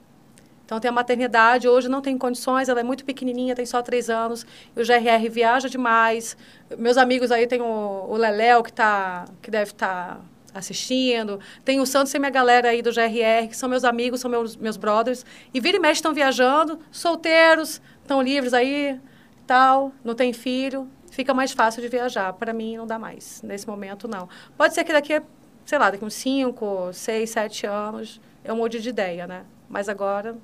Então, 0.69 0.79
tem 0.79 0.87
a 0.87 0.91
maternidade, 0.91 1.67
hoje 1.67 1.89
não 1.89 1.99
tem 1.99 2.15
condições, 2.15 2.69
ela 2.69 2.79
é 2.79 2.83
muito 2.83 3.03
pequenininha, 3.03 3.55
tem 3.55 3.65
só 3.65 3.81
três 3.81 4.07
anos. 4.07 4.45
E 4.75 4.79
o 4.79 4.85
GRR 4.85 5.27
viaja 5.27 5.67
demais. 5.67 6.37
Meus 6.77 6.95
amigos 6.95 7.31
aí, 7.31 7.47
tem 7.47 7.59
o, 7.59 7.65
o 8.07 8.15
Leléo, 8.15 8.61
que, 8.61 8.71
tá, 8.71 9.25
que 9.41 9.49
deve 9.49 9.71
estar 9.71 10.21
assistindo. 10.53 11.39
Tem 11.65 11.79
o 11.79 11.87
Santos 11.87 12.13
e 12.13 12.19
minha 12.19 12.29
galera 12.29 12.69
aí 12.69 12.83
do 12.83 12.93
GRR, 12.93 13.47
que 13.49 13.57
são 13.57 13.67
meus 13.67 13.83
amigos, 13.83 14.19
são 14.19 14.29
meus, 14.29 14.55
meus 14.55 14.77
brothers. 14.77 15.25
E 15.51 15.59
vira 15.59 15.77
e 15.77 15.79
mexe 15.79 15.93
estão 15.93 16.13
viajando, 16.13 16.79
solteiros, 16.91 17.81
estão 18.03 18.21
livres 18.21 18.53
aí, 18.53 18.99
tal, 19.47 19.91
não 20.03 20.13
tem 20.13 20.31
filho. 20.33 20.87
Fica 21.09 21.33
mais 21.33 21.51
fácil 21.51 21.81
de 21.81 21.87
viajar. 21.87 22.31
Para 22.33 22.53
mim, 22.53 22.77
não 22.77 22.85
dá 22.85 22.99
mais. 22.99 23.41
Nesse 23.41 23.67
momento, 23.67 24.07
não. 24.07 24.29
Pode 24.55 24.75
ser 24.75 24.83
que 24.83 24.93
daqui, 24.93 25.19
sei 25.65 25.79
lá, 25.79 25.89
daqui 25.89 26.05
uns 26.05 26.13
5, 26.13 26.93
6, 26.93 27.27
7 27.27 27.65
anos, 27.65 28.21
eu 28.45 28.55
mude 28.55 28.79
de 28.79 28.89
ideia, 28.89 29.25
né? 29.25 29.45
Mas 29.67 29.89
agora, 29.89 30.37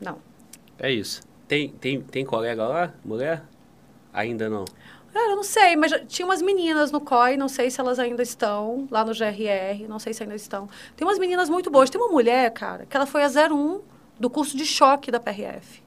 não. 0.00 0.18
É 0.78 0.90
isso. 0.90 1.22
Tem, 1.48 1.68
tem, 1.70 2.00
tem 2.00 2.24
colega 2.24 2.66
lá, 2.66 2.92
mulher? 3.04 3.42
Ainda 4.12 4.48
não. 4.48 4.64
Cara, 5.12 5.30
eu 5.30 5.36
não 5.36 5.42
sei, 5.44 5.76
mas 5.76 5.92
tinha 6.08 6.26
umas 6.26 6.42
meninas 6.42 6.90
no 6.92 7.00
COI, 7.00 7.36
não 7.38 7.48
sei 7.48 7.70
se 7.70 7.80
elas 7.80 7.98
ainda 7.98 8.22
estão, 8.22 8.86
lá 8.90 9.02
no 9.04 9.12
GRR, 9.14 9.86
não 9.88 9.98
sei 9.98 10.12
se 10.12 10.22
ainda 10.22 10.34
estão. 10.34 10.68
Tem 10.94 11.06
umas 11.06 11.18
meninas 11.18 11.48
muito 11.48 11.70
boas. 11.70 11.88
Tem 11.88 11.98
uma 12.00 12.10
mulher, 12.10 12.50
cara, 12.50 12.84
que 12.84 12.94
ela 12.96 13.06
foi 13.06 13.22
a 13.24 13.28
01 13.28 13.80
do 14.20 14.28
curso 14.28 14.56
de 14.56 14.66
choque 14.66 15.10
da 15.10 15.18
PRF. 15.18 15.82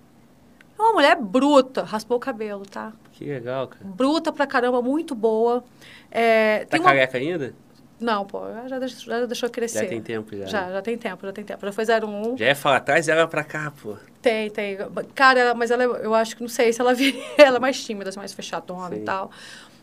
É 0.77 0.81
uma 0.81 0.93
mulher 0.93 1.15
bruta, 1.17 1.83
raspou 1.83 2.17
o 2.17 2.19
cabelo, 2.19 2.65
tá? 2.65 2.93
Que 3.11 3.25
legal, 3.25 3.67
cara. 3.67 3.83
Bruta 3.85 4.31
pra 4.31 4.47
caramba, 4.47 4.81
muito 4.81 5.13
boa. 5.13 5.63
É, 6.09 6.59
Tá 6.61 6.71
tem 6.71 6.79
uma- 6.79 6.89
careca 6.89 7.17
ainda? 7.17 7.53
Não, 7.99 8.25
pô, 8.25 8.41
já, 8.67 8.79
deix- 8.79 9.01
já 9.01 9.25
deixou 9.25 9.49
crescer. 9.49 9.83
Já 9.83 9.89
tem 9.89 10.01
tempo, 10.01 10.35
já. 10.35 10.45
Já, 10.45 10.71
já 10.71 10.81
tem 10.81 10.97
tempo, 10.97 11.25
já 11.25 11.33
tem 11.33 11.43
tempo. 11.43 11.65
Já 11.65 11.71
foi 11.71 11.83
01. 11.85 12.37
Já 12.37 12.45
ia 12.45 12.55
falar, 12.55 12.79
traz 12.79 13.09
ela 13.09 13.27
pra 13.27 13.43
cá, 13.43 13.71
pô. 13.81 13.95
Tem, 14.21 14.49
tem. 14.49 14.77
Cara, 15.13 15.53
mas 15.53 15.69
ela, 15.69 15.83
eu 15.83 16.13
acho 16.13 16.35
que 16.35 16.41
não 16.41 16.49
sei 16.49 16.71
se 16.71 16.79
ela 16.79 16.93
viria. 16.93 17.21
Ela 17.37 17.57
é 17.57 17.59
mais 17.59 17.83
tímida, 17.83 18.09
mais 18.15 18.33
fechadona 18.33 18.95
Sim. 18.95 19.01
e 19.01 19.05
tal. 19.05 19.31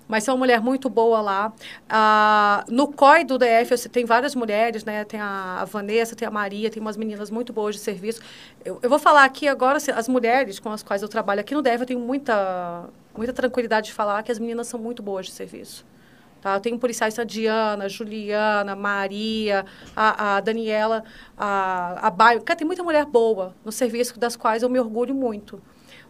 Mas 0.08 0.28
é 0.28 0.30
uma 0.30 0.38
mulher 0.38 0.60
muito 0.60 0.88
boa 0.88 1.20
lá. 1.20 1.52
Ah, 1.88 2.64
no 2.68 2.92
COI 2.92 3.24
do 3.24 3.36
DF, 3.38 3.72
eu 3.72 3.90
tem 3.90 4.04
várias 4.04 4.34
mulheres, 4.36 4.84
né? 4.84 5.04
Tem 5.04 5.20
a, 5.20 5.58
a 5.62 5.64
Vanessa, 5.64 6.14
tem 6.14 6.26
a 6.28 6.30
Maria, 6.30 6.70
tem 6.70 6.80
umas 6.80 6.96
meninas 6.96 7.28
muito 7.28 7.52
boas 7.52 7.74
de 7.74 7.80
serviço. 7.80 8.20
Eu, 8.64 8.78
eu 8.82 8.88
vou 8.88 8.98
falar 9.00 9.24
aqui 9.24 9.48
agora, 9.48 9.78
assim, 9.78 9.90
as 9.90 10.06
mulheres 10.08 10.60
com 10.60 10.70
as 10.70 10.82
quais 10.82 11.02
eu 11.02 11.08
trabalho 11.08 11.40
aqui 11.40 11.54
no 11.54 11.62
DF, 11.62 11.80
eu 11.80 11.86
tenho 11.86 12.00
muita, 12.00 12.84
muita 13.16 13.32
tranquilidade 13.32 13.88
de 13.88 13.92
falar 13.92 14.22
que 14.22 14.30
as 14.30 14.38
meninas 14.38 14.68
são 14.68 14.78
muito 14.78 15.02
boas 15.02 15.26
de 15.26 15.32
serviço. 15.32 15.84
Tá? 16.46 16.54
Eu 16.54 16.60
tenho 16.60 16.78
policiais 16.78 17.18
a 17.18 17.24
Diana, 17.24 17.88
Juliana, 17.88 18.76
Maria, 18.76 19.66
a, 19.96 20.36
a 20.36 20.40
Daniela, 20.40 21.02
a, 21.36 22.06
a 22.06 22.08
Baio. 22.08 22.40
Cara, 22.40 22.56
tem 22.56 22.64
muita 22.64 22.84
mulher 22.84 23.04
boa 23.04 23.52
no 23.64 23.72
serviço 23.72 24.16
das 24.16 24.36
quais 24.36 24.62
eu 24.62 24.68
me 24.68 24.78
orgulho 24.78 25.12
muito. 25.12 25.60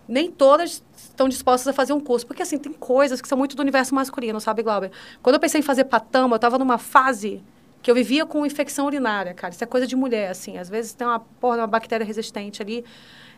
Nem 0.06 0.30
todas 0.30 0.84
estão 0.94 1.26
dispostas 1.26 1.68
a 1.68 1.72
fazer 1.72 1.94
um 1.94 2.00
curso, 2.00 2.26
porque 2.26 2.42
assim, 2.42 2.58
tem 2.58 2.70
coisas 2.70 3.22
que 3.22 3.26
são 3.26 3.38
muito 3.38 3.56
do 3.56 3.62
universo 3.62 3.94
masculino, 3.94 4.38
sabe, 4.38 4.62
Glauber? 4.62 4.90
Quando 5.22 5.36
eu 5.36 5.40
pensei 5.40 5.60
em 5.60 5.62
fazer 5.62 5.84
patama, 5.84 6.34
eu 6.34 6.36
estava 6.36 6.58
numa 6.58 6.76
fase 6.76 7.42
que 7.80 7.90
eu 7.90 7.94
vivia 7.94 8.26
com 8.26 8.44
infecção 8.44 8.84
urinária, 8.84 9.32
cara. 9.32 9.54
Isso 9.54 9.64
é 9.64 9.66
coisa 9.66 9.86
de 9.86 9.96
mulher, 9.96 10.28
assim. 10.28 10.58
Às 10.58 10.68
vezes 10.68 10.92
tem 10.92 11.06
uma 11.06 11.18
porra, 11.18 11.56
uma 11.56 11.66
bactéria 11.66 12.04
resistente 12.04 12.60
ali. 12.60 12.84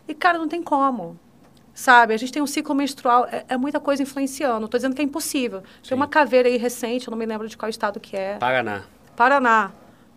E, 0.08 0.14
cara, 0.14 0.36
não 0.36 0.48
tem 0.48 0.64
como 0.64 1.16
sabe? 1.78 2.12
A 2.12 2.16
gente 2.16 2.32
tem 2.32 2.42
um 2.42 2.46
ciclo 2.46 2.74
menstrual, 2.74 3.26
é, 3.30 3.44
é 3.50 3.56
muita 3.56 3.78
coisa 3.78 4.02
influenciando. 4.02 4.64
Estou 4.64 4.78
dizendo 4.78 4.96
que 4.96 5.00
é 5.00 5.04
impossível. 5.04 5.60
Sim. 5.80 5.90
Tem 5.90 5.96
uma 5.96 6.08
caveira 6.08 6.48
aí 6.48 6.56
recente, 6.56 7.06
eu 7.06 7.12
não 7.12 7.18
me 7.18 7.24
lembro 7.24 7.48
de 7.48 7.56
qual 7.56 7.70
estado 7.70 8.00
que 8.00 8.16
é. 8.16 8.36
Paraná. 8.36 8.82
Paraná. 9.14 9.70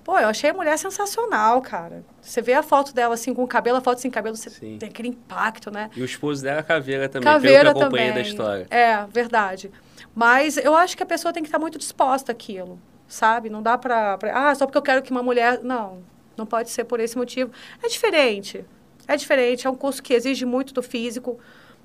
Pô, 0.03 0.17
eu 0.17 0.27
achei 0.27 0.49
a 0.49 0.53
mulher 0.55 0.75
sensacional, 0.77 1.61
cara. 1.61 2.03
Você 2.19 2.41
vê 2.41 2.53
a 2.53 2.63
foto 2.63 2.95
dela 2.95 3.13
assim 3.13 3.31
com 3.31 3.43
o 3.43 3.47
cabelo, 3.47 3.77
a 3.77 3.81
foto 3.81 4.01
sem 4.01 4.09
cabelo, 4.09 4.35
você 4.35 4.49
Sim. 4.49 4.77
tem 4.79 4.89
aquele 4.89 5.09
impacto, 5.09 5.69
né? 5.69 5.91
E 5.95 6.01
o 6.01 6.05
esposo 6.05 6.41
dela 6.41 6.61
é 6.61 6.63
caveira 6.63 7.07
também, 7.07 7.31
Caveira 7.31 7.59
pelo 7.65 7.73
que 7.75 7.77
eu 7.77 7.83
acompanhei 7.83 8.07
também. 8.09 8.23
da 8.23 8.29
história. 8.29 8.67
É, 8.71 9.05
verdade. 9.05 9.71
Mas 10.15 10.57
eu 10.57 10.75
acho 10.75 10.97
que 10.97 11.03
a 11.03 11.05
pessoa 11.05 11.31
tem 11.31 11.43
que 11.43 11.47
estar 11.47 11.59
muito 11.59 11.77
disposta 11.77 12.31
àquilo, 12.31 12.79
sabe? 13.07 13.51
Não 13.51 13.61
dá 13.61 13.77
pra, 13.77 14.17
pra... 14.17 14.49
Ah, 14.49 14.55
só 14.55 14.65
porque 14.65 14.79
eu 14.79 14.81
quero 14.81 15.03
que 15.03 15.11
uma 15.11 15.21
mulher... 15.21 15.59
Não, 15.61 15.99
não 16.35 16.47
pode 16.47 16.71
ser 16.71 16.85
por 16.85 16.99
esse 16.99 17.15
motivo. 17.15 17.51
É 17.83 17.87
diferente. 17.87 18.65
É 19.11 19.17
diferente. 19.17 19.67
É 19.67 19.69
um 19.69 19.75
curso 19.75 20.01
que 20.01 20.13
exige 20.13 20.45
muito 20.45 20.73
do 20.73 20.81
físico. 20.81 21.37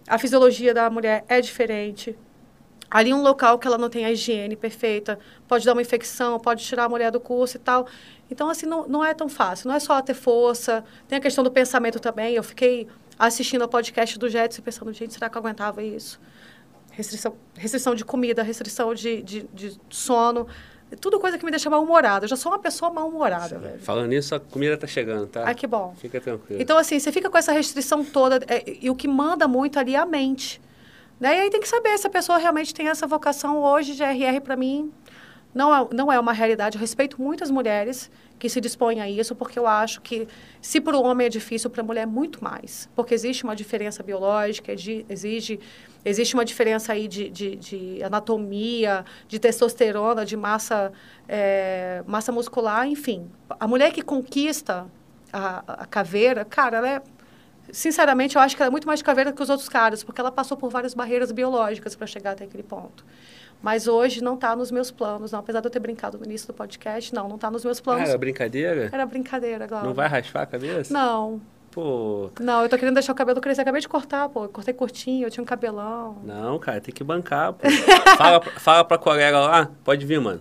A 0.07 0.17
fisiologia 0.17 0.73
da 0.73 0.89
mulher 0.89 1.25
é 1.29 1.41
diferente. 1.41 2.17
Ali 2.89 3.13
um 3.13 3.21
local 3.21 3.59
que 3.59 3.67
ela 3.67 3.77
não 3.77 3.91
tem 3.91 4.05
a 4.05 4.13
higiene 4.13 4.55
perfeita, 4.55 5.19
pode 5.49 5.67
dar 5.67 5.73
uma 5.73 5.83
infecção, 5.83 6.39
pode 6.39 6.63
tirar 6.65 6.85
a 6.85 6.89
mulher 6.89 7.11
do 7.11 7.19
curso 7.19 7.57
e 7.57 7.59
tal. 7.59 7.89
Então, 8.31 8.49
assim, 8.49 8.65
não, 8.65 8.87
não 8.87 9.05
é 9.05 9.13
tão 9.13 9.29
fácil. 9.29 9.67
Não 9.67 9.75
é 9.75 9.81
só 9.81 10.01
ter 10.01 10.15
força. 10.15 10.85
Tem 11.09 11.19
a 11.19 11.21
questão 11.21 11.43
do 11.43 11.51
pensamento 11.51 11.99
também. 11.99 12.37
Eu 12.37 12.45
fiquei 12.45 12.87
assistindo 13.19 13.63
ao 13.63 13.69
podcast 13.69 14.17
do 14.17 14.29
Jetson 14.29 14.63
pensando, 14.63 14.93
gente, 14.93 15.13
será 15.13 15.29
que 15.29 15.37
eu 15.37 15.41
aguentava 15.41 15.83
isso? 15.83 16.21
Restrição, 16.93 17.35
restrição 17.57 17.97
de 17.97 18.05
comida, 18.05 18.41
restrição 18.45 18.95
de, 18.95 19.21
de, 19.21 19.43
de 19.53 19.81
sono. 19.91 20.47
Tudo 21.01 21.19
coisa 21.19 21.37
que 21.37 21.45
me 21.45 21.51
deixa 21.51 21.69
mal-humorada. 21.69 22.25
Eu 22.25 22.29
já 22.29 22.37
sou 22.37 22.53
uma 22.53 22.59
pessoa 22.59 22.93
mal-humorada, 22.93 23.59
velho. 23.59 23.81
Falando 23.81 24.09
nisso, 24.09 24.35
a 24.35 24.41
comida 24.41 24.77
tá 24.77 24.87
chegando, 24.87 25.27
tá? 25.27 25.43
Ai, 25.45 25.55
que 25.55 25.67
bom. 25.67 25.95
Fica 25.99 26.21
tranquilo. 26.21 26.63
Então, 26.63 26.79
assim, 26.79 26.99
você 26.99 27.11
fica 27.11 27.29
com 27.29 27.37
essa 27.37 27.53
restrição 27.53 28.05
toda, 28.05 28.41
é, 28.47 28.63
e 28.81 28.89
o 28.89 28.95
que 28.95 29.09
manda 29.09 29.49
muito 29.49 29.79
ali 29.79 29.97
é 29.97 29.99
a 29.99 30.07
mente. 30.07 30.61
Né? 31.19 31.37
E 31.37 31.41
aí 31.41 31.51
tem 31.51 31.61
que 31.61 31.69
saber 31.69 31.99
se 31.99 32.07
a 32.07 32.11
pessoa 32.11 32.39
realmente 32.39 32.73
tem 32.73 32.89
essa 32.89 33.07
vocação. 33.07 33.63
Hoje, 33.63 33.95
GRR, 33.95 34.41
para 34.41 34.55
mim, 34.55 34.93
não 35.53 35.75
é, 35.75 35.89
não 35.93 36.13
é 36.13 36.21
uma 36.21 36.33
realidade. 36.33 36.77
Eu 36.77 36.81
respeito 36.81 37.21
muitas 37.21 37.51
mulheres 37.51 38.11
que 38.39 38.49
se 38.49 38.61
dispõem 38.61 39.01
a 39.01 39.09
isso, 39.09 39.35
porque 39.35 39.59
eu 39.59 39.67
acho 39.67 40.01
que, 40.01 40.29
se 40.61 40.81
para 40.81 40.97
o 40.97 41.03
homem 41.03 41.27
é 41.27 41.31
difícil, 41.31 41.71
para 41.71 41.81
a 41.83 41.85
mulher 41.85 42.03
é 42.03 42.07
muito 42.07 42.43
mais. 42.43 42.89
Porque 42.95 43.15
existe 43.15 43.45
uma 43.45 43.57
diferença 43.57 44.03
biológica, 44.03 44.73
exi- 44.73 45.07
exige, 45.09 45.59
existe 46.05 46.35
uma 46.35 46.45
diferença 46.45 46.93
aí 46.93 47.09
de, 47.09 47.29
de, 47.31 47.57
de 47.57 48.03
anatomia, 48.03 49.05
de 49.29 49.39
testosterona, 49.39 50.25
de 50.25 50.37
massa, 50.37 50.93
é, 51.29 52.03
massa 52.07 52.31
muscular, 52.33 52.87
enfim. 52.87 53.31
A 53.59 53.67
mulher 53.67 53.93
que 53.93 54.03
conquista 54.03 54.87
a, 55.33 55.83
a 55.83 55.87
caveira, 55.87 56.45
cara, 56.45 56.77
ela 56.79 56.89
é 56.89 57.03
sinceramente, 57.73 58.37
eu 58.37 58.41
acho 58.43 58.55
que 58.57 58.63
ela 58.63 58.69
é 58.69 58.71
muito 58.71 58.87
mais 58.87 59.03
caveira 59.03 59.33
que 59.33 59.43
os 59.43 59.51
outros 59.51 59.69
caras, 59.69 60.05
porque 60.05 60.21
ela 60.21 60.31
passou 60.31 60.57
por 60.57 60.71
várias 60.71 60.95
barreiras 60.95 61.33
biológicas 61.33 61.97
para 61.97 62.07
chegar 62.07 62.33
até 62.33 62.45
aquele 62.45 62.63
ponto. 62.63 63.05
Mas 63.67 63.89
hoje 63.89 64.23
não 64.23 64.35
está 64.35 64.55
nos 64.55 64.71
meus 64.71 64.93
planos, 64.93 65.33
não. 65.33 65.41
Apesar 65.41 65.59
de 65.59 65.67
eu 65.67 65.71
ter 65.73 65.81
brincado 65.81 66.17
no 66.17 66.25
início 66.25 66.47
do 66.47 66.55
podcast, 66.55 67.13
não, 67.13 67.27
não 67.29 67.35
está 67.35 67.51
nos 67.51 67.65
meus 67.65 67.81
Ah, 67.81 67.83
planos. 67.83 68.09
era 68.09 68.17
brincadeira? 68.17 68.89
Era 68.93 69.05
brincadeira, 69.05 69.67
Glauber. 69.67 69.89
Não 69.89 69.93
vai 69.93 70.07
raspar 70.07 70.43
a 70.43 70.47
cabeça? 70.47 70.95
Não, 70.95 71.41
Pô, 71.73 72.31
não, 72.41 72.63
eu 72.63 72.69
tô 72.69 72.79
querendo 72.79 72.95
deixar 72.95 73.11
o 73.13 73.17
cabelo 73.17 73.41
crescer. 73.41 73.63
Acabei 73.63 73.81
de 73.81 73.89
cortar, 73.89 74.29
pô. 74.29 74.45
Eu 74.45 74.49
cortei 74.51 74.73
curtinho, 74.73 75.27
eu 75.27 75.31
tinha 75.33 75.43
um 75.43 75.45
cabelão. 75.45 76.19
não, 76.23 76.61
cara, 76.61 76.81
tem 76.81 76.95
que 76.95 77.03
bancar, 77.03 77.55
pô. 77.55 77.69
fala, 78.17 78.41
fala 78.41 78.85
pra 78.85 78.97
colega 78.99 79.41
lá, 79.41 79.69
pode 79.83 80.07
vir, 80.07 80.21
mano. 80.21 80.41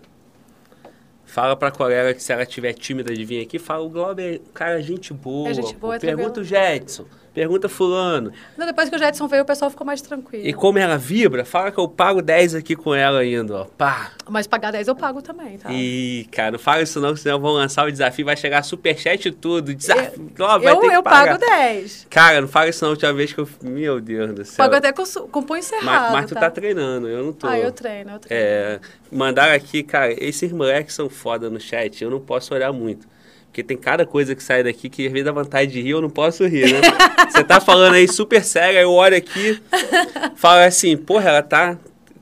Fala 1.25 1.55
pra 1.55 1.71
colega 1.71 2.13
que 2.13 2.21
se 2.21 2.31
ela 2.31 2.45
tiver 2.45 2.73
tímida 2.73 3.11
de 3.11 3.25
vir 3.25 3.41
aqui, 3.41 3.57
fala 3.57 3.83
o 3.83 3.89
Glauber, 3.89 4.39
cara, 4.53 4.79
gente 4.83 5.11
boa. 5.11 5.49
É 5.49 5.53
gente 5.55 5.75
boa, 5.75 5.95
é 5.95 5.99
Pergunta 5.99 6.41
o. 6.41 6.43
Jetson, 6.43 7.05
pergunta 7.35 7.67
fulano. 7.67 8.31
Não, 8.57 8.65
depois 8.65 8.89
que 8.89 8.95
o 8.95 8.97
Jetson 8.97 9.27
veio, 9.27 9.43
o 9.43 9.45
pessoal 9.45 9.69
ficou 9.69 9.85
mais 9.85 10.01
tranquilo. 10.01 10.47
E 10.47 10.53
como 10.53 10.79
ela 10.79 10.97
vibra, 10.97 11.43
fala 11.43 11.69
que 11.69 11.77
eu 11.77 11.87
pago 11.87 12.21
10 12.21 12.55
aqui 12.55 12.77
com 12.77 12.95
ela 12.95 13.19
ainda, 13.19 13.55
ó. 13.57 13.65
Pá. 13.65 14.11
Mas 14.29 14.47
pagar 14.47 14.71
10 14.71 14.87
eu 14.87 14.95
pago 14.95 15.21
também, 15.21 15.57
tá? 15.57 15.69
Ih, 15.71 16.27
cara, 16.31 16.51
não 16.51 16.59
fala 16.59 16.81
isso 16.81 17.01
não, 17.01 17.13
senão 17.13 17.39
vão 17.39 17.51
lançar 17.51 17.85
o 17.85 17.91
desafio, 17.91 18.25
vai 18.25 18.37
chegar 18.37 18.63
superchat 18.63 19.27
e 19.27 19.31
tudo. 19.33 19.75
Desafio, 19.75 20.31
Glauber, 20.33 20.63
vai 20.63 20.73
eu 20.73 20.79
ter 20.79 20.89
que 20.89 20.95
eu 20.95 21.03
pagar. 21.03 21.37
pago 21.37 21.45
10. 21.45 22.07
Cara, 22.09 22.39
não 22.39 22.47
fala 22.47 22.69
isso 22.69 22.83
não, 22.83 22.89
a 22.89 22.93
última 22.93 23.13
vez 23.13 23.33
que 23.33 23.39
eu... 23.39 23.49
Meu 23.61 23.99
Deus 23.99 24.33
do 24.33 24.45
céu. 24.45 24.63
Pago 24.63 24.75
até 24.75 24.93
com, 24.93 25.03
com 25.03 25.43
punho 25.43 25.61
cerrado, 25.61 25.85
mas, 25.85 26.11
mas 26.13 26.25
tu 26.27 26.33
tá? 26.35 26.39
tá 26.39 26.51
treinando, 26.51 27.09
eu 27.09 27.21
não 27.21 27.33
tô. 27.33 27.47
Ah, 27.47 27.59
eu 27.59 27.71
treino, 27.71 28.11
eu 28.11 28.19
treino. 28.19 28.45
É, 28.45 28.79
mandaram 29.11 29.53
aqui, 29.53 29.83
cara, 29.83 30.13
esses 30.17 30.51
moleques 30.53 30.95
são 30.95 31.09
foda 31.09 31.49
no 31.49 31.59
chat, 31.59 32.01
eu 32.01 32.09
não 32.09 32.21
posso 32.21 32.53
olhar 32.53 32.71
muito. 32.71 33.05
Porque 33.55 33.63
tem 33.63 33.77
cada 33.77 34.05
coisa 34.05 34.35
que 34.35 34.43
sai 34.43 34.63
daqui 34.63 34.89
que 34.89 35.07
às 35.07 35.13
vezes 35.13 35.23
dá 35.23 35.31
vontade 35.31 35.71
de 35.71 35.81
rir, 35.81 35.91
eu 35.91 36.01
não 36.01 36.09
posso 36.09 36.45
rir, 36.45 36.73
né? 36.73 36.81
Você 37.31 37.41
tá 37.41 37.61
falando 37.61 37.93
aí 37.93 38.05
super 38.05 38.43
sério, 38.43 38.77
aí 38.77 38.83
eu 38.83 38.91
olho 38.91 39.15
aqui, 39.15 39.61
falo 40.35 40.59
assim, 40.59 40.97
porra, 40.97 41.29
ela 41.29 41.41
tá, 41.41 41.77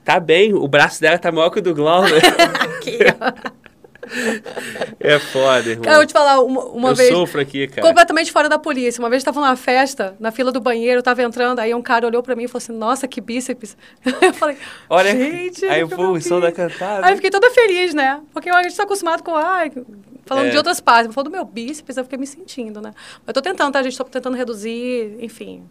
tá 0.05 0.19
bem, 0.19 0.53
o 0.53 0.67
braço 0.67 1.01
dela 1.01 1.17
tá 1.17 1.31
maior 1.31 1.49
que 1.49 1.57
o 1.57 1.61
do 1.63 1.73
Glauber. 1.73 2.21
Aqui, 2.77 2.99
ó. 3.19 3.63
é 4.99 5.17
foda, 5.17 5.69
irmão. 5.71 5.83
Cara, 5.85 5.95
eu 5.95 5.99
vou 6.01 6.05
te 6.05 6.13
falar, 6.13 6.39
uma, 6.41 6.65
uma 6.65 6.89
eu 6.89 6.95
vez... 6.95 7.09
sofro 7.09 7.41
aqui, 7.41 7.67
cara. 7.67 7.87
Completamente 7.87 8.31
fora 8.31 8.47
da 8.47 8.59
polícia. 8.59 9.01
Uma 9.01 9.09
vez 9.09 9.23
eu 9.23 9.29
estava 9.29 9.39
numa 9.39 9.55
festa, 9.55 10.15
na 10.19 10.31
fila 10.31 10.51
do 10.51 10.59
banheiro, 10.59 10.99
eu 10.99 11.03
tava 11.03 11.23
entrando, 11.23 11.57
aí 11.59 11.73
um 11.73 11.81
cara 11.81 12.05
olhou 12.05 12.21
pra 12.21 12.35
mim 12.35 12.43
e 12.43 12.47
falou 12.47 12.59
assim, 12.59 12.73
nossa, 12.73 13.07
que 13.07 13.19
bíceps. 13.19 13.75
Eu 14.21 14.33
falei, 14.33 14.57
Olha 14.87 15.11
gente... 15.11 15.65
a 15.65 15.77
ele 15.77 15.87
ficou 15.87 16.03
evolução 16.03 16.39
da 16.39 16.51
feliz." 16.51 16.73
cantada. 16.77 17.07
Aí 17.07 17.13
eu 17.13 17.15
fiquei 17.15 17.31
toda 17.31 17.49
feliz, 17.49 17.95
né? 17.95 18.21
Porque 18.31 18.49
a 18.49 18.61
gente 18.61 18.75
tá 18.75 18.83
acostumado 18.83 19.23
com, 19.23 19.35
ai, 19.35 19.71
falando 20.25 20.47
É. 20.47 20.49
de 20.49 20.57
outras 20.57 20.79
partes. 20.79 21.13
Falou 21.13 21.29
do 21.29 21.31
meu 21.35 21.45
bíceps, 21.45 21.97
eu 21.97 22.03
fiquei 22.03 22.17
me 22.19 22.27
sentindo, 22.27 22.81
né? 22.81 22.91
Mas 22.95 23.27
eu 23.27 23.33
tô 23.33 23.41
tentando, 23.41 23.71
tá, 23.73 23.81
gente? 23.83 23.97
Tô 23.97 24.03
tentando 24.05 24.35
reduzir, 24.37 25.17
enfim. 25.19 25.63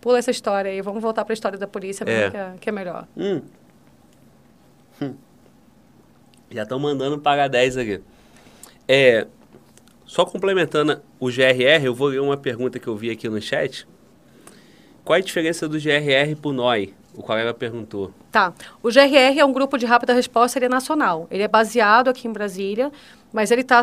Pula 0.00 0.18
essa 0.18 0.30
história 0.30 0.70
aí, 0.70 0.80
vamos 0.82 1.00
voltar 1.02 1.24
pra 1.24 1.32
história 1.32 1.58
da 1.58 1.66
polícia, 1.66 2.04
É. 2.04 2.30
que, 2.30 2.36
é, 2.36 2.54
que 2.60 2.68
é 2.68 2.72
melhor. 2.72 3.06
Hum. 3.16 3.40
Hum. 5.00 5.14
Já 6.50 6.62
estão 6.62 6.78
mandando 6.78 7.18
pagar 7.18 7.48
10 7.48 7.76
aqui. 7.76 8.00
É, 8.86 9.26
só 10.04 10.24
complementando 10.24 11.00
o 11.18 11.26
GRR, 11.28 11.84
eu 11.84 11.94
vou 11.94 12.08
ler 12.08 12.20
uma 12.20 12.36
pergunta 12.36 12.78
que 12.78 12.86
eu 12.86 12.96
vi 12.96 13.10
aqui 13.10 13.28
no 13.28 13.40
chat. 13.40 13.86
Qual 15.04 15.16
é 15.16 15.20
a 15.20 15.22
diferença 15.24 15.68
do 15.68 15.78
GRR 15.78 16.34
pro 16.40 16.52
NOI? 16.52 16.94
O 17.14 17.22
colega 17.22 17.54
perguntou. 17.54 18.12
Tá. 18.30 18.52
O 18.82 18.88
GRR 18.90 19.38
é 19.38 19.44
um 19.44 19.52
grupo 19.52 19.78
de 19.78 19.86
rápida 19.86 20.12
resposta, 20.12 20.58
ele 20.58 20.66
é 20.66 20.68
nacional. 20.68 21.26
Ele 21.30 21.42
é 21.42 21.48
baseado 21.48 22.08
aqui 22.08 22.26
em 22.26 22.32
Brasília, 22.32 22.90
mas 23.34 23.50
ele, 23.50 23.64
tá, 23.64 23.82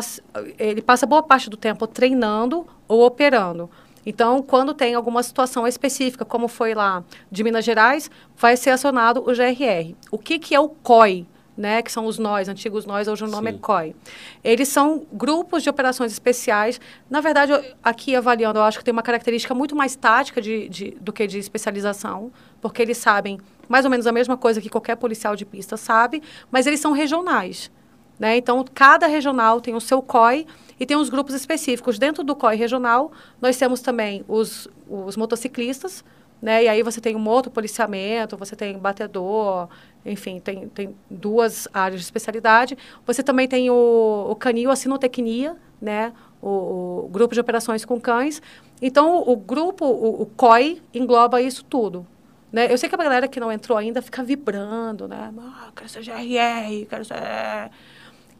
ele 0.58 0.80
passa 0.80 1.04
boa 1.04 1.22
parte 1.22 1.50
do 1.50 1.58
tempo 1.58 1.86
treinando 1.86 2.66
ou 2.88 3.04
operando. 3.04 3.68
Então, 4.04 4.42
quando 4.42 4.72
tem 4.72 4.94
alguma 4.94 5.22
situação 5.22 5.66
específica, 5.66 6.24
como 6.24 6.48
foi 6.48 6.74
lá 6.74 7.04
de 7.30 7.44
Minas 7.44 7.62
Gerais, 7.64 8.10
vai 8.34 8.56
ser 8.56 8.70
acionado 8.70 9.20
o 9.20 9.26
GRR. 9.26 9.94
O 10.10 10.16
que, 10.18 10.38
que 10.38 10.54
é 10.54 10.58
o 10.58 10.70
COI? 10.70 11.26
Né, 11.54 11.82
que 11.82 11.92
são 11.92 12.06
os 12.06 12.18
nós, 12.18 12.48
antigos 12.48 12.86
nós, 12.86 13.06
hoje 13.06 13.24
o 13.24 13.28
nome 13.28 13.50
Sim. 13.50 13.56
é 13.56 13.60
COI. 13.60 13.94
Eles 14.42 14.68
são 14.68 15.04
grupos 15.12 15.62
de 15.62 15.68
operações 15.68 16.10
especiais. 16.10 16.80
Na 17.10 17.20
verdade, 17.20 17.52
eu- 17.52 17.62
aqui 17.84 18.16
avaliando, 18.16 18.58
eu 18.58 18.62
acho 18.62 18.78
que 18.78 18.84
tem 18.84 18.90
uma 18.90 19.02
característica 19.02 19.54
muito 19.54 19.76
mais 19.76 19.94
tática 19.94 20.40
de, 20.40 20.66
de- 20.70 20.90
do 20.98 21.12
que 21.12 21.26
de 21.26 21.38
especialização, 21.38 22.32
porque 22.58 22.80
eles 22.80 22.96
sabem 22.96 23.38
mais 23.68 23.84
ou 23.84 23.90
menos 23.90 24.06
a 24.06 24.12
mesma 24.12 24.34
coisa 24.34 24.62
que 24.62 24.70
qualquer 24.70 24.96
policial 24.96 25.36
de 25.36 25.44
pista 25.44 25.76
sabe, 25.76 26.22
mas 26.50 26.66
eles 26.66 26.80
são 26.80 26.92
regionais. 26.92 27.70
Né? 28.22 28.36
Então, 28.36 28.64
cada 28.72 29.08
regional 29.08 29.60
tem 29.60 29.74
o 29.74 29.80
seu 29.80 30.00
COI 30.00 30.46
e 30.78 30.86
tem 30.86 30.96
os 30.96 31.08
grupos 31.08 31.34
específicos. 31.34 31.98
Dentro 31.98 32.22
do 32.22 32.36
COI 32.36 32.54
regional, 32.54 33.10
nós 33.40 33.56
temos 33.56 33.80
também 33.80 34.24
os, 34.28 34.68
os 34.88 35.16
motociclistas, 35.16 36.04
né? 36.40 36.62
E 36.62 36.68
aí 36.68 36.84
você 36.84 37.00
tem 37.00 37.16
um 37.16 37.28
outro 37.28 37.50
policiamento, 37.50 38.36
você 38.36 38.54
tem 38.54 38.78
batedor, 38.78 39.68
enfim, 40.06 40.38
tem, 40.38 40.68
tem 40.68 40.94
duas 41.10 41.66
áreas 41.74 42.00
de 42.00 42.04
especialidade. 42.04 42.78
Você 43.04 43.24
também 43.24 43.48
tem 43.48 43.70
o, 43.70 44.28
o 44.30 44.36
canil, 44.36 44.70
a 44.70 44.76
sinotecnia, 44.76 45.56
né? 45.80 46.12
O, 46.40 47.06
o, 47.06 47.08
grupo 47.10 47.34
de 47.34 47.40
operações 47.40 47.84
com 47.84 48.00
cães. 48.00 48.40
Então, 48.80 49.16
o, 49.16 49.32
o 49.32 49.36
grupo, 49.36 49.84
o, 49.84 50.22
o, 50.22 50.26
COI, 50.26 50.80
engloba 50.94 51.42
isso 51.42 51.64
tudo. 51.64 52.06
Né? 52.52 52.72
Eu 52.72 52.78
sei 52.78 52.88
que 52.88 52.94
a 52.94 52.98
galera 52.98 53.26
que 53.26 53.40
não 53.40 53.50
entrou 53.50 53.76
ainda 53.76 54.00
fica 54.00 54.22
vibrando, 54.22 55.08
né? 55.08 55.32
Ah, 55.36 55.72
quero 55.74 55.88
ser 55.88 56.04
GRR, 56.04 56.86
quero 56.88 57.04
ser... 57.04 57.16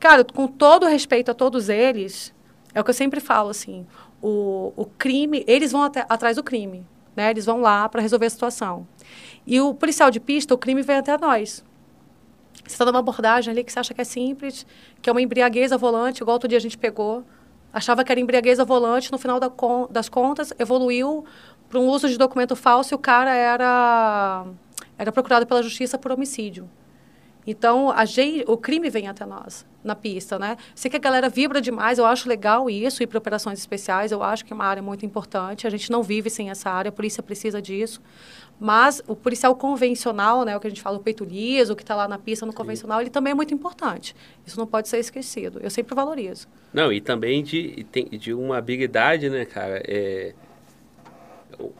Cara, 0.02 0.24
com 0.24 0.48
todo 0.48 0.84
respeito 0.84 1.30
a 1.30 1.34
todos 1.34 1.68
eles, 1.68 2.34
é 2.74 2.80
o 2.80 2.82
que 2.82 2.90
eu 2.90 2.94
sempre 2.94 3.20
falo, 3.20 3.50
assim, 3.50 3.86
o, 4.20 4.72
o 4.74 4.84
crime, 4.84 5.44
eles 5.46 5.70
vão 5.70 5.84
até, 5.84 6.04
atrás 6.08 6.34
do 6.34 6.42
crime, 6.42 6.84
né? 7.14 7.30
Eles 7.30 7.46
vão 7.46 7.60
lá 7.60 7.88
para 7.88 8.02
resolver 8.02 8.26
a 8.26 8.30
situação. 8.30 8.84
E 9.46 9.60
o 9.60 9.72
policial 9.72 10.10
de 10.10 10.18
pista, 10.18 10.54
o 10.54 10.58
crime 10.58 10.82
vem 10.82 10.96
até 10.96 11.16
nós. 11.16 11.64
Você 12.64 12.74
está 12.74 12.84
numa 12.84 12.98
abordagem 12.98 13.52
ali 13.52 13.62
que 13.62 13.72
você 13.72 13.78
acha 13.78 13.94
que 13.94 14.00
é 14.00 14.04
simples, 14.04 14.66
que 15.00 15.08
é 15.08 15.12
uma 15.12 15.22
embriaguez 15.22 15.70
volante, 15.70 16.20
igual 16.20 16.34
outro 16.34 16.48
dia 16.48 16.58
a 16.58 16.60
gente 16.60 16.76
pegou. 16.76 17.24
Achava 17.72 18.02
que 18.02 18.10
era 18.10 18.20
embriaguez 18.20 18.58
volante, 18.58 19.12
no 19.12 19.18
final 19.18 19.38
da 19.38 19.52
das 19.88 20.08
contas, 20.08 20.52
evoluiu 20.58 21.24
para 21.68 21.78
um 21.78 21.86
uso 21.86 22.08
de 22.08 22.18
documento 22.18 22.56
falso 22.56 22.92
e 22.92 22.96
o 22.96 22.98
cara 22.98 23.32
era, 23.36 24.46
era 24.98 25.12
procurado 25.12 25.46
pela 25.46 25.62
justiça 25.62 25.96
por 25.96 26.10
homicídio. 26.10 26.68
Então, 27.46 27.90
a 27.90 28.04
gente, 28.04 28.44
o 28.48 28.56
crime 28.56 28.88
vem 28.88 29.08
até 29.08 29.26
nós, 29.26 29.66
na 29.82 29.96
pista, 29.96 30.38
né? 30.38 30.56
Sei 30.74 30.90
que 30.90 30.96
a 30.96 31.00
galera 31.00 31.28
vibra 31.28 31.60
demais, 31.60 31.98
eu 31.98 32.06
acho 32.06 32.28
legal 32.28 32.70
isso, 32.70 33.02
ir 33.02 33.06
para 33.08 33.18
operações 33.18 33.58
especiais, 33.58 34.12
eu 34.12 34.22
acho 34.22 34.44
que 34.44 34.52
é 34.52 34.54
uma 34.54 34.64
área 34.64 34.82
muito 34.82 35.04
importante. 35.04 35.66
A 35.66 35.70
gente 35.70 35.90
não 35.90 36.02
vive 36.02 36.30
sem 36.30 36.50
essa 36.50 36.70
área, 36.70 36.90
a 36.90 36.92
polícia 36.92 37.22
precisa 37.22 37.60
disso. 37.60 38.00
Mas 38.60 39.02
o 39.08 39.16
policial 39.16 39.56
convencional, 39.56 40.44
né, 40.44 40.56
o 40.56 40.60
que 40.60 40.68
a 40.68 40.70
gente 40.70 40.80
fala, 40.80 40.96
o 40.96 41.00
peito 41.00 41.24
liso, 41.24 41.72
o 41.72 41.76
que 41.76 41.82
está 41.82 41.96
lá 41.96 42.06
na 42.06 42.16
pista 42.16 42.46
no 42.46 42.52
Sim. 42.52 42.58
convencional, 42.58 43.00
ele 43.00 43.10
também 43.10 43.32
é 43.32 43.34
muito 43.34 43.52
importante. 43.52 44.14
Isso 44.46 44.56
não 44.56 44.66
pode 44.66 44.88
ser 44.88 44.98
esquecido. 44.98 45.58
Eu 45.60 45.70
sempre 45.70 45.96
valorizo. 45.96 46.46
Não, 46.72 46.92
e 46.92 47.00
também 47.00 47.42
de, 47.42 47.84
de 48.18 48.32
uma 48.32 48.58
habilidade, 48.58 49.28
né, 49.28 49.44
cara? 49.44 49.82
É, 49.84 50.32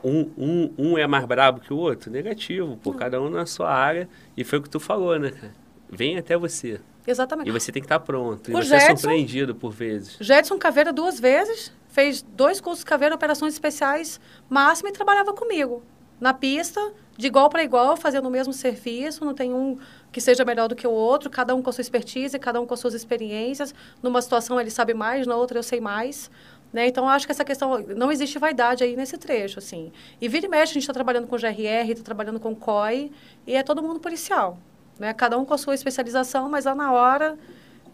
um, 0.03 0.31
um, 0.37 0.75
um 0.79 0.99
é 0.99 1.07
mais 1.07 1.25
brabo 1.25 1.61
que 1.61 1.73
o 1.73 1.77
outro? 1.77 2.11
Negativo, 2.11 2.77
por 2.77 2.97
cada 2.97 3.21
um 3.21 3.29
na 3.31 3.47
sua 3.47 3.71
área. 3.71 4.09
E 4.37 4.45
foi 4.45 4.59
o 4.59 4.63
que 4.63 4.71
tu 4.71 4.81
falou, 4.81 5.19
né, 5.19 5.31
cara? 5.31 5.55
Vem 5.91 6.17
até 6.17 6.37
você. 6.37 6.81
Exatamente. 7.07 7.49
E 7.49 7.53
você 7.53 7.73
tem 7.73 7.83
que 7.83 7.87
estar 7.87 8.01
pronto. 8.01 8.51
E 8.51 8.55
o 8.55 8.57
você 8.57 8.79
Jetson, 8.79 8.93
é 8.93 8.97
surpreendido 8.97 9.55
por 9.55 9.71
vezes. 9.71 10.17
Jetson 10.21 10.59
Caveira 10.59 10.93
duas 10.93 11.19
vezes, 11.19 11.73
fez 11.89 12.23
dois 12.23 12.61
cursos 12.61 12.85
de 12.85 12.89
Caveira, 12.89 13.15
operações 13.15 13.53
especiais, 13.53 14.21
máximo, 14.49 14.89
e 14.89 14.93
trabalhava 14.93 15.33
comigo. 15.33 15.83
Na 16.21 16.33
pista, 16.33 16.81
de 17.17 17.27
igual 17.27 17.51
para 17.51 17.65
igual, 17.65 17.97
fazendo 17.97 18.27
o 18.27 18.31
mesmo 18.31 18.53
serviço, 18.53 19.25
não 19.25 19.35
tem 19.35 19.53
um 19.53 19.77
que 20.13 20.21
seja 20.21 20.45
melhor 20.45 20.69
do 20.69 20.77
que 20.77 20.87
o 20.87 20.91
outro, 20.91 21.29
cada 21.29 21.55
um 21.55 21.63
com 21.63 21.71
a 21.71 21.73
sua 21.73 21.83
expertise, 21.83 22.39
cada 22.39 22.61
um 22.61 22.67
com 22.67 22.75
as 22.75 22.81
suas 22.81 22.95
experiências. 22.95 23.75
Numa 24.03 24.23
situação 24.23 24.61
ele 24.61 24.71
sabe 24.71 24.95
mais, 24.95 25.27
na 25.27 25.35
outra 25.35 25.59
eu 25.59 25.63
sei 25.63 25.81
mais. 25.81 26.31
Né? 26.73 26.87
Então, 26.87 27.09
acho 27.09 27.27
que 27.27 27.33
essa 27.33 27.45
questão, 27.45 27.79
não 27.81 28.11
existe 28.11 28.39
vaidade 28.39 28.83
aí 28.83 28.97
nesse 28.97 29.19
trecho, 29.19 29.59
assim. 29.59 29.93
E 30.21 30.29
vira 30.29 30.47
e 30.47 30.49
mexe, 30.49 30.71
a 30.71 30.75
gente 30.75 30.83
está 30.83 30.93
trabalhando 30.93 31.27
com 31.27 31.37
GRR, 31.37 31.91
está 31.91 32.03
trabalhando 32.03 32.41
com 32.41 32.55
COI, 32.55 33.13
e 33.47 33.55
é 33.55 33.63
todo 33.63 33.83
mundo 33.83 34.01
policial, 34.01 34.59
né? 34.99 35.13
Cada 35.13 35.39
um 35.39 35.45
com 35.45 35.53
a 35.53 35.59
sua 35.59 35.75
especialização, 35.75 36.49
mas 36.49 36.65
lá 36.65 36.75
na 36.75 36.93
hora, 36.93 37.39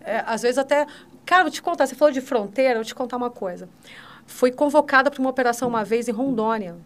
é, 0.02 0.22
às 0.26 0.42
vezes 0.42 0.58
até... 0.58 0.86
Cara, 1.26 1.42
vou 1.42 1.50
te 1.50 1.60
contar, 1.60 1.86
você 1.86 1.94
falou 1.94 2.12
de 2.12 2.20
fronteira, 2.20 2.76
vou 2.76 2.84
te 2.84 2.94
contar 2.94 3.16
uma 3.16 3.30
coisa. 3.30 3.68
Fui 4.26 4.52
convocada 4.52 5.10
para 5.10 5.20
uma 5.20 5.30
operação 5.30 5.68
uma 5.68 5.84
vez 5.84 6.08
em 6.08 6.12
Rondônia, 6.12 6.76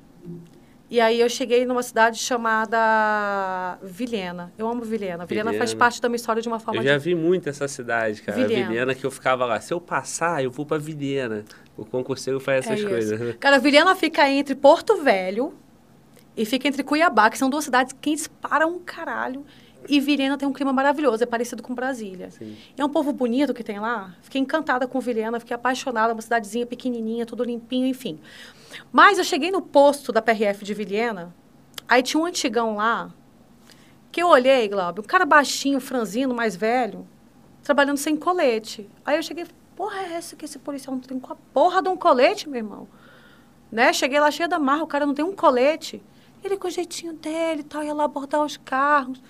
e 0.92 1.00
aí 1.00 1.18
eu 1.18 1.28
cheguei 1.30 1.64
numa 1.64 1.82
cidade 1.82 2.18
chamada 2.18 3.78
Vilhena. 3.82 4.52
Eu 4.58 4.68
amo 4.68 4.82
Vilhena. 4.82 5.24
Vilhena, 5.24 5.50
Vilhena 5.50 5.52
faz 5.54 5.72
parte 5.72 6.02
da 6.02 6.06
minha 6.06 6.16
história 6.16 6.42
de 6.42 6.48
uma 6.48 6.60
forma... 6.60 6.82
Eu 6.82 6.84
já 6.84 6.98
de... 6.98 7.04
vi 7.04 7.14
muito 7.14 7.48
essa 7.48 7.66
cidade, 7.66 8.20
cara. 8.20 8.38
Vilhena. 8.38 8.68
Vilhena 8.68 8.94
que 8.94 9.02
eu 9.02 9.10
ficava 9.10 9.46
lá. 9.46 9.58
Se 9.58 9.72
eu 9.72 9.80
passar, 9.80 10.44
eu 10.44 10.50
vou 10.50 10.66
para 10.66 10.76
Vilhena. 10.76 11.46
O 11.78 11.86
concurseiro 11.86 12.38
faz 12.38 12.66
essas 12.66 12.84
é 12.84 12.86
coisas. 12.86 13.36
Cara, 13.36 13.58
Vilhena 13.58 13.96
fica 13.96 14.28
entre 14.28 14.54
Porto 14.54 15.02
Velho 15.02 15.54
e 16.36 16.44
fica 16.44 16.68
entre 16.68 16.82
Cuiabá, 16.82 17.30
que 17.30 17.38
são 17.38 17.48
duas 17.48 17.64
cidades 17.64 17.96
quentes 17.98 18.28
para 18.28 18.66
um 18.66 18.78
caralho. 18.78 19.46
E 19.88 20.00
Vilhena 20.00 20.38
tem 20.38 20.48
um 20.48 20.52
clima 20.52 20.72
maravilhoso, 20.72 21.22
é 21.22 21.26
parecido 21.26 21.62
com 21.62 21.74
Brasília. 21.74 22.30
Sim. 22.30 22.56
É 22.76 22.84
um 22.84 22.88
povo 22.88 23.12
bonito 23.12 23.52
que 23.52 23.64
tem 23.64 23.78
lá. 23.78 24.14
Fiquei 24.22 24.40
encantada 24.40 24.86
com 24.86 25.00
Vilhena, 25.00 25.40
fiquei 25.40 25.54
apaixonada, 25.54 26.12
uma 26.12 26.22
cidadezinha 26.22 26.66
pequenininha, 26.66 27.26
tudo 27.26 27.44
limpinho, 27.44 27.86
enfim. 27.86 28.18
Mas 28.90 29.18
eu 29.18 29.24
cheguei 29.24 29.50
no 29.50 29.60
posto 29.60 30.12
da 30.12 30.22
PRF 30.22 30.64
de 30.64 30.74
Vilhena, 30.74 31.34
aí 31.88 32.02
tinha 32.02 32.22
um 32.22 32.26
antigão 32.26 32.76
lá, 32.76 33.12
que 34.10 34.22
eu 34.22 34.28
olhei, 34.28 34.68
Glauber, 34.68 35.00
um 35.00 35.04
cara 35.04 35.24
baixinho, 35.24 35.80
franzino, 35.80 36.34
mais 36.34 36.54
velho, 36.54 37.06
trabalhando 37.62 37.96
sem 37.96 38.16
colete. 38.16 38.88
Aí 39.04 39.16
eu 39.16 39.22
cheguei, 39.22 39.46
porra 39.74 40.00
é 40.00 40.12
essa 40.12 40.36
que 40.36 40.44
esse 40.44 40.58
policial 40.58 40.94
não 40.94 41.02
tem 41.02 41.18
com 41.18 41.32
a 41.32 41.36
porra 41.52 41.82
de 41.82 41.88
um 41.88 41.96
colete, 41.96 42.48
meu 42.48 42.58
irmão? 42.58 42.88
Né? 43.70 43.92
Cheguei 43.92 44.20
lá 44.20 44.30
cheia 44.30 44.48
da 44.48 44.58
marra, 44.58 44.82
o 44.82 44.86
cara 44.86 45.06
não 45.06 45.14
tem 45.14 45.24
um 45.24 45.34
colete. 45.34 46.02
Ele 46.44 46.56
com 46.56 46.68
o 46.68 46.70
jeitinho 46.70 47.14
dele 47.14 47.60
e 47.60 47.64
tal, 47.64 47.82
ia 47.82 47.94
lá 47.94 48.04
abordar 48.04 48.44
os 48.44 48.56
carros. 48.56 49.22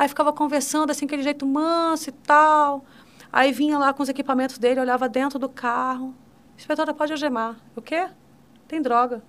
Aí 0.00 0.08
ficava 0.08 0.32
conversando 0.32 0.88
assim, 0.88 1.04
aquele 1.04 1.22
jeito 1.22 1.44
manso 1.44 2.08
e 2.08 2.12
tal. 2.12 2.82
Aí 3.30 3.52
vinha 3.52 3.78
lá 3.78 3.92
com 3.92 4.02
os 4.02 4.08
equipamentos 4.08 4.56
dele, 4.56 4.80
olhava 4.80 5.10
dentro 5.10 5.38
do 5.38 5.46
carro. 5.46 6.14
Inspetora, 6.56 6.94
pode 6.94 7.12
algemar. 7.12 7.56
O 7.76 7.82
quê? 7.82 8.08
Tem 8.66 8.80
droga. 8.80 9.22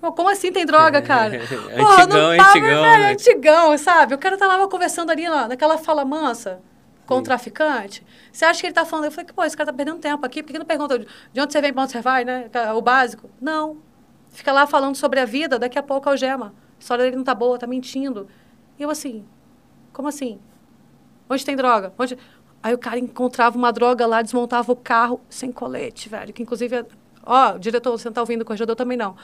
como 0.00 0.28
assim 0.28 0.50
tem 0.50 0.66
droga, 0.66 0.98
cara? 1.06 1.36
antigão, 1.36 1.62
Pô, 1.76 1.96
não 2.08 2.36
tava, 2.36 2.48
antigão. 2.50 2.82
Velho, 2.82 3.02
né? 3.04 3.12
antigão, 3.12 3.78
sabe? 3.78 4.14
O 4.16 4.18
cara 4.18 4.36
tava 4.36 4.56
lá 4.56 4.66
conversando 4.66 5.10
ali, 5.12 5.28
ó, 5.28 5.46
naquela 5.46 5.78
fala 5.78 6.04
mansa 6.04 6.60
com 7.06 7.18
o 7.18 7.22
traficante. 7.22 8.04
Você 8.32 8.44
acha 8.44 8.62
que 8.62 8.66
ele 8.66 8.74
tá 8.74 8.84
falando? 8.84 9.04
Eu 9.04 9.12
falei, 9.12 9.30
pô, 9.32 9.44
esse 9.44 9.56
cara 9.56 9.70
tá 9.70 9.76
perdendo 9.76 10.00
tempo 10.00 10.26
aqui. 10.26 10.42
Por 10.42 10.50
que 10.50 10.58
não 10.58 10.66
pergunta 10.66 10.98
de 10.98 11.40
onde 11.40 11.52
você 11.52 11.60
vem, 11.60 11.72
pra 11.72 11.84
onde 11.84 11.92
você 11.92 12.00
vai, 12.00 12.24
né? 12.24 12.50
O 12.74 12.82
básico. 12.82 13.30
Não. 13.40 13.76
Fica 14.30 14.52
lá 14.52 14.66
falando 14.66 14.96
sobre 14.96 15.20
a 15.20 15.24
vida, 15.24 15.56
daqui 15.56 15.78
a 15.78 15.84
pouco 15.84 16.08
algema. 16.08 16.46
A 16.46 16.80
história 16.80 17.04
dele 17.04 17.16
não 17.16 17.22
tá 17.22 17.32
boa, 17.32 17.56
tá 17.56 17.68
mentindo. 17.68 18.26
E 18.78 18.82
eu 18.82 18.90
assim, 18.90 19.24
como 19.92 20.08
assim? 20.08 20.38
Onde 21.28 21.44
tem 21.44 21.56
droga? 21.56 21.92
Onde... 21.98 22.18
Aí 22.62 22.72
o 22.72 22.78
cara 22.78 22.98
encontrava 22.98 23.58
uma 23.58 23.70
droga 23.70 24.06
lá, 24.06 24.22
desmontava 24.22 24.72
o 24.72 24.76
carro 24.76 25.20
sem 25.28 25.52
colete, 25.52 26.08
velho. 26.08 26.32
Que 26.32 26.42
inclusive, 26.42 26.84
ó, 27.24 27.58
diretor, 27.58 27.90
você 27.90 28.08
não 28.08 28.14
tá 28.14 28.22
ouvindo, 28.22 28.42
o 28.42 28.44
corregedor 28.44 28.74
também 28.74 28.96
não. 28.96 29.14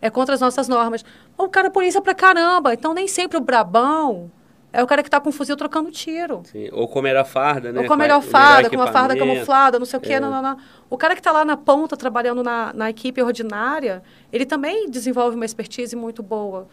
É 0.00 0.08
contra 0.08 0.34
as 0.34 0.40
nossas 0.40 0.66
normas. 0.66 1.04
O 1.36 1.48
cara 1.48 1.68
é 1.68 1.70
polícia 1.70 2.00
pra 2.00 2.14
caramba. 2.14 2.72
Então 2.72 2.94
nem 2.94 3.06
sempre 3.06 3.36
o 3.36 3.40
brabão 3.40 4.30
é 4.72 4.82
o 4.82 4.86
cara 4.86 5.02
que 5.02 5.08
está 5.08 5.18
com 5.18 5.30
um 5.30 5.32
fuzil 5.32 5.56
trocando 5.56 5.90
tiro. 5.90 6.42
Sim. 6.44 6.68
Ou 6.70 6.86
com 6.86 6.98
a 6.98 7.02
melhor 7.02 7.24
farda, 7.24 7.72
né? 7.72 7.80
Ou 7.80 7.86
com 7.86 7.94
a 7.94 7.96
melhor 7.96 8.20
farda, 8.20 8.68
com 8.68 8.76
uma 8.76 8.92
farda 8.92 9.16
camuflada, 9.16 9.78
não 9.78 9.86
sei 9.86 9.98
o 9.98 10.02
quê. 10.02 10.12
É. 10.14 10.20
Não, 10.20 10.30
não, 10.30 10.42
não. 10.42 10.58
O 10.90 10.98
cara 10.98 11.14
que 11.14 11.20
está 11.20 11.32
lá 11.32 11.46
na 11.46 11.56
ponta, 11.56 11.96
trabalhando 11.96 12.42
na, 12.42 12.72
na 12.74 12.90
equipe 12.90 13.22
ordinária, 13.22 14.02
ele 14.30 14.44
também 14.44 14.90
desenvolve 14.90 15.34
uma 15.34 15.46
expertise 15.46 15.96
muito 15.96 16.22
boa. 16.22 16.68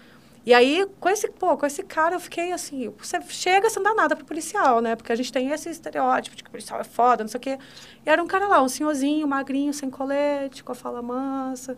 E 0.45 0.53
aí, 0.53 0.85
com 0.99 1.07
esse, 1.07 1.29
pô, 1.31 1.55
com 1.57 1.65
esse 1.65 1.83
cara, 1.83 2.15
eu 2.15 2.19
fiquei 2.19 2.51
assim, 2.51 2.93
você 2.97 3.21
chega 3.29 3.69
sem 3.69 3.81
dar 3.81 3.95
nada 3.95 4.13
pro 4.13 4.25
policial, 4.25 4.81
né? 4.81 4.93
Porque 4.93 5.11
a 5.11 5.15
gente 5.15 5.31
tem 5.31 5.49
esse 5.51 5.69
estereótipo 5.69 6.35
de 6.35 6.43
que 6.43 6.49
o 6.49 6.51
policial 6.51 6.81
é 6.81 6.83
foda, 6.83 7.23
não 7.23 7.29
sei 7.29 7.37
o 7.37 7.41
quê. 7.41 7.57
E 8.05 8.09
era 8.09 8.21
um 8.21 8.27
cara 8.27 8.47
lá, 8.47 8.61
um 8.61 8.67
senhorzinho, 8.67 9.25
magrinho, 9.25 9.73
sem 9.73 9.89
colete, 9.89 10.61
com 10.61 10.73
a 10.73 10.75
fala 10.75 11.01
mansa. 11.01 11.77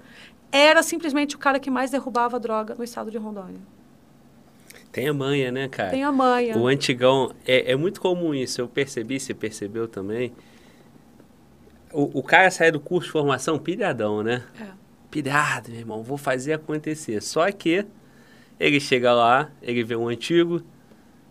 Era 0.52 0.82
simplesmente 0.82 1.36
o 1.36 1.40
cara 1.40 1.60
que 1.60 1.70
mais 1.70 1.92
derrubava 1.92 2.40
droga 2.40 2.74
no 2.74 2.84
estado 2.84 3.12
de 3.12 3.18
Rondônia. 3.20 3.62
Tem 4.92 5.08
a 5.10 5.14
manha, 5.14 5.52
né, 5.52 5.68
cara? 5.68 5.92
Tem 5.92 6.04
a 6.04 6.12
manha. 6.12 6.58
O 6.58 6.68
antigão, 6.68 7.36
é, 7.46 7.74
é 7.74 7.76
muito 7.76 8.02
comum 8.02 8.34
isso, 8.34 8.62
eu 8.62 8.68
percebi, 8.68 9.20
você 9.20 9.34
percebeu 9.34 9.88
também. 9.88 10.34
O, 11.94 12.20
o 12.20 12.24
cara 12.24 12.50
sai 12.50 12.72
do 12.72 12.80
curso 12.80 13.08
de 13.08 13.12
formação 13.12 13.60
pilhadão, 13.60 14.24
né? 14.24 14.44
É. 14.60 14.68
Pilhado, 15.12 15.70
meu 15.70 15.80
irmão, 15.80 16.02
vou 16.02 16.18
fazer 16.18 16.54
acontecer. 16.54 17.22
Só 17.22 17.52
que 17.52 17.86
ele 18.60 18.80
chega 18.80 19.14
lá, 19.14 19.50
ele 19.62 19.84
vê 19.84 19.96
um 19.96 20.08
antigo, 20.08 20.62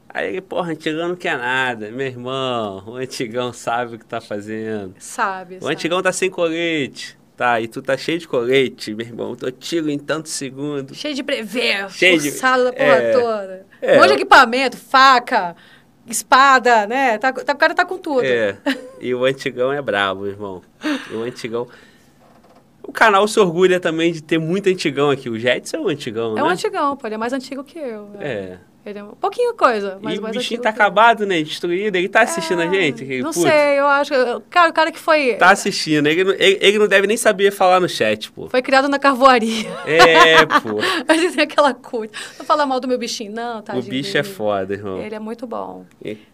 aí 0.08 0.28
ele, 0.28 0.40
porra, 0.40 0.72
antigão 0.72 1.08
não 1.08 1.16
quer 1.16 1.38
nada. 1.38 1.90
Meu 1.90 2.06
irmão, 2.06 2.84
o 2.86 2.96
antigão 2.96 3.52
sabe 3.52 3.96
o 3.96 3.98
que 3.98 4.04
tá 4.04 4.20
fazendo. 4.20 4.94
Sabe, 4.98 5.56
O 5.56 5.62
sabe. 5.62 5.72
antigão 5.72 6.02
tá 6.02 6.12
sem 6.12 6.30
colete. 6.30 7.18
Tá, 7.36 7.60
e 7.60 7.66
tu 7.66 7.82
tá 7.82 7.96
cheio 7.96 8.20
de 8.20 8.28
colete, 8.28 8.94
meu 8.94 9.04
irmão. 9.04 9.36
Eu 9.42 9.50
tiro 9.50 9.90
em 9.90 9.98
tantos 9.98 10.30
segundos. 10.30 10.96
Cheio 10.96 11.16
de 11.16 11.22
brevet, 11.22 11.90
cheio 11.90 12.20
de 12.20 12.30
da 12.30 12.72
porra 12.72 12.84
é, 12.84 13.12
toda. 13.12 13.66
É, 13.82 13.94
um 13.94 13.96
monte 13.96 14.08
de 14.08 14.14
equipamento, 14.14 14.76
faca, 14.76 15.56
espada, 16.06 16.86
né? 16.86 17.18
Tá, 17.18 17.32
tá, 17.32 17.52
o 17.52 17.56
cara 17.56 17.74
tá 17.74 17.84
com 17.84 17.98
tudo. 17.98 18.24
É. 18.24 18.56
E 19.00 19.12
o 19.12 19.24
antigão 19.24 19.72
é 19.72 19.82
brabo, 19.82 20.28
irmão. 20.28 20.62
E 21.10 21.14
o 21.14 21.22
antigão. 21.22 21.66
O 22.86 22.92
canal 22.92 23.26
se 23.26 23.40
orgulha 23.40 23.80
também 23.80 24.12
de 24.12 24.22
ter 24.22 24.38
muito 24.38 24.68
antigão 24.68 25.10
aqui. 25.10 25.28
O 25.30 25.38
Jetson 25.38 25.78
é 25.78 25.80
um 25.80 25.88
antigão, 25.88 26.32
é 26.32 26.34
né? 26.34 26.40
É 26.40 26.44
um 26.44 26.48
antigão, 26.48 26.96
pô. 26.96 27.06
Ele 27.06 27.14
é 27.14 27.18
mais 27.18 27.32
antigo 27.32 27.64
que 27.64 27.78
eu. 27.78 28.10
É. 28.20 28.28
é. 28.28 28.58
Ele 28.86 28.98
é 28.98 29.02
um 29.02 29.12
pouquinho 29.14 29.54
coisa, 29.54 29.98
mas 30.02 30.16
e 30.16 30.18
o 30.18 30.22
mais 30.22 30.36
bichinho 30.36 30.60
aquilo 30.60 30.62
tá 30.62 30.70
que- 30.70 30.78
acabado, 30.82 31.24
né? 31.24 31.40
Destruído. 31.42 31.96
Ele 31.96 32.06
tá 32.06 32.20
assistindo 32.20 32.60
a 32.60 32.66
É, 32.66 32.70
gente? 32.70 33.02
aquele 33.02 33.22
Não 33.22 33.32
puto? 33.32 33.48
sei, 33.48 33.78
eu 33.80 33.86
acho. 33.86 34.12
Cara, 34.50 34.68
o 34.68 34.72
cara 34.74 34.92
que 34.92 34.98
foi. 34.98 35.36
Tá 35.36 35.52
assistindo. 35.52 36.06
Ele, 36.06 36.22
não- 36.22 36.34
ele, 36.34 36.58
ele 36.60 36.78
não 36.78 36.86
deve 36.86 37.06
nem 37.06 37.16
saber 37.16 37.50
falar 37.50 37.80
no 37.80 37.88
chat, 37.88 38.30
pô. 38.30 38.46
Foi 38.50 38.60
criado 38.60 38.86
na 38.86 38.98
carvoaria. 38.98 39.70
É, 39.86 40.44
pô. 40.44 40.76
Mas 41.08 41.34
tem 41.34 41.44
aquela 41.44 41.72
coisa. 41.72 42.12
Não 42.38 42.44
falar 42.44 42.66
mal 42.66 42.78
do 42.78 42.86
meu 42.86 42.98
bichinho, 42.98 43.32
não, 43.32 43.62
tá? 43.62 43.74
o 43.74 43.80
bicho 43.80 44.18
é 44.18 44.22
foda, 44.22 44.74
irmão. 44.74 44.98
Ele 45.00 45.14
é 45.14 45.18
muito 45.18 45.46
bom. 45.46 45.86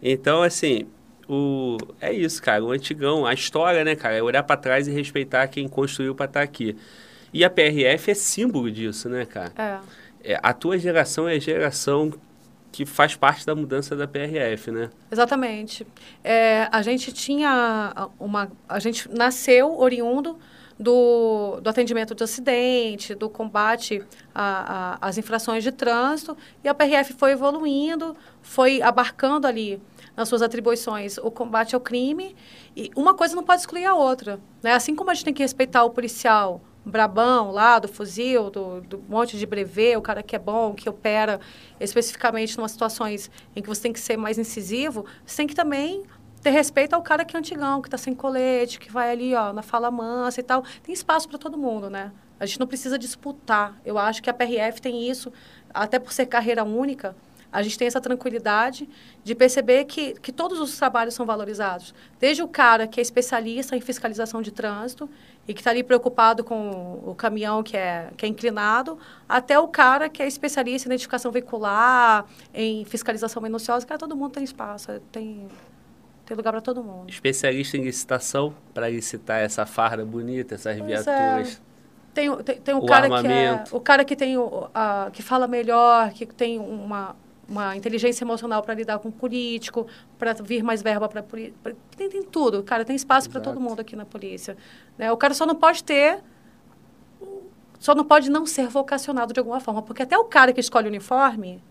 Então, 0.03 0.43
assim, 0.43 0.89
o... 1.31 1.79
é 2.01 2.13
isso, 2.13 2.43
cara. 2.43 2.65
O 2.65 2.73
antigão, 2.73 3.25
a 3.25 3.33
história, 3.33 3.85
né, 3.85 3.95
cara? 3.95 4.17
É 4.17 4.23
olhar 4.23 4.43
pra 4.43 4.57
trás 4.57 4.89
e 4.89 4.91
respeitar 4.91 5.47
quem 5.47 5.69
construiu 5.69 6.13
pra 6.13 6.27
estar 6.27 6.43
aqui. 6.43 6.77
E 7.33 7.45
a 7.45 7.49
PRF 7.49 8.11
é 8.11 8.15
símbolo 8.15 8.69
disso, 8.69 9.09
né, 9.09 9.25
cara? 9.25 9.53
É. 9.57 10.33
É, 10.33 10.41
a 10.43 10.53
tua 10.53 10.77
geração 10.77 11.29
é 11.29 11.35
a 11.35 11.39
geração 11.39 12.13
que 12.73 12.85
faz 12.85 13.15
parte 13.15 13.47
da 13.47 13.55
mudança 13.55 13.95
da 13.95 14.09
PRF, 14.09 14.73
né? 14.73 14.91
Exatamente. 15.11 15.87
É, 16.23 16.69
a 16.71 16.83
gente 16.83 17.13
tinha 17.13 18.11
uma. 18.19 18.51
A 18.69 18.81
gente 18.81 19.09
nasceu 19.09 19.79
oriundo 19.79 20.37
do, 20.79 21.61
do 21.61 21.71
atendimento 21.71 22.15
de 22.15 22.25
acidente, 22.25 23.15
do 23.15 23.31
combate 23.31 24.03
às 24.35 25.17
infrações 25.17 25.63
de 25.63 25.71
trânsito, 25.71 26.37
e 26.65 26.69
a 26.69 26.75
PRF 26.75 27.13
foi 27.13 27.33
evoluindo, 27.33 28.17
foi 28.43 28.83
abarcando 28.83 29.47
ali 29.47 29.81
nas 30.21 30.29
suas 30.29 30.43
atribuições 30.43 31.17
o 31.17 31.31
combate 31.31 31.75
ao 31.75 31.81
crime, 31.81 32.37
e 32.77 32.91
uma 32.95 33.15
coisa 33.15 33.35
não 33.35 33.43
pode 33.43 33.63
excluir 33.63 33.87
a 33.87 33.95
outra. 33.95 34.39
Né? 34.63 34.73
Assim 34.75 34.95
como 34.95 35.11
a 35.11 35.15
gente 35.15 35.25
tem 35.25 35.35
que 35.35 35.43
respeitar 35.43 35.83
o 35.83 35.91
policial 35.91 36.61
brabão 36.85 37.51
lá, 37.51 37.79
do 37.79 37.89
fuzil, 37.89 38.51
do, 38.51 38.83
do 38.83 39.03
monte 39.09 39.39
de 39.39 39.47
brevet, 39.47 39.97
o 39.97 40.03
cara 40.03 40.23
que 40.23 40.37
é 40.37 40.39
bom, 40.39 40.75
que 40.75 40.89
opera 40.89 41.41
especificamente 41.79 42.59
em 42.61 42.69
situações 42.69 43.31
em 43.57 43.63
que 43.63 43.69
você 43.69 43.83
tem 43.83 43.93
que 43.95 44.01
ser 44.01 44.19
mais 44.19 44.39
incisivo, 44.39 45.07
você 45.25 45.39
tem 45.39 45.47
que 45.47 45.55
também 45.55 46.03
ter 46.43 46.51
respeito 46.51 46.93
ao 46.95 47.03
cara 47.03 47.25
que 47.25 47.35
é 47.35 47.39
antigão, 47.39 47.81
que 47.81 47.89
está 47.89 47.97
sem 47.97 48.15
colete, 48.15 48.79
que 48.79 48.93
vai 48.93 49.11
ali, 49.11 49.35
ó, 49.35 49.55
na 49.55 49.63
fala 49.63 49.91
mansa 49.91 50.41
e 50.41 50.43
tal. 50.43 50.63
Tem 50.83 50.93
espaço 50.93 51.29
para 51.29 51.39
todo 51.39 51.57
mundo, 51.57 51.89
né? 51.89 52.13
A 52.39 52.45
gente 52.45 52.61
não 52.61 52.67
precisa 52.67 52.99
disputar. 52.99 53.79
Eu 53.85 53.99
acho 53.99 54.23
que 54.23 54.29
a 54.29 54.35
PRF 54.35 54.81
tem 54.81 55.11
isso, 55.11 55.33
até 55.73 55.99
por 55.99 56.13
ser 56.13 56.27
carreira 56.27 56.65
única, 56.65 57.15
a 57.53 57.63
gente 57.63 57.77
tem 57.79 57.87
essa 57.89 58.01
tranquilidade 58.01 58.89
de 59.25 59.35
perceber 59.35 59.85
que, 59.85 60.15
que 60.21 60.33
todos 60.33 60.61
os 60.61 60.77
trabalhos 60.77 61.15
são 61.15 61.27
valorizados. 61.27 61.95
Desde 62.19 62.43
o 62.43 62.49
cara 62.49 62.87
que 62.87 63.01
é 63.01 63.03
especialista 63.03 63.77
em 63.77 63.81
fiscalização 63.81 64.41
de 64.41 64.51
trânsito 64.53 65.09
e 65.49 65.53
que 65.55 65.61
está 65.61 65.71
ali 65.71 65.83
preocupado 65.83 66.45
com 66.45 67.01
o 67.05 67.15
caminhão 67.15 67.63
que 67.63 67.77
é, 67.77 68.11
que 68.17 68.25
é 68.25 68.29
inclinado, 68.29 68.99
até 69.29 69.59
o 69.59 69.67
cara 69.67 70.09
que 70.09 70.23
é 70.23 70.27
especialista 70.29 70.87
em 70.87 70.91
identificação 70.91 71.33
veicular, 71.33 72.25
em 72.55 72.85
fiscalização 72.85 73.43
minuciosa. 73.43 73.85
Cara, 73.87 73.99
todo 73.99 74.15
mundo 74.17 74.33
tem 74.33 74.45
espaço, 74.45 75.01
tem, 75.11 75.49
tem 76.25 76.37
lugar 76.37 76.53
para 76.53 76.61
todo 76.61 76.85
mundo. 76.85 77.09
Especialista 77.09 77.77
em 77.77 77.83
licitação, 77.83 78.55
para 78.73 78.89
licitar 78.89 79.41
essa 79.41 79.67
farda 79.67 80.05
bonita, 80.05 80.55
essas 80.55 80.77
Pois 80.77 80.87
viaturas. 80.87 81.63
Tem, 82.15 82.29
o- 82.29 82.43
tem, 82.43 82.61
tem 82.61 82.75
o, 82.75 82.79
O 82.79 82.87
cara 82.87 83.09
que 83.09 83.27
é, 83.29 83.65
o 83.71 83.81
cara 83.81 84.05
que 84.05 84.17
tem 84.17 84.37
o, 84.37 84.69
a, 84.75 85.11
que 85.13 85.23
fala 85.23 85.47
melhor, 85.47 86.11
que 86.11 86.27
tem 86.27 86.59
uma, 86.59 87.15
uma 87.51 87.77
inteligência 87.77 88.23
emocional 88.23 88.63
para 88.63 88.75
lidar 88.75 89.01
com 89.01 89.11
político, 89.11 89.87
para 90.17 90.33
vir 90.35 90.63
mais 90.63 90.81
verba 90.83 91.09
para 91.09 91.21
polícia. 91.21 91.53
Tem, 91.97 92.09
tem 92.09 92.23
tudo, 92.23 92.63
cara, 92.63 92.85
tem 92.85 92.95
espaço 92.95 93.29
para 93.29 93.41
todo 93.41 93.61
mundo 93.61 93.81
aqui 93.81 93.97
na 93.97 94.07
polícia. 94.07 94.57
Né? 94.97 95.11
O 95.11 95.17
cara 95.17 95.35
só 95.35 95.45
não 95.45 95.57
pode 95.57 95.83
ter 95.83 96.23
só 97.81 97.95
não 97.95 98.05
pode 98.05 98.31
não 98.31 98.45
ser 98.45 98.69
vocacionado 98.69 99.33
de 99.33 99.41
alguma 99.41 99.59
forma, 99.59 99.81
porque 99.83 100.03
até 100.03 100.17
o 100.17 100.25
cara 100.25 100.53
que 100.53 100.61
escolhe 100.61 100.87
o 100.87 100.91
uniforme, 100.91 101.63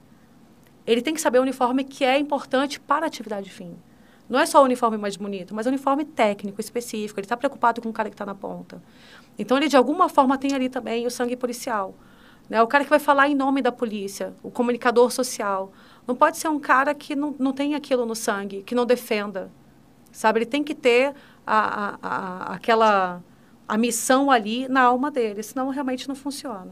ele 0.86 1.04
tem 1.04 1.14
que 1.14 1.22
saber 1.22 1.38
o 1.38 1.44
uniforme 1.44 1.84
que 1.84 2.04
é 2.04 2.18
importante 2.18 2.80
para 2.80 3.06
a 3.06 3.08
atividade 3.08 3.50
fim. 3.50 3.78
Não 4.28 4.40
é 4.40 4.46
só 4.46 4.60
o 4.60 4.66
uniforme 4.66 4.98
mais 4.98 5.16
bonito, 5.16 5.54
mas 5.54 5.68
o 5.68 5.70
uniforme 5.70 6.04
técnico, 6.04 6.60
específico. 6.60 7.20
Ele 7.20 7.26
está 7.26 7.38
preocupado 7.38 7.80
com 7.82 7.90
o 7.90 7.94
cara 7.94 8.10
que 8.10 8.16
está 8.16 8.26
na 8.26 8.34
ponta. 8.34 8.82
Então, 9.38 9.56
ele, 9.58 9.68
de 9.68 9.78
alguma 9.78 10.10
forma, 10.10 10.38
tem 10.38 10.54
ali 10.54 10.68
também 10.68 11.06
o 11.06 11.12
sangue 11.12 11.36
policial. 11.36 11.96
Né? 12.50 12.62
O 12.62 12.68
cara 12.68 12.84
que 12.84 12.90
vai 12.90 13.00
falar 13.00 13.30
em 13.30 13.36
nome 13.36 13.62
da 13.62 13.72
polícia, 13.72 14.34
o 14.42 14.50
comunicador 14.50 15.12
social. 15.12 15.72
Não 16.08 16.16
pode 16.16 16.38
ser 16.38 16.48
um 16.48 16.60
cara 16.60 16.94
que 16.96 17.16
não, 17.16 17.36
não 17.38 17.54
tem 17.54 17.76
aquilo 17.76 18.06
no 18.06 18.16
sangue, 18.16 18.64
que 18.64 18.74
não 18.74 18.86
defenda. 18.86 19.52
Sabe? 20.12 20.40
Ele 20.40 20.46
tem 20.48 20.64
que 20.64 20.74
ter 20.74 21.14
a, 21.46 21.60
a, 21.96 21.98
a, 22.02 22.54
aquela 22.56 23.22
a 23.68 23.78
missão 23.78 24.32
ali 24.32 24.68
na 24.68 24.82
alma 24.82 25.12
dele, 25.12 25.44
senão 25.44 25.70
realmente 25.70 26.08
não 26.08 26.16
funciona. 26.16 26.72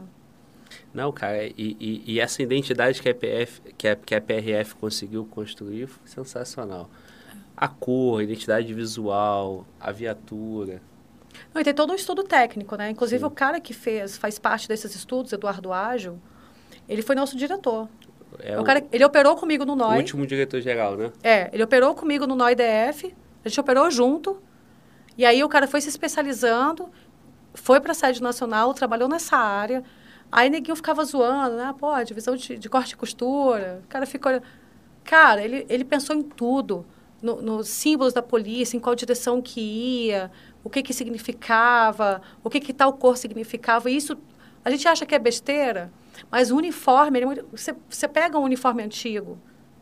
Não, 0.92 1.12
cara, 1.12 1.46
e, 1.46 1.52
e- 1.56 2.02
e 2.06 2.20
essa 2.20 2.42
identidade 2.42 3.00
que 3.00 3.08
a, 3.08 3.14
PF, 3.14 3.60
que, 3.78 3.86
a, 3.86 3.94
que 3.94 4.14
a 4.16 4.20
PRF 4.20 4.74
conseguiu 4.74 5.24
construir 5.24 5.86
foi 5.86 6.06
sensacional. 6.08 6.90
A 7.56 7.68
cor, 7.68 8.20
a 8.20 8.24
identidade 8.24 8.74
visual, 8.74 9.64
a 9.80 9.92
viatura. 9.92 10.82
Não, 11.54 11.60
e 11.60 11.64
tem 11.64 11.74
todo 11.74 11.92
um 11.92 11.96
estudo 11.96 12.22
técnico, 12.22 12.76
né? 12.76 12.90
Inclusive, 12.90 13.20
Sim. 13.20 13.26
o 13.26 13.30
cara 13.30 13.60
que 13.60 13.72
fez, 13.72 14.16
faz 14.16 14.38
parte 14.38 14.68
desses 14.68 14.94
estudos, 14.94 15.32
Eduardo 15.32 15.72
Ágil, 15.72 16.18
ele 16.88 17.02
foi 17.02 17.14
nosso 17.16 17.36
diretor. 17.36 17.88
É 18.40 18.58
o 18.60 18.62
cara, 18.64 18.84
ele 18.92 19.04
operou 19.04 19.34
comigo 19.36 19.64
no 19.64 19.72
o 19.72 19.76
NOI. 19.76 19.96
último 19.98 20.26
diretor-geral, 20.26 20.96
né? 20.96 21.10
É, 21.22 21.48
ele 21.52 21.62
operou 21.62 21.94
comigo 21.94 22.26
no 22.26 22.34
NOI 22.36 22.54
DF, 22.54 23.14
a 23.44 23.48
gente 23.48 23.58
operou 23.60 23.90
junto, 23.90 24.40
e 25.16 25.24
aí 25.24 25.42
o 25.42 25.48
cara 25.48 25.66
foi 25.66 25.80
se 25.80 25.88
especializando, 25.88 26.88
foi 27.54 27.80
para 27.80 27.92
a 27.92 27.94
sede 27.94 28.22
nacional, 28.22 28.72
trabalhou 28.74 29.08
nessa 29.08 29.36
área, 29.36 29.82
aí 30.30 30.50
neguinho 30.50 30.76
ficava 30.76 31.02
zoando, 31.04 31.56
né? 31.56 31.74
Pô, 31.78 32.00
divisão 32.04 32.36
de, 32.36 32.58
de 32.58 32.68
corte 32.68 32.92
e 32.92 32.96
costura, 32.96 33.80
o 33.84 33.88
cara 33.88 34.04
ficou... 34.06 34.40
Cara, 35.02 35.42
ele, 35.42 35.64
ele 35.70 35.84
pensou 35.84 36.14
em 36.14 36.22
tudo, 36.22 36.84
no- 37.22 37.40
nos 37.40 37.68
símbolos 37.68 38.12
da 38.12 38.20
polícia, 38.22 38.76
em 38.76 38.80
qual 38.80 38.94
direção 38.94 39.40
que 39.40 39.58
ia, 40.08 40.30
o 40.62 40.70
que 40.70 40.82
que 40.82 40.92
significava, 40.92 42.20
o 42.42 42.50
que 42.50 42.60
que 42.60 42.72
tal 42.72 42.92
cor 42.92 43.16
significava, 43.16 43.90
e 43.90 43.96
isso 43.96 44.16
a 44.64 44.70
gente 44.70 44.86
acha 44.86 45.06
que 45.06 45.14
é 45.14 45.18
besteira, 45.18 45.90
mas 46.30 46.50
o 46.50 46.56
uniforme, 46.56 47.18
ele 47.20 47.40
é 47.40 47.44
você, 47.50 47.74
você 47.88 48.08
pega 48.08 48.38
um 48.38 48.42
uniforme 48.42 48.82
antigo, 48.82 49.38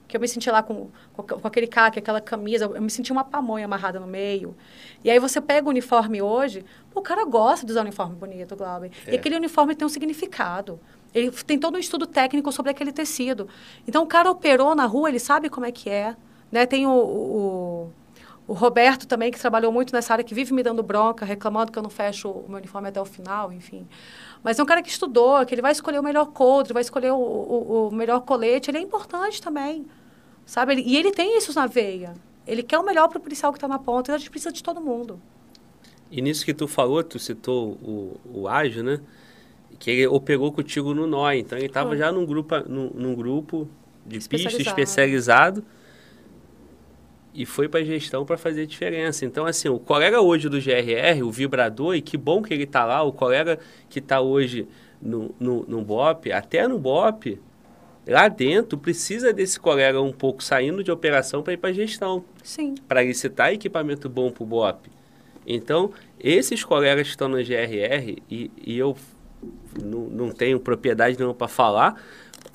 que 0.07 0.17
eu 0.17 0.21
me 0.21 0.29
senti 0.29 0.51
lá 0.51 0.63
com, 0.63 0.89
com, 1.13 1.23
com 1.23 1.49
aquele 1.49 1.67
caque, 1.67 1.99
aquela 1.99 2.21
camisa, 2.21 2.67
eu 2.67 2.81
me 2.81 2.91
senti 2.91 3.11
uma 3.11 3.25
pamonha 3.25 3.65
amarrada 3.65 3.99
no 3.99 4.07
meio. 4.07 4.57
E 5.03 5.11
aí 5.11 5.19
você 5.19 5.41
pega 5.41 5.67
o 5.67 5.71
uniforme 5.71 6.23
hoje, 6.23 6.65
pô, 6.93 7.01
o 7.01 7.03
cara 7.03 7.25
gosta 7.25 7.67
de 7.67 7.73
usar 7.73 7.81
um 7.81 7.85
uniforme 7.85 8.15
bonito, 8.15 8.55
Glauber. 8.55 8.91
É. 9.07 9.13
E 9.13 9.17
aquele 9.17 9.37
uniforme 9.37 9.75
tem 9.75 9.85
um 9.85 9.89
significado. 9.89 10.79
Ele 11.13 11.31
tem 11.31 11.59
todo 11.59 11.77
um 11.77 11.79
estudo 11.79 12.07
técnico 12.07 12.53
sobre 12.53 12.71
aquele 12.71 12.93
tecido. 12.93 13.49
Então, 13.89 14.03
o 14.03 14.07
cara 14.07 14.31
operou 14.31 14.75
na 14.75 14.85
rua, 14.85 15.09
ele 15.09 15.19
sabe 15.19 15.49
como 15.49 15.67
é 15.67 15.73
que 15.73 15.89
é. 15.89 16.15
Né? 16.53 16.67
Tem 16.67 16.87
o, 16.87 16.91
o, 16.91 17.93
o 18.49 18.53
Roberto 18.53 19.07
também, 19.07 19.31
que 19.33 19.39
trabalhou 19.41 19.73
muito 19.73 19.93
nessa 19.93 20.13
área, 20.13 20.25
que 20.25 20.35
vive 20.35 20.53
me 20.55 20.63
dando 20.63 20.83
bronca, 20.83 21.25
reclamando 21.25 21.73
que 21.73 21.79
eu 21.79 21.83
não 21.83 21.91
fecho 21.91 22.29
o 22.31 22.45
meu 22.49 22.59
uniforme 22.59 22.89
até 22.89 23.01
o 23.01 23.05
final, 23.05 23.53
enfim. 23.53 23.87
Mas 24.43 24.59
é 24.59 24.63
um 24.63 24.67
cara 24.67 24.83
que 24.83 24.89
estudou, 24.89 25.45
que 25.45 25.55
ele 25.55 25.63
vai 25.63 25.73
escolher 25.73 25.99
o 25.99 26.03
melhor 26.03 26.27
coldre, 26.27 26.73
vai 26.73 26.83
escolher 26.83 27.11
o, 27.13 27.17
o, 27.17 27.89
o 27.89 27.95
melhor 27.95 28.21
colete. 28.21 28.71
Ele 28.71 28.79
é 28.79 28.81
importante 28.81 29.43
também, 29.43 29.85
sabe? 30.45 30.75
Ele- 30.75 30.83
e 30.87 30.97
ele 30.97 31.11
tem 31.11 31.37
isso 31.37 31.53
na 31.55 31.67
veia. 31.67 32.15
Ele 32.47 32.63
quer 32.63 32.79
o 32.79 32.85
melhor 32.85 33.09
para 33.09 33.19
o 33.19 33.21
policial 33.21 33.53
que 33.53 33.57
está 33.59 33.67
na 33.67 33.79
ponta. 33.79 34.15
A 34.15 34.19
gente 34.19 34.31
precisa 34.31 34.53
de 34.53 34.63
todo 34.63 34.81
mundo. 34.81 35.21
E 36.09 36.23
nisso 36.23 36.45
que 36.45 36.55
tu 36.55 36.69
falou, 36.69 37.03
tu 37.03 37.19
citou 37.19 37.71
o, 37.83 38.21
o 38.33 38.49
Ágil, 38.49 38.85
né? 38.85 39.01
Que 39.81 39.91
ele 39.91 40.07
operou 40.07 40.53
contigo 40.53 40.95
no 40.95 41.07
NOI. 41.07 41.41
Então 41.41 41.59
ele 41.59 41.67
estava 41.67 41.97
já 41.97 42.13
num 42.13 42.25
grupo, 42.25 42.55
num, 42.69 42.91
num 42.95 43.15
grupo 43.17 43.69
de 44.07 44.19
pista 44.21 44.49
Especializado. 44.49 45.65
E 47.37 47.45
foi 47.45 47.69
para 47.69 47.85
gestão 47.85 48.25
para 48.25 48.39
fazer 48.39 48.67
diferença. 48.67 49.25
Então, 49.27 49.45
assim, 49.45 49.69
o 49.69 49.79
colega 49.79 50.21
hoje 50.21 50.49
do 50.49 50.59
GRR, 50.59 51.23
o 51.23 51.31
vibrador, 51.31 51.95
e 51.95 52.01
que 52.01 52.17
bom 52.17 52.43
que 52.43 52.55
ele 52.55 52.65
está 52.65 52.85
lá, 52.85 53.03
o 53.03 53.13
colega 53.13 53.59
que 53.91 53.99
está 53.99 54.21
hoje 54.21 54.67
no, 55.01 55.35
no, 55.39 55.65
no 55.67 55.83
BOP, 55.83 56.33
até 56.33 56.67
no 56.67 56.79
BOP, 56.79 57.39
lá 58.07 58.29
dentro, 58.29 58.79
precisa 58.79 59.35
desse 59.35 59.61
colega 59.61 60.01
um 60.01 60.13
pouco 60.13 60.43
saindo 60.43 60.83
de 60.83 60.91
operação 60.91 61.43
para 61.43 61.53
ir 61.53 61.59
para 61.59 61.73
gestão 61.75 62.25
Sim. 62.43 62.75
para 62.89 63.03
licitar 63.03 63.53
equipamento 63.53 64.09
bom 64.09 64.31
para 64.31 64.43
o 64.43 64.47
BOP. 64.47 64.89
Então, 65.47 65.93
esses 66.19 66.65
colegas 66.65 67.05
que 67.05 67.11
estão 67.11 67.29
na 67.29 67.43
GRR, 67.43 68.17
e, 68.31 68.51
e 68.57 68.79
eu 68.79 68.97
não, 69.85 70.09
não 70.09 70.31
tenho 70.31 70.59
propriedade 70.59 71.19
nenhuma 71.19 71.35
para 71.35 71.49
falar, 71.49 72.03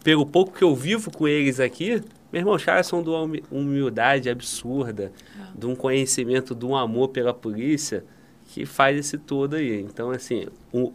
pelo 0.03 0.25
pouco 0.25 0.57
que 0.57 0.63
eu 0.63 0.75
vivo 0.75 1.11
com 1.11 1.27
eles 1.27 1.59
aqui, 1.59 2.01
meu 2.31 2.39
irmão, 2.39 2.55
os 2.55 2.63
caras 2.63 2.87
são 2.87 3.03
de 3.03 3.09
uma 3.09 3.21
humi- 3.21 3.43
humildade 3.51 4.29
absurda, 4.29 5.11
de 5.53 5.65
um 5.65 5.75
conhecimento, 5.75 6.55
de 6.55 6.65
um 6.65 6.75
amor 6.75 7.09
pela 7.09 7.33
polícia, 7.33 8.05
que 8.45 8.65
faz 8.65 8.97
esse 8.97 9.17
todo 9.17 9.55
aí. 9.55 9.81
Então, 9.81 10.11
assim, 10.11 10.47
o, 10.71 10.93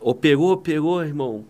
operou, 0.00 0.52
operou, 0.52 1.02
irmão, 1.02 1.44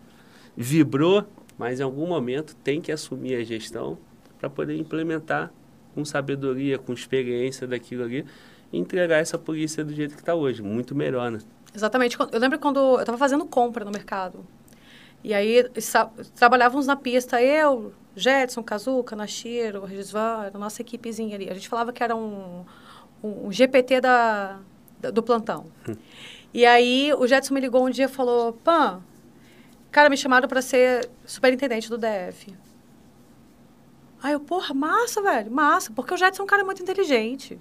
vibrou, 0.57 1.25
mas 1.59 1.81
em 1.81 1.83
algum 1.83 2.07
momento 2.07 2.55
tem 2.63 2.81
que 2.81 2.93
assumir 2.93 3.35
a 3.37 3.45
gestão 3.45 3.99
para 4.39 4.49
poder 4.49 4.77
implementar 4.77 5.53
com 5.95 6.05
sabedoria, 6.05 6.79
com 6.79 6.93
experiência 6.93 7.67
daquilo 7.67 8.05
ali, 8.05 8.25
e 8.73 8.79
entregar 8.79 9.17
essa 9.17 9.39
polícia 9.39 9.85
do 9.85 9.95
jeito 9.95 10.15
que 10.15 10.21
está 10.21 10.35
hoje, 10.35 10.63
muito 10.63 10.95
melhor, 10.95 11.31
né? 11.31 11.39
Exatamente. 11.75 12.17
Eu 12.33 12.39
lembro 12.39 12.59
quando 12.59 12.79
eu 12.79 13.01
estava 13.01 13.19
fazendo 13.19 13.45
compra 13.47 13.85
no 13.85 13.91
mercado. 13.91 14.45
E 15.27 15.35
aí 15.35 15.65
trabalhávamos 16.37 16.87
na 16.87 16.95
pista, 16.95 17.43
eu, 17.43 17.93
Jetson, 18.15 18.63
Kazuca, 18.63 19.17
Nashiro, 19.17 19.85
Regisvan, 19.85 20.53
a 20.55 20.57
nossa 20.57 20.83
equipezinha 20.83 21.35
ali. 21.35 21.51
A 21.51 21.55
gente 21.55 21.69
falava 21.69 21.93
que 21.93 22.01
era 22.01 22.15
um, 22.15 22.65
um, 23.25 23.49
um 23.49 23.53
GPT 23.53 24.01
da, 24.01 24.61
da- 25.01 25.11
do 25.11 25.25
plantão. 25.25 25.67
E 26.55 26.65
aí 26.65 27.13
o 27.19 27.27
Jetson 27.27 27.55
me 27.55 27.61
ligou 27.61 27.85
um 27.85 27.91
dia 27.91 28.05
e 28.05 28.09
falou, 28.09 28.53
Pan, 28.53 29.03
cara, 29.91 30.09
me 30.09 30.17
chamaram 30.17 30.47
para 30.47 30.63
ser 30.63 31.11
superintendente 31.25 31.91
do 31.91 31.99
DF. 31.99 32.55
Aí 34.23 34.33
eu, 34.33 34.39
porra, 34.39 34.73
massa, 34.73 35.21
velho, 35.21 35.51
massa. 35.51 35.93
Porque 35.93 36.15
o 36.15 36.17
Jetson 36.17 36.43
é 36.43 36.45
um 36.45 36.47
cara 36.47 36.63
muito 36.65 36.81
inteligente. 36.81 37.59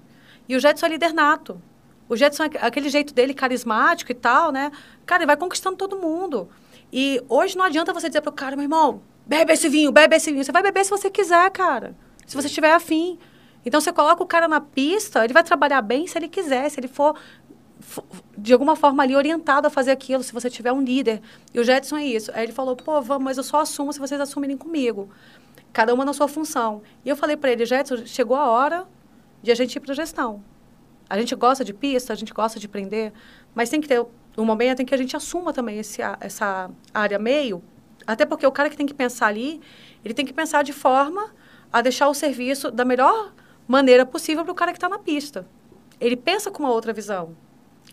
E 0.47 0.55
o 0.55 0.59
Jetson 0.59 0.85
é 0.85 0.89
líder 0.89 1.13
nato. 1.15 1.59
O 2.07 2.15
Jetson, 2.15 2.43
é 2.43 2.49
aquele 2.61 2.89
jeito 2.89 3.11
dele 3.11 3.33
carismático 3.33 4.11
e 4.11 4.15
tal, 4.15 4.51
né? 4.51 4.71
Cara, 5.03 5.23
ele 5.23 5.27
vai 5.27 5.35
conquistando 5.35 5.75
todo 5.75 5.97
mundo. 5.97 6.47
E 6.97 7.21
hoje 7.27 7.57
não 7.57 7.65
adianta 7.65 7.93
você 7.93 8.07
dizer 8.07 8.21
pro 8.21 8.31
cara, 8.31 8.55
meu 8.55 8.63
irmão, 8.63 9.01
bebe 9.25 9.51
esse 9.51 9.67
vinho, 9.67 9.91
bebe 9.91 10.15
esse 10.15 10.31
vinho. 10.31 10.45
Você 10.45 10.51
vai 10.53 10.63
beber 10.63 10.85
se 10.85 10.89
você 10.89 11.09
quiser, 11.09 11.51
cara. 11.51 11.93
Se 12.25 12.37
você 12.37 12.47
estiver 12.47 12.71
afim. 12.71 13.19
Então, 13.65 13.81
você 13.81 13.91
coloca 13.91 14.23
o 14.23 14.25
cara 14.25 14.47
na 14.47 14.61
pista, 14.61 15.21
ele 15.25 15.33
vai 15.33 15.43
trabalhar 15.43 15.81
bem 15.81 16.07
se 16.07 16.17
ele 16.17 16.29
quiser, 16.29 16.69
se 16.69 16.79
ele 16.79 16.87
for 16.87 17.13
fo- 17.81 18.05
de 18.37 18.53
alguma 18.53 18.77
forma 18.77 19.03
ali 19.03 19.13
orientado 19.13 19.67
a 19.67 19.69
fazer 19.69 19.91
aquilo, 19.91 20.23
se 20.23 20.31
você 20.31 20.49
tiver 20.49 20.71
um 20.71 20.81
líder. 20.81 21.21
E 21.53 21.59
o 21.59 21.65
Jetson 21.65 21.97
é 21.97 22.05
isso. 22.05 22.31
Aí 22.33 22.43
ele 22.43 22.53
falou, 22.53 22.77
pô, 22.77 23.01
vamos, 23.01 23.25
mas 23.25 23.37
eu 23.37 23.43
só 23.43 23.59
assumo 23.59 23.91
se 23.91 23.99
vocês 23.99 24.21
assumirem 24.21 24.55
comigo. 24.55 25.09
Cada 25.73 25.93
uma 25.93 26.05
na 26.05 26.13
sua 26.13 26.29
função. 26.29 26.81
E 27.03 27.09
eu 27.09 27.17
falei 27.17 27.35
para 27.35 27.51
ele, 27.51 27.65
Jetson, 27.65 28.05
chegou 28.05 28.37
a 28.37 28.49
hora 28.49 28.87
de 29.43 29.51
a 29.51 29.55
gente 29.55 29.75
ir 29.75 29.81
para 29.81 29.93
gestão. 29.93 30.41
A 31.09 31.19
gente 31.19 31.35
gosta 31.35 31.65
de 31.65 31.73
pista, 31.73 32.13
a 32.13 32.15
gente 32.15 32.33
gosta 32.33 32.57
de 32.57 32.67
aprender, 32.67 33.11
mas 33.53 33.69
tem 33.69 33.81
que 33.81 33.87
ter 33.89 34.05
um 34.37 34.45
momento 34.45 34.81
em 34.81 34.85
que 34.85 34.93
a 34.93 34.97
gente 34.97 35.15
assuma 35.15 35.53
também 35.53 35.79
esse, 35.79 36.01
essa 36.19 36.69
área 36.93 37.17
meio, 37.17 37.63
até 38.05 38.25
porque 38.25 38.45
o 38.45 38.51
cara 38.51 38.69
que 38.69 38.77
tem 38.77 38.85
que 38.85 38.93
pensar 38.93 39.27
ali, 39.27 39.61
ele 40.03 40.13
tem 40.13 40.25
que 40.25 40.33
pensar 40.33 40.63
de 40.63 40.73
forma 40.73 41.33
a 41.71 41.81
deixar 41.81 42.07
o 42.07 42.13
serviço 42.13 42.69
da 42.71 42.85
melhor 42.85 43.33
maneira 43.67 44.05
possível 44.05 44.43
para 44.43 44.51
o 44.51 44.55
cara 44.55 44.71
que 44.71 44.77
está 44.77 44.89
na 44.89 44.99
pista. 44.99 45.47
Ele 45.99 46.15
pensa 46.15 46.51
com 46.51 46.63
uma 46.63 46.71
outra 46.71 46.93
visão. 46.93 47.35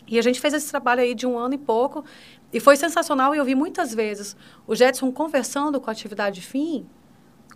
E 0.07 0.19
a 0.19 0.21
gente 0.21 0.39
fez 0.39 0.53
esse 0.53 0.69
trabalho 0.69 1.01
aí 1.01 1.15
de 1.15 1.25
um 1.25 1.37
ano 1.37 1.53
e 1.53 1.57
pouco, 1.57 2.03
e 2.51 2.59
foi 2.59 2.75
sensacional, 2.75 3.33
e 3.33 3.37
eu 3.37 3.45
vi 3.45 3.55
muitas 3.55 3.93
vezes 3.93 4.35
o 4.67 4.75
Jetson 4.75 5.11
conversando 5.11 5.79
com 5.79 5.89
a 5.89 5.93
atividade 5.93 6.41
fim, 6.41 6.85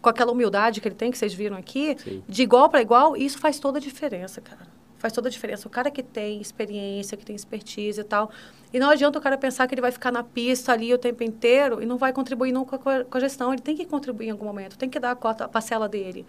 com 0.01 0.09
aquela 0.09 0.31
humildade 0.31 0.79
que 0.79 0.87
ele 0.87 0.95
tem, 0.95 1.11
que 1.11 1.17
vocês 1.17 1.33
viram 1.33 1.57
aqui, 1.57 1.95
Sim. 1.99 2.23
de 2.27 2.43
igual 2.43 2.69
para 2.69 2.81
igual, 2.81 3.17
e 3.17 3.25
isso 3.25 3.37
faz 3.37 3.59
toda 3.59 3.77
a 3.79 3.81
diferença, 3.81 4.41
cara. 4.41 4.76
Faz 4.97 5.13
toda 5.13 5.27
a 5.27 5.31
diferença. 5.31 5.67
O 5.67 5.71
cara 5.71 5.91
que 5.91 6.01
tem 6.01 6.41
experiência, 6.41 7.15
que 7.15 7.23
tem 7.25 7.35
expertise 7.35 8.01
e 8.01 8.03
tal. 8.03 8.31
E 8.73 8.79
não 8.79 8.89
adianta 8.89 9.19
o 9.19 9.21
cara 9.21 9.37
pensar 9.37 9.67
que 9.67 9.73
ele 9.75 9.81
vai 9.81 9.91
ficar 9.91 10.11
na 10.11 10.23
pista 10.23 10.73
ali 10.73 10.93
o 10.93 10.97
tempo 10.97 11.23
inteiro 11.23 11.81
e 11.81 11.85
não 11.85 11.97
vai 11.97 12.11
contribuir 12.11 12.51
nunca 12.51 12.77
com 12.79 12.89
a, 12.89 13.03
com 13.03 13.17
a 13.17 13.21
gestão. 13.21 13.53
Ele 13.53 13.61
tem 13.61 13.75
que 13.75 13.85
contribuir 13.85 14.27
em 14.27 14.31
algum 14.31 14.45
momento, 14.45 14.77
tem 14.77 14.89
que 14.89 14.99
dar 14.99 15.11
a, 15.11 15.15
cota, 15.15 15.45
a 15.45 15.47
parcela 15.47 15.87
dele 15.87 16.25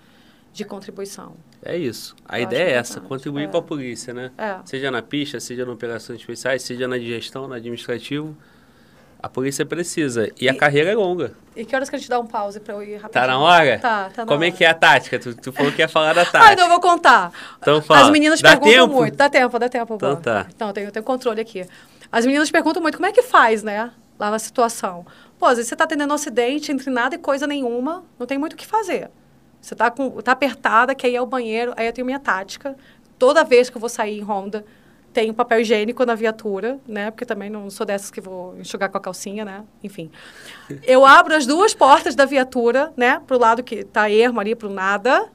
de 0.52 0.64
contribuição. 0.64 1.34
É 1.62 1.76
isso. 1.76 2.14
A 2.26 2.38
Eu 2.40 2.44
ideia 2.44 2.68
é 2.68 2.72
essa, 2.72 3.00
contribuir 3.00 3.44
É. 3.44 3.46
com 3.48 3.56
a 3.58 3.62
polícia, 3.62 4.12
né? 4.12 4.32
É. 4.36 4.58
Seja 4.64 4.90
na 4.90 5.00
pista, 5.02 5.38
seja 5.40 5.64
na 5.64 5.72
operações 5.72 6.20
especiais, 6.20 6.62
seja 6.62 6.86
na 6.88 6.98
gestão, 6.98 7.46
no 7.48 7.54
administrativo. 7.54 8.36
A 9.20 9.28
polícia 9.28 9.66
precisa. 9.66 10.30
E, 10.40 10.48
a 10.48 10.52
E- 10.52 10.56
carreira 10.56 10.90
é 10.92 10.94
longa. 10.94 11.32
E 11.56 11.64
que 11.64 11.74
horas 11.74 11.90
que 11.90 11.96
a 11.96 11.98
gente 11.98 12.08
dá 12.08 12.20
um 12.20 12.26
pause 12.26 12.60
para 12.60 12.74
eu 12.74 12.82
ir 12.82 12.96
rapidinho? 12.96 13.10
Tá 13.10 13.26
na 13.26 13.38
hora? 13.40 13.78
Tá, 13.80 14.10
tá 14.14 14.24
na 14.24 14.28
Como 14.30 14.44
é 14.44 14.46
hora. 14.46 14.56
que 14.56 14.64
é 14.64 14.68
a 14.68 14.74
tática? 14.74 15.18
Tu, 15.18 15.34
tu 15.34 15.52
falou 15.52 15.72
que 15.72 15.82
ia 15.82 15.88
falar 15.88 16.12
da 16.12 16.22
Ah, 16.22 16.26
tática. 16.26 16.52
então 16.52 16.64
eu 16.66 16.70
vou 16.70 16.80
contar. 16.80 17.32
Então 17.60 17.82
fala. 17.82 18.02
As 18.02 18.10
meninas 18.10 18.40
Dá 18.40 18.50
perguntam 18.50 18.72
tempo? 18.86 18.94
muito. 18.94 19.16
Dá 19.16 19.28
tempo, 19.28 19.58
dá 19.58 19.68
tempo. 19.68 19.94
Então 19.96 20.10
Boa. 20.10 20.20
tá. 20.22 20.46
Então, 20.54 20.68
eu 20.68 20.72
tenho, 20.74 20.86
eu 20.86 20.92
tenho 20.92 21.04
controle 21.04 21.40
aqui. 21.40 21.66
As 22.12 22.24
meninas 22.24 22.48
perguntam 22.50 22.80
muito 22.80 22.94
como 22.96 23.06
é 23.06 23.12
que 23.12 23.22
faz, 23.22 23.62
né? 23.64 23.90
Lá 24.18 24.30
na 24.30 24.38
situação. 24.38 25.04
Pô, 25.36 25.46
às 25.46 25.56
vezes 25.56 25.68
você 25.68 25.74
tá 25.76 25.86
tendo 25.86 26.04
um 26.08 26.12
acidente 26.14 26.70
entre 26.70 26.88
nada 26.90 27.16
e 27.16 27.18
coisa 27.18 27.44
nenhuma, 27.46 28.04
não 28.18 28.26
tem 28.26 28.38
muito 28.38 28.52
o 28.52 28.56
que 28.56 28.66
fazer. 28.66 29.10
Você 29.60 29.74
tá, 29.74 29.90
com, 29.90 30.10
tá 30.22 30.30
apertada, 30.32 30.94
quer 30.94 31.08
ir 31.10 31.16
ao 31.16 31.26
banheiro, 31.26 31.72
aí 31.76 31.86
eu 31.86 31.92
tenho 31.92 32.04
minha 32.06 32.20
tática. 32.20 32.76
Toda 33.18 33.42
vez 33.42 33.68
que 33.68 33.76
eu 33.76 33.80
vou 33.80 33.88
sair 33.88 34.20
em 34.20 34.22
Honda, 34.22 34.64
um 35.30 35.34
papel 35.34 35.60
higiênico 35.60 36.04
na 36.04 36.14
viatura, 36.14 36.78
né? 36.86 37.10
Porque 37.10 37.24
também 37.24 37.48
não 37.50 37.70
sou 37.70 37.86
dessas 37.86 38.10
que 38.10 38.20
vou 38.20 38.56
enxugar 38.58 38.88
com 38.90 38.98
a 38.98 39.00
calcinha, 39.00 39.44
né? 39.44 39.64
Enfim. 39.82 40.10
Eu 40.84 41.04
abro 41.04 41.34
as 41.34 41.46
duas 41.46 41.74
portas 41.74 42.14
da 42.14 42.24
viatura, 42.24 42.92
né? 42.96 43.20
Pro 43.26 43.38
lado 43.38 43.62
que 43.62 43.84
tá 43.84 44.10
ermo 44.10 44.40
ali, 44.40 44.54
pro 44.54 44.70
nada. 44.70 45.28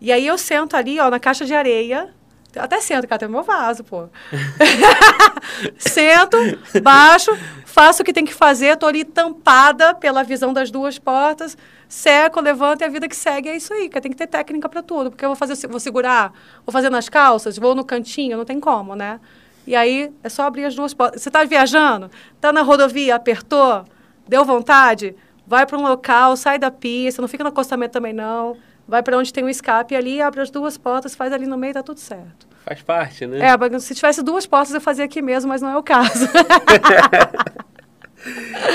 E 0.00 0.10
aí 0.10 0.26
eu 0.26 0.36
sento 0.36 0.76
ali, 0.76 0.98
ó, 0.98 1.10
na 1.10 1.20
caixa 1.20 1.44
de 1.44 1.54
areia. 1.54 2.12
Até 2.56 2.80
sento, 2.80 3.06
cara, 3.06 3.18
tem 3.18 3.28
meu 3.28 3.42
vaso, 3.42 3.84
pô. 3.84 4.08
Sento, 5.78 6.36
baixo, 6.82 7.30
faço 7.64 8.02
o 8.02 8.04
que 8.04 8.12
tem 8.12 8.24
que 8.24 8.34
fazer, 8.34 8.76
tô 8.76 8.86
ali 8.86 9.04
tampada 9.04 9.94
pela 9.94 10.22
visão 10.22 10.52
das 10.52 10.70
duas 10.70 10.98
portas, 10.98 11.56
seco, 11.88 12.40
levanto 12.40 12.82
e 12.82 12.84
a 12.84 12.88
vida 12.88 13.08
que 13.08 13.16
segue 13.16 13.48
é 13.48 13.56
isso 13.56 13.72
aí, 13.72 13.88
cara. 13.88 14.00
Tem 14.00 14.10
que 14.10 14.16
ter 14.16 14.26
técnica 14.26 14.68
para 14.68 14.82
tudo, 14.82 15.10
porque 15.10 15.24
eu 15.24 15.28
vou 15.30 15.36
fazer, 15.36 15.66
vou 15.68 15.80
segurar, 15.80 16.32
vou 16.64 16.72
fazer 16.72 16.90
nas 16.90 17.08
calças, 17.08 17.58
vou 17.58 17.74
no 17.74 17.84
cantinho, 17.84 18.36
não 18.36 18.44
tem 18.44 18.60
como, 18.60 18.94
né? 18.94 19.20
E 19.66 19.76
aí 19.76 20.12
é 20.22 20.28
só 20.28 20.44
abrir 20.44 20.64
as 20.64 20.74
duas 20.74 20.94
portas. 20.94 21.22
Você 21.22 21.30
tá 21.30 21.44
viajando, 21.44 22.10
tá 22.40 22.52
na 22.52 22.62
rodovia, 22.62 23.14
apertou, 23.14 23.84
deu 24.26 24.44
vontade, 24.44 25.14
vai 25.46 25.66
para 25.66 25.78
um 25.78 25.82
local, 25.82 26.36
sai 26.36 26.58
da 26.58 26.70
pista, 26.70 27.20
não 27.20 27.28
fica 27.28 27.44
no 27.44 27.50
acostamento 27.50 27.92
também 27.92 28.12
não. 28.12 28.56
Vai 28.90 29.04
para 29.04 29.16
onde 29.16 29.32
tem 29.32 29.44
um 29.44 29.48
escape 29.48 29.94
ali, 29.94 30.20
abre 30.20 30.40
as 30.40 30.50
duas 30.50 30.76
portas, 30.76 31.14
faz 31.14 31.32
ali 31.32 31.46
no 31.46 31.56
meio, 31.56 31.72
tá 31.72 31.80
tudo 31.80 32.00
certo. 32.00 32.48
Faz 32.66 32.82
parte, 32.82 33.24
né? 33.24 33.38
É, 33.38 33.78
se 33.78 33.94
tivesse 33.94 34.20
duas 34.20 34.46
portas 34.46 34.74
eu 34.74 34.80
fazia 34.80 35.04
aqui 35.04 35.22
mesmo, 35.22 35.48
mas 35.48 35.62
não 35.62 35.70
é 35.70 35.76
o 35.76 35.82
caso. 35.82 36.26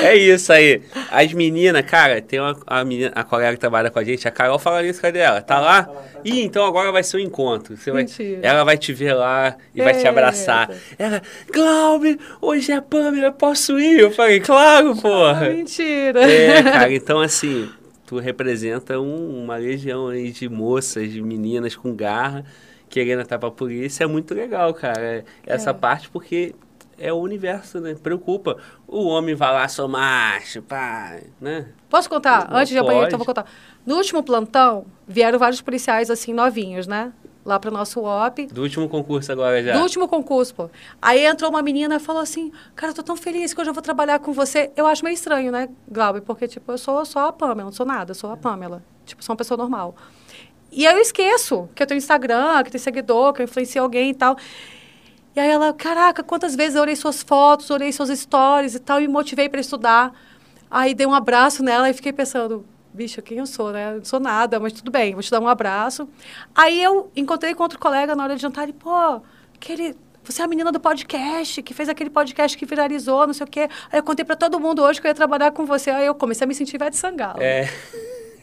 É 0.02 0.16
isso 0.16 0.52
aí. 0.52 0.82
As 1.12 1.32
meninas, 1.32 1.86
cara, 1.86 2.20
tem 2.20 2.40
uma 2.40 2.58
a, 2.66 2.84
menina, 2.84 3.12
a 3.14 3.24
colega 3.24 3.54
que 3.54 3.60
trabalha 3.60 3.92
com 3.92 4.00
a 4.00 4.04
gente, 4.04 4.28
a 4.28 4.32
Carol 4.32 4.58
fala 4.58 4.84
isso, 4.84 5.00
cadê 5.00 5.20
ela? 5.20 5.40
Tá 5.40 5.60
lá? 5.60 5.88
Ih, 6.24 6.42
então 6.42 6.66
agora 6.66 6.92
vai 6.92 7.04
ser 7.04 7.18
o 7.18 7.20
encontro. 7.20 7.78
Você 7.78 7.92
vai, 7.92 8.02
Mentira. 8.02 8.40
ela 8.42 8.64
vai 8.64 8.76
te 8.76 8.92
ver 8.92 9.14
lá 9.14 9.56
e 9.74 9.84
vai 9.84 9.94
te 9.94 10.08
abraçar. 10.08 10.72
Ela, 10.98 11.22
Glaube, 11.52 12.20
hoje 12.42 12.72
é 12.72 12.76
a 12.76 12.82
Pamela, 12.82 13.32
posso 13.32 13.80
ir? 13.80 14.00
Eu 14.00 14.10
falei, 14.10 14.40
claro, 14.40 14.96
porra. 14.96 15.50
Mentira. 15.50 16.24
É, 16.24 16.64
cara, 16.64 16.92
então 16.92 17.20
assim, 17.20 17.70
tu 18.06 18.18
representa 18.20 19.00
um- 19.00 19.44
uma 19.44 19.56
legião 19.58 20.08
aí 20.08 20.32
de 20.32 20.48
moças, 20.50 21.12
de 21.12 21.22
meninas 21.22 21.76
com 21.76 21.94
garra, 21.96 22.46
querendo 22.90 23.22
estar 23.22 23.40
pra 23.40 23.50
polícia. 23.52 24.04
É 24.04 24.08
muito 24.08 24.34
legal, 24.34 24.74
cara, 24.74 25.00
é- 25.02 25.24
essa 25.46 25.72
É. 25.72 25.74
parte, 25.74 26.10
porque 26.10 26.54
é 26.98 27.12
o 27.12 27.18
universo, 27.18 27.80
né? 27.80 27.96
Preocupa. 28.02 28.58
O 28.88 29.06
homem 29.08 29.36
vai 29.36 29.52
lá, 29.52 29.68
sou 29.68 29.88
macho, 29.88 30.62
pá, 30.62 31.18
né? 31.42 31.68
Posso 31.90 32.10
contar? 32.10 32.50
Não 32.50 32.58
Antes 32.58 32.70
de 32.70 32.78
apanhar, 32.78 33.08
então 33.08 33.18
vou 33.18 33.26
contar. 33.26 33.46
No 33.86 33.96
último 33.96 34.24
plantão, 34.24 34.86
vieram 35.08 35.38
vários 35.38 35.62
policiais, 35.62 36.10
assim, 36.10 36.34
novinhos, 36.34 36.88
né? 36.88 37.12
Lá 37.46 37.60
pro 37.60 37.70
nosso 37.70 38.02
UOP. 38.02 38.48
Do 38.48 38.64
último 38.64 38.90
concurso 38.90 39.32
agora 39.32 39.64
já. 39.64 39.74
Do 39.74 39.84
último 39.84 40.08
concurso, 40.08 40.56
pô. 40.56 40.70
Aí 41.00 41.24
entrou 41.24 41.52
uma 41.52 41.62
menina 41.62 41.98
e 41.98 42.00
falou 42.00 42.22
assim, 42.22 42.52
cara, 42.76 42.92
eu 42.92 42.96
tô 42.96 43.04
tão 43.04 43.16
feliz 43.16 43.54
que 43.54 43.62
hoje 43.62 43.70
eu 43.70 43.74
vou 43.74 43.84
trabalhar 43.84 44.18
com 44.18 44.34
você. 44.34 44.72
Eu 44.76 44.88
acho 44.88 45.04
meio 45.04 45.14
estranho, 45.14 45.52
né, 45.52 45.70
Glauber? 45.88 46.22
Porque, 46.22 46.48
tipo, 46.48 46.72
eu 46.72 46.78
sou 46.78 47.06
só 47.06 47.28
a 47.28 47.32
Pamela, 47.32 47.66
não 47.66 47.72
sou 47.72 47.86
nada, 47.86 48.12
eu 48.12 48.16
sou 48.16 48.32
a 48.32 48.38
Pamela. 48.38 48.84
Tipo, 49.06 49.24
sou 49.24 49.34
uma 49.34 49.38
pessoa 49.38 49.58
normal. 49.58 49.96
E 50.72 50.88
aí 50.88 50.94
eu 50.96 51.00
esqueço 51.00 51.70
que 51.76 51.84
eu 51.84 51.88
tenho 51.88 52.00
Instagram, 52.00 52.64
que 52.64 52.72
tem 52.72 52.82
seguidor, 52.82 53.32
que 53.32 53.42
eu 53.42 53.44
influenciei 53.44 53.80
alguém 53.80 54.10
e 54.10 54.16
tal. 54.16 54.36
E 55.36 55.40
aí 55.40 55.50
ela, 55.50 55.72
caraca, 55.72 56.24
quantas 56.24 56.56
vezes 56.56 56.76
eu 56.76 56.82
olhei 56.82 56.96
suas 56.96 57.22
fotos, 57.22 57.70
olhei 57.70 57.92
suas 57.92 58.10
stories 58.18 58.74
e 58.74 58.80
tal, 58.80 59.00
e 59.00 59.08
me 59.08 59.14
motivei 59.14 59.48
para 59.50 59.60
estudar. 59.60 60.14
Aí 60.70 60.94
dei 60.96 61.06
um 61.06 61.14
abraço 61.14 61.62
nela 61.62 61.90
e 61.90 61.94
fiquei 61.94 62.12
pensando, 62.12 62.66
bicha, 62.96 63.22
quem 63.22 63.38
eu 63.38 63.46
sou, 63.46 63.72
né? 63.72 63.96
Não 63.96 64.06
sou 64.06 64.20
nada, 64.20 64.60
mas 64.60 64.74
tudo 64.74 64.90
bem, 64.90 65.14
vou 65.14 65.22
te 65.22 65.30
dar 65.30 65.40
um 65.40 65.48
abraço. 65.48 66.08
Aí 66.56 66.82
eu 66.82 67.12
encontrei 67.16 67.54
com 67.54 67.64
outro 67.64 67.78
colega 67.78 68.16
na 68.16 68.24
hora 68.24 68.36
de 68.36 68.42
jantar 68.42 68.68
e, 68.70 68.74
pô, 68.74 69.22
aquele, 69.54 69.96
você 70.24 70.42
é 70.42 70.46
a 70.46 70.48
menina 70.48 70.72
do 70.72 70.80
podcast, 70.80 71.62
que 71.62 71.74
fez 71.74 71.90
aquele 71.90 72.10
podcast 72.10 72.58
que 72.58 72.66
viralizou, 72.66 73.28
não 73.28 73.34
sei 73.34 73.46
o 73.46 73.50
quê. 73.50 73.70
Aí 73.92 74.00
eu 74.00 74.04
contei 74.04 74.26
para 74.26 74.36
todo 74.36 74.60
mundo 74.60 74.82
hoje 74.82 75.00
que 75.00 75.08
eu 75.08 75.10
ia 75.10 75.16
trabalhar 75.16 75.52
com 75.52 75.66
você. 75.66 75.92
Aí 75.92 76.06
eu 76.06 76.16
comecei 76.16 76.46
a 76.46 76.48
me 76.48 76.56
sentir 76.56 76.76
Ivete 76.76 76.98
Sangalo. 76.98 77.42
É. 77.42 77.70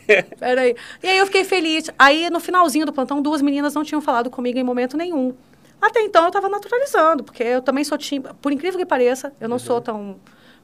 Peraí. 0.38 0.76
E 1.02 1.08
aí 1.08 1.18
eu 1.18 1.26
fiquei 1.26 1.44
feliz. 1.44 1.90
Aí 1.98 2.30
no 2.30 2.40
finalzinho 2.40 2.86
do 2.86 2.92
plantão, 2.92 3.20
duas 3.20 3.42
meninas 3.42 3.74
não 3.74 3.84
tinham 3.84 4.00
falado 4.00 4.30
comigo 4.30 4.58
em 4.58 4.62
momento 4.62 4.96
nenhum. 4.96 5.34
Até 5.80 6.00
então 6.02 6.22
eu 6.22 6.28
estava 6.28 6.48
naturalizando, 6.48 7.24
porque 7.24 7.42
eu 7.42 7.60
também 7.60 7.82
sou 7.82 7.98
tímida. 7.98 8.32
Por 8.34 8.52
incrível 8.52 8.78
que 8.78 8.86
pareça, 8.86 9.32
eu 9.40 9.48
não 9.48 9.58
sou 9.58 9.80
tão. 9.80 10.16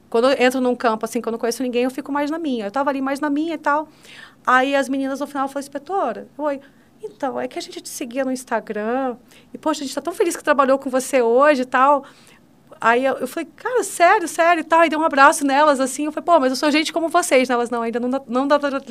Quando 0.09 0.29
eu 0.29 0.43
entro 0.43 0.59
num 0.59 0.75
campo 0.75 1.05
assim, 1.05 1.21
que 1.21 1.27
eu 1.27 1.31
não 1.31 1.39
conheço 1.39 1.61
ninguém, 1.61 1.83
eu 1.83 1.91
fico 1.91 2.11
mais 2.11 2.31
na 2.31 2.39
minha. 2.39 2.65
Eu 2.65 2.69
estava 2.69 2.89
ali 2.89 3.01
mais 3.01 3.19
na 3.19 3.29
minha 3.29 3.53
e 3.55 3.57
tal. 3.57 3.87
Aí 4.45 4.75
as 4.75 4.89
meninas 4.89 5.19
no 5.19 5.27
final 5.27 5.47
falaram, 5.47 5.59
inspetora, 5.59 6.27
oi. 6.37 6.59
Então, 7.01 7.39
é 7.39 7.47
que 7.47 7.57
a 7.57 7.61
gente 7.61 7.79
te 7.79 7.89
seguia 7.89 8.25
no 8.25 8.31
Instagram. 8.31 9.15
E, 9.53 9.57
poxa, 9.57 9.79
a 9.79 9.83
gente 9.83 9.89
está 9.91 10.01
tão 10.01 10.13
feliz 10.13 10.35
que 10.35 10.43
trabalhou 10.43 10.77
com 10.77 10.89
você 10.89 11.21
hoje 11.21 11.61
e 11.61 11.65
tal. 11.65 12.03
Aí 12.81 13.03
eu, 13.03 13.15
eu 13.15 13.27
falei, 13.27 13.47
cara, 13.55 13.83
sério, 13.83 14.27
sério 14.27 14.61
e 14.61 14.63
tal. 14.63 14.85
E 14.85 14.89
dei 14.89 14.97
um 14.97 15.03
abraço 15.03 15.45
nelas, 15.45 15.79
assim. 15.79 16.05
Eu 16.05 16.11
falei, 16.11 16.25
pô, 16.25 16.39
mas 16.39 16.51
eu 16.51 16.55
sou 16.55 16.71
gente 16.71 16.93
como 16.93 17.09
vocês. 17.09 17.49
né? 17.49 17.55
Elas, 17.55 17.69
não, 17.69 17.81
ainda 17.81 17.99
não, 17.99 18.09
não, 18.25 18.47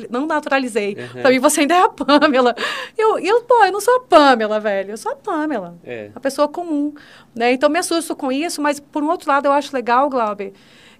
não 0.09 0.25
naturalizei. 0.27 0.95
Uhum. 0.95 1.21
Pra 1.21 1.31
mim, 1.31 1.39
você 1.39 1.61
ainda 1.61 1.75
é 1.75 1.81
a 1.81 1.89
Pamela. 1.89 2.55
E 2.97 3.01
eu, 3.01 3.19
eu, 3.19 3.41
pô, 3.43 3.65
eu 3.65 3.71
não 3.71 3.81
sou 3.81 3.95
a 3.97 3.99
Pamela, 4.01 4.59
velho. 4.59 4.91
Eu 4.91 4.97
sou 4.97 5.11
a 5.11 5.15
Pamela. 5.15 5.75
É. 5.83 6.11
A 6.13 6.19
pessoa 6.19 6.47
comum. 6.47 6.93
Né? 7.35 7.53
Então, 7.53 7.69
me 7.69 7.79
assusto 7.79 8.15
com 8.15 8.31
isso. 8.31 8.61
Mas, 8.61 8.79
por 8.79 9.03
um 9.03 9.09
outro 9.09 9.29
lado, 9.29 9.47
eu 9.47 9.51
acho 9.51 9.75
legal, 9.75 10.07
Glauber, 10.09 10.53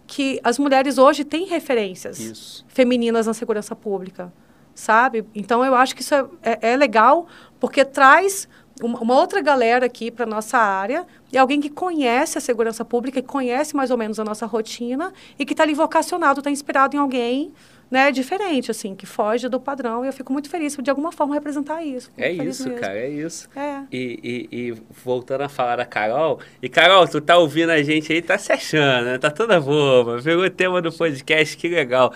que 0.09 0.39
as 0.43 0.57
mulheres 0.57 0.97
hoje 0.97 1.23
têm 1.23 1.45
referências 1.45 2.19
Isso. 2.19 2.65
femininas 2.67 3.27
na 3.27 3.33
segurança 3.35 3.75
pública, 3.75 4.33
sabe? 4.73 5.23
Então 5.35 5.63
eu 5.63 5.75
acho 5.75 5.95
que 5.95 6.01
isso 6.01 6.15
é, 6.15 6.25
é, 6.41 6.71
é 6.71 6.75
legal 6.75 7.27
porque 7.59 7.85
traz 7.85 8.47
uma, 8.81 8.99
uma 8.99 9.13
outra 9.13 9.39
galera 9.39 9.85
aqui 9.85 10.09
para 10.09 10.25
nossa 10.25 10.57
área 10.57 11.05
e 11.31 11.37
alguém 11.37 11.61
que 11.61 11.69
conhece 11.69 12.39
a 12.39 12.41
segurança 12.41 12.83
pública 12.83 13.19
e 13.19 13.21
conhece 13.21 13.75
mais 13.75 13.91
ou 13.91 13.97
menos 13.97 14.19
a 14.19 14.23
nossa 14.23 14.47
rotina 14.47 15.13
e 15.37 15.45
que 15.45 15.53
está 15.53 15.61
ali 15.61 15.75
vocacionado, 15.75 16.39
está 16.39 16.49
inspirado 16.49 16.95
em 16.95 16.99
alguém 16.99 17.53
né, 17.89 18.11
diferente, 18.11 18.69
assim, 18.69 18.95
que 18.95 19.05
foge 19.05 19.49
do 19.49 19.59
padrão. 19.59 20.03
E 20.03 20.07
eu 20.07 20.13
fico 20.13 20.31
muito 20.31 20.49
feliz 20.49 20.75
por, 20.75 20.81
de 20.81 20.89
alguma 20.89 21.11
forma, 21.11 21.33
representar 21.33 21.83
isso. 21.83 22.11
É 22.17 22.31
isso, 22.31 22.67
mesmo. 22.67 22.79
cara, 22.79 22.97
é 22.97 23.09
isso. 23.09 23.49
É. 23.55 23.83
E, 23.91 24.47
e, 24.51 24.57
e 24.57 24.71
voltando 25.03 25.41
a 25.41 25.49
falar 25.49 25.77
da 25.77 25.85
Carol, 25.85 26.39
e 26.61 26.69
Carol, 26.69 27.07
tu 27.07 27.19
tá 27.19 27.37
ouvindo 27.37 27.71
a 27.71 27.81
gente 27.81 28.13
aí, 28.13 28.21
tá 28.21 28.37
se 28.37 28.51
achando, 28.51 29.05
né? 29.05 29.17
Tá 29.17 29.31
toda 29.31 29.59
boba, 29.59 30.21
pegou 30.21 30.45
o 30.45 30.49
tema 30.49 30.81
do 30.81 30.91
podcast, 30.91 31.57
que 31.57 31.67
legal. 31.67 32.13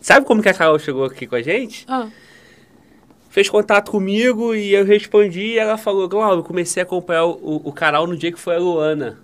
Sabe 0.00 0.24
como 0.24 0.42
que 0.42 0.48
a 0.48 0.54
Carol 0.54 0.78
chegou 0.78 1.04
aqui 1.04 1.26
com 1.26 1.34
a 1.34 1.42
gente? 1.42 1.84
Ah, 1.88 2.08
Fez 3.36 3.50
contato 3.50 3.90
comigo 3.90 4.54
e 4.54 4.72
eu 4.72 4.82
respondi 4.82 5.42
e 5.42 5.58
ela 5.58 5.76
falou, 5.76 6.08
Glauber, 6.08 6.42
comecei 6.42 6.82
a 6.82 6.86
acompanhar 6.86 7.26
o, 7.26 7.60
o 7.64 7.70
canal 7.70 8.06
no 8.06 8.16
dia 8.16 8.32
que 8.32 8.38
foi 8.38 8.56
a 8.56 8.58
Luana. 8.58 9.18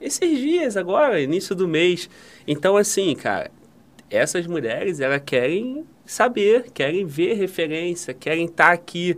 Esses 0.00 0.36
dias 0.36 0.76
agora, 0.76 1.20
início 1.20 1.54
do 1.54 1.68
mês. 1.68 2.10
Então, 2.44 2.76
assim, 2.76 3.14
cara, 3.14 3.52
essas 4.12 4.46
mulheres, 4.46 5.00
elas 5.00 5.22
querem 5.24 5.84
saber, 6.04 6.70
querem 6.72 7.06
ver 7.06 7.34
referência, 7.34 8.12
querem 8.12 8.44
estar 8.44 8.70
aqui. 8.70 9.16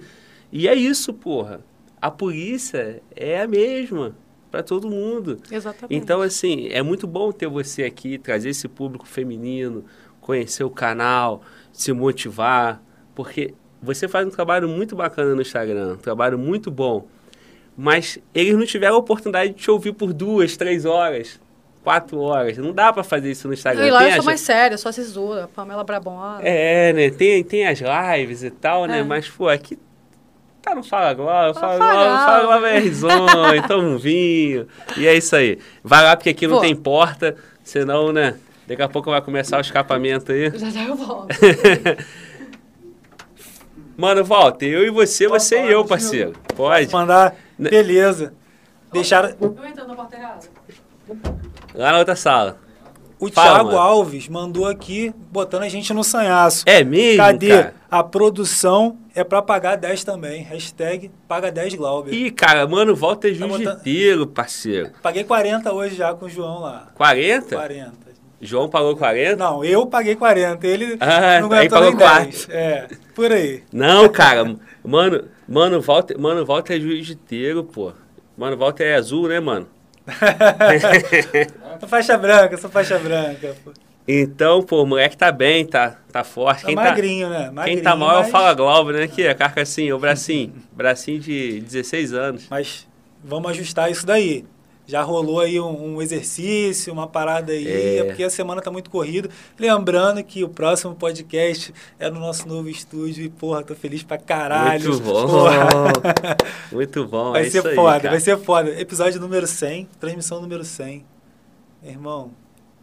E 0.52 0.68
é 0.68 0.74
isso, 0.74 1.12
porra. 1.12 1.60
A 2.00 2.10
polícia 2.10 3.02
é 3.14 3.40
a 3.40 3.48
mesma 3.48 4.14
para 4.50 4.62
todo 4.62 4.88
mundo. 4.88 5.40
exatamente. 5.50 5.94
Então, 6.00 6.22
assim, 6.22 6.68
é 6.68 6.80
muito 6.80 7.08
bom 7.08 7.32
ter 7.32 7.48
você 7.48 7.82
aqui, 7.82 8.18
trazer 8.18 8.50
esse 8.50 8.68
público 8.68 9.04
feminino, 9.04 9.84
conhecer 10.20 10.62
o 10.62 10.70
canal, 10.70 11.42
se 11.72 11.92
motivar, 11.92 12.80
porque 13.16 13.52
você 13.82 14.06
faz 14.06 14.26
um 14.26 14.30
trabalho 14.30 14.68
muito 14.68 14.94
bacana 14.94 15.34
no 15.34 15.42
Instagram, 15.42 15.94
um 15.94 15.96
trabalho 15.96 16.38
muito 16.38 16.70
bom. 16.70 17.08
Mas 17.76 18.18
eles 18.32 18.56
não 18.56 18.64
tiveram 18.64 18.94
a 18.94 18.98
oportunidade 18.98 19.52
de 19.52 19.60
te 19.60 19.70
ouvir 19.70 19.92
por 19.92 20.12
duas, 20.12 20.56
três 20.56 20.84
horas, 20.84 21.40
quatro 21.84 22.18
horas. 22.18 22.56
Não 22.58 22.72
dá 22.72 22.92
para 22.92 23.04
fazer 23.04 23.30
isso 23.30 23.46
no 23.46 23.54
Instagram. 23.54 23.86
e 23.86 23.90
lá 23.90 23.98
Tem 23.98 24.06
eu 24.08 24.12
sou 24.14 24.20
as- 24.20 24.24
mais 24.26 24.40
séria, 24.40 24.76
só 24.78 24.90
Zizura, 24.90 25.48
Pamela 25.54 25.84
Brabona. 25.84 26.40
É, 26.42 26.92
né? 26.92 27.10
Tem, 27.10 27.44
tem 27.44 27.66
as 27.68 27.78
lives 27.80 28.42
e 28.42 28.50
tal, 28.50 28.86
né? 28.86 29.00
É. 29.00 29.02
Mas, 29.04 29.28
pô, 29.28 29.48
aqui 29.48 29.78
tá 30.62 30.74
no 30.74 30.82
Fala 30.82 31.12
Glória, 31.12 31.52
Fala 31.54 31.76
Fala 31.78 31.92
Glória, 31.94 32.16
Fala 32.24 32.42
Glória. 32.58 32.66
É 32.76 32.78
risonho, 32.80 33.62
toma 33.68 33.82
um 33.88 33.98
vinho. 33.98 34.66
E 34.96 35.06
é 35.06 35.14
isso 35.14 35.36
aí. 35.36 35.58
Vai 35.84 36.02
lá, 36.02 36.16
porque 36.16 36.30
aqui 36.30 36.46
não 36.46 36.60
tem 36.60 36.74
porta, 36.74 37.36
senão, 37.62 38.10
né? 38.12 38.34
Daqui 38.66 38.80
a 38.80 38.88
pouco 38.88 39.10
vai 39.10 39.20
começar 39.20 39.58
o 39.58 39.60
escapamento 39.60 40.32
aí. 40.32 40.50
Já 40.58 40.70
já 40.70 40.84
eu 40.84 40.96
volto. 40.96 41.28
Mano, 43.96 44.24
Walter, 44.24 44.66
eu 44.66 44.84
e 44.86 44.90
você, 44.90 45.28
você 45.28 45.60
e 45.66 45.70
eu, 45.70 45.84
parceiro. 45.84 46.32
Pode? 46.56 46.90
Mandar, 46.92 47.36
Ne- 47.58 47.70
beleza. 47.70 48.32
Deixaram 48.92 49.34
Eu 49.40 49.54
entrando 49.66 49.88
na 49.88 49.94
porta 49.94 50.16
errada. 50.16 50.40
Lá 51.74 51.92
na 51.92 51.98
outra 51.98 52.14
sala. 52.16 52.58
o 53.18 53.28
Fala, 53.30 53.50
Thiago 53.54 53.66
mano. 53.68 53.78
Alves 53.78 54.28
mandou 54.28 54.66
aqui 54.66 55.12
botando 55.30 55.62
a 55.62 55.68
gente 55.68 55.92
no 55.92 56.04
sanhaço. 56.04 56.62
É 56.66 56.84
mesmo, 56.84 57.18
Cadê? 57.18 57.48
cara? 57.48 57.74
A 57.90 58.02
produção 58.02 58.96
é 59.14 59.22
pra 59.24 59.40
pagar 59.40 59.76
10 59.76 60.04
também. 60.04 60.42
Hashtag 60.42 61.10
paga 61.28 61.50
10 61.50 61.74
Glauber. 61.74 62.12
Ih, 62.12 62.30
cara, 62.30 62.66
mano, 62.66 62.94
Walter 62.94 63.28
é 63.28 63.38
Tá 63.38 63.46
jiu-jiteiro, 63.46 64.26
parceiro. 64.26 64.90
Paguei 65.02 65.24
40 65.24 65.72
hoje 65.72 65.94
já 65.96 66.12
com 66.14 66.26
o 66.26 66.28
João 66.28 66.60
lá. 66.60 66.88
40? 66.94 67.56
40. 67.56 67.92
João 68.40 68.68
pagou 68.68 68.94
40? 68.96 69.36
Não, 69.36 69.64
eu 69.64 69.86
paguei 69.86 70.14
40. 70.16 70.66
Ele 70.66 70.96
Ah, 71.00 71.40
não 71.40 71.50
aí 71.52 71.58
aguentou 71.66 71.78
pagou 71.78 71.82
nem 71.90 71.96
quatro. 71.96 72.30
10. 72.30 72.48
É, 72.50 72.88
por 73.14 73.32
aí. 73.32 73.62
Não, 73.72 74.08
cara, 74.08 74.56
mano, 74.84 75.24
mano, 75.48 75.80
Walter, 75.80 76.18
mano, 76.20 76.44
Walter 76.44 76.76
é 76.76 76.80
jiu-jiteiro, 76.80 77.64
pô. 77.64 77.92
Mano, 78.36 78.56
Walter 78.56 78.84
é 78.84 78.94
azul, 78.96 79.28
né, 79.28 79.40
mano? 79.40 79.66
Sou 81.80 81.88
faixa 81.88 82.16
branca, 82.18 82.56
sou 82.56 82.70
faixa 82.70 82.98
branca. 82.98 83.54
pô. 83.64 83.72
Então, 84.06 84.62
pô, 84.62 84.82
o 84.82 84.86
moleque 84.86 85.16
tá 85.16 85.32
bem, 85.32 85.64
tá, 85.64 85.96
tá 86.12 86.22
forte. 86.22 86.60
Tá 86.60 86.66
Quem 86.66 86.76
tá, 86.76 86.82
magrinho, 86.84 87.30
né? 87.30 87.50
Magrinho, 87.50 87.76
quem 87.78 87.82
tá 87.84 87.96
mal 87.96 88.10
é 88.10 88.18
o 88.18 88.22
mas- 88.22 88.30
Fala 88.30 88.52
Glauber, 88.54 88.92
né? 89.00 89.08
Que 89.08 89.22
é 89.26 89.34
carcassinho, 89.34 89.96
o 89.96 89.98
bracinho. 89.98 90.52
bracinho 90.72 91.20
de 91.20 91.60
16 91.62 92.12
anos. 92.12 92.46
Mas 92.50 92.86
vamos 93.24 93.50
ajustar 93.50 93.90
isso 93.90 94.04
daí. 94.06 94.44
Já 94.86 95.02
rolou 95.02 95.40
aí 95.40 95.58
um, 95.58 95.94
um 95.96 96.02
exercício, 96.02 96.92
uma 96.92 97.06
parada 97.06 97.52
aí, 97.52 97.66
É. 97.66 97.96
é. 97.98 98.04
porque 98.04 98.22
a 98.22 98.28
semana 98.28 98.60
tá 98.60 98.70
muito 98.70 98.90
corrida. 98.90 99.30
Lembrando 99.58 100.22
que 100.22 100.44
o 100.44 100.48
próximo 100.48 100.94
podcast 100.94 101.72
é 101.98 102.10
no 102.10 102.20
nosso 102.20 102.46
novo 102.46 102.68
estúdio 102.68 103.24
e, 103.24 103.30
porra, 103.30 103.62
tô 103.62 103.74
feliz 103.74 104.02
pra 104.02 104.18
caralho. 104.18 104.90
Muito 104.90 105.02
bom. 105.02 105.26
Porra. 105.26 105.68
Muito 106.70 107.06
bom, 107.06 107.32
Vai 107.32 107.46
é 107.46 107.50
ser 107.50 107.66
aí, 107.66 107.74
foda, 107.74 108.00
cara. 108.00 108.10
vai 108.10 108.20
ser 108.20 108.36
foda. 108.38 108.80
Episódio 108.80 109.20
número 109.20 109.46
100, 109.46 109.88
transmissão 109.98 110.40
número 110.40 110.64
100. 110.64 111.04
Irmão, 111.82 112.30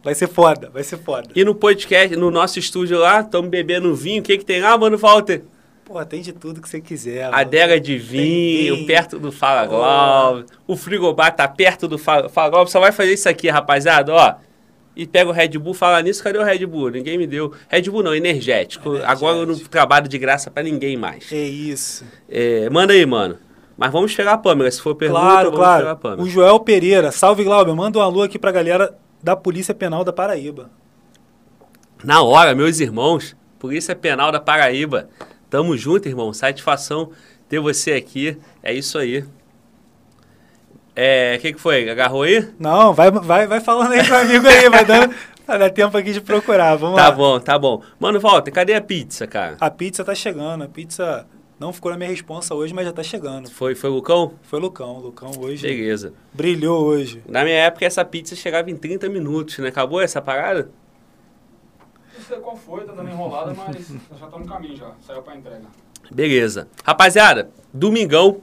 vai 0.02 0.14
ser 0.14 0.28
foda, 0.28 0.70
vai 0.70 0.82
ser 0.82 0.96
foda. 0.98 1.28
E 1.36 1.44
no 1.44 1.54
podcast, 1.54 2.16
no 2.16 2.30
nosso 2.30 2.58
estúdio 2.58 2.98
lá, 2.98 3.20
estamos 3.20 3.50
bebendo 3.50 3.94
vinho. 3.94 4.20
O 4.22 4.24
que 4.24 4.38
que 4.38 4.44
tem 4.44 4.60
lá, 4.60 4.76
mano, 4.76 4.96
Walter? 4.98 5.44
Tem 6.06 6.20
de 6.22 6.32
tudo 6.32 6.60
que 6.60 6.68
você 6.68 6.80
quiser. 6.80 7.24
mano. 7.26 7.36
Adega 7.36 7.78
de 7.80 7.96
vinho, 7.98 8.86
perto 8.86 9.18
do 9.18 9.30
Fala 9.30 9.64
Oh. 9.64 9.68
Glauber. 9.68 10.44
O 10.66 10.76
frigobar 10.76 11.34
tá 11.34 11.46
perto 11.46 11.86
do 11.86 11.98
Fala, 11.98 12.28
Fala 12.28 12.50
Glauber. 12.50 12.70
Só 12.70 12.80
vai 12.80 12.92
fazer 12.92 13.12
isso 13.12 13.28
aqui, 13.28 13.48
rapaziada, 13.48 14.12
ó. 14.12 14.34
E 14.94 15.06
pega 15.06 15.30
o 15.30 15.32
Red 15.32 15.48
Bull, 15.58 15.72
fala 15.72 16.02
nisso, 16.02 16.22
cadê 16.22 16.38
o 16.38 16.44
Red 16.44 16.66
Bull? 16.66 16.90
Ninguém 16.90 17.16
me 17.16 17.26
deu. 17.26 17.52
Red 17.68 17.82
Bull 17.82 18.02
não, 18.02 18.14
energético. 18.14 18.90
Energético. 18.90 19.10
Agora 19.10 19.38
eu 19.38 19.46
não 19.46 19.58
trabalho 19.58 20.06
de 20.06 20.18
graça 20.18 20.50
pra 20.50 20.62
ninguém 20.62 20.98
mais. 20.98 21.32
É 21.32 21.42
isso. 21.42 22.04
É, 22.28 22.68
manda 22.68 22.92
aí, 22.92 23.06
mano. 23.06 23.38
Mas 23.74 23.90
vamos 23.90 24.10
esperar 24.10 24.34
a 24.34 24.38
Pâmela. 24.38 24.70
Se 24.70 24.82
for 24.82 24.94
pergunta, 24.94 25.20
claro, 25.22 25.50
vamos 25.50 25.66
esperar 25.66 25.78
a 25.78 25.82
claro. 25.82 25.98
Pâmela. 25.98 26.22
O 26.22 26.28
Joel 26.28 26.60
Pereira, 26.60 27.10
salve 27.10 27.42
Glauber, 27.42 27.74
manda 27.74 27.98
um 27.98 28.02
alô 28.02 28.20
aqui 28.22 28.38
pra 28.38 28.52
galera 28.52 28.94
da 29.22 29.34
Polícia 29.34 29.72
Penal 29.74 30.04
da 30.04 30.12
Paraíba. 30.12 30.70
Na 32.04 32.22
hora, 32.22 32.54
meus 32.54 32.80
irmãos, 32.80 33.34
Polícia 33.58 33.96
Penal 33.96 34.30
da 34.30 34.40
Paraíba. 34.40 35.08
Tamo 35.52 35.76
junto, 35.76 36.08
irmão. 36.08 36.32
Satisfação 36.32 37.10
ter 37.46 37.60
você 37.60 37.92
aqui. 37.92 38.38
É 38.62 38.72
isso 38.72 38.96
aí. 38.96 39.22
É, 40.96 41.36
o 41.36 41.42
que, 41.42 41.52
que 41.52 41.60
foi? 41.60 41.90
Agarrou 41.90 42.22
aí? 42.22 42.48
Não, 42.58 42.94
vai, 42.94 43.10
vai, 43.10 43.46
vai 43.46 43.60
falando 43.60 43.92
aí 43.92 44.02
com 44.08 44.14
o 44.14 44.16
amigo 44.16 44.46
aí, 44.48 44.70
vai 44.70 44.82
dando. 44.82 45.14
Vai 45.46 45.58
dar 45.58 45.68
tempo 45.68 45.94
aqui 45.94 46.10
de 46.14 46.22
procurar, 46.22 46.74
vamos 46.76 46.96
Tá 46.96 47.08
lá. 47.10 47.14
bom, 47.14 47.38
tá 47.38 47.58
bom. 47.58 47.82
Mano, 48.00 48.18
volta, 48.18 48.50
cadê 48.50 48.72
a 48.72 48.80
pizza, 48.80 49.26
cara? 49.26 49.58
A 49.60 49.70
pizza 49.70 50.02
tá 50.02 50.14
chegando, 50.14 50.64
a 50.64 50.68
pizza 50.68 51.26
não 51.60 51.70
ficou 51.70 51.90
na 51.90 51.98
minha 51.98 52.08
responsa 52.08 52.54
hoje, 52.54 52.72
mas 52.72 52.86
já 52.86 52.92
tá 52.92 53.02
chegando. 53.02 53.50
Foi, 53.50 53.74
foi 53.74 53.90
Lucão? 53.90 54.32
Foi 54.44 54.58
Lucão, 54.58 55.00
Lucão 55.00 55.32
hoje 55.38 55.66
Beleza. 55.66 56.14
brilhou 56.32 56.82
hoje. 56.82 57.22
Na 57.28 57.44
minha 57.44 57.56
época, 57.56 57.84
essa 57.84 58.02
pizza 58.06 58.34
chegava 58.34 58.70
em 58.70 58.76
30 58.76 59.06
minutos, 59.10 59.58
né? 59.58 59.68
Acabou 59.68 60.00
essa 60.00 60.22
parada? 60.22 60.70
Não 62.14 62.24
sei 62.26 62.38
qual 62.38 62.56
foi, 62.56 62.84
tá 62.84 62.92
dando 62.92 63.10
enrolada, 63.10 63.54
mas 63.54 63.88
já 64.18 64.26
tá 64.26 64.38
no 64.38 64.46
caminho 64.46 64.76
já. 64.76 64.92
Saiu 65.06 65.22
pra 65.22 65.36
entrega. 65.36 65.64
Beleza. 66.10 66.68
Rapaziada, 66.84 67.50
domingão, 67.72 68.40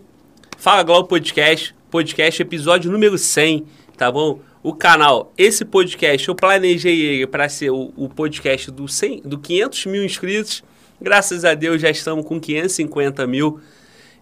Fala 0.57 0.83
Globo 0.83 1.07
Podcast, 1.07 1.75
podcast 1.89 2.41
episódio 2.41 2.91
número 2.91 3.17
100, 3.17 3.65
tá 3.97 4.11
bom? 4.11 4.39
O 4.61 4.73
canal, 4.73 5.31
esse 5.37 5.63
podcast, 5.63 6.27
eu 6.27 6.35
planejei 6.35 6.99
ele 6.99 7.27
para 7.27 7.47
ser 7.47 7.69
o, 7.69 7.93
o 7.95 8.09
podcast 8.09 8.69
do, 8.71 8.87
100, 8.87 9.21
do 9.21 9.37
500 9.37 9.85
mil 9.85 10.03
inscritos. 10.03 10.63
Graças 11.01 11.45
a 11.45 11.53
Deus 11.53 11.81
já 11.81 11.89
estamos 11.89 12.25
com 12.25 12.39
550 12.39 13.25
mil 13.25 13.61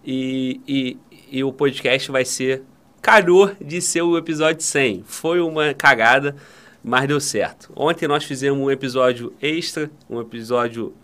e, 0.04 0.60
e, 0.68 0.96
e 1.30 1.42
o 1.42 1.52
podcast 1.52 2.10
vai 2.10 2.24
ser 2.24 2.62
calhou 3.02 3.50
de 3.60 3.80
ser 3.80 4.02
o 4.02 4.16
episódio 4.16 4.62
100. 4.62 5.02
Foi 5.06 5.40
uma 5.40 5.74
cagada, 5.74 6.36
mas 6.82 7.06
deu 7.08 7.20
certo. 7.20 7.72
Ontem 7.74 8.06
nós 8.06 8.24
fizemos 8.24 8.58
um 8.58 8.70
episódio 8.70 9.32
extra, 9.40 9.90
um 10.08 10.20
episódio 10.20 10.94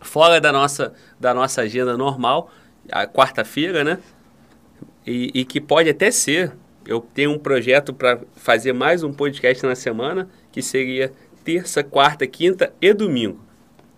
fora 0.00 0.40
da 0.40 0.52
nossa, 0.52 0.94
da 1.18 1.34
nossa 1.34 1.62
agenda 1.62 1.96
normal, 1.96 2.50
a 2.90 3.06
quarta-feira, 3.06 3.82
né? 3.84 3.98
E, 5.06 5.30
e 5.34 5.44
que 5.44 5.60
pode 5.60 5.88
até 5.88 6.10
ser. 6.10 6.52
Eu 6.86 7.00
tenho 7.00 7.32
um 7.32 7.38
projeto 7.38 7.92
para 7.92 8.20
fazer 8.36 8.72
mais 8.72 9.02
um 9.02 9.12
podcast 9.12 9.64
na 9.66 9.74
semana, 9.74 10.28
que 10.52 10.62
seria 10.62 11.12
terça, 11.44 11.82
quarta, 11.82 12.26
quinta 12.26 12.72
e 12.80 12.92
domingo. 12.92 13.40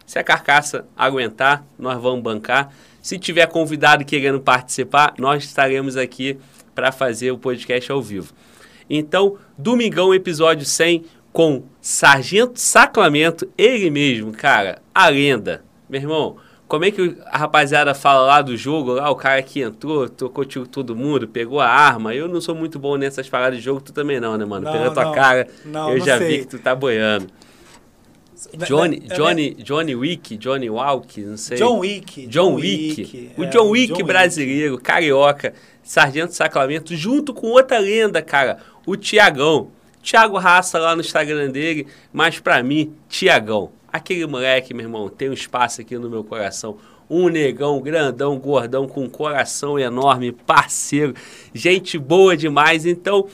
Se 0.06 0.18
a 0.18 0.24
carcaça 0.24 0.86
aguentar, 0.96 1.66
nós 1.78 2.00
vamos 2.00 2.22
bancar. 2.22 2.72
Se 3.02 3.18
tiver 3.18 3.46
convidado 3.46 4.04
querendo 4.04 4.40
participar, 4.40 5.14
nós 5.18 5.44
estaremos 5.44 5.96
aqui 5.96 6.38
para 6.74 6.90
fazer 6.90 7.30
o 7.30 7.38
podcast 7.38 7.92
ao 7.92 8.02
vivo. 8.02 8.32
Então, 8.88 9.36
domingão, 9.56 10.14
episódio 10.14 10.64
100, 10.64 11.04
com 11.32 11.62
Sargento 11.80 12.58
Sacramento, 12.58 13.48
ele 13.56 13.90
mesmo, 13.90 14.32
cara, 14.32 14.80
a 14.94 15.08
lenda. 15.08 15.62
Meu 15.88 16.00
irmão, 16.00 16.36
Como 16.66 16.84
é 16.84 16.90
que 16.90 17.16
a 17.26 17.38
rapaziada 17.38 17.94
fala 17.94 18.26
lá 18.26 18.42
do 18.42 18.54
jogo, 18.54 18.92
lá 18.92 19.10
o 19.10 19.16
cara 19.16 19.40
que 19.42 19.62
entrou, 19.62 20.06
tocou 20.06 20.44
tiro 20.44 20.66
todo 20.66 20.94
mundo, 20.94 21.26
pegou 21.26 21.60
a 21.60 21.66
arma. 21.66 22.14
Eu 22.14 22.28
não 22.28 22.42
sou 22.42 22.54
muito 22.54 22.78
bom 22.78 22.96
nessas 22.98 23.26
paradas 23.26 23.58
de 23.58 23.64
jogo, 23.64 23.80
tu 23.80 23.90
também 23.90 24.20
não, 24.20 24.36
né, 24.36 24.44
mano? 24.44 24.66
Não, 24.66 24.72
Pela 24.72 24.90
tua 24.90 25.04
não. 25.04 25.12
cara, 25.14 25.48
Não, 25.64 25.90
eu 25.92 26.00
já 26.04 26.18
sei. 26.18 26.28
vi 26.28 26.38
que 26.40 26.46
tu 26.48 26.58
tá 26.58 26.74
boiando. 26.74 27.26
Johnny, 28.66 29.00
Johnny, 29.00 29.54
Johnny 29.54 29.94
Wick, 29.94 30.36
Johnny 30.36 30.70
Walk, 30.70 31.20
não 31.20 31.36
sei. 31.36 31.58
John 31.58 31.78
Wick. 31.78 32.26
John 32.26 32.54
Wick. 32.54 33.32
O 33.36 33.44
é, 33.44 33.46
John 33.46 33.70
Wick 33.70 34.02
brasileiro, 34.02 34.78
carioca, 34.78 35.54
Sargento 35.82 36.34
Sacramento, 36.34 36.94
junto 36.94 37.34
com 37.34 37.48
outra 37.48 37.78
lenda, 37.78 38.22
cara, 38.22 38.58
o 38.86 38.96
Tiagão. 38.96 39.70
Thiago 40.02 40.38
Raça 40.38 40.78
lá 40.78 40.94
no 40.94 41.00
Instagram 41.00 41.50
dele, 41.50 41.86
mas 42.12 42.38
pra 42.38 42.62
mim, 42.62 42.94
Tiagão. 43.08 43.70
Aquele 43.92 44.26
moleque, 44.26 44.72
meu 44.72 44.86
irmão, 44.86 45.08
tem 45.08 45.28
um 45.28 45.32
espaço 45.32 45.80
aqui 45.80 45.98
no 45.98 46.08
meu 46.08 46.22
coração. 46.22 46.78
Um 47.10 47.28
negão, 47.28 47.80
grandão, 47.80 48.38
gordão, 48.38 48.86
com 48.86 49.04
um 49.04 49.08
coração 49.08 49.78
enorme, 49.78 50.30
parceiro, 50.30 51.14
gente 51.54 51.98
boa 51.98 52.36
demais. 52.36 52.86
Então, 52.86 53.26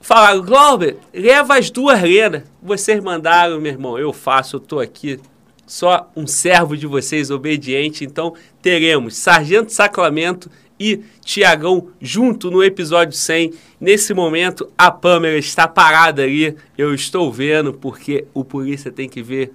Falaram, 0.00 0.42
Glauber, 0.42 0.96
leva 1.12 1.58
as 1.58 1.70
duas 1.70 2.00
lendas. 2.00 2.42
Vocês 2.62 3.02
mandaram, 3.02 3.60
meu 3.60 3.72
irmão, 3.72 3.98
eu 3.98 4.12
faço, 4.12 4.56
eu 4.56 4.60
tô 4.60 4.80
aqui. 4.80 5.20
Só 5.66 6.10
um 6.16 6.26
servo 6.26 6.76
de 6.76 6.86
vocês, 6.86 7.30
obediente. 7.30 8.04
Então, 8.04 8.34
teremos 8.62 9.16
Sargento 9.16 9.72
Sacramento 9.72 10.50
e 10.80 11.02
Tiagão 11.22 11.88
junto 12.00 12.50
no 12.50 12.62
episódio 12.62 13.12
100. 13.12 13.52
Nesse 13.80 14.14
momento, 14.14 14.70
a 14.78 14.90
Pamela 14.90 15.36
está 15.36 15.68
parada 15.68 16.22
ali. 16.22 16.56
Eu 16.76 16.94
estou 16.94 17.30
vendo, 17.30 17.74
porque 17.74 18.24
o 18.32 18.44
polícia 18.44 18.90
tem 18.90 19.08
que 19.08 19.22
ver 19.22 19.52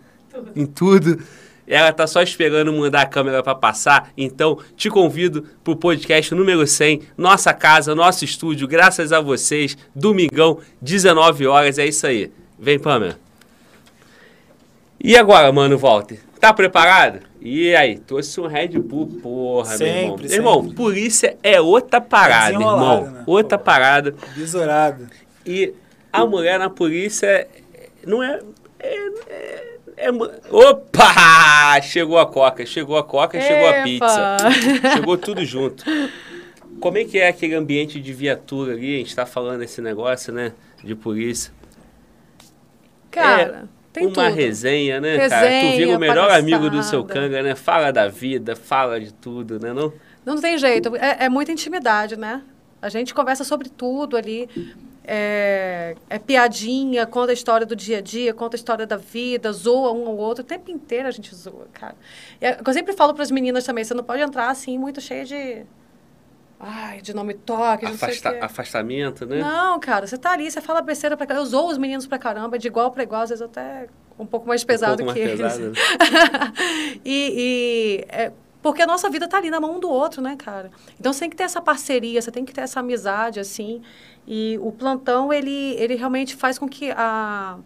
em 0.55 0.65
tudo. 0.65 1.17
Ela 1.67 1.93
tá 1.93 2.05
só 2.05 2.21
esperando 2.21 2.73
mandar 2.73 3.01
a 3.01 3.05
câmera 3.05 3.41
para 3.41 3.55
passar. 3.55 4.11
Então, 4.17 4.57
te 4.75 4.89
convido 4.89 5.45
pro 5.63 5.75
podcast 5.75 6.33
número 6.35 6.67
100, 6.67 7.01
nossa 7.17 7.53
casa, 7.53 7.95
nosso 7.95 8.25
estúdio, 8.25 8.67
graças 8.67 9.13
a 9.13 9.21
vocês. 9.21 9.77
Domingão, 9.95 10.59
19 10.81 11.47
horas, 11.47 11.77
é 11.79 11.85
isso 11.85 12.05
aí. 12.05 12.31
Vem, 12.59 12.77
Pamela. 12.77 13.17
E 14.99 15.17
agora, 15.17 15.51
mano, 15.51 15.77
Walter? 15.77 16.19
Tá 16.39 16.53
preparado? 16.53 17.19
E 17.41 17.73
aí, 17.75 17.97
trouxe 17.99 18.39
um 18.39 18.47
Red 18.47 18.69
Bull, 18.79 19.07
porra, 19.21 19.77
meu 19.77 19.87
irmão. 19.87 20.09
Sempre, 20.17 20.27
Meu 20.27 20.37
irmão, 20.37 20.61
sempre. 20.61 20.75
polícia 20.75 21.37
é 21.43 21.59
outra 21.61 21.99
parada, 22.01 22.51
irmão. 22.53 23.05
né? 23.09 23.23
Outra 23.25 23.57
parada. 23.57 24.13
Besourado. 24.35 25.07
E 25.45 25.73
a 26.11 26.25
mulher 26.25 26.59
na 26.59 26.69
polícia 26.69 27.27
é- 27.27 27.47
não 28.05 28.21
é. 28.23 28.39
é- 28.79 29.07
é- 29.27 29.62
é 29.97 30.09
Opa! 30.51 31.81
Chegou 31.81 32.17
a 32.19 32.25
coca, 32.25 32.65
chegou 32.65 32.97
a 32.97 33.03
coca, 33.03 33.39
chegou 33.39 33.67
a 33.67 33.71
Epa! 33.71 33.83
pizza. 33.83 34.37
Chegou 34.93 35.17
tudo 35.17 35.43
junto. 35.45 35.83
Como 36.79 36.97
é 36.97 37.03
que 37.03 37.17
é 37.17 37.29
aquele 37.29 37.55
ambiente 37.55 37.99
de 37.99 38.13
viatura 38.13 38.73
ali? 38.73 38.95
A 38.95 38.97
gente 38.97 39.15
tá 39.15 39.25
falando 39.25 39.61
esse 39.63 39.81
negócio, 39.81 40.33
né? 40.33 40.53
De 40.83 40.95
polícia. 40.95 41.53
Cara, 43.09 43.69
tem 43.93 44.07
Uma 44.07 44.13
tudo. 44.25 44.35
resenha, 44.35 44.99
né, 44.99 45.29
cara? 45.29 45.45
Tu 45.45 45.51
vira 45.51 45.69
Resenha, 45.69 45.97
o 45.97 45.99
melhor 45.99 46.31
amigo 46.31 46.69
do 46.69 46.81
seu 46.81 47.03
canga, 47.03 47.43
né? 47.43 47.55
Fala 47.55 47.91
da 47.91 48.07
vida, 48.07 48.55
fala 48.55 48.99
de 48.99 49.13
tudo, 49.13 49.59
né? 49.59 49.71
Não? 49.71 49.93
Não 50.25 50.41
tem 50.41 50.57
jeito, 50.57 50.95
é, 50.95 51.25
é 51.25 51.29
muita 51.29 51.51
intimidade, 51.51 52.17
né? 52.17 52.41
A 52.81 52.89
gente 52.89 53.13
conversa 53.13 53.43
sobre 53.43 53.69
tudo 53.69 54.17
ali. 54.17 54.49
É, 55.05 55.95
é 56.09 56.17
piadinha, 56.17 57.05
conta 57.05 57.31
a 57.31 57.33
história 57.33 57.65
do 57.65 57.75
dia 57.75 57.97
a 57.97 58.01
dia, 58.01 58.33
conta 58.33 58.55
a 58.55 58.57
história 58.57 58.87
da 58.87 58.95
vida, 58.95 59.51
zoa 59.51 59.91
um 59.91 60.07
ao 60.07 60.15
outro. 60.15 60.43
O 60.43 60.47
tempo 60.47 60.71
inteiro 60.71 61.07
a 61.07 61.11
gente 61.11 61.35
zoa, 61.35 61.67
cara. 61.73 61.95
É, 62.39 62.57
eu 62.65 62.73
sempre 62.73 62.93
falo 62.93 63.13
para 63.13 63.23
as 63.23 63.31
meninas 63.31 63.65
também, 63.65 63.83
você 63.83 63.93
não 63.93 64.03
pode 64.03 64.21
entrar 64.21 64.49
assim 64.49 64.77
muito 64.77 65.01
cheia 65.01 65.25
de... 65.25 65.63
Ai, 66.65 67.01
de 67.01 67.13
nome 67.13 67.33
toque, 67.33 67.83
não 67.83 67.93
Afasta- 67.93 68.31
quê. 68.31 68.39
afastamento, 68.41 69.25
né? 69.25 69.39
Não, 69.39 69.77
cara, 69.81 70.07
você 70.07 70.17
tá 70.17 70.31
ali, 70.31 70.49
você 70.49 70.61
fala 70.61 70.81
besteira 70.81 71.17
pra 71.17 71.25
caramba. 71.25 71.45
Eu 71.45 71.49
zoo 71.49 71.67
os 71.67 71.77
meninos 71.77 72.07
pra 72.07 72.17
caramba, 72.17 72.57
de 72.57 72.67
igual 72.67 72.89
pra 72.89 73.03
igual, 73.03 73.23
às 73.23 73.29
vezes 73.29 73.41
até 73.41 73.87
um 74.17 74.25
pouco 74.25 74.47
mais 74.47 74.63
pesado 74.63 75.03
um 75.03 75.05
pouco 75.05 75.13
que 75.13 75.25
mais 75.25 75.59
eles. 75.59 75.59
pesado, 75.59 75.71
né? 75.71 76.53
e 77.03 77.33
e, 77.35 78.05
é, 78.07 78.31
porque 78.61 78.81
a 78.81 78.87
nossa 78.87 79.09
vida 79.09 79.27
tá 79.27 79.35
ali 79.37 79.49
na 79.49 79.59
mão 79.59 79.75
um 79.75 79.79
do 79.81 79.89
outro, 79.89 80.21
né, 80.21 80.37
cara? 80.37 80.71
Então 80.97 81.11
você 81.11 81.19
tem 81.21 81.29
que 81.29 81.35
ter 81.35 81.43
essa 81.43 81.59
parceria, 81.61 82.21
você 82.21 82.31
tem 82.31 82.45
que 82.45 82.53
ter 82.53 82.61
essa 82.61 82.79
amizade, 82.79 83.41
assim. 83.41 83.81
E 84.27 84.57
o 84.61 84.71
plantão, 84.71 85.33
ele, 85.33 85.75
ele 85.77 85.95
realmente 85.95 86.35
faz 86.35 86.57
com 86.57 86.67
que 86.67 86.91
a, 86.91 87.57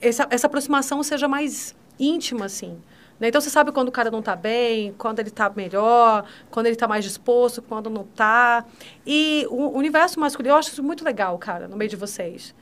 essa, 0.00 0.26
essa 0.30 0.46
aproximação 0.46 1.02
seja 1.02 1.26
mais 1.26 1.74
íntima, 1.98 2.46
assim. 2.46 2.78
né? 3.18 3.28
Então, 3.28 3.40
você 3.40 3.50
sabe 3.50 3.72
quando 3.72 3.88
o 3.88 3.92
cara 3.92 4.10
não 4.10 4.20
está 4.20 4.36
bem, 4.36 4.94
quando 4.96 5.18
ele 5.18 5.28
está 5.28 5.50
melhor, 5.50 6.24
quando 6.50 6.66
ele 6.66 6.76
está 6.76 6.86
mais 6.88 7.04
disposto, 7.04 7.60
quando 7.60 7.90
não 7.90 8.02
está. 8.02 8.64
E 9.06 9.46
o 9.50 9.76
universo 9.76 10.18
masculino, 10.20 10.54
eu 10.54 10.58
acho 10.58 10.70
isso 10.70 10.82
muito 10.82 11.04
legal, 11.04 11.36
cara, 11.38 11.68
no 11.68 11.76
meio 11.76 11.90
de 11.90 11.96
vocês. 11.96 12.54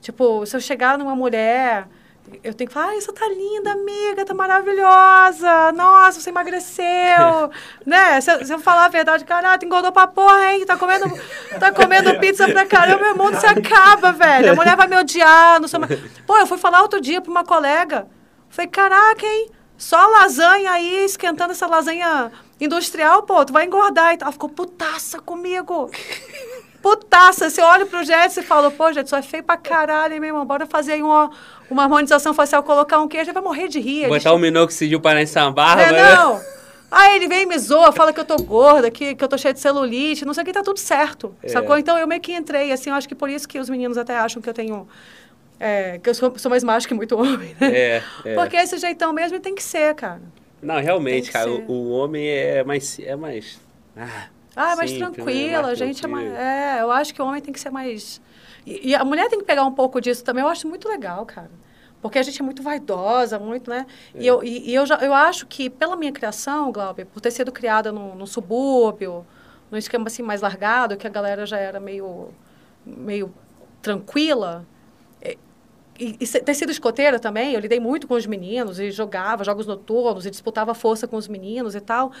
Tipo, 0.00 0.46
se 0.46 0.56
eu 0.56 0.60
chegar 0.60 0.96
numa 0.96 1.16
mulher, 1.16 1.88
eu 2.44 2.54
tenho 2.54 2.68
que 2.68 2.74
falar, 2.74 2.88
ai, 2.88 3.00
você 3.00 3.12
tá 3.12 3.26
linda, 3.28 3.72
amiga, 3.72 4.24
tá 4.24 4.34
maravilhosa, 4.34 5.72
nossa, 5.72 6.20
você 6.20 6.30
emagreceu, 6.30 7.50
né? 7.86 8.20
Se, 8.20 8.30
eu- 8.32 8.44
se 8.46 8.52
eu 8.52 8.58
falar 8.58 8.86
a 8.86 8.88
verdade, 8.88 9.24
caralho, 9.24 9.64
engordou 9.64 9.92
pra 9.92 10.06
porra, 10.06 10.52
hein? 10.52 10.64
Tá 10.66 10.76
comendo, 10.76 11.06
tá 11.58 11.72
comendo 11.72 12.18
pizza 12.20 12.48
pra 12.48 12.66
caramba, 12.66 13.02
meu 13.04 13.16
mundo 13.16 13.38
se 13.38 13.46
acaba, 13.46 14.12
velho. 14.12 14.52
A 14.52 14.54
mulher 14.54 14.76
vai 14.76 14.86
me 14.86 14.96
odiar, 14.96 15.60
não 15.60 15.68
sei 15.68 15.78
mais. 15.78 16.00
Pô, 16.26 16.36
eu 16.36 16.46
fui 16.46 16.58
falar 16.58 16.82
outro 16.82 17.00
dia 17.00 17.20
pra 17.20 17.30
uma 17.30 17.44
colega, 17.44 18.06
falei, 18.48 18.68
caraca, 18.70 19.26
hein? 19.26 19.50
Só 19.76 20.04
lasanha 20.08 20.72
aí, 20.72 21.04
esquentando 21.04 21.52
essa 21.52 21.66
lasanha 21.68 22.32
industrial, 22.60 23.22
pô, 23.22 23.44
tu 23.44 23.52
vai 23.52 23.64
engordar. 23.64 24.12
E 24.14 24.18
ela 24.20 24.32
ficou 24.32 24.48
putaça 24.48 25.20
comigo. 25.20 25.88
Putaça, 26.88 27.50
você 27.50 27.60
olha 27.60 27.84
pro 27.84 28.02
Jetson 28.02 28.40
e 28.40 28.42
fala, 28.42 28.70
pô, 28.70 28.90
Jetson, 28.90 29.16
é 29.18 29.22
feio 29.22 29.42
pra 29.42 29.58
caralho, 29.58 30.14
hein, 30.14 30.20
meu 30.20 30.30
irmão? 30.30 30.46
Bora 30.46 30.66
fazer 30.66 30.92
aí 30.92 31.02
uma, 31.02 31.30
uma 31.68 31.82
harmonização 31.82 32.32
facial, 32.32 32.62
colocar 32.62 32.98
um 32.98 33.06
queijo, 33.06 33.30
vai 33.30 33.42
morrer 33.42 33.68
de 33.68 33.78
rir. 33.78 34.08
Botar 34.08 34.32
um 34.32 34.38
minoxidil 34.38 34.98
para 34.98 35.18
nessa 35.18 35.44
não 35.44 35.52
barba, 35.52 35.82
é, 35.82 35.92
né? 35.92 36.14
não. 36.14 36.40
Aí 36.90 37.16
ele 37.16 37.28
vem 37.28 37.42
e 37.42 37.46
me 37.46 37.58
zoa, 37.58 37.92
fala 37.92 38.10
que 38.10 38.20
eu 38.20 38.24
tô 38.24 38.36
gorda, 38.36 38.90
que, 38.90 39.14
que 39.14 39.22
eu 39.22 39.28
tô 39.28 39.36
cheia 39.36 39.52
de 39.52 39.60
celulite, 39.60 40.24
não 40.24 40.32
sei 40.32 40.42
o 40.42 40.46
que, 40.46 40.52
tá 40.52 40.62
tudo 40.62 40.78
certo. 40.78 41.34
É. 41.42 41.48
Sacou? 41.48 41.76
Então 41.76 41.98
eu 41.98 42.06
meio 42.06 42.22
que 42.22 42.32
entrei, 42.32 42.72
assim, 42.72 42.88
eu 42.88 42.96
acho 42.96 43.06
que 43.06 43.14
por 43.14 43.28
isso 43.28 43.46
que 43.46 43.58
os 43.58 43.68
meninos 43.68 43.98
até 43.98 44.16
acham 44.16 44.40
que 44.40 44.48
eu 44.48 44.54
tenho. 44.54 44.88
é, 45.60 45.98
que 45.98 46.08
eu 46.08 46.14
sou, 46.14 46.32
sou 46.38 46.48
mais 46.48 46.64
macho 46.64 46.88
que 46.88 46.94
muito 46.94 47.18
homem, 47.20 47.54
né? 47.60 47.70
É, 47.70 48.02
é. 48.24 48.34
Porque 48.34 48.56
esse 48.56 48.78
jeitão 48.78 49.12
mesmo 49.12 49.38
tem 49.40 49.54
que 49.54 49.62
ser, 49.62 49.94
cara. 49.94 50.22
Não, 50.62 50.80
realmente, 50.80 51.30
cara, 51.30 51.50
o, 51.50 51.70
o 51.70 51.90
homem 51.90 52.26
é 52.26 52.64
mais. 52.64 52.98
É 52.98 53.14
mais 53.14 53.60
ah, 53.94 54.28
Ah, 54.58 54.76
mais 54.76 54.92
né? 54.92 54.98
tranquila, 54.98 55.68
a 55.68 55.74
gente 55.74 56.04
é 56.04 56.08
mais. 56.08 56.32
É, 56.32 56.82
eu 56.82 56.90
acho 56.90 57.14
que 57.14 57.22
o 57.22 57.24
homem 57.26 57.40
tem 57.40 57.52
que 57.52 57.60
ser 57.60 57.70
mais. 57.70 58.20
E, 58.66 58.90
e 58.90 58.94
a 58.94 59.04
mulher 59.04 59.28
tem 59.28 59.38
que 59.38 59.44
pegar 59.44 59.64
um 59.64 59.72
pouco 59.72 60.00
disso 60.00 60.24
também, 60.24 60.42
eu 60.42 60.48
acho 60.50 60.66
muito 60.68 60.88
legal, 60.88 61.24
cara. 61.24 61.50
Porque 62.02 62.18
a 62.18 62.22
gente 62.22 62.40
é 62.40 62.44
muito 62.44 62.62
vaidosa, 62.62 63.38
muito, 63.38 63.70
né? 63.70 63.86
E, 64.14 64.26
É. 64.26 64.30
eu, 64.30 64.42
e, 64.42 64.70
e 64.70 64.74
eu, 64.74 64.84
já, 64.86 64.96
eu 64.96 65.12
acho 65.12 65.46
que, 65.46 65.68
pela 65.70 65.96
minha 65.96 66.12
criação, 66.12 66.70
Glauber, 66.72 67.04
por 67.06 67.20
ter 67.20 67.30
sido 67.30 67.50
criada 67.50 67.90
no, 67.90 68.14
no 68.14 68.26
subúrbio, 68.26 69.26
num 69.70 69.78
esquema 69.78 70.06
assim 70.06 70.22
mais 70.22 70.40
largado, 70.40 70.96
que 70.96 71.06
a 71.06 71.10
galera 71.10 71.44
já 71.46 71.58
era 71.58 71.80
meio, 71.80 72.28
meio 72.86 73.32
tranquila, 73.82 74.64
é, 75.20 75.36
e, 75.98 76.16
e 76.20 76.26
ter 76.26 76.54
sido 76.54 76.70
escoteira 76.70 77.18
também, 77.18 77.54
eu 77.54 77.60
lidei 77.60 77.80
muito 77.80 78.06
com 78.06 78.14
os 78.14 78.26
meninos 78.26 78.78
e 78.78 78.90
jogava 78.92 79.42
jogos 79.42 79.66
noturnos 79.66 80.24
e 80.24 80.30
disputava 80.30 80.74
força 80.74 81.08
com 81.08 81.16
os 81.16 81.26
meninos 81.26 81.74
e 81.74 81.80
tal. 81.80 82.12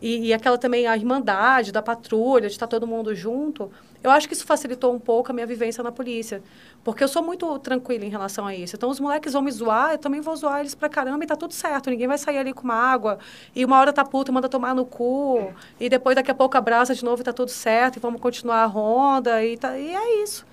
E, 0.00 0.26
e 0.26 0.34
aquela 0.34 0.58
também, 0.58 0.86
a 0.86 0.96
irmandade 0.96 1.72
da 1.72 1.80
patrulha, 1.80 2.48
de 2.48 2.54
estar 2.54 2.66
todo 2.66 2.86
mundo 2.86 3.14
junto. 3.14 3.70
Eu 4.04 4.10
acho 4.10 4.28
que 4.28 4.34
isso 4.34 4.44
facilitou 4.44 4.94
um 4.94 4.98
pouco 4.98 5.30
a 5.30 5.34
minha 5.34 5.46
vivência 5.46 5.82
na 5.82 5.90
polícia. 5.90 6.42
Porque 6.84 7.02
eu 7.02 7.08
sou 7.08 7.22
muito 7.22 7.58
tranquila 7.58 8.04
em 8.04 8.08
relação 8.10 8.46
a 8.46 8.54
isso. 8.54 8.76
Então, 8.76 8.88
os 8.90 9.00
moleques 9.00 9.32
vão 9.32 9.42
me 9.42 9.50
zoar, 9.50 9.92
eu 9.92 9.98
também 9.98 10.20
vou 10.20 10.36
zoar 10.36 10.60
eles 10.60 10.74
pra 10.74 10.88
caramba 10.88 11.24
e 11.24 11.26
tá 11.26 11.34
tudo 11.34 11.52
certo. 11.52 11.90
Ninguém 11.90 12.06
vai 12.06 12.18
sair 12.18 12.38
ali 12.38 12.52
com 12.52 12.62
uma 12.62 12.74
água 12.74 13.18
e 13.54 13.64
uma 13.64 13.78
hora 13.80 13.92
tá 13.92 14.04
puta 14.04 14.30
e 14.30 14.34
manda 14.34 14.48
tomar 14.48 14.74
no 14.74 14.84
cu. 14.84 15.50
E 15.80 15.88
depois, 15.88 16.14
daqui 16.14 16.30
a 16.30 16.34
pouco, 16.34 16.56
abraça 16.56 16.94
de 16.94 17.04
novo 17.04 17.22
e 17.22 17.24
tá 17.24 17.32
tudo 17.32 17.50
certo. 17.50 17.96
E 17.96 18.00
vamos 18.00 18.20
continuar 18.20 18.62
a 18.62 18.66
ronda. 18.66 19.42
E, 19.44 19.56
tá, 19.56 19.76
e 19.78 19.94
é 19.94 20.22
isso. 20.22 20.46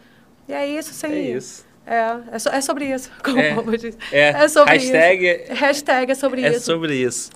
E 0.47 0.53
é 0.53 0.67
isso, 0.67 0.93
sem... 0.93 1.11
É 1.11 1.19
isso. 1.19 1.65
É, 1.85 2.15
é, 2.31 2.39
so- 2.39 2.49
é 2.49 2.61
sobre 2.61 2.85
isso, 2.93 3.11
como 3.23 3.37
É, 3.39 3.53
o 3.59 3.77
disse. 3.77 3.97
É, 4.11 4.47
sobre 4.47 4.71
hashtag 4.73 5.25
isso. 5.27 5.53
Hashtag 5.53 6.11
é 6.11 6.15
sobre 6.15 6.41
é 6.45 6.49
isso. 6.51 6.65
sobre 6.65 6.95
isso. 6.95 7.29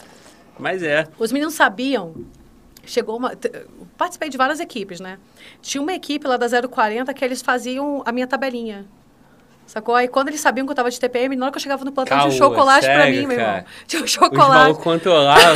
Mas 0.60 0.82
é. 0.84 1.08
Os 1.18 1.32
meninos 1.32 1.53
sabiam. 1.53 2.14
Chegou 2.86 3.18
uma. 3.18 3.34
Participei 3.98 4.30
de 4.30 4.38
várias 4.38 4.60
equipes, 4.60 5.00
né? 5.00 5.18
Tinha 5.61 5.82
uma 5.82 5.94
equipe 5.94 6.26
lá 6.27 6.38
da 6.38 6.48
040 6.68 7.14
que 7.14 7.24
eles 7.26 7.42
faziam 7.42 8.02
a 8.06 8.11
minha 8.11 8.26
tabelinha. 8.27 8.86
Sacou? 9.66 9.94
Aí 9.95 10.08
quando 10.08 10.30
eles 10.30 10.40
sabiam 10.40 10.66
que 10.66 10.72
eu 10.72 10.76
tava 10.76 10.90
de 10.90 10.98
TPM, 10.98 11.36
na 11.36 11.45
hora 11.48 11.52
que 11.52 11.58
eu 11.58 11.61
chegava 11.61 11.84
no 11.84 11.92
plantão, 11.92 12.18
tinha 12.18 12.27
um 12.30 12.38
Caô, 12.40 12.50
chocolate 12.50 12.86
pra 12.86 13.02
sério, 13.02 13.19
mim, 13.19 13.27
meu 13.27 13.38
cara? 13.38 13.58
irmão. 13.58 13.66
Tinha 13.86 14.02
um 14.02 14.06
Os 14.06 14.11
chocolate. 14.11 14.50
malucos 14.50 14.84
controlavam. 14.84 15.56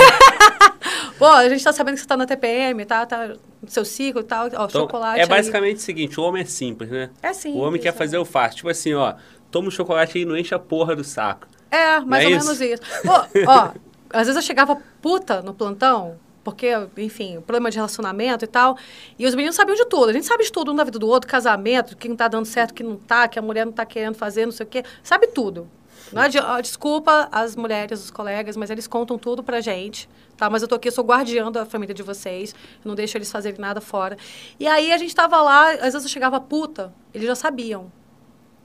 Pô, 1.17 1.27
a 1.27 1.47
gente 1.47 1.63
tá 1.63 1.71
sabendo 1.71 1.95
que 1.95 2.01
você 2.01 2.07
tá 2.07 2.17
na 2.17 2.25
TPM, 2.25 2.83
tá? 2.83 3.05
Tá 3.05 3.27
no 3.61 3.69
seu 3.69 3.85
ciclo 3.85 4.21
e 4.21 4.23
tal. 4.25 4.45
Ó, 4.45 4.47
Então, 4.47 4.69
chocolate. 4.69 5.19
é 5.19 5.23
aí. 5.23 5.29
basicamente 5.29 5.77
o 5.77 5.81
seguinte: 5.81 6.19
o 6.19 6.23
homem 6.23 6.41
é 6.41 6.45
simples, 6.45 6.89
né? 6.89 7.09
É 7.21 7.31
sim. 7.31 7.53
o 7.53 7.59
homem 7.59 7.79
quer 7.79 7.93
fazer 7.93 8.17
o 8.17 8.25
fácil. 8.25 8.57
Tipo 8.57 8.69
assim, 8.69 8.93
ó, 8.93 9.13
toma 9.49 9.69
um 9.69 9.71
chocolate 9.71 10.17
aí 10.17 10.23
e 10.23 10.25
não 10.25 10.35
enche 10.35 10.53
a 10.53 10.59
porra 10.59 10.93
do 10.95 11.03
saco. 11.05 11.47
É, 11.69 11.99
mais 12.01 12.25
é 12.25 12.27
ou 12.27 12.33
isso? 12.35 12.45
menos 12.45 12.61
isso. 12.61 12.81
Pô, 13.03 13.13
ó, 13.47 13.69
às 14.13 14.27
vezes 14.27 14.35
eu 14.35 14.41
chegava 14.41 14.77
puta 15.01 15.41
no 15.41 15.53
plantão, 15.53 16.17
porque, 16.43 16.69
enfim, 16.97 17.39
problema 17.41 17.69
de 17.69 17.77
relacionamento 17.77 18.45
e 18.45 18.47
tal. 18.47 18.77
E 19.17 19.25
os 19.25 19.35
meninos 19.35 19.55
sabiam 19.55 19.75
de 19.75 19.85
tudo. 19.85 20.09
A 20.09 20.13
gente 20.13 20.25
sabe 20.25 20.43
de 20.43 20.51
tudo 20.51 20.71
um 20.71 20.75
da 20.75 20.83
vida 20.83 20.97
do 20.97 21.07
outro, 21.07 21.29
casamento, 21.29 21.95
que 21.95 22.09
não 22.09 22.15
tá 22.15 22.27
dando 22.27 22.45
certo, 22.45 22.73
que 22.73 22.83
não 22.83 22.95
tá, 22.95 23.27
que 23.27 23.37
a 23.37 23.41
mulher 23.41 23.65
não 23.65 23.73
tá 23.73 23.85
querendo 23.85 24.15
fazer, 24.15 24.45
não 24.45 24.51
sei 24.51 24.65
o 24.65 24.69
quê. 24.69 24.83
Sabe 25.03 25.27
tudo. 25.27 25.69
Não 26.11 26.21
é 26.21 26.27
de, 26.27 26.39
ó, 26.39 26.59
desculpa 26.59 27.29
as 27.31 27.55
mulheres, 27.55 28.03
os 28.03 28.11
colegas, 28.11 28.57
mas 28.57 28.69
eles 28.69 28.85
contam 28.85 29.17
tudo 29.17 29.41
pra 29.41 29.61
gente, 29.61 30.09
tá? 30.35 30.49
Mas 30.49 30.61
eu 30.61 30.67
tô 30.67 30.75
aqui, 30.75 30.89
eu 30.89 30.91
sou 30.91 31.05
guardiã 31.05 31.49
da 31.49 31.65
família 31.65 31.95
de 31.95 32.03
vocês, 32.03 32.53
não 32.83 32.95
deixo 32.95 33.17
eles 33.17 33.31
fazerem 33.31 33.59
nada 33.59 33.79
fora. 33.79 34.17
E 34.59 34.67
aí 34.67 34.91
a 34.91 34.97
gente 34.97 35.15
tava 35.15 35.41
lá, 35.41 35.71
às 35.71 35.93
vezes 35.93 36.03
eu 36.03 36.09
chegava 36.09 36.41
puta, 36.41 36.93
eles 37.13 37.27
já 37.27 37.35
sabiam. 37.35 37.89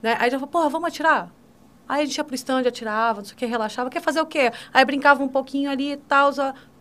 Né? 0.03 0.17
Aí 0.19 0.29
já 0.29 0.39
falou, 0.39 0.51
porra, 0.51 0.69
vamos 0.69 0.89
atirar? 0.89 1.31
Aí 1.89 2.03
a 2.03 2.05
gente 2.05 2.17
ia 2.17 2.25
pro 2.25 2.35
stand, 2.35 2.63
atirava, 2.67 3.19
não 3.21 3.25
sei 3.25 3.35
o 3.35 3.37
que, 3.37 3.47
relaxava. 3.47 3.91
Quer 3.91 4.01
fazer 4.01 4.21
o 4.21 4.27
quê? 4.27 4.51
Aí 4.73 4.85
brincava 4.85 5.23
um 5.23 5.29
pouquinho 5.29 5.71
ali 5.71 5.93
e 5.93 5.97
tal, 5.97 6.31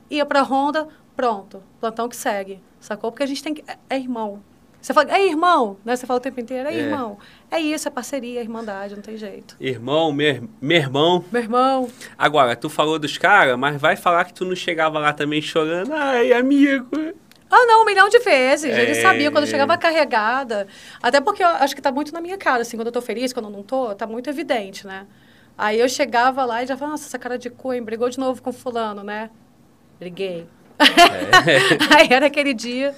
ia 0.09 0.25
pra 0.25 0.42
ronda, 0.42 0.88
pronto. 1.16 1.61
Plantão 1.80 2.09
que 2.09 2.16
segue, 2.16 2.61
sacou? 2.80 3.11
Porque 3.11 3.24
a 3.24 3.27
gente 3.27 3.43
tem 3.43 3.53
que... 3.53 3.64
É, 3.67 3.77
é 3.90 3.98
irmão. 3.98 4.42
Você 4.85 4.93
fala, 4.93 5.11
é 5.17 5.25
irmão, 5.27 5.77
né? 5.84 5.95
Você 5.95 6.06
fala 6.06 6.19
o 6.19 6.22
tempo 6.22 6.40
inteiro, 6.40 6.69
é, 6.69 6.74
É. 6.75 6.77
irmão. 6.77 7.17
É 7.50 7.59
isso, 7.59 7.88
é 7.88 7.92
parceria, 7.92 8.40
é 8.40 8.43
irmandade, 8.43 8.95
não 8.95 9.01
tem 9.01 9.17
jeito. 9.17 9.56
Irmão, 9.59 10.11
meu, 10.11 10.48
meu 10.61 10.77
irmão. 10.77 11.25
Meu 11.32 11.42
irmão, 11.42 11.90
Agora, 12.16 12.56
tu 12.56 12.69
falou 12.69 13.00
dos 13.00 13.17
caras, 13.17 13.58
mas 13.58 13.82
vai 13.82 13.95
falar 13.95 14.25
que 14.25 14.34
tu 14.34 14.45
não 14.45 14.56
chegava 14.56 15.00
lá 15.00 15.11
também 15.11 15.42
chorando. 15.42 15.92
Ai, 15.92 16.32
amigo. 16.34 16.88
Ah, 17.58 17.66
não, 17.67 17.84
um 17.84 17.85
milhão 17.85 18.09
de 18.09 18.19
vezes. 18.19 18.69
É. 18.69 18.82
Ele 18.82 18.95
sabia 18.95 19.32
quando 19.32 19.45
eu 19.45 19.50
chegava 19.50 19.77
carregada. 19.77 20.67
Até 21.01 21.22
porque 21.22 21.42
eu 21.42 21.48
acho 21.48 21.74
que 21.74 21.82
tá 21.82 21.90
muito 21.90 22.11
na 22.11 22.19
minha 22.19 22.38
cara, 22.38 22.64
assim, 22.64 22.75
quando 22.75 22.88
eu 22.88 22.92
tô 22.92 23.01
feliz, 23.01 23.32
quando 23.32 23.45
eu 23.45 23.51
não 23.51 23.64
tô, 23.64 23.95
tá 23.95 24.06
muito 24.06 24.30
evidente, 24.30 24.85
né? 24.85 25.08
Aí 25.58 25.80
eu 25.80 25.88
chegava 25.88 26.43
lá 26.43 26.64
e 26.64 26.67
já 26.67 26.75
falava, 26.75 26.93
nossa, 26.93 27.06
essa 27.08 27.17
cara 27.17 27.38
de 27.38 27.50
cu, 27.50 27.72
hein? 27.72 27.82
Brigou 27.82 28.09
de 28.09 28.19
novo 28.19 28.42
com 28.42 28.51
fulano, 28.51 29.03
né? 29.03 29.30
Briguei. 29.98 30.50
aí 31.97 32.07
era 32.11 32.25
aquele 32.25 32.53
dia 32.53 32.93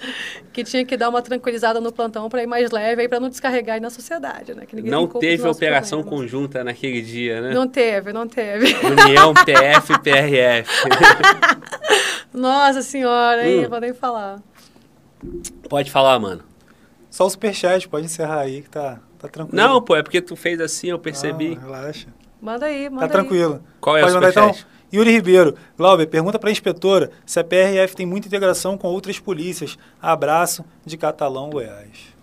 que 0.52 0.64
tinha 0.64 0.84
que 0.86 0.98
dar 0.98 1.10
uma 1.10 1.22
tranquilizada 1.22 1.80
no 1.80 1.92
plantão 1.92 2.28
para 2.30 2.42
ir 2.42 2.48
mais 2.48 2.72
leve, 2.72 3.04
aí 3.04 3.08
para 3.08 3.20
não 3.20 3.30
descarregar 3.30 3.76
aí 3.76 3.80
na 3.82 3.90
sociedade, 3.90 4.54
né? 4.56 4.66
Que 4.66 4.76
ninguém 4.76 4.92
Não 4.92 5.08
teve 5.08 5.48
operação 5.48 6.00
problemas. 6.02 6.32
conjunta 6.32 6.64
naquele 6.64 7.02
dia, 7.02 7.42
né? 7.42 7.54
Não 7.54 7.68
teve, 7.68 8.12
não 8.12 8.28
teve. 8.28 8.74
União 8.86 9.34
PF 9.46 10.00
PRF. 10.02 10.70
Nossa 12.34 12.82
senhora, 12.82 13.42
aí, 13.42 13.60
Hum. 13.60 13.62
não 13.64 13.70
vou 13.70 13.80
nem 13.80 13.94
falar. 13.94 14.42
Pode 15.70 15.92
falar, 15.92 16.20
mano. 16.20 16.44
Só 17.10 17.26
o 17.26 17.30
superchat, 17.30 17.88
pode 17.88 18.06
encerrar 18.06 18.42
aí 18.42 18.62
que 18.62 18.70
tá, 18.70 19.00
tá 19.18 19.28
tranquilo. 19.28 19.56
Não, 19.58 19.82
pô, 19.82 19.96
é 19.96 20.04
porque 20.04 20.22
tu 20.22 20.36
fez 20.36 20.60
assim, 20.60 20.90
eu 20.90 21.00
percebi. 21.00 21.56
Não, 21.56 21.62
relaxa. 21.64 22.08
Manda 22.42 22.68
aí, 22.68 22.90
manda 22.90 23.00
Tá 23.00 23.06
aí. 23.06 23.12
tranquilo. 23.12 23.64
Qual 23.82 23.98
é 23.98 24.02
Pode 24.02 24.12
o 24.12 24.16
mandar 24.16 24.30
então? 24.30 24.56
Yuri 24.94 25.12
Ribeiro. 25.12 25.56
Glauber, 25.78 26.06
pergunta 26.08 26.40
para 26.40 26.50
a 26.50 26.52
inspetora 26.52 27.12
se 27.26 27.40
a 27.40 27.44
PRF 27.44 27.96
tem 27.96 28.06
muita 28.06 28.28
integração 28.28 28.78
com 28.78 28.88
outras 28.88 29.20
polícias. 29.20 29.78
Abraço 30.02 30.64
de 30.86 30.96
Catalão, 30.98 31.50
Goiás. 31.50 32.16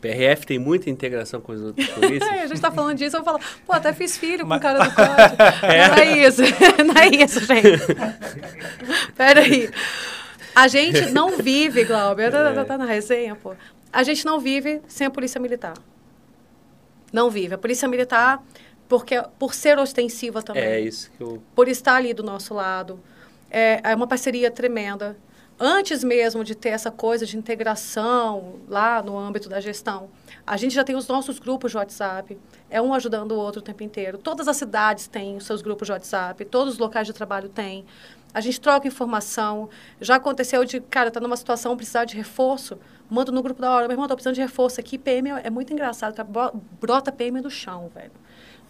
PRF 0.00 0.46
tem 0.46 0.58
muita 0.58 0.88
integração 0.88 1.40
com 1.40 1.52
as 1.52 1.60
outras 1.60 1.86
polícias. 1.90 2.22
É, 2.30 2.42
a 2.42 2.46
gente 2.46 2.60
tá 2.60 2.70
falando 2.70 2.96
disso, 2.96 3.16
eu 3.16 3.24
falo, 3.24 3.38
pô, 3.66 3.72
até 3.72 3.92
fiz 3.92 4.16
filho 4.16 4.46
com 4.46 4.54
o 4.54 4.60
cara 4.60 4.78
do 4.84 4.94
código. 4.94 5.36
Não 5.62 6.02
é 6.02 6.26
isso, 6.26 6.42
não 6.86 6.94
é 6.96 7.06
isso, 7.08 7.40
gente. 7.44 7.78
Peraí. 9.16 9.68
A 10.54 10.66
gente 10.68 11.10
não 11.12 11.36
vive, 11.38 11.84
Glauber, 11.84 12.30
tá, 12.30 12.52
tá- 12.52 12.64
tá 12.64 12.78
na 12.78 12.84
resenha, 12.84 13.36
pô. 13.36 13.54
A 13.92 14.02
gente 14.02 14.24
não 14.24 14.40
vive 14.40 14.80
sem 14.88 15.06
a 15.06 15.10
polícia 15.10 15.40
militar. 15.40 15.74
Não 17.12 17.30
vive. 17.30 17.54
A 17.54 17.58
polícia 17.58 17.86
militar, 17.88 18.42
porque, 18.90 19.22
por 19.38 19.54
ser 19.54 19.78
ostensiva 19.78 20.42
também 20.42 20.64
É 20.64 20.80
isso 20.80 21.12
que 21.16 21.22
eu. 21.22 21.40
por 21.54 21.68
estar 21.68 21.94
ali 21.94 22.12
do 22.12 22.24
nosso 22.24 22.52
lado. 22.52 22.98
É, 23.48 23.80
é 23.84 23.94
uma 23.94 24.06
parceria 24.08 24.50
tremenda. 24.50 25.16
Antes 25.60 26.02
mesmo 26.02 26.42
de 26.42 26.56
ter 26.56 26.70
essa 26.70 26.90
coisa 26.90 27.24
de 27.24 27.36
integração 27.36 28.56
lá 28.68 29.00
no 29.00 29.16
âmbito 29.16 29.48
da 29.48 29.60
gestão, 29.60 30.08
a 30.44 30.56
gente 30.56 30.74
já 30.74 30.82
tem 30.82 30.96
os 30.96 31.06
nossos 31.06 31.38
grupos 31.38 31.70
de 31.70 31.76
WhatsApp, 31.76 32.36
é 32.68 32.82
um 32.82 32.92
ajudando 32.92 33.32
o 33.32 33.36
outro 33.36 33.60
o 33.60 33.62
tempo 33.62 33.84
inteiro. 33.84 34.18
Todas 34.18 34.48
as 34.48 34.56
cidades 34.56 35.06
têm 35.06 35.36
os 35.36 35.44
seus 35.44 35.62
grupos 35.62 35.86
de 35.86 35.92
WhatsApp, 35.92 36.44
todos 36.46 36.74
os 36.74 36.78
locais 36.80 37.06
de 37.06 37.12
trabalho 37.12 37.48
têm. 37.48 37.84
A 38.34 38.40
gente 38.40 38.60
troca 38.60 38.88
informação. 38.88 39.68
Já 40.00 40.16
aconteceu 40.16 40.64
de, 40.64 40.80
cara, 40.80 41.10
tá 41.10 41.20
numa 41.20 41.36
situação, 41.36 41.76
precisar 41.76 42.06
de 42.06 42.16
reforço, 42.16 42.78
manda 43.08 43.30
no 43.30 43.42
grupo 43.42 43.60
da 43.60 43.70
hora, 43.70 43.86
meu 43.86 43.94
irmão, 43.94 44.08
tô 44.08 44.14
precisando 44.14 44.34
de 44.34 44.40
reforço 44.40 44.80
aqui. 44.80 44.98
PM 44.98 45.30
é 45.30 45.42
é 45.44 45.50
muito 45.50 45.72
engraçado, 45.72 46.14
brota 46.80 47.12
PM 47.12 47.40
do 47.40 47.50
chão, 47.50 47.88
velho. 47.94 48.12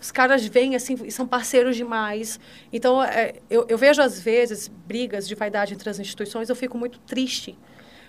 Os 0.00 0.10
caras 0.10 0.46
vêm 0.46 0.74
assim 0.74 0.96
e 1.04 1.10
são 1.10 1.26
parceiros 1.26 1.76
demais. 1.76 2.40
Então, 2.72 3.02
é, 3.02 3.34
eu, 3.50 3.66
eu 3.68 3.76
vejo 3.76 4.00
às 4.00 4.18
vezes 4.20 4.68
brigas 4.68 5.28
de 5.28 5.34
vaidade 5.34 5.74
entre 5.74 5.90
as 5.90 5.98
instituições, 5.98 6.48
eu 6.48 6.56
fico 6.56 6.78
muito 6.78 6.98
triste. 7.00 7.58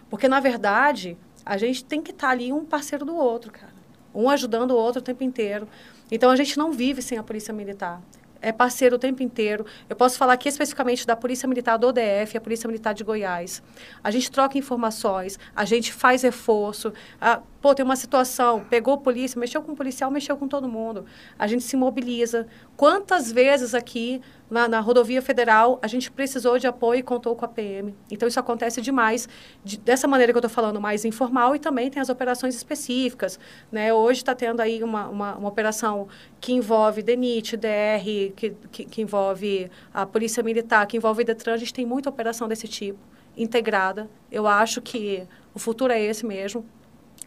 Porque, 0.10 0.28
na 0.28 0.40
verdade, 0.40 1.18
a 1.46 1.58
gente 1.58 1.84
tem 1.84 2.02
que 2.02 2.12
estar 2.12 2.30
ali 2.30 2.52
um 2.52 2.64
parceiro 2.64 3.06
do 3.06 3.16
outro, 3.16 3.52
cara. 3.52 3.74
Um 4.14 4.30
ajudando 4.30 4.72
o 4.72 4.76
outro 4.76 5.02
o 5.02 5.04
tempo 5.04 5.24
inteiro. 5.24 5.68
Então, 6.10 6.30
a 6.30 6.36
gente 6.36 6.58
não 6.58 6.72
vive 6.72 7.02
sem 7.02 7.18
a 7.18 7.24
Polícia 7.24 7.54
Militar. 7.54 8.02
É 8.42 8.52
parceiro 8.52 8.96
o 8.96 9.00
tempo 9.00 9.22
inteiro. 9.22 9.66
Eu 9.88 9.96
posso 9.96 10.18
falar 10.18 10.34
aqui 10.34 10.50
especificamente 10.50 11.06
da 11.06 11.16
Polícia 11.16 11.48
Militar 11.48 11.78
do 11.78 11.92
DF 11.92 12.38
a 12.38 12.42
Polícia 12.42 12.68
Militar 12.68 12.94
de 12.94 13.04
Goiás. 13.04 13.62
A 14.04 14.10
gente 14.10 14.32
troca 14.32 14.58
informações, 14.58 15.38
a 15.56 15.64
gente 15.64 15.94
faz 15.94 16.24
reforço. 16.24 16.92
Ah, 17.20 17.42
pô, 17.62 17.76
tem 17.76 17.86
uma 17.86 17.96
situação, 17.96 18.66
pegou 18.70 18.98
polícia, 18.98 19.40
mexeu 19.40 19.62
com 19.62 19.74
o 19.74 19.76
policial, 19.76 20.10
mexeu 20.10 20.36
com 20.36 20.48
todo 20.48 20.68
mundo. 20.68 21.06
A 21.38 21.46
gente 21.46 21.64
se 21.64 21.78
mobiliza. 21.78 22.48
Quantas 22.76 23.32
vezes 23.32 23.76
aqui 23.76 24.22
na, 24.52 24.68
na 24.68 24.80
rodovia 24.82 25.22
federal 25.22 25.80
a 25.82 25.88
gente 25.88 26.12
precisou 26.12 26.60
de 26.60 26.68
apoio 26.68 27.00
e 27.00 27.04
contou 27.04 27.36
com 27.36 27.46
a 27.46 27.48
PM? 27.48 27.96
Então 28.12 28.28
isso 28.28 28.40
acontece 28.40 28.82
demais, 28.82 29.28
de- 29.64 29.78
dessa 29.78 30.08
maneira 30.08 30.34
que 30.34 30.38
eu 30.38 30.42
estou 30.42 30.50
falando, 30.50 30.80
mais 30.80 31.06
informal, 31.06 31.56
e 31.56 31.60
também 31.60 31.90
tem 31.90 32.02
as 32.02 32.10
operações 32.10 32.54
específicas. 32.54 33.40
Né? 33.72 33.94
Hoje 33.94 34.20
está 34.20 34.36
tendo 34.36 34.60
aí 34.60 34.84
uma, 34.84 35.08
uma, 35.08 35.36
uma 35.36 35.48
operação 35.50 36.08
que 36.40 36.52
envolve 36.52 37.02
DENIT, 37.02 37.56
DR, 37.56 38.34
que, 38.36 38.54
que, 38.72 38.86
que 38.86 39.02
envolve 39.02 39.72
a 39.94 40.06
Polícia 40.06 40.44
Militar, 40.44 40.86
que 40.86 40.98
envolve 40.98 41.24
DETRAN. 41.24 41.54
A 41.54 41.58
gente 41.58 41.74
tem 41.74 41.86
muita 41.86 42.10
operação 42.10 42.48
desse 42.48 42.68
tipo, 42.68 43.00
integrada. 43.38 44.10
Eu 44.30 44.46
acho 44.46 44.82
que 44.82 45.24
o 45.54 45.60
futuro 45.60 45.94
é 45.94 46.02
esse 46.02 46.26
mesmo 46.26 46.66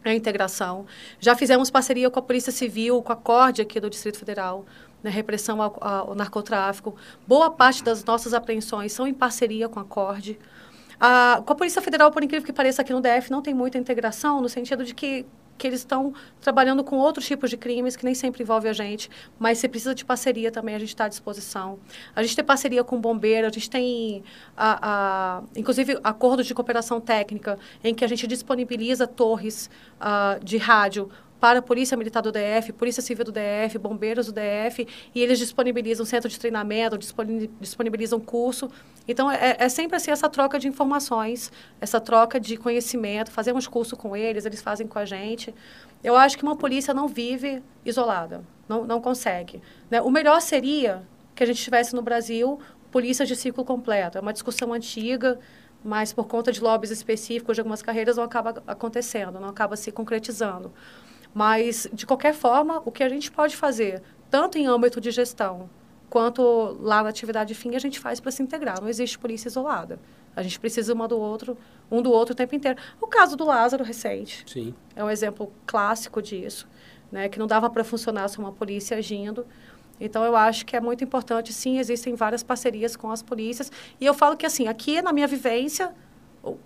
a 0.09 0.13
integração. 0.13 0.85
Já 1.19 1.35
fizemos 1.35 1.71
parceria 1.71 2.09
com 2.09 2.19
a 2.19 2.21
Polícia 2.21 2.51
Civil, 2.51 3.01
com 3.01 3.11
a 3.11 3.15
CORD 3.15 3.63
aqui 3.63 3.79
do 3.79 3.89
Distrito 3.89 4.19
Federal, 4.19 4.65
na 5.05 5.11
repressão 5.11 5.61
ao, 5.61 5.77
ao 5.79 6.15
narcotráfico. 6.15 6.95
Boa 7.27 7.51
parte 7.51 7.83
das 7.83 8.03
nossas 8.03 8.33
apreensões 8.33 8.91
são 8.91 9.05
em 9.05 9.13
parceria 9.13 9.69
com 9.69 9.79
a 9.79 9.85
CORD. 9.85 10.37
Ah, 10.99 11.43
com 11.45 11.53
a 11.53 11.55
Polícia 11.55 11.81
Federal, 11.81 12.11
por 12.11 12.23
incrível 12.23 12.45
que 12.45 12.51
pareça, 12.51 12.81
aqui 12.81 12.91
no 12.91 13.01
DF 13.01 13.29
não 13.29 13.41
tem 13.41 13.53
muita 13.53 13.77
integração, 13.77 14.41
no 14.41 14.49
sentido 14.49 14.83
de 14.83 14.95
que, 14.95 15.25
que 15.59 15.67
eles 15.67 15.81
estão 15.81 16.11
trabalhando 16.41 16.83
com 16.83 16.97
outros 16.97 17.27
tipos 17.27 17.51
de 17.51 17.57
crimes 17.57 17.95
que 17.95 18.03
nem 18.03 18.15
sempre 18.15 18.41
envolve 18.41 18.67
a 18.67 18.73
gente, 18.73 19.11
mas 19.37 19.59
se 19.59 19.67
precisa 19.67 19.93
de 19.93 20.03
parceria 20.03 20.51
também, 20.51 20.73
a 20.73 20.79
gente 20.79 20.89
está 20.89 21.05
à 21.05 21.07
disposição. 21.07 21.77
A 22.15 22.23
gente 22.23 22.35
tem 22.35 22.43
parceria 22.43 22.83
com 22.83 22.99
bombeiro, 22.99 23.45
a 23.45 23.51
gente 23.51 23.69
tem, 23.69 24.23
a, 24.57 24.79
a, 24.81 25.43
inclusive, 25.55 25.99
acordos 26.03 26.47
de 26.47 26.55
cooperação 26.55 26.99
técnica, 26.99 27.59
em 27.83 27.93
que 27.93 28.03
a 28.03 28.07
gente 28.07 28.25
disponibiliza 28.25 29.05
torres 29.05 29.69
ah, 29.99 30.39
de 30.41 30.57
rádio 30.57 31.11
para 31.45 31.59
a 31.59 31.61
Polícia 31.61 31.95
Militar 31.95 32.23
do 32.23 32.31
DF, 32.31 32.73
Polícia 32.73 33.03
Civil 33.03 33.23
do 33.23 33.31
DF, 33.31 33.77
Bombeiros 33.77 34.25
do 34.25 34.33
DF, 34.33 34.87
e 35.13 35.21
eles 35.21 35.37
disponibilizam 35.37 36.03
centro 36.03 36.27
de 36.27 36.39
treinamento, 36.39 36.97
disponi- 36.97 37.51
disponibilizam 37.61 38.19
curso. 38.19 38.67
Então, 39.07 39.29
é, 39.29 39.55
é 39.59 39.69
sempre 39.69 39.95
assim, 39.95 40.09
essa 40.09 40.27
troca 40.27 40.57
de 40.57 40.67
informações, 40.67 41.51
essa 41.79 42.01
troca 42.01 42.39
de 42.39 42.57
conhecimento, 42.57 43.29
fazemos 43.29 43.67
curso 43.67 43.95
com 43.95 44.17
eles, 44.17 44.43
eles 44.43 44.59
fazem 44.59 44.87
com 44.87 44.97
a 44.97 45.05
gente. 45.05 45.53
Eu 46.03 46.15
acho 46.15 46.35
que 46.35 46.41
uma 46.41 46.55
polícia 46.55 46.95
não 46.95 47.07
vive 47.07 47.61
isolada, 47.85 48.43
não, 48.67 48.83
não 48.83 48.99
consegue. 48.99 49.61
né? 49.91 50.01
O 50.01 50.09
melhor 50.09 50.41
seria 50.41 51.03
que 51.35 51.43
a 51.43 51.45
gente 51.45 51.61
tivesse 51.61 51.93
no 51.93 52.01
Brasil 52.01 52.59
polícias 52.91 53.27
de 53.27 53.35
ciclo 53.35 53.63
completo. 53.63 54.17
É 54.17 54.21
uma 54.21 54.33
discussão 54.33 54.73
antiga, 54.73 55.37
mas 55.83 56.11
por 56.11 56.25
conta 56.25 56.51
de 56.51 56.59
lobbies 56.59 56.89
específicos 56.89 57.55
de 57.55 57.61
algumas 57.61 57.83
carreiras 57.83 58.17
não 58.17 58.23
acaba 58.23 58.63
acontecendo, 58.65 59.39
não 59.39 59.49
acaba 59.49 59.75
se 59.75 59.91
concretizando. 59.91 60.73
Mas, 61.35 61.85
de 61.91 62.05
qualquer 62.05 62.33
forma, 62.33 62.81
o 62.85 62.91
que 62.93 63.03
a 63.03 63.09
gente 63.09 63.29
pode 63.29 63.57
fazer, 63.57 64.01
tanto 64.31 64.57
em 64.57 64.67
âmbito 64.67 65.01
de 65.01 65.11
gestão, 65.11 65.69
quanto 66.09 66.77
lá 66.79 67.03
na 67.03 67.09
atividade 67.09 67.53
fim, 67.53 67.75
a 67.75 67.79
gente 67.79 67.99
faz 67.99 68.21
para 68.21 68.31
se 68.31 68.41
integrar. 68.41 68.79
Não 68.81 68.87
existe 68.87 69.19
polícia 69.19 69.49
isolada. 69.49 69.99
A 70.33 70.41
gente 70.41 70.57
precisa 70.57 70.93
uma 70.93 71.09
do 71.09 71.19
outro, 71.19 71.57
um 71.91 72.01
do 72.01 72.09
outro 72.09 72.31
o 72.31 72.35
tempo 72.35 72.55
inteiro. 72.55 72.79
O 73.01 73.07
caso 73.07 73.35
do 73.35 73.43
Lázaro 73.43 73.83
recente 73.83 74.45
Sim. 74.47 74.73
é 74.95 75.03
um 75.03 75.09
exemplo 75.09 75.51
clássico 75.65 76.21
disso, 76.21 76.69
né? 77.11 77.27
Que 77.27 77.37
não 77.37 77.47
dava 77.47 77.69
para 77.69 77.83
funcionar 77.83 78.29
sem 78.29 78.39
uma 78.39 78.53
polícia 78.53 78.95
agindo. 78.95 79.45
Então, 79.99 80.23
eu 80.23 80.37
acho 80.37 80.65
que 80.65 80.77
é 80.77 80.79
muito 80.79 81.03
importante, 81.03 81.51
sim, 81.51 81.79
existem 81.79 82.15
várias 82.15 82.43
parcerias 82.43 82.95
com 82.95 83.11
as 83.11 83.21
polícias. 83.21 83.69
E 83.99 84.05
eu 84.05 84.13
falo 84.13 84.37
que, 84.37 84.45
assim, 84.45 84.69
aqui 84.69 85.01
na 85.01 85.11
minha 85.11 85.27
vivência, 85.27 85.93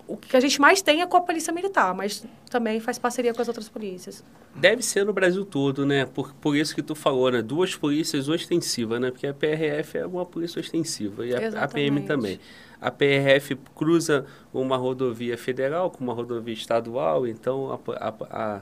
o, 0.08 0.16
que 0.16 0.36
a 0.36 0.40
gente 0.40 0.60
mais 0.60 0.82
tem 0.82 1.00
é 1.00 1.06
com 1.06 1.16
a 1.16 1.20
polícia 1.20 1.52
militar, 1.52 1.94
mas 1.94 2.24
também 2.50 2.80
faz 2.80 2.98
parceria 2.98 3.32
com 3.32 3.40
as 3.40 3.48
outras 3.48 3.68
polícias. 3.68 4.22
Deve 4.54 4.82
ser 4.82 5.04
no 5.06 5.12
Brasil 5.12 5.44
todo, 5.44 5.86
né? 5.86 6.04
Por, 6.06 6.34
por 6.34 6.56
isso 6.56 6.74
que 6.74 6.82
tu 6.82 6.94
falou, 6.94 7.30
né? 7.30 7.40
Duas 7.40 7.74
polícias 7.74 8.28
ostensivas, 8.28 9.00
né? 9.00 9.10
Porque 9.10 9.26
a 9.26 9.32
PRF 9.34 9.98
é 9.98 10.06
uma 10.06 10.26
polícia 10.26 10.60
ostensiva 10.60 11.24
e 11.24 11.34
a, 11.34 11.38
a 11.64 11.68
PM 11.68 12.00
também. 12.02 12.40
A 12.80 12.90
PRF 12.90 13.56
cruza 13.74 14.26
uma 14.52 14.76
rodovia 14.76 15.36
federal 15.38 15.90
com 15.90 16.02
uma 16.04 16.12
rodovia 16.14 16.54
estadual, 16.54 17.26
então 17.26 17.72
a, 17.72 18.08
a- 18.08 18.14
a- 18.30 18.60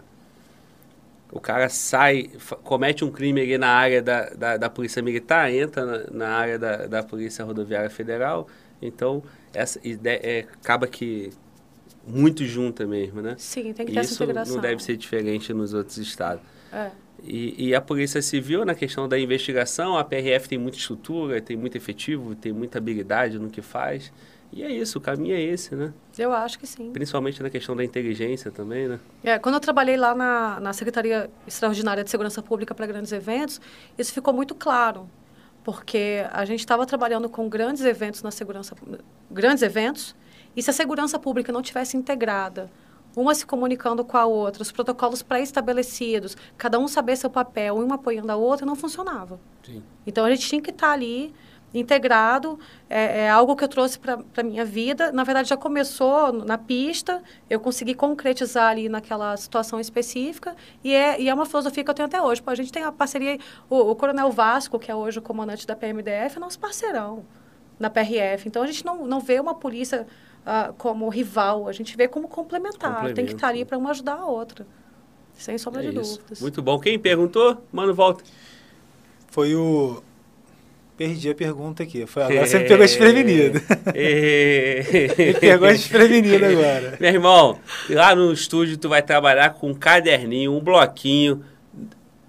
o 1.31 1.39
cara 1.41 1.69
sai, 1.69 2.31
comete 2.65 3.05
um 3.05 3.11
crime 3.11 3.41
ali 3.43 3.59
na 3.59 3.69
área 3.69 4.01
da, 4.03 4.31
da, 4.31 4.57
da 4.57 4.71
Polícia 4.71 5.03
Militar, 5.03 5.53
entra 5.53 5.85
na, 5.85 6.05
na 6.11 6.29
área 6.31 6.59
da, 6.59 6.87
da 6.87 7.03
Polícia 7.03 7.45
Rodoviária 7.45 7.91
Federal, 7.91 8.49
então 8.81 9.23
essa 9.53 9.81
ideia 9.87 10.21
é, 10.23 10.41
acaba 10.41 10.87
que 10.87 11.31
muito 12.07 12.45
junta 12.45 12.87
mesmo, 12.87 13.21
né? 13.21 13.35
Sim, 13.39 13.73
tem 13.73 13.87
que 13.87 13.93
ter 13.93 14.01
essa 14.01 14.13
Isso 14.13 14.25
integração. 14.25 14.55
não 14.55 14.63
deve 14.63 14.83
ser 14.83 14.97
diferente 14.97 15.53
nos 15.53 15.75
outros 15.75 15.99
estados. 15.99 16.43
É. 16.73 16.91
E, 17.23 17.69
e 17.69 17.75
a 17.75 17.81
Polícia 17.81 18.23
Civil, 18.23 18.65
na 18.65 18.75
questão 18.75 19.09
da 19.09 19.19
investigação, 19.19 19.97
a 19.97 20.05
PRF 20.05 20.49
tem 20.49 20.59
muita 20.59 20.79
estrutura, 20.79 21.41
tem 21.41 21.57
muito 21.57 21.77
efetivo, 21.77 22.35
tem 22.35 22.53
muita 22.53 22.79
habilidade 22.79 23.39
no 23.39 23.51
que 23.51 23.61
faz. 23.61 24.13
E 24.51 24.63
é 24.63 24.71
isso, 24.71 24.97
o 24.97 25.01
caminho 25.01 25.35
é 25.35 25.43
esse, 25.43 25.75
né? 25.75 25.93
Eu 26.17 26.33
acho 26.33 26.59
que 26.59 26.67
sim. 26.67 26.91
Principalmente 26.91 27.43
na 27.43 27.51
questão 27.51 27.77
da 27.77 27.85
inteligência 27.85 28.51
também, 28.51 28.89
né? 28.89 28.99
É, 29.23 29.39
quando 29.39 29.57
eu 29.57 29.61
trabalhei 29.61 29.97
lá 29.97 30.15
na, 30.15 30.59
na 30.59 30.73
Secretaria 30.73 31.29
Extraordinária 31.47 32.03
de 32.03 32.11
Segurança 32.11 32.43
Pública 32.43 32.75
para 32.75 32.87
grandes 32.87 33.13
eventos, 33.13 33.61
isso 33.99 34.13
ficou 34.13 34.33
muito 34.33 34.55
claro, 34.55 35.09
porque 35.69 36.25
a 36.33 36.47
gente 36.47 36.61
estava 36.61 36.87
trabalhando 36.87 37.29
com 37.29 37.47
grandes 37.47 37.85
eventos 37.85 38.23
na 38.23 38.31
segurança, 38.31 38.75
grandes 39.31 39.63
eventos, 39.63 40.17
e 40.57 40.63
se 40.63 40.71
a 40.71 40.73
segurança 40.73 41.19
pública 41.19 41.53
não 41.53 41.61
tivesse 41.61 41.95
integrada, 41.95 42.71
uma 43.15 43.35
se 43.35 43.45
comunicando 43.45 44.03
com 44.03 44.17
a 44.17 44.25
outra, 44.25 44.63
os 44.63 44.73
protocolos 44.73 45.23
pré-estabelecidos, 45.23 46.39
cada 46.57 46.79
um 46.79 46.89
saber 46.89 47.17
seu 47.17 47.29
papel, 47.29 47.77
uma 47.77 47.97
apoiando 47.97 48.33
a 48.33 48.37
outra, 48.37 48.65
não 48.65 48.75
funcionava. 48.75 49.39
Sim. 49.63 49.83
Então 50.07 50.25
a 50.25 50.31
gente 50.31 50.49
tinha 50.49 50.63
que 50.63 50.71
estar 50.71 50.91
ali 50.91 51.35
integrado, 51.73 52.59
é, 52.89 53.23
é 53.25 53.31
algo 53.31 53.55
que 53.55 53.63
eu 53.63 53.69
trouxe 53.69 53.99
para 53.99 54.19
a 54.37 54.43
minha 54.43 54.65
vida. 54.65 55.13
Na 55.13 55.25
verdade, 55.25 55.49
já 55.49 55.57
começou 55.57 56.33
na 56.33 56.57
pista, 56.57 57.23
eu 57.49 57.61
consegui 57.61 57.95
concretizar 57.95 58.71
ali 58.71 58.89
naquela 58.89 59.37
situação 59.37 59.79
específica, 59.79 60.57
e 60.83 60.93
é, 60.93 61.21
e 61.21 61.29
é 61.29 61.35
uma 61.35 61.47
filosofia 61.47 61.85
que 61.85 61.91
eu 61.91 61.95
tenho 61.95 62.07
até 62.07 62.21
hoje. 62.21 62.43
Pô, 62.43 62.51
a 62.51 62.55
gente 62.55 62.73
tem 62.73 62.83
a 62.83 62.93
parceria, 62.93 63.39
o, 63.69 63.91
o 63.91 63.95
Coronel 63.97 64.31
Vasco, 64.31 64.79
que 64.79 64.91
é 64.91 64.95
hoje 64.95 65.19
o 65.19 65.23
comandante 65.23 65.67
da 65.67 65.77
PMDF, 65.77 66.37
é 66.37 66.41
nosso 66.41 66.59
parceirão 66.59 67.25
na 67.79 67.89
PRF. 67.89 68.49
Então 68.49 68.63
a 68.63 68.67
gente 68.67 68.85
não, 68.85 69.07
não 69.07 69.21
vê 69.21 69.39
uma 69.39 69.55
polícia 69.55 70.07
ah, 70.45 70.73
como 70.79 71.09
rival, 71.09 71.69
a 71.69 71.73
gente 71.73 71.97
vê 71.97 72.09
como 72.09 72.29
complementar. 72.29 73.13
Tem 73.13 73.27
que 73.27 73.33
estar 73.33 73.49
ali 73.49 73.65
para 73.65 73.77
uma 73.77 73.91
ajudar 73.91 74.15
a 74.15 74.27
outra. 74.27 74.67
Sem 75.35 75.57
sombra 75.59 75.85
É 75.85 75.91
de 75.91 76.01
isso. 76.01 76.17
dúvidas. 76.17 76.41
Muito 76.41 76.63
bom. 76.63 76.79
Quem 76.81 76.99
perguntou? 76.99 77.63
Mano, 77.71 77.95
volta. 77.95 78.25
Foi 79.29 79.55
o. 79.55 80.03
Perdi 80.99 81.31
a 81.31 81.35
pergunta 81.35 81.83
aqui. 81.85 82.05
Foi 82.07 82.25
agora 82.25 82.45
você 82.47 82.59
me 82.59 82.65
pegou 82.65 82.85
desprevenido. 82.85 83.61
Me 85.17 85.35
pegou 85.35 85.69
desprevenido 85.69 86.45
agora. 86.45 86.97
Meu 87.01 87.11
irmão, 87.13 87.59
lá 87.89 88.15
no 88.15 88.33
estúdio 88.33 88.77
tu 88.77 88.89
vai 88.89 89.01
trabalhar 89.01 89.51
com 89.51 89.71
um 89.71 89.75
caderninho, 89.75 90.53
um 90.53 90.61
bloquinho. 90.61 91.43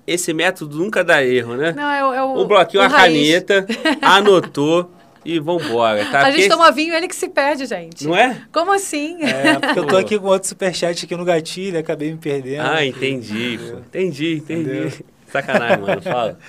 Esse 0.06 0.34
método 0.34 0.78
nunca 0.78 1.04
dá 1.04 1.24
erro, 1.24 1.56
né? 1.56 1.74
Não, 1.76 1.90
é, 1.90 2.06
o- 2.06 2.14
é 2.14 2.24
o, 2.24 2.42
Um 2.44 2.46
bloquinho, 2.48 2.82
o 2.84 2.86
uma 2.88 2.96
raiz. 2.98 3.44
caneta, 3.44 3.66
anotou 4.02 4.92
e 5.26 5.40
vambora, 5.40 6.06
tá? 6.06 6.22
A 6.22 6.26
Porque 6.26 6.42
gente 6.44 6.50
toma 6.52 6.72
vinho, 6.72 6.94
ele 6.96 7.08
que 7.08 7.16
se 7.16 7.28
perde, 7.30 7.66
gente. 7.66 8.06
Não 8.08 8.16
é? 8.16 8.42
Como 8.52 8.72
assim? 8.72 9.18
É, 9.24 9.60
porque 9.60 9.80
eu 9.80 9.86
tô 9.88 9.98
aqui 9.98 10.18
com 10.18 10.28
outro 10.28 10.48
superchat 10.48 11.06
aqui 11.06 11.16
no 11.16 11.26
gatilho, 11.26 11.78
acabei 11.80 12.12
me 12.12 12.18
perdendo. 12.18 12.62
Ah, 12.68 12.84
entendi. 12.86 13.60
pô. 13.60 13.78
Entendi, 13.80 14.36
entendi. 14.38 14.62
Entendeu? 14.62 14.92
Sacanagem, 15.32 15.80
mano. 15.80 16.02
Fala. 16.02 16.40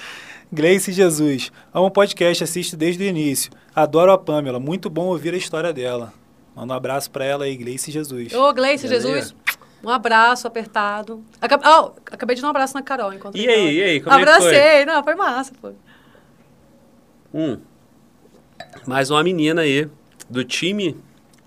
Gleice 0.52 0.92
Jesus. 0.92 1.52
Amo 1.72 1.86
o 1.86 1.90
podcast, 1.90 2.42
assisto 2.42 2.76
desde 2.76 3.04
o 3.04 3.06
início. 3.06 3.50
Adoro 3.74 4.10
a 4.12 4.18
Pamela, 4.18 4.58
muito 4.58 4.90
bom 4.90 5.06
ouvir 5.06 5.32
a 5.32 5.36
história 5.36 5.72
dela. 5.72 6.12
Manda 6.56 6.74
um 6.74 6.76
abraço 6.76 7.10
pra 7.10 7.24
ela 7.24 7.44
aí, 7.44 7.56
Gleice 7.56 7.90
Jesus. 7.92 8.34
Ô, 8.34 8.52
Gleice. 8.52 8.88
Jesus, 8.88 9.34
um 9.82 9.88
abraço 9.88 10.48
apertado. 10.48 11.24
Acab... 11.40 11.62
Oh, 11.64 11.92
acabei 12.12 12.34
de 12.34 12.42
dar 12.42 12.48
um 12.48 12.50
abraço 12.50 12.74
na 12.74 12.82
Carol. 12.82 13.12
encontrei 13.12 13.44
E 13.44 13.48
aí, 13.48 13.60
ela. 13.60 13.70
e 13.72 13.82
aí, 13.82 14.00
como 14.00 14.16
é 14.16 14.18
que 14.18 14.24
foi? 14.24 14.34
Abracei. 14.34 14.84
Não, 14.86 15.04
foi 15.04 15.14
massa, 15.14 15.52
pô. 15.60 15.72
Hum. 17.32 17.58
Mais 18.86 19.10
uma 19.10 19.22
menina 19.22 19.62
aí, 19.62 19.88
do 20.28 20.44
time, 20.44 20.96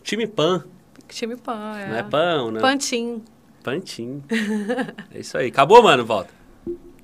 time 0.01 0.25
Pan. 0.25 0.63
Time 1.09 1.35
Pan, 1.35 1.77
é. 1.77 1.87
Não 1.89 1.95
é 1.97 2.03
Pão, 2.03 2.51
né? 2.51 2.61
Pantim. 2.61 3.21
Pantim. 3.61 4.23
É 5.13 5.19
isso 5.19 5.37
aí. 5.37 5.49
Acabou, 5.49 5.83
mano? 5.83 6.05
Volta. 6.05 6.42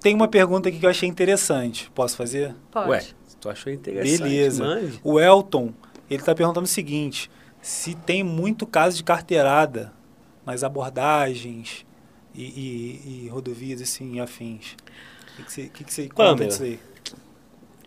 Tem 0.02 0.16
uma 0.16 0.28
pergunta 0.28 0.69
aqui 0.69 0.80
que 0.80 0.86
eu 0.86 0.90
achei 0.90 1.08
interessante. 1.10 1.90
Posso 1.94 2.16
fazer? 2.16 2.56
Pode. 2.72 2.90
Ué, 2.90 3.03
tu 3.42 3.50
achou 3.50 3.72
interessante, 3.72 4.22
Beleza. 4.22 4.64
mande. 4.64 5.00
O 5.03 5.19
Elton, 5.19 5.74
ele 6.10 6.22
está 6.22 6.34
perguntando 6.34 6.66
o 6.66 6.69
seguinte: 6.69 7.30
se 7.61 7.95
tem 7.95 8.24
muito 8.24 8.66
caso 8.66 8.95
de 8.98 9.03
carteirada 9.03 9.92
nas 10.45 10.64
abordagens 10.64 11.86
e, 12.34 12.44
e- 12.44 13.24
e 13.26 13.30
rodovias 13.30 13.82
assim, 13.82 14.16
e 14.16 14.19
afins. 14.19 14.76
O 15.34 15.36
que, 15.38 15.44
que 15.44 15.52
você, 15.53 15.61
que 15.69 15.84
que 15.84 15.94
você 15.94 16.08
conta 16.10 16.45
disso 16.48 16.64
aí? 16.64 16.80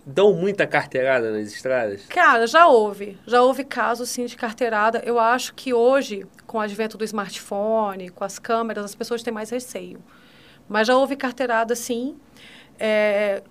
Dão 0.05 0.33
muita 0.35 0.67
carteirada 0.67 1.31
nas 1.31 1.47
estradas? 1.53 2.07
Cara, 2.07 2.45
já 2.47 2.67
houve. 2.67 3.17
Já 3.27 3.41
houve 3.41 3.63
casos, 3.63 4.09
sim, 4.09 4.27
de 4.27 4.37
carteirada. 4.37 5.01
Eu 5.07 5.17
acho 5.19 5.55
que 5.55 5.73
hoje, 5.73 6.27
com 6.47 6.59
o 6.59 6.61
advento 6.61 6.99
do 6.99 7.05
smartphone, 7.05 8.09
com 8.09 8.25
as 8.25 8.37
câmeras, 8.39 8.85
as 8.85 8.95
pessoas 8.97 9.23
têm 9.23 9.33
mais 9.33 9.51
receio. 9.51 10.03
Mas 10.69 10.87
já 10.87 10.97
houve 10.97 11.17
carteirada, 11.17 11.75
sim. 11.75 12.17
É, 12.79 13.43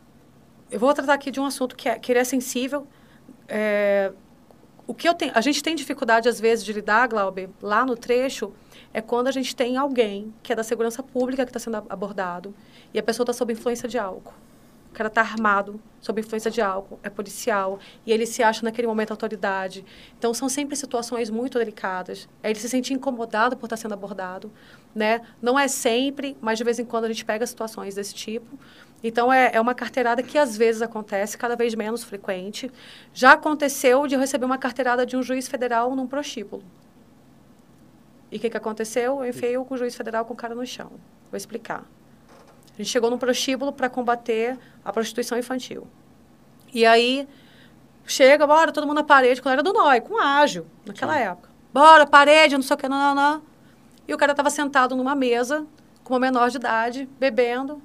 eu 0.70 0.80
vou 0.80 0.94
tratar 0.94 1.14
aqui 1.14 1.32
de 1.32 1.40
um 1.40 1.46
assunto 1.46 1.76
que, 1.76 1.90
é, 1.90 2.00
que 2.00 2.12
ele 2.12 2.20
é 2.20 2.24
sensível. 2.24 2.88
É, 3.48 4.12
o 4.88 4.94
que 4.94 5.08
eu 5.08 5.14
tenho, 5.14 5.32
a 5.36 5.42
gente 5.42 5.62
tem 5.62 5.76
dificuldade, 5.76 6.28
às 6.28 6.40
vezes, 6.40 6.66
de 6.66 6.74
lidar, 6.74 7.08
Glauber, 7.08 7.50
lá 7.62 7.86
no 7.86 7.96
trecho, 7.96 8.52
é 8.94 9.02
quando 9.02 9.28
a 9.28 9.32
gente 9.32 9.56
tem 9.56 9.78
alguém 9.78 10.34
que 10.44 10.52
é 10.52 10.56
da 10.56 10.64
segurança 10.64 11.02
pública 11.02 11.46
que 11.46 11.50
está 11.50 11.60
sendo 11.60 11.78
abordado 11.90 12.54
e 12.94 13.00
a 13.00 13.04
pessoa 13.04 13.24
está 13.24 13.34
sob 13.34 13.54
influência 13.54 13.88
de 13.88 13.98
álcool. 13.98 14.34
O 14.92 14.94
cara 14.94 15.08
está 15.08 15.22
armado, 15.22 15.80
sob 16.02 16.20
influência 16.20 16.52
de 16.52 16.62
álcool, 16.62 17.00
é 17.02 17.10
policial, 17.10 17.80
e 18.06 18.12
ele 18.12 18.26
se 18.26 18.44
acha 18.44 18.64
naquele 18.64 18.86
momento 18.86 19.12
autoridade. 19.12 19.86
Então, 20.18 20.34
são 20.34 20.50
sempre 20.50 20.76
situações 20.76 21.30
muito 21.30 21.58
delicadas. 21.58 22.28
É 22.44 22.50
ele 22.50 22.60
se 22.60 22.68
sentir 22.68 22.94
incomodado 22.94 23.56
por 23.56 23.68
estar 23.68 23.78
sendo 23.78 23.94
abordado. 23.94 24.52
Né? 24.94 25.22
Não 25.42 25.58
é 25.58 25.68
sempre, 25.68 26.38
mas 26.42 26.58
de 26.58 26.64
vez 26.64 26.78
em 26.80 26.86
quando 26.86 27.06
a 27.06 27.08
gente 27.08 27.24
pega 27.24 27.46
situações 27.46 27.96
desse 27.96 28.14
tipo. 28.14 28.60
Então, 29.04 29.32
é, 29.32 29.52
é 29.54 29.62
uma 29.62 29.74
carteirada 29.74 30.22
que 30.22 30.38
às 30.38 30.56
vezes 30.56 30.82
acontece, 30.82 31.38
cada 31.38 31.56
vez 31.56 31.74
menos 31.74 32.04
frequente. 32.04 32.72
Já 33.14 33.34
aconteceu 33.34 34.06
de 34.06 34.16
eu 34.16 34.20
receber 34.20 34.46
uma 34.46 34.58
carteirada 34.58 35.06
de 35.06 35.18
um 35.18 35.24
juiz 35.24 35.48
federal 35.48 35.96
num 35.96 36.06
prostíbulo. 36.06 36.64
E 38.32 38.38
o 38.38 38.40
que, 38.40 38.50
que 38.50 38.58
aconteceu? 38.58 39.24
Eu 39.24 39.30
enfiei 39.30 39.58
o 39.58 39.68
juiz 39.76 39.96
federal 39.96 40.24
com 40.24 40.34
o 40.34 40.38
cara 40.38 40.54
no 40.54 40.66
chão. 40.66 40.92
Vou 41.32 41.38
explicar. 41.38 41.84
A 42.74 42.78
gente 42.78 42.90
chegou 42.90 43.10
num 43.10 43.18
prostíbulo 43.18 43.74
para 43.74 43.90
combater 43.90 44.58
a 44.86 44.94
prostituição 44.94 45.38
infantil. 45.38 45.88
E 46.74 46.86
aí, 46.86 47.28
chega, 48.06 48.48
bora, 48.48 48.72
todo 48.72 48.88
mundo 48.88 48.98
na 48.98 49.04
parede, 49.04 49.42
quando 49.42 49.54
era 49.54 49.64
do 49.64 49.74
NOI, 49.74 50.02
com 50.02 50.18
ágil, 50.18 50.66
naquela 50.86 51.18
época. 51.18 51.50
Bora, 51.74 52.06
parede, 52.06 52.56
não 52.56 52.62
sei 52.62 52.76
o 52.76 52.78
que, 52.78 52.88
não, 52.88 52.98
não, 52.98 53.16
não. 53.16 53.42
E 54.12 54.14
o 54.14 54.18
cara 54.18 54.34
estava 54.34 54.50
sentado 54.50 54.94
numa 54.94 55.16
mesa, 55.16 55.66
com 56.04 56.14
uma 56.14 56.20
menor 56.20 56.50
de 56.50 56.58
idade, 56.58 57.10
bebendo. 57.18 57.82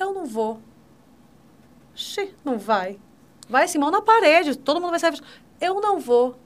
Eu 0.00 0.14
não 0.14 0.24
vou. 0.24 0.62
Xi, 1.94 2.34
não 2.42 2.58
vai. 2.58 2.98
Vai 3.50 3.64
assim, 3.64 3.76
mão 3.76 3.90
na 3.90 4.00
parede, 4.00 4.56
todo 4.56 4.80
mundo 4.80 4.92
vai 4.92 4.98
sair. 4.98 5.20
Eu 5.60 5.78
não 5.78 6.00
vou. 6.00 6.38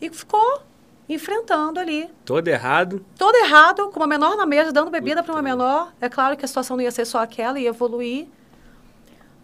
E 0.00 0.08
ficou 0.08 0.62
enfrentando 1.06 1.78
ali. 1.78 2.10
Todo 2.24 2.48
errado. 2.48 3.04
Todo 3.18 3.34
errado, 3.34 3.90
com 3.90 4.00
uma 4.00 4.06
menor 4.06 4.38
na 4.38 4.46
mesa, 4.46 4.72
dando 4.72 4.90
bebida 4.90 5.22
para 5.22 5.34
uma 5.34 5.42
menor. 5.42 5.92
É 6.00 6.08
claro 6.08 6.34
que 6.34 6.46
a 6.46 6.48
situação 6.48 6.78
não 6.78 6.82
ia 6.82 6.90
ser 6.90 7.04
só 7.04 7.18
aquela, 7.18 7.60
ia 7.60 7.68
evoluir. 7.68 8.26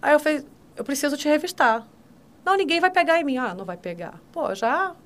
Aí 0.01 0.15
eu 0.15 0.21
falei, 0.21 0.43
eu 0.75 0.85
preciso 0.85 1.19
te 1.19 1.29
revistar. 1.29 1.87
Não, 2.47 2.57
ninguém 2.57 2.81
vai 2.81 2.91
pegar 2.91 3.21
em 3.21 3.25
mim. 3.25 3.37
Ah, 3.37 3.55
não 3.55 3.67
vai 3.67 3.77
pegar. 3.77 4.15
Pô, 4.33 4.55
já 4.55 4.97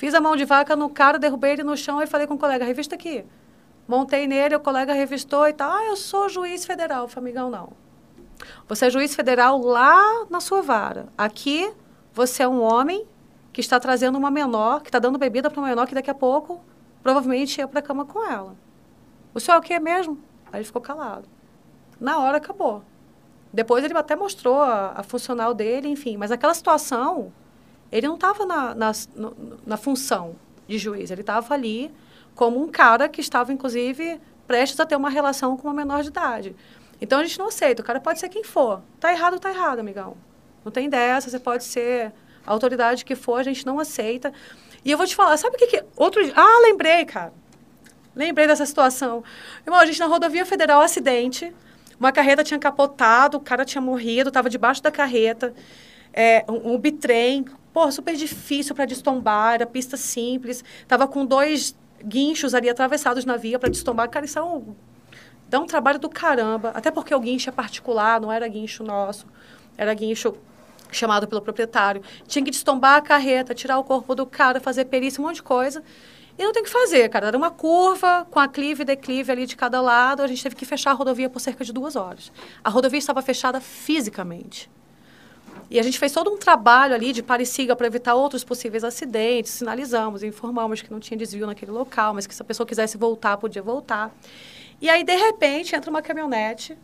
fiz 0.00 0.14
a 0.14 0.20
mão 0.20 0.34
de 0.34 0.46
vaca 0.46 0.74
no 0.74 0.88
cara, 0.88 1.18
derrubei 1.18 1.52
ele 1.52 1.62
no 1.62 1.76
chão 1.76 2.00
e 2.00 2.06
falei 2.06 2.26
com 2.26 2.32
o 2.32 2.38
colega, 2.38 2.64
revista 2.64 2.94
aqui. 2.94 3.22
Montei 3.86 4.26
nele, 4.26 4.56
o 4.56 4.60
colega 4.60 4.94
revistou 4.94 5.46
e 5.46 5.52
tal. 5.52 5.70
Ah, 5.70 5.84
eu 5.84 5.94
sou 5.94 6.26
juiz 6.26 6.64
federal. 6.64 7.02
Eu 7.02 7.08
falei, 7.08 7.32
amigão, 7.32 7.50
não. 7.50 7.74
Você 8.66 8.86
é 8.86 8.90
juiz 8.90 9.14
federal 9.14 9.60
lá 9.60 10.24
na 10.30 10.40
sua 10.40 10.62
vara. 10.62 11.08
Aqui, 11.18 11.70
você 12.14 12.42
é 12.42 12.48
um 12.48 12.62
homem 12.62 13.06
que 13.52 13.60
está 13.60 13.78
trazendo 13.78 14.16
uma 14.16 14.30
menor, 14.30 14.80
que 14.80 14.88
está 14.88 14.98
dando 14.98 15.18
bebida 15.18 15.50
para 15.50 15.60
uma 15.60 15.68
menor 15.68 15.86
que 15.86 15.94
daqui 15.94 16.10
a 16.10 16.14
pouco 16.14 16.62
provavelmente 17.02 17.58
ia 17.58 17.68
para 17.68 17.80
a 17.80 17.82
cama 17.82 18.06
com 18.06 18.24
ela. 18.24 18.56
O 19.34 19.40
senhor 19.40 19.56
é 19.56 19.58
o 19.58 19.62
que 19.62 19.78
mesmo? 19.78 20.18
Aí 20.50 20.60
ele 20.60 20.64
ficou 20.64 20.80
calado. 20.80 21.28
Na 22.00 22.20
hora 22.20 22.38
acabou. 22.38 22.82
Depois 23.52 23.84
ele 23.84 23.94
até 23.98 24.16
mostrou 24.16 24.62
a, 24.62 24.94
a 24.96 25.02
funcional 25.02 25.52
dele, 25.52 25.88
enfim. 25.88 26.16
Mas 26.16 26.30
naquela 26.30 26.54
situação, 26.54 27.30
ele 27.90 28.06
não 28.06 28.14
estava 28.14 28.46
na, 28.46 28.74
na, 28.74 28.92
na 29.66 29.76
função. 29.76 30.36
de 30.68 30.78
juiz. 30.78 31.10
Ele 31.10 31.22
estava 31.22 31.52
ali 31.52 31.92
como 32.34 32.62
um 32.62 32.68
cara 32.68 33.08
que 33.08 33.20
estava, 33.20 33.52
inclusive, 33.52 34.20
prestes 34.46 34.78
a 34.80 34.86
ter 34.86 34.96
uma 34.96 35.10
relação 35.10 35.56
com 35.56 35.68
uma 35.68 35.74
menor 35.74 36.02
de 36.02 36.08
idade. 36.08 36.56
Então 37.00 37.18
a 37.18 37.24
gente 37.24 37.38
não 37.38 37.48
aceita. 37.48 37.82
O 37.82 37.84
cara 37.84 38.00
pode 38.00 38.20
ser 38.20 38.28
quem 38.28 38.44
for. 38.44 38.80
Tá 39.00 39.12
errado, 39.12 39.38
tá 39.38 39.50
errado, 39.50 39.80
amigão. 39.80 40.16
Não 40.64 40.70
tem 40.70 40.88
dessa. 40.88 41.28
Você 41.28 41.38
pode 41.38 41.64
ser 41.64 42.12
a 42.46 42.52
autoridade 42.52 43.04
que 43.04 43.14
for, 43.16 43.40
a 43.40 43.42
gente 43.42 43.66
não 43.66 43.80
aceita. 43.80 44.32
E 44.84 44.90
eu 44.90 44.96
vou 44.96 45.06
te 45.06 45.14
falar, 45.14 45.36
sabe 45.36 45.56
o 45.56 45.58
que 45.58 45.66
que... 45.66 45.84
Outro. 45.96 46.22
Ah, 46.34 46.60
lembrei, 46.62 47.04
cara. 47.04 47.32
Lembrei 48.14 48.46
dessa 48.46 48.64
situação. 48.64 49.22
Irmão, 49.66 49.80
a 49.80 49.86
gente 49.86 49.98
na 49.98 50.06
rodovia 50.06 50.46
federal, 50.46 50.80
acidente. 50.80 51.52
Uma 51.98 52.12
carreta 52.12 52.42
tinha 52.42 52.58
capotado, 52.58 53.36
o 53.36 53.40
cara 53.40 53.64
tinha 53.64 53.80
morrido, 53.82 54.28
estava 54.28 54.48
debaixo 54.48 54.82
da 54.82 54.90
carreta. 54.90 55.54
É, 56.12 56.44
um, 56.48 56.74
um 56.74 56.78
bitrem, 56.78 57.44
pô, 57.72 57.90
super 57.90 58.14
difícil 58.14 58.74
para 58.74 58.84
destombar, 58.84 59.54
era 59.54 59.66
pista 59.66 59.96
simples. 59.96 60.64
Tava 60.86 61.06
com 61.06 61.24
dois 61.24 61.76
guinchos 62.04 62.54
ali 62.54 62.68
atravessados 62.68 63.24
na 63.24 63.36
via 63.36 63.58
para 63.58 63.68
destombar. 63.68 64.08
Cara, 64.08 64.24
isso 64.24 64.38
é 64.38 64.42
um, 64.42 64.74
dá 65.48 65.60
um 65.60 65.66
trabalho 65.66 65.98
do 65.98 66.08
caramba. 66.08 66.70
Até 66.74 66.90
porque 66.90 67.14
o 67.14 67.20
guincho 67.20 67.48
é 67.50 67.52
particular, 67.52 68.20
não 68.20 68.32
era 68.32 68.46
guincho 68.48 68.82
nosso. 68.82 69.26
Era 69.76 69.92
guincho 69.94 70.34
chamado 70.90 71.28
pelo 71.28 71.40
proprietário. 71.40 72.02
Tinha 72.26 72.44
que 72.44 72.50
destombar 72.50 72.96
a 72.96 73.00
carreta, 73.00 73.54
tirar 73.54 73.78
o 73.78 73.84
corpo 73.84 74.14
do 74.14 74.26
cara, 74.26 74.60
fazer 74.60 74.86
perícia, 74.86 75.20
um 75.20 75.26
monte 75.26 75.36
de 75.36 75.42
coisa. 75.42 75.82
E 76.38 76.42
não 76.42 76.52
tem 76.52 76.62
o 76.62 76.64
que 76.64 76.70
fazer, 76.70 77.08
cara. 77.10 77.26
Era 77.26 77.36
uma 77.36 77.50
curva 77.50 78.26
com 78.30 78.38
aclive 78.38 78.82
e 78.82 78.84
declive 78.84 79.30
ali 79.30 79.46
de 79.46 79.56
cada 79.56 79.80
lado. 79.80 80.22
A 80.22 80.26
gente 80.26 80.42
teve 80.42 80.54
que 80.56 80.64
fechar 80.64 80.92
a 80.92 80.94
rodovia 80.94 81.28
por 81.28 81.38
cerca 81.38 81.64
de 81.64 81.72
duas 81.72 81.96
horas. 81.96 82.32
A 82.64 82.70
rodovia 82.70 82.98
estava 82.98 83.20
fechada 83.20 83.60
fisicamente. 83.60 84.70
E 85.70 85.78
a 85.78 85.82
gente 85.84 86.00
fez 86.00 86.10
todo 86.10 86.28
um 86.28 86.36
trabalho 86.36 86.94
ali 86.94 87.12
de 87.12 87.22
pare-siga 87.22 87.76
para 87.76 87.86
evitar 87.86 88.16
outros 88.16 88.42
possíveis 88.42 88.82
acidentes. 88.82 89.52
Sinalizamos, 89.52 90.24
informamos 90.24 90.82
que 90.82 90.90
não 90.90 90.98
tinha 90.98 91.16
desvio 91.16 91.46
naquele 91.46 91.70
local, 91.70 92.12
mas 92.12 92.26
que 92.26 92.34
se 92.34 92.42
a 92.42 92.44
pessoa 92.44 92.66
quisesse 92.66 92.98
voltar, 92.98 93.36
podia 93.36 93.62
voltar. 93.62 94.10
E 94.80 94.90
aí, 94.90 95.04
de 95.04 95.14
repente, 95.14 95.76
entra 95.76 95.88
uma 95.88 96.02
caminhonete, 96.02 96.76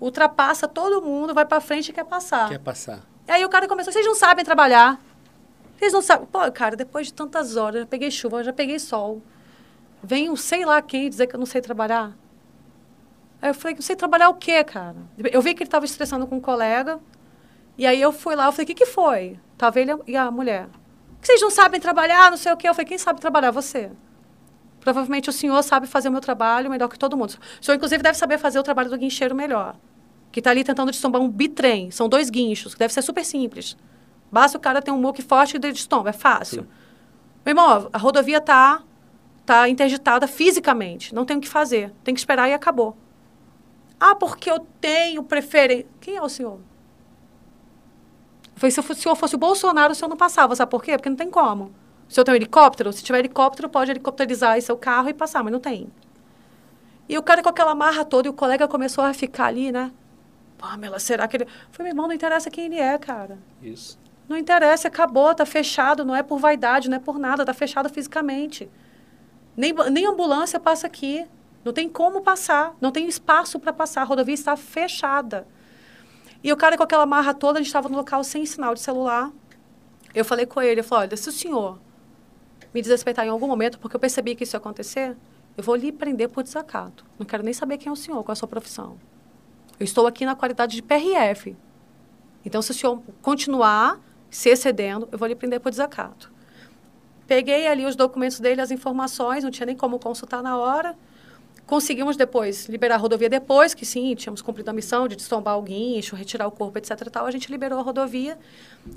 ultrapassa 0.00 0.66
todo 0.66 1.00
mundo, 1.00 1.32
vai 1.32 1.44
para 1.44 1.60
frente 1.60 1.90
e 1.90 1.92
quer 1.92 2.04
passar. 2.04 2.48
Quer 2.48 2.58
passar. 2.58 3.02
E 3.28 3.30
aí 3.30 3.44
o 3.44 3.48
cara 3.48 3.68
começou, 3.68 3.92
vocês 3.92 4.04
não 4.04 4.16
sabem 4.16 4.44
trabalhar. 4.44 5.00
Vocês 5.78 5.92
não 5.92 6.02
sabem. 6.02 6.26
Pô, 6.26 6.50
cara, 6.50 6.74
depois 6.74 7.06
de 7.06 7.14
tantas 7.14 7.56
horas, 7.56 7.82
já 7.82 7.86
peguei 7.86 8.10
chuva, 8.10 8.42
já 8.42 8.52
peguei 8.52 8.80
sol. 8.80 9.22
Vem 10.02 10.28
um 10.28 10.34
sei 10.34 10.64
lá 10.64 10.82
quem 10.82 11.08
dizer 11.08 11.28
que 11.28 11.36
eu 11.36 11.38
não 11.38 11.46
sei 11.46 11.60
trabalhar. 11.60 12.12
Aí 13.40 13.50
eu 13.50 13.54
falei, 13.54 13.76
não 13.76 13.82
sei 13.82 13.94
trabalhar 13.94 14.28
o 14.28 14.34
quê, 14.34 14.64
cara? 14.64 14.96
Eu 15.18 15.40
vi 15.40 15.54
que 15.54 15.62
ele 15.62 15.68
estava 15.68 15.84
estressando 15.84 16.26
com 16.26 16.36
um 16.36 16.40
colega. 16.40 16.98
E 17.76 17.86
aí 17.86 18.00
eu 18.00 18.12
fui 18.12 18.36
lá, 18.36 18.46
eu 18.46 18.52
falei, 18.52 18.64
o 18.64 18.66
que, 18.66 18.74
que 18.74 18.86
foi? 18.86 19.38
Tava 19.58 19.80
ele 19.80 19.92
e 20.06 20.16
a 20.16 20.30
mulher. 20.30 20.68
Vocês 21.20 21.40
não 21.40 21.50
sabem 21.50 21.80
trabalhar, 21.80 22.30
não 22.30 22.36
sei 22.36 22.52
o 22.52 22.56
quê. 22.56 22.68
Eu 22.68 22.74
falei, 22.74 22.86
quem 22.86 22.98
sabe 22.98 23.20
trabalhar? 23.20 23.50
Você. 23.50 23.90
Provavelmente 24.80 25.30
o 25.30 25.32
senhor 25.32 25.62
sabe 25.62 25.86
fazer 25.86 26.08
o 26.08 26.12
meu 26.12 26.20
trabalho 26.20 26.70
melhor 26.70 26.88
que 26.88 26.98
todo 26.98 27.16
mundo. 27.16 27.30
O 27.60 27.64
senhor, 27.64 27.76
inclusive, 27.76 28.02
deve 28.02 28.18
saber 28.18 28.38
fazer 28.38 28.58
o 28.58 28.62
trabalho 28.62 28.90
do 28.90 28.98
guincheiro 28.98 29.34
melhor. 29.34 29.76
Que 30.30 30.40
está 30.40 30.50
ali 30.50 30.62
tentando 30.62 30.90
destombar 30.90 31.22
um 31.22 31.28
bitrem. 31.28 31.90
São 31.90 32.08
dois 32.08 32.28
guinchos, 32.28 32.74
que 32.74 32.78
deve 32.78 32.92
ser 32.92 33.00
super 33.00 33.24
simples. 33.24 33.76
Basta 34.30 34.58
o 34.58 34.60
cara 34.60 34.82
ter 34.82 34.90
um 34.90 35.00
muque 35.00 35.22
forte 35.22 35.56
e 35.56 35.58
destomba, 35.58 36.10
é 36.10 36.12
fácil. 36.12 36.62
Sim. 36.62 36.68
Meu 37.46 37.52
irmão, 37.52 37.88
a 37.92 37.98
rodovia 37.98 38.38
está 38.38 38.82
tá 39.46 39.68
interditada 39.68 40.26
fisicamente. 40.26 41.14
Não 41.14 41.24
tem 41.24 41.38
o 41.38 41.40
que 41.40 41.48
fazer. 41.48 41.92
Tem 42.04 42.12
que 42.14 42.20
esperar 42.20 42.48
e 42.48 42.52
acabou. 42.52 42.96
Ah, 43.98 44.14
porque 44.14 44.50
eu 44.50 44.60
tenho 44.80 45.22
preferência. 45.22 45.86
Quem 46.00 46.16
é 46.16 46.22
o 46.22 46.28
senhor? 46.28 46.60
Foi 48.56 48.70
se 48.70 48.80
o 48.80 48.94
senhor 48.94 49.16
fosse 49.16 49.34
o 49.34 49.38
Bolsonaro, 49.38 49.92
o 49.92 49.94
senhor 49.94 50.08
não 50.08 50.16
passava. 50.16 50.54
Sabe 50.54 50.70
por 50.70 50.82
quê? 50.82 50.96
Porque 50.96 51.08
não 51.08 51.16
tem 51.16 51.30
como. 51.30 51.72
Se 52.08 52.20
eu 52.20 52.24
tenho 52.24 52.34
um 52.34 52.36
helicóptero, 52.36 52.92
se 52.92 53.02
tiver 53.02 53.18
helicóptero, 53.18 53.68
pode 53.68 53.90
helicopterizar 53.90 54.60
seu 54.60 54.76
carro 54.76 55.08
e 55.08 55.14
passar, 55.14 55.42
mas 55.42 55.52
não 55.52 55.60
tem. 55.60 55.88
E 57.08 57.18
o 57.18 57.22
cara 57.22 57.42
com 57.42 57.48
aquela 57.48 57.74
marra 57.74 58.04
toda, 58.04 58.28
e 58.28 58.30
o 58.30 58.34
colega 58.34 58.68
começou 58.68 59.04
a 59.04 59.12
ficar 59.12 59.46
ali, 59.46 59.72
né? 59.72 59.90
Pamela, 60.56 60.98
será 60.98 61.26
que 61.26 61.36
ele. 61.36 61.46
Foi, 61.70 61.82
meu 61.82 61.90
irmão, 61.90 62.06
não 62.06 62.14
interessa 62.14 62.50
quem 62.50 62.66
ele 62.66 62.78
é, 62.78 62.96
cara. 62.98 63.38
Isso. 63.62 63.98
Não 64.28 64.36
interessa, 64.38 64.88
acabou, 64.88 65.34
tá 65.34 65.44
fechado, 65.44 66.04
não 66.04 66.16
é 66.16 66.22
por 66.22 66.38
vaidade, 66.38 66.88
não 66.88 66.96
é 66.96 67.00
por 67.00 67.18
nada, 67.18 67.44
tá 67.44 67.52
fechado 67.52 67.88
fisicamente. 67.90 68.70
Nem, 69.56 69.74
nem 69.90 70.06
ambulância 70.06 70.58
passa 70.58 70.86
aqui. 70.86 71.26
Não 71.64 71.72
tem 71.72 71.88
como 71.88 72.20
passar, 72.20 72.74
não 72.80 72.90
tem 72.90 73.06
espaço 73.08 73.58
para 73.58 73.72
passar, 73.72 74.02
a 74.02 74.04
rodovia 74.04 74.34
está 74.34 74.54
fechada. 74.54 75.46
E 76.44 76.52
o 76.52 76.56
cara 76.58 76.76
com 76.76 76.82
aquela 76.82 77.06
marra 77.06 77.32
toda, 77.32 77.58
a 77.58 77.62
gente 77.62 77.68
estava 77.68 77.88
no 77.88 77.96
local 77.96 78.22
sem 78.22 78.44
sinal 78.44 78.74
de 78.74 78.80
celular. 78.80 79.32
Eu 80.14 80.26
falei 80.26 80.44
com 80.44 80.60
ele, 80.60 80.80
eu 80.80 80.84
falei, 80.84 81.08
olha, 81.08 81.16
se 81.16 81.26
o 81.26 81.32
senhor 81.32 81.80
me 82.74 82.82
desrespeitar 82.82 83.24
em 83.24 83.30
algum 83.30 83.46
momento, 83.46 83.78
porque 83.78 83.96
eu 83.96 84.00
percebi 84.00 84.34
que 84.34 84.44
isso 84.44 84.54
ia 84.54 84.58
acontecer, 84.58 85.16
eu 85.56 85.64
vou 85.64 85.74
lhe 85.74 85.90
prender 85.90 86.28
por 86.28 86.42
desacato. 86.42 87.06
Não 87.18 87.24
quero 87.24 87.42
nem 87.42 87.54
saber 87.54 87.78
quem 87.78 87.88
é 87.88 87.92
o 87.92 87.96
senhor, 87.96 88.22
qual 88.22 88.32
é 88.32 88.34
a 88.34 88.36
sua 88.36 88.46
profissão. 88.46 88.98
Eu 89.80 89.84
estou 89.84 90.06
aqui 90.06 90.26
na 90.26 90.36
qualidade 90.36 90.76
de 90.76 90.82
PRF. 90.82 91.56
Então, 92.44 92.60
se 92.60 92.72
o 92.72 92.74
senhor 92.74 93.02
continuar 93.22 93.98
se 94.28 94.50
excedendo, 94.50 95.08
eu 95.10 95.16
vou 95.16 95.26
lhe 95.26 95.34
prender 95.34 95.60
por 95.60 95.70
desacato. 95.70 96.30
Peguei 97.26 97.66
ali 97.66 97.86
os 97.86 97.96
documentos 97.96 98.38
dele, 98.38 98.60
as 98.60 98.70
informações, 98.70 99.42
não 99.44 99.50
tinha 99.50 99.64
nem 99.64 99.76
como 99.76 99.98
consultar 99.98 100.42
na 100.42 100.58
hora. 100.58 100.94
Conseguimos 101.66 102.16
depois 102.16 102.66
liberar 102.68 102.96
a 102.96 102.98
rodovia 102.98 103.28
depois, 103.28 103.72
que 103.72 103.86
sim, 103.86 104.14
tínhamos 104.14 104.42
cumprido 104.42 104.68
a 104.68 104.72
missão 104.72 105.08
de 105.08 105.16
destombar 105.16 105.58
o 105.58 105.62
guincho, 105.62 106.14
retirar 106.14 106.46
o 106.46 106.50
corpo, 106.50 106.76
etc. 106.78 107.08
Tal, 107.10 107.24
a 107.24 107.30
gente 107.30 107.50
liberou 107.50 107.78
a 107.78 107.82
rodovia. 107.82 108.38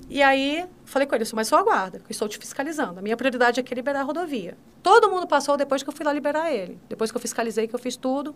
E 0.10 0.22
aí, 0.22 0.66
falei 0.84 1.08
com 1.08 1.16
ele, 1.16 1.24
mas 1.34 1.48
só 1.48 1.58
aguarda, 1.58 2.00
que 2.00 2.12
estou 2.12 2.28
te 2.28 2.38
fiscalizando. 2.38 3.00
A 3.00 3.02
minha 3.02 3.16
prioridade 3.16 3.60
aqui 3.62 3.74
é 3.74 3.76
liberar 3.76 4.02
a 4.02 4.04
rodovia. 4.04 4.58
Todo 4.84 5.10
mundo 5.10 5.26
passou 5.26 5.56
depois 5.56 5.82
que 5.82 5.88
eu 5.90 5.94
fui 5.94 6.06
lá 6.06 6.12
liberar 6.12 6.52
ele. 6.52 6.78
Depois 6.90 7.10
que 7.10 7.16
eu 7.16 7.22
fiscalizei, 7.22 7.68
que 7.68 7.76
eu 7.76 7.80
fiz 7.80 7.96
tudo. 7.96 8.36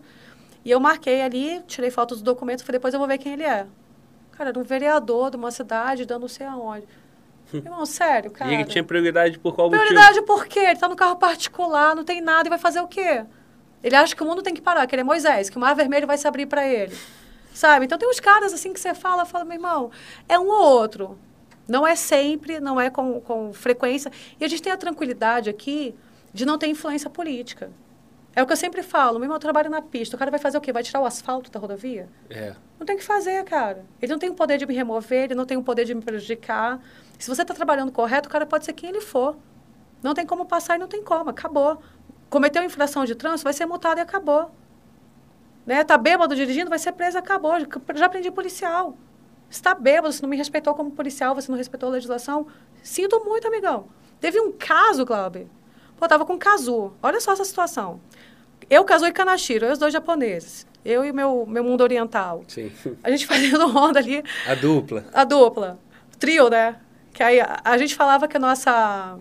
E 0.64 0.70
eu 0.70 0.80
marquei 0.80 1.20
ali, 1.20 1.60
tirei 1.66 1.90
fotos 1.90 2.18
dos 2.18 2.22
documentos, 2.22 2.64
falei, 2.64 2.78
depois 2.78 2.94
eu 2.94 3.00
vou 3.00 3.08
ver 3.08 3.18
quem 3.18 3.34
ele 3.34 3.42
é. 3.42 3.66
Cara, 4.32 4.48
era 4.48 4.58
um 4.58 4.62
vereador 4.62 5.30
de 5.30 5.36
uma 5.36 5.50
cidade, 5.50 6.06
dando 6.06 6.22
não 6.22 6.28
sei 6.28 6.46
aonde. 6.46 6.86
Irmão, 7.52 7.84
sério, 7.84 8.30
cara. 8.30 8.50
E 8.50 8.54
ele 8.54 8.64
tinha 8.64 8.82
prioridade 8.82 9.38
por 9.38 9.54
qual 9.54 9.68
prioridade 9.68 10.20
motivo? 10.20 10.24
Prioridade 10.24 10.26
por 10.26 10.46
quê? 10.46 10.70
Ele 10.70 10.78
tá 10.78 10.88
no 10.88 10.96
carro 10.96 11.16
particular, 11.16 11.94
não 11.94 12.02
tem 12.02 12.22
nada 12.22 12.48
e 12.48 12.50
vai 12.50 12.58
fazer 12.58 12.80
o 12.80 12.88
quê? 12.88 13.26
Ele 13.82 13.96
acha 13.96 14.14
que 14.14 14.22
o 14.22 14.26
mundo 14.26 14.42
tem 14.42 14.54
que 14.54 14.62
parar, 14.62 14.86
que 14.86 14.94
ele 14.94 15.02
é 15.02 15.04
Moisés, 15.04 15.50
que 15.50 15.56
o 15.56 15.60
mar 15.60 15.74
vermelho 15.74 16.06
vai 16.06 16.16
se 16.16 16.26
abrir 16.26 16.46
para 16.46 16.66
ele. 16.66 16.96
Sabe? 17.52 17.84
Então 17.84 17.98
tem 17.98 18.08
uns 18.08 18.20
caras 18.20 18.52
assim 18.52 18.72
que 18.72 18.80
você 18.80 18.94
fala, 18.94 19.24
fala, 19.24 19.44
meu 19.44 19.54
irmão, 19.54 19.90
é 20.28 20.38
um 20.38 20.48
ou 20.48 20.62
outro. 20.62 21.18
Não 21.68 21.86
é 21.86 21.94
sempre, 21.94 22.60
não 22.60 22.80
é 22.80 22.90
com, 22.90 23.20
com 23.20 23.52
frequência. 23.52 24.10
E 24.40 24.44
a 24.44 24.48
gente 24.48 24.62
tem 24.62 24.72
a 24.72 24.76
tranquilidade 24.76 25.50
aqui 25.50 25.94
de 26.32 26.46
não 26.46 26.58
ter 26.58 26.68
influência 26.68 27.10
política. 27.10 27.70
É 28.34 28.42
o 28.42 28.46
que 28.46 28.52
eu 28.52 28.56
sempre 28.56 28.82
falo, 28.82 29.18
meu 29.18 29.24
irmão, 29.24 29.36
eu 29.36 29.40
trabalho 29.40 29.68
na 29.68 29.82
pista. 29.82 30.16
O 30.16 30.18
cara 30.18 30.30
vai 30.30 30.40
fazer 30.40 30.56
o 30.56 30.60
quê? 30.60 30.72
Vai 30.72 30.82
tirar 30.82 31.00
o 31.00 31.04
asfalto 31.04 31.50
da 31.50 31.60
rodovia? 31.60 32.08
É. 32.30 32.54
Não 32.78 32.86
tem 32.86 32.96
o 32.96 32.98
que 32.98 33.04
fazer, 33.04 33.44
cara. 33.44 33.84
Ele 34.00 34.10
não 34.10 34.18
tem 34.18 34.30
o 34.30 34.34
poder 34.34 34.56
de 34.56 34.64
me 34.64 34.74
remover, 34.74 35.24
ele 35.24 35.34
não 35.34 35.44
tem 35.44 35.58
o 35.58 35.62
poder 35.62 35.84
de 35.84 35.94
me 35.94 36.00
prejudicar. 36.00 36.80
Se 37.18 37.28
você 37.28 37.42
está 37.42 37.52
trabalhando 37.52 37.92
correto, 37.92 38.28
o 38.28 38.32
cara 38.32 38.46
pode 38.46 38.64
ser 38.64 38.72
quem 38.72 38.88
ele 38.88 39.02
for. 39.02 39.36
Não 40.02 40.14
tem 40.14 40.26
como 40.26 40.46
passar 40.46 40.76
e 40.76 40.78
não 40.78 40.88
tem 40.88 41.02
como, 41.02 41.28
acabou. 41.28 41.80
Cometeu 42.32 42.64
infração 42.64 43.04
de 43.04 43.14
trânsito, 43.14 43.44
vai 43.44 43.52
ser 43.52 43.66
multado 43.66 44.00
e 44.00 44.02
acabou. 44.02 44.50
Né? 45.66 45.84
Tá 45.84 45.98
bêbado 45.98 46.34
dirigindo, 46.34 46.70
vai 46.70 46.78
ser 46.78 46.92
preso, 46.92 47.18
acabou. 47.18 47.52
Já 47.94 48.06
aprendi 48.06 48.30
policial. 48.30 48.96
Está 49.50 49.74
bêbado, 49.74 50.10
se 50.14 50.22
não 50.22 50.30
me 50.30 50.36
respeitou 50.38 50.74
como 50.74 50.90
policial, 50.92 51.34
você 51.34 51.52
não 51.52 51.58
respeitou 51.58 51.90
a 51.90 51.92
legislação. 51.92 52.46
Sinto 52.82 53.22
muito, 53.22 53.46
amigão. 53.46 53.86
Teve 54.18 54.40
um 54.40 54.50
caso, 54.50 55.04
Glauber. 55.04 55.46
Pô, 55.98 56.06
eu 56.06 56.08
tava 56.08 56.24
com 56.24 56.38
casu. 56.38 56.94
Olha 57.02 57.20
só 57.20 57.34
essa 57.34 57.44
situação. 57.44 58.00
Eu, 58.70 58.82
Kazu 58.82 59.04
e 59.04 59.12
Kanashiro, 59.12 59.66
eu 59.66 59.72
os 59.72 59.78
dois 59.78 59.92
japoneses. 59.92 60.66
Eu 60.82 61.04
e 61.04 61.12
meu 61.12 61.44
meu 61.46 61.62
mundo 61.62 61.82
oriental. 61.82 62.44
Sim. 62.48 62.72
A 63.04 63.10
gente 63.10 63.26
fazendo 63.28 63.66
onda 63.76 63.98
ali. 63.98 64.24
A 64.48 64.54
dupla. 64.54 65.04
A 65.12 65.24
dupla. 65.24 65.78
Trio, 66.18 66.48
né? 66.48 66.80
Que 67.12 67.22
aí 67.22 67.40
a, 67.40 67.60
a 67.62 67.76
gente 67.76 67.94
falava 67.94 68.26
que 68.26 68.38
a 68.38 68.40
nossa 68.40 69.18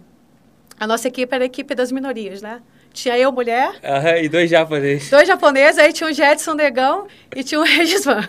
a 0.79 0.87
nossa 0.87 1.09
equipe 1.09 1.35
era 1.35 1.43
a 1.43 1.45
equipe 1.45 1.75
das 1.75 1.91
minorias, 1.91 2.41
né? 2.41 2.61
Tinha 2.93 3.17
eu, 3.17 3.31
mulher. 3.31 3.79
Aham, 3.83 4.17
e 4.17 4.27
dois 4.29 4.49
japoneses. 4.49 5.09
Dois 5.09 5.27
japoneses, 5.27 5.77
aí 5.77 5.93
tinha 5.93 6.09
o 6.09 6.13
Jetson 6.13 6.53
Negão 6.53 7.07
e 7.35 7.43
tinha 7.43 7.59
o 7.59 7.63
Regis 7.65 8.03
Van. 8.03 8.21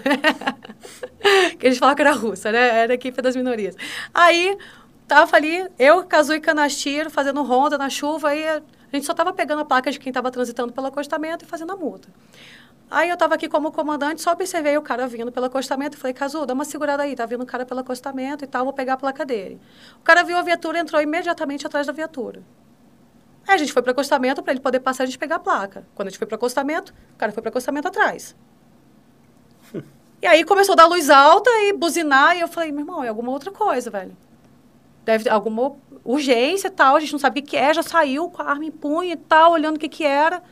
que 1.58 1.66
a 1.66 1.70
gente 1.70 1.78
falava 1.78 1.96
que 1.96 2.02
era 2.02 2.12
russa, 2.12 2.52
né? 2.52 2.80
Era 2.82 2.92
a 2.92 2.94
equipe 2.94 3.20
das 3.20 3.34
minorias. 3.34 3.76
Aí, 4.14 4.56
tava 5.08 5.36
ali, 5.36 5.66
eu, 5.78 6.04
Kazu 6.04 6.34
e 6.34 6.40
Kanashiro, 6.40 7.10
fazendo 7.10 7.42
ronda 7.42 7.76
na 7.76 7.90
chuva, 7.90 8.28
aí 8.30 8.46
a 8.46 8.62
gente 8.92 9.04
só 9.04 9.12
estava 9.12 9.32
pegando 9.32 9.62
a 9.62 9.64
placa 9.64 9.90
de 9.90 9.98
quem 9.98 10.10
estava 10.10 10.30
transitando 10.30 10.72
pelo 10.72 10.86
acostamento 10.86 11.44
e 11.44 11.48
fazendo 11.48 11.72
a 11.72 11.76
multa. 11.76 12.08
Aí 12.90 13.08
eu 13.08 13.14
estava 13.14 13.34
aqui 13.34 13.48
como 13.48 13.72
comandante, 13.72 14.20
só 14.20 14.32
observei 14.32 14.76
o 14.76 14.82
cara 14.82 15.06
vindo 15.06 15.32
pelo 15.32 15.46
acostamento 15.46 15.96
e 15.96 16.00
falei, 16.00 16.12
Cazu, 16.12 16.44
dá 16.44 16.52
uma 16.52 16.64
segurada 16.64 17.02
aí, 17.02 17.16
tá 17.16 17.24
vindo 17.24 17.42
o 17.42 17.46
cara 17.46 17.64
pelo 17.64 17.80
acostamento 17.80 18.44
e 18.44 18.46
tal, 18.46 18.64
vou 18.64 18.72
pegar 18.72 18.92
a 18.92 18.96
placa 18.98 19.24
dele. 19.24 19.58
O 19.98 20.02
cara 20.02 20.22
viu 20.22 20.36
a 20.36 20.42
viatura 20.42 20.76
e 20.76 20.82
entrou 20.82 21.00
imediatamente 21.00 21.66
atrás 21.66 21.86
da 21.86 21.92
viatura. 21.92 22.42
Aí 23.46 23.54
a 23.54 23.58
gente 23.58 23.72
foi 23.72 23.82
para 23.82 23.92
acostamento 23.92 24.42
para 24.42 24.52
ele 24.52 24.60
poder 24.60 24.80
passar 24.80 25.02
e 25.02 25.04
a 25.04 25.06
gente 25.06 25.18
pegar 25.18 25.36
a 25.36 25.40
placa. 25.40 25.86
Quando 25.94 26.08
a 26.08 26.10
gente 26.10 26.18
foi 26.18 26.26
para 26.26 26.36
acostamento, 26.36 26.94
o 27.14 27.16
cara 27.16 27.32
foi 27.32 27.42
para 27.42 27.50
acostamento 27.50 27.88
atrás. 27.88 28.36
e 30.22 30.26
aí 30.26 30.44
começou 30.44 30.74
a 30.74 30.76
dar 30.76 30.86
luz 30.86 31.10
alta 31.10 31.50
e 31.62 31.72
buzinar, 31.72 32.36
e 32.36 32.40
eu 32.40 32.48
falei, 32.48 32.70
meu 32.70 32.80
irmão, 32.80 33.04
é 33.04 33.08
alguma 33.08 33.30
outra 33.30 33.50
coisa, 33.50 33.90
velho. 33.90 34.16
deve 35.04 35.24
ter 35.24 35.30
alguma 35.30 35.74
urgência 36.04 36.68
e 36.68 36.70
tal, 36.70 36.96
a 36.96 37.00
gente 37.00 37.12
não 37.12 37.18
sabe 37.18 37.40
o 37.40 37.42
que, 37.42 37.50
que 37.50 37.56
é, 37.56 37.74
já 37.74 37.82
saiu 37.82 38.28
com 38.30 38.42
a 38.42 38.46
arma 38.46 38.64
em 38.64 38.70
punho 38.70 39.12
e 39.12 39.16
tal, 39.16 39.52
olhando 39.52 39.76
o 39.76 39.78
que, 39.78 39.88
que 39.88 40.04
era. 40.04 40.42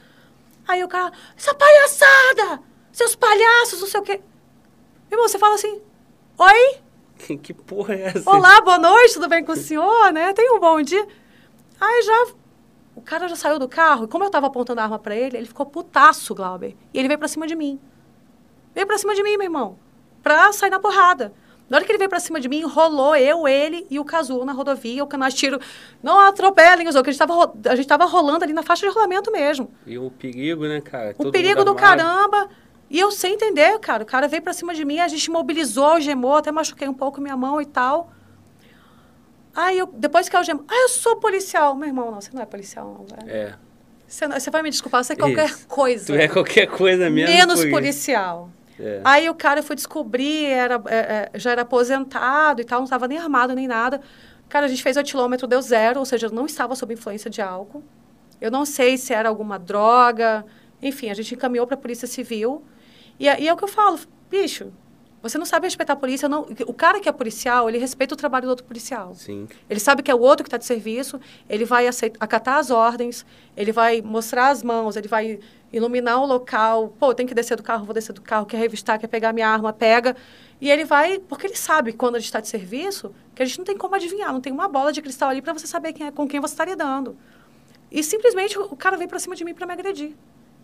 Aí 0.67 0.83
o 0.85 0.89
cara, 0.89 1.13
essa 1.37 1.55
palhaçada! 1.55 2.63
Seus 2.93 3.15
palhaços, 3.15 3.81
não 3.81 3.89
sei 3.89 4.01
o 4.01 4.03
quê. 4.03 4.21
Meu 5.11 5.19
irmão, 5.19 5.29
você 5.29 5.39
fala 5.39 5.55
assim, 5.55 5.81
oi? 6.39 6.81
Que, 7.19 7.37
que 7.39 7.55
porra 7.55 7.95
é 7.95 8.03
essa? 8.03 8.29
Olá, 8.29 8.61
boa 8.61 8.79
noite, 8.79 9.15
tudo 9.15 9.29
bem 9.29 9.45
com 9.45 9.53
o 9.53 9.57
senhor, 9.57 10.13
né? 10.13 10.33
Tenha 10.33 10.53
um 10.55 10.61
bom 10.61 10.81
dia. 10.83 11.07
Aí 11.81 12.03
já, 12.03 12.27
o 13.01 13.03
cara 13.03 13.27
já 13.29 13.35
saiu 13.35 13.59
do 13.59 13.67
carro, 13.67 14.05
e 14.05 14.09
como 14.09 14.25
eu 14.25 14.31
tava 14.31 14.47
apontando 14.47 14.81
a 14.81 14.85
arma 14.85 14.99
pra 14.99 15.17
ele, 15.17 15.37
ele 15.37 15.47
ficou 15.47 15.65
putaço, 15.65 16.35
Glauber. 16.35 16.77
E 16.93 16.99
ele 16.99 17.09
veio 17.09 17.19
pra 17.19 17.29
cima 17.29 17.47
de 17.47 17.57
mim. 17.57 17.81
Veio 18.75 18.87
pra 18.87 18.99
cima 18.99 19.15
de 19.15 19.23
mim, 19.23 19.37
meu 19.37 19.45
irmão, 19.47 19.79
pra 20.23 20.53
sair 20.53 20.71
na 20.71 20.79
porrada. 20.79 21.33
Na 21.69 21.77
hora 21.77 21.87
que 21.87 21.93
ele 21.93 21.99
veio 21.99 22.11
pra 22.11 22.21
cima 22.21 22.39
de 22.41 22.49
mim, 22.49 22.63
rolou 22.63 23.17
eu, 23.17 23.49
ele 23.49 23.87
e 23.89 23.99
o 23.99 24.05
Cazu 24.05 24.45
na 24.45 24.53
rodovia, 24.53 25.03
o 25.03 25.07
canal 25.07 25.31
tiro. 25.31 25.59
Não 26.03 26.19
atropelem 26.19 26.89
os 26.89 26.95
outros, 26.95 27.19
a 27.19 27.25
gente, 27.25 27.29
tava, 27.29 27.53
a 27.71 27.77
gente 27.77 27.89
tava 27.89 28.05
rolando 28.05 28.45
ali 28.45 28.53
na 28.53 28.63
faixa 28.63 28.87
de 28.87 28.93
rolamento 28.93 29.33
mesmo. 29.33 29.71
E 29.87 29.97
o 29.97 30.11
perigo, 30.11 30.67
né, 30.67 30.81
cara? 30.81 31.15
O 31.17 31.25
Todo 31.25 31.33
perigo 31.33 31.65
do 31.65 31.75
caramba. 31.75 32.49
E 32.91 32.99
eu 32.99 33.11
sem 33.13 33.35
entender, 33.35 33.79
cara. 33.79 34.03
O 34.03 34.07
cara 34.07 34.27
veio 34.27 34.43
pra 34.43 34.53
cima 34.53 34.75
de 34.75 34.85
mim, 34.85 34.99
a 34.99 35.09
gente 35.09 35.31
mobilizou, 35.31 35.85
algemou, 35.85 36.37
até 36.37 36.51
machuquei 36.53 36.89
um 36.89 36.95
pouco 36.95 37.21
minha 37.21 37.37
mão 37.37 37.63
e 37.63 37.67
tal. 37.67 38.11
Aí, 39.55 39.79
eu, 39.79 39.87
depois 39.87 40.29
que 40.29 40.37
eu 40.37 40.39
algemou, 40.39 40.65
ah, 40.69 40.83
eu 40.83 40.89
sou 40.89 41.17
policial. 41.17 41.75
Meu 41.75 41.89
irmão, 41.89 42.11
não, 42.11 42.21
você 42.21 42.31
não 42.33 42.43
é 42.43 42.47
policial, 42.47 42.87
não, 42.87 43.05
velho. 43.17 43.31
É. 43.31 43.55
Você, 44.07 44.27
não- 44.27 44.39
você 44.39 44.51
vai 44.51 44.63
me 44.63 44.71
desculpar, 44.71 45.05
você 45.05 45.13
é 45.13 45.17
qualquer 45.17 45.47
Isso. 45.47 45.67
coisa. 45.69 46.07
Tu 46.07 46.15
é 46.15 46.29
qualquer 46.29 46.67
coisa 46.67 47.09
menos. 47.11 47.31
menos 47.35 47.65
policial. 47.67 48.51
É. 48.79 49.01
Aí 49.05 49.29
o 49.29 49.35
cara 49.35 49.63
foi 49.63 49.77
descobrir, 49.77 50.47
era, 50.47 50.83
é, 50.87 51.29
é, 51.35 51.39
já 51.39 51.51
era 51.53 51.63
aposentado 51.63 52.61
e 52.61 52.65
tal, 52.65 52.79
não 52.81 52.85
estava 52.85 53.07
nem 53.07 53.19
armado 53.19 53.55
nem 53.55 53.69
nada. 53.69 54.01
Cara, 54.49 54.67
a 54.67 54.69
gente 54.69 54.83
fez 54.83 54.97
o 54.97 55.01
etilômetro, 55.01 55.47
deu 55.47 55.61
zero, 55.63 56.01
ou 56.01 56.07
seja, 56.07 56.29
não 56.29 56.47
estava 56.47 56.75
sob 56.75 56.93
influência 56.95 57.31
de 57.31 57.41
álcool. 57.41 57.85
Eu 58.41 58.51
não 58.51 58.65
sei 58.65 58.97
se 58.97 59.13
era 59.13 59.29
alguma 59.29 59.59
droga. 59.59 60.45
Enfim, 60.83 61.11
a 61.11 61.15
gente 61.15 61.35
encaminhou 61.35 61.67
para 61.67 61.75
a 61.75 61.79
Polícia 61.79 62.09
Civil. 62.09 62.65
E, 63.19 63.27
e 63.27 63.49
é 63.49 63.53
o 63.53 63.57
que 63.57 63.63
eu 63.63 63.69
falo, 63.69 64.01
bicho, 64.31 64.73
você 65.23 65.37
não 65.37 65.45
sabe 65.45 65.67
respeitar 65.67 65.93
a 65.93 65.97
polícia. 65.97 66.29
Não, 66.29 66.47
o 66.67 66.73
cara 66.73 67.01
que 67.01 67.09
é 67.09 67.13
policial, 67.13 67.69
ele 67.69 67.79
respeita 67.79 68.15
o 68.15 68.17
trabalho 68.17 68.47
do 68.47 68.51
outro 68.51 68.65
policial. 68.65 69.15
Sim. 69.15 69.47
Ele 69.69 69.81
sabe 69.81 70.03
que 70.03 70.11
é 70.11 70.15
o 70.15 70.21
outro 70.21 70.45
que 70.45 70.49
está 70.49 70.57
de 70.57 70.65
serviço, 70.65 71.21
ele 71.49 71.65
vai 71.65 71.87
aceit- 71.87 72.17
acatar 72.19 72.59
as 72.59 72.71
ordens, 72.71 73.27
ele 73.57 73.73
vai 73.73 74.01
mostrar 74.01 74.49
as 74.49 74.63
mãos, 74.63 74.97
ele 74.97 75.09
vai 75.09 75.39
iluminar 75.73 76.21
o 76.21 76.27
local. 76.27 76.95
Pô, 76.99 77.15
tem 77.15 77.27
que 77.27 77.35
descer 77.35 77.57
do 77.57 77.63
carro, 77.63 77.85
vou 77.85 77.95
descer 77.95 78.13
do 78.13 78.23
carro, 78.23 78.47
quer 78.47 78.57
revistar, 78.57 78.99
quer 78.99 79.09
pegar 79.09 79.33
minha 79.33 79.49
arma, 79.49 79.73
pega. 79.73 80.17
E 80.61 80.71
ele 80.71 80.85
vai, 80.85 81.19
porque 81.19 81.47
ele 81.47 81.57
sabe 81.57 81.93
quando 81.93 82.17
a 82.17 82.19
gente 82.19 82.27
está 82.27 82.41
de 82.41 82.49
serviço, 82.49 83.15
que 83.35 83.43
a 83.43 83.47
gente 83.47 83.59
não 83.59 83.65
tem 83.65 83.77
como 83.77 83.95
adivinhar, 83.95 84.33
não 84.33 84.41
tem 84.41 84.53
uma 84.53 84.69
bola 84.69 84.93
de 84.93 85.01
cristal 85.01 85.31
ali 85.31 85.41
para 85.41 85.53
você 85.53 85.67
saber 85.67 85.93
quem 85.93 86.07
é, 86.07 86.11
com 86.11 86.29
quem 86.29 86.41
você 86.41 86.55
está 86.55 86.65
lidando. 86.65 87.17
E 87.91 88.03
simplesmente 88.03 88.59
o 88.59 88.77
cara 88.77 88.97
veio 88.97 89.09
para 89.09 89.19
cima 89.19 89.35
de 89.35 89.45
mim 89.45 89.55
para 89.55 89.67
me 89.67 89.73
agredir. 89.73 90.15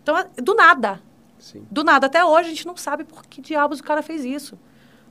Então, 0.03 0.15
do 0.37 0.55
nada. 0.55 1.01
Sim. 1.39 1.67
Do 1.71 1.85
nada. 1.85 2.07
Até 2.07 2.25
hoje 2.25 2.49
a 2.49 2.51
gente 2.51 2.67
não 2.67 2.77
sabe 2.77 3.05
por 3.05 3.25
que 3.27 3.41
diabos 3.41 3.81
o 3.81 3.85
cara 3.85 4.03
fez 4.03 4.25
isso. 4.25 4.59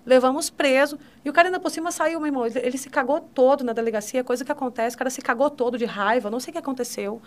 Levamos 0.05 0.51
preso. 0.51 0.99
E 1.23 1.29
o 1.29 1.33
cara 1.33 1.47
ainda 1.47 1.59
por 1.59 1.71
cima 1.71 1.91
saiu, 1.91 2.19
meu 2.19 2.27
irmão. 2.27 2.45
Ele, 2.45 2.59
ele 2.59 2.77
se 2.77 2.89
cagou 2.89 3.19
todo 3.19 3.63
na 3.63 3.73
delegacia, 3.73 4.23
coisa 4.23 4.45
que 4.45 4.51
acontece. 4.51 4.95
O 4.95 4.99
cara 4.99 5.09
se 5.09 5.19
cagou 5.19 5.49
todo 5.49 5.79
de 5.79 5.85
raiva, 5.85 6.29
não 6.29 6.39
sei 6.39 6.51
o 6.51 6.53
que 6.53 6.59
aconteceu. 6.59 7.19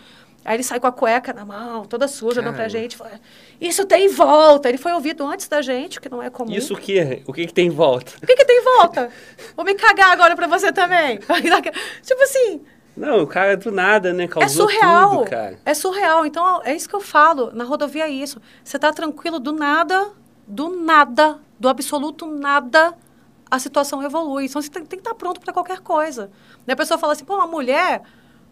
Aí 0.44 0.54
ele 0.54 0.62
saiu 0.62 0.80
com 0.80 0.86
a 0.86 0.92
cueca 0.92 1.32
na 1.32 1.44
mão, 1.44 1.84
toda 1.84 2.06
suja, 2.06 2.40
deu 2.40 2.52
pra 2.52 2.68
gente. 2.68 2.96
Isso 3.60 3.84
tem 3.84 4.08
volta. 4.08 4.68
Ele 4.68 4.78
foi 4.78 4.92
ouvido 4.92 5.26
antes 5.26 5.48
da 5.48 5.60
gente, 5.60 6.00
que 6.00 6.08
não 6.08 6.22
é 6.22 6.30
comum. 6.30 6.52
Isso 6.52 6.74
o 6.74 6.76
quê? 6.76 7.22
O 7.26 7.32
que, 7.32 7.46
que 7.48 7.52
tem 7.52 7.66
em 7.66 7.70
volta? 7.70 8.12
O 8.22 8.26
que, 8.26 8.36
que 8.36 8.44
tem 8.44 8.62
volta? 8.62 9.10
Vou 9.56 9.64
me 9.64 9.74
cagar 9.74 10.12
agora 10.12 10.36
pra 10.36 10.46
você 10.46 10.72
também. 10.72 11.18
tipo 11.18 12.22
assim, 12.22 12.60
Não, 12.98 13.22
o 13.22 13.26
cara 13.26 13.56
do 13.56 13.70
nada, 13.70 14.12
né? 14.12 14.24
é 14.24 14.28
Causou 14.28 14.68
surreal. 14.68 15.10
tudo, 15.18 15.30
cara. 15.30 15.58
É 15.64 15.72
surreal. 15.74 16.26
Então, 16.26 16.60
é 16.64 16.74
isso 16.74 16.88
que 16.88 16.94
eu 16.96 17.00
falo. 17.00 17.50
Na 17.52 17.64
rodovia 17.64 18.04
é 18.04 18.10
isso. 18.10 18.40
Você 18.62 18.78
tá 18.78 18.92
tranquilo, 18.92 19.38
do 19.38 19.52
nada, 19.52 20.10
do 20.46 20.68
nada, 20.70 21.38
do 21.58 21.68
absoluto 21.68 22.26
nada, 22.26 22.94
a 23.50 23.58
situação 23.58 24.02
evolui. 24.02 24.46
Então, 24.46 24.60
você 24.60 24.68
tem, 24.68 24.84
tem 24.84 24.98
que 24.98 25.06
estar 25.06 25.14
pronto 25.14 25.40
para 25.40 25.52
qualquer 25.52 25.80
coisa. 25.80 26.30
Daí 26.66 26.74
a 26.74 26.76
pessoa 26.76 26.98
fala 26.98 27.12
assim, 27.12 27.24
pô, 27.24 27.34
uma 27.36 27.46
mulher, 27.46 28.02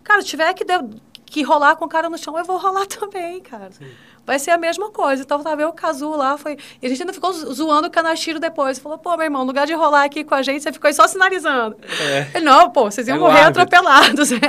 cara, 0.05 0.23
se 0.23 0.29
tiver 0.29 0.55
que, 0.55 0.65
de- 0.65 1.01
que 1.27 1.43
rolar 1.43 1.77
com 1.77 1.85
o 1.85 1.89
cara 1.89 2.09
no 2.09 2.17
chão, 2.17 2.39
eu 2.39 2.45
vou 2.45 2.57
rolar 2.57 2.87
também, 2.89 3.41
cara. 3.41 3.69
Vai 4.25 4.39
ser 4.39 4.51
a 4.53 4.59
mesma 4.59 4.91
coisa. 4.91 5.23
Então, 5.23 5.43
tá 5.43 5.55
vendo 5.55 5.69
o 5.69 5.73
Cazu 5.73 6.11
lá, 6.11 6.37
foi... 6.39 6.57
E 6.81 6.87
a 6.87 6.89
gente 6.89 7.03
ainda 7.03 7.13
ficou 7.13 7.33
zo- 7.33 7.53
zoando 7.53 7.87
o 7.89 7.91
Canachiro 7.91 8.41
depois. 8.41 8.79
Falou, 8.79 8.97
pô, 8.99 9.17
meu 9.17 9.25
irmão, 9.25 9.43
no 9.43 9.49
lugar 9.49 9.67
de 9.67 9.75
rolar 9.75 10.05
aqui 10.05 10.25
com 10.25 10.35
a 10.35 10.43
gente, 10.43 10.63
você 10.63 10.73
ficou 10.73 10.89
aí 10.89 10.95
só 10.95 11.07
sinalizando. 11.07 11.77
É. 12.01 12.31
Ele, 12.35 12.45
não, 12.45 12.71
pô, 12.71 12.91
vocês 12.91 13.07
iam 13.07 13.17
É 13.17 13.21
morrer 13.21 13.41
atropelados. 13.43 14.31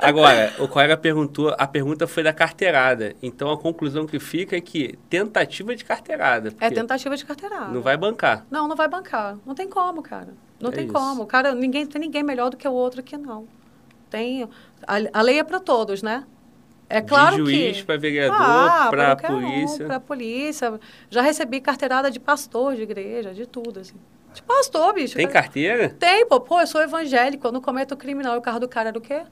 É. 0.00 0.06
Agora, 0.06 0.54
o 0.60 0.68
colega 0.68 0.96
perguntou, 0.96 1.52
a 1.58 1.66
pergunta 1.66 2.06
foi 2.06 2.22
da 2.22 2.32
carteirada. 2.32 3.16
Então 3.20 3.50
a 3.50 3.58
conclusão 3.58 4.06
que 4.06 4.20
fica 4.20 4.56
é 4.56 4.60
que 4.60 4.96
tentativa 5.10 5.74
de 5.74 5.84
carteirada. 5.84 6.54
É 6.60 6.70
tentativa 6.70 7.16
de 7.16 7.24
carteirada. 7.24 7.72
Não 7.72 7.80
vai 7.82 7.96
bancar. 7.96 8.46
Não, 8.48 8.68
não 8.68 8.76
vai 8.76 8.86
bancar. 8.86 9.36
Não 9.44 9.56
tem 9.56 9.68
como, 9.68 10.00
cara. 10.00 10.28
Não 10.60 10.70
É 10.70 10.72
tem 10.72 10.84
isso. 10.84 10.92
como. 10.92 11.26
Cara, 11.26 11.52
ninguém 11.52 11.84
tem 11.84 12.00
ninguém 12.00 12.22
melhor 12.22 12.48
do 12.50 12.56
que 12.56 12.68
o 12.68 12.72
outro 12.72 13.00
aqui, 13.00 13.16
não. 13.16 13.48
Tem. 14.08 14.48
A, 14.86 14.96
a 15.18 15.22
lei 15.22 15.38
é 15.38 15.44
para 15.44 15.60
todos, 15.60 16.02
né? 16.02 16.24
É 16.90 17.02
claro 17.02 17.36
de 17.36 17.42
juiz 17.52 17.76
que. 17.78 17.84
para 17.84 17.98
vereador, 17.98 18.36
Ah, 18.40 18.86
para 18.88 19.06
qualquer 19.16 19.30
um, 19.32 19.40
polícia. 19.40 19.86
pra 19.86 20.00
polícia. 20.00 20.80
Já 21.10 21.20
recebi 21.20 21.60
carteirada 21.60 22.10
de 22.10 22.18
pastor 22.18 22.74
de 22.76 22.82
igreja, 22.82 23.34
de 23.34 23.44
tudo, 23.46 23.80
assim. 23.80 23.96
De 24.32 24.42
pastor, 24.42 24.94
bicho. 24.94 25.16
Tem 25.16 25.28
carteira? 25.28 25.90
Tem, 25.90 26.26
pô. 26.26 26.40
Pô, 26.40 26.60
eu 26.60 26.66
sou 26.66 26.80
evangélico, 26.82 27.46
eu 27.46 27.52
não 27.52 27.60
cometo 27.60 27.96
crime, 27.96 28.22
não. 28.22 28.34
E 28.34 28.38
o 28.38 28.42
carro 28.42 28.60
do 28.60 28.68
cara 28.68 28.88
era 28.88 28.98
o 28.98 29.00
quê? 29.02 29.22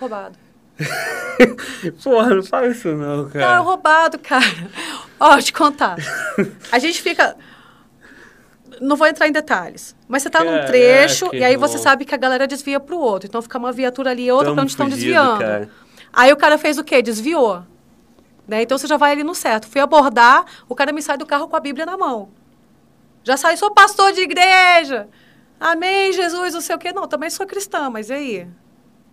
Roubado. 0.00 0.36
Porra, 2.02 2.34
não 2.34 2.42
fala 2.42 2.66
isso 2.68 2.88
não, 2.92 3.28
Cara, 3.28 3.44
cara. 3.46 3.58
roubado, 3.60 4.18
cara. 4.18 4.44
Ó, 5.20 5.38
te 5.38 5.52
contar. 5.52 5.96
A 6.72 6.78
gente 6.78 7.00
fica. 7.00 7.36
Não 8.84 8.96
vou 8.96 9.06
entrar 9.06 9.26
em 9.26 9.32
detalhes. 9.32 9.96
Mas 10.06 10.22
você 10.22 10.28
tá 10.28 10.40
num 10.40 10.50
Caraca, 10.50 10.66
trecho 10.66 11.34
e 11.34 11.42
aí 11.42 11.56
você 11.56 11.78
sabe 11.78 12.04
que 12.04 12.14
a 12.14 12.18
galera 12.18 12.46
desvia 12.46 12.78
pro 12.78 12.98
outro. 12.98 13.26
Então 13.26 13.40
fica 13.40 13.56
uma 13.56 13.72
viatura 13.72 14.10
ali 14.10 14.26
e 14.26 14.32
outra 14.32 14.52
pra 14.52 14.62
onde 14.62 14.72
estão 14.72 14.88
desviando. 14.88 15.40
cara. 15.40 15.70
Aí 16.12 16.30
o 16.30 16.36
cara 16.36 16.58
fez 16.58 16.76
o 16.76 16.84
quê? 16.84 17.00
Desviou. 17.00 17.62
Né? 18.46 18.62
Então 18.62 18.76
você 18.76 18.86
já 18.86 18.98
vai 18.98 19.12
ali 19.12 19.24
no 19.24 19.34
certo. 19.34 19.66
Fui 19.66 19.80
abordar, 19.80 20.44
o 20.68 20.74
cara 20.74 20.92
me 20.92 21.00
sai 21.00 21.16
do 21.16 21.24
carro 21.24 21.48
com 21.48 21.56
a 21.56 21.60
Bíblia 21.60 21.86
na 21.86 21.96
mão. 21.96 22.28
Já 23.22 23.38
sai, 23.38 23.56
sou 23.56 23.70
pastor 23.70 24.12
de 24.12 24.20
igreja. 24.20 25.08
Amém, 25.58 26.12
Jesus, 26.12 26.52
não 26.52 26.60
sei 26.60 26.76
o 26.76 26.78
quê. 26.78 26.92
Não, 26.92 27.08
também 27.08 27.30
sou 27.30 27.46
cristã, 27.46 27.88
mas 27.88 28.10
e 28.10 28.12
aí? 28.12 28.48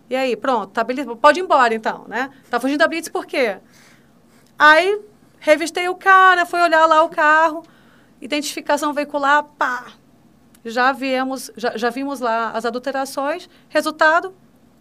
E 0.10 0.16
aí, 0.18 0.36
pronto, 0.36 0.72
tá 0.72 0.84
beleza. 0.84 1.16
Pode 1.16 1.40
ir 1.40 1.44
embora 1.44 1.74
então, 1.74 2.04
né? 2.10 2.30
Tá 2.50 2.60
fugindo 2.60 2.80
da 2.80 2.88
Blitz 2.90 3.08
por 3.08 3.26
quê? 3.26 3.58
Aí, 4.60 5.00
revistei 5.40 5.88
o 5.88 5.96
cara, 5.96 6.46
fui 6.46 6.60
olhar 6.60 6.86
lá 6.86 7.04
o 7.04 7.10
carro, 7.10 7.64
identificação 8.22 8.94
veicular, 8.94 9.44
pá. 9.44 9.88
Já 10.64 10.92
viemos, 10.92 11.52
já, 11.58 11.76
já 11.76 11.90
vimos 11.90 12.20
lá 12.20 12.52
as 12.52 12.66
adulterações, 12.66 13.50
resultado, 13.68 14.34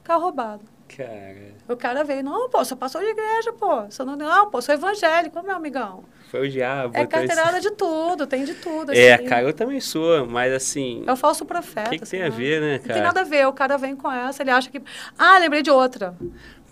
carro 0.05 0.23
roubado. 0.23 0.61
Cara, 0.95 1.55
O 1.69 1.77
cara 1.77 2.03
veio, 2.05 2.23
não, 2.23 2.51
pô, 2.51 2.65
sou 2.65 2.77
pastor 2.77 3.01
de 3.01 3.11
igreja, 3.11 3.53
pô. 3.53 3.89
Sou 3.91 4.05
não, 4.05 4.17
não, 4.17 4.51
pô, 4.51 4.61
sou 4.61 4.75
evangélico, 4.75 5.41
meu 5.43 5.55
amigão. 5.55 6.05
foi 6.31 6.49
o 6.49 6.51
diabo. 6.51 6.97
É 6.97 7.07
carteirada 7.07 7.61
de 7.61 7.71
tudo, 7.71 8.27
tem 8.27 8.45
de 8.45 8.55
tudo. 8.55 8.93
É, 8.93 9.15
assim. 9.15 9.25
cara, 9.25 9.43
eu 9.43 9.53
também 9.53 9.81
sou, 9.81 10.27
mas 10.27 10.53
assim. 10.53 11.05
É 11.07 11.13
o 11.13 11.17
falso 11.17 11.45
profeta. 11.45 11.87
O 11.89 11.91
que, 11.93 11.99
que 11.99 12.05
assim, 12.05 12.19
tem 12.19 12.27
a 12.27 12.31
né? 12.31 12.37
ver, 12.37 12.61
né, 12.61 12.73
Não 12.73 12.81
cara? 12.81 12.95
tem 12.95 13.03
nada 13.03 13.21
a 13.21 13.25
ver, 13.25 13.47
o 13.47 13.53
cara 13.53 13.79
vem 13.79 13.95
com 13.95 14.11
essa, 14.11 14.43
ele 14.43 14.51
acha 14.51 14.69
que... 14.69 14.83
Ah, 15.17 15.39
lembrei 15.39 15.63
de 15.63 15.71
outra. 15.71 16.15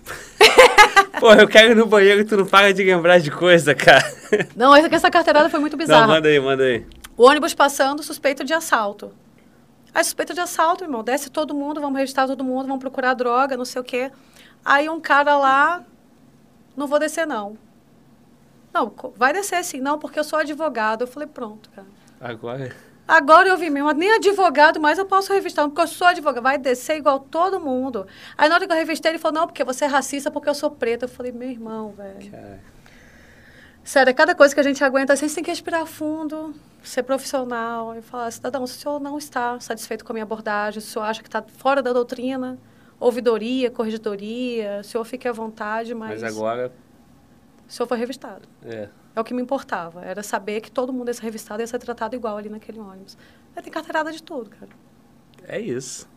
Pô, 1.18 1.32
eu 1.34 1.48
quero 1.48 1.72
ir 1.72 1.74
no 1.74 1.86
banheiro 1.86 2.20
e 2.20 2.24
tu 2.24 2.36
não 2.36 2.46
para 2.46 2.72
de 2.72 2.82
lembrar 2.84 3.18
de 3.18 3.30
coisa, 3.30 3.74
cara. 3.74 4.04
Não, 4.54 4.74
essa, 4.74 4.94
essa 4.94 5.10
carteirada 5.10 5.50
foi 5.50 5.58
muito 5.60 5.76
bizarra. 5.76 6.06
Não, 6.06 6.14
manda 6.14 6.28
aí, 6.28 6.40
manda 6.40 6.64
aí. 6.64 6.86
O 7.16 7.24
ônibus 7.24 7.54
passando, 7.54 8.02
suspeito 8.02 8.44
de 8.44 8.54
assalto. 8.54 9.12
Aí, 9.94 10.04
suspeita 10.04 10.32
de 10.34 10.40
assalto, 10.40 10.84
irmão. 10.84 11.02
Desce 11.02 11.30
todo 11.30 11.54
mundo, 11.54 11.80
vamos 11.80 11.98
registrar 11.98 12.26
todo 12.26 12.44
mundo, 12.44 12.66
vamos 12.66 12.80
procurar 12.80 13.14
droga, 13.14 13.56
não 13.56 13.64
sei 13.64 13.80
o 13.80 13.84
quê. 13.84 14.12
Aí 14.64 14.88
um 14.88 15.00
cara 15.00 15.36
lá, 15.36 15.82
não 16.76 16.86
vou 16.86 16.98
descer, 16.98 17.26
não. 17.26 17.56
Não, 18.72 18.92
vai 19.16 19.32
descer 19.32 19.64
sim, 19.64 19.80
não, 19.80 19.98
porque 19.98 20.18
eu 20.18 20.24
sou 20.24 20.38
advogado. 20.38 21.02
Eu 21.02 21.08
falei, 21.08 21.28
pronto, 21.28 21.70
cara. 21.70 21.88
Agora. 22.20 22.87
Agora 23.08 23.48
eu 23.48 23.56
vi 23.56 23.70
mesmo, 23.70 23.90
nem 23.92 24.12
advogado, 24.12 24.78
mas 24.78 24.98
eu 24.98 25.06
posso 25.06 25.32
revistar, 25.32 25.66
porque 25.66 25.80
eu 25.80 25.86
sou 25.86 26.06
advogado. 26.06 26.42
Vai 26.42 26.58
descer 26.58 26.98
igual 26.98 27.18
todo 27.18 27.58
mundo. 27.58 28.06
Aí 28.36 28.50
na 28.50 28.54
hora 28.54 28.66
que 28.66 28.72
eu 28.72 28.76
revistei, 28.76 29.12
ele 29.12 29.18
falou, 29.18 29.40
não, 29.40 29.46
porque 29.46 29.64
você 29.64 29.86
é 29.86 29.88
racista, 29.88 30.30
porque 30.30 30.46
eu 30.48 30.54
sou 30.54 30.70
preta. 30.70 31.06
Eu 31.06 31.08
falei, 31.08 31.32
meu 31.32 31.48
irmão, 31.48 31.90
velho. 31.92 32.30
Cara, 32.30 32.60
Sério, 33.82 34.14
cada 34.14 34.34
coisa 34.34 34.54
que 34.54 34.60
a 34.60 34.62
gente 34.62 34.84
aguenta, 34.84 35.14
assim, 35.14 35.26
você 35.26 35.36
tem 35.36 35.44
que 35.44 35.50
respirar 35.50 35.86
fundo, 35.86 36.54
ser 36.82 37.02
profissional 37.02 37.96
e 37.96 38.02
falar, 38.02 38.30
cidadão, 38.30 38.66
se 38.66 38.76
o 38.76 38.80
senhor 38.80 39.00
não 39.00 39.16
está 39.16 39.58
satisfeito 39.60 40.04
com 40.04 40.12
a 40.12 40.14
minha 40.14 40.24
abordagem, 40.24 40.78
se 40.78 40.88
o 40.88 40.90
senhor 40.90 41.06
acha 41.06 41.22
que 41.22 41.28
está 41.28 41.40
fora 41.40 41.82
da 41.82 41.90
doutrina, 41.94 42.58
ouvidoria, 43.00 43.70
corregedoria, 43.70 44.80
o 44.82 44.84
senhor 44.84 45.02
fique 45.04 45.26
à 45.26 45.32
vontade, 45.32 45.94
mas, 45.94 46.20
mas 46.20 46.36
agora. 46.36 46.70
o 47.66 47.72
senhor 47.72 47.86
foi 47.86 47.96
revistado. 47.96 48.46
É. 48.62 48.90
É 49.18 49.20
o 49.20 49.24
que 49.24 49.34
me 49.34 49.42
importava, 49.42 50.04
era 50.04 50.22
saber 50.22 50.60
que 50.60 50.70
todo 50.70 50.92
mundo 50.92 51.08
ia 51.08 51.14
ser 51.14 51.24
revistado 51.24 51.60
e 51.60 51.64
ia 51.64 51.66
ser 51.66 51.80
tratado 51.80 52.14
igual 52.14 52.36
ali 52.36 52.48
naquele 52.48 52.78
ônibus. 52.78 53.18
Aí 53.56 53.60
tem 53.60 53.72
carteirada 53.72 54.12
de 54.12 54.22
tudo, 54.22 54.48
cara. 54.48 54.70
É 55.42 55.58
isso. 55.58 56.08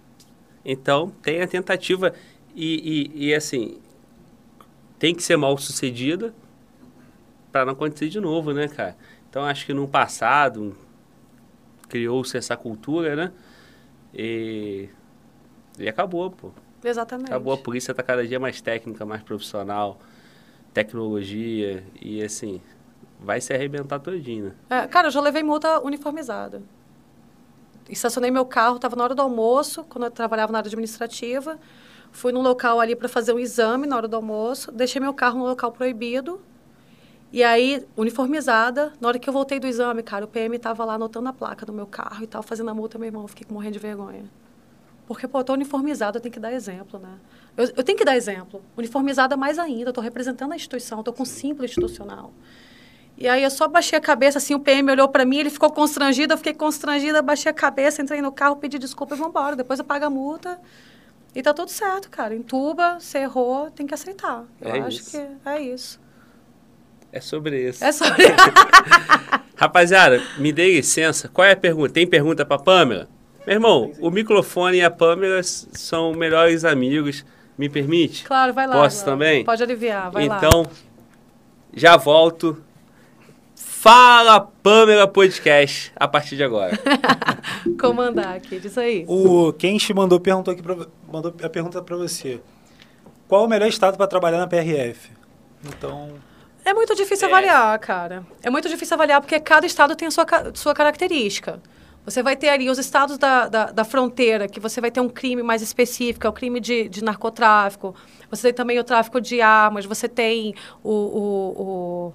Então, 0.63 1.09
tem 1.23 1.41
a 1.41 1.47
tentativa 1.47 2.13
e, 2.53 3.09
e, 3.17 3.29
e 3.29 3.33
assim, 3.33 3.79
tem 4.99 5.15
que 5.15 5.23
ser 5.23 5.35
mal 5.35 5.57
sucedida 5.57 6.31
para 7.51 7.65
não 7.65 7.73
acontecer 7.73 8.07
de 8.07 8.19
novo, 8.19 8.53
né, 8.53 8.67
cara? 8.67 8.95
Então, 9.27 9.45
acho 9.45 9.65
que 9.65 9.73
no 9.73 9.87
passado 9.87 10.77
criou-se 11.89 12.37
essa 12.37 12.55
cultura, 12.55 13.15
né? 13.15 13.31
E, 14.13 14.89
e 15.79 15.89
acabou, 15.89 16.29
pô. 16.29 16.51
Exatamente. 16.83 17.31
Acabou, 17.31 17.51
a 17.51 17.57
polícia 17.57 17.95
tá 17.95 18.03
cada 18.03 18.27
dia 18.27 18.39
mais 18.39 18.61
técnica, 18.61 19.03
mais 19.07 19.23
profissional, 19.23 19.99
tecnologia 20.71 21.83
e 21.99 22.21
assim, 22.21 22.61
vai 23.21 23.39
se 23.39 23.53
arrebentar 23.53 23.99
todinho, 23.99 24.45
né? 24.45 24.81
É, 24.81 24.87
cara, 24.87 25.07
eu 25.07 25.11
já 25.11 25.21
levei 25.21 25.43
multa 25.43 25.79
uniformizada. 25.79 26.61
Estacionei 27.89 28.31
meu 28.31 28.45
carro, 28.45 28.77
estava 28.77 28.95
na 28.95 29.03
hora 29.03 29.15
do 29.15 29.21
almoço, 29.21 29.83
quando 29.83 30.05
eu 30.05 30.11
trabalhava 30.11 30.51
na 30.51 30.57
área 30.57 30.67
administrativa. 30.67 31.59
Fui 32.11 32.31
num 32.31 32.41
local 32.41 32.79
ali 32.79 32.95
para 32.95 33.07
fazer 33.07 33.33
um 33.33 33.39
exame 33.39 33.85
na 33.85 33.95
hora 33.95 34.07
do 34.07 34.15
almoço. 34.15 34.71
Deixei 34.71 34.99
meu 34.99 35.13
carro 35.13 35.39
no 35.39 35.45
local 35.45 35.71
proibido. 35.71 36.41
E 37.31 37.43
aí, 37.43 37.85
uniformizada, 37.95 38.91
na 38.99 39.07
hora 39.07 39.19
que 39.19 39.29
eu 39.29 39.33
voltei 39.33 39.59
do 39.59 39.67
exame, 39.67 40.03
cara, 40.03 40.25
o 40.25 40.27
PM 40.27 40.55
estava 40.55 40.83
lá 40.83 40.95
anotando 40.95 41.29
a 41.29 41.33
placa 41.33 41.65
do 41.65 41.71
meu 41.71 41.85
carro 41.85 42.23
e 42.23 42.27
tal, 42.27 42.43
fazendo 42.43 42.69
a 42.69 42.73
multa, 42.73 42.97
meu 42.97 43.07
irmão. 43.07 43.25
Fiquei 43.27 43.45
morrendo 43.49 43.73
de 43.73 43.79
vergonha. 43.79 44.25
Porque, 45.07 45.27
pô, 45.27 45.39
eu 45.39 45.43
tô 45.43 45.53
uniformizada, 45.53 46.17
eu 46.17 46.21
tenho 46.21 46.33
que 46.33 46.39
dar 46.39 46.51
exemplo, 46.51 46.99
né? 46.99 47.17
Eu, 47.55 47.65
eu 47.77 47.83
tenho 47.83 47.97
que 47.97 48.03
dar 48.03 48.15
exemplo. 48.15 48.61
Uniformizada 48.77 49.37
mais 49.37 49.59
ainda, 49.59 49.89
eu 49.89 49.93
tô 49.93 50.01
representando 50.01 50.51
a 50.51 50.55
instituição, 50.55 50.99
eu 50.99 51.03
tô 51.03 51.13
com 51.13 51.23
símbolo 51.23 51.65
institucional. 51.65 52.33
E 53.21 53.27
aí 53.29 53.43
eu 53.43 53.51
só 53.51 53.67
baixei 53.67 53.97
a 53.97 54.01
cabeça, 54.01 54.37
assim, 54.39 54.53
o 54.55 54.59
PM 54.59 54.89
olhou 54.91 55.07
para 55.07 55.23
mim, 55.23 55.37
ele 55.37 55.49
ficou 55.49 55.69
constrangido, 55.71 56.33
eu 56.33 56.37
fiquei 56.37 56.53
constrangida, 56.53 57.21
baixei 57.21 57.51
a 57.51 57.53
cabeça, 57.53 58.01
entrei 58.01 58.21
no 58.21 58.31
carro, 58.31 58.55
pedi 58.55 58.79
desculpa 58.79 59.13
e 59.13 59.17
vamos 59.17 59.29
embora. 59.31 59.55
Depois 59.55 59.77
eu 59.79 59.85
pago 59.85 60.05
a 60.05 60.09
multa 60.09 60.59
e 61.35 61.41
tá 61.41 61.53
tudo 61.53 61.69
certo, 61.69 62.09
cara. 62.09 62.33
Entuba, 62.35 62.97
você 62.99 63.19
errou, 63.19 63.69
tem 63.69 63.85
que 63.85 63.93
aceitar. 63.93 64.43
Eu 64.59 64.75
É 64.75 64.79
acho 64.79 64.97
isso. 64.99 65.11
que 65.11 65.49
é 65.49 65.61
isso. 65.61 65.99
É 67.13 67.21
sobre 67.21 67.69
isso. 67.69 67.83
É 67.83 67.91
só... 67.93 68.05
Rapaziada, 69.55 70.21
me 70.37 70.51
dê 70.51 70.73
licença. 70.75 71.27
Qual 71.27 71.45
é 71.45 71.51
a 71.51 71.55
pergunta? 71.55 71.93
Tem 71.93 72.07
pergunta 72.07 72.43
pra 72.45 72.57
Pamela? 72.57 73.07
Meu 73.45 73.55
irmão, 73.55 73.91
o 73.99 74.09
microfone 74.09 74.77
e 74.77 74.81
a 74.83 74.89
Pamela 74.89 75.41
são 75.43 76.13
melhores 76.13 76.63
amigos. 76.65 77.23
Me 77.57 77.69
permite? 77.69 78.23
claro, 78.23 78.53
vai 78.53 78.65
lá. 78.65 78.73
Posso 78.73 79.05
também? 79.05 79.43
Pode 79.43 79.61
aliviar, 79.61 80.09
vai 80.09 80.27
lá. 80.27 80.37
então, 80.37 80.67
já 81.75 81.95
volto. 81.97 82.63
Fala 83.81 84.39
Pamela 84.61 85.07
Podcast 85.07 85.91
a 85.95 86.07
partir 86.07 86.35
de 86.35 86.43
agora. 86.43 86.77
Comandar 87.81 88.35
aqui, 88.35 88.59
diz 88.59 88.77
aí. 88.77 89.03
O 89.07 89.51
Kenshi 89.53 89.91
mandou, 89.91 90.19
perguntou 90.19 90.51
aqui 90.53 90.61
pra, 90.61 90.77
mandou 91.11 91.33
a 91.43 91.49
pergunta 91.49 91.81
para 91.81 91.97
você. 91.97 92.39
Qual 93.27 93.43
o 93.43 93.47
melhor 93.47 93.67
estado 93.67 93.97
para 93.97 94.05
trabalhar 94.05 94.37
na 94.37 94.45
PRF? 94.45 95.09
Então, 95.65 96.11
É 96.63 96.75
muito 96.75 96.93
difícil 96.93 97.27
avaliar, 97.27 97.79
cara. 97.79 98.23
É 98.43 98.51
muito 98.51 98.69
difícil 98.69 98.93
avaliar 98.93 99.19
porque 99.19 99.39
cada 99.39 99.65
estado 99.65 99.95
tem 99.95 100.07
a 100.07 100.11
sua, 100.11 100.27
sua 100.53 100.75
característica. 100.75 101.59
Você 102.05 102.21
vai 102.21 102.35
ter 102.35 102.49
ali 102.49 102.69
os 102.69 102.77
estados 102.77 103.17
da, 103.17 103.47
da, 103.47 103.65
da 103.71 103.83
fronteira, 103.83 104.47
que 104.47 104.59
você 104.59 104.79
vai 104.79 104.91
ter 104.91 105.01
um 105.01 105.09
crime 105.09 105.41
mais 105.41 105.63
específico, 105.63 106.27
é 106.27 106.29
o 106.29 106.33
crime 106.33 106.59
de, 106.59 106.87
de 106.87 107.03
narcotráfico. 107.03 107.95
Você 108.29 108.49
tem 108.49 108.53
também 108.53 108.77
o 108.77 108.83
tráfico 108.83 109.19
de 109.19 109.41
armas, 109.41 109.85
você 109.85 110.07
tem 110.07 110.53
o, 110.83 110.91
o, 110.93 111.61
o- 111.63 112.13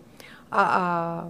a- 0.49 1.27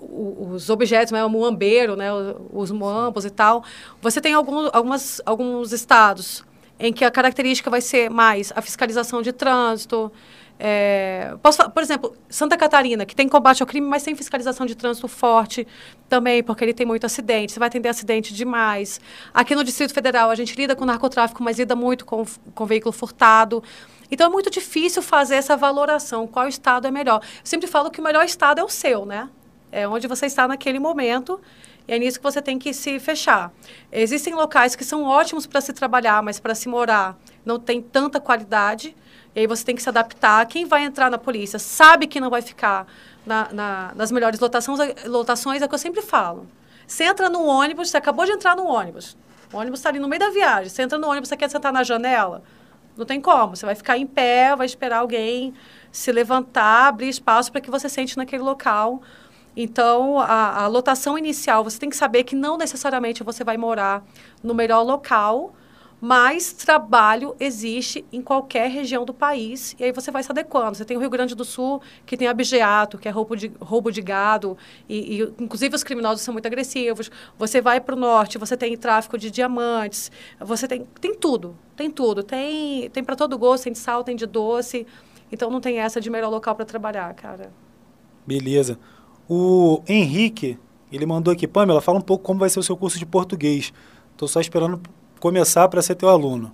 os 0.00 0.70
objetos, 0.70 1.12
né, 1.12 1.24
o 1.24 1.28
muambeiro, 1.28 1.96
né, 1.96 2.08
os 2.52 2.70
muambos 2.70 3.24
e 3.24 3.30
tal. 3.30 3.64
Você 4.00 4.20
tem 4.20 4.34
alguns, 4.34 4.70
algumas, 4.72 5.20
alguns 5.24 5.72
estados 5.72 6.44
em 6.78 6.92
que 6.92 7.04
a 7.04 7.10
característica 7.10 7.70
vai 7.70 7.80
ser 7.80 8.10
mais 8.10 8.52
a 8.54 8.60
fiscalização 8.60 9.22
de 9.22 9.32
trânsito. 9.32 10.12
é, 10.58 11.34
posso, 11.42 11.68
por 11.70 11.82
exemplo, 11.82 12.14
Santa 12.28 12.56
Catarina, 12.56 13.04
que 13.04 13.14
tem 13.14 13.28
combate 13.28 13.62
ao 13.62 13.66
crime, 13.66 13.86
mas 13.86 14.02
tem 14.02 14.14
fiscalização 14.14 14.66
de 14.66 14.74
trânsito 14.74 15.08
forte 15.08 15.66
também, 16.08 16.42
porque 16.42 16.64
ele 16.64 16.74
tem 16.74 16.86
muito 16.86 17.04
acidente. 17.04 17.52
Você 17.52 17.58
vai 17.58 17.68
atender 17.68 17.88
acidente 17.88 18.32
demais. 18.32 19.00
Aqui 19.34 19.54
no 19.54 19.64
Distrito 19.64 19.92
Federal, 19.92 20.30
a 20.30 20.34
gente 20.34 20.54
lida 20.56 20.74
com 20.76 20.84
narcotráfico, 20.84 21.42
mas 21.42 21.58
lida 21.58 21.76
muito 21.76 22.04
com, 22.04 22.24
com 22.54 22.66
veículo 22.66 22.92
furtado. 22.92 23.62
Então, 24.10 24.26
é 24.28 24.30
muito 24.30 24.50
difícil 24.50 25.02
fazer 25.02 25.36
essa 25.36 25.56
valoração, 25.56 26.26
qual 26.26 26.46
estado 26.46 26.86
é 26.86 26.90
melhor. 26.90 27.20
Eu 27.22 27.40
sempre 27.44 27.66
falo 27.66 27.90
que 27.90 28.00
o 28.00 28.04
melhor 28.04 28.24
estado 28.24 28.60
é 28.60 28.64
o 28.64 28.68
seu, 28.68 29.04
né? 29.04 29.28
É 29.76 29.86
onde 29.86 30.06
você 30.08 30.24
está 30.24 30.48
naquele 30.48 30.78
momento 30.78 31.38
e 31.86 31.92
é 31.92 31.98
nisso 31.98 32.18
que 32.18 32.22
você 32.24 32.40
tem 32.40 32.58
que 32.58 32.72
se 32.72 32.98
fechar. 32.98 33.52
Existem 33.92 34.34
locais 34.34 34.74
que 34.74 34.82
são 34.82 35.04
ótimos 35.04 35.46
para 35.46 35.60
se 35.60 35.70
trabalhar, 35.74 36.22
mas 36.22 36.40
para 36.40 36.54
se 36.54 36.66
morar 36.66 37.14
não 37.44 37.58
tem 37.58 37.82
tanta 37.82 38.18
qualidade. 38.18 38.96
E 39.34 39.40
aí 39.40 39.46
você 39.46 39.62
tem 39.62 39.76
que 39.76 39.82
se 39.82 39.88
adaptar. 39.90 40.46
Quem 40.46 40.64
vai 40.64 40.82
entrar 40.82 41.10
na 41.10 41.18
polícia 41.18 41.58
sabe 41.58 42.06
que 42.06 42.18
não 42.18 42.30
vai 42.30 42.40
ficar 42.40 42.86
na- 43.26 43.48
na- 43.52 43.92
nas 43.94 44.10
melhores 44.10 44.40
lotações, 44.40 44.78
lotações, 45.04 45.60
é 45.60 45.66
o 45.66 45.68
que 45.68 45.74
eu 45.74 45.78
sempre 45.78 46.00
falo. 46.00 46.46
Você 46.86 47.04
entra 47.04 47.28
no 47.28 47.44
ônibus, 47.44 47.90
você 47.90 47.98
acabou 47.98 48.24
de 48.24 48.32
entrar 48.32 48.56
no 48.56 48.64
ônibus. 48.64 49.14
O 49.52 49.58
ônibus 49.58 49.80
está 49.80 49.90
ali 49.90 49.98
no 49.98 50.08
meio 50.08 50.20
da 50.20 50.30
viagem. 50.30 50.70
Você 50.70 50.80
entra 50.80 50.96
no 50.96 51.06
ônibus, 51.06 51.28
você 51.28 51.36
quer 51.36 51.50
sentar 51.50 51.70
na 51.70 51.82
janela? 51.82 52.42
Não 52.96 53.04
tem 53.04 53.20
como. 53.20 53.54
Você 53.54 53.66
vai 53.66 53.74
ficar 53.74 53.98
em 53.98 54.06
pé, 54.06 54.56
vai 54.56 54.64
esperar 54.64 55.00
alguém 55.00 55.52
se 55.92 56.10
levantar, 56.10 56.88
abrir 56.88 57.10
espaço 57.10 57.52
para 57.52 57.60
que 57.60 57.70
você 57.70 57.90
sente 57.90 58.16
naquele 58.16 58.42
local. 58.42 59.02
Então, 59.56 60.18
a, 60.18 60.64
a 60.64 60.66
lotação 60.66 61.16
inicial, 61.16 61.64
você 61.64 61.78
tem 61.78 61.88
que 61.88 61.96
saber 61.96 62.24
que 62.24 62.36
não 62.36 62.58
necessariamente 62.58 63.22
você 63.22 63.42
vai 63.42 63.56
morar 63.56 64.04
no 64.42 64.54
melhor 64.54 64.82
local, 64.82 65.54
mas 66.00 66.52
trabalho 66.52 67.34
existe 67.40 68.04
em 68.12 68.20
qualquer 68.20 68.70
região 68.70 69.04
do 69.04 69.14
país 69.14 69.74
e 69.78 69.84
aí 69.84 69.92
você 69.92 70.10
vai 70.10 70.22
se 70.22 70.30
adequando. 70.30 70.76
Você 70.76 70.84
tem 70.84 70.96
o 70.96 71.00
Rio 71.00 71.08
Grande 71.08 71.34
do 71.34 71.44
Sul, 71.44 71.80
que 72.04 72.16
tem 72.16 72.28
abigeato, 72.28 72.98
que 72.98 73.08
é 73.08 73.10
roubo 73.10 73.34
de, 73.34 73.50
roubo 73.58 73.90
de 73.90 74.02
gado, 74.02 74.58
e, 74.88 75.22
e 75.22 75.34
inclusive 75.42 75.74
os 75.74 75.82
criminosos 75.82 76.22
são 76.22 76.32
muito 76.32 76.46
agressivos. 76.46 77.10
Você 77.38 77.62
vai 77.62 77.80
para 77.80 77.94
o 77.94 77.98
norte, 77.98 78.36
você 78.36 78.56
tem 78.56 78.76
tráfico 78.76 79.16
de 79.16 79.30
diamantes, 79.30 80.12
você 80.38 80.68
tem, 80.68 80.86
tem 81.00 81.14
tudo, 81.14 81.56
tem 81.74 81.90
tudo. 81.90 82.22
Tem, 82.22 82.90
tem 82.90 83.02
para 83.02 83.16
todo 83.16 83.38
gosto, 83.38 83.64
tem 83.64 83.72
de 83.72 83.78
sal, 83.78 84.04
tem 84.04 84.14
de 84.14 84.26
doce. 84.26 84.86
Então 85.32 85.50
não 85.50 85.60
tem 85.60 85.78
essa 85.78 86.00
de 86.00 86.10
melhor 86.10 86.28
local 86.28 86.54
para 86.54 86.66
trabalhar, 86.66 87.12
cara. 87.14 87.50
beleza. 88.26 88.78
O 89.28 89.82
Henrique, 89.88 90.58
ele 90.92 91.04
mandou 91.06 91.32
aqui, 91.32 91.46
Pamela, 91.48 91.80
fala 91.80 91.98
um 91.98 92.02
pouco 92.02 92.24
como 92.24 92.38
vai 92.40 92.48
ser 92.48 92.60
o 92.60 92.62
seu 92.62 92.76
curso 92.76 92.98
de 92.98 93.06
português. 93.06 93.72
Estou 94.12 94.28
só 94.28 94.40
esperando 94.40 94.80
começar 95.20 95.68
para 95.68 95.82
ser 95.82 95.94
teu 95.94 96.08
aluno. 96.08 96.52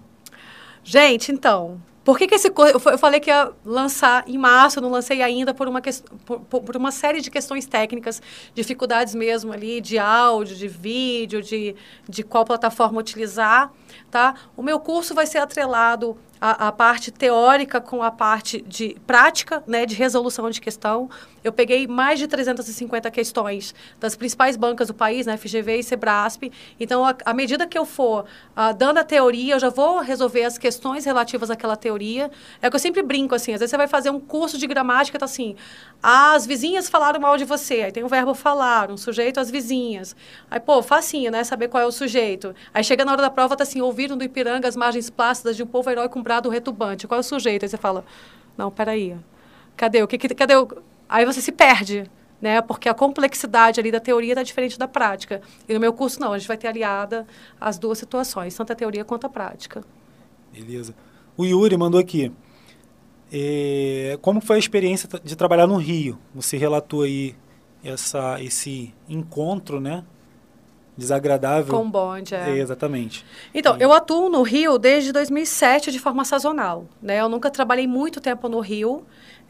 Gente, 0.83 1.31
então, 1.31 1.81
por 2.02 2.18
que, 2.18 2.26
que 2.26 2.34
esse 2.34 2.51
curso. 2.51 2.73
Eu 2.73 2.81
fa- 2.81 2.91
eu 2.92 2.99
falei 2.99 3.20
que 3.20 3.31
ia 3.31 3.52
lançar 3.65 4.25
em 4.26 4.36
março, 4.36 4.81
não 4.81 4.91
lancei 4.91 5.23
ainda 5.23 5.55
por 5.55 5.68
uma, 5.68 5.81
por, 6.26 6.41
por- 6.41 6.60
por 6.62 6.76
uma 6.76 6.91
série 6.91 7.20
de 7.20 7.31
questões 7.31 7.67
técnicas, 7.67 8.20
dificuldades 8.55 9.15
mesmo 9.15 9.52
ali, 9.52 9.81
de 9.81 9.99
áudio, 9.99 10.57
de 10.57 10.67
vídeo, 10.67 11.41
de, 11.42 11.76
de 12.09 12.23
qual 12.25 12.44
plataforma 12.44 12.99
utilizar. 12.99 13.70
Tá? 14.10 14.34
O 14.57 14.62
meu 14.62 14.81
curso 14.81 15.15
vai 15.15 15.26
ser 15.26 15.39
atrelado 15.39 16.17
à, 16.41 16.68
à 16.68 16.73
parte 16.73 17.12
teórica 17.12 17.81
com 17.81 18.02
a 18.02 18.10
parte 18.10 18.60
de 18.62 18.97
prática, 19.07 19.62
né, 19.67 19.86
de 19.86 19.94
resolução 19.94 20.51
de 20.51 20.60
questão. 20.60 21.09
Eu 21.43 21.53
peguei 21.53 21.87
mais 21.87 22.19
de 22.19 22.27
350 22.27 23.11
questões 23.11 23.75
das 23.99 24.15
principais 24.15 24.57
bancas 24.57 24.89
do 24.89 24.95
país, 24.95 25.27
né, 25.27 25.37
FGV 25.37 25.79
e 25.79 25.83
Sebrasp. 25.83 26.51
Então, 26.79 27.05
à- 27.25 27.35
medida 27.35 27.67
que 27.67 27.77
eu 27.77 27.85
for 27.85 28.25
ah, 28.55 28.73
dando 28.73 28.99
a 28.99 29.05
teoria, 29.05 29.55
eu 29.55 29.61
já 29.61 29.69
vou 29.69 30.01
resolver 30.01 30.45
as 30.45 30.59
questões 30.59 31.05
relativas 31.05 31.51
àquela 31.51 31.77
teoria. 31.77 32.31
É 32.61 32.71
que 32.71 32.77
eu 32.77 32.81
sempre 32.81 33.03
brinco, 33.03 33.35
assim, 33.35 33.53
às 33.53 33.61
vezes 33.61 33.71
você 33.71 33.77
vai 33.77 33.89
fazer 33.89 34.11
um 34.11 34.21
curso 34.21 34.57
de 34.59 34.67
gramática, 34.67 35.19
tá 35.19 35.25
assim, 35.25 35.57
as 36.03 36.47
vizinhas 36.47 36.89
falaram 36.89 37.21
mal 37.21 37.37
de 37.37 37.45
você, 37.45 37.83
aí 37.83 37.93
tem 37.93 38.05
o 38.05 38.09
verbo 38.09 38.35
falar, 38.35 38.91
um 38.91 38.97
sujeito, 38.97 39.41
as 39.41 39.51
vizinhas. 39.51 40.15
Aí, 40.51 40.61
pô, 40.61 40.83
facinho, 40.83 41.31
né, 41.31 41.45
saber 41.45 41.69
qual 41.69 41.83
é 41.83 41.87
o 41.87 41.93
sujeito. 41.93 42.55
Aí 42.73 42.83
chega 42.85 43.05
na 43.05 43.12
hora 43.12 43.23
da 43.23 43.31
prova, 43.31 43.57
tá 43.57 43.62
assim, 43.62 43.81
ouviram 43.81 44.17
do 44.17 44.25
Ipiranga 44.25 44.69
as 44.69 44.77
margens 44.77 45.11
plácidas 45.11 45.57
de 45.57 45.62
um 45.62 45.67
povo 45.67 45.91
herói 45.91 46.09
com 46.09 46.23
brado 46.23 46.49
retubante. 46.49 47.07
Qual 47.07 47.19
é 47.19 47.21
o 47.21 47.25
sujeito? 47.25 47.65
Aí 47.65 47.69
você 47.69 47.77
fala, 47.77 48.05
não, 48.57 48.71
peraí, 48.71 49.17
cadê? 49.77 50.03
O 50.03 50.09
que, 50.09 50.19
que 50.19 50.35
cadê 50.35 50.57
o... 50.57 50.69
Aí 51.12 51.26
você 51.26 51.42
se 51.42 51.52
perde, 51.52 52.10
né? 52.41 52.62
Porque 52.62 52.89
a 52.89 52.94
complexidade 52.94 53.78
ali 53.78 53.92
da 53.92 54.00
teoria 54.00 54.32
está 54.32 54.42
diferente 54.42 54.78
da 54.78 54.89
prática. 54.89 55.42
E 55.68 55.74
no 55.74 55.78
meu 55.78 55.92
curso, 55.92 56.18
não, 56.18 56.32
a 56.32 56.39
gente 56.39 56.49
vai 56.49 56.57
ter 56.57 56.68
aliada 56.68 57.26
as 57.60 57.78
duas 57.78 57.99
situações, 57.99 58.55
tanto 58.57 58.73
a 58.73 58.76
teoria 58.76 59.05
quanto 59.05 59.26
a 59.26 59.28
prática. 59.28 59.84
Beleza. 60.50 60.94
O 61.36 61.44
Yuri 61.44 61.76
mandou 61.76 62.00
aqui. 62.00 62.32
é, 63.31 64.18
como 64.23 64.41
foi 64.41 64.57
a 64.57 64.58
experiência 64.58 65.07
de 65.23 65.36
trabalhar 65.36 65.66
no 65.66 65.76
Rio? 65.76 66.18
Você 66.34 66.57
relatou 66.57 67.02
aí 67.02 67.34
essa, 67.84 68.42
esse 68.42 68.94
encontro, 69.07 69.78
né? 69.78 70.05
Desagradável. 70.97 71.74
Com 71.74 71.91
bonde, 71.91 72.34
É, 72.34 72.58
exatamente. 72.58 73.24
Então, 73.55 73.76
eu 73.78 73.92
atuo 73.92 74.28
no 74.28 74.42
Rio 74.42 74.78
desde 74.78 75.10
2007 75.12 75.91
de 75.91 75.99
forma 75.99 76.24
sazonal. 76.24 76.86
Né? 77.00 77.20
Eu 77.20 77.28
nunca 77.31 77.50
trabalhei 77.50 77.86
muito 77.86 78.20
tempo 78.20 78.47
no 78.49 78.60
Rio. 78.60 79.05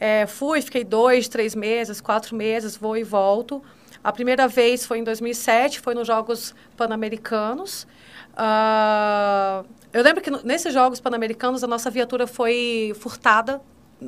É, 0.05 0.27
fui, 0.27 0.61
fiquei 0.61 0.83
dois, 0.83 1.29
três 1.29 1.55
meses, 1.55 2.01
quatro 2.01 2.35
meses, 2.35 2.75
vou 2.75 2.97
e 2.97 3.05
volto. 3.05 3.63
A 4.03 4.11
primeira 4.11 4.49
vez 4.49 4.85
foi 4.85 4.97
em 4.99 5.03
2007, 5.05 5.79
foi 5.79 5.95
nos 5.95 6.05
Jogos 6.05 6.53
Pan-Americanos. 6.75 7.87
Ah, 8.35 9.63
eu 9.93 10.03
lembro 10.03 10.21
que 10.21 10.29
nesses 10.45 10.73
Jogos 10.73 10.99
Pan-Americanos 10.99 11.63
a 11.63 11.67
nossa 11.67 11.89
viatura 11.89 12.27
foi 12.27 12.91
furtada, 12.99 13.61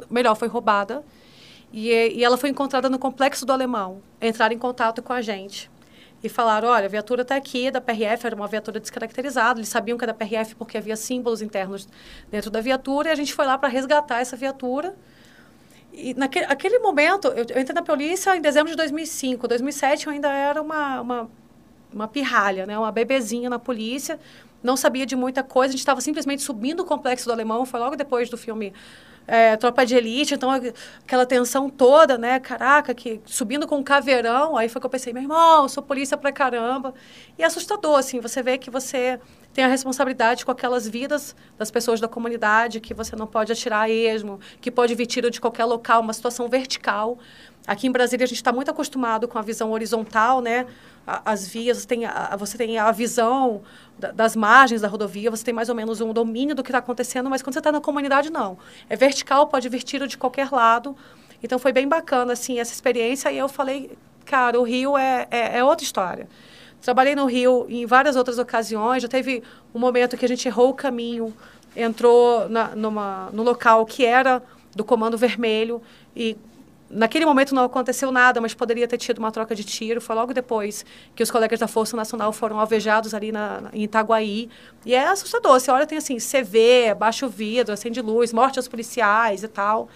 melhor, 0.10 0.36
foi 0.36 0.50
roubada. 0.50 1.02
E, 1.72 1.88
e 1.90 2.26
ela 2.26 2.36
foi 2.36 2.50
encontrada 2.50 2.90
no 2.90 3.00
Complexo 3.00 3.46
do 3.46 3.54
Alemão. 3.54 4.02
Entraram 4.22 4.54
em 4.54 4.60
contato 4.60 5.02
com 5.02 5.14
a 5.14 5.22
gente. 5.22 5.72
E 6.22 6.28
falaram, 6.28 6.68
olha, 6.68 6.88
a 6.88 6.90
viatura 6.90 7.22
está 7.22 7.38
aqui, 7.38 7.72
da 7.72 7.80
PRF, 7.80 8.28
era 8.28 8.36
uma 8.36 8.50
viatura 8.50 8.82
descaracterizada. 8.82 9.60
Eles 9.60 9.70
sabiam 9.70 9.98
que 9.98 10.04
era 10.04 10.12
da 10.12 10.26
PRF 10.26 10.56
porque 10.56 10.78
havia 10.78 10.98
símbolos 10.98 11.42
internos 11.42 11.88
dentro 12.30 12.52
da 12.52 12.60
viatura. 12.60 13.08
E 13.08 13.12
a 13.14 13.16
gente 13.16 13.34
foi 13.34 13.46
lá 13.46 13.58
para 13.58 13.70
resgatar 13.70 14.20
essa 14.20 14.36
viatura. 14.36 14.94
E 15.98 16.14
naquele 16.14 16.46
aquele 16.46 16.80
momento, 16.80 17.28
eu, 17.30 17.46
eu 17.50 17.62
entrei 17.62 17.74
na 17.74 17.82
polícia 17.82 18.36
em 18.36 18.42
dezembro 18.42 18.70
de 18.70 18.76
2005. 18.76 19.48
2007 19.48 20.08
eu 20.08 20.14
ainda 20.14 20.30
era 20.30 20.62
uma, 20.62 21.02
uma, 21.02 21.30
uma 21.94 22.08
pirralha, 22.08 22.66
né? 22.66 22.78
uma 22.78 22.92
bebezinha 22.92 23.50
na 23.50 23.58
polícia. 23.58 24.20
Não 24.62 24.76
sabia 24.76 25.06
de 25.06 25.16
muita 25.16 25.42
coisa. 25.44 25.70
A 25.70 25.72
gente 25.72 25.80
estava 25.80 26.02
simplesmente 26.02 26.42
subindo 26.42 26.82
o 26.82 26.86
Complexo 26.86 27.26
do 27.26 27.32
Alemão. 27.32 27.66
Foi 27.66 27.80
logo 27.80 27.96
depois 27.96 28.30
do 28.30 28.38
filme 28.38 28.74
é, 29.28 29.56
Tropa 29.58 29.86
de 29.86 29.96
Elite. 29.96 30.34
Então, 30.34 30.50
aquela 30.52 31.26
tensão 31.26 31.70
toda, 31.70 32.18
né? 32.18 32.40
Caraca, 32.40 32.94
que 32.94 33.22
subindo 33.26 33.68
com 33.68 33.78
um 33.78 33.84
caveirão. 33.84 34.58
Aí 34.58 34.70
foi 34.70 34.80
que 34.80 34.86
eu 34.86 34.90
pensei, 34.90 35.14
meu 35.14 35.24
irmão, 35.24 35.68
sou 35.68 35.84
polícia 35.84 36.18
pra 36.18 36.32
caramba. 36.32 36.94
E 37.38 37.44
é 37.44 37.46
assustador, 37.46 37.98
assim. 37.98 38.20
Você 38.20 38.42
vê 38.42 38.58
que 38.58 38.70
você 38.70 39.20
tem 39.56 39.64
a 39.64 39.70
responsabilidade 39.70 40.46
com 40.46 40.52
aquelas 40.52 40.86
vidas 40.86 41.34
das 41.58 41.72
pessoas 41.72 42.02
da 42.02 42.10
comunidade, 42.10 42.82
que 42.82 42.94
você 42.94 43.16
não 43.16 43.26
pode 43.26 43.54
atirar 43.54 43.84
a 43.84 43.90
esmo, 43.90 44.38
que 44.60 44.70
pode 44.70 44.94
vir 44.94 45.06
tiro 45.06 45.32
de 45.32 45.40
qualquer 45.40 45.64
local, 45.64 46.02
uma 46.02 46.12
situação 46.12 46.50
vertical. 46.50 47.18
Aqui 47.66 47.88
em 47.88 47.92
Brasília 47.92 48.26
a 48.26 48.28
gente 48.28 48.38
está 48.38 48.52
muito 48.52 48.70
acostumado 48.70 49.30
com 49.30 49.40
a 49.40 49.42
visão 49.42 49.72
horizontal, 49.72 50.42
né? 50.42 50.68
As 51.08 51.48
vias, 51.48 51.86
tem 51.86 52.06
a, 52.06 52.36
você 52.36 52.58
tem 52.58 52.78
a 52.78 52.92
visão 52.92 53.64
da- 53.98 54.12
das 54.12 54.36
margens 54.36 54.82
da 54.82 54.88
rodovia, 54.88 55.32
você 55.32 55.44
tem 55.44 55.54
mais 55.54 55.70
ou 55.70 55.76
menos 55.76 56.02
um 56.02 56.14
domínio 56.14 56.56
do 56.56 56.64
que 56.64 56.70
está 56.70 56.80
acontecendo, 56.80 57.30
mas 57.30 57.42
quando 57.42 57.54
você 57.54 57.60
está 57.60 57.72
na 57.72 57.82
comunidade, 57.82 58.30
não. 58.30 58.58
É 58.90 58.96
vertical, 58.96 59.48
pode 59.48 59.70
vir 59.70 59.84
tiro 59.84 60.08
de 60.08 60.18
qualquer 60.18 60.52
lado. 60.52 60.96
Então 61.42 61.60
foi 61.60 61.72
bem 61.72 61.88
bacana, 61.88 62.34
assim, 62.34 62.60
essa 62.60 62.74
experiência. 62.74 63.32
E 63.32 63.38
eu 63.38 63.48
falei, 63.48 63.92
cara, 64.26 64.60
o 64.60 64.64
Rio 64.64 64.98
é, 64.98 65.28
é, 65.32 65.60
é 65.60 65.64
outra 65.64 65.84
história. 65.84 66.28
Trabalhei 66.82 67.16
no 67.16 67.26
Rio 67.26 67.66
em 67.70 67.86
várias 67.86 68.16
outras 68.16 68.38
ocasiões. 68.38 69.02
Já 69.02 69.08
teve 69.10 69.42
um 69.74 69.80
momento 69.80 70.18
que 70.18 70.26
a 70.26 70.28
gente 70.28 70.48
errou 70.48 70.70
o 70.70 70.74
caminho, 70.74 71.34
entrou 71.76 72.48
na, 72.50 72.76
numa, 72.76 73.30
no 73.32 73.44
local 73.44 73.86
que 73.86 74.06
era 74.06 74.42
do 74.76 74.84
Comando 74.84 75.18
Vermelho 75.18 75.82
e 76.16 76.38
naquele 76.90 77.26
momento 77.26 77.54
não 77.56 77.64
aconteceu 77.64 78.12
nada, 78.12 78.40
mas 78.40 78.54
poderia 78.54 78.88
ter 78.88 78.98
tido 78.98 79.20
uma 79.20 79.32
troca 79.32 79.56
de 79.56 79.64
tiro. 79.64 80.00
Foi 80.02 80.16
logo 80.16 80.34
depois 80.34 80.86
que 81.16 81.24
os 81.24 81.32
colegas 81.32 81.60
da 81.60 81.68
Força 81.68 81.96
Nacional 81.98 82.32
foram 82.32 82.60
alvejados 82.60 83.14
ali 83.14 83.32
na, 83.32 83.62
na- 83.62 83.70
em 83.74 83.84
Itaguaí. 83.84 84.50
E 84.86 84.94
é 84.94 85.08
assustador. 85.08 85.60
Você 85.60 85.72
olha, 85.72 85.86
tem 85.88 85.98
assim, 85.98 86.18
CV, 86.18 86.94
baixa 86.98 87.26
o 87.26 87.30
vidro, 87.30 87.74
acende 87.74 88.02
luz, 88.02 88.32
morte 88.34 88.60
aos 88.60 88.68
policiais 88.68 89.44
e 89.44 89.48
tal. 89.48 89.90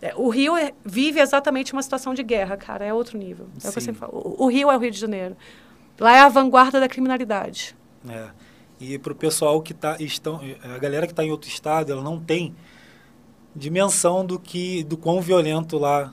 É, 0.00 0.12
O 0.16 0.28
Rio 0.30 0.56
é- 0.56 0.72
vive 0.84 1.20
exatamente 1.20 1.72
uma 1.72 1.82
situação 1.82 2.12
de 2.12 2.22
guerra, 2.22 2.56
cara. 2.56 2.84
É 2.84 2.92
outro 2.92 3.16
nível. 3.16 3.46
É 3.64 3.68
o. 3.68 3.72
O, 4.10 4.44
o 4.44 4.46
Rio 4.48 4.70
é 4.70 4.76
o 4.76 4.78
Rio 4.80 4.90
de 4.90 4.98
Janeiro. 4.98 5.36
Lá 6.00 6.16
é 6.16 6.20
a 6.20 6.28
vanguarda 6.28 6.80
da 6.80 6.88
criminalidade. 6.88 7.76
É. 8.08 8.26
E 8.80 8.98
para 8.98 9.12
o 9.12 9.14
pessoal 9.14 9.62
que 9.62 9.72
tá 9.72 9.96
estão, 10.00 10.40
a 10.64 10.78
galera 10.78 11.06
que 11.06 11.12
está 11.12 11.22
em 11.24 11.30
outro 11.30 11.48
estado, 11.48 11.92
ela 11.92 12.02
não 12.02 12.18
tem 12.18 12.52
dimensão 13.54 14.24
do 14.24 14.38
que, 14.38 14.82
do 14.84 14.96
quão 14.96 15.20
violento 15.20 15.78
lá 15.78 16.12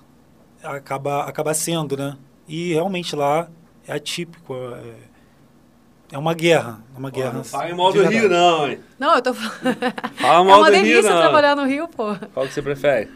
acaba 0.63 1.23
acaba 1.23 1.53
sendo, 1.53 1.95
né? 1.97 2.17
E 2.47 2.73
realmente 2.73 3.15
lá 3.15 3.49
é 3.87 3.93
atípico, 3.93 4.53
é, 4.53 6.15
é 6.15 6.17
uma 6.17 6.33
guerra, 6.33 6.81
é 6.95 6.97
uma 6.97 7.11
guerra. 7.11 7.33
Não 7.33 7.43
fala 7.43 7.75
mal 7.75 7.93
do. 7.93 8.03
Rio, 8.03 8.29
não, 8.29 8.67
hein? 8.67 8.79
Não, 8.97 9.15
eu 9.15 9.21
tô 9.21 9.33
falando. 9.33 9.77
Fala 10.15 10.41
é 10.41 10.47
mal 10.47 10.59
uma 10.59 10.71
do 10.71 10.75
Rio, 10.75 10.83
delícia 10.83 11.11
não. 11.11 11.21
trabalhar 11.21 11.55
no 11.55 11.65
Rio, 11.65 11.87
pô. 11.87 12.15
Qual 12.33 12.47
que 12.47 12.53
você 12.53 12.61
prefere? 12.61 13.09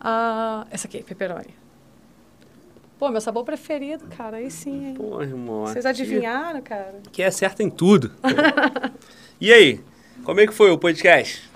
Ah, 0.00 0.66
essa 0.70 0.86
aqui, 0.86 1.02
pepperoni. 1.02 1.54
Pô, 2.98 3.10
meu 3.10 3.20
sabor 3.20 3.44
preferido, 3.44 4.06
cara. 4.16 4.38
Aí 4.38 4.50
sim, 4.50 4.88
hein? 4.88 4.94
Pô, 4.94 5.20
irmão. 5.20 5.66
Vocês 5.66 5.84
adivinharam, 5.84 6.62
cara? 6.62 7.00
Que 7.12 7.22
acerta 7.22 7.62
em 7.62 7.68
tudo. 7.68 8.12
e 9.40 9.52
aí, 9.52 9.80
como 10.24 10.40
é 10.40 10.46
que 10.46 10.52
foi 10.52 10.70
o 10.70 10.78
podcast? 10.78 11.50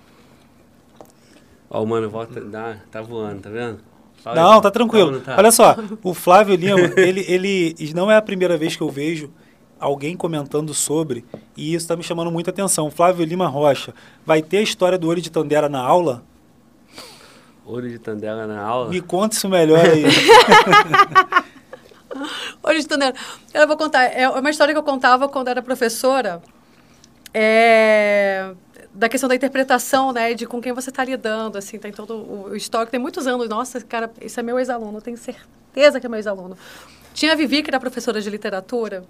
Ó, 1.71 1.83
o 1.83 1.87
mano, 1.87 2.11
volta, 2.11 2.41
dá, 2.41 2.79
tá 2.91 3.01
voando, 3.01 3.41
tá 3.41 3.49
vendo? 3.49 3.90
Fala 4.23 4.37
Não, 4.37 4.61
tá 4.61 4.71
tranquilo. 4.71 5.13
não 5.13 5.21
tá? 5.21 5.37
Olha 5.37 5.51
só, 5.51 5.77
o 6.03 6.13
Flávio 6.15 6.55
Lima, 6.55 6.93
ele, 6.97 7.25
ele 7.29 7.75
não 7.95 8.11
é 8.11 8.17
a 8.17 8.23
primeira 8.23 8.57
vez 8.57 8.77
que 8.77 8.83
eu 8.83 8.89
vejo 8.91 9.31
alguém 9.79 10.15
comentando 10.17 10.75
sobre, 10.75 11.25
e 11.57 11.75
isso 11.75 11.85
está 11.85 11.97
me 11.97 12.03
chamando 12.03 12.31
muita 12.31 12.51
atenção. 12.51 12.91
Flávio 12.91 13.25
Lima 13.25 13.49
Rocha, 13.49 13.95
vai 14.27 14.43
ter 14.43 14.59
a 14.59 14.63
história 14.63 14.99
do 14.99 15.09
olho 15.09 15.23
de 15.23 15.31
Tandera 15.31 15.69
na 15.69 15.81
aula? 15.81 16.23
Ouro 17.65 17.89
de 17.89 17.99
Tandela 17.99 18.47
na 18.47 18.61
aula. 18.61 18.91
Me 18.91 19.01
conta 19.01 19.37
isso 19.37 19.49
melhor 19.49 19.79
aí. 19.79 20.05
Olha, 22.63 22.79
Stanera, 22.79 23.15
eu 23.55 23.67
vou 23.67 23.77
contar. 23.77 24.05
É 24.07 24.29
uma 24.29 24.51
história 24.51 24.75
que 24.75 24.79
eu 24.79 24.83
contava 24.83 25.29
quando 25.29 25.49
era 25.49 25.63
professora. 25.63 26.43
É, 27.33 28.51
da 28.93 29.09
questão 29.09 29.29
da 29.29 29.35
interpretação, 29.35 30.13
né? 30.13 30.35
De 30.35 30.47
com 30.47 30.61
quem 30.61 30.73
você 30.73 30.91
está 30.91 31.05
lidando, 31.05 31.59
assim. 31.59 31.79
Tem 31.79 31.93
todo 31.93 32.15
o 32.51 32.57
histórico. 32.57 32.91
Tem 32.91 33.01
muitos 33.01 33.27
anos. 33.27 33.49
Nossa, 33.49 33.81
cara, 33.81 34.11
esse 34.21 34.39
é 34.39 34.43
meu 34.43 34.59
ex-aluno. 34.59 35.01
Tenho 35.01 35.17
certeza 35.17 36.01
que 36.01 36.07
é 36.07 36.09
meu 36.09 36.19
ex-aluno. 36.19 36.57
Tinha 37.15 37.33
a 37.33 37.35
Vivi, 37.35 37.63
que 37.63 37.71
era 37.71 37.79
professora 37.81 38.21
de 38.21 38.29
literatura. 38.31 39.05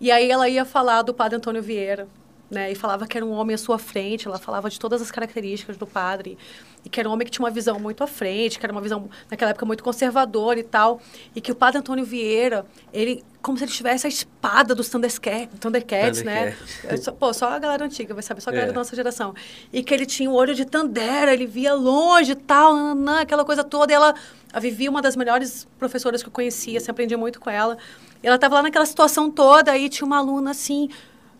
E 0.00 0.10
aí 0.10 0.30
ela 0.30 0.48
ia 0.48 0.64
falar 0.64 1.02
do 1.02 1.14
padre 1.14 1.36
Antônio 1.36 1.62
Vieira. 1.62 2.08
Né, 2.48 2.70
e 2.70 2.76
falava 2.76 3.08
que 3.08 3.16
era 3.16 3.26
um 3.26 3.32
homem 3.32 3.54
à 3.54 3.58
sua 3.58 3.76
frente, 3.76 4.28
ela 4.28 4.38
falava 4.38 4.70
de 4.70 4.78
todas 4.78 5.02
as 5.02 5.10
características 5.10 5.76
do 5.76 5.84
padre, 5.84 6.38
e 6.84 6.88
que 6.88 7.00
era 7.00 7.08
um 7.08 7.12
homem 7.12 7.24
que 7.24 7.30
tinha 7.32 7.44
uma 7.44 7.50
visão 7.50 7.80
muito 7.80 8.04
à 8.04 8.06
frente, 8.06 8.56
que 8.56 8.64
era 8.64 8.72
uma 8.72 8.80
visão, 8.80 9.10
naquela 9.28 9.50
época, 9.50 9.66
muito 9.66 9.82
conservadora 9.82 10.60
e 10.60 10.62
tal, 10.62 11.00
e 11.34 11.40
que 11.40 11.50
o 11.50 11.56
padre 11.56 11.80
Antônio 11.80 12.04
Vieira, 12.04 12.64
ele, 12.92 13.24
como 13.46 13.56
se 13.56 13.62
ele 13.62 13.70
tivesse 13.70 14.08
a 14.08 14.10
espada 14.10 14.74
dos 14.74 14.88
Thundercats, 14.88 15.60
Thundercats 15.60 16.22
né? 16.24 16.56
É 16.82 16.96
só- 16.96 17.12
Pô, 17.12 17.32
só 17.32 17.48
a 17.50 17.58
galera 17.60 17.84
antiga 17.84 18.12
vai 18.12 18.20
saber, 18.22 18.40
só 18.40 18.50
a 18.50 18.52
galera 18.52 18.72
É. 18.72 18.74
da 18.74 18.80
nossa 18.80 18.96
geração. 18.96 19.32
E 19.72 19.84
que 19.84 19.94
ele 19.94 20.04
tinha 20.04 20.28
o 20.28 20.34
olho 20.34 20.52
de 20.52 20.64
Tandera, 20.64 21.32
ele 21.32 21.46
via 21.46 21.72
longe 21.72 22.32
e 22.32 22.34
tal, 22.34 22.74
nananã, 22.74 23.20
aquela 23.20 23.44
coisa 23.44 23.62
toda, 23.62 23.92
e 23.92 23.94
ela, 23.94 24.16
a 24.52 24.58
Vivi, 24.58 24.88
uma 24.88 25.00
das 25.00 25.14
melhores 25.14 25.64
professoras 25.78 26.24
que 26.24 26.28
eu 26.28 26.32
conhecia, 26.32 26.80
sempre 26.80 26.90
aprendi 27.04 27.16
muito 27.16 27.38
com 27.38 27.48
ela, 27.48 27.78
e 28.20 28.26
ela 28.26 28.34
estava 28.34 28.56
lá 28.56 28.62
naquela 28.62 28.84
situação 28.84 29.30
toda, 29.30 29.70
aí 29.70 29.88
tinha 29.88 30.04
uma 30.06 30.18
aluna, 30.18 30.50
assim, 30.50 30.88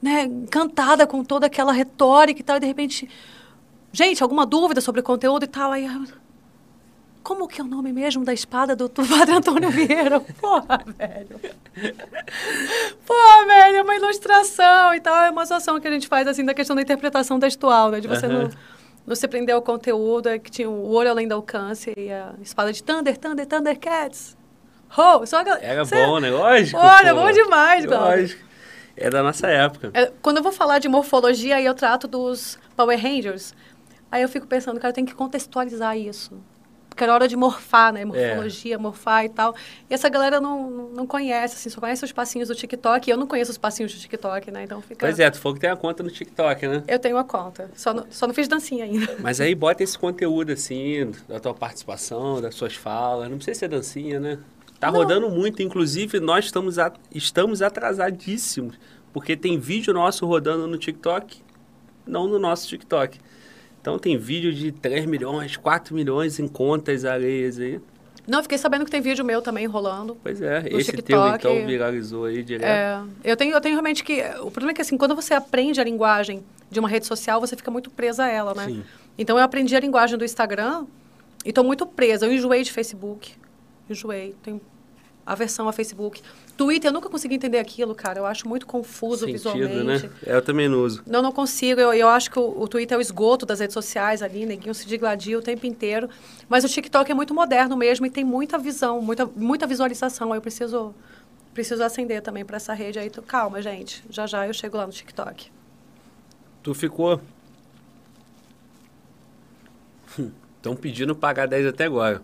né, 0.01 0.23
encantada 0.23 1.09
com 1.09 1.25
toda 1.25 1.47
aquela 1.47 1.73
retórica 1.73 2.41
e 2.41 2.44
tal, 2.44 2.57
e 2.59 2.60
de 2.60 2.67
repente, 2.67 3.09
gente, 3.93 4.23
alguma 4.23 4.47
dúvida 4.47 4.81
sobre 4.81 5.01
o 5.01 5.05
conteúdo 5.05 5.43
e 5.43 5.49
tal, 5.49 5.73
aí... 5.73 5.89
Como 7.26 7.48
que 7.48 7.60
é 7.60 7.64
o 7.64 7.66
nome 7.66 7.92
mesmo 7.92 8.24
da 8.24 8.32
espada 8.32 8.76
do, 8.76 8.88
Padre 9.05 9.34
Antônio 9.34 9.68
Vieira? 9.68 10.20
Porra, 10.20 10.78
velho. 10.96 11.40
Pô, 13.05 13.14
velho, 13.48 13.76
é 13.78 13.82
uma 13.82 13.96
ilustração 13.96 14.94
e 14.94 15.00
tal. 15.00 15.24
É 15.24 15.30
uma 15.30 15.44
situação 15.44 15.80
que 15.80 15.88
a 15.88 15.90
gente 15.90 16.06
faz, 16.06 16.28
assim, 16.28 16.44
da 16.44 16.55
questão 16.55 16.76
da 16.76 16.82
interpretação 16.82 17.40
textual, 17.40 17.90
né? 17.90 17.98
De 17.98 18.06
você 18.06 18.26
Aham. 18.26 18.42
não, 18.44 18.50
não 19.08 19.16
se 19.16 19.26
prender 19.26 19.56
ao 19.56 19.60
conteúdo, 19.60 20.28
é 20.28 20.38
que 20.38 20.52
tinha 20.52 20.70
o 20.70 20.88
olho 20.92 21.10
além 21.10 21.26
do 21.26 21.34
alcance 21.34 21.92
e 21.96 22.12
a 22.12 22.32
espada 22.40 22.72
de 22.72 22.80
Thunder, 22.80 23.16
Thunder, 23.18 23.44
Thundercats. 23.44 24.36
Ho! 24.96 25.26
Só 25.26 25.42
gal- 25.42 25.58
Era 25.60 25.84
Cê- 25.84 25.96
bom, 26.06 26.20
né? 26.20 26.30
Lógico. 26.30 26.78
Olha, 26.78 27.12
pô. 27.12 27.22
bom 27.22 27.32
demais, 27.32 27.84
Glauber. 27.84 28.18
Lógico. 28.20 28.44
É 28.96 29.10
da 29.10 29.20
nossa 29.24 29.48
época. 29.48 29.90
É, 29.94 30.12
quando 30.22 30.36
eu 30.36 30.44
vou 30.44 30.52
falar 30.52 30.78
de 30.78 30.88
morfologia, 30.88 31.56
aí 31.56 31.64
eu 31.66 31.74
trato 31.74 32.06
dos 32.06 32.56
Power 32.76 32.96
Rangers. 33.02 33.52
Aí 34.12 34.22
eu 34.22 34.28
fico 34.28 34.46
pensando, 34.46 34.78
cara, 34.78 34.90
eu 34.90 34.94
tenho 34.94 35.06
que 35.08 35.14
contextualizar 35.14 35.98
isso. 35.98 36.40
Porque 36.97 37.05
era 37.05 37.12
hora 37.12 37.28
de 37.28 37.36
morfar, 37.36 37.92
né? 37.92 38.07
Morfologia, 38.07 38.78
morfar 38.78 39.26
e 39.26 39.28
tal. 39.28 39.55
E 39.91 39.92
essa 39.92 40.08
galera 40.08 40.41
não, 40.41 40.70
não- 40.70 40.89
não 40.89 41.07
conhece, 41.07 41.55
assim, 41.55 41.68
só 41.68 41.78
conhece 41.78 42.02
os 42.02 42.10
passinhos 42.10 42.49
do 42.49 42.55
TikTok. 42.55 43.07
E 43.07 43.12
eu 43.12 43.18
não 43.18 43.26
conheço 43.26 43.50
os 43.50 43.58
passinhos 43.58 43.92
do 43.92 44.00
TikTok, 44.00 44.50
né? 44.50 44.65
Então 44.65 44.81
fica... 44.81 45.05
Pois 45.07 45.20
é, 45.20 45.31
tu 45.31 45.39
falou 45.39 45.55
que 45.57 45.60
tem 45.60 45.68
a 45.68 45.76
conta 45.76 46.02
no 46.02 46.10
TikTok, 46.10 46.66
né? 46.66 46.83
Eu 46.89 46.99
tenho 46.99 47.18
a 47.18 47.25
conta. 47.25 47.70
Só 47.75 47.92
não, 47.92 48.07
só 48.08 48.26
não 48.26 48.33
fiz 48.33 48.49
dancinha 48.49 48.86
ainda. 48.86 49.15
Mas 49.20 49.42
aí 49.42 49.55
bota 49.55 49.83
esse 49.83 49.99
conteúdo 49.99 50.52
assim, 50.52 51.10
da 51.28 51.39
tua 51.39 51.52
participação, 51.52 52.41
das 52.41 52.55
suas 52.55 52.75
falas. 52.75 53.28
Não 53.28 53.36
precisa 53.36 53.58
ser 53.58 53.68
dancinha, 53.68 54.18
né? 54.18 54.39
Tá 54.81 54.91
Não. 54.91 54.99
rodando 54.99 55.28
muito, 55.28 55.62
inclusive 55.62 56.18
nós 56.18 56.47
estamos, 56.47 56.78
a- 56.78 56.94
estamos 57.15 57.60
atrasadíssimos, 57.60 58.78
porque 59.12 59.36
tem 59.36 59.58
vídeo 59.58 59.92
nosso 59.92 60.25
rodando 60.25 60.66
no 60.66 60.78
TikTok, 60.78 61.42
não 62.07 62.26
no 62.26 62.39
nosso 62.39 62.66
TikTok. 62.68 63.20
Então 63.86 64.00
tem 64.00 64.18
vídeo 64.18 64.52
de 64.52 64.73
3 64.73 65.06
milhões, 65.06 65.56
4 65.56 65.94
milhões 65.94 66.40
em 66.40 66.48
contas 66.48 67.05
alheias 67.05 67.60
aí. 67.60 67.81
Não, 68.26 68.42
fiquei 68.42 68.58
sabendo 68.58 68.84
que 68.84 68.90
tem 68.90 69.00
vídeo 69.00 69.24
meu 69.24 69.40
também 69.40 69.65
rolando. 69.66 70.18
Pois 70.24 70.42
é, 70.42 70.65
esse 70.70 70.90
teu 70.90 70.97
TikTok. 70.97 71.36
então 71.36 71.65
viralizou 71.65 72.24
aí 72.24 72.42
direto. 72.42 72.66
É, 72.68 73.00
eu, 73.23 73.36
tenho, 73.36 73.55
eu 73.55 73.60
tenho 73.60 73.76
realmente 73.76 74.02
que... 74.02 74.20
O 74.40 74.50
problema 74.50 74.73
é 74.73 74.74
que, 74.74 74.81
assim, 74.81 74.98
quando 74.98 75.15
você 75.15 75.34
aprende 75.34 75.81
a 75.81 75.84
linguagem 75.84 76.42
de 76.68 76.81
uma 76.81 76.89
rede 76.89 77.06
social, 77.06 77.40
você 77.40 77.55
fica 77.55 77.70
muito 77.70 77.89
presa 77.89 78.24
a 78.24 78.28
ela, 78.28 78.55
né? 78.55 78.66
Sim. 78.66 78.82
Então, 79.16 79.39
eu 79.39 79.44
aprendi 79.44 79.76
a 79.76 79.78
linguagem 79.78 80.18
do 80.18 80.24
Instagram 80.24 80.84
e 81.44 81.50
estou 81.50 81.62
muito 81.62 81.86
presa. 81.86 82.26
Eu 82.26 82.32
enjoei 82.32 82.65
de 82.65 82.73
Facebook. 82.73 83.34
Enjoei. 83.89 84.34
Tenho 84.42 84.60
aversão 85.24 85.68
a 85.68 85.73
Facebook. 85.73 86.23
Twitter, 86.57 86.89
eu 86.89 86.93
nunca 86.93 87.09
consegui 87.10 87.35
entender 87.35 87.59
aquilo, 87.59 87.94
cara. 87.94 88.18
Eu 88.18 88.26
acho 88.26 88.49
muito 88.49 88.67
confuso 88.67 89.26
Sentido, 89.26 89.52
visualmente. 89.52 90.07
né? 90.07 90.10
Eu 90.25 90.41
também 90.41 90.68
não 90.68 90.83
uso. 90.83 91.02
Não, 91.07 91.20
não 91.20 91.31
consigo. 91.31 91.81
Eu, 91.81 91.93
eu 91.93 92.09
acho 92.09 92.31
que 92.31 92.39
o, 92.39 92.60
o 92.62 92.67
Twitter 92.67 92.97
é 92.97 92.99
o 92.99 93.01
esgoto 93.01 93.44
das 93.44 93.60
redes 93.60 93.75
sociais 93.75 94.23
ali, 94.23 94.47
neguinho 94.47 94.75
se 94.75 94.86
digladia 94.86 95.39
o 95.39 95.43
tempo 95.43 95.67
inteiro. 95.67 96.09
Mas 96.49 96.65
o 96.65 96.68
TikTok 96.68 97.10
é 97.10 97.15
muito 97.15 97.35
moderno 97.35 97.76
mesmo 97.76 98.07
e 98.07 98.10
tem 98.10 98.25
muita 98.25 98.57
visão, 98.57 99.02
muita, 99.02 99.26
muita 99.26 99.67
visualização. 99.67 100.35
Eu 100.35 100.41
preciso, 100.41 100.94
preciso 101.52 101.83
acender 101.85 102.23
também 102.23 102.44
para 102.44 102.57
essa 102.57 102.73
rede 102.73 102.99
aí. 102.99 103.09
Então, 103.09 103.23
Calma, 103.23 103.60
gente. 103.60 104.02
Já 104.09 104.26
já 104.26 104.47
eu 104.47 104.55
chego 104.55 104.78
lá 104.78 104.86
no 104.86 104.93
TikTok. 104.93 105.51
Tu 106.62 106.75
ficou. 106.75 107.20
Estão 110.57 110.75
pedindo 110.75 111.15
pagar 111.15 111.47
10 111.47 111.67
até 111.67 111.85
agora. 111.85 112.23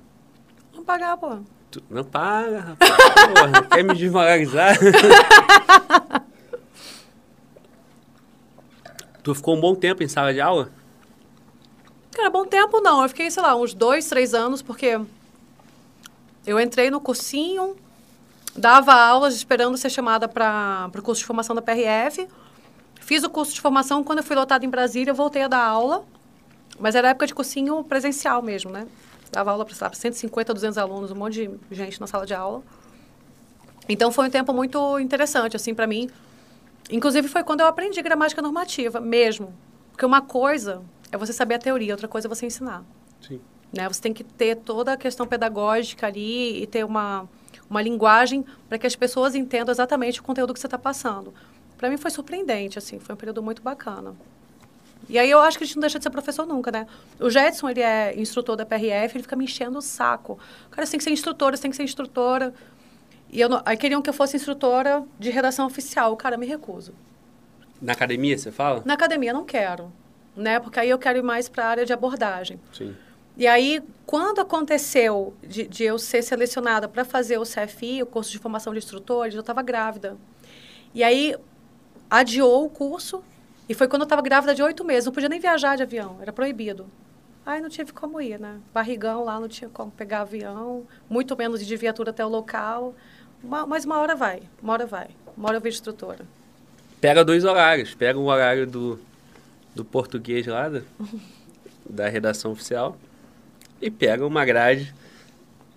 Vamos 0.72 0.86
pagar, 0.86 1.16
pô. 1.18 1.38
Tu- 1.72 1.82
Não 1.90 2.04
paga, 2.04 2.60
rapaz. 2.60 2.92
Porra, 2.92 3.62
quer 3.72 3.82
me 3.82 3.94
desmoralizar? 3.94 4.76
tu 9.22 9.34
ficou 9.34 9.56
um 9.56 9.60
bom 9.60 9.74
tempo 9.74 10.02
em 10.02 10.08
sala 10.08 10.32
de 10.34 10.40
aula? 10.40 10.70
Cara, 12.12 12.28
bom 12.28 12.44
tempo 12.44 12.80
não. 12.80 13.02
Eu 13.02 13.08
fiquei, 13.08 13.30
sei 13.30 13.42
lá, 13.42 13.56
uns 13.56 13.72
dois, 13.72 14.06
três 14.06 14.34
anos, 14.34 14.60
porque 14.60 15.00
eu 16.46 16.60
entrei 16.60 16.90
no 16.90 17.00
cursinho, 17.00 17.74
dava 18.54 18.92
aulas 18.92 19.34
esperando 19.34 19.76
ser 19.78 19.88
chamada 19.90 20.28
para 20.28 20.90
o 20.94 21.02
curso 21.02 21.20
de 21.20 21.26
formação 21.26 21.56
da 21.56 21.62
PRF. 21.62 22.28
Fiz 23.00 23.24
o 23.24 23.30
curso 23.30 23.54
de 23.54 23.60
formação, 23.60 24.04
quando 24.04 24.18
eu 24.18 24.24
fui 24.24 24.36
lotada 24.36 24.64
em 24.64 24.68
Brasília, 24.68 25.10
eu 25.10 25.14
voltei 25.14 25.42
a 25.42 25.48
dar 25.48 25.64
aula. 25.64 26.04
Mas 26.78 26.94
era 26.94 27.08
época 27.08 27.26
de 27.26 27.34
cursinho 27.34 27.82
presencial 27.84 28.42
mesmo, 28.42 28.70
né? 28.70 28.86
Dava 29.32 29.50
aula 29.50 29.64
para 29.64 29.94
150, 29.94 30.52
200 30.52 30.76
alunos, 30.76 31.10
um 31.10 31.14
monte 31.14 31.48
de 31.48 31.74
gente 31.74 31.98
na 31.98 32.06
sala 32.06 32.26
de 32.26 32.34
aula. 32.34 32.62
Então 33.88 34.12
foi 34.12 34.28
um 34.28 34.30
tempo 34.30 34.52
muito 34.52 34.98
interessante, 34.98 35.56
assim, 35.56 35.74
para 35.74 35.86
mim. 35.86 36.10
Inclusive 36.90 37.26
foi 37.28 37.42
quando 37.42 37.60
eu 37.60 37.66
aprendi 37.66 38.00
gramática 38.02 38.42
normativa, 38.42 39.00
mesmo. 39.00 39.54
Porque 39.90 40.04
uma 40.04 40.20
coisa 40.20 40.82
é 41.10 41.16
você 41.16 41.32
saber 41.32 41.54
a 41.54 41.58
teoria, 41.58 41.94
outra 41.94 42.06
coisa 42.06 42.28
é 42.28 42.28
você 42.28 42.44
ensinar. 42.44 42.84
Sim. 43.26 43.40
Né? 43.72 43.88
Você 43.88 44.02
tem 44.02 44.12
que 44.12 44.22
ter 44.22 44.56
toda 44.56 44.92
a 44.92 44.96
questão 44.98 45.26
pedagógica 45.26 46.06
ali 46.06 46.62
e 46.62 46.66
ter 46.66 46.84
uma, 46.84 47.26
uma 47.70 47.80
linguagem 47.80 48.44
para 48.68 48.78
que 48.78 48.86
as 48.86 48.94
pessoas 48.94 49.34
entendam 49.34 49.72
exatamente 49.72 50.20
o 50.20 50.22
conteúdo 50.22 50.52
que 50.52 50.60
você 50.60 50.66
está 50.66 50.78
passando. 50.78 51.32
Para 51.78 51.88
mim 51.88 51.96
foi 51.96 52.10
surpreendente, 52.10 52.78
assim, 52.78 52.98
foi 52.98 53.14
um 53.14 53.18
período 53.18 53.42
muito 53.42 53.62
bacana. 53.62 54.14
E 55.12 55.18
aí 55.18 55.30
eu 55.30 55.40
acho 55.40 55.58
que 55.58 55.64
a 55.64 55.66
gente 55.66 55.76
não 55.76 55.82
deixa 55.82 55.98
de 55.98 56.04
ser 56.04 56.08
professor 56.08 56.46
nunca, 56.46 56.72
né? 56.72 56.86
O 57.20 57.28
Jetson, 57.28 57.68
ele 57.68 57.82
é 57.82 58.18
instrutor 58.18 58.56
da 58.56 58.64
PRF, 58.64 59.14
ele 59.14 59.22
fica 59.22 59.36
me 59.36 59.44
enchendo 59.44 59.78
o 59.78 59.82
saco. 59.82 60.38
Cara, 60.70 60.86
você 60.86 60.92
tem 60.92 60.98
que 60.98 61.04
ser 61.04 61.10
instrutora, 61.10 61.54
você 61.54 61.60
tem 61.60 61.70
que 61.70 61.76
ser 61.76 61.82
instrutora. 61.82 62.54
E 63.30 63.38
eu 63.38 63.46
não, 63.46 63.60
aí 63.66 63.76
queriam 63.76 64.00
que 64.00 64.08
eu 64.08 64.14
fosse 64.14 64.36
instrutora 64.36 65.04
de 65.18 65.28
redação 65.28 65.66
oficial. 65.66 66.16
Cara, 66.16 66.38
me 66.38 66.46
recuso. 66.46 66.94
Na 67.78 67.92
academia, 67.92 68.38
você 68.38 68.50
fala? 68.50 68.82
Na 68.86 68.94
academia, 68.94 69.34
não 69.34 69.44
quero. 69.44 69.92
Né? 70.34 70.58
Porque 70.58 70.80
aí 70.80 70.88
eu 70.88 70.98
quero 70.98 71.18
ir 71.18 71.22
mais 71.22 71.46
para 71.46 71.66
a 71.66 71.68
área 71.68 71.84
de 71.84 71.92
abordagem. 71.92 72.58
Sim. 72.72 72.96
E 73.36 73.46
aí, 73.46 73.82
quando 74.06 74.40
aconteceu 74.40 75.34
de, 75.46 75.66
de 75.66 75.84
eu 75.84 75.98
ser 75.98 76.22
selecionada 76.22 76.88
para 76.88 77.04
fazer 77.04 77.36
o 77.36 77.42
CFI, 77.42 78.02
o 78.02 78.06
curso 78.06 78.30
de 78.30 78.38
formação 78.38 78.72
de 78.72 78.78
instrutores, 78.78 79.34
eu 79.34 79.40
estava 79.40 79.60
grávida. 79.60 80.16
E 80.94 81.04
aí, 81.04 81.36
adiou 82.08 82.64
o 82.64 82.70
curso, 82.70 83.22
e 83.72 83.74
foi 83.74 83.88
quando 83.88 84.02
eu 84.02 84.04
estava 84.04 84.20
grávida 84.20 84.54
de 84.54 84.62
oito 84.62 84.84
meses. 84.84 85.06
Não 85.06 85.14
podia 85.14 85.30
nem 85.30 85.40
viajar 85.40 85.76
de 85.76 85.82
avião, 85.82 86.18
era 86.20 86.30
proibido. 86.30 86.86
Aí 87.44 87.58
não 87.58 87.70
tive 87.70 87.90
como 87.90 88.20
ir, 88.20 88.38
né? 88.38 88.60
Barrigão 88.70 89.24
lá, 89.24 89.40
não 89.40 89.48
tinha 89.48 89.70
como 89.70 89.90
pegar 89.90 90.20
avião, 90.20 90.86
muito 91.08 91.34
menos 91.34 91.62
ir 91.62 91.64
de 91.64 91.74
viatura 91.74 92.10
até 92.10 92.22
o 92.22 92.28
local. 92.28 92.94
Mas 93.42 93.86
uma 93.86 93.98
hora 93.98 94.14
vai, 94.14 94.42
uma 94.62 94.74
hora 94.74 94.84
vai. 94.84 95.08
Uma 95.34 95.48
hora 95.48 95.56
eu 95.56 95.60
vejo 95.62 95.76
instrutora. 95.76 96.26
Pega 97.00 97.24
dois 97.24 97.46
horários. 97.46 97.94
Pega 97.94 98.18
o 98.18 98.26
horário 98.26 98.66
do, 98.66 99.00
do 99.74 99.86
português 99.86 100.46
lá, 100.46 100.68
da, 100.68 100.82
da 101.88 102.08
redação 102.10 102.52
oficial, 102.52 102.94
e 103.80 103.90
pega 103.90 104.26
uma 104.26 104.44
grade 104.44 104.94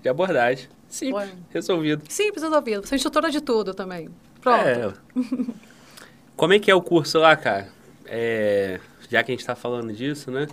de 0.02 0.10
abordagem. 0.10 0.68
Simples, 0.90 1.30
Ué. 1.30 1.36
resolvido. 1.50 2.04
Simples 2.10 2.44
resolvido. 2.44 2.86
Sou 2.86 2.96
instrutora 2.98 3.32
de 3.32 3.40
tudo 3.40 3.74
também. 3.74 4.10
Pronto. 4.42 4.68
É. 4.68 4.94
Como 6.36 6.52
é 6.52 6.60
que 6.60 6.70
é 6.70 6.76
o 6.76 6.82
curso 6.82 7.20
lá, 7.20 7.38
cara? 7.38 7.74
É, 8.08 8.80
já 9.10 9.24
que 9.24 9.32
a 9.32 9.34
gente 9.34 9.42
está 9.42 9.56
falando 9.56 9.94
disso, 9.94 10.32
né? 10.32 10.48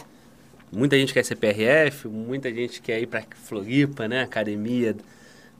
Muita 0.70 0.96
gente 0.96 1.12
quer 1.12 1.24
ser 1.24 1.36
PRF, 1.36 2.08
muita 2.08 2.52
gente 2.52 2.80
quer 2.80 3.00
ir 3.00 3.06
para 3.06 3.22
Floripa, 3.44 4.08
né? 4.08 4.22
Academia 4.22 4.96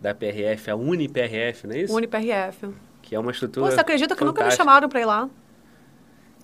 da 0.01 0.15
PRF, 0.15 0.71
a 0.71 0.77
UniPRF, 0.77 1.67
não 1.67 1.75
é 1.75 1.81
isso? 1.81 1.95
UniPRF. 1.95 2.71
Que 3.03 3.15
é 3.15 3.19
uma 3.19 3.31
estrutura 3.31 3.67
Pô, 3.67 3.73
você 3.73 3.81
acredita 3.81 4.17
que 4.17 4.25
nunca 4.25 4.45
me 4.45 4.51
chamaram 4.51 4.89
para 4.89 5.01
ir 5.01 5.05
lá? 5.05 5.29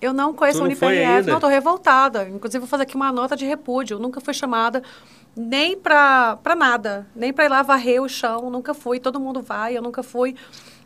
Eu 0.01 0.13
não 0.13 0.33
conheço 0.33 0.61
a 0.61 0.65
UniPRF, 0.65 1.29
não, 1.29 1.39
tô 1.39 1.47
revoltada. 1.47 2.29
Inclusive, 2.29 2.59
vou 2.59 2.67
fazer 2.67 2.83
aqui 2.83 2.95
uma 2.95 3.11
nota 3.11 3.35
de 3.35 3.45
repúdio. 3.45 3.95
Eu 3.95 3.99
nunca 3.99 4.21
fui 4.21 4.33
chamada 4.33 4.81
nem 5.35 5.77
para 5.77 6.37
nada, 6.57 7.07
nem 7.15 7.33
para 7.33 7.45
ir 7.45 7.49
lá 7.49 7.61
varrer 7.61 8.01
o 8.01 8.07
chão, 8.07 8.49
nunca 8.49 8.73
fui. 8.73 8.99
Todo 8.99 9.19
mundo 9.19 9.41
vai, 9.41 9.77
eu 9.77 9.81
nunca 9.81 10.01
fui. 10.01 10.35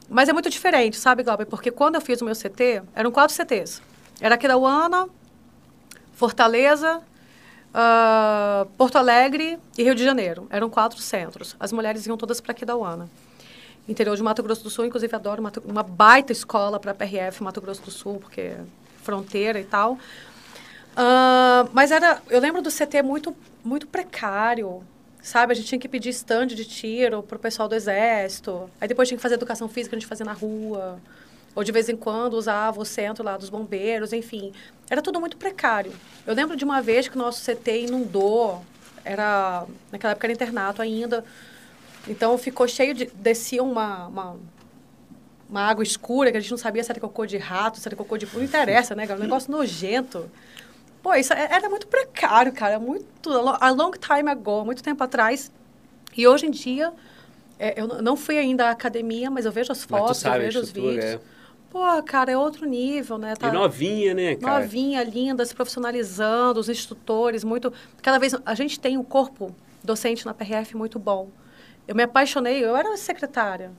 Mas 0.09 0.30
é 0.30 0.33
muito 0.33 0.50
diferente, 0.50 0.98
sabe, 0.98 1.24
Glauber? 1.24 1.45
Porque 1.45 1.69
quando 1.69 1.95
eu 1.95 2.01
fiz 2.01 2.22
o 2.22 2.25
meu 2.25 2.33
CT, 2.33 2.83
eram 2.95 3.11
quatro 3.11 3.35
CTs. 3.35 3.82
Era 4.24 4.35
Aquidauana, 4.35 5.10
Fortaleza, 6.14 7.02
ah, 7.74 8.66
Porto 8.77 8.98
Alegre 8.98 9.60
e 9.77 9.84
Rio 9.84 9.93
de 9.93 10.02
Janeiro. 10.02 10.48
Eram 10.50 10.69
quatro 10.69 10.98
centros. 11.00 11.58
As 11.60 11.74
mulheres 11.74 12.06
iam 12.08 12.16
todas 12.16 12.40
para 12.40 12.53
Aquidauana. 12.53 13.10
Interior 13.85 14.16
de 14.16 14.24
Mato 14.24 14.42
Grosso 14.42 14.64
do 14.64 14.69
Sul, 14.69 14.85
inclusive 14.85 15.14
adoro 15.14 15.43
Mato- 15.43 15.61
uma 15.66 15.84
baita 15.84 16.32
escola 16.32 16.80
para 16.80 16.93
PRF 16.93 17.43
Mato 17.43 17.60
Grosso 17.60 17.82
do 17.82 17.92
Sul, 17.92 18.18
porque 18.22 18.40
é 18.40 18.61
fronteira 19.03 19.60
e 19.60 19.66
tal. 19.66 19.98
Ah, 20.95 21.68
mas 21.74 21.92
era, 21.92 22.22
eu 22.30 22.40
lembro 22.40 22.61
do 22.61 22.69
CT 22.72 23.02
muito, 23.02 23.35
muito 23.61 23.85
precário, 23.88 24.82
sabe? 25.22 25.52
A 25.52 25.56
gente 25.56 25.68
tinha 25.68 25.80
que 25.80 25.90
pedir 25.90 26.11
stand 26.11 26.48
de 26.48 26.64
tiro 26.64 27.22
para 27.24 27.35
o 27.35 27.40
pessoal 27.40 27.68
do 27.68 27.76
exército. 27.76 28.69
Aí 28.80 28.88
depois 28.88 29.10
tinha 29.10 29.18
que 29.18 29.22
fazer 29.22 29.35
educação 29.35 29.68
física, 29.68 29.98
a 29.98 30.00
gente 30.00 30.08
fazia 30.08 30.26
na 30.26 30.32
rua. 30.34 30.98
Ou 31.56 31.64
de 31.64 31.72
vez 31.72 31.88
em 31.90 31.95
quando 31.95 32.33
usava 32.33 32.80
o 32.82 32.85
centro 32.85 33.23
lá 33.23 33.38
dos 33.38 33.49
bombeiros, 33.49 34.11
enfim. 34.11 34.51
Era 34.90 35.01
tudo 35.01 35.19
muito 35.19 35.38
precário. 35.38 35.91
Eu 36.25 36.33
lembro 36.33 36.56
de 36.56 36.64
uma 36.64 36.82
vez 36.82 37.07
que 37.07 37.15
o 37.15 37.19
nosso 37.19 37.43
CT 37.43 37.83
inundou, 37.88 38.64
era, 39.06 39.65
naquela 39.91 40.11
época 40.11 40.25
era 40.27 40.33
internato 40.33 40.82
ainda, 40.82 41.23
então 42.07 42.38
ficou 42.38 42.67
cheio 42.67 42.93
de. 42.93 43.06
descia 43.06 43.61
uma, 43.61 44.07
uma, 44.07 44.35
uma 45.49 45.61
água 45.61 45.83
escura 45.83 46.32
que 46.32 46.38
a 46.38 46.40
gente 46.40 46.51
não 46.51 46.57
sabia 46.57 46.83
se 46.83 46.91
era 46.91 46.99
cocô 46.99 47.25
de 47.25 47.38
rato, 47.38 47.80
se 47.80 47.88
era 47.88 47.95
cocô 47.95 48.17
de. 48.17 48.27
Não 48.33 48.43
interessa, 48.43 48.95
né, 48.95 49.06
cara? 49.06 49.19
Um 49.19 49.23
negócio 49.23 49.51
nojento. 49.51 50.30
Pô, 51.01 51.14
isso 51.14 51.33
é- 51.33 51.49
era 51.51 51.69
muito 51.69 51.85
precário, 51.88 52.51
cara. 52.53 52.80
Muito. 52.80 53.06
A 53.59 53.69
long 53.69 53.91
time 53.91 54.30
ago, 54.32 54.64
muito 54.65 54.82
tempo 54.82 55.03
atrás. 55.03 55.51
E 56.15 56.27
hoje 56.27 56.45
em 56.45 56.51
dia, 56.51 56.93
é, 57.59 57.80
eu 57.80 57.88
não 57.88 58.15
fui 58.15 58.38
ainda 58.38 58.67
à 58.67 58.72
academia, 58.72 59.30
mas 59.30 59.45
eu 59.45 59.51
vejo 59.51 59.72
as 59.72 59.83
fotos, 59.83 60.23
eu 60.23 60.32
vejo 60.33 60.59
os 60.59 60.67
estrutura, 60.67 60.93
vídeos. 60.93 61.06
é. 61.15 61.32
Pô, 61.74 62.03
cara, 62.03 62.32
é 62.32 62.38
outro 62.38 62.68
nível, 62.68 63.18
né? 63.18 63.34
E 63.42 63.52
novinha, 63.52 64.14
né, 64.14 64.35
cara? 64.35 64.60
Novinha, 64.60 65.03
linda, 65.03 65.43
se 65.43 65.56
profissionalizando, 65.56 66.60
os 66.60 66.69
instrutores, 66.69 67.43
muito. 67.43 67.74
Cada 68.00 68.19
vez. 68.19 68.35
A 68.45 68.53
gente 68.53 68.80
tem 68.80 68.95
um 68.95 69.03
corpo 69.03 69.56
docente 69.84 70.24
na 70.24 70.35
PRF 70.35 70.77
muito 70.77 71.00
bom. 71.00 71.32
Eu 71.88 71.95
me 71.95 72.03
apaixonei, 72.03 72.64
eu 72.64 72.77
era 72.77 72.95
secretária. 72.95 73.72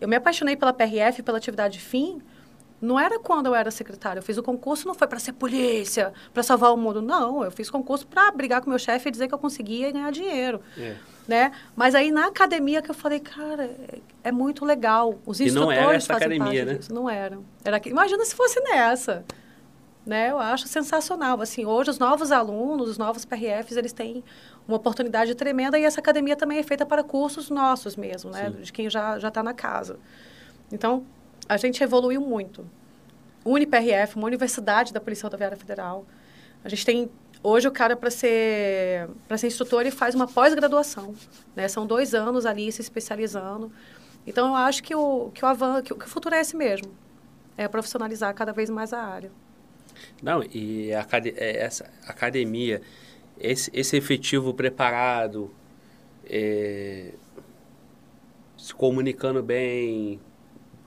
Eu 0.00 0.06
me 0.06 0.14
apaixonei 0.14 0.54
pela 0.54 0.72
PRF, 0.72 1.24
pela 1.24 1.38
atividade 1.38 1.80
fim. 1.80 2.22
Não 2.84 2.98
era 3.00 3.18
quando 3.18 3.46
eu 3.46 3.54
era 3.54 3.70
secretária. 3.70 4.18
Eu 4.18 4.22
fiz 4.22 4.36
o 4.36 4.42
concurso, 4.42 4.86
não 4.86 4.94
foi 4.94 5.06
para 5.08 5.18
ser 5.18 5.32
polícia, 5.32 6.12
para 6.32 6.42
salvar 6.42 6.72
o 6.72 6.76
mundo. 6.76 7.00
Não, 7.00 7.42
eu 7.42 7.50
fiz 7.50 7.70
concurso 7.70 8.06
para 8.06 8.30
brigar 8.30 8.60
com 8.60 8.70
meu 8.70 8.78
chefe 8.78 9.08
e 9.08 9.12
dizer 9.12 9.28
que 9.28 9.34
eu 9.34 9.38
conseguia 9.38 9.90
ganhar 9.90 10.10
dinheiro. 10.12 10.60
É. 10.78 10.94
Né? 11.26 11.52
Mas 11.74 11.94
aí 11.94 12.10
na 12.10 12.26
academia 12.26 12.82
que 12.82 12.90
eu 12.90 12.94
falei, 12.94 13.18
cara, 13.20 13.70
é- 14.22 14.30
muito 14.30 14.64
legal. 14.64 15.18
Os 15.24 15.40
E 15.40 15.44
não 15.44 15.72
instrutores 15.72 15.78
era 15.82 15.96
essa 15.96 16.12
fazem 16.14 16.36
academia, 16.36 16.64
né? 16.66 16.74
disso. 16.74 16.92
Não 16.92 17.08
era. 17.08 17.38
era 17.64 17.76
aqui- 17.78 17.88
Imagina 17.88 18.24
se 18.26 18.34
fosse 18.34 18.60
nessa. 18.60 19.24
Né? 20.04 20.30
Eu 20.30 20.38
acho 20.38 20.68
sensacional. 20.68 21.40
Assim, 21.40 21.64
hoje 21.64 21.88
os 21.90 21.98
novos 21.98 22.30
alunos, 22.30 22.90
os 22.90 22.98
novos 22.98 23.24
PRFs, 23.24 23.74
eles 23.78 23.94
têm 23.94 24.22
uma 24.68 24.76
oportunidade 24.76 25.34
tremenda 25.34 25.78
e 25.78 25.84
essa 25.84 25.98
academia 26.00 26.36
também 26.36 26.58
é 26.58 26.62
feita 26.62 26.84
para 26.84 27.02
cursos 27.02 27.48
nossos 27.48 27.96
mesmo, 27.96 28.30
né? 28.30 28.50
Sim. 28.50 28.60
De 28.62 28.70
quem 28.72 28.90
já 28.90 29.18
já 29.18 29.28
está 29.28 29.42
na 29.42 29.54
casa. 29.54 29.98
Então, 30.70 31.04
a 31.48 31.56
gente 31.56 31.82
evoluiu 31.82 32.20
muito. 32.20 32.64
UniPRF, 33.44 34.16
uma 34.16 34.26
universidade 34.26 34.92
da 34.92 35.00
Polícia 35.00 35.24
Rodoviária 35.24 35.56
Federal. 35.56 36.06
A 36.64 36.68
gente 36.68 36.84
tem 36.84 37.10
hoje 37.42 37.68
o 37.68 37.72
cara 37.72 37.94
para 37.94 38.10
ser 38.10 39.08
para 39.28 39.36
ser 39.36 39.48
instrutor 39.48 39.82
ele 39.82 39.90
faz 39.90 40.14
uma 40.14 40.26
pós-graduação, 40.26 41.14
né? 41.54 41.68
São 41.68 41.86
dois 41.86 42.14
anos 42.14 42.46
ali 42.46 42.72
se 42.72 42.80
especializando. 42.80 43.70
Então 44.26 44.48
eu 44.48 44.54
acho 44.54 44.82
que 44.82 44.94
o 44.94 45.30
que 45.34 45.44
o 45.44 45.48
avan, 45.48 45.82
que, 45.82 45.94
que 45.94 46.04
o 46.06 46.08
futuro 46.08 46.34
é 46.34 46.40
esse 46.40 46.56
mesmo, 46.56 46.90
é 47.56 47.68
profissionalizar 47.68 48.34
cada 48.34 48.52
vez 48.52 48.70
mais 48.70 48.92
a 48.92 49.02
área. 49.02 49.30
Não, 50.22 50.42
e 50.42 50.92
a 50.94 51.06
é, 51.36 51.58
essa 51.58 51.90
academia, 52.06 52.80
esse, 53.38 53.70
esse 53.74 53.96
efetivo 53.96 54.54
preparado, 54.54 55.50
é, 56.24 57.12
se 58.56 58.74
comunicando 58.74 59.42
bem, 59.42 60.18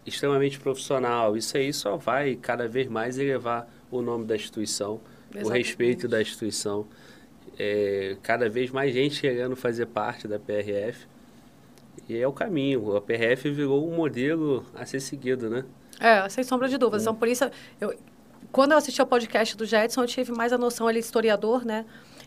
extremamente 0.08 0.60
profissional. 0.60 1.36
Isso 1.36 1.58
aí 1.58 1.74
só 1.74 1.98
vai 1.98 2.36
cada 2.36 2.68
vez 2.68 2.88
mais 2.88 3.18
elevar 3.20 3.68
o 3.92 4.02
nome 4.02 4.26
da 4.26 4.36
instituição, 4.36 5.02
o 5.34 5.38
Exatamente. 5.38 5.68
respeito 5.68 6.08
da 6.08 6.22
instituição. 6.22 6.88
É, 7.60 8.16
cada 8.22 8.50
vez 8.50 8.72
mais 8.72 8.94
gente 8.94 9.20
querendo 9.20 9.56
fazer 9.56 9.88
parte 9.88 10.28
da 10.28 10.40
PRF. 10.40 11.08
E 12.08 12.18
é 12.18 12.28
o 12.28 12.32
caminho. 12.32 12.96
A 12.96 13.02
PRF 13.02 13.50
virou 13.50 13.88
um 13.88 13.96
modelo 13.96 14.66
a 14.74 14.86
ser 14.86 15.00
seguido, 15.00 15.50
né? 15.50 15.66
É, 16.00 16.28
sem 16.30 16.44
sombra 16.44 16.70
de 16.70 16.78
dúvidas. 16.78 17.02
Então, 17.02 17.16
por 17.16 17.28
isso, 17.28 17.50
eu, 17.82 17.94
quando 18.52 18.72
eu 18.72 18.78
assisti 18.78 19.02
ao 19.02 19.08
podcast 19.08 19.58
do 19.58 19.66
Jetson, 19.66 20.04
eu 20.04 20.08
tive 20.08 20.32
mais 20.32 20.54
a 20.54 20.58
noção, 20.58 20.90
ele 20.90 21.00
historiador, 21.00 21.66
né? 21.66 21.86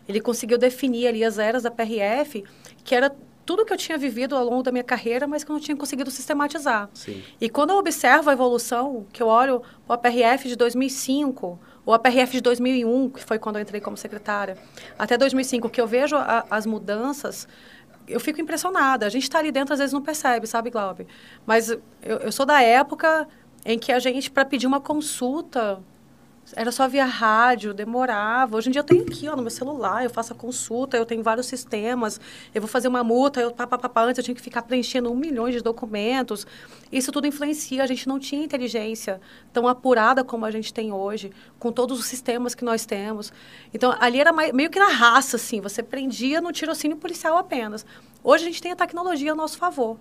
Ele 0.09 0.21
conseguiu 0.21 0.59
definir 0.59 1.07
ali 1.07 1.25
as 1.25 1.39
eras 1.39 1.63
da 1.63 1.71
PRF, 1.71 2.45
que 2.83 2.95
era 2.95 3.15
tudo 3.51 3.65
que 3.65 3.73
eu 3.73 3.77
tinha 3.77 3.99
vivido 3.99 4.37
ao 4.37 4.45
longo 4.45 4.63
da 4.63 4.71
minha 4.71 4.85
carreira, 4.85 5.27
mas 5.27 5.43
que 5.43 5.51
eu 5.51 5.55
não 5.55 5.61
tinha 5.61 5.77
conseguido 5.77 6.09
sistematizar. 6.09 6.89
Sim. 6.95 7.21
E 7.41 7.49
quando 7.49 7.71
eu 7.71 7.79
observo 7.79 8.31
a 8.31 8.33
evolução, 8.33 9.05
que 9.13 9.21
eu 9.21 9.27
olho 9.27 9.61
o 9.89 9.93
APRF 9.93 10.47
de 10.47 10.55
2005, 10.55 11.59
o 11.85 11.93
APRF 11.93 12.35
de 12.35 12.43
2001, 12.43 13.11
que 13.11 13.25
foi 13.25 13.41
quando 13.41 13.57
eu 13.57 13.63
entrei 13.63 13.81
como 13.81 13.97
secretária, 13.97 14.57
até 14.97 15.19
2005, 15.19 15.69
que 15.69 15.81
eu 15.81 15.87
vejo 15.89 16.15
a, 16.15 16.47
as 16.49 16.65
mudanças, 16.65 17.49
eu 18.07 18.21
fico 18.21 18.41
impressionada. 18.41 19.05
A 19.05 19.09
gente 19.09 19.25
está 19.25 19.41
ali 19.41 19.51
dentro, 19.51 19.73
às 19.73 19.81
vezes 19.81 19.93
não 19.93 20.01
percebe, 20.01 20.47
sabe, 20.47 20.71
Glaube? 20.71 21.09
Mas 21.45 21.71
eu, 21.71 21.81
eu 22.03 22.31
sou 22.31 22.47
da 22.47 22.63
época 22.63 23.27
em 23.65 23.81
que 23.81 23.91
a 23.91 23.99
gente, 23.99 24.31
para 24.31 24.45
pedir 24.45 24.69
uma 24.69 24.81
consulta, 24.81 25.83
era 26.57 26.73
só 26.73 26.89
via 26.89 27.05
rádio, 27.05 27.73
demorava. 27.73 28.57
Hoje 28.57 28.69
em 28.69 28.73
dia 28.73 28.81
eu 28.81 28.85
tenho 28.85 29.03
aqui, 29.03 29.29
ó, 29.29 29.37
no 29.37 29.43
meu 29.43 29.51
celular, 29.51 30.05
eu 30.05 30.11
faço 30.11 30.33
a 30.33 30.37
consulta, 30.37 30.97
eu 30.97 31.07
tenho 31.07 31.23
vários 31.23 31.47
sistemas, 31.47 32.21
eu 32.55 32.61
vou 32.61 32.69
fazer 32.69 32.89
uma 32.89 33.05
multa, 33.05 33.41
eu, 33.41 33.51
pá, 33.51 33.67
pá, 33.67 33.79
pá, 33.79 33.89
pá, 33.89 34.03
antes 34.05 34.19
eu 34.19 34.25
tinha 34.25 34.35
que 34.35 34.41
ficar 34.41 34.63
preenchendo 34.63 35.11
um 35.11 35.17
milhão 35.17 35.51
de 35.51 35.61
documentos. 35.61 36.47
Isso 36.91 37.13
tudo 37.13 37.27
influencia, 37.27 37.83
a 37.83 37.87
gente 37.87 38.09
não 38.09 38.19
tinha 38.19 38.43
inteligência 38.45 39.21
tão 39.53 39.69
apurada 39.69 40.25
como 40.25 40.45
a 40.45 40.51
gente 40.51 40.73
tem 40.73 40.93
hoje, 40.93 41.31
com 41.59 41.71
todos 41.71 41.99
os 41.99 42.07
sistemas 42.07 42.55
que 42.55 42.65
nós 42.65 42.85
temos. 42.85 43.33
Então, 43.73 43.95
ali 44.01 44.21
era 44.21 44.33
meio 44.33 44.71
que 44.71 44.79
na 44.79 44.89
raça, 44.89 45.37
assim, 45.37 45.61
você 45.61 45.83
prendia 45.83 46.41
no 46.41 46.53
tirocínio 46.53 46.97
policial 46.97 47.37
apenas. 47.37 47.87
Hoje 48.23 48.45
a 48.45 48.47
gente 48.49 48.61
tem 48.63 48.73
a 48.73 48.77
tecnologia 48.77 49.33
a 49.33 49.35
nosso 49.35 49.57
favor. 49.57 49.99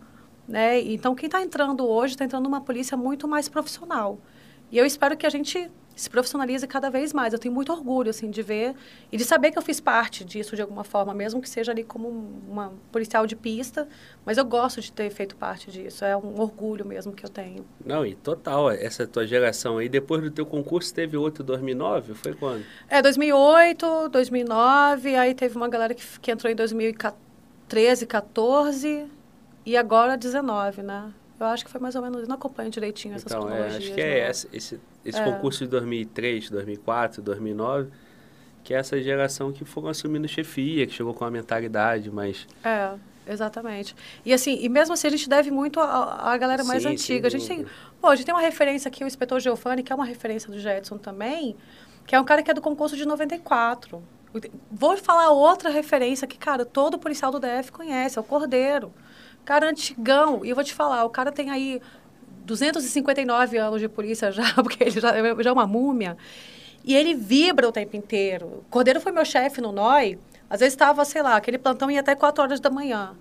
Né? 0.48 0.82
Então, 0.82 1.14
quem 1.14 1.28
está 1.28 1.42
entrando 1.42 1.88
hoje 1.88 2.16
está 2.16 2.26
entrando 2.26 2.44
numa 2.46 2.60
polícia 2.60 2.98
muito 2.98 3.28
mais 3.28 3.48
profissional. 3.48 4.18
E 4.72 4.78
eu 4.78 4.86
espero 4.86 5.16
que 5.16 5.26
a 5.26 5.30
gente 5.30 5.70
se 6.00 6.10
profissionalize 6.10 6.66
cada 6.68 6.90
vez 6.90 7.12
mais. 7.14 7.34
Eu 7.34 7.40
tenho 7.40 7.54
muito 7.54 7.72
orgulho 7.72 8.10
assim 8.10 8.30
de 8.30 8.42
ver 8.42 8.74
e 9.12 9.18
de 9.18 9.24
saber 9.26 9.52
que 9.52 9.58
eu 9.58 9.62
fiz 9.62 9.80
parte 9.80 10.24
disso 10.24 10.56
de 10.56 10.62
alguma 10.62 10.84
forma, 10.84 11.14
mesmo 11.14 11.42
que 11.42 11.50
seja 11.50 11.72
ali 11.72 11.84
como 11.84 12.08
um- 12.10 12.42
uma 12.50 12.74
policial 12.92 13.28
de 13.28 13.36
pista, 13.36 13.88
mas 14.26 14.38
eu 14.38 14.46
gosto 14.46 14.80
de 14.82 14.92
ter 14.92 15.10
feito 15.10 15.36
parte 15.36 15.70
disso. 15.72 16.06
É 16.06 16.16
um 16.16 16.40
orgulho 16.40 16.86
mesmo 16.86 17.12
que 17.14 17.26
eu 17.26 17.30
tenho. 17.30 17.66
Não, 17.86 18.06
e 18.06 18.16
total, 18.16 18.72
essa 18.72 19.06
tua 19.06 19.26
geração 19.28 19.78
aí, 19.78 19.90
depois 19.90 20.22
do 20.22 20.32
teu 20.32 20.46
concurso, 20.46 20.94
teve 20.94 21.18
outro 21.18 21.44
em 21.44 21.46
2009? 21.46 22.14
Foi 22.14 22.34
quando? 22.34 22.64
É 22.88 23.02
2008, 23.02 24.10
2009, 24.10 25.16
aí 25.16 25.34
teve 25.34 25.56
uma 25.58 25.68
galera 25.68 25.94
que, 25.94 26.04
que 26.20 26.32
entrou 26.32 26.52
em 26.52 26.56
2013, 26.56 28.06
14 28.06 29.06
e 29.66 29.78
agora 29.78 30.18
19, 30.18 30.82
né? 30.82 31.12
Eu 31.40 31.46
acho 31.48 31.64
que 31.64 31.72
foi 31.72 31.80
mais 31.80 31.96
ou 31.96 32.02
menos, 32.02 32.28
não 32.28 32.36
acompanho 32.36 32.70
direitinho 32.70 33.16
essas 33.16 33.32
Então, 33.32 33.48
é, 33.48 33.52
cronologias. 33.52 33.78
acho 33.84 33.94
que 33.94 34.02
né? 34.02 34.20
é 34.20 34.30
esse, 34.30 34.48
esse, 34.52 34.80
esse 35.06 35.20
É. 35.20 35.24
concurso 35.24 35.60
de 35.64 35.68
2003, 35.70 36.50
2004, 36.50 37.22
2009, 37.22 37.90
que 38.64 38.74
é 38.74 38.78
essa 38.78 39.02
geração 39.02 39.52
que 39.52 39.64
foram 39.64 39.88
assumindo 39.90 40.28
chefia, 40.28 40.86
que 40.86 40.94
chegou 40.94 41.14
com 41.14 41.24
uma 41.24 41.32
mentalidade 41.32 42.12
mais... 42.12 42.46
É, 42.64 42.92
exatamente. 43.26 43.96
E 44.26 44.34
assim, 44.34 44.60
e 44.62 44.68
mesmo 44.68 44.94
assim 44.94 45.08
a 45.08 45.12
gente 45.12 45.30
deve 45.30 45.50
muito 45.50 45.80
à 45.80 46.38
galera 46.38 46.64
mais 46.66 46.84
Sim, 46.84 46.90
antiga. 46.90 47.28
A 47.28 47.32
gente 47.32 47.48
tem, 47.48 47.66
pô, 48.02 48.08
a 48.08 48.16
gente 48.16 48.26
tem 48.26 48.36
uma 48.36 48.42
referência 48.42 48.90
aqui, 48.90 49.04
o 49.04 49.08
inspetor 49.08 49.40
Geofani, 49.40 49.82
que 49.82 49.94
é 49.94 49.96
uma 49.96 50.06
referência 50.06 50.52
do 50.52 50.60
Jetson 50.60 50.98
também, 50.98 51.56
que 52.06 52.14
é 52.16 52.20
um 52.20 52.26
cara 52.26 52.44
que 52.44 52.52
é 52.52 52.54
do 52.54 52.62
concurso 52.62 52.98
de 52.98 53.06
94. 53.06 54.04
Vou 54.70 54.96
falar 54.98 55.32
outra 55.32 55.70
referência 55.70 56.28
que, 56.28 56.38
cara, 56.38 56.64
todo 56.66 57.00
policial 57.00 57.32
do 57.32 57.40
DF 57.40 57.72
conhece, 57.72 58.18
é 58.18 58.22
o 58.22 58.24
Cordeiro. 58.24 58.92
Cara 59.50 59.68
antigão. 59.68 60.46
E 60.46 60.50
eu 60.52 60.56
vou 60.56 60.64
te 60.64 60.76
falar, 60.76 61.04
o 61.06 61.10
cara 61.10 61.32
tem 61.32 61.50
aí 61.50 61.82
259 62.46 63.58
anos 63.58 63.82
de 63.82 63.90
polícia 63.90 64.32
já, 64.32 64.54
porque 64.62 64.84
ele 64.84 64.92
já, 64.92 65.12
já 65.42 65.50
é 65.50 65.52
uma 65.52 65.66
múmia. 65.66 66.16
E 66.86 66.96
ele 66.96 67.16
vibra 67.16 67.68
o 67.68 67.72
tempo 67.72 67.96
inteiro. 67.98 68.46
O 68.46 68.66
Cordeiro 68.70 69.02
foi 69.02 69.12
meu 69.12 69.26
chefe 69.26 69.60
no 69.60 69.72
NOI. 69.72 70.20
Às 70.48 70.60
vezes 70.60 70.74
estava, 70.76 71.04
sei 71.04 71.24
lá, 71.24 71.36
aquele 71.36 71.58
plantão 71.58 71.90
ia 71.90 72.00
até 72.00 72.14
4 72.14 72.44
horas 72.44 72.60
da 72.60 72.70
manhã. 72.70 73.16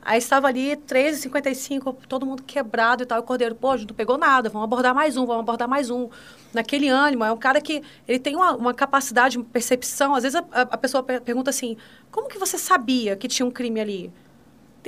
Aí 0.00 0.18
estava 0.18 0.46
ali, 0.46 0.76
13h55, 0.76 1.96
todo 2.08 2.24
mundo 2.24 2.44
quebrado 2.44 3.02
e 3.02 3.06
tal. 3.06 3.18
E 3.18 3.20
o 3.20 3.24
Cordeiro, 3.24 3.56
pô, 3.56 3.72
a 3.72 3.76
gente 3.76 3.88
não 3.88 3.96
pegou 3.96 4.16
nada, 4.16 4.48
vamos 4.50 4.66
abordar 4.66 4.94
mais 4.94 5.16
um, 5.16 5.26
vamos 5.26 5.42
abordar 5.42 5.68
mais 5.68 5.90
um. 5.90 6.08
Naquele 6.54 6.88
ânimo, 6.88 7.24
é 7.24 7.32
um 7.32 7.36
cara 7.36 7.60
que 7.60 7.82
ele 8.06 8.20
tem 8.20 8.36
uma, 8.36 8.52
uma 8.54 8.72
capacidade, 8.72 9.36
uma 9.36 9.44
percepção. 9.46 10.14
Às 10.14 10.22
vezes 10.22 10.36
a, 10.36 10.62
a- 10.62 10.78
pessoa 10.78 11.02
per- 11.02 11.22
pergunta 11.22 11.50
assim, 11.50 11.76
como 12.12 12.28
que 12.28 12.38
você 12.38 12.56
sabia 12.56 13.16
que 13.16 13.26
tinha 13.26 13.44
um 13.44 13.50
crime 13.50 13.80
ali? 13.80 14.12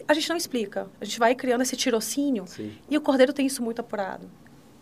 A 0.09 0.15
gente 0.15 0.29
não 0.29 0.37
explica. 0.37 0.89
A 1.01 1.05
gente 1.05 1.19
vai 1.19 1.35
criando 1.35 1.61
esse 1.63 1.77
tirocínio 1.77 2.47
Sim. 2.47 2.73
e 2.91 2.97
o 2.97 3.01
Cordeiro 3.01 3.33
tem 3.33 3.47
isso 3.47 3.63
muito 3.63 3.81
apurado. 3.81 4.29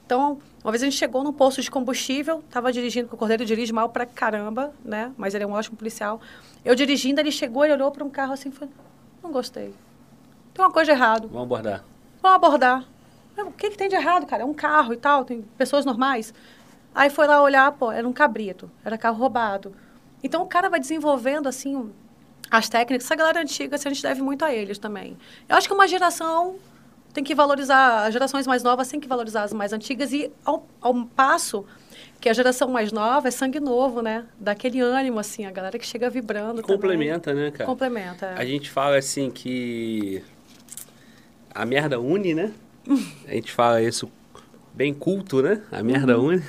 Então, 0.07 0.39
uma 0.63 0.71
vez 0.71 0.83
a 0.83 0.87
gente 0.87 0.97
chegou 0.97 1.23
num 1.25 1.33
posto 1.33 1.63
de 1.63 1.71
combustível, 1.71 2.41
estava 2.47 2.73
dirigindo, 2.73 3.07
porque 3.07 3.15
o 3.17 3.19
Cordeiro 3.19 3.45
dirige 3.45 3.73
mal 3.73 3.89
pra 3.89 4.05
caramba, 4.05 4.73
né? 4.85 5.13
Mas 5.17 5.35
ele 5.35 5.45
é 5.45 5.47
um 5.47 5.53
ótimo 5.53 5.77
policial. 5.77 6.21
Eu 6.65 6.75
dirigindo, 6.75 7.21
ele 7.21 7.33
chegou, 7.33 7.65
ele 7.65 7.75
olhou 7.75 7.91
para 7.91 8.05
um 8.05 8.11
carro 8.11 8.33
assim 8.33 8.49
e 8.49 8.53
falou, 8.53 8.73
não 9.23 9.31
gostei. 9.33 9.75
Tem 10.53 10.65
uma 10.65 10.71
coisa 10.71 10.93
de 10.93 10.99
errado. 10.99 11.29
Vamos 11.29 11.45
abordar. 11.45 11.85
Vamos 12.21 12.37
abordar. 12.37 12.85
O 13.39 13.53
que, 13.53 13.71
que 13.71 13.77
tem 13.79 13.89
de 13.89 13.95
errado, 13.95 14.27
cara? 14.27 14.43
É 14.43 14.47
um 14.47 14.53
carro 14.53 14.93
e 14.93 14.97
tal, 14.97 15.25
tem 15.25 15.43
pessoas 15.57 15.85
normais. 15.87 16.35
Aí 16.95 17.09
foi 17.09 17.27
lá 17.27 17.43
olhar, 17.43 17.73
pô, 17.73 17.91
era 17.91 18.07
um 18.07 18.13
cabrito, 18.13 18.71
era 18.85 18.99
carro 18.99 19.17
roubado. 19.17 19.75
Então 20.23 20.43
o 20.43 20.47
cara 20.47 20.69
vai 20.69 20.79
desenvolvendo, 20.79 21.49
assim, 21.49 21.75
um- 21.75 21.91
as 22.53 22.69
técnicas. 22.69 23.07
Essa 23.07 23.17
galera 23.17 23.41
antiga, 23.41 23.77
assim, 23.77 23.89
a 23.89 23.93
gente 23.93 24.03
deve 24.03 24.21
muito 24.23 24.45
a 24.45 24.53
eles 24.53 24.79
também. 24.79 25.17
Eu 25.49 25.57
acho 25.57 25.67
que 25.67 25.75
uma 25.75 25.89
geração 25.89 26.57
tem 27.15 27.25
que 27.25 27.35
valorizar, 27.35 28.07
as 28.07 28.13
gerações 28.13 28.47
mais 28.47 28.63
novas 28.63 28.89
têm 28.89 29.01
que 29.01 29.09
valorizar 29.09 29.43
as 29.43 29.53
mais 29.53 29.73
antigas 29.73 30.13
e 30.13 30.31
ao, 30.45 30.67
ao 30.81 30.95
passo 31.07 31.65
que 32.21 32.29
a 32.29 32.33
geração 32.33 32.69
mais 32.69 32.93
nova 32.93 33.29
é 33.29 33.31
sangue 33.31 33.59
novo, 33.59 34.01
né? 34.01 34.25
Daquele 34.39 34.81
ânimo, 34.81 35.19
assim, 35.19 35.45
a 35.45 35.51
galera 35.51 35.79
que 35.79 35.87
chega 35.87 36.09
vibrando 36.09 36.63
também. 36.63 36.77
Complementa, 36.77 37.35
né, 37.35 37.51
cara? 37.51 37.65
Complementa. 37.67 38.27
é. 38.27 38.35
A 38.41 38.45
gente 38.45 38.71
fala 38.71 38.97
assim 38.97 39.31
que 39.31 40.23
a 41.55 41.65
merda 41.67 41.99
une, 42.01 42.35
né? 42.35 42.53
A 43.29 43.35
gente 43.35 43.53
fala 43.53 43.81
isso 43.83 44.11
bem 44.75 44.93
culto, 44.95 45.43
né? 45.43 45.63
A 45.71 45.83
merda 45.83 46.19
Uhum. 46.19 46.29
une. 46.29 46.43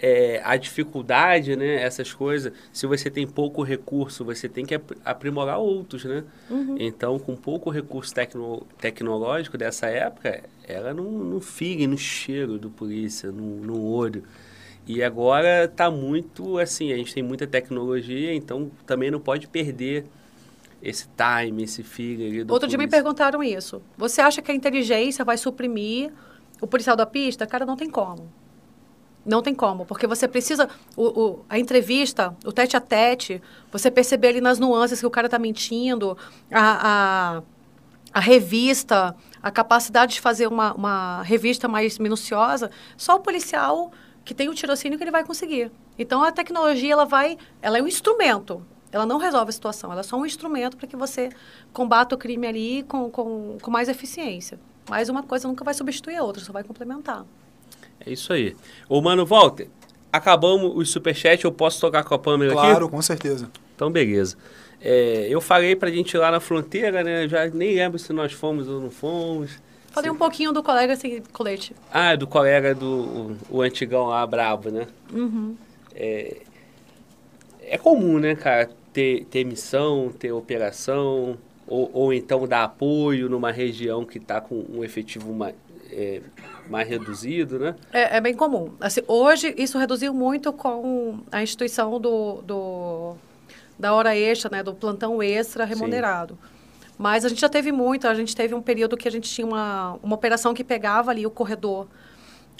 É, 0.00 0.40
a 0.44 0.56
dificuldade, 0.56 1.56
né? 1.56 1.82
Essas 1.82 2.12
coisas. 2.12 2.52
Se 2.72 2.86
você 2.86 3.10
tem 3.10 3.26
pouco 3.26 3.62
recurso, 3.62 4.24
você 4.24 4.48
tem 4.48 4.64
que 4.64 4.74
ap- 4.76 4.92
aprimorar 5.04 5.58
outros, 5.58 6.04
né? 6.04 6.22
Uhum. 6.48 6.76
Então, 6.78 7.18
com 7.18 7.34
pouco 7.34 7.68
recurso 7.70 8.14
tecno, 8.14 8.62
tecnológico 8.80 9.58
dessa 9.58 9.86
época, 9.88 10.44
era 10.64 10.94
no, 10.94 11.02
no 11.24 11.40
feeling, 11.40 11.88
no 11.88 11.98
cheiro 11.98 12.58
do 12.58 12.70
polícia, 12.70 13.32
no, 13.32 13.56
no 13.60 13.82
olho. 13.84 14.22
E 14.86 15.02
agora 15.02 15.68
tá 15.68 15.90
muito 15.90 16.58
assim, 16.58 16.92
a 16.92 16.96
gente 16.96 17.12
tem 17.12 17.22
muita 17.22 17.46
tecnologia, 17.46 18.32
então 18.34 18.70
também 18.86 19.10
não 19.10 19.20
pode 19.20 19.46
perder 19.48 20.06
esse 20.82 21.08
time, 21.16 21.64
esse 21.64 21.82
feeling 21.82 22.28
ali 22.28 22.44
do 22.44 22.54
Outro 22.54 22.68
dia 22.68 22.78
me 22.78 22.84
polícia. 22.84 22.98
perguntaram 23.02 23.42
isso. 23.42 23.82
Você 23.96 24.20
acha 24.20 24.40
que 24.42 24.50
a 24.50 24.54
inteligência 24.54 25.24
vai 25.24 25.36
suprimir 25.36 26.12
o 26.60 26.66
policial 26.66 26.96
da 26.96 27.06
pista? 27.06 27.46
Cara, 27.46 27.66
não 27.66 27.76
tem 27.76 27.90
como. 27.90 28.32
Não 29.28 29.42
tem 29.42 29.54
como, 29.54 29.84
porque 29.84 30.06
você 30.06 30.26
precisa. 30.26 30.70
O, 30.96 31.04
o- 31.20 31.44
a 31.50 31.58
entrevista, 31.58 32.34
o 32.46 32.50
tete 32.50 32.78
a 32.78 32.80
tete, 32.80 33.42
você 33.70 33.90
perceber 33.90 34.28
ali 34.28 34.40
nas 34.40 34.58
nuances 34.58 35.00
que 35.00 35.06
o 35.06 35.10
cara 35.10 35.26
está 35.26 35.38
mentindo, 35.38 36.16
a, 36.50 37.36
a, 37.36 37.42
a 38.14 38.20
revista, 38.20 39.14
a 39.42 39.50
capacidade 39.50 40.14
de 40.14 40.20
fazer 40.22 40.46
uma, 40.46 40.72
uma 40.72 41.22
revista 41.24 41.68
mais 41.68 41.98
minuciosa, 41.98 42.70
só 42.96 43.16
o 43.16 43.20
policial 43.20 43.92
que 44.24 44.32
tem 44.32 44.48
o 44.48 44.54
tirocínio 44.54 44.96
que 44.96 45.04
ele 45.04 45.10
vai 45.10 45.22
conseguir. 45.24 45.70
Então 45.98 46.22
a 46.22 46.32
tecnologia 46.32 46.94
ela 46.94 47.04
vai, 47.04 47.36
ela 47.60 47.76
é 47.76 47.82
um 47.82 47.86
instrumento. 47.86 48.64
Ela 48.90 49.04
não 49.04 49.18
resolve 49.18 49.50
a 49.50 49.52
situação, 49.52 49.92
ela 49.92 50.00
é 50.00 50.04
só 50.04 50.16
um 50.16 50.24
instrumento 50.24 50.74
para 50.78 50.86
que 50.86 50.96
você 50.96 51.28
combata 51.74 52.14
o 52.14 52.18
crime 52.18 52.46
ali 52.46 52.82
com, 52.84 53.10
com, 53.10 53.58
com 53.60 53.70
mais 53.70 53.90
eficiência. 53.90 54.58
Mas 54.88 55.10
uma 55.10 55.22
coisa 55.22 55.46
nunca 55.46 55.62
vai 55.62 55.74
substituir 55.74 56.16
a 56.16 56.24
outra, 56.24 56.42
só 56.42 56.50
vai 56.50 56.64
complementar. 56.64 57.26
É 58.04 58.10
isso 58.10 58.32
aí. 58.32 58.56
Ô, 58.88 59.00
mano, 59.00 59.24
Walter, 59.26 59.68
acabamos 60.12 60.72
os 60.74 60.90
superchats, 60.90 61.44
eu 61.44 61.52
posso 61.52 61.80
tocar 61.80 62.04
com 62.04 62.14
a 62.14 62.18
Pâmela 62.18 62.52
aqui? 62.52 62.60
Claro, 62.60 62.88
com 62.88 63.02
certeza. 63.02 63.50
Então, 63.74 63.90
beleza. 63.90 64.36
É, 64.80 65.26
eu 65.28 65.40
falei 65.40 65.74
pra 65.74 65.90
gente 65.90 66.14
ir 66.14 66.18
lá 66.18 66.30
na 66.30 66.40
fronteira, 66.40 67.02
né? 67.02 67.26
Já 67.28 67.46
nem 67.48 67.74
lembro 67.74 67.98
se 67.98 68.12
nós 68.12 68.32
fomos 68.32 68.68
ou 68.68 68.80
não 68.80 68.90
fomos. 68.90 69.60
Falei 69.90 70.10
um 70.10 70.16
pouquinho 70.16 70.52
do 70.52 70.62
colega 70.62 70.94
sem 70.94 71.22
colete. 71.32 71.74
Ah, 71.92 72.14
do 72.14 72.26
colega 72.26 72.74
do 72.74 72.86
o, 72.86 73.36
o 73.58 73.62
antigão 73.62 74.06
lá, 74.06 74.24
brabo, 74.26 74.70
né? 74.70 74.86
Uhum. 75.12 75.56
É, 75.94 76.36
é 77.62 77.76
comum, 77.78 78.18
né, 78.18 78.36
cara, 78.36 78.70
ter, 78.92 79.24
ter 79.24 79.44
missão, 79.44 80.12
ter 80.16 80.30
operação. 80.30 81.36
ou, 81.66 81.90
ou 81.92 82.12
então 82.12 82.46
dar 82.46 82.64
apoio 82.64 83.28
numa 83.28 83.52
região 83.52 84.04
que 84.04 84.18
está 84.18 84.40
com 84.40 84.64
um 84.72 84.82
efetivo 84.82 85.32
mais, 85.34 85.54
é, 85.90 86.20
mais 86.68 86.88
reduzido, 86.88 87.58
né? 87.58 87.74
É, 87.92 88.16
é 88.16 88.20
bem 88.20 88.34
comum. 88.34 88.72
Assim, 88.80 89.02
hoje, 89.06 89.54
isso 89.56 89.78
reduziu 89.78 90.12
muito 90.12 90.52
com 90.52 91.20
a 91.30 91.42
instituição 91.42 92.00
do, 92.00 92.42
do 92.42 93.16
da 93.78 93.94
hora 93.94 94.16
extra, 94.16 94.50
né, 94.50 94.62
do 94.62 94.74
plantão 94.74 95.22
extra 95.22 95.64
remunerado. 95.64 96.34
Sim. 96.34 96.58
Mas 96.98 97.24
a 97.24 97.28
gente 97.28 97.40
já 97.40 97.48
teve 97.48 97.70
muito, 97.70 98.08
a 98.08 98.14
gente 98.14 98.34
teve 98.34 98.54
um 98.54 98.60
período 98.60 98.96
que 98.96 99.06
a 99.06 99.10
gente 99.10 99.30
tinha 99.30 99.46
uma, 99.46 99.96
uma 100.02 100.16
operação 100.16 100.52
que 100.52 100.64
pegava 100.64 101.12
ali 101.12 101.24
o 101.24 101.30
corredor 101.30 101.86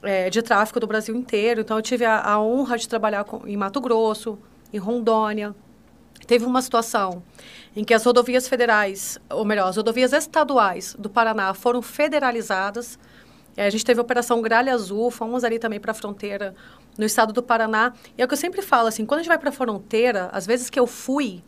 é, 0.02 0.30
de 0.30 0.40
tráfego 0.42 0.78
do 0.78 0.86
Brasil 0.86 1.16
inteiro. 1.16 1.60
Então, 1.60 1.76
eu 1.76 1.82
tive 1.82 2.04
a, 2.04 2.20
a 2.20 2.40
honra 2.40 2.78
de 2.78 2.88
trabalhar 2.88 3.24
com, 3.24 3.46
em 3.48 3.56
Mato 3.56 3.80
Grosso, 3.80 4.38
em 4.72 4.78
Rondônia. 4.78 5.54
Teve 6.24 6.44
uma 6.44 6.62
situação 6.62 7.22
em 7.74 7.82
que 7.82 7.92
as 7.92 8.04
rodovias 8.04 8.48
federais, 8.48 9.18
ou 9.30 9.44
melhor, 9.44 9.68
as 9.68 9.76
rodovias 9.76 10.12
estaduais 10.12 10.94
do 10.98 11.10
Paraná 11.10 11.52
foram 11.52 11.82
federalizadas. 11.82 12.98
É, 13.58 13.66
a 13.66 13.70
gente 13.70 13.84
teve 13.84 13.98
a 13.98 14.02
Operação 14.02 14.40
Gralha 14.40 14.72
Azul, 14.72 15.10
fomos 15.10 15.42
ali 15.42 15.58
também 15.58 15.80
para 15.80 15.90
a 15.90 15.94
fronteira 15.94 16.54
no 16.96 17.04
estado 17.04 17.32
do 17.32 17.42
Paraná. 17.42 17.92
E 18.16 18.22
é 18.22 18.24
o 18.24 18.28
que 18.28 18.34
eu 18.34 18.38
sempre 18.38 18.62
falo, 18.62 18.86
assim, 18.86 19.04
quando 19.04 19.18
a 19.18 19.22
gente 19.24 19.28
vai 19.28 19.36
para 19.36 19.48
a 19.48 19.52
fronteira, 19.52 20.28
às 20.32 20.46
vezes 20.46 20.70
que 20.70 20.78
eu 20.78 20.86
fui, 20.86 21.42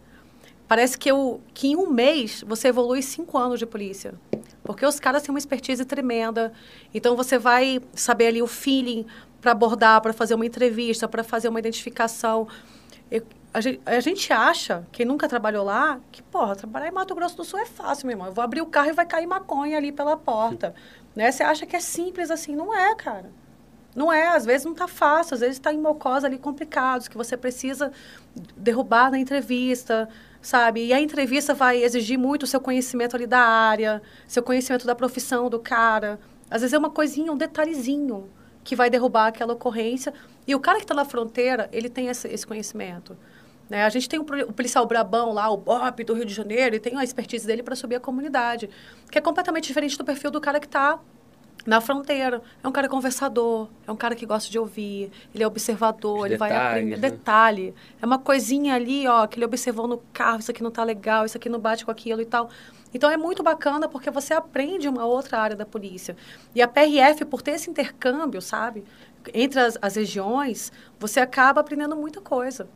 Parece 0.71 0.97
que, 0.97 1.11
eu, 1.11 1.41
que 1.53 1.67
em 1.67 1.77
um 1.77 1.91
mês 1.91 2.45
você 2.47 2.69
evolui 2.69 3.03
cinco 3.03 3.37
anos 3.37 3.59
de 3.59 3.67
polícia. 3.67 4.15
Porque 4.63 4.87
os 4.87 5.01
caras 5.01 5.21
têm 5.21 5.31
uma 5.31 5.39
expertise 5.39 5.85
tremenda. 5.85 6.53
Então 6.95 7.17
você 7.17 7.37
vai 7.39 7.81
saber 7.93 8.29
ali 8.29 8.41
o 8.41 8.47
feeling 8.47 9.05
para 9.41 9.51
abordar, 9.51 10.01
para 10.01 10.13
fazer 10.13 10.37
uma 10.37 10.47
entrevista, 10.47 11.09
para 11.09 11.25
fazer 11.25 11.49
uma 11.49 11.59
identificação. 11.59 12.47
Eu, 13.11 13.25
a, 13.53 13.61
gente, 13.61 13.81
a, 13.85 14.01
gente, 14.01 14.33
acha, 14.33 14.87
quem 14.93 15.05
nunca 15.05 15.29
trabalhou 15.29 15.65
lá, 15.65 16.01
que, 16.13 16.23
porra, 16.23 16.55
trabalhar 16.55 16.89
em 16.89 16.93
Mato 16.93 17.15
Grosso 17.15 17.37
do 17.37 17.45
Sul 17.45 17.59
é 17.59 17.67
fácil, 17.67 18.07
meu 18.07 18.15
irmão. 18.15 18.29
Eu 18.29 18.33
vou 18.33 18.45
abrir 18.45 18.61
o 18.61 18.67
carro 18.67 18.91
e 18.91 18.93
vai 18.93 19.05
cair 19.07 19.27
maconha 19.27 19.77
ali 19.77 19.91
pela 19.91 20.17
porta. 20.17 20.75
né? 21.17 21.31
Você 21.31 21.43
acha 21.43 21.67
que 21.67 21.75
é 21.75 21.81
simples 21.81 22.31
assim. 22.31 22.55
Não 22.55 22.75
é, 22.75 22.95
cara. 22.95 23.31
Não 23.95 24.13
é, 24.13 24.29
às 24.29 24.45
vezes 24.45 24.65
não 24.65 24.73
está 24.73 24.87
fácil, 24.87 25.35
às 25.35 25.41
vezes 25.41 25.57
está 25.57 25.73
em 25.73 25.79
mocós 25.79 26.25
ali 26.25 26.39
complicados, 26.39 27.09
que 27.09 27.17
você 27.17 27.37
precisa 27.37 27.91
derrubar 28.57 29.11
na 29.11 29.19
entrevista, 29.19 30.09
sabe? 30.41 30.87
E 30.87 30.93
a 30.93 31.01
entrevista 31.01 31.53
vai 31.55 31.83
exigir 31.83 32.17
muito 32.17 32.45
o 32.45 32.47
seu 32.47 32.61
conhecimento 32.61 33.17
ali 33.17 33.27
da 33.27 33.41
área, 33.41 34.01
seu 34.29 34.45
conhecimento 34.45 34.87
da 34.87 34.95
profissão 34.95 35.51
do 35.51 35.59
cara. 35.59 36.21
Às 36.49 36.61
vezes 36.61 36.73
é 36.73 36.79
uma 36.79 36.91
coisinha, 36.91 37.33
um 37.33 37.37
detalhezinho 37.37 38.31
que 38.63 38.77
vai 38.77 38.89
derrubar 38.89 39.27
aquela 39.27 39.55
ocorrência. 39.55 40.15
E 40.47 40.55
o 40.55 40.61
cara 40.61 40.79
que 40.79 40.85
está 40.85 40.95
na 40.95 41.05
fronteira, 41.05 41.69
ele 41.73 41.89
tem 41.89 42.07
esse, 42.07 42.29
esse 42.29 42.47
conhecimento. 42.47 43.17
Né? 43.71 43.85
A 43.85 43.89
gente 43.89 44.09
tem 44.09 44.19
o, 44.19 44.25
policial 44.25 44.85
brabão 44.85 45.33
lá, 45.33 45.49
o 45.49 45.57
Bob 45.57 46.03
do 46.03 46.13
Rio 46.13 46.25
de 46.25 46.35
Janeiro, 46.35 46.75
e 46.75 46.81
tem 46.81 46.97
a 46.99 47.05
expertise 47.05 47.47
dele 47.47 47.63
para 47.63 47.77
subir 47.77 47.95
a 47.95 48.01
comunidade, 48.01 48.69
que 49.09 49.17
é 49.17 49.21
completamente 49.21 49.69
diferente 49.69 49.97
do 49.97 50.05
perfil 50.05 50.33
do 50.33 50.41
cara 50.41 50.59
que 50.59 50.67
está 50.67 50.99
na 51.65 51.81
fronteira. 51.81 52.43
É 52.65 52.67
um 52.67 52.73
cara 52.73 52.89
conversador, 52.89 53.69
é 53.87 53.93
um 53.93 53.97
cara 53.97 54.17
que 54.17 54.27
gosta 54.27 54.51
de 54.51 54.59
ouvir, 54.59 55.13
ele 55.33 55.45
é 55.45 55.47
observador, 55.47 56.21
Os 56.21 56.25
ele 56.27 56.37
vai 56.37 56.51
aprender. 56.51 56.97
Né? 56.97 57.11
Detalhe. 57.11 57.73
É 58.03 58.05
uma 58.05 58.19
coisinha 58.19 58.75
ali, 58.75 59.07
ó, 59.07 59.25
que 59.29 59.39
ele 59.39 59.45
observou 59.45 59.87
no 59.87 59.99
carro, 60.13 60.41
isso 60.41 60.51
aqui 60.51 60.65
não 60.65 60.71
tá 60.73 60.83
legal, 60.83 61.25
isso 61.25 61.37
aqui 61.37 61.49
não 61.49 61.61
bate 61.61 61.85
com 61.85 61.93
aquilo 61.93 62.21
e 62.21 62.27
tal. 62.27 62.51
Então 62.93 63.09
é 63.09 63.17
muito 63.17 63.41
bacana 63.41 63.89
porque 63.89 64.11
você 64.11 64.35
aprende 64.35 64.89
uma 64.89 65.05
outra 65.05 65.39
área 65.39 65.55
da 65.55 65.65
polícia. 65.65 66.17
E 66.53 66.61
a 66.61 66.67
PRF, 66.67 67.25
por 67.25 67.41
ter 67.41 67.53
esse 67.53 67.71
intercâmbio, 67.71 68.43
sabe, 68.43 68.83
entre 69.33 69.61
as, 69.61 69.79
as 69.81 69.95
regiões, 69.95 70.73
você 70.99 71.21
acaba 71.21 71.61
aprendendo 71.61 71.95
muita 71.95 72.21
coisa. 72.21 72.69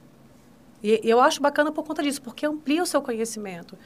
E, 0.85 1.01
eu 1.03 1.19
acho 1.19 1.41
bacana 1.41 1.73
por 1.73 1.83
conta 1.83 2.03
disso, 2.03 2.21
porque 2.21 2.45
amplia 2.45 2.83
o 2.83 2.87
seu 2.87 3.01
conhecimento. 3.01 3.79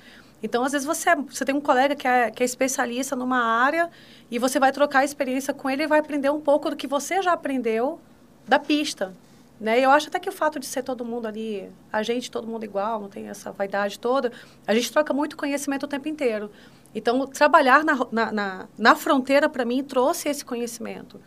Então, 0.43 0.65
às 0.65 0.73
vezes, 0.73 0.87
você, 0.87 1.15
você 1.15 1.45
tem 1.45 1.55
um 1.55 1.61
colega 1.61 1.95
que 1.95 2.07
é, 2.07 2.31
que 2.31 2.43
é 2.43 2.47
especialista 2.47 3.15
numa 3.15 3.39
área 3.39 3.89
e 4.29 4.39
você 4.39 4.59
vai 4.59 4.73
trocar 4.73 5.05
experiência 5.05 5.55
com 5.55 5.71
ele 5.71 5.85
e 5.85 5.87
vai 5.87 6.01
aprender 6.01 6.31
um 6.31 6.41
pouco 6.41 6.71
do 6.71 6.77
que 6.77 6.89
você 6.89 7.23
já 7.23 7.33
aprendeu 7.33 8.01
da 8.47 8.59
pista. 8.59 9.15
Né? 9.61 9.81
Eu 9.81 9.91
acho 9.91 10.09
até 10.09 10.19
que 10.19 10.29
o 10.29 10.33
fato 10.33 10.59
de 10.59 10.67
ser 10.67 10.83
todo 10.83 11.05
mundo 11.05 11.27
ali, 11.27 11.71
a 11.93 12.03
gente, 12.03 12.31
todo 12.31 12.47
mundo 12.49 12.65
igual, 12.65 13.01
não 13.01 13.09
tem 13.09 13.29
essa 13.29 13.53
vaidade 13.53 13.99
toda, 13.99 14.33
a 14.67 14.75
gente 14.75 14.93
troca 14.93 15.13
muito 15.13 15.37
conhecimento 15.37 15.85
o 15.85 15.89
tempo 15.89 16.09
inteiro. 16.09 16.51
Então, 16.95 17.27
trabalhar 17.27 17.85
na, 17.85 17.97
na, 18.11 18.33
na, 18.33 18.69
na 18.77 18.95
fronteira, 18.97 19.49
para 19.49 19.65
mim, 19.65 19.85
trouxe 19.85 20.29
esse 20.29 20.45
conhecimento, 20.45 21.21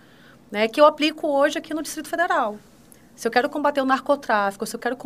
né? 0.49 0.67
que 0.67 0.81
eu 0.81 0.85
aplico 0.85 1.27
hoje 1.27 1.57
aqui 1.57 1.73
no 1.73 1.81
Distrito 1.81 2.09
Federal. 2.09 2.57
Se 3.21 3.27
eu 3.27 3.31
quero 3.31 3.51
combater 3.51 3.79
o 3.79 3.85
narcotráfico, 3.85 4.65
se 4.65 4.75
eu 4.75 4.79
quero 4.79 4.97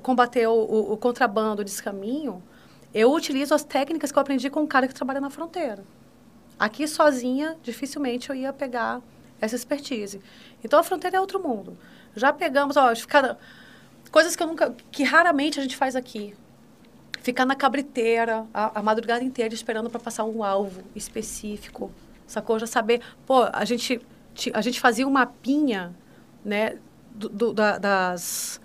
combater 0.00 0.46
o, 0.46 0.52
o, 0.52 0.92
o 0.92 0.96
contrabando, 0.96 1.62
o 1.62 1.64
descaminho, 1.64 2.40
eu 2.94 3.12
utilizo 3.12 3.52
as 3.52 3.64
técnicas 3.64 4.12
que 4.12 4.16
eu 4.16 4.20
aprendi 4.20 4.48
com 4.48 4.60
um 4.60 4.66
cara 4.68 4.86
que 4.86 4.94
trabalha 4.94 5.20
na 5.20 5.28
fronteira. 5.28 5.84
Aqui 6.56 6.86
sozinha, 6.86 7.56
dificilmente 7.64 8.30
eu 8.30 8.36
ia 8.36 8.52
pegar 8.52 9.02
essa 9.40 9.56
expertise. 9.56 10.22
Então 10.62 10.78
a 10.78 10.84
fronteira 10.84 11.16
é 11.16 11.20
outro 11.20 11.42
mundo. 11.42 11.76
Já 12.14 12.32
pegamos, 12.32 12.76
ó, 12.76 12.94
ficar 12.94 13.36
coisas 14.08 14.36
que 14.36 14.42
eu 14.44 14.46
nunca, 14.46 14.72
que 14.92 15.02
raramente 15.02 15.58
a 15.58 15.62
gente 15.64 15.76
faz 15.76 15.96
aqui. 15.96 16.32
Ficar 17.22 17.44
na 17.44 17.56
cabriteira 17.56 18.46
a, 18.54 18.78
a 18.78 18.82
madrugada 18.84 19.24
inteira 19.24 19.52
esperando 19.52 19.90
para 19.90 19.98
passar 19.98 20.22
um 20.22 20.44
alvo 20.44 20.80
específico, 20.94 21.90
sacou? 22.24 22.56
Já 22.56 22.68
saber, 22.68 23.00
pô, 23.26 23.42
a 23.52 23.64
gente 23.64 24.00
a 24.52 24.60
gente 24.60 24.78
fazia 24.78 25.08
um 25.08 25.10
mapinha, 25.10 25.92
né, 26.44 26.78
do, 27.14 27.52
da, 27.52 27.78
das 27.78 28.60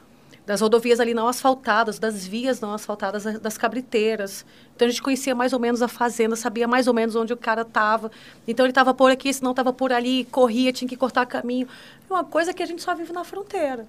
das 0.49 0.61
rodovias 0.61 0.99
ali 0.99 1.13
não 1.13 1.27
asfaltadas, 1.27 1.99
das 1.99 2.25
vias 2.25 2.59
não 2.59 2.73
asfaltadas, 2.73 3.23
das 3.39 3.55
cabriteiras. 3.55 4.43
Então 4.75 4.87
a 4.87 4.89
gente 4.89 4.99
conhecia 4.99 5.35
mais 5.35 5.53
ou 5.53 5.59
menos 5.59 5.83
a 5.83 5.87
fazenda, 5.87 6.35
sabia 6.35 6.67
mais 6.67 6.87
ou 6.87 6.93
menos 6.93 7.15
onde 7.15 7.31
o 7.31 7.37
cara 7.37 7.61
estava. 7.61 8.09
Então 8.47 8.65
ele 8.65 8.71
estava 8.71 8.91
por 8.91 9.11
aqui, 9.11 9.31
se 9.31 9.43
não 9.43 9.51
estava 9.51 9.71
por 9.71 9.93
ali, 9.93 10.25
corria, 10.31 10.73
tinha 10.73 10.89
que 10.89 10.97
cortar 10.97 11.27
caminho. 11.27 11.67
É 12.09 12.11
uma 12.11 12.23
coisa 12.23 12.51
que 12.51 12.63
a 12.63 12.65
gente 12.65 12.81
só 12.81 12.95
vive 12.95 13.13
na 13.13 13.23
fronteira. 13.23 13.85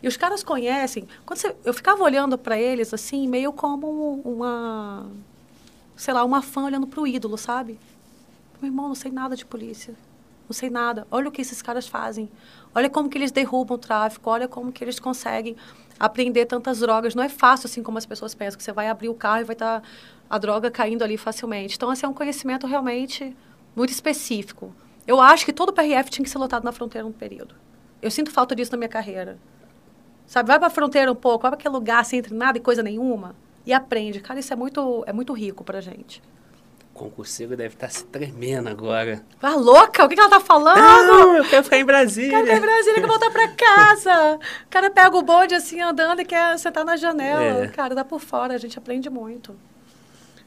E 0.00 0.06
os 0.06 0.16
caras 0.16 0.44
conhecem. 0.44 1.08
Quando 1.26 1.40
você, 1.40 1.52
eu 1.64 1.74
ficava 1.74 2.04
olhando 2.04 2.38
para 2.38 2.56
eles 2.56 2.94
assim, 2.94 3.26
meio 3.26 3.52
como 3.52 4.22
uma, 4.24 5.08
sei 5.96 6.14
lá, 6.14 6.22
uma 6.22 6.42
fã 6.42 6.62
olhando 6.62 6.86
para 6.86 7.00
o 7.00 7.08
ídolo, 7.08 7.36
sabe? 7.36 7.76
Meu 8.62 8.70
irmão, 8.70 8.86
não 8.86 8.94
sei 8.94 9.10
nada 9.10 9.34
de 9.34 9.44
polícia. 9.44 9.92
Não 10.48 10.54
sei 10.54 10.68
nada. 10.68 11.06
Olha 11.10 11.28
o 11.28 11.32
que 11.32 11.40
esses 11.40 11.62
caras 11.62 11.86
fazem. 11.86 12.30
Olha 12.74 12.90
como 12.90 13.08
que 13.08 13.16
eles 13.16 13.30
derrubam 13.30 13.76
o 13.76 13.78
tráfico. 13.78 14.28
Olha 14.28 14.46
como 14.46 14.70
que 14.70 14.84
eles 14.84 14.98
conseguem 14.98 15.56
aprender 15.98 16.46
tantas 16.46 16.80
drogas. 16.80 17.14
Não 17.14 17.22
é 17.22 17.28
fácil 17.28 17.66
assim 17.66 17.82
como 17.82 17.98
as 17.98 18.06
pessoas 18.06 18.34
pensam, 18.34 18.58
que 18.58 18.64
você 18.64 18.72
vai 18.72 18.88
abrir 18.88 19.08
o 19.08 19.14
carro 19.14 19.40
e 19.40 19.44
vai 19.44 19.54
estar 19.54 19.80
tá 19.80 19.86
a 20.28 20.38
droga 20.38 20.70
caindo 20.70 21.02
ali 21.02 21.16
facilmente. 21.16 21.76
Então, 21.76 21.90
assim, 21.90 22.04
é 22.04 22.08
um 22.08 22.14
conhecimento 22.14 22.66
realmente 22.66 23.34
muito 23.74 23.90
específico. 23.90 24.74
Eu 25.06 25.20
acho 25.20 25.44
que 25.44 25.52
todo 25.52 25.70
o 25.70 25.72
PRF 25.72 26.10
tinha 26.10 26.24
que 26.24 26.30
ser 26.30 26.38
lotado 26.38 26.64
na 26.64 26.72
fronteira 26.72 27.06
um 27.06 27.12
período. 27.12 27.54
Eu 28.02 28.10
sinto 28.10 28.30
falta 28.30 28.54
disso 28.54 28.72
na 28.72 28.78
minha 28.78 28.88
carreira. 28.88 29.38
Sabe, 30.26 30.48
vai 30.48 30.58
para 30.58 30.68
a 30.68 30.70
fronteira 30.70 31.10
um 31.10 31.14
pouco, 31.14 31.42
vai 31.42 31.50
para 31.50 31.58
aquele 31.58 31.74
lugar 31.74 32.04
sem 32.04 32.18
entre 32.18 32.34
nada 32.34 32.58
e 32.58 32.60
coisa 32.60 32.82
nenhuma 32.82 33.34
e 33.66 33.72
aprende. 33.72 34.20
Cara, 34.20 34.40
isso 34.40 34.52
é 34.52 34.56
muito, 34.56 35.04
é 35.06 35.12
muito 35.12 35.32
rico 35.32 35.62
pra 35.62 35.80
gente 35.80 36.22
concurseiro 36.94 37.56
deve 37.56 37.74
estar 37.74 37.88
tá 37.88 37.92
se 37.92 38.04
tremendo 38.06 38.68
agora. 38.68 39.22
Tá 39.40 39.56
louca? 39.56 40.04
O 40.04 40.08
que, 40.08 40.14
que 40.14 40.20
ela 40.20 40.30
tá 40.30 40.40
falando? 40.40 40.78
Não, 40.78 41.36
eu 41.36 41.44
quero 41.44 41.64
ficar 41.64 41.76
em 41.76 41.84
Brasília. 41.84 42.30
Quero 42.30 42.44
ficar 42.44 42.56
em 42.56 42.60
Brasília, 42.60 43.00
quer 43.00 43.06
voltar 43.06 43.30
pra 43.30 43.48
casa. 43.48 44.36
o 44.64 44.68
cara 44.70 44.90
pega 44.90 45.16
o 45.16 45.22
bonde 45.22 45.54
assim, 45.54 45.80
andando 45.80 46.20
e 46.20 46.24
quer 46.24 46.56
sentar 46.58 46.84
na 46.84 46.96
janela. 46.96 47.64
É. 47.64 47.68
Cara, 47.68 47.94
dá 47.94 48.04
por 48.04 48.20
fora, 48.20 48.54
a 48.54 48.58
gente 48.58 48.78
aprende 48.78 49.10
muito. 49.10 49.54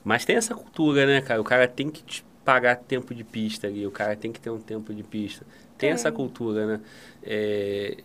Mas 0.04 0.24
tem 0.24 0.38
essa 0.38 0.56
cultura, 0.56 1.06
né, 1.06 1.22
cara? 1.22 1.42
O 1.42 1.44
cara 1.44 1.68
tem 1.68 1.90
que 1.90 2.02
te 2.02 2.26
pagar 2.46 2.78
tempo 2.78 3.14
de 3.14 3.26
pista 3.26 3.68
ali, 3.68 3.86
o 3.86 3.92
cara 3.92 4.16
tem 4.16 4.32
que 4.32 4.40
ter 4.40 4.50
um 4.50 4.60
tempo 4.60 4.94
de 4.94 5.04
pista. 5.04 5.46
Tem, 5.78 5.92
essa 5.92 6.12
cultura, 6.12 6.66
né? 6.66 6.80
É, 7.22 7.98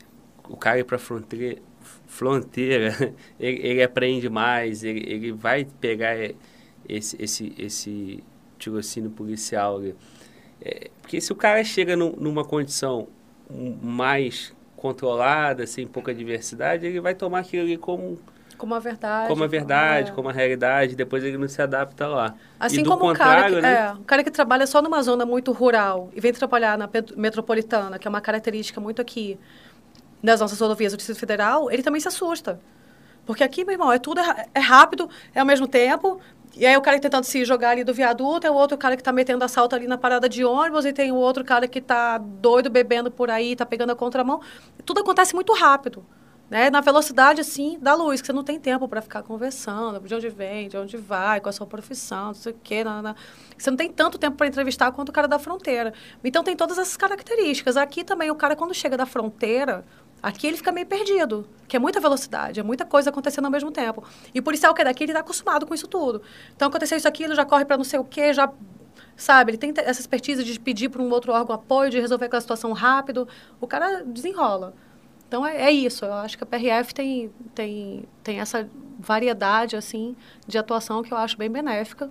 o 0.49 0.57
cara 0.57 0.81
ir 0.81 0.85
pra 0.85 0.99
fronteira, 0.99 1.63
fronteira 2.09 3.15
ele, 3.39 3.67
ele 3.67 3.83
aprende 3.83 4.29
mais, 4.29 4.83
ele, 4.83 5.01
ele 5.09 5.33
vai 5.33 5.65
pegar 5.81 6.17
esse, 6.89 7.17
esse, 7.23 7.55
esse 7.57 8.25
tirocínio 8.63 9.11
policial 9.11 9.77
ali. 9.77 9.95
É, 10.61 10.91
porque 11.01 11.21
se 11.21 11.33
o 11.33 11.37
cara 11.37 11.63
chega 11.65 11.97
numa 11.97 12.45
condição 12.45 13.09
mais 13.83 14.55
controlada, 14.77 15.67
sem 15.67 15.87
pouca 15.87 16.15
diversidade, 16.15 16.87
ele 16.87 17.01
vai 17.01 17.15
tomar 17.15 17.41
aquilo 17.41 17.63
ali 17.63 17.77
como 17.77 18.19
como 18.59 18.77
a 18.77 18.79
verdade. 18.79 19.27
Como 19.27 19.43
a 19.43 19.47
verdade, 19.49 20.11
é. 20.13 20.15
como 20.15 20.29
a 20.29 20.33
realidade, 20.33 20.95
depois 20.95 21.25
ele 21.25 21.37
não 21.37 21.49
se 21.49 21.61
adapta 21.61 22.07
lá. 22.07 22.37
Assim 22.61 22.85
como 22.85 23.11
um 23.11 23.13
cara, 23.13 23.49
que, 23.49 23.61
né? 23.61 23.75
é, 23.75 23.93
um 23.93 24.05
cara 24.05 24.23
que 24.23 24.31
trabalha 24.31 24.69
só 24.69 24.81
numa 24.81 25.03
zona 25.03 25.27
muito 25.27 25.51
rural 25.51 26.11
e 26.15 26.21
vem 26.21 26.33
trabalhar 26.33 26.79
na 26.79 26.89
metropolitana, 27.17 27.99
que 27.99 28.07
é 28.07 28.09
uma 28.09 28.21
característica 28.21 28.81
muito 28.81 29.03
aqui 29.03 29.37
das 30.23 30.39
nossas 30.39 30.61
rodovias 30.61 30.93
do 30.93 30.97
Distrito 30.97 31.19
Federal, 31.19 31.73
ele 31.73 31.83
também 31.83 32.01
se 32.01 32.07
assusta. 32.07 32.61
Porque 33.27 33.43
aqui, 33.43 33.65
meu 33.65 33.73
irmão, 33.73 33.93
é 33.93 33.99
tudo 33.99 34.21
é, 34.21 34.47
é 34.55 34.61
rápido, 34.61 35.11
é 35.35 35.41
ao 35.41 35.47
mesmo 35.47 35.67
tempo, 35.67 36.21
e 36.55 36.67
aí 36.67 36.77
o 36.77 36.81
cara 36.83 37.01
tentando 37.01 37.25
se 37.25 37.45
jogar 37.45 37.71
ali 37.71 37.85
do 37.85 37.95
viaduto, 37.95 38.47
é 38.47 38.51
o 38.51 38.55
outro 38.55 38.77
cara 38.77 38.97
que 38.97 39.01
está 39.01 39.13
metendo 39.13 39.45
assalto 39.45 39.75
ali 39.75 39.87
na 39.87 39.97
parada 39.97 40.29
de 40.29 40.45
ônibus, 40.45 40.85
e 40.85 40.93
tem 40.93 41.11
o 41.11 41.17
outro 41.17 41.45
cara 41.45 41.67
que 41.67 41.79
está 41.79 42.19
doido 42.19 42.69
bebendo 42.69 43.11
por 43.11 43.31
aí, 43.31 43.53
está 43.53 43.65
pegando 43.65 43.93
a 43.93 43.97
contramão. 43.97 44.41
Tudo 44.85 45.01
acontece 45.01 45.35
muito 45.35 45.53
rápido. 45.53 46.05
Né? 46.51 46.69
Na 46.69 46.83
velocidade, 46.83 47.41
assim, 47.41 47.79
da 47.81 47.95
luz, 47.95 48.21
que 48.21 48.27
você 48.27 48.33
não 48.35 48.45
tem 48.45 48.61
tempo 48.61 48.87
para 48.87 49.01
ficar 49.01 49.23
conversando, 49.23 49.99
de 50.01 50.15
onde 50.15 50.29
vem, 50.29 50.69
de 50.69 50.77
onde 50.77 50.99
vai, 50.99 51.41
qual 51.41 51.49
a 51.49 51.53
sua 51.53 51.67
profissão, 51.67 52.27
não 52.27 52.35
sei 52.35 52.53
o 52.53 52.57
quê. 52.63 52.85
Não, 52.85 53.01
não. 53.01 53.15
Você 53.57 53.71
não 53.71 53.77
tem 53.79 53.91
tanto 53.91 54.19
tempo 54.19 54.37
para 54.37 54.47
entrevistar 54.47 54.93
quanto 54.93 55.09
o 55.09 55.13
cara 55.13 55.27
da 55.27 55.39
fronteira. 55.39 55.95
Então, 56.23 56.45
tem 56.45 56.55
todas 56.55 56.77
essas 56.77 56.95
características. 56.95 57.79
Aqui 57.79 58.05
também, 58.05 58.31
o 58.31 58.35
cara, 58.35 58.55
quando 58.55 58.75
chega 58.75 58.99
da 58.99 59.07
fronteira, 59.07 59.83
aqui 60.23 60.47
ele 60.47 60.57
fica 60.57 60.71
meio 60.71 60.87
perdido, 60.87 61.47
que 61.67 61.77
é 61.77 61.79
muita 61.79 62.01
velocidade, 62.01 62.61
é 62.61 62.63
muita 62.63 62.85
coisa 62.85 63.11
acontecendo 63.11 63.47
ao 63.47 63.51
mesmo 63.51 63.71
tempo. 63.71 64.05
E 64.33 64.39
o 64.39 64.43
policial 64.43 64.73
que 64.73 64.83
é 64.83 64.85
daqui, 64.85 65.05
ele 65.05 65.13
está 65.13 65.21
acostumado 65.21 65.67
com 65.67 65.75
isso 65.75 65.89
tudo. 65.89 66.23
Então, 66.55 66.69
aconteceu 66.69 66.97
isso 66.97 67.09
aqui, 67.09 67.25
ele 67.25 67.35
já 67.35 67.45
corre 67.45 67.65
para 67.65 67.77
não 67.77 67.85
sei 67.85 67.99
o 67.99 68.05
quê, 68.05 68.33
já 68.33 68.53
sabe? 69.17 69.51
Ele 69.51 69.59
tem 69.59 69.73
essa 69.77 70.01
expertise 70.01 70.45
de 70.45 70.59
pedir 70.59 70.89
para 70.89 71.03
um 71.03 71.11
outro 71.11 71.33
órgão 71.33 71.55
apoio, 71.55 71.91
de 71.91 72.01
resolver 72.01 72.27
aquela 72.27 72.41
situação 72.41 72.73
rápido. 72.73 73.29
O 73.61 73.67
cara 73.67 74.03
desenrola. 74.05 74.75
Então 75.29 75.47
é, 75.47 75.63
é, 75.63 75.71
isso. 75.71 76.05
Eu 76.05 76.13
acho 76.13 76.37
que 76.37 76.45
a 76.45 76.47
PRF 76.47 76.95
tem, 76.95 77.31
tem, 77.55 78.05
tem 78.23 78.41
essa 78.41 78.69
variedade 78.99 79.77
assim 79.77 80.15
de 80.47 80.59
atuação 80.59 81.03
que 81.03 81.13
eu 81.13 81.17
acho 81.17 81.37
bem 81.37 81.51
benéfica 81.51 82.11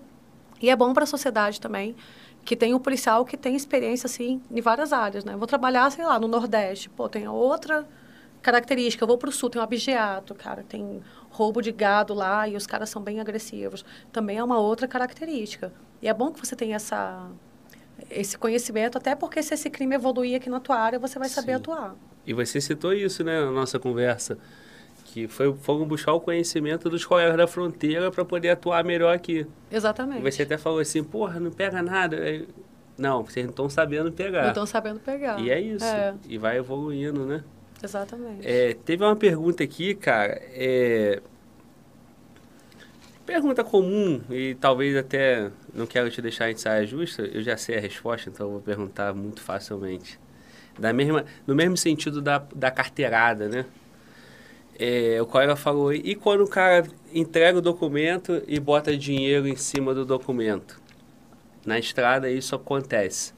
e 0.61 0.69
é 0.69 0.75
bom 0.75 0.93
para 0.93 1.03
a 1.03 1.07
sociedade 1.07 1.61
também 1.61 1.95
que 2.43 2.55
tem 2.55 2.73
um 2.73 2.79
policial 2.79 3.23
que 3.23 3.37
tem 3.37 3.55
experiência 3.55 4.07
assim 4.07 4.41
em 4.49 4.61
várias 4.61 4.91
áreas, 4.91 5.23
né? 5.23 5.35
Vou 5.35 5.45
trabalhar, 5.45 5.89
sei 5.91 6.03
lá, 6.03 6.19
no 6.19 6.27
Nordeste, 6.27 6.89
pô, 6.89 7.07
tem 7.07 7.27
outra 7.27 7.87
característica. 8.41 9.03
Eu 9.03 9.07
vou 9.07 9.17
para 9.17 9.29
o 9.29 9.31
Sul, 9.31 9.49
tem 9.49 9.59
um 9.61 9.63
abigeato, 9.63 10.33
cara, 10.35 10.63
tem 10.67 11.01
roubo 11.29 11.61
de 11.61 11.71
gado 11.71 12.13
lá 12.13 12.47
e 12.47 12.55
os 12.55 12.67
caras 12.67 12.89
são 12.89 13.01
bem 13.01 13.19
agressivos. 13.19 13.85
Também 14.11 14.37
é 14.37 14.43
uma 14.43 14.59
outra 14.59 14.87
característica. 14.87 15.71
E 16.01 16.07
é 16.07 16.13
bom 16.13 16.31
que 16.31 16.45
você 16.45 16.55
tenha 16.55 16.75
essa 16.75 17.29
esse 18.09 18.37
conhecimento, 18.37 18.97
até 18.97 19.15
porque 19.15 19.43
se 19.43 19.53
esse 19.53 19.69
crime 19.69 19.95
evoluir 19.95 20.35
aqui 20.35 20.49
na 20.49 20.59
tua 20.59 20.75
área, 20.75 20.97
você 20.97 21.19
vai 21.19 21.29
saber 21.29 21.51
Sim. 21.51 21.57
atuar. 21.57 21.95
E 22.25 22.33
você 22.33 22.59
citou 22.59 22.93
isso, 22.93 23.23
né, 23.23 23.39
na 23.39 23.51
nossa 23.51 23.79
conversa, 23.79 24.37
que 25.05 25.27
foi, 25.27 25.53
foram 25.53 25.85
buscar 25.85 26.13
o 26.13 26.19
conhecimento 26.19 26.89
dos 26.89 27.05
colegas 27.05 27.37
da 27.37 27.47
fronteira 27.47 28.09
para 28.11 28.25
poder 28.25 28.49
atuar 28.49 28.83
melhor 28.83 29.15
aqui. 29.15 29.45
Exatamente. 29.71 30.25
E 30.25 30.31
você 30.31 30.43
até 30.43 30.57
falou 30.57 30.79
assim, 30.79 31.03
porra, 31.03 31.39
não 31.39 31.51
pega 31.51 31.81
nada. 31.81 32.17
Não, 32.97 33.23
vocês 33.23 33.45
não 33.45 33.51
estão 33.51 33.69
sabendo 33.69 34.11
pegar. 34.11 34.43
Não 34.43 34.49
estão 34.49 34.65
sabendo 34.65 34.99
pegar. 34.99 35.39
E 35.39 35.49
é 35.49 35.59
isso. 35.59 35.85
É. 35.85 36.13
E 36.27 36.37
vai 36.37 36.57
evoluindo, 36.57 37.25
né? 37.25 37.43
Exatamente. 37.83 38.47
É, 38.47 38.73
teve 38.73 39.03
uma 39.03 39.15
pergunta 39.15 39.63
aqui, 39.63 39.95
cara. 39.95 40.39
É, 40.53 41.21
pergunta 43.25 43.63
comum, 43.63 44.21
e 44.29 44.55
talvez 44.55 44.95
até 44.95 45.51
não 45.73 45.85
quero 45.85 46.09
te 46.11 46.21
deixar 46.21 46.51
em 46.51 46.55
saia 46.57 46.85
justa, 46.85 47.23
eu 47.23 47.41
já 47.41 47.55
sei 47.57 47.77
a 47.77 47.81
resposta, 47.81 48.29
então 48.29 48.47
eu 48.47 48.51
vou 48.53 48.61
perguntar 48.61 49.13
muito 49.13 49.41
facilmente 49.41 50.19
da 50.77 50.91
mesma, 50.93 51.25
no 51.45 51.55
mesmo 51.55 51.77
sentido 51.77 52.21
da, 52.21 52.39
da 52.55 52.71
carteirada, 52.71 53.47
né? 53.47 53.65
É, 54.79 55.21
o 55.21 55.25
colega 55.27 55.55
falou, 55.55 55.93
e 55.93 56.15
quando 56.15 56.43
o 56.43 56.47
cara 56.47 56.87
entrega 57.13 57.59
o 57.59 57.61
documento 57.61 58.41
e 58.47 58.59
bota 58.59 58.97
dinheiro 58.97 59.47
em 59.47 59.55
cima 59.55 59.93
do 59.93 60.03
documento? 60.03 60.81
Na 61.63 61.77
estrada 61.77 62.29
isso 62.29 62.55
acontece. 62.55 63.31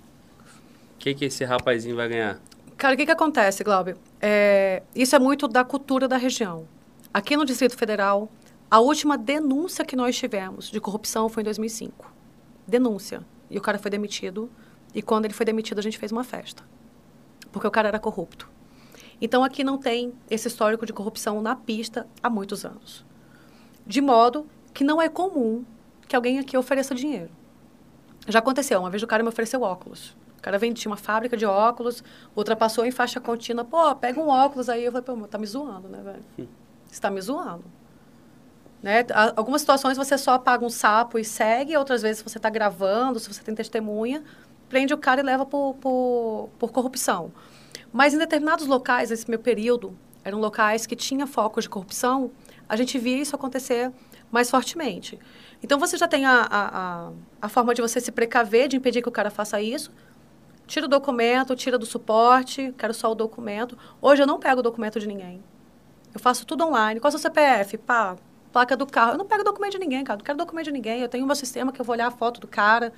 O 0.96 1.00
que, 1.00 1.14
que 1.14 1.26
esse 1.26 1.44
rapazinho 1.44 1.98
vai 1.98 2.08
ganhar? 2.08 2.40
Cara, 2.84 2.96
o 2.96 2.98
que, 2.98 3.06
que 3.06 3.12
acontece, 3.14 3.64
Glauber? 3.64 3.96
É, 4.20 4.84
isso 4.94 5.16
é 5.16 5.20
muito 5.20 5.48
da 5.48 5.64
cultura 5.64 6.06
da 6.06 6.18
região. 6.18 6.68
Aqui 7.14 7.38
no 7.38 7.46
Distrito 7.46 7.78
Federal, 7.78 8.30
a 8.70 8.82
última 8.82 9.18
denúncia 9.18 9.86
que 9.86 9.96
nós 9.96 10.18
tivemos 10.18 10.70
de 10.70 10.82
corrupção 10.82 11.30
foi 11.30 11.44
em 11.44 11.46
2005. 11.46 12.14
Denúncia. 12.68 13.26
E 13.50 13.58
o 13.58 13.62
cara 13.62 13.80
foi 13.80 13.90
demitido. 13.90 14.52
E 14.94 15.02
quando 15.02 15.24
ele 15.24 15.34
foi 15.34 15.46
demitido, 15.46 15.80
a 15.80 15.82
gente 15.82 15.98
fez 15.98 16.12
uma 16.12 16.26
festa 16.26 16.62
porque 17.54 17.66
o 17.66 17.72
cara 17.72 17.88
era 17.88 18.00
corrupto. 18.00 18.50
Então 19.22 19.46
aqui 19.46 19.64
não 19.64 19.78
tem 19.78 20.12
esse 20.30 20.50
histórico 20.50 20.86
de 20.86 20.92
corrupção 20.92 21.42
na 21.42 21.56
pista 21.56 22.06
há 22.22 22.30
muitos 22.30 22.66
anos. 22.66 23.06
De 23.88 24.02
modo 24.02 24.46
que 24.74 24.84
não 24.84 25.02
é 25.02 25.08
comum 25.08 25.64
que 26.06 26.18
alguém 26.18 26.38
aqui 26.38 26.58
ofereça 26.58 26.94
dinheiro. 26.94 27.30
Já 28.28 28.40
aconteceu, 28.40 28.82
uma 28.82 28.90
vez 28.90 29.02
o 29.02 29.08
cara 29.08 29.24
me 29.24 29.30
ofereceu 29.30 29.62
óculos. 29.62 30.22
O 30.44 30.50
cara 30.52 30.58
vendia 30.58 30.82
tinha 30.82 30.92
uma 30.92 30.98
fábrica 30.98 31.38
de 31.38 31.46
óculos, 31.46 32.04
ultrapassou 32.36 32.86
em 32.86 32.92
faixa 32.92 33.18
contínua, 33.22 33.64
pô, 33.64 33.96
pega 33.96 34.20
um 34.20 34.28
óculos 34.28 34.68
aí. 34.68 34.84
Eu 34.84 34.92
falei, 34.92 35.06
pô, 35.06 35.16
tá 35.26 35.38
me 35.38 35.48
zoando, 35.48 35.88
né, 35.88 36.02
velho? 36.04 36.24
Hum. 36.38 36.48
Você 36.86 37.00
tá 37.00 37.10
me 37.10 37.22
zoando. 37.22 37.64
Né? 38.82 39.06
Algumas 39.38 39.62
situações 39.62 39.96
você 39.96 40.18
só 40.18 40.34
apaga 40.34 40.66
um 40.66 40.70
sapo 40.70 41.18
e 41.18 41.24
segue, 41.24 41.78
outras 41.78 42.02
vezes 42.02 42.22
você 42.22 42.38
está 42.38 42.50
gravando, 42.50 43.22
se 43.22 43.34
você 43.34 43.42
tem 43.42 43.56
testemunha, 43.56 44.22
prende 44.68 44.94
o 44.94 44.98
cara 44.98 45.22
e 45.22 45.24
leva 45.24 45.46
por, 45.46 45.76
por, 45.76 46.50
por 46.60 46.74
corrupção. 46.74 47.32
Mas 47.94 48.14
em 48.14 48.18
determinados 48.18 48.68
locais, 48.68 49.12
nesse 49.12 49.30
meu 49.30 49.40
período, 49.40 49.98
eram 50.26 50.40
locais 50.40 50.86
que 50.86 50.98
tinham 50.98 51.26
focos 51.26 51.64
de 51.64 51.70
corrupção, 51.70 52.32
a 52.68 52.76
gente 52.76 53.00
via 53.00 53.16
isso 53.16 53.34
acontecer 53.34 53.94
mais 54.30 54.52
fortemente. 54.52 55.18
Então, 55.64 55.80
você 55.80 55.96
já 55.96 56.08
tem 56.10 56.26
a, 56.26 56.42
a, 56.42 57.08
a, 57.08 57.12
a 57.44 57.48
forma 57.48 57.74
de 57.74 57.82
você 57.82 58.02
se 58.02 58.12
precaver, 58.12 58.68
de 58.68 58.76
impedir 58.76 59.02
que 59.02 59.08
o 59.08 59.12
cara 59.12 59.30
faça 59.30 59.62
isso. 59.62 59.90
Tira 60.66 60.86
o 60.86 60.90
documento, 60.90 61.56
tira 61.56 61.78
do 61.78 61.86
suporte, 61.86 62.74
quero 62.78 62.94
só 62.94 63.12
o 63.12 63.16
documento. 63.16 63.78
Hoje 64.02 64.24
eu 64.24 64.28
não 64.28 64.40
pego 64.40 64.60
o 64.60 64.64
documento 64.64 65.00
de 65.00 65.08
ninguém. 65.08 65.44
Eu 66.14 66.20
faço 66.20 66.46
tudo 66.46 66.66
online. 66.66 67.00
Qual 67.00 67.12
é 67.12 67.16
o 67.16 67.20
seu 67.20 67.30
CPF? 67.30 67.78
Pá, 67.80 68.16
placa 68.52 68.78
do 68.78 68.86
carro. 68.86 69.14
Eu 69.14 69.18
não 69.18 69.26
pego 69.26 69.44
documento 69.44 69.74
de 69.74 69.80
ninguém, 69.80 70.04
cara. 70.04 70.18
Não 70.18 70.24
quero 70.24 70.38
documento 70.38 70.66
de 70.66 70.72
ninguém. 70.72 71.02
Eu 71.02 71.10
tenho 71.10 71.24
um 71.24 71.28
meu 71.28 71.36
sistema 71.36 71.72
que 71.72 71.82
eu 71.82 71.86
vou 71.86 71.94
olhar 71.94 72.08
a 72.08 72.12
foto 72.12 72.40
do 72.40 72.48
cara, 72.48 72.94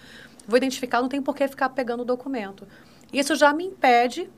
vou 0.47 0.57
identificar, 0.57 1.01
não 1.01 1.09
tem 1.09 1.21
por 1.21 1.35
que 1.35 1.47
ficar 1.47 1.69
pegando 1.69 2.01
o 2.01 2.05
documento. 2.05 2.67
Isso 3.11 3.35
já 3.35 3.53
me 3.53 3.63
impede 3.63 4.29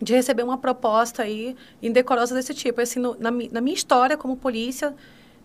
de 0.00 0.14
receber 0.14 0.42
uma 0.42 0.58
proposta 0.58 1.22
aí 1.22 1.56
indecorosa 1.82 2.34
desse 2.34 2.54
tipo. 2.54 2.80
Assim, 2.80 3.00
no, 3.00 3.16
na, 3.18 3.30
na, 3.30 3.60
minha 3.60 3.74
história 3.74 4.16
como 4.16 4.36
polícia, 4.36 4.94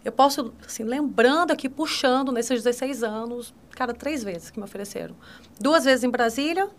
eu 0.04 0.12
posso, 0.12 0.54
assim, 0.66 0.84
lembrando 0.84 1.52
aqui, 1.52 1.68
puxando 1.68 2.32
nesses 2.32 2.64
16 2.64 3.04
anos, 3.04 3.54
cara, 3.72 3.94
três 3.94 4.24
vezes 4.24 4.50
que 4.50 4.60
me 4.60 4.66
ofereceram. 4.66 5.16
Duas 5.60 5.86
vezes 5.86 6.04
em 6.04 6.10
Brasília, 6.10 6.70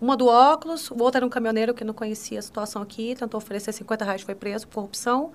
uma 0.00 0.16
do 0.16 0.26
óculos, 0.26 0.90
o 0.90 1.02
outro 1.02 1.18
era 1.18 1.26
um 1.26 1.28
caminhoneiro 1.28 1.74
que 1.74 1.84
não 1.84 1.92
conhecia 1.92 2.38
a 2.38 2.42
situação 2.42 2.80
aqui, 2.80 3.14
tentou 3.14 3.38
oferecer 3.38 3.72
50 3.72 4.04
reais, 4.04 4.22
foi 4.22 4.34
preso 4.34 4.66
por 4.66 4.76
corrupção. 4.76 5.32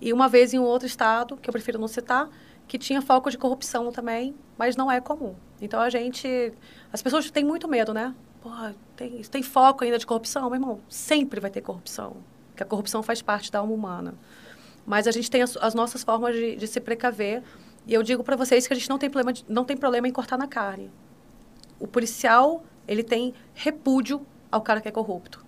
E 0.00 0.12
uma 0.12 0.28
vez 0.28 0.54
em 0.54 0.58
um 0.58 0.62
outro 0.62 0.86
estado, 0.86 1.36
que 1.36 1.50
eu 1.50 1.52
prefiro 1.52 1.78
não 1.78 1.88
citar, 1.88 2.28
que 2.68 2.78
tinha 2.78 3.02
foco 3.02 3.30
de 3.30 3.38
corrupção 3.38 3.90
também, 3.90 4.34
mas 4.56 4.76
não 4.76 4.90
é 4.90 5.00
comum. 5.00 5.34
Então 5.60 5.80
a 5.80 5.90
gente. 5.90 6.52
As 6.92 7.02
pessoas 7.02 7.30
têm 7.30 7.44
muito 7.44 7.66
medo, 7.66 7.92
né? 7.92 8.14
Pô, 8.40 8.50
tem, 8.94 9.22
tem 9.22 9.42
foco 9.42 9.84
ainda 9.84 9.98
de 9.98 10.06
corrupção? 10.06 10.42
Meu 10.50 10.60
irmão, 10.60 10.80
sempre 10.88 11.40
vai 11.40 11.50
ter 11.50 11.60
corrupção. 11.60 12.16
Porque 12.50 12.62
a 12.62 12.66
corrupção 12.66 13.02
faz 13.02 13.20
parte 13.22 13.50
da 13.50 13.58
alma 13.58 13.72
humana. 13.72 14.14
Mas 14.86 15.08
a 15.08 15.10
gente 15.10 15.30
tem 15.30 15.42
as, 15.42 15.56
as 15.56 15.74
nossas 15.74 16.04
formas 16.04 16.34
de, 16.34 16.56
de, 16.56 16.66
se 16.66 16.80
precaver. 16.80 17.42
E 17.86 17.94
eu 17.94 18.02
digo 18.02 18.22
para 18.22 18.36
vocês 18.36 18.66
que 18.66 18.72
a 18.72 18.76
gente 18.76 18.88
não 18.88 18.98
tem, 18.98 19.10
problema 19.10 19.32
de, 19.32 19.44
não 19.48 19.64
tem 19.64 19.76
problema 19.76 20.06
em 20.06 20.12
cortar 20.12 20.38
na 20.38 20.46
carne. 20.46 20.90
O 21.78 21.86
policial, 21.86 22.62
ele 22.86 23.02
tem 23.02 23.34
repúdio 23.54 24.24
ao 24.50 24.60
cara 24.60 24.80
que 24.80 24.88
é 24.88 24.92
corrupto. 24.92 25.44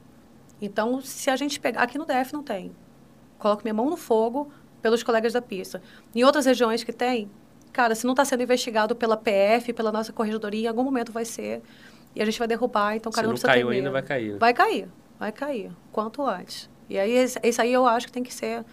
Então, 0.61 1.01
se 1.01 1.31
a 1.31 1.37
gente 1.37 1.61
pegar. 1.61 1.83
Aqui 1.83 1.99
no 1.99 2.05
DF 2.05 2.33
não 2.33 2.43
tem. 2.43 2.73
Coloco 3.39 3.63
minha 3.63 3.75
mão 3.75 3.89
no 3.89 3.97
fogo 3.97 4.51
pelos 4.83 5.03
colegas 5.03 5.33
da 5.33 5.43
pista. 5.43 5.81
Em 6.15 6.25
outras 6.25 6.47
regiões 6.47 6.83
que 6.83 6.93
tem, 6.93 7.31
cara, 7.73 7.95
se 7.95 8.05
não 8.05 8.13
está 8.13 8.25
sendo 8.25 8.43
investigado 8.43 8.95
pela 8.97 9.17
PF, 9.17 9.73
pela 9.73 9.93
nossa 9.93 10.13
corregedoria, 10.13 10.65
em 10.65 10.67
algum 10.67 10.83
momento 10.83 11.13
vai 11.13 11.25
ser. 11.25 11.63
E 12.15 12.23
a 12.23 12.25
gente 12.25 12.39
vai 12.39 12.49
derrubar, 12.49 12.97
então 12.97 13.13
cara, 13.13 13.27
se 13.27 13.33
não, 13.33 13.37
não 13.37 13.43
caiu 13.43 13.69
ainda, 13.69 13.91
vai 13.91 14.03
cair. 14.03 14.39
Vai 14.39 14.55
cair, 14.55 14.89
vai 15.19 15.31
cair, 15.31 15.71
quanto 15.93 16.23
antes. 16.23 16.69
E 16.89 16.99
aí, 16.99 17.13
esse 17.13 17.61
aí 17.61 17.73
eu 17.73 17.87
acho 17.87 18.07
que 18.07 18.13
tem 18.13 18.23
que 18.23 18.33
ser 18.33 18.65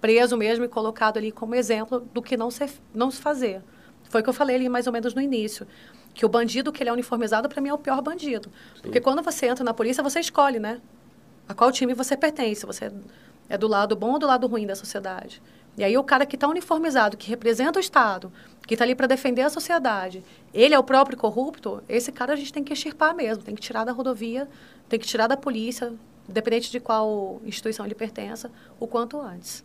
preso 0.00 0.36
mesmo 0.36 0.64
e 0.64 0.68
colocado 0.68 1.16
ali 1.16 1.32
como 1.32 1.54
exemplo 1.54 2.00
do 2.12 2.22
que 2.22 2.36
não 2.36 2.50
se, 2.50 2.66
não 2.94 3.10
se 3.10 3.20
fazer. 3.20 3.62
Foi 4.04 4.20
o 4.20 4.24
que 4.24 4.30
eu 4.30 4.34
falei 4.34 4.56
ali 4.56 4.68
mais 4.68 4.86
ou 4.86 4.92
menos 4.92 5.12
no 5.14 5.20
início. 5.20 5.66
Que 6.14 6.24
o 6.24 6.28
bandido 6.28 6.72
que 6.72 6.82
ele 6.82 6.90
é 6.90 6.92
uniformizado, 6.92 7.48
para 7.48 7.60
mim, 7.60 7.68
é 7.68 7.74
o 7.74 7.78
pior 7.78 8.00
bandido. 8.00 8.48
Sim. 8.76 8.82
Porque 8.82 9.00
quando 9.00 9.22
você 9.22 9.46
entra 9.46 9.64
na 9.64 9.74
polícia, 9.74 10.02
você 10.02 10.20
escolhe, 10.20 10.58
né? 10.58 10.80
A 11.48 11.52
qual 11.52 11.70
time 11.70 11.92
você 11.92 12.16
pertence. 12.16 12.64
Você 12.64 12.90
é 13.48 13.58
do 13.58 13.66
lado 13.66 13.94
bom 13.96 14.12
ou 14.12 14.18
do 14.18 14.26
lado 14.26 14.46
ruim 14.46 14.66
da 14.66 14.76
sociedade. 14.76 15.42
E 15.76 15.82
aí 15.82 15.98
o 15.98 16.04
cara 16.04 16.24
que 16.24 16.36
está 16.36 16.46
uniformizado, 16.46 17.16
que 17.16 17.28
representa 17.28 17.78
o 17.78 17.80
Estado, 17.80 18.32
que 18.66 18.74
está 18.74 18.84
ali 18.84 18.94
para 18.94 19.06
defender 19.06 19.42
a 19.42 19.50
sociedade, 19.50 20.22
ele 20.52 20.72
é 20.72 20.78
o 20.78 20.84
próprio 20.84 21.18
corrupto, 21.18 21.82
esse 21.88 22.12
cara 22.12 22.32
a 22.32 22.36
gente 22.36 22.52
tem 22.52 22.62
que 22.62 22.72
extirpar 22.72 23.14
mesmo, 23.14 23.42
tem 23.42 23.54
que 23.54 23.60
tirar 23.60 23.84
da 23.84 23.92
rodovia, 23.92 24.48
tem 24.88 25.00
que 25.00 25.06
tirar 25.06 25.26
da 25.26 25.36
polícia, 25.36 25.92
independente 26.28 26.70
de 26.70 26.78
qual 26.78 27.40
instituição 27.44 27.84
ele 27.84 27.94
pertença, 27.94 28.50
o 28.78 28.86
quanto 28.86 29.20
antes. 29.20 29.64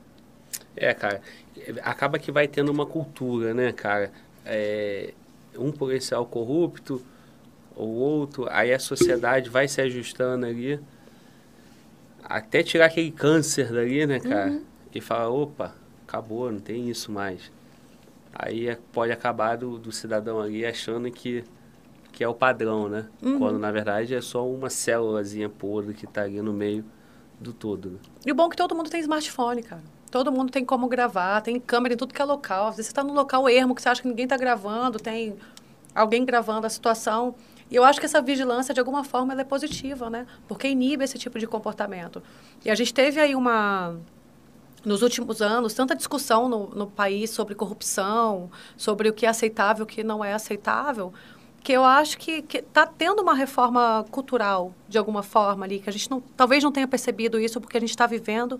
É, 0.75 0.93
cara, 0.93 1.21
acaba 1.83 2.17
que 2.17 2.31
vai 2.31 2.47
tendo 2.47 2.71
uma 2.71 2.85
cultura, 2.85 3.53
né, 3.53 3.71
cara? 3.71 4.11
É, 4.43 5.13
um 5.57 5.71
policial 5.71 6.25
corrupto, 6.25 7.01
ou 7.75 7.89
outro, 7.89 8.45
aí 8.49 8.73
a 8.73 8.79
sociedade 8.79 9.49
vai 9.49 9.67
se 9.67 9.79
ajustando 9.81 10.45
ali, 10.45 10.79
até 12.23 12.61
tirar 12.61 12.87
aquele 12.87 13.11
câncer 13.11 13.71
dali, 13.71 14.05
né, 14.05 14.19
cara? 14.19 14.51
Uhum. 14.51 14.63
E 14.93 14.99
falar, 14.99 15.29
opa, 15.29 15.73
acabou, 16.05 16.51
não 16.51 16.59
tem 16.59 16.89
isso 16.89 17.11
mais. 17.11 17.51
Aí 18.33 18.67
é, 18.67 18.77
pode 18.91 19.11
acabar 19.11 19.55
do, 19.55 19.77
do 19.77 19.91
cidadão 19.91 20.39
ali 20.39 20.65
achando 20.65 21.09
que, 21.09 21.43
que 22.11 22.23
é 22.23 22.27
o 22.27 22.33
padrão, 22.33 22.89
né? 22.89 23.05
Uhum. 23.21 23.39
Quando 23.39 23.59
na 23.59 23.71
verdade 23.71 24.13
é 24.13 24.21
só 24.21 24.47
uma 24.47 24.69
célulazinha 24.69 25.49
podre 25.49 25.93
que 25.93 26.05
está 26.05 26.23
ali 26.23 26.41
no 26.41 26.53
meio 26.53 26.83
do 27.39 27.53
todo. 27.53 27.91
Né? 27.91 27.99
E 28.25 28.31
o 28.31 28.35
bom 28.35 28.47
é 28.47 28.49
que 28.49 28.57
todo 28.57 28.75
mundo 28.75 28.89
tem 28.89 28.99
smartphone, 28.99 29.63
cara. 29.63 29.83
Todo 30.11 30.31
mundo 30.31 30.51
tem 30.51 30.65
como 30.65 30.87
gravar, 30.87 31.41
tem 31.41 31.59
câmera 31.59 31.93
em 31.93 31.97
tudo 31.97 32.13
que 32.13 32.21
é 32.21 32.25
local. 32.25 32.67
Às 32.67 32.77
vezes 32.77 32.87
você 32.87 32.91
está 32.91 33.03
num 33.03 33.13
local 33.13 33.47
ermo 33.47 33.75
que 33.75 33.81
você 33.81 33.89
acha 33.89 34.01
que 34.01 34.07
ninguém 34.07 34.25
está 34.25 34.37
gravando, 34.37 34.99
tem 34.99 35.37
alguém 35.93 36.25
gravando 36.25 36.65
a 36.65 36.69
situação. 36.69 37.35
E 37.69 37.75
eu 37.75 37.83
acho 37.83 37.99
que 37.99 38.05
essa 38.05 38.21
vigilância, 38.21 38.73
de 38.73 38.79
alguma 38.79 39.03
forma, 39.03 39.39
é 39.39 39.43
positiva, 39.43 40.09
né? 40.09 40.25
Porque 40.47 40.67
inibe 40.67 41.03
esse 41.03 41.19
tipo 41.19 41.37
de 41.37 41.45
comportamento. 41.45 42.23
E 42.65 42.71
a 42.71 42.75
gente 42.75 42.91
teve 42.91 43.19
aí 43.19 43.35
uma, 43.35 43.95
nos 44.83 45.01
últimos 45.01 45.41
anos, 45.41 45.73
tanta 45.73 45.95
discussão 45.95 46.49
no, 46.49 46.67
no 46.69 46.87
país 46.87 47.29
sobre 47.29 47.53
corrupção, 47.53 48.49
sobre 48.75 49.09
o 49.09 49.13
que 49.13 49.25
é 49.25 49.29
aceitável 49.29 49.83
o 49.83 49.87
que 49.87 50.03
não 50.03 50.23
é 50.23 50.33
aceitável, 50.33 51.13
que 51.61 51.73
eu 51.73 51.83
acho 51.83 52.17
que 52.17 52.45
está 52.51 52.85
tendo 52.85 53.21
uma 53.21 53.33
reforma 53.33 54.05
cultural, 54.09 54.73
de 54.87 54.97
alguma 54.97 55.21
forma, 55.21 55.65
ali, 55.65 55.79
que 55.79 55.89
a 55.89 55.93
gente 55.93 56.09
não, 56.09 56.21
talvez 56.21 56.63
não 56.63 56.71
tenha 56.71 56.87
percebido 56.87 57.39
isso 57.39 57.59
porque 57.59 57.77
a 57.77 57.79
gente 57.79 57.89
está 57.89 58.07
vivendo 58.07 58.59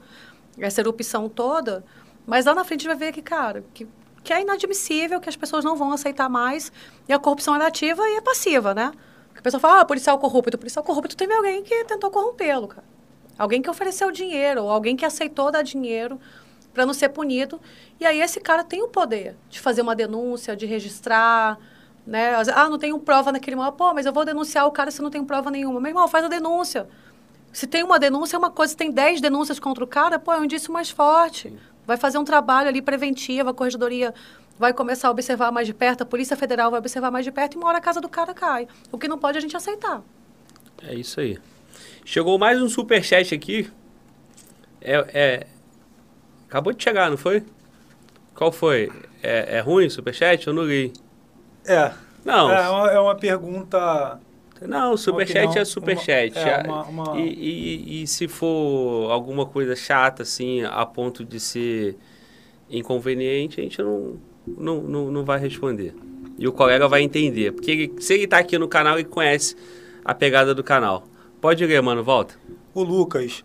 essa 0.59 0.81
erupção 0.81 1.29
toda, 1.29 1.83
mas 2.25 2.45
lá 2.45 2.53
na 2.53 2.63
frente 2.63 2.85
vai 2.87 2.95
ver 2.95 3.11
que, 3.11 3.21
cara, 3.21 3.63
que, 3.73 3.87
que 4.23 4.33
é 4.33 4.41
inadmissível, 4.41 5.19
que 5.19 5.29
as 5.29 5.35
pessoas 5.35 5.63
não 5.63 5.75
vão 5.75 5.91
aceitar 5.91 6.29
mais, 6.29 6.71
e 7.07 7.13
a 7.13 7.19
corrupção 7.19 7.55
é 7.55 7.65
ativa 7.65 8.07
e 8.07 8.17
é 8.17 8.21
passiva, 8.21 8.73
né? 8.73 8.91
Porque 9.27 9.39
a 9.39 9.41
pessoa 9.43 9.59
fala, 9.59 9.81
ah, 9.81 9.85
policial 9.85 10.17
corrupto, 10.19 10.57
policial 10.57 10.83
corrupto 10.83 11.15
teve 11.15 11.33
alguém 11.33 11.63
que 11.63 11.83
tentou 11.85 12.11
corrompê-lo, 12.11 12.67
cara. 12.67 12.87
Alguém 13.37 13.61
que 13.61 13.69
ofereceu 13.69 14.11
dinheiro, 14.11 14.63
ou 14.63 14.69
alguém 14.69 14.97
que 14.97 15.05
aceitou 15.05 15.49
dar 15.49 15.61
dinheiro 15.61 16.19
para 16.73 16.85
não 16.85 16.93
ser 16.93 17.09
punido. 17.09 17.59
E 17.99 18.05
aí 18.05 18.21
esse 18.21 18.39
cara 18.39 18.63
tem 18.63 18.81
o 18.81 18.87
poder 18.87 19.35
de 19.49 19.59
fazer 19.59 19.81
uma 19.81 19.95
denúncia, 19.95 20.55
de 20.55 20.65
registrar, 20.65 21.57
né? 22.05 22.33
Ah, 22.53 22.69
não 22.69 22.77
tenho 22.77 22.99
prova 22.99 23.31
naquele 23.31 23.55
momento. 23.55 23.75
Pô, 23.75 23.93
mas 23.93 24.05
eu 24.05 24.13
vou 24.13 24.25
denunciar 24.25 24.67
o 24.67 24.71
cara 24.71 24.91
se 24.91 25.01
não 25.01 25.09
tem 25.09 25.23
prova 25.23 25.49
nenhuma. 25.49 25.79
Meu 25.79 25.89
irmão, 25.89 26.07
faz 26.07 26.25
a 26.25 26.27
denúncia. 26.27 26.87
Se 27.51 27.67
tem 27.67 27.83
uma 27.83 27.99
denúncia, 27.99 28.35
é 28.35 28.39
uma 28.39 28.51
coisa. 28.51 28.71
Se 28.71 28.77
tem 28.77 28.91
10 28.91 29.21
denúncias 29.21 29.59
contra 29.59 29.83
o 29.83 29.87
cara, 29.87 30.19
pô, 30.19 30.33
é 30.33 30.39
um 30.39 30.43
indício 30.43 30.71
mais 30.71 30.89
forte. 30.89 31.53
Vai 31.85 31.97
fazer 31.97 32.17
um 32.17 32.23
trabalho 32.23 32.69
ali 32.69 32.81
preventivo, 32.81 33.49
a 33.49 33.53
corregedoria 33.53 34.13
vai 34.57 34.73
começar 34.73 35.07
a 35.07 35.11
observar 35.11 35.51
mais 35.51 35.65
de 35.65 35.73
perto, 35.73 36.01
a 36.01 36.05
Polícia 36.05 36.35
Federal 36.35 36.69
vai 36.69 36.79
observar 36.79 37.09
mais 37.09 37.23
de 37.23 37.31
perto 37.31 37.53
e 37.53 37.57
uma 37.57 37.67
hora 37.67 37.77
a 37.77 37.81
casa 37.81 38.01
do 38.01 38.09
cara 38.09 38.33
cai. 38.33 38.67
O 38.91 38.97
que 38.97 39.07
não 39.07 39.17
pode 39.17 39.37
a 39.37 39.41
gente 39.41 39.55
aceitar. 39.55 40.01
É 40.83 40.93
isso 40.93 41.19
aí. 41.19 41.39
Chegou 42.03 42.37
mais 42.37 42.61
um 42.61 42.67
superchat 42.67 43.33
aqui. 43.33 43.71
É, 44.81 44.93
é, 45.13 45.47
Acabou 46.49 46.73
de 46.73 46.83
chegar, 46.83 47.11
não 47.11 47.17
foi? 47.17 47.43
Qual 48.33 48.51
foi? 48.51 48.91
É, 49.21 49.57
é 49.57 49.59
ruim 49.59 49.85
o 49.85 49.91
superchat? 49.91 50.47
Eu 50.47 50.53
não 50.53 50.63
li. 50.63 50.91
É. 51.63 51.91
Não. 52.25 52.51
É 52.51 52.69
uma, 52.69 52.91
é 52.91 52.99
uma 52.99 53.15
pergunta 53.15 54.19
não, 54.67 54.97
superchat 54.97 55.57
é 55.57 55.65
superchat. 55.65 56.37
uma- 56.37 56.49
é, 56.49 56.63
uma- 56.67 56.83
uma- 56.83 57.19
E, 57.19 57.27
e, 57.27 58.03
e 58.03 58.07
se 58.07 58.27
for 58.27 59.09
alguma 59.11 59.45
coisa 59.45 59.75
chata, 59.75 60.23
assim, 60.23 60.63
a 60.63 60.85
ponto 60.85 61.23
de 61.23 61.39
ser 61.39 61.97
inconveniente, 62.69 63.59
a 63.59 63.63
gente 63.63 63.81
não, 63.81 64.17
não, 64.47 64.81
não, 64.81 65.11
não 65.11 65.25
vai 65.25 65.39
responder. 65.39 65.93
E 66.37 66.47
o 66.47 66.51
colega 66.53 66.87
vai 66.87 67.01
entender. 67.01 67.51
Porque 67.51 67.71
ele- 67.71 67.93
se 67.99 68.13
ele 68.13 68.27
tá 68.27 68.37
aqui 68.39 68.57
no 68.57 68.67
canal, 68.67 68.95
ele 68.97 69.07
conhece 69.07 69.55
a 70.03 70.13
pegada 70.13 70.53
do 70.55 70.63
canal. 70.63 71.05
Pode 71.41 71.65
ler, 71.65 71.81
mano, 71.81 72.03
volta. 72.03 72.35
O 72.73 72.83
Lucas, 72.83 73.43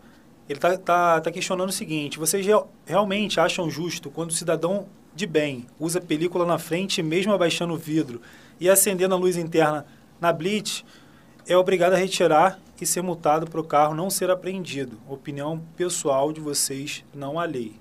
ele 0.49 0.59
tá, 0.59 0.77
tá, 0.77 1.21
tá 1.21 1.31
questionando 1.31 1.69
o 1.71 1.73
seguinte: 1.73 2.19
vocês 2.19 2.45
real- 2.45 2.71
realmente 2.87 3.41
acham 3.41 3.69
justo 3.71 4.11
quando 4.11 4.31
o 4.31 4.35
cidadão 4.35 4.87
de 5.15 5.27
bem 5.27 5.67
usa 5.79 6.01
película 6.01 6.45
na 6.45 6.59
frente, 6.59 7.03
mesmo 7.03 7.33
abaixando 7.33 7.73
o 7.73 7.77
vidro 7.77 8.21
e 8.61 8.69
acendendo 8.69 9.15
a 9.15 9.19
luz 9.19 9.37
interna 9.37 9.87
na 10.21 10.33
blitz, 10.33 10.85
é 11.47 11.57
obrigado 11.57 11.93
a 11.93 11.97
retirar 11.97 12.59
e 12.81 12.87
ser 12.87 13.03
multado 13.03 13.47
para 13.51 13.61
o 13.61 13.65
carro 13.65 13.95
não 13.95 14.11
ser 14.11 14.31
apreendido? 14.31 14.99
Opinião 15.09 15.63
pessoal 15.77 16.33
de 16.33 16.41
vocês, 16.41 17.05
não 17.15 17.39
a 17.39 17.45
lei. 17.45 17.75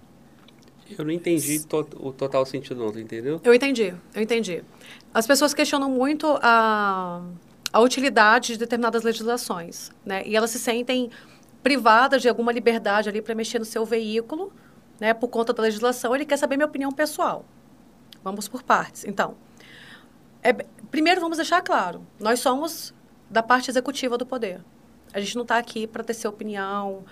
Eu 0.98 1.06
não 1.06 1.12
entendi 1.12 1.66
to- 1.66 1.88
o 2.00 2.12
total 2.12 2.46
sentido, 2.46 2.80
não, 2.84 3.00
entendeu? 3.00 3.40
Eu 3.44 3.54
entendi, 3.54 3.94
eu 4.14 4.22
entendi. 4.22 4.64
As 5.14 5.26
pessoas 5.26 5.54
questionam 5.54 5.90
muito 5.90 6.38
a, 6.42 7.22
a 7.72 7.80
utilidade 7.80 8.54
de 8.54 8.60
determinadas 8.60 9.04
legislações, 9.04 9.92
né? 10.06 10.24
E 10.26 10.36
elas 10.36 10.52
se 10.52 10.60
sentem 10.60 11.10
privadas 11.64 12.22
de 12.22 12.30
alguma 12.30 12.52
liberdade 12.52 13.10
ali 13.10 13.22
para 13.22 13.34
mexer 13.34 13.58
no 13.60 13.66
seu 13.66 13.86
veículo, 13.86 14.52
né? 15.00 15.14
Por 15.14 15.30
conta 15.30 15.54
da 15.54 15.64
legislação. 15.64 16.14
Ele 16.14 16.26
quer 16.26 16.38
saber 16.38 16.58
minha 16.58 16.68
opinião 16.68 16.92
pessoal. 16.92 17.46
Vamos 18.24 18.48
por 18.48 18.62
partes. 18.62 19.04
Então, 19.06 19.36
é, 20.44 20.54
primeiro 20.92 21.22
vamos 21.22 21.38
deixar 21.38 21.62
claro, 21.62 22.06
nós 22.20 22.40
somos 22.40 22.94
da 23.34 23.42
parte 23.42 23.70
executiva 23.70 24.18
do 24.18 24.26
poder. 24.26 24.62
A 25.12 25.20
gente 25.20 25.36
não 25.36 25.42
está 25.42 25.58
aqui 25.58 25.88
para 25.88 26.04
ter 26.04 26.14
sua 26.14 26.30
opinião. 26.30 27.04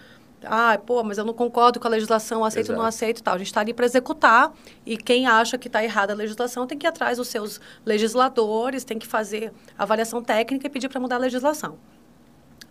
Ah, 0.43 0.79
pô, 0.85 1.03
mas 1.03 1.17
eu 1.17 1.25
não 1.25 1.33
concordo 1.33 1.79
com 1.79 1.87
a 1.87 1.89
legislação, 1.89 2.45
aceito 2.45 2.71
ou 2.71 2.77
não 2.77 2.85
aceito 2.85 3.21
tal. 3.21 3.35
A 3.35 3.37
gente 3.37 3.47
está 3.47 3.61
ali 3.61 3.73
para 3.73 3.85
executar 3.85 4.53
e 4.85 4.97
quem 4.97 5.27
acha 5.27 5.57
que 5.57 5.67
está 5.67 5.83
errada 5.83 6.13
a 6.13 6.15
legislação 6.15 6.65
tem 6.65 6.77
que 6.77 6.85
ir 6.85 6.89
atrás 6.89 7.17
dos 7.17 7.27
seus 7.27 7.59
legisladores, 7.85 8.83
tem 8.83 8.97
que 8.97 9.07
fazer 9.07 9.51
avaliação 9.77 10.23
técnica 10.23 10.67
e 10.67 10.69
pedir 10.69 10.89
para 10.89 10.99
mudar 10.99 11.15
a 11.15 11.19
legislação. 11.19 11.77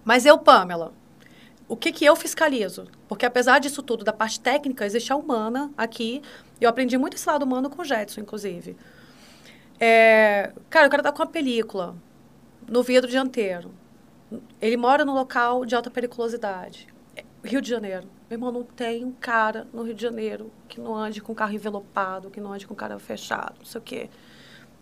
Mas 0.04 0.24
eu, 0.24 0.38
Pamela, 0.38 0.92
o 1.68 1.76
que, 1.76 1.92
que 1.92 2.04
eu 2.04 2.16
fiscalizo? 2.16 2.86
Porque 3.08 3.26
apesar 3.26 3.58
disso 3.58 3.82
tudo, 3.82 4.04
da 4.04 4.12
parte 4.12 4.40
técnica, 4.40 4.86
existe 4.86 5.12
a 5.12 5.16
humana 5.16 5.70
aqui. 5.76 6.22
Eu 6.60 6.68
aprendi 6.68 6.96
muito 6.96 7.16
esse 7.16 7.28
lado 7.28 7.44
humano 7.44 7.68
com 7.68 7.82
o 7.82 7.84
Jetson, 7.84 8.20
inclusive. 8.20 8.76
É, 9.78 10.52
cara, 10.68 10.86
o 10.86 10.90
cara 10.90 11.02
tá 11.02 11.12
com 11.12 11.22
uma 11.22 11.28
película 11.28 11.96
no 12.70 12.84
vidro 12.84 13.10
dianteiro. 13.10 13.73
Ele 14.62 14.76
mora 14.76 15.05
num 15.05 15.12
local 15.12 15.66
de 15.66 15.74
alta 15.74 15.90
periculosidade. 15.90 16.86
É, 17.16 17.24
Rio 17.42 17.60
de 17.60 17.68
Janeiro. 17.68 18.07
Meu 18.31 18.36
irmão, 18.36 18.52
não 18.52 18.62
tem 18.62 19.05
um 19.05 19.10
cara 19.10 19.66
no 19.73 19.82
Rio 19.82 19.92
de 19.92 20.00
Janeiro 20.00 20.52
que 20.68 20.81
não 20.81 20.94
ande 20.94 21.20
com 21.20 21.34
carro 21.34 21.52
envelopado, 21.52 22.31
que 22.31 22.40
não 22.40 22.52
ande 22.52 22.68
com 22.68 22.74
cara 22.76 22.97
fechado, 23.00 23.57
não 23.58 23.66
sei 23.66 23.81
o 23.81 23.82
quê. 23.82 24.10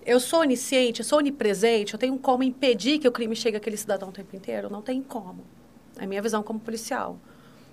Eu 0.04 0.20
sou 0.20 0.40
onisciente, 0.40 1.00
eu 1.00 1.04
sou 1.04 1.18
onipresente, 1.18 1.94
eu 1.94 1.98
tenho 1.98 2.18
como 2.18 2.42
impedir 2.42 2.98
que 2.98 3.08
o 3.08 3.12
crime 3.12 3.34
chegue 3.34 3.56
àquele 3.56 3.76
cidadão 3.76 4.10
o 4.10 4.12
tempo 4.12 4.36
inteiro? 4.36 4.68
Não 4.68 4.82
tem 4.82 5.02
como. 5.02 5.42
É 5.98 6.04
a 6.04 6.06
minha 6.06 6.20
visão 6.20 6.42
como 6.42 6.60
policial. 6.60 7.18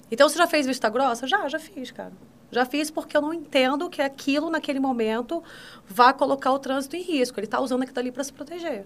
Então, 0.09 0.29
você 0.29 0.37
já 0.37 0.47
fez 0.47 0.65
vista 0.65 0.89
grossa? 0.89 1.27
Já, 1.27 1.47
já 1.49 1.59
fiz, 1.59 1.91
cara. 1.91 2.13
Já 2.51 2.65
fiz 2.65 2.89
porque 2.89 3.17
eu 3.17 3.21
não 3.21 3.33
entendo 3.33 3.89
que 3.89 4.01
aquilo, 4.01 4.49
naquele 4.49 4.79
momento, 4.79 5.43
vá 5.85 6.13
colocar 6.13 6.53
o 6.53 6.59
trânsito 6.59 6.95
em 6.95 7.01
risco. 7.01 7.37
Ele 7.37 7.47
está 7.47 7.59
usando 7.59 7.83
aquilo 7.83 7.99
ali 7.99 8.11
para 8.11 8.23
se 8.23 8.31
proteger. 8.31 8.85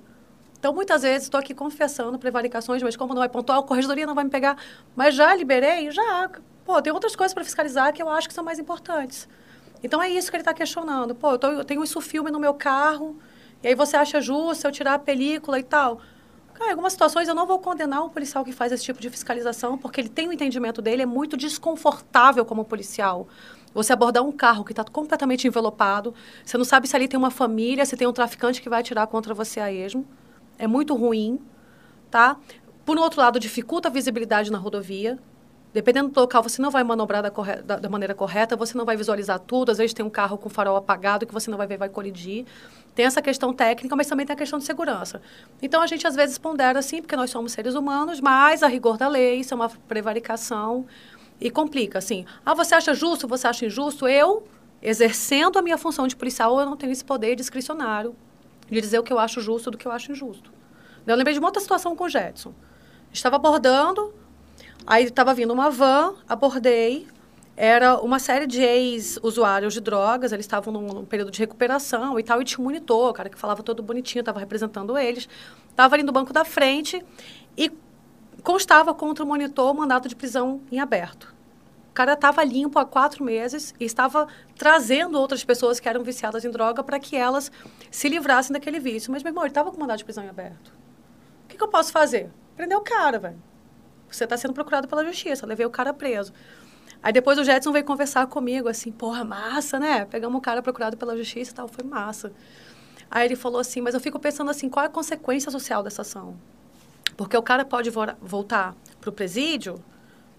Então, 0.59 0.73
muitas 0.73 1.03
vezes, 1.03 1.23
estou 1.23 1.39
aqui 1.39 1.53
confessando 1.53 2.19
prevaricações, 2.19 2.83
mas 2.83 2.97
como 2.97 3.13
não 3.13 3.23
é 3.23 3.29
pontual, 3.29 3.61
a 3.61 3.63
corregedoria 3.63 4.05
não 4.05 4.13
vai 4.13 4.25
me 4.25 4.29
pegar. 4.29 4.57
Mas 4.93 5.15
já 5.15 5.33
liberei? 5.33 5.89
Já. 5.89 6.29
Pô, 6.65 6.81
tem 6.81 6.91
outras 6.91 7.15
coisas 7.15 7.33
para 7.33 7.45
fiscalizar 7.45 7.93
que 7.93 8.03
eu 8.03 8.09
acho 8.09 8.27
que 8.27 8.33
são 8.33 8.43
mais 8.43 8.59
importantes. 8.59 9.27
Então, 9.81 10.03
é 10.03 10.09
isso 10.09 10.29
que 10.29 10.35
ele 10.35 10.41
está 10.41 10.53
questionando. 10.53 11.15
Pô, 11.15 11.31
eu, 11.31 11.39
tô, 11.39 11.47
eu 11.47 11.63
tenho 11.63 11.81
isso 11.81 12.01
filme 12.01 12.29
no 12.29 12.39
meu 12.39 12.53
carro, 12.53 13.17
e 13.63 13.69
aí 13.69 13.75
você 13.75 13.95
acha 13.95 14.19
justo 14.19 14.67
eu 14.67 14.71
tirar 14.71 14.95
a 14.95 14.99
película 14.99 15.57
e 15.57 15.63
tal? 15.63 16.01
Cara, 16.53 16.71
em 16.71 16.71
algumas 16.71 16.91
situações 16.91 17.29
eu 17.29 17.33
não 17.33 17.47
vou 17.47 17.57
condenar 17.59 18.03
o 18.03 18.09
policial 18.09 18.43
que 18.43 18.51
faz 18.51 18.73
esse 18.73 18.83
tipo 18.83 18.99
de 18.99 19.09
fiscalização, 19.09 19.77
porque 19.77 20.01
ele 20.01 20.09
tem 20.09 20.27
o 20.27 20.33
entendimento 20.33 20.81
dele, 20.81 21.03
é 21.03 21.05
muito 21.05 21.37
desconfortável 21.37 22.43
como 22.43 22.65
policial. 22.65 23.29
Você 23.73 23.93
abordar 23.93 24.23
um 24.23 24.31
carro 24.31 24.65
que 24.65 24.73
está 24.73 24.83
completamente 24.83 25.47
envelopado, 25.47 26.13
você 26.43 26.57
não 26.57 26.65
sabe 26.65 26.85
se 26.85 26.97
ali 26.97 27.07
tem 27.07 27.17
uma 27.17 27.31
família, 27.31 27.85
se 27.85 27.95
tem 27.95 28.05
um 28.05 28.11
traficante 28.11 28.61
que 28.61 28.67
vai 28.67 28.81
atirar 28.81 29.07
contra 29.07 29.33
você 29.33 29.61
a 29.61 29.71
esmo. 29.71 30.05
É 30.59 30.67
muito 30.67 30.93
ruim, 30.93 31.39
tá? 32.11 32.37
Por 32.85 32.97
outro 32.97 33.21
lado, 33.21 33.39
dificulta 33.39 33.87
a 33.87 33.91
visibilidade 33.91 34.51
na 34.51 34.57
rodovia. 34.57 35.17
Dependendo 35.71 36.09
do 36.09 36.19
local, 36.19 36.41
você 36.41 36.59
não 36.61 36.71
vai 36.71 36.83
manobrar 36.83 37.21
da, 37.21 37.29
corre- 37.29 37.61
da- 37.61 37.77
da 37.77 37.87
maneira 37.87 38.15
correta, 38.15 38.55
você 38.55 38.75
não 38.77 38.85
vai 38.85 38.97
visualizar 38.97 39.39
tudo. 39.39 39.71
Às 39.71 39.77
vezes 39.77 39.93
tem 39.93 40.03
um 40.03 40.09
carro 40.09 40.37
com 40.37 40.49
farol 40.49 40.75
apagado 40.75 41.27
que 41.27 41.33
você 41.33 41.49
não 41.51 41.57
vai 41.59 41.67
ver, 41.67 41.77
vai 41.77 41.87
colidir. 41.89 42.45
Tem 42.95 43.05
essa 43.05 43.21
questão 43.21 43.53
técnica, 43.53 43.95
mas 43.95 44.07
também 44.07 44.25
tem 44.25 44.33
a 44.33 44.37
questão 44.37 44.57
de 44.59 44.65
segurança. 44.65 45.21
Então, 45.61 45.79
a 45.81 45.87
gente 45.87 46.05
às 46.07 46.15
vezes 46.15 46.39
pondera 46.39 46.79
assim, 46.79 47.01
porque 47.01 47.15
nós 47.15 47.29
somos 47.29 47.51
seres 47.51 47.75
humanos, 47.75 48.19
mas 48.19 48.63
a 48.63 48.67
rigor 48.67 48.97
da 48.97 49.07
lei, 49.07 49.35
isso 49.39 49.53
é 49.53 49.55
uma 49.55 49.69
prevaricação 49.69 50.85
e 51.39 51.51
complica, 51.51 51.99
assim. 51.99 52.25
Ah, 52.43 52.55
você 52.55 52.73
acha 52.73 52.93
justo, 52.95 53.27
você 53.27 53.45
acha 53.47 53.65
injusto? 53.67 54.07
Eu, 54.07 54.43
exercendo 54.81 55.59
a 55.59 55.61
minha 55.61 55.77
função 55.77 56.07
de 56.07 56.15
policial, 56.15 56.59
eu 56.59 56.65
não 56.65 56.75
tenho 56.75 56.91
esse 56.91 57.05
poder 57.05 57.35
discricionário 57.35 58.15
de 58.69 58.81
dizer 58.81 58.99
o 58.99 59.03
que 59.03 59.11
eu 59.11 59.19
acho 59.19 59.41
justo 59.41 59.71
do 59.71 59.77
que 59.77 59.87
eu 59.87 59.91
acho 59.91 60.11
injusto. 60.11 60.51
Eu 61.05 61.15
lembrei 61.15 61.33
de 61.33 61.39
uma 61.39 61.47
outra 61.47 61.61
situação 61.61 61.95
com 61.95 62.03
o 62.03 62.09
Jetson. 62.09 62.53
Estava 63.11 63.37
abordando, 63.37 64.13
aí 64.85 65.05
estava 65.05 65.33
vindo 65.33 65.51
uma 65.51 65.69
van, 65.69 66.13
abordei, 66.27 67.07
era 67.57 67.99
uma 67.99 68.19
série 68.19 68.47
de 68.47 68.61
ex-usuários 68.61 69.73
de 69.73 69.81
drogas, 69.81 70.31
eles 70.31 70.45
estavam 70.45 70.71
num, 70.71 70.87
num 70.87 71.05
período 71.05 71.29
de 71.29 71.39
recuperação 71.39 72.17
e 72.17 72.23
tal, 72.23 72.41
e 72.41 72.45
um 72.57 72.63
monitor, 72.63 73.09
o 73.09 73.13
cara 73.13 73.29
que 73.29 73.37
falava 73.37 73.61
todo 73.61 73.83
bonitinho, 73.83 74.21
estava 74.21 74.39
representando 74.39 74.97
eles, 74.97 75.27
estava 75.69 75.95
ali 75.95 76.03
no 76.03 76.11
banco 76.13 76.31
da 76.31 76.45
frente 76.45 77.03
e 77.57 77.69
constava 78.43 78.93
contra 78.93 79.25
o 79.25 79.27
monitor 79.27 79.71
o 79.71 79.73
mandato 79.73 80.07
de 80.07 80.15
prisão 80.15 80.61
em 80.71 80.79
aberto. 80.79 81.35
Cara 81.99 82.13
estava 82.13 82.41
limpo 82.45 82.79
há 82.79 82.85
quatro 82.85 83.25
meses 83.25 83.75
e 83.77 83.83
estava 83.83 84.25
trazendo 84.57 85.19
outras 85.19 85.43
pessoas 85.43 85.81
que 85.81 85.89
eram 85.89 86.01
viciadas 86.01 86.45
em 86.45 86.49
droga 86.49 86.81
para 86.81 86.97
que 86.97 87.17
elas 87.17 87.51
se 87.91 88.07
livrassem 88.07 88.53
daquele 88.53 88.79
vício. 88.79 89.11
Mas, 89.11 89.21
meu 89.21 89.31
irmão, 89.31 89.43
ele 89.43 89.51
estava 89.51 89.69
com 89.69 89.77
mandado 89.77 89.97
de 89.97 90.05
prisão 90.05 90.23
em 90.23 90.29
aberto. 90.29 90.69
O 91.43 91.47
que, 91.49 91.57
que 91.57 91.61
eu 91.61 91.67
posso 91.67 91.91
fazer? 91.91 92.31
Prender 92.55 92.77
o 92.77 92.79
cara, 92.79 93.19
velho. 93.19 93.43
Você 94.09 94.23
está 94.23 94.37
sendo 94.37 94.53
procurado 94.53 94.87
pela 94.87 95.03
justiça. 95.03 95.45
Levei 95.45 95.65
o 95.65 95.69
cara 95.69 95.93
preso. 95.93 96.31
Aí 97.03 97.11
depois 97.11 97.37
o 97.37 97.43
Jetson 97.43 97.73
veio 97.73 97.83
conversar 97.83 98.27
comigo, 98.27 98.69
assim, 98.69 98.93
porra, 98.93 99.25
massa, 99.25 99.77
né? 99.77 100.05
Pegamos 100.05 100.37
um 100.37 100.41
cara 100.41 100.61
procurado 100.61 100.95
pela 100.95 101.17
justiça 101.17 101.51
e 101.51 101.53
tal, 101.53 101.67
foi 101.67 101.83
massa. 101.83 102.31
Aí 103.11 103.25
ele 103.25 103.35
falou 103.35 103.59
assim, 103.59 103.81
mas 103.81 103.93
eu 103.93 103.99
fico 103.99 104.17
pensando 104.17 104.49
assim, 104.49 104.69
qual 104.69 104.85
é 104.85 104.87
a 104.87 104.89
consequência 104.89 105.51
social 105.51 105.83
dessa 105.83 106.03
ação? 106.03 106.37
Porque 107.17 107.35
o 107.35 107.43
cara 107.43 107.65
pode 107.65 107.89
vo 107.89 108.05
voltar 108.21 108.73
para 109.01 109.09
o 109.09 109.11
presídio, 109.11 109.83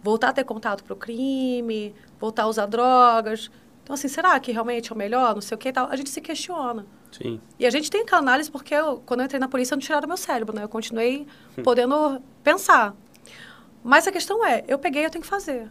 voltar 0.02 0.30
a 0.30 0.32
ter 0.32 0.44
contato 0.44 0.84
para 0.84 0.94
o 0.94 0.96
crime, 0.96 1.94
voltar 2.18 2.44
a 2.44 2.46
usar 2.46 2.66
drogas. 2.66 3.50
Então, 3.82 3.94
assim, 3.94 4.08
será 4.08 4.38
que 4.38 4.52
realmente 4.52 4.92
é 4.92 4.94
o 4.94 4.98
melhor? 4.98 5.34
Não 5.34 5.42
sei 5.42 5.54
o 5.54 5.58
que 5.58 5.68
e 5.68 5.72
tal. 5.72 5.88
A 5.90 5.96
gente 5.96 6.10
se 6.10 6.20
questiona. 6.20 6.86
Sim. 7.10 7.40
E 7.58 7.66
a 7.66 7.70
gente 7.70 7.90
tem 7.90 8.02
aquela 8.02 8.20
análise 8.20 8.50
porque 8.50 8.74
eu, 8.74 9.02
quando 9.04 9.20
eu 9.20 9.24
entrei 9.24 9.40
na 9.40 9.48
polícia, 9.48 9.74
não 9.74 9.80
tiraram 9.80 10.06
meu 10.06 10.16
cérebro, 10.16 10.54
né? 10.54 10.62
Eu 10.62 10.68
continuei 10.68 11.26
podendo 11.64 12.22
pensar. 12.42 12.94
Mas 13.82 14.06
a 14.06 14.12
questão 14.12 14.44
é, 14.44 14.62
eu 14.68 14.78
peguei, 14.78 15.04
eu 15.04 15.10
tenho 15.10 15.22
que 15.22 15.28
fazer. 15.28 15.70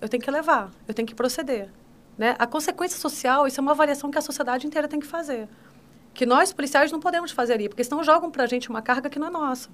Eu 0.00 0.08
tenho 0.08 0.22
que 0.22 0.30
levar, 0.30 0.72
eu 0.88 0.94
tenho 0.94 1.06
que 1.06 1.14
proceder. 1.14 1.68
Né? 2.16 2.34
A 2.38 2.46
consequência 2.46 2.98
social, 2.98 3.46
isso 3.46 3.60
é 3.60 3.62
uma 3.62 3.72
avaliação 3.72 4.10
que 4.10 4.18
a 4.18 4.22
sociedade 4.22 4.66
inteira 4.66 4.88
tem 4.88 4.98
que 4.98 5.06
fazer. 5.06 5.48
Que 6.12 6.26
nós, 6.26 6.52
policiais, 6.52 6.90
não 6.90 7.00
podemos 7.00 7.30
fazer 7.30 7.54
ali, 7.54 7.68
porque 7.68 7.84
senão 7.84 8.02
jogam 8.02 8.30
pra 8.30 8.46
gente 8.46 8.68
uma 8.68 8.82
carga 8.82 9.08
que 9.08 9.18
não 9.18 9.28
é 9.28 9.30
nossa. 9.30 9.68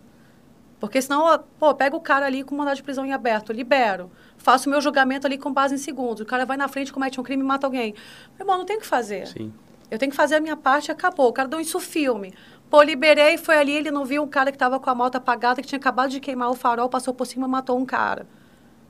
Porque 0.79 1.01
senão, 1.01 1.43
pô, 1.59 1.75
pega 1.75 1.97
o 1.97 2.01
cara 2.01 2.27
ali 2.27 2.43
com 2.43 2.55
mandado 2.55 2.77
de 2.77 2.83
prisão 2.83 3.05
em 3.07 3.13
aberto, 3.13 3.53
libero, 3.53 4.11
faço 4.37 4.69
meu 4.69 4.81
julgamento 4.81 5.27
ali 5.27 5.39
com 5.39 5.53
base 5.53 5.75
em 5.75 5.79
segundos. 5.79 6.21
O 6.21 6.27
cara 6.27 6.45
vai 6.45 6.57
na 6.57 6.69
frente, 6.69 6.93
comete 6.93 7.19
um 7.19 7.23
crime 7.23 7.43
e 7.43 7.47
mata 7.47 7.67
alguém. 7.67 7.95
Meu 8.39 8.45
irmão, 8.45 8.59
não 8.59 8.65
tem 8.67 8.77
o 8.77 8.81
que 8.81 8.87
fazer. 8.87 9.27
Sim. 9.27 9.53
Eu 9.91 9.99
tenho 9.99 10.11
que 10.11 10.17
fazer 10.17 10.37
a 10.37 10.41
minha 10.41 10.57
parte 10.57 10.89
e 10.89 10.93
acabou. 10.93 11.29
O 11.29 11.33
cara 11.33 11.49
deu 11.49 11.61
isso 11.61 11.81
filme. 11.81 12.35
Pô, 12.69 12.83
liberei, 12.83 13.39
foi 13.39 13.57
ali, 13.57 13.73
ele 13.73 13.91
não 13.91 14.05
viu 14.05 14.23
um 14.23 14.29
cara 14.29 14.51
que 14.51 14.57
estava 14.57 14.79
com 14.81 14.91
a 14.91 14.95
moto 14.95 15.17
apagada, 15.17 15.63
que 15.63 15.69
tinha 15.69 15.79
acabado 15.79 16.11
de 16.11 16.21
queimar 16.21 16.51
o 16.51 16.55
farol, 16.55 16.89
passou 16.89 17.15
por 17.15 17.25
cima, 17.25 17.47
matou 17.47 17.79
um 17.79 17.87
cara. 17.87 18.27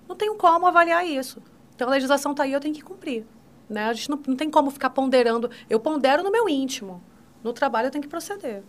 Não 0.08 0.16
tenho 0.16 0.34
como 0.34 0.66
avaliar 0.66 1.06
isso. 1.06 1.42
Então 1.74 1.88
a 1.88 1.90
legislação 1.90 2.32
está 2.32 2.44
aí, 2.44 2.52
eu 2.52 2.60
tenho 2.60 2.74
que 2.74 2.82
cumprir. 2.82 3.26
Né? 3.68 3.84
A 3.84 3.92
gente 3.92 4.08
não, 4.08 4.18
não 4.26 4.36
tem 4.36 4.50
como 4.50 4.70
ficar 4.70 4.90
ponderando. 4.90 5.50
Eu 5.68 5.78
pondero 5.78 6.22
no 6.22 6.30
meu 6.30 6.48
íntimo. 6.48 7.02
No 7.44 7.52
trabalho 7.52 7.88
eu 7.88 7.90
tenho 7.90 8.02
que 8.02 8.08
proceder. 8.08 8.62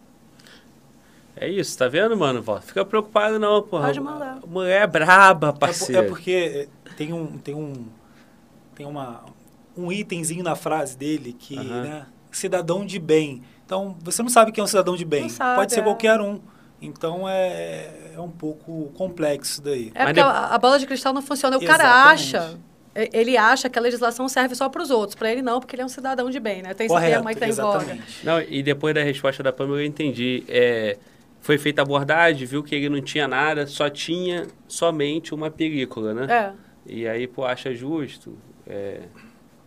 É 1.40 1.48
isso, 1.50 1.78
tá 1.78 1.88
vendo, 1.88 2.16
mano? 2.18 2.44
Fica 2.62 2.84
preocupado 2.86 3.38
não, 3.40 3.62
porra. 3.62 3.86
Pode 3.88 4.00
mandar. 4.00 4.40
Mulher 4.48 4.84
é 4.84 4.88
braba, 4.88 5.50
É, 5.50 5.52
por- 5.52 5.60
parceiro. 5.60 6.02
é 6.06 6.08
porque 6.08 6.68
tem 6.96 7.14
um 7.14 7.38
tem 7.38 7.54
um 7.56 7.86
tem 8.76 8.86
uma 8.86 9.24
um 9.76 9.92
itemzinho 9.92 10.44
na 10.44 10.56
frase 10.56 10.98
dele 10.98 11.36
que, 11.38 11.56
Aham. 11.58 11.82
né, 11.84 12.06
cidadão 12.32 12.86
de 12.86 12.98
bem. 13.00 13.44
Então, 13.66 13.96
você 14.02 14.24
não 14.24 14.30
sabe 14.30 14.52
quem 14.52 14.62
é 14.62 14.64
um 14.64 14.68
cidadão 14.68 14.96
de 14.96 15.06
bem. 15.06 15.30
Sabe, 15.30 15.56
Pode 15.60 15.74
ser 15.74 15.82
é. 15.82 15.84
qualquer 15.84 16.20
um. 16.20 16.40
Então 16.82 17.28
é, 17.28 18.12
é 18.16 18.20
um 18.20 18.30
pouco 18.30 18.92
complexo 18.96 19.52
isso 19.54 19.62
daí. 19.62 19.92
É 19.96 20.06
porque 20.06 20.20
a, 20.20 20.30
a 20.48 20.58
bola 20.58 20.78
de 20.80 20.86
cristal 20.88 21.12
não 21.14 21.22
funciona. 21.22 21.58
O 21.58 21.66
cara 21.66 21.84
Exatamente. 21.84 22.38
acha, 22.38 22.58
e- 22.96 23.10
ele 23.14 23.36
acha 23.38 23.68
que 23.70 23.78
a 23.80 23.82
legislação 23.82 24.28
serve 24.30 24.54
só 24.56 24.70
para 24.70 24.82
os 24.84 24.90
outros. 24.92 25.16
Para 25.16 25.32
ele 25.32 25.42
não, 25.42 25.60
porque 25.60 25.76
ele 25.76 25.82
é 25.82 25.86
um 25.86 25.90
cidadão 25.90 26.30
de 26.30 26.40
bem, 26.40 26.62
né? 26.62 26.74
Tem 26.76 26.86
esse 26.86 26.94
Correto, 26.94 27.14
termo 27.14 27.28
aí 27.30 27.34
que 27.36 27.42
tá 27.42 27.48
em 27.48 27.52
voga. 27.52 27.78
exatamente. 27.80 28.26
Não, 28.26 28.40
e 28.42 28.62
depois 28.64 28.94
da 28.96 29.02
resposta 29.04 29.42
da 29.44 29.52
Pamela 29.52 29.80
eu 29.82 29.86
entendi. 29.86 30.44
É, 30.48 30.98
foi 31.40 31.58
feita 31.58 31.82
a 31.82 31.84
abordagem, 31.84 32.46
viu 32.46 32.64
que 32.64 32.76
ele 32.76 32.90
não 32.90 33.02
tinha 33.02 33.28
nada, 33.28 33.66
só 33.68 33.90
tinha 33.90 34.48
somente 34.68 35.34
uma 35.34 35.50
película, 35.50 36.14
né? 36.14 36.28
É. 36.34 36.54
E 36.86 37.08
aí, 37.08 37.28
pô, 37.28 37.46
acha 37.46 37.74
justo 37.74 38.38
é, 38.66 39.04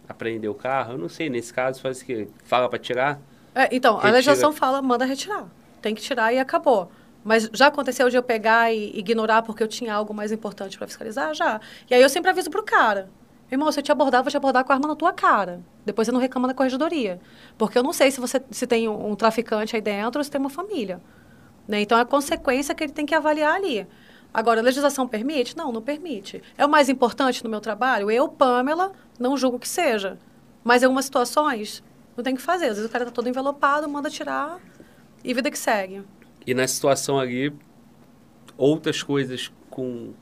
apreender 0.09 0.51
o 0.51 0.55
carro? 0.55 0.95
Eu 0.95 0.99
não 0.99 1.09
sei, 1.09 1.29
nesse 1.29 1.53
caso 1.53 1.81
faz 1.81 2.01
o 2.01 2.05
quê? 2.05 2.29
Fala 2.45 2.69
pra 2.69 2.79
tirar? 2.79 3.21
É, 3.55 3.69
então, 3.75 3.95
Retira. 3.95 4.09
a 4.09 4.13
legislação 4.13 4.53
fala, 4.53 4.81
manda 4.81 5.05
retirar. 5.05 5.47
Tem 5.83 5.95
que 5.95 6.03
tirar 6.03 6.33
e 6.33 6.39
acabou. 6.39 6.91
Mas 7.23 7.51
já 7.53 7.67
aconteceu 7.67 8.09
de 8.09 8.17
eu 8.17 8.23
pegar 8.23 8.73
e 8.73 8.99
ignorar 8.99 9.43
porque 9.43 9.63
eu 9.63 9.69
tinha 9.69 9.93
algo 9.95 10.15
mais 10.15 10.33
importante 10.33 10.79
para 10.79 10.87
fiscalizar? 10.87 11.35
Já. 11.35 11.61
E 11.91 11.95
aí 11.95 12.01
eu 12.01 12.09
sempre 12.09 12.31
aviso 12.31 12.51
pro 12.51 12.63
cara. 12.63 13.11
Irmão, 13.51 13.71
se 13.73 13.81
eu 13.81 13.83
te 13.83 13.91
abordar, 13.91 14.21
eu 14.21 14.25
vou 14.25 14.31
te 14.31 14.37
abordar 14.37 14.65
com 14.65 14.73
a 14.73 14.77
arma 14.77 14.89
na 14.89 14.95
tua 14.95 15.13
cara. 15.13 15.61
Depois 15.85 16.07
você 16.07 16.13
não 16.13 16.21
reclama 16.21 16.47
na 16.47 16.55
corregedoria. 16.55 17.21
Porque 17.59 17.77
eu 17.77 17.83
não 17.83 17.93
sei 17.93 18.11
se 18.11 18.21
você 18.21 18.41
se 18.51 18.67
tem 18.67 18.89
um, 18.89 19.11
um 19.11 19.17
traficante 19.17 19.75
aí 19.75 19.83
dentro 19.83 20.21
ou 20.21 20.25
se 20.25 20.31
tem 20.31 20.41
uma 20.41 20.49
família. 20.49 21.01
Né? 21.71 21.83
Então, 21.83 21.97
é 21.97 22.01
a 22.01 22.05
consequência 22.05 22.75
que 22.75 22.83
ele 22.83 22.93
tem 22.93 23.07
que 23.07 23.15
avaliar 23.15 23.55
ali. 23.55 23.87
Agora, 24.35 24.61
a 24.61 24.63
legislação 24.63 25.07
permite? 25.07 25.57
Não, 25.57 25.71
não 25.71 25.81
permite. 25.81 26.43
É 26.59 26.67
o 26.67 26.69
mais 26.69 26.89
importante 26.89 27.45
no 27.45 27.49
meu 27.49 27.61
trabalho? 27.61 28.11
Eu, 28.11 28.29
Pamela, 28.29 28.91
não 29.21 29.37
julgo 29.37 29.57
que 29.57 29.69
seja. 29.69 30.19
Mas 30.65 30.83
em 30.83 30.87
algumas 30.87 31.05
situações, 31.05 31.81
não 32.17 32.25
tem 32.25 32.35
que 32.35 32.43
fazer. 32.43 32.67
Às 32.67 32.77
vezes 32.77 32.87
o 32.87 32.93
cara 32.93 33.05
está 33.05 33.15
todo 33.15 33.29
envelopado, 33.29 33.89
manda 33.89 34.11
tirar 34.11 34.59
e 35.23 35.33
vida 35.33 35.49
que 35.49 35.59
segue. 35.59 36.03
E 36.45 36.53
na 36.55 36.67
situação 36.67 37.21
ali, 37.21 37.53
outras 38.57 39.01
coisas 39.01 39.53
com. 39.71 40.13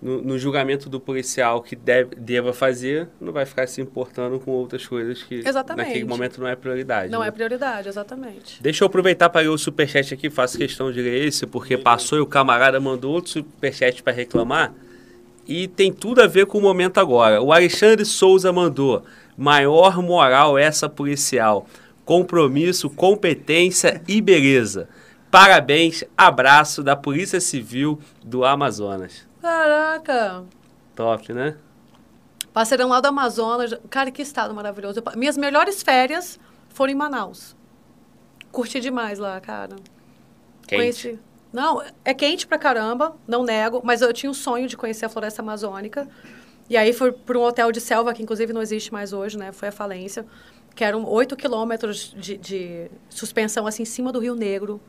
No, 0.00 0.22
no 0.22 0.38
julgamento 0.38 0.88
do 0.88 1.00
policial 1.00 1.60
que 1.60 1.74
deve, 1.74 2.14
deva 2.14 2.52
fazer, 2.52 3.08
não 3.20 3.32
vai 3.32 3.44
ficar 3.44 3.66
se 3.66 3.80
importando 3.80 4.38
com 4.38 4.52
outras 4.52 4.86
coisas 4.86 5.24
que 5.24 5.42
Exatamente. 5.44 5.88
naquele 5.88 6.04
momento 6.04 6.40
não 6.40 6.46
é 6.46 6.54
prioridade. 6.54 7.10
Não 7.10 7.20
né? 7.20 7.26
é 7.26 7.30
prioridade, 7.32 7.88
exatamente. 7.88 8.62
Deixa 8.62 8.84
eu 8.84 8.86
aproveitar 8.86 9.28
para 9.28 9.40
ler 9.40 9.48
o 9.48 9.58
superchat 9.58 10.14
aqui, 10.14 10.30
faço 10.30 10.56
questão 10.56 10.92
de 10.92 11.02
ler 11.02 11.26
esse, 11.26 11.46
porque 11.46 11.76
passou 11.76 12.16
e 12.16 12.20
o 12.20 12.26
camarada 12.26 12.78
mandou 12.78 13.12
outro 13.12 13.32
superchat 13.32 14.00
para 14.00 14.12
reclamar. 14.12 14.72
E 15.48 15.66
tem 15.66 15.92
tudo 15.92 16.22
a 16.22 16.26
ver 16.26 16.46
com 16.46 16.58
o 16.58 16.62
momento 16.62 16.98
agora. 16.98 17.42
O 17.42 17.52
Alexandre 17.52 18.04
Souza 18.04 18.52
mandou: 18.52 19.02
maior 19.36 20.02
moral 20.02 20.58
essa 20.58 20.88
policial. 20.88 21.66
Compromisso, 22.04 22.88
competência 22.90 24.02
e 24.06 24.20
beleza. 24.20 24.88
Parabéns, 25.30 26.04
abraço 26.16 26.82
da 26.82 26.96
Polícia 26.96 27.40
Civil 27.40 27.98
do 28.24 28.44
Amazonas. 28.44 29.27
Caraca! 29.40 30.44
Top, 30.94 31.32
né? 31.32 31.56
Parceirão 32.52 32.88
lá 32.88 33.00
do 33.00 33.06
Amazonas. 33.06 33.74
Cara, 33.88 34.10
que 34.10 34.22
estado 34.22 34.54
maravilhoso. 34.54 35.00
Eu 35.04 35.18
Minhas 35.18 35.36
melhores 35.36 35.82
férias 35.82 36.38
foram 36.68 36.92
em 36.92 36.96
Manaus. 36.96 37.56
Curti 38.50 38.80
demais 38.80 39.18
lá, 39.18 39.40
cara. 39.40 39.76
Quente. 40.66 40.76
Conheci. 40.76 41.18
Não, 41.52 41.82
é 42.04 42.12
quente 42.12 42.46
pra 42.46 42.58
caramba, 42.58 43.16
não 43.26 43.42
nego, 43.42 43.80
mas 43.82 44.02
eu 44.02 44.12
tinha 44.12 44.28
um 44.28 44.34
sonho 44.34 44.68
de 44.68 44.76
conhecer 44.76 45.06
a 45.06 45.08
floresta 45.08 45.40
amazônica. 45.40 46.06
E 46.68 46.76
aí 46.76 46.92
fui 46.92 47.10
para 47.12 47.38
um 47.38 47.42
hotel 47.42 47.72
de 47.72 47.80
selva, 47.80 48.12
que 48.12 48.22
inclusive 48.22 48.52
não 48.52 48.60
existe 48.60 48.92
mais 48.92 49.12
hoje, 49.12 49.38
né? 49.38 49.52
Foi 49.52 49.68
a 49.68 49.72
falência. 49.72 50.26
Que 50.74 50.84
eram 50.84 51.04
oito 51.06 51.34
quilômetros 51.34 52.14
de, 52.16 52.36
de 52.36 52.90
suspensão, 53.08 53.66
assim, 53.66 53.82
em 53.82 53.86
cima 53.86 54.12
do 54.12 54.18
Rio 54.18 54.34
Negro. 54.34 54.80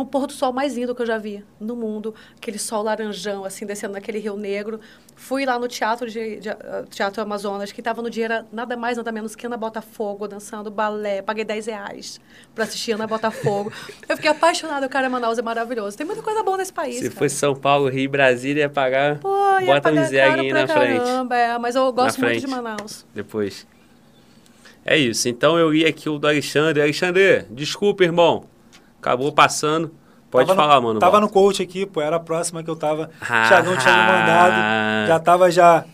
Um 0.00 0.06
pôr 0.06 0.26
do 0.26 0.32
sol 0.32 0.52
mais 0.52 0.76
lindo 0.76 0.94
que 0.94 1.02
eu 1.02 1.06
já 1.06 1.18
vi 1.18 1.44
no 1.60 1.76
mundo. 1.76 2.14
Aquele 2.36 2.58
sol 2.58 2.82
laranjão, 2.82 3.44
assim, 3.44 3.66
descendo 3.66 3.92
naquele 3.94 4.18
Rio 4.18 4.36
Negro. 4.36 4.80
Fui 5.14 5.44
lá 5.44 5.58
no 5.58 5.68
Teatro, 5.68 6.08
de, 6.08 6.40
de- 6.40 6.48
ah, 6.48 6.84
teatro 6.88 7.22
Amazonas, 7.22 7.70
que 7.70 7.80
estava 7.82 8.00
no 8.00 8.08
dia, 8.08 8.24
era 8.24 8.46
nada 8.50 8.76
mais, 8.76 8.96
nada 8.96 9.12
menos 9.12 9.36
que 9.36 9.44
Ana 9.44 9.56
Botafogo, 9.58 10.26
dançando 10.26 10.70
balé. 10.70 11.20
Paguei 11.20 11.44
10 11.44 11.66
reais 11.66 12.18
para 12.54 12.64
assistir 12.64 12.92
Ana 12.92 13.06
Botafogo. 13.06 13.70
Eu 14.08 14.16
fiquei 14.16 14.30
apaixonada, 14.30 14.86
o 14.86 14.88
cara 14.88 15.10
Manaus 15.10 15.38
é 15.38 15.42
maravilhoso. 15.42 15.96
Tem 15.96 16.06
muita 16.06 16.22
coisa 16.22 16.42
boa 16.42 16.56
nesse 16.56 16.72
país, 16.72 16.96
Se 16.96 17.08
cara. 17.08 17.16
fosse 17.18 17.34
São 17.36 17.54
Paulo, 17.54 17.88
Rio 17.90 18.04
e 18.04 18.08
Brasília, 18.08 18.62
ia 18.62 18.70
pagar. 18.70 19.18
Pô, 19.18 19.28
ia 19.60 19.66
bota 19.66 19.90
um 19.90 19.94
pagar 19.94 20.08
zeg 20.08 20.28
caro 20.30 20.40
aí 20.40 20.48
pra 20.48 20.60
na 20.62 20.68
frente. 20.68 20.98
caramba, 21.00 21.36
é, 21.36 21.58
mas 21.58 21.74
eu 21.76 21.92
gosto 21.92 22.18
muito 22.18 22.30
frente. 22.30 22.40
de 22.46 22.46
Manaus. 22.46 23.04
depois. 23.14 23.66
É 24.84 24.96
isso. 24.96 25.28
Então 25.28 25.58
eu 25.58 25.70
li 25.70 25.84
aqui 25.84 26.08
o 26.08 26.18
do 26.18 26.26
Alexandre. 26.26 26.80
Alexandre, 26.82 27.44
desculpa, 27.50 28.02
irmão. 28.02 28.44
Acabou 29.00 29.32
passando. 29.32 29.90
Pode 30.30 30.46
Tava 30.46 30.60
no- 30.60 30.68
falar, 30.68 30.80
mano. 30.80 31.00
Tava 31.00 31.20
no 31.20 31.28
coach 31.28 31.60
aqui, 31.62 31.84
pô, 31.84 32.00
era 32.00 32.16
a 32.16 32.20
próxima 32.20 32.62
que 32.62 32.70
eu 32.70 32.76
tava. 32.76 33.10
Ah. 33.20 33.48
Thiagão 33.48 33.76
tinha 33.76 33.92
me 33.96 34.02
mandado. 34.12 35.08
Já 35.08 35.18
tava 35.18 35.50
já. 35.50 35.84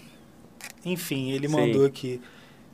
Enfim, 0.85 1.31
ele 1.33 1.49
Sim. 1.49 1.55
mandou 1.55 1.85
aqui. 1.86 2.20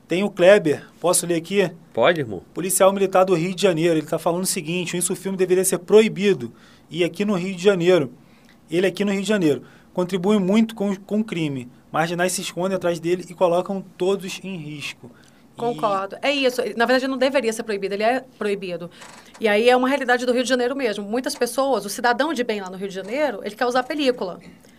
Tem 0.08 0.22
o 0.24 0.30
Kleber, 0.30 0.84
posso 1.00 1.24
ler 1.26 1.36
aqui? 1.36 1.70
Pode, 1.94 2.20
irmão? 2.20 2.42
Policial 2.52 2.92
militar 2.92 3.24
do 3.24 3.34
Rio 3.34 3.54
de 3.54 3.62
Janeiro. 3.62 3.94
Ele 3.94 4.00
está 4.04 4.18
falando 4.18 4.42
o 4.42 4.46
seguinte: 4.46 4.96
isso 4.96 5.12
o 5.12 5.16
filme 5.16 5.38
deveria 5.38 5.64
ser 5.64 5.78
proibido. 5.78 6.52
E 6.90 7.04
aqui 7.04 7.24
no 7.24 7.34
Rio 7.34 7.54
de 7.54 7.62
Janeiro. 7.62 8.12
Ele 8.70 8.86
aqui 8.86 9.04
no 9.04 9.12
Rio 9.12 9.22
de 9.22 9.28
Janeiro. 9.28 9.62
Contribui 9.94 10.38
muito 10.38 10.74
com, 10.74 10.94
com 10.96 11.20
o 11.20 11.24
crime. 11.24 11.68
Marginais 11.90 12.32
se 12.32 12.40
escondem 12.40 12.74
atrás 12.76 12.98
dele 12.98 13.24
e 13.28 13.34
colocam 13.34 13.84
todos 13.96 14.40
em 14.42 14.56
risco. 14.56 15.10
E- 15.54 15.56
Concordo. 15.56 16.16
É 16.22 16.30
isso. 16.30 16.60
Na 16.76 16.86
verdade, 16.86 17.06
não 17.06 17.16
deveria 17.18 17.52
ser 17.52 17.62
proibido, 17.62 17.94
ele 17.94 18.02
é 18.02 18.24
proibido. 18.38 18.90
E 19.42 19.48
aí 19.48 19.68
é 19.68 19.76
uma 19.76 19.88
realidade 19.88 20.24
do 20.24 20.32
Rio 20.32 20.44
de 20.44 20.48
Janeiro 20.48 20.76
mesmo. 20.76 21.04
Muitas 21.04 21.34
pessoas, 21.34 21.84
o 21.84 21.88
cidadão 21.88 22.32
de 22.32 22.44
bem 22.44 22.60
lá 22.60 22.70
no 22.70 22.76
Rio 22.76 22.86
de 22.86 22.94
Janeiro, 22.94 23.40
ele 23.42 23.56
quer 23.56 23.66
usar 23.66 23.82
película. 23.82 24.38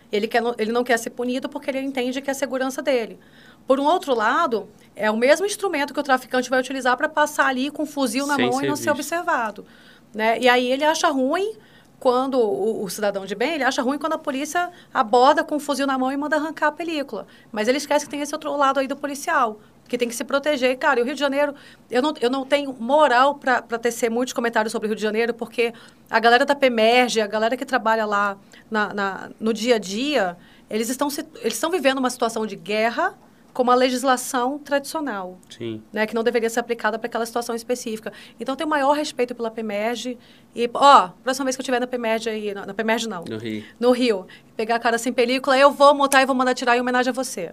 Ele, 0.09 0.25
quer, 0.25 0.41
não- 0.41 0.55
ele 0.57 0.71
não 0.71 0.85
quer 0.85 0.97
ser 0.97 1.09
punido 1.09 1.49
porque 1.49 1.69
ele 1.69 1.79
entende 1.81 2.21
que 2.21 2.29
é 2.29 2.31
a 2.31 2.33
segurança 2.33 2.81
dele. 2.81 3.19
Por 3.67 3.77
um 3.77 3.83
outro 3.83 4.15
lado, 4.15 4.69
é 4.95 5.11
o 5.11 5.17
mesmo 5.17 5.45
instrumento 5.45 5.93
que 5.93 5.99
o 5.99 6.03
traficante 6.03 6.49
vai 6.49 6.61
utilizar 6.61 6.95
para 6.95 7.09
passar 7.09 7.47
ali 7.47 7.69
com 7.69 7.83
um 7.83 7.85
fuzil 7.85 8.25
na 8.25 8.35
Sem 8.37 8.45
mão 8.49 8.57
e 8.57 8.61
ser 8.61 8.67
não 8.69 8.75
ser 8.77 8.93
visto. 8.93 9.13
observado. 9.13 9.65
Né? 10.13 10.39
E 10.39 10.47
aí 10.47 10.71
ele 10.71 10.85
acha 10.85 11.09
ruim 11.09 11.57
quando 11.99 12.39
o, 12.39 12.83
o 12.85 12.89
cidadão 12.89 13.25
de 13.25 13.35
bem, 13.35 13.55
ele 13.55 13.63
acha 13.65 13.81
ruim 13.81 13.97
quando 13.97 14.13
a 14.13 14.17
polícia 14.17 14.69
aborda 14.93 15.43
com 15.43 15.55
um 15.55 15.59
fuzil 15.59 15.85
na 15.85 15.97
mão 15.97 16.09
e 16.09 16.15
manda 16.15 16.37
arrancar 16.37 16.67
a 16.67 16.71
película. 16.71 17.27
Mas 17.51 17.67
ele 17.67 17.79
esquece 17.79 18.05
que 18.05 18.11
tem 18.11 18.21
esse 18.21 18.33
outro 18.33 18.55
lado 18.55 18.79
aí 18.79 18.87
do 18.87 18.95
policial, 18.95 19.59
que 19.87 19.97
tem 19.97 20.07
que 20.07 20.15
se 20.15 20.23
proteger. 20.23 20.77
Cara, 20.77 20.99
e 20.99 21.03
o 21.03 21.05
Rio 21.05 21.13
de 21.13 21.19
Janeiro, 21.19 21.53
eu 21.91 22.01
não, 22.01 22.13
eu 22.21 22.29
não 22.29 22.45
tenho 22.45 22.73
moral 22.79 23.35
para 23.35 23.61
tecer 23.79 24.09
muitos 24.09 24.33
comentários 24.33 24.71
sobre 24.71 24.87
o 24.87 24.89
Rio 24.89 24.95
de 24.95 25.01
Janeiro, 25.01 25.33
porque 25.33 25.73
a 26.09 26.19
galera 26.19 26.45
da 26.45 26.55
PEMERGE, 26.55 27.21
a 27.21 27.27
galera 27.27 27.55
que 27.57 27.65
trabalha 27.65 28.05
lá 28.05 28.37
na, 28.71 28.93
na- 28.93 29.29
no 29.39 29.53
dia 29.53 29.75
a 29.75 29.79
dia, 29.79 30.37
Eles 30.69 30.89
estão, 30.89 31.07
se- 31.09 31.25
eles 31.41 31.53
estão 31.53 31.69
vivendo 31.69 31.99
uma 31.99 32.09
situação 32.09 32.47
de 32.47 32.55
guerra 32.55 33.13
com 33.53 33.61
uma 33.61 33.75
legislação 33.75 34.57
tradicional, 34.57 35.37
Sim. 35.47 35.83
né, 35.91 36.07
que 36.07 36.15
não 36.15 36.23
deveria 36.23 36.49
ser 36.49 36.59
aplicada 36.59 36.97
para 36.97 37.05
aquela 37.05 37.25
situação 37.27 37.53
específica. 37.53 38.11
Então, 38.39 38.55
tem 38.55 38.65
o 38.65 38.69
maior 38.69 38.93
respeito 38.93 39.35
pela 39.35 39.51
PEMERG. 39.51 40.17
E, 40.55 40.67
ó, 40.73 41.09
próxima 41.23 41.43
vez 41.45 41.55
que 41.55 41.59
eu 41.61 41.63
estiver 41.63 41.79
na 41.79 41.85
PEMERG 41.85 42.27
aí, 42.29 42.53
na, 42.55 42.65
na 42.65 42.73
PEMERG 42.73 43.07
não, 43.07 43.23
No 43.29 43.37
Rio. 43.37 43.63
no 43.79 43.91
Rio, 43.91 44.25
pegar 44.57 44.77
a 44.77 44.79
cara 44.79 44.97
sem 44.97 45.13
película, 45.13 45.55
eu 45.55 45.69
vou 45.69 45.93
montar 45.93 46.23
e 46.23 46.25
vou 46.25 46.35
mandar 46.35 46.55
tirar 46.55 46.75
em 46.75 46.81
homenagem 46.81 47.11
a 47.11 47.13
você. 47.13 47.51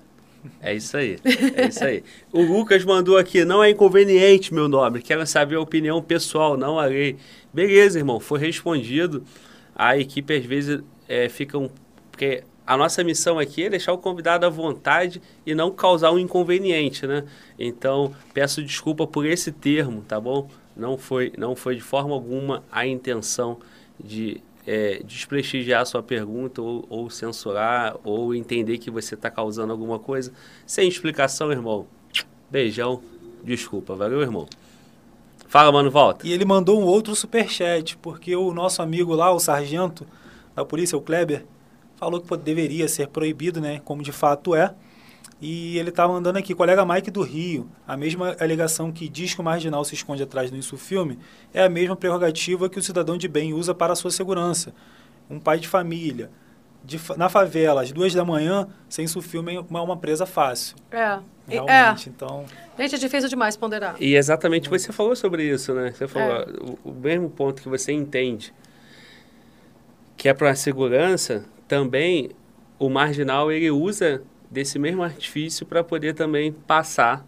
É 0.60 0.74
isso 0.74 0.96
aí. 0.96 1.18
É 1.54 1.66
isso 1.66 1.84
aí. 1.84 2.02
O 2.32 2.42
Lucas 2.42 2.84
mandou 2.84 3.16
aqui, 3.16 3.44
não 3.44 3.62
é 3.62 3.70
inconveniente, 3.70 4.52
meu 4.52 4.68
nobre. 4.68 5.02
Quero 5.02 5.26
saber 5.26 5.56
a 5.56 5.60
opinião 5.60 6.02
pessoal, 6.02 6.56
não 6.56 6.78
a 6.78 6.86
lei. 6.86 7.16
Beleza, 7.52 7.98
irmão, 7.98 8.20
foi 8.20 8.38
respondido. 8.38 9.22
A 9.74 9.98
equipe 9.98 10.34
às 10.34 10.44
vezes 10.44 10.80
é, 11.08 11.28
fica 11.28 11.58
um. 11.58 11.68
Porque 12.10 12.42
a 12.66 12.76
nossa 12.76 13.02
missão 13.02 13.38
aqui 13.38 13.64
é 13.64 13.70
deixar 13.70 13.92
o 13.92 13.98
convidado 13.98 14.46
à 14.46 14.48
vontade 14.48 15.20
e 15.44 15.54
não 15.54 15.70
causar 15.70 16.12
um 16.12 16.18
inconveniente, 16.18 17.06
né? 17.06 17.24
Então, 17.58 18.14
peço 18.32 18.62
desculpa 18.62 19.06
por 19.06 19.26
esse 19.26 19.50
termo, 19.50 20.02
tá 20.06 20.20
bom? 20.20 20.48
Não 20.76 20.96
foi, 20.96 21.32
não 21.36 21.56
foi 21.56 21.74
de 21.74 21.82
forma 21.82 22.14
alguma 22.14 22.62
a 22.70 22.86
intenção 22.86 23.58
de 24.02 24.40
é, 24.66 25.02
desprestigiar 25.04 25.82
a 25.82 25.84
sua 25.84 26.02
pergunta 26.02 26.60
ou, 26.60 26.84
ou 26.88 27.10
censurar 27.10 27.96
ou 28.04 28.34
entender 28.34 28.78
que 28.78 28.90
você 28.90 29.14
está 29.14 29.30
causando 29.30 29.72
alguma 29.72 29.98
coisa. 29.98 30.32
Sem 30.66 30.88
explicação, 30.88 31.50
irmão. 31.50 31.86
Beijão. 32.50 33.02
Desculpa. 33.42 33.94
Valeu, 33.94 34.20
irmão. 34.20 34.46
Fala, 35.48 35.72
mano, 35.72 35.90
volta. 35.90 36.26
E 36.26 36.32
ele 36.32 36.44
mandou 36.44 36.80
um 36.80 36.84
outro 36.84 37.14
superchat, 37.16 37.96
porque 37.96 38.36
o 38.36 38.52
nosso 38.52 38.82
amigo 38.82 39.14
lá, 39.14 39.32
o 39.32 39.40
sargento 39.40 40.06
da 40.54 40.64
polícia, 40.64 40.96
o 40.96 41.00
Kleber, 41.00 41.44
falou 41.96 42.20
que 42.20 42.36
deveria 42.36 42.86
ser 42.86 43.08
proibido, 43.08 43.60
né? 43.60 43.80
Como 43.84 44.02
de 44.02 44.12
fato 44.12 44.54
é. 44.54 44.74
E 45.40 45.78
ele 45.78 45.90
tá 45.90 46.06
mandando 46.06 46.38
aqui, 46.38 46.54
colega 46.54 46.84
Mike 46.84 47.10
do 47.10 47.22
Rio, 47.22 47.66
a 47.88 47.96
mesma 47.96 48.36
alegação 48.38 48.92
que 48.92 49.08
diz 49.08 49.32
que 49.34 49.40
o 49.40 49.44
marginal 49.44 49.82
se 49.84 49.94
esconde 49.94 50.22
atrás 50.22 50.50
do 50.50 50.56
isso 50.58 50.76
filme 50.76 51.18
é 51.54 51.62
a 51.62 51.68
mesma 51.68 51.96
prerrogativa 51.96 52.68
que 52.68 52.78
o 52.78 52.82
cidadão 52.82 53.16
de 53.16 53.26
bem 53.26 53.54
usa 53.54 53.74
para 53.74 53.94
a 53.94 53.96
sua 53.96 54.10
segurança. 54.10 54.74
Um 55.30 55.40
pai 55.40 55.58
de 55.58 55.66
família, 55.66 56.30
de 56.84 57.00
na 57.16 57.30
favela, 57.30 57.80
às 57.82 57.90
duas 57.90 58.12
da 58.12 58.22
manhã, 58.24 58.68
sem 58.88 59.06
isso 59.06 59.22
filme 59.22 59.54
é 59.56 59.60
uma 59.60 59.96
presa 59.96 60.26
fácil. 60.26 60.76
É. 60.90 61.18
E- 61.48 61.52
Realmente, 61.54 62.10
então... 62.10 62.44
É. 62.76 62.82
Gente, 62.82 62.94
é 62.96 62.98
difícil 62.98 63.28
demais 63.28 63.56
ponderar. 63.56 63.96
E 63.98 64.14
exatamente 64.14 64.68
você 64.68 64.92
falou 64.92 65.16
sobre 65.16 65.42
isso, 65.44 65.72
né? 65.72 65.90
Você 65.92 66.06
falou 66.06 66.28
É. 66.28 66.46
o, 66.84 66.90
o 66.90 66.92
mesmo 66.92 67.30
ponto 67.30 67.62
que 67.62 67.68
você 67.68 67.92
entende 67.92 68.52
que 70.18 70.28
é 70.28 70.34
para 70.34 70.50
a 70.50 70.54
segurança, 70.54 71.46
também 71.66 72.30
o 72.78 72.90
marginal 72.90 73.50
ele 73.50 73.70
usa 73.70 74.22
desse 74.50 74.78
mesmo 74.78 75.02
artifício 75.02 75.64
para 75.64 75.84
poder 75.84 76.14
também 76.14 76.52
passar 76.52 77.24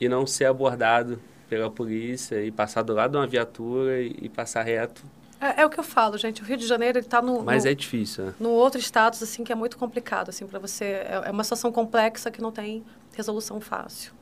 e 0.00 0.08
não 0.08 0.26
ser 0.26 0.46
abordado 0.46 1.20
pela 1.48 1.70
polícia 1.70 2.42
e 2.42 2.50
passar 2.50 2.82
do 2.82 2.94
lado 2.94 3.12
de 3.12 3.16
uma 3.16 3.26
viatura 3.26 4.00
e, 4.00 4.16
e 4.22 4.28
passar 4.28 4.62
reto. 4.62 5.02
É, 5.40 5.62
é 5.62 5.66
o 5.66 5.70
que 5.70 5.78
eu 5.78 5.84
falo, 5.84 6.18
gente. 6.18 6.42
O 6.42 6.44
Rio 6.44 6.56
de 6.56 6.66
Janeiro 6.66 6.98
ele 6.98 7.06
está 7.06 7.22
no, 7.22 7.42
Mas 7.42 7.64
no, 7.64 7.70
é 7.70 7.74
difícil, 7.74 8.26
né? 8.26 8.34
no 8.40 8.50
outro 8.50 8.80
status 8.80 9.22
assim 9.22 9.44
que 9.44 9.52
é 9.52 9.54
muito 9.54 9.76
complicado 9.76 10.30
assim 10.30 10.46
para 10.46 10.58
você. 10.58 10.84
É, 10.84 11.22
é 11.26 11.30
uma 11.30 11.44
situação 11.44 11.70
complexa 11.70 12.30
que 12.30 12.40
não 12.40 12.50
tem 12.50 12.84
resolução 13.14 13.60
fácil. 13.60 14.12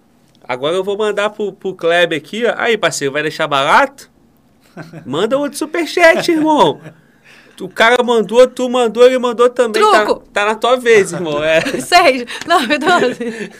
Agora 0.42 0.76
eu 0.76 0.84
vou 0.84 0.96
mandar 0.96 1.30
pro, 1.30 1.52
pro 1.52 1.74
Kleber 1.74 2.18
aqui, 2.18 2.44
ó. 2.46 2.54
Aí, 2.56 2.78
parceiro, 2.78 3.12
vai 3.12 3.22
deixar 3.22 3.48
barato? 3.48 4.10
Manda 5.04 5.36
outro 5.38 5.58
superchat, 5.58 6.30
irmão. 6.30 6.80
O 7.60 7.68
cara 7.68 8.02
mandou, 8.02 8.46
tu 8.46 8.68
mandou, 8.68 9.04
ele 9.04 9.18
mandou 9.18 9.48
também. 9.48 9.82
Tá, 9.82 10.04
Truco! 10.04 10.22
tá 10.32 10.44
na 10.44 10.54
tua 10.54 10.76
vez, 10.76 11.12
irmão. 11.12 11.42
É. 11.44 11.60
Seis, 11.80 12.24
nove, 12.46 12.78
doze. 12.78 13.50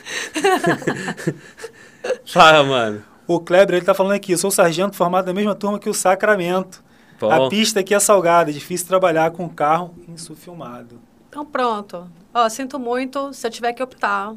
Fala, 2.27 2.63
mano. 2.63 3.03
O 3.27 3.41
Kleber, 3.41 3.77
ele 3.77 3.85
tá 3.85 3.95
falando 3.95 4.13
aqui, 4.13 4.33
eu 4.33 4.39
sou 4.39 4.51
sargento 4.51 4.95
formado 4.97 5.27
na 5.27 5.33
mesma 5.35 5.55
turma 5.55 5.79
que 5.79 5.89
o 5.89 5.95
Sacramento. 5.95 6.83
Bom, 7.19 7.31
A 7.31 7.49
pista 7.49 7.81
aqui 7.81 7.95
é 7.95 7.99
salgada, 7.99 8.51
é 8.51 8.53
difícil 8.53 8.87
trabalhar 8.87 9.31
com 9.33 9.49
carro 9.49 9.95
insufilmado. 10.09 11.01
Então 11.29 11.45
pronto. 11.45 12.09
Ó, 12.33 12.49
sinto 12.49 12.79
muito. 12.79 13.33
Se 13.33 13.47
eu 13.47 13.51
tiver 13.51 13.73
que 13.73 13.83
optar 13.83 14.35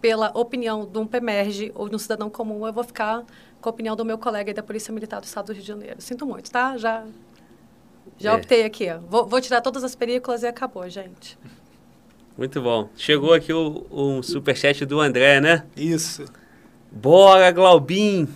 pela 0.00 0.30
opinião 0.34 0.86
de 0.86 0.98
um 0.98 1.06
PEMERG 1.06 1.72
ou 1.74 1.88
de 1.88 1.96
um 1.96 1.98
cidadão 1.98 2.30
comum, 2.30 2.66
eu 2.66 2.72
vou 2.72 2.84
ficar 2.84 3.24
com 3.60 3.68
a 3.68 3.72
opinião 3.72 3.96
do 3.96 4.04
meu 4.04 4.18
colega 4.18 4.54
da 4.54 4.62
Polícia 4.62 4.92
Militar 4.92 5.20
do 5.20 5.24
Estado 5.24 5.46
do 5.46 5.52
Rio 5.52 5.62
de 5.62 5.68
Janeiro. 5.68 5.96
Sinto 6.00 6.24
muito, 6.24 6.50
tá? 6.50 6.76
Já, 6.76 7.04
já 8.18 8.32
É. 8.32 8.34
optei 8.34 8.64
aqui. 8.64 8.88
ó. 8.90 8.98
Vou, 8.98 9.26
vou 9.26 9.40
tirar 9.40 9.60
todas 9.60 9.82
as 9.84 9.94
películas 9.94 10.42
e 10.42 10.46
acabou, 10.46 10.88
gente. 10.88 11.38
muito 12.36 12.60
bom. 12.60 12.88
Chegou 12.96 13.32
aqui 13.32 13.52
o, 13.52 13.86
um 13.90 14.22
superchat 14.22 14.84
do 14.86 15.00
André, 15.00 15.40
né? 15.40 15.64
Isso. 15.76 16.24
Bora, 16.90 17.50
Glaubin! 17.50 18.28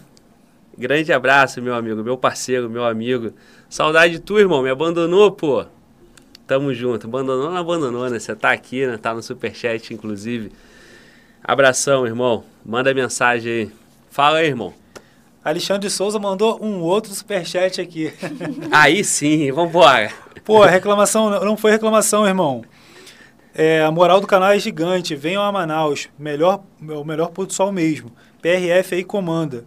Grande 0.76 1.12
abraço, 1.12 1.60
meu 1.60 1.74
amigo, 1.74 2.02
meu 2.02 2.16
parceiro, 2.16 2.68
meu 2.70 2.84
amigo. 2.84 3.32
Saudade 3.68 4.14
de 4.14 4.20
tu, 4.20 4.38
irmão. 4.38 4.62
Me 4.62 4.70
abandonou, 4.70 5.30
pô. 5.30 5.64
Tamo 6.46 6.72
junto. 6.74 7.06
Abandonou, 7.06 7.50
não 7.50 7.56
abandonou, 7.56 8.08
né? 8.10 8.18
Você 8.18 8.34
tá 8.34 8.50
aqui, 8.52 8.86
né? 8.86 8.96
Tá 8.96 9.14
no 9.14 9.22
superchat, 9.22 9.92
inclusive. 9.94 10.50
Abração, 11.42 12.06
irmão. 12.06 12.44
Manda 12.64 12.92
mensagem 12.94 13.52
aí. 13.52 13.72
Fala 14.10 14.38
aí, 14.38 14.46
irmão. 14.48 14.74
Alexandre 15.44 15.90
Souza 15.90 16.18
mandou 16.18 16.62
um 16.62 16.80
outro 16.80 17.12
superchat 17.12 17.80
aqui. 17.80 18.12
Aí 18.70 19.02
sim, 19.02 19.50
vambora. 19.50 20.12
Pô, 20.44 20.62
a 20.62 20.68
reclamação 20.68 21.30
não 21.44 21.56
foi 21.56 21.72
reclamação, 21.72 22.26
irmão. 22.26 22.62
É, 23.54 23.82
a 23.82 23.90
moral 23.90 24.20
do 24.20 24.26
canal 24.26 24.50
é 24.50 24.58
gigante. 24.58 25.16
Venham 25.16 25.42
a 25.42 25.50
Manaus. 25.50 26.08
Melhor, 26.18 26.62
o 26.80 27.04
melhor 27.04 27.30
pôr 27.30 27.46
do 27.46 27.52
sol 27.52 27.72
mesmo. 27.72 28.10
PRF 28.40 28.94
aí 28.94 29.04
comanda. 29.04 29.64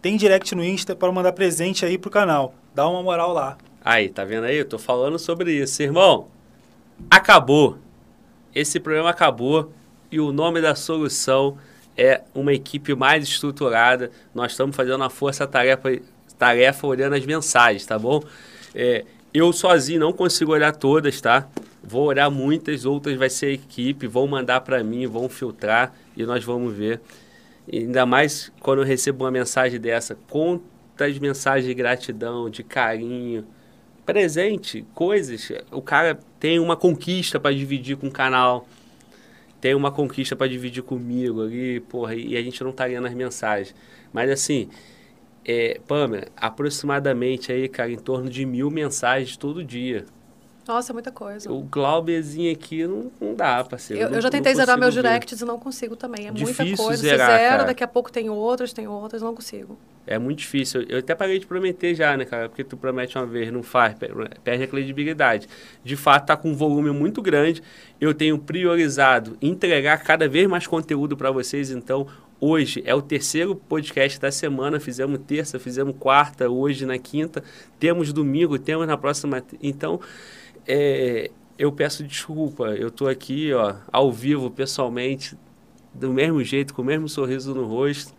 Tem 0.00 0.16
direct 0.16 0.54
no 0.54 0.64
Insta 0.64 0.94
para 0.94 1.10
mandar 1.10 1.32
presente 1.32 1.84
aí 1.84 1.98
pro 1.98 2.10
canal. 2.10 2.54
Dá 2.74 2.88
uma 2.88 3.02
moral 3.02 3.32
lá. 3.32 3.56
Aí, 3.84 4.08
tá 4.08 4.24
vendo 4.24 4.44
aí? 4.44 4.56
Eu 4.56 4.68
tô 4.68 4.78
falando 4.78 5.18
sobre 5.18 5.52
isso. 5.52 5.82
Irmão, 5.82 6.28
acabou. 7.10 7.78
Esse 8.54 8.78
problema 8.78 9.10
acabou 9.10 9.72
e 10.10 10.20
o 10.20 10.32
nome 10.32 10.60
da 10.60 10.74
solução 10.74 11.58
é 11.96 12.22
uma 12.34 12.52
equipe 12.52 12.94
mais 12.94 13.24
estruturada. 13.24 14.10
Nós 14.34 14.52
estamos 14.52 14.76
fazendo 14.76 14.96
uma 14.96 15.10
força-tarefa 15.10 16.00
tarefa 16.38 16.86
olhando 16.86 17.14
as 17.14 17.24
mensagens, 17.24 17.86
tá 17.86 17.98
bom? 17.98 18.22
É, 18.74 19.04
eu 19.32 19.52
sozinho 19.52 20.00
não 20.00 20.12
consigo 20.12 20.52
olhar 20.52 20.72
todas, 20.72 21.20
tá? 21.20 21.48
Vou 21.82 22.06
olhar 22.06 22.30
muitas, 22.30 22.84
outras 22.84 23.16
vai 23.16 23.30
ser 23.30 23.46
a 23.46 23.52
equipe, 23.52 24.06
vão 24.06 24.26
mandar 24.26 24.60
para 24.60 24.82
mim, 24.82 25.06
vão 25.06 25.28
filtrar 25.28 25.94
e 26.16 26.24
nós 26.24 26.44
vamos 26.44 26.74
ver. 26.74 27.00
Ainda 27.72 28.04
mais 28.04 28.52
quando 28.60 28.80
eu 28.80 28.84
recebo 28.84 29.24
uma 29.24 29.30
mensagem 29.30 29.80
dessa, 29.80 30.16
quantas 30.28 31.18
mensagens 31.18 31.66
de 31.66 31.74
gratidão, 31.74 32.50
de 32.50 32.62
carinho, 32.62 33.46
presente, 34.04 34.84
coisas. 34.94 35.50
O 35.70 35.82
cara 35.82 36.18
tem 36.38 36.58
uma 36.58 36.76
conquista 36.76 37.40
para 37.40 37.54
dividir 37.54 37.96
com 37.96 38.08
o 38.08 38.12
canal, 38.12 38.66
tem 39.66 39.74
uma 39.74 39.90
conquista 39.90 40.36
para 40.36 40.46
dividir 40.46 40.80
comigo 40.80 41.42
ali, 41.42 41.80
porra, 41.80 42.14
e 42.14 42.36
a 42.36 42.40
gente 42.40 42.62
não 42.62 42.70
estaria 42.70 43.00
nas 43.00 43.12
mensagens. 43.12 43.74
Mas 44.12 44.30
assim, 44.30 44.68
é, 45.44 45.80
Pamela, 45.88 46.26
aproximadamente 46.36 47.50
aí, 47.50 47.68
cara, 47.68 47.90
em 47.90 47.98
torno 47.98 48.30
de 48.30 48.46
mil 48.46 48.70
mensagens 48.70 49.36
todo 49.36 49.64
dia. 49.64 50.06
Nossa, 50.66 50.90
é 50.90 50.94
muita 50.94 51.12
coisa. 51.12 51.50
O 51.52 51.62
Glauberzinho 51.62 52.52
aqui 52.52 52.86
não, 52.86 53.10
não 53.20 53.34
dá, 53.34 53.62
parceiro. 53.62 54.02
Eu, 54.02 54.08
não- 54.10 54.16
eu 54.16 54.22
já 54.22 54.30
tentei 54.30 54.54
zerar 54.54 54.76
meus 54.78 54.94
ver. 54.94 55.02
directs 55.02 55.40
e 55.40 55.44
não 55.44 55.58
consigo 55.60 55.94
também. 55.94 56.26
É 56.26 56.30
muita 56.32 56.44
Difícil 56.46 56.76
coisa. 56.84 57.00
zerar, 57.02 57.30
Você 57.30 57.36
zera, 57.36 57.50
cara. 57.50 57.64
daqui 57.64 57.84
a 57.84 57.88
pouco 57.88 58.10
tem 58.10 58.28
outras, 58.28 58.72
tem 58.72 58.88
outras, 58.88 59.22
não 59.22 59.34
consigo. 59.34 59.78
É 60.08 60.18
muito 60.18 60.38
difícil. 60.38 60.82
Eu 60.88 60.98
até 60.98 61.14
parei 61.14 61.38
de 61.38 61.46
prometer 61.46 61.94
já, 61.94 62.16
né, 62.16 62.24
cara? 62.24 62.48
Porque 62.48 62.62
tu 62.64 62.76
promete 62.76 63.16
uma 63.18 63.26
vez, 63.26 63.52
não 63.52 63.62
faz, 63.62 63.94
per- 63.94 64.12
perde 64.42 64.64
a 64.64 64.66
credibilidade. 64.66 65.48
De 65.84 65.96
fato, 65.96 66.26
tá 66.26 66.36
com 66.36 66.50
um 66.50 66.54
volume 66.54 66.90
muito 66.90 67.20
grande. 67.22 67.62
Eu 68.00 68.12
tenho 68.14 68.38
priorizado 68.38 69.36
entregar 69.42 69.98
cada 70.02 70.28
vez 70.28 70.48
mais 70.48 70.66
conteúdo 70.66 71.16
para 71.16 71.30
vocês. 71.32 71.70
Então, 71.70 72.06
hoje 72.40 72.82
é 72.86 72.94
o 72.94 73.02
terceiro 73.02 73.54
podcast 73.56 74.20
da 74.20 74.30
semana. 74.30 74.78
Fizemos 74.78 75.18
terça, 75.26 75.58
fizemos 75.58 75.94
quarta, 75.98 76.48
hoje 76.48 76.86
na 76.86 76.98
quinta. 76.98 77.42
Temos 77.80 78.12
domingo, 78.12 78.58
temos 78.60 78.86
na 78.86 78.96
próxima. 78.96 79.42
Então, 79.60 79.98
é, 80.66 81.30
eu 81.58 81.72
peço 81.72 82.04
desculpa. 82.04 82.68
Eu 82.68 82.90
tô 82.90 83.06
aqui, 83.08 83.52
ó, 83.52 83.76
ao 83.90 84.12
vivo, 84.12 84.50
pessoalmente, 84.50 85.36
do 85.94 86.12
mesmo 86.12 86.42
jeito, 86.42 86.74
com 86.74 86.82
o 86.82 86.84
mesmo 86.84 87.08
sorriso 87.08 87.54
no 87.54 87.64
rosto. 87.64 88.14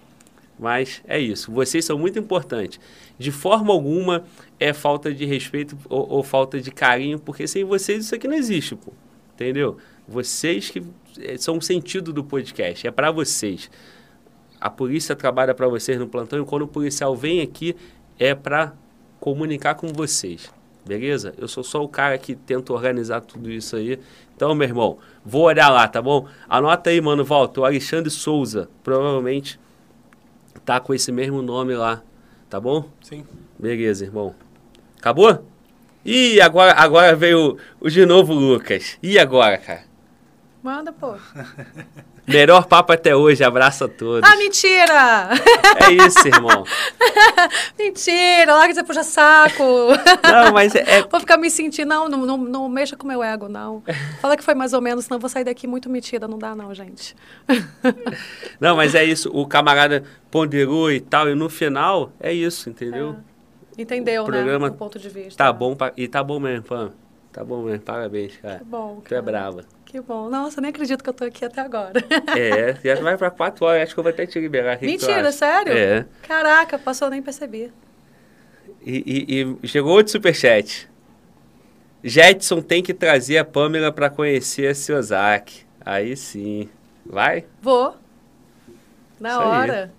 Mas 0.59 1.03
é 1.07 1.19
isso. 1.19 1.51
Vocês 1.51 1.85
são 1.85 1.99
muito 1.99 2.17
importantes. 2.17 2.79
De 3.17 3.31
forma 3.31 3.71
alguma 3.71 4.23
é 4.59 4.73
falta 4.73 5.13
de 5.13 5.23
respeito 5.25 5.77
ou, 5.87 6.09
ou 6.09 6.23
falta 6.23 6.59
de 6.59 6.71
carinho, 6.71 7.19
porque 7.19 7.47
sem 7.47 7.63
vocês 7.63 8.05
isso 8.05 8.15
aqui 8.15 8.27
não 8.27 8.35
existe, 8.35 8.75
pô. 8.75 8.91
Entendeu? 9.35 9.77
Vocês 10.07 10.71
que 10.71 10.81
eh, 11.19 11.37
são 11.37 11.57
o 11.57 11.61
sentido 11.61 12.11
do 12.11 12.23
podcast. 12.23 12.87
É 12.87 12.91
para 12.91 13.11
vocês. 13.11 13.69
A 14.59 14.69
polícia 14.69 15.15
trabalha 15.15 15.53
para 15.53 15.67
vocês 15.67 15.99
no 15.99 16.07
plantão 16.07 16.41
e 16.41 16.45
quando 16.45 16.63
o 16.63 16.67
policial 16.67 17.15
vem 17.15 17.41
aqui 17.41 17.75
é 18.17 18.33
para 18.33 18.73
comunicar 19.19 19.75
com 19.75 19.89
vocês. 19.89 20.51
Beleza? 20.87 21.33
Eu 21.37 21.47
sou 21.47 21.63
só 21.63 21.83
o 21.83 21.89
cara 21.89 22.17
que 22.17 22.35
tenta 22.35 22.71
organizar 22.71 23.21
tudo 23.21 23.51
isso 23.51 23.75
aí. 23.75 23.99
Então, 24.35 24.55
meu 24.55 24.67
irmão, 24.67 24.97
vou 25.25 25.43
olhar 25.43 25.69
lá, 25.69 25.87
tá 25.87 26.01
bom? 26.01 26.27
Anota 26.47 26.89
aí, 26.89 27.01
mano, 27.01 27.25
volta. 27.25 27.61
O 27.61 27.65
Alexandre 27.65 28.09
Souza, 28.09 28.69
provavelmente 28.83 29.59
tá 30.63 30.79
com 30.79 30.93
esse 30.93 31.11
mesmo 31.11 31.41
nome 31.41 31.75
lá, 31.75 32.01
tá 32.49 32.59
bom? 32.59 32.89
Sim. 33.01 33.25
Beleza, 33.57 34.05
irmão. 34.05 34.35
Acabou? 34.97 35.45
E 36.05 36.39
agora, 36.39 36.73
agora 36.73 37.15
veio 37.15 37.57
o 37.79 37.89
de 37.89 38.05
novo 38.05 38.33
Lucas. 38.33 38.97
E 39.01 39.17
agora, 39.17 39.57
cara? 39.57 39.86
Manda, 40.67 40.91
pô. 40.91 41.15
Melhor 42.27 42.65
papo 42.65 42.91
até 42.91 43.15
hoje, 43.15 43.41
abraço 43.41 43.85
a 43.85 43.87
todos. 43.87 44.29
Ah, 44.29 44.35
mentira! 44.35 45.29
É 45.87 45.93
isso, 45.93 46.27
irmão. 46.27 46.65
mentira, 47.79 48.53
larga 48.53 48.73
de 48.73 48.83
puxa 48.83 49.01
saco. 49.01 49.63
Não, 50.29 50.51
mas 50.51 50.75
é, 50.75 51.03
Vou 51.03 51.21
ficar 51.21 51.37
me 51.37 51.49
sentindo, 51.49 51.87
não, 51.87 52.09
não, 52.09 52.25
não, 52.25 52.37
não 52.37 52.67
mexa 52.67 52.97
com 52.97 53.07
meu 53.07 53.23
ego, 53.23 53.47
não. 53.47 53.81
Fala 54.19 54.35
que 54.35 54.43
foi 54.43 54.53
mais 54.55 54.73
ou 54.73 54.81
menos, 54.81 55.05
senão 55.05 55.21
vou 55.21 55.29
sair 55.29 55.45
daqui 55.45 55.65
muito 55.67 55.89
metida, 55.89 56.27
não 56.27 56.37
dá 56.37 56.53
não, 56.53 56.75
gente. 56.75 57.15
Não, 58.59 58.75
mas 58.75 58.93
é 58.93 59.05
isso. 59.05 59.29
O 59.33 59.47
camarada 59.47 60.03
ponderou 60.29 60.91
e 60.91 60.99
tal, 60.99 61.29
e 61.29 61.35
no 61.35 61.47
final 61.49 62.11
é 62.19 62.33
isso, 62.33 62.69
entendeu? 62.69 63.15
Entendeu, 63.77 64.23
O 64.23 64.25
programa 64.25 64.67
né? 64.67 64.73
O 64.73 64.77
ponto 64.77 64.99
de 64.99 65.07
vista. 65.07 65.41
Tá 65.41 65.53
bom, 65.53 65.75
pra- 65.77 65.93
e 65.95 66.09
tá 66.09 66.21
bom 66.21 66.41
mesmo, 66.41 66.65
Pam. 66.65 66.91
Tá 67.31 67.41
bom 67.41 67.61
mesmo, 67.63 67.81
parabéns, 67.83 68.35
cara. 68.35 68.57
Que 68.57 68.65
bom. 68.65 68.99
Tu 69.01 69.13
é 69.13 69.21
cara. 69.21 69.21
brava. 69.21 69.76
Que 69.97 70.01
bom. 70.01 70.29
Nossa, 70.29 70.59
eu 70.59 70.61
nem 70.61 70.69
acredito 70.69 71.03
que 71.03 71.09
eu 71.09 71.13
tô 71.13 71.23
aqui 71.25 71.43
até 71.43 71.59
agora. 71.61 71.93
É, 72.37 72.75
já 72.83 73.01
vai 73.01 73.17
pra 73.17 73.31
quatro 73.31 73.65
horas, 73.65 73.81
acho 73.81 73.95
que 73.95 73.99
eu 73.99 74.03
vou 74.03 74.11
até 74.11 74.27
te 74.27 74.39
liberar. 74.39 74.77
Que 74.77 74.85
que 74.85 74.97
tu 74.99 75.07
Mentira, 75.07 75.31
sério? 75.31 75.73
É. 75.73 76.05
Caraca, 76.21 76.77
passou, 76.77 77.07
eu 77.07 77.11
nem 77.11 77.21
percebi. 77.23 77.71
E, 78.85 79.25
e- 79.27 79.57
e 79.63 79.67
chegou 79.67 79.93
outro 79.93 80.11
superchat. 80.11 80.87
Jetson 82.03 82.61
tem 82.61 82.83
que 82.83 82.93
trazer 82.93 83.39
a 83.39 83.43
Pamela 83.45 83.91
pra 83.91 84.07
conhecer 84.07 84.67
a 84.67 84.75
Siozaki. 84.75 85.65
Aí 85.83 86.15
sim. 86.15 86.69
Vai? 87.03 87.45
Vou. 87.59 87.95
Na 89.19 89.29
Isso 89.31 89.39
aí. 89.39 89.47
hora. 89.47 89.93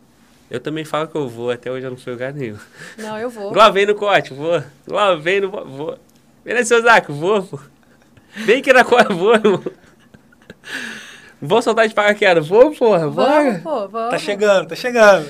Eu 0.49 0.61
também 0.61 0.85
falo 0.85 1.09
que 1.09 1.17
eu 1.17 1.29
vou, 1.29 1.51
até 1.51 1.73
hoje 1.73 1.85
eu 1.87 1.91
não 1.91 1.99
fui 1.99 2.13
lugar 2.13 2.33
nenhum. 2.33 2.57
Não, 2.97 3.19
eu 3.19 3.29
vou. 3.29 3.53
Lá 3.53 3.69
vem 3.69 3.85
no 3.85 3.97
corte, 3.97 4.33
vou. 4.33 4.63
Lá 4.87 5.17
vem 5.17 5.41
no. 5.41 5.51
Vou. 5.51 5.99
Vem 6.45 6.55
na 6.55 6.65
Siozaki, 6.65 7.11
vou, 7.11 7.43
pô. 7.43 7.59
Vem 8.47 8.61
aqui 8.61 8.73
na 8.73 8.85
corte, 8.85 9.13
vou, 9.13 9.35
irmão. 9.35 9.61
Vou 11.41 11.63
soltar 11.63 11.87
de 11.89 11.95
paraquedas, 11.95 12.49
vou, 12.49 12.73
porra, 12.75 13.09
Vamos, 13.09 13.15
bora. 13.15 13.61
pô, 13.63 13.89
vamos. 13.89 14.11
Tá 14.11 14.19
chegando, 14.19 14.69
tá 14.69 14.75
chegando. 14.75 15.29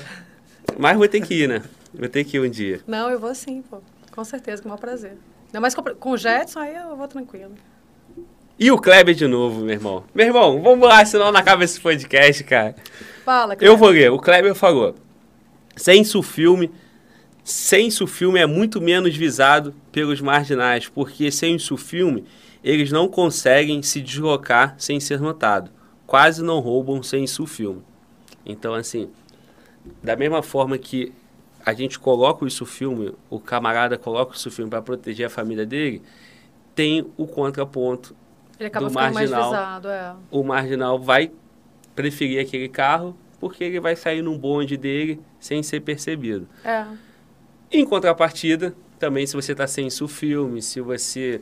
Mas 0.77 0.97
vou 0.97 1.07
ter 1.07 1.21
que 1.21 1.43
ir, 1.43 1.47
né? 1.47 1.61
Vou 1.93 2.09
ter 2.09 2.23
que 2.23 2.37
ir 2.37 2.39
um 2.39 2.49
dia. 2.49 2.79
Não, 2.87 3.09
eu 3.09 3.19
vou 3.19 3.33
sim, 3.35 3.61
pô. 3.69 3.79
Com 4.15 4.23
certeza, 4.23 4.61
com 4.61 4.67
o 4.67 4.71
maior 4.71 4.79
prazer. 4.79 5.13
Ainda 5.47 5.59
mais 5.59 5.75
com, 5.75 5.83
com 5.83 6.11
o 6.11 6.17
Jetson, 6.17 6.59
aí 6.59 6.75
eu 6.75 6.95
vou 6.95 7.07
tranquilo. 7.07 7.51
E 8.57 8.71
o 8.71 8.77
Kleber 8.77 9.15
de 9.15 9.25
novo, 9.27 9.61
meu 9.61 9.73
irmão. 9.73 10.03
Meu 10.13 10.25
irmão, 10.25 10.61
vamos 10.61 10.87
lá, 10.87 11.05
senão 11.05 11.31
não 11.31 11.39
acaba 11.39 11.63
esse 11.63 11.79
podcast, 11.79 12.43
cara. 12.43 12.75
Fala, 13.23 13.53
Eu 13.53 13.57
Cleber. 13.57 13.77
vou 13.77 13.89
ler. 13.89 14.11
O 14.11 14.19
Kleber 14.19 14.53
falou: 14.55 14.95
Senso 15.75 16.21
filme, 16.21 16.71
senso 17.43 18.05
filme 18.05 18.39
é 18.39 18.45
muito 18.45 18.81
menos 18.81 19.15
visado 19.15 19.73
pelos 19.91 20.19
marginais, 20.21 20.87
porque 20.89 21.31
sem 21.31 21.55
o 21.55 21.77
filme 21.77 22.25
eles 22.63 22.91
não 22.91 23.07
conseguem 23.07 23.81
se 23.81 24.01
deslocar 24.01 24.75
sem 24.77 24.99
ser 24.99 25.19
notado. 25.19 25.71
Quase 26.05 26.43
não 26.43 26.59
roubam 26.59 27.01
sem 27.03 27.23
o 27.23 27.45
filme. 27.45 27.81
Então, 28.45 28.73
assim, 28.73 29.09
da 30.03 30.15
mesma 30.15 30.41
forma 30.41 30.77
que 30.77 31.13
a 31.65 31.73
gente 31.73 31.99
coloca 31.99 32.43
o 32.43 32.47
isso 32.47 32.65
filme, 32.65 33.13
o 33.29 33.39
camarada 33.39 33.97
coloca 33.97 34.33
o 34.33 34.35
isso 34.35 34.49
filme 34.49 34.69
para 34.69 34.81
proteger 34.81 35.27
a 35.27 35.29
família 35.29 35.65
dele, 35.65 36.01
tem 36.73 37.05
o 37.17 37.27
contraponto. 37.27 38.15
Ele 38.59 38.67
acaba 38.67 38.87
do 38.87 38.89
ficando 38.89 39.13
mais 39.13 39.29
marginal. 39.29 39.51
visado, 39.51 39.87
é. 39.89 40.15
O 40.31 40.43
marginal 40.43 40.99
vai 40.99 41.31
preferir 41.95 42.41
aquele 42.41 42.69
carro 42.69 43.15
porque 43.39 43.63
ele 43.63 43.79
vai 43.79 43.95
sair 43.95 44.21
num 44.21 44.37
bonde 44.37 44.75
dele 44.75 45.19
sem 45.39 45.63
ser 45.63 45.81
percebido. 45.81 46.47
É. 46.63 46.85
Em 47.71 47.85
contrapartida, 47.85 48.75
também 48.97 49.25
se 49.25 49.35
você 49.35 49.53
está 49.53 49.67
sem 49.67 49.87
isso 49.87 50.07
filme, 50.07 50.61
se 50.61 50.81
você 50.81 51.41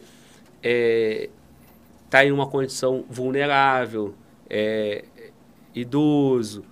está 0.61 2.23
em 2.25 2.31
uma 2.31 2.47
condição 2.47 3.03
vulnerável, 3.09 4.15
é, 4.49 5.03
idoso, 5.73 6.63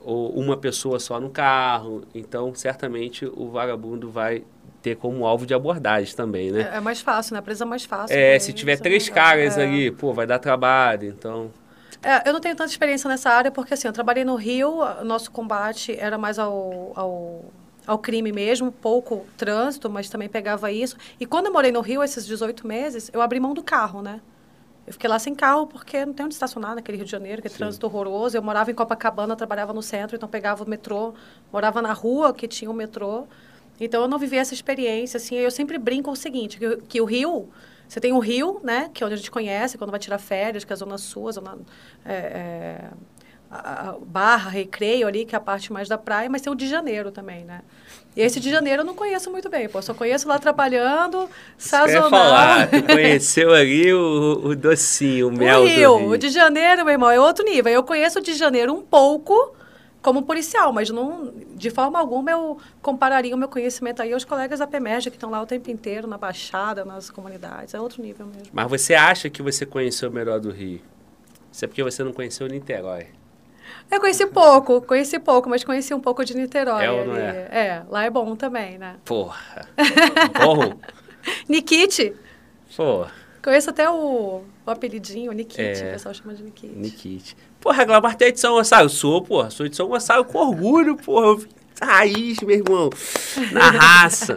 ou 0.00 0.30
uma 0.32 0.56
pessoa 0.56 0.98
só 0.98 1.20
no 1.20 1.30
carro, 1.30 2.02
então 2.14 2.54
certamente 2.54 3.26
o 3.26 3.50
vagabundo 3.50 4.10
vai 4.10 4.42
ter 4.82 4.96
como 4.96 5.26
alvo 5.26 5.44
de 5.44 5.52
abordagem 5.52 6.14
também, 6.14 6.50
né? 6.50 6.70
É, 6.72 6.76
é 6.76 6.80
mais 6.80 7.00
fácil, 7.00 7.34
né? 7.34 7.40
A 7.40 7.42
presa 7.42 7.64
é 7.64 7.66
mais 7.66 7.84
fácil. 7.84 8.16
É, 8.16 8.38
se 8.38 8.50
eles, 8.50 8.60
tiver 8.60 8.72
é 8.72 8.76
três 8.76 9.08
caras 9.08 9.58
É. 9.58 9.64
ali, 9.64 9.90
pô, 9.90 10.12
vai 10.12 10.26
dar 10.26 10.38
trabalho, 10.38 11.08
então... 11.08 11.50
É, 12.02 12.26
eu 12.26 12.32
não 12.32 12.40
tenho 12.40 12.56
tanta 12.56 12.70
experiência 12.70 13.08
nessa 13.08 13.28
área, 13.28 13.50
porque 13.50 13.74
assim, 13.74 13.86
eu 13.86 13.92
trabalhei 13.92 14.24
no 14.24 14.34
Rio, 14.36 14.78
nosso 15.04 15.30
combate 15.30 15.94
era 15.98 16.16
mais 16.16 16.38
ao, 16.38 16.92
ao, 16.96 17.44
ao 17.90 17.98
crime 17.98 18.30
mesmo, 18.30 18.70
pouco 18.70 19.26
trânsito, 19.36 19.90
mas 19.90 20.08
também 20.08 20.28
pegava 20.28 20.70
isso. 20.70 20.96
E 21.18 21.26
quando 21.26 21.46
eu 21.46 21.52
morei 21.52 21.72
no 21.72 21.80
Rio, 21.80 22.02
esses 22.04 22.24
18 22.24 22.64
meses, 22.64 23.10
eu 23.12 23.20
abri 23.20 23.40
mão 23.40 23.52
do 23.52 23.64
carro, 23.64 24.00
né? 24.00 24.20
Eu 24.86 24.92
fiquei 24.92 25.10
lá 25.10 25.18
sem 25.18 25.34
carro 25.34 25.66
porque 25.66 26.06
não 26.06 26.12
tem 26.12 26.24
onde 26.26 26.34
estacionar 26.34 26.74
naquele 26.76 26.98
Rio 26.98 27.04
de 27.04 27.10
Janeiro, 27.10 27.42
que 27.42 27.48
é 27.48 27.50
trânsito 27.50 27.86
horroroso. 27.86 28.36
Eu 28.36 28.42
morava 28.42 28.70
em 28.70 28.74
Copacabana, 28.74 29.34
trabalhava 29.34 29.72
no 29.72 29.82
centro, 29.82 30.14
então 30.16 30.28
pegava 30.28 30.62
o 30.62 30.68
metrô, 30.70 31.14
morava 31.52 31.82
na 31.82 31.92
rua 31.92 32.32
que 32.32 32.46
tinha 32.46 32.70
o 32.70 32.74
metrô. 32.74 33.26
Então 33.80 34.02
eu 34.02 34.08
não 34.08 34.18
vivi 34.18 34.36
essa 34.36 34.54
experiência, 34.54 35.16
assim, 35.16 35.34
eu 35.36 35.50
sempre 35.50 35.76
brinco 35.76 36.10
o 36.12 36.16
seguinte, 36.16 36.58
que, 36.58 36.66
o- 36.66 36.82
que 36.82 37.00
o 37.00 37.04
Rio, 37.04 37.48
você 37.88 37.98
tem 37.98 38.12
o 38.12 38.18
Rio, 38.20 38.60
né, 38.62 38.88
que 38.94 39.02
é 39.02 39.06
onde 39.06 39.14
a 39.14 39.16
gente 39.16 39.30
conhece, 39.30 39.76
quando 39.78 39.90
vai 39.90 39.98
tirar 39.98 40.18
férias, 40.18 40.64
que 40.64 40.72
é 40.72 40.74
a 40.74 40.76
Zona 40.76 40.96
Sul, 40.98 41.28
a 41.28 41.32
Zona 41.32 41.58
é, 42.04 42.14
é, 42.14 42.90
a- 43.50 43.90
a 43.90 43.92
Barra, 44.00 44.48
Recreio 44.50 45.06
ali, 45.06 45.24
que 45.24 45.34
é 45.34 45.38
a 45.38 45.40
parte 45.40 45.72
mais 45.72 45.88
da 45.88 45.98
praia, 45.98 46.28
mas 46.30 46.40
tem 46.42 46.52
o 46.52 46.56
de 46.56 46.68
Janeiro 46.68 47.10
também, 47.10 47.44
né? 47.44 47.60
Esse 48.16 48.40
de 48.40 48.50
Janeiro 48.50 48.82
eu 48.82 48.86
não 48.86 48.94
conheço 48.94 49.30
muito 49.30 49.48
bem, 49.48 49.68
pô, 49.68 49.80
só 49.80 49.94
conheço 49.94 50.26
lá 50.28 50.38
trabalhando, 50.38 51.28
sazonal. 51.56 52.10
falar, 52.10 52.68
tu 52.68 52.82
conheceu 52.82 53.52
ali 53.54 53.92
o, 53.94 54.40
o 54.44 54.56
docinho, 54.56 55.28
o 55.28 55.32
mel 55.32 55.62
o 55.62 55.66
Rio, 55.66 55.90
do 55.92 55.96
Rio. 55.98 56.10
o 56.10 56.18
de 56.18 56.28
Janeiro, 56.28 56.84
meu 56.84 56.92
irmão, 56.92 57.10
é 57.10 57.20
outro 57.20 57.44
nível. 57.44 57.72
Eu 57.72 57.82
conheço 57.84 58.18
o 58.18 58.22
de 58.22 58.34
Janeiro 58.34 58.74
um 58.74 58.82
pouco 58.82 59.54
como 60.02 60.22
policial, 60.22 60.72
mas 60.72 60.90
não, 60.90 61.32
de 61.54 61.70
forma 61.70 61.98
alguma 62.00 62.30
eu 62.30 62.58
compararia 62.82 63.34
o 63.34 63.38
meu 63.38 63.48
conhecimento 63.48 64.00
aí 64.02 64.12
aos 64.12 64.24
colegas 64.24 64.58
da 64.58 64.66
PEMERG 64.66 65.10
que 65.10 65.16
estão 65.16 65.30
lá 65.30 65.40
o 65.42 65.46
tempo 65.46 65.70
inteiro, 65.70 66.08
na 66.08 66.18
Baixada, 66.18 66.84
nas 66.84 67.10
comunidades. 67.10 67.74
É 67.74 67.80
outro 67.80 68.02
nível 68.02 68.26
mesmo. 68.26 68.48
Mas 68.52 68.68
você 68.68 68.94
acha 68.94 69.28
que 69.30 69.40
você 69.42 69.64
conheceu 69.64 70.10
melhor 70.10 70.40
do 70.40 70.50
Rio? 70.50 70.80
Isso 71.52 71.64
é 71.64 71.68
porque 71.68 71.82
você 71.82 72.02
não 72.02 72.12
conheceu 72.12 72.46
Niterói. 72.48 73.06
Eu 73.90 74.00
conheci 74.00 74.24
pouco, 74.26 74.80
conheci 74.82 75.18
pouco, 75.18 75.48
mas 75.48 75.64
conheci 75.64 75.92
um 75.92 76.00
pouco 76.00 76.24
de 76.24 76.36
Niterói. 76.36 76.84
É 76.84 76.90
ou 76.90 77.04
não 77.06 77.16
é? 77.16 77.30
É, 77.50 77.82
lá 77.88 78.04
é 78.04 78.10
bom 78.10 78.36
também, 78.36 78.78
né? 78.78 78.96
Porra. 79.04 79.66
Bom. 80.44 80.74
Nikit, 81.48 82.14
Porra. 82.76 83.10
conheço 83.42 83.70
até 83.70 83.90
o, 83.90 84.42
o 84.64 84.70
apelidinho, 84.70 85.32
Nikit, 85.32 85.60
É. 85.82 85.88
o 85.88 85.92
pessoal 85.92 86.14
chama 86.14 86.34
de 86.34 86.42
Nikit. 86.42 86.72
Nikit. 86.74 87.36
Porra, 87.60 87.84
Glabar 87.84 88.14
tem 88.16 88.32
de 88.32 88.40
São 88.40 88.54
Gonçalo. 88.54 88.84
Eu 88.86 88.88
sou, 88.88 89.22
porra. 89.22 89.50
Sou 89.50 89.68
de 89.68 89.74
São 89.76 89.88
Gonçalo 89.88 90.24
com 90.24 90.38
orgulho, 90.38 90.96
porra. 90.96 91.26
Eu 91.26 91.36
vim 91.38 91.48
da 91.78 91.86
raiz, 91.86 92.40
meu 92.40 92.56
irmão. 92.56 92.90
Na 93.52 93.70
raça. 93.70 94.36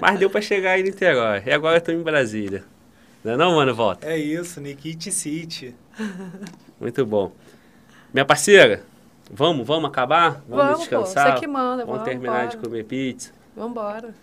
Mas 0.00 0.18
deu 0.18 0.28
pra 0.30 0.40
chegar 0.40 0.78
em 0.78 0.82
Niterói. 0.84 1.42
E 1.46 1.50
agora 1.50 1.78
eu 1.78 1.80
tô 1.80 1.90
em 1.92 2.02
Brasília. 2.02 2.62
Não 3.24 3.32
é 3.32 3.36
não, 3.36 3.54
mano? 3.56 3.74
Volta. 3.74 4.06
É 4.06 4.16
isso, 4.18 4.60
Nikit 4.60 5.10
City. 5.10 5.74
Muito 6.80 7.04
bom. 7.06 7.32
Minha 8.12 8.24
parceira, 8.24 8.82
vamos, 9.30 9.66
vamos 9.66 9.88
acabar? 9.88 10.42
Vamos, 10.48 10.64
Vamos, 10.64 10.72
pô, 10.74 10.78
descansar? 10.80 11.34
você 11.34 11.40
que 11.40 11.46
manda, 11.46 11.84
Vamos 11.84 12.00
vamos, 12.00 12.04
terminar 12.04 12.48
de 12.48 12.56
bora. 12.56 12.68
comer 12.68 12.84
pizza. 12.84 13.32
Vambora. 13.56 14.14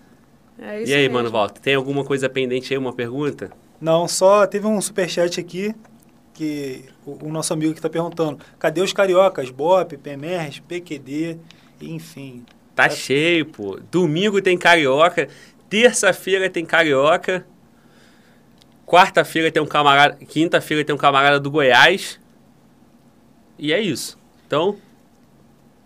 É 0.57 0.81
isso 0.81 0.91
E 0.91 0.95
aí, 0.95 1.01
mesmo. 1.03 1.13
mano, 1.15 1.31
Volta, 1.31 1.59
tem 1.61 1.75
alguma 1.75 2.03
coisa 2.03 2.29
pendente 2.29 2.73
aí, 2.73 2.77
uma 2.77 2.93
pergunta? 2.93 3.49
Não, 3.79 4.07
só 4.07 4.45
teve 4.45 4.67
um 4.67 4.79
superchat 4.81 5.39
aqui 5.39 5.73
que 6.33 6.85
o, 7.05 7.27
o 7.27 7.31
nosso 7.31 7.53
amigo 7.53 7.71
que 7.73 7.79
está 7.79 7.89
perguntando: 7.89 8.39
cadê 8.59 8.81
os 8.81 8.91
cariocas? 8.93 9.49
BOP, 9.49 9.97
PMRs, 9.97 10.59
PQD, 10.59 11.37
enfim. 11.81 12.45
Tá 12.75 12.85
É. 12.85 12.89
cheio, 12.89 13.45
pô. 13.45 13.79
Domingo 13.91 14.41
tem 14.41 14.57
carioca, 14.57 15.27
terça-feira 15.69 16.49
tem 16.49 16.65
carioca, 16.65 17.45
quarta-feira 18.85 19.51
tem 19.51 19.61
um 19.61 19.65
camarada, 19.67 20.15
quinta-feira 20.25 20.83
tem 20.83 20.93
um 20.93 20.97
camarada 20.97 21.39
do 21.39 21.49
Goiás. 21.49 22.19
E 23.59 23.73
é 23.73 23.79
isso. 23.81 24.17
Então, 24.47 24.77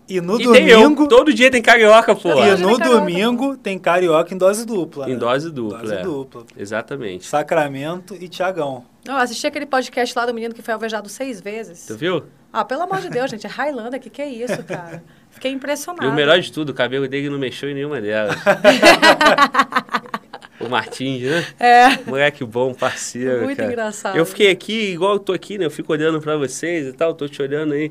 E 0.08 0.20
no 0.20 0.40
e 0.40 0.52
tem 0.52 0.68
eu. 0.68 0.80
domingo. 0.82 1.08
Todo 1.08 1.32
dia 1.34 1.50
tem 1.50 1.60
carioca, 1.60 2.14
pô. 2.14 2.28
E 2.42 2.56
no 2.56 2.78
tem 2.78 2.88
domingo 2.88 3.56
tem 3.56 3.78
carioca 3.78 4.32
em 4.34 4.38
dose 4.38 4.64
dupla. 4.64 5.06
Em 5.08 5.14
né? 5.14 5.16
dose 5.18 5.50
dupla, 5.50 5.78
Dose 5.78 5.94
é. 5.94 6.02
dupla. 6.02 6.44
Exatamente. 6.56 7.24
Sacramento 7.26 8.14
e 8.20 8.28
Tiagão. 8.28 8.84
Não, 9.06 9.16
assisti 9.16 9.46
aquele 9.46 9.66
podcast 9.66 10.16
lá 10.16 10.24
do 10.24 10.32
menino 10.32 10.54
que 10.54 10.62
foi 10.62 10.72
alvejado 10.74 11.08
seis 11.08 11.40
vezes. 11.40 11.86
Tu 11.86 11.96
viu? 11.96 12.24
Ah, 12.52 12.64
pelo 12.64 12.82
amor 12.82 13.00
de 13.00 13.10
Deus, 13.10 13.30
gente. 13.30 13.46
É 13.46 13.50
Highlander, 13.50 14.00
que 14.00 14.08
que 14.08 14.22
é 14.22 14.28
isso, 14.28 14.62
cara? 14.62 15.02
Fiquei 15.30 15.50
impressionada. 15.50 16.06
E 16.06 16.08
o 16.08 16.12
melhor 16.14 16.38
de 16.40 16.52
tudo, 16.52 16.70
o 16.70 16.74
cabelo 16.74 17.08
dele 17.08 17.28
não 17.28 17.38
mexeu 17.38 17.68
em 17.68 17.74
nenhuma 17.74 18.00
delas. 18.00 18.36
O 20.66 20.70
Martins, 20.70 21.22
né? 21.22 21.46
É. 21.58 21.98
Moleque 22.06 22.44
bom, 22.44 22.72
parceiro. 22.74 23.44
Muito 23.44 23.56
cara. 23.56 23.70
engraçado. 23.72 24.16
Eu 24.16 24.26
fiquei 24.26 24.50
aqui, 24.50 24.92
igual 24.92 25.14
eu 25.14 25.18
tô 25.18 25.32
aqui, 25.32 25.58
né? 25.58 25.64
Eu 25.66 25.70
fico 25.70 25.92
olhando 25.92 26.20
pra 26.20 26.36
vocês 26.36 26.86
e 26.86 26.92
tal, 26.92 27.14
tô 27.14 27.28
te 27.28 27.40
olhando 27.42 27.74
aí. 27.74 27.90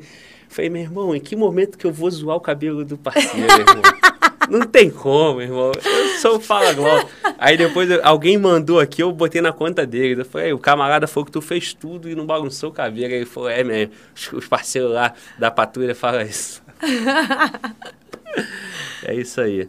Falei, 0.49 0.69
meu 0.69 0.81
irmão, 0.81 1.15
em 1.15 1.19
que 1.19 1.35
momento 1.35 1.77
que 1.77 1.85
eu 1.85 1.91
vou 1.91 2.09
zoar 2.11 2.37
o 2.37 2.41
cabelo 2.41 2.85
do 2.85 2.97
parceiro, 2.97 3.51
irmão? 3.51 3.81
Não 4.49 4.61
tem 4.67 4.89
como, 4.89 5.41
irmão. 5.41 5.71
Eu 5.83 6.19
sou 6.19 6.37
Fala 6.39 6.73
Gló. 6.73 7.05
Aí 7.39 7.55
depois 7.55 7.89
eu- 7.89 8.01
alguém 8.03 8.37
mandou 8.37 8.77
aqui, 8.79 9.01
eu 9.01 9.09
botei 9.11 9.41
na 9.41 9.53
conta 9.53 9.85
dele. 9.85 10.21
Eu 10.21 10.25
falei, 10.25 10.47
"Aí, 10.47 10.53
o 10.53 10.59
camarada 10.59 11.07
falou 11.07 11.25
que 11.25 11.31
tu 11.31 11.41
fez 11.41 11.73
tudo 11.73 12.09
e 12.09 12.13
não 12.13 12.25
bagunçou 12.25 12.69
o 12.69 12.73
cabelo. 12.73 13.07
Aí 13.07 13.13
ele 13.19 13.25
falou, 13.25 13.49
é 13.49 13.63
mesmo. 13.63 13.93
Os- 14.13 14.33
Os 14.33 14.47
parceiros 14.47 14.91
lá 14.91 15.13
da 15.39 15.49
patrulha 15.49 15.95
falam 15.95 16.21
isso. 16.23 16.61
é 19.03 19.15
isso 19.15 19.41
aí. 19.41 19.67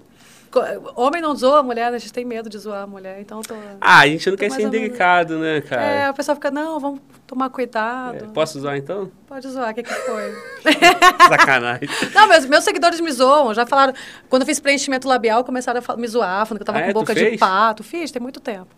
Homem 0.96 1.20
não 1.22 1.34
zoa 1.34 1.60
a 1.60 1.62
mulher, 1.62 1.90
né? 1.90 1.96
a 1.96 2.00
gente 2.00 2.12
tem 2.12 2.24
medo 2.24 2.48
de 2.48 2.58
zoar 2.58 2.82
a 2.82 2.86
mulher, 2.86 3.20
então 3.20 3.40
tô... 3.42 3.54
Ah, 3.80 4.00
a 4.00 4.06
gente 4.06 4.28
não 4.30 4.36
quer 4.36 4.50
ser 4.50 4.62
indelicado, 4.62 5.38
né, 5.38 5.56
É, 5.58 5.60
cara? 5.60 6.10
o 6.10 6.14
pessoal 6.14 6.34
fica, 6.36 6.50
não, 6.50 6.78
vamos 6.80 7.00
tomar 7.26 7.50
cuidado. 7.50 8.16
É, 8.16 8.28
posso 8.28 8.58
usar 8.58 8.76
então? 8.76 9.10
Pode 9.26 9.48
zoar, 9.48 9.70
o 9.70 9.74
que, 9.74 9.82
que 9.82 9.92
foi? 9.92 10.34
Sacanagem. 11.28 11.88
Não, 12.14 12.28
meus, 12.28 12.46
meus 12.46 12.64
seguidores 12.64 13.00
me 13.00 13.10
zoam, 13.12 13.52
já 13.54 13.66
falaram. 13.66 13.92
Quando 14.28 14.42
eu 14.42 14.46
fiz 14.46 14.60
preenchimento 14.60 15.08
labial, 15.08 15.44
começaram 15.44 15.80
a 15.86 15.96
me 15.96 16.06
zoar, 16.06 16.46
falando 16.46 16.58
que 16.58 16.62
eu 16.62 16.66
tava 16.66 16.78
Ah, 16.78 16.82
com 16.82 16.88
é? 16.88 16.92
Tu 16.92 16.94
boca 17.00 17.14
de 17.14 17.20
fez? 17.20 17.40
pato. 17.40 17.82
Fiz, 17.82 18.10
tem 18.10 18.20
muito 18.22 18.40
tempo. 18.40 18.68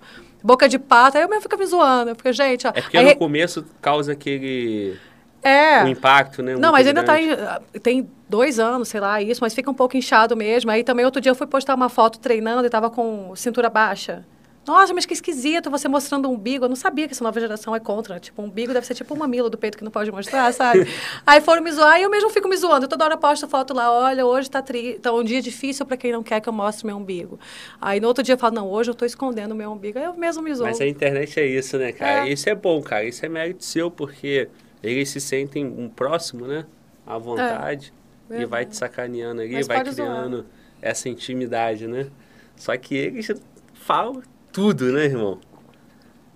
Boca 0.43 0.69
de 0.69 0.79
pato, 0.79 1.17
aí 1.19 1.25
eu 1.25 1.29
mesmo 1.29 1.43
fico 1.43 1.57
me 1.57 1.67
zoando. 1.67 2.11
Eu 2.11 2.17
fico, 2.17 2.33
gente, 2.33 2.67
ó. 2.67 2.71
É 2.75 2.81
porque 2.83 2.97
aí- 2.97 3.05
no 3.07 3.17
começo 3.17 3.65
causa 3.81 4.13
aquele 4.13 4.97
é. 5.43 5.85
o 5.85 5.89
impacto, 5.89 6.43
né? 6.43 6.57
Não, 6.57 6.73
mas 6.73 6.87
ainda 6.87 7.03
tá 7.03 7.17
grande. 7.17 7.41
em, 7.41 7.45
ah, 7.45 7.61
tem 7.83 8.11
dois 8.29 8.59
anos, 8.59 8.89
sei 8.89 9.01
lá, 9.01 9.21
isso, 9.23 9.41
mas 9.41 9.55
fica 9.55 9.71
um 9.71 9.75
pouco 9.75 9.97
inchado 9.97 10.37
mesmo. 10.37 10.71
Aí 10.71 10.83
também 10.83 11.05
outro 11.05 11.21
dia 11.21 11.31
eu 11.31 11.35
fui 11.35 11.47
postar 11.47 11.75
uma 11.75 11.89
foto 11.89 12.19
treinando 12.19 12.67
e 12.67 12.71
tava 12.71 12.91
com 12.91 13.35
cintura 13.37 13.71
baixa. 13.71 14.25
Nossa, 14.67 14.93
mas 14.93 15.07
que 15.07 15.15
esquisito 15.15 15.71
você 15.71 15.87
mostrando 15.87 16.29
um 16.29 16.33
umbigo. 16.33 16.65
Eu 16.65 16.69
não 16.69 16.75
sabia 16.75 17.07
que 17.07 17.15
essa 17.15 17.23
nova 17.23 17.39
geração 17.39 17.75
é 17.75 17.79
contra. 17.79 18.19
Tipo, 18.19 18.43
um 18.43 18.47
umbigo 18.47 18.73
deve 18.73 18.85
ser 18.85 18.95
tipo 18.95 19.15
um 19.15 19.17
mamilo 19.17 19.49
do 19.49 19.57
peito 19.57 19.79
que 19.79 19.85
não 19.85 19.93
pode 19.93 20.11
mostrar, 20.11 20.53
sabe? 20.53 20.89
Aí 21.25 21.41
foram 21.41 21.63
me 21.63 21.71
zoar 21.71 22.01
e 22.01 22.03
eu 22.03 22.11
mesmo 22.11 22.29
fico 22.31 22.49
me 22.49 22.57
zoando. 22.57 22.87
Eu 22.87 22.89
toda 22.89 23.05
hora 23.05 23.17
posto 23.17 23.47
foto 23.47 23.73
lá, 23.73 23.93
olha, 23.93 24.27
hoje 24.27 24.51
tá, 24.51 24.61
tri... 24.61 24.99
tá 25.01 25.13
um 25.13 25.23
dia 25.23 25.41
difícil 25.41 25.87
para 25.87 25.97
quem 25.97 26.11
não 26.11 26.23
quer 26.23 26.41
que 26.41 26.49
eu 26.49 26.53
mostre 26.53 26.85
meu 26.85 26.97
umbigo. 26.97 27.39
Aí 27.81 28.01
no 28.01 28.09
outro 28.09 28.25
dia 28.25 28.35
eu 28.35 28.39
falo, 28.39 28.57
não, 28.57 28.69
hoje 28.69 28.91
eu 28.91 28.95
tô 28.95 29.05
escondendo 29.05 29.55
meu 29.55 29.71
umbigo. 29.71 30.01
Aí 30.01 30.05
eu 30.05 30.15
mesmo 30.15 30.43
me 30.43 30.53
zoo. 30.53 30.67
Mas 30.67 30.81
a 30.81 30.87
internet 30.87 31.39
é 31.39 31.47
isso, 31.47 31.79
né, 31.79 31.93
cara? 31.93 32.27
É. 32.27 32.33
Isso 32.33 32.49
é 32.49 32.55
bom, 32.55 32.83
cara. 32.83 33.05
Isso 33.05 33.25
é 33.25 33.29
mérito 33.29 33.65
seu, 33.65 33.89
porque 33.89 34.49
eles 34.91 35.09
se 35.09 35.21
sentem 35.21 35.67
um 35.67 35.89
próximo, 35.89 36.47
né? 36.47 36.67
À 37.07 37.19
vontade. 37.19 37.93
e 38.27 38.31
verdade. 38.31 38.51
vai 38.51 38.67
te 38.67 38.77
sacaneando 38.77 39.41
ali, 39.41 39.53
Mas 39.55 39.67
vai 39.67 39.79
pode 39.79 39.93
zoar. 39.93 40.09
criando 40.09 40.47
essa 40.83 41.09
intimidade, 41.09 41.87
né? 41.87 42.09
Só 42.57 42.77
que 42.77 42.95
eles 42.95 43.31
falam 43.75 44.23
tudo, 44.53 44.93
né, 44.93 45.05
irmão? 45.05 45.39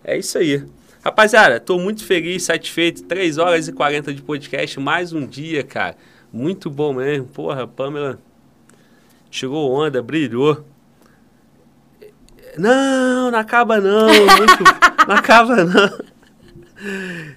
É 0.04 0.16
isso 0.16 0.38
aí. 0.38 0.64
Rapaziada, 1.02 1.58
tô 1.58 1.78
muito 1.78 2.04
feliz, 2.04 2.42
satisfeito. 2.44 3.04
3 3.04 3.38
horas 3.38 3.68
e 3.68 3.72
40 3.72 4.12
de 4.12 4.22
podcast, 4.22 4.78
mais 4.78 5.12
um 5.12 5.26
dia, 5.26 5.64
cara. 5.64 5.96
Muito 6.32 6.70
bom 6.70 6.92
mesmo. 6.92 7.26
Porra, 7.26 7.66
Pamela 7.66 8.18
tirou 9.30 9.70
onda, 9.72 10.02
brilhou. 10.02 10.64
Não, 12.58 13.30
não 13.30 13.38
acaba 13.38 13.80
não. 13.80 14.06
Muito, 14.06 14.64
não 15.08 15.14
acaba 15.14 15.64
não. 15.64 16.09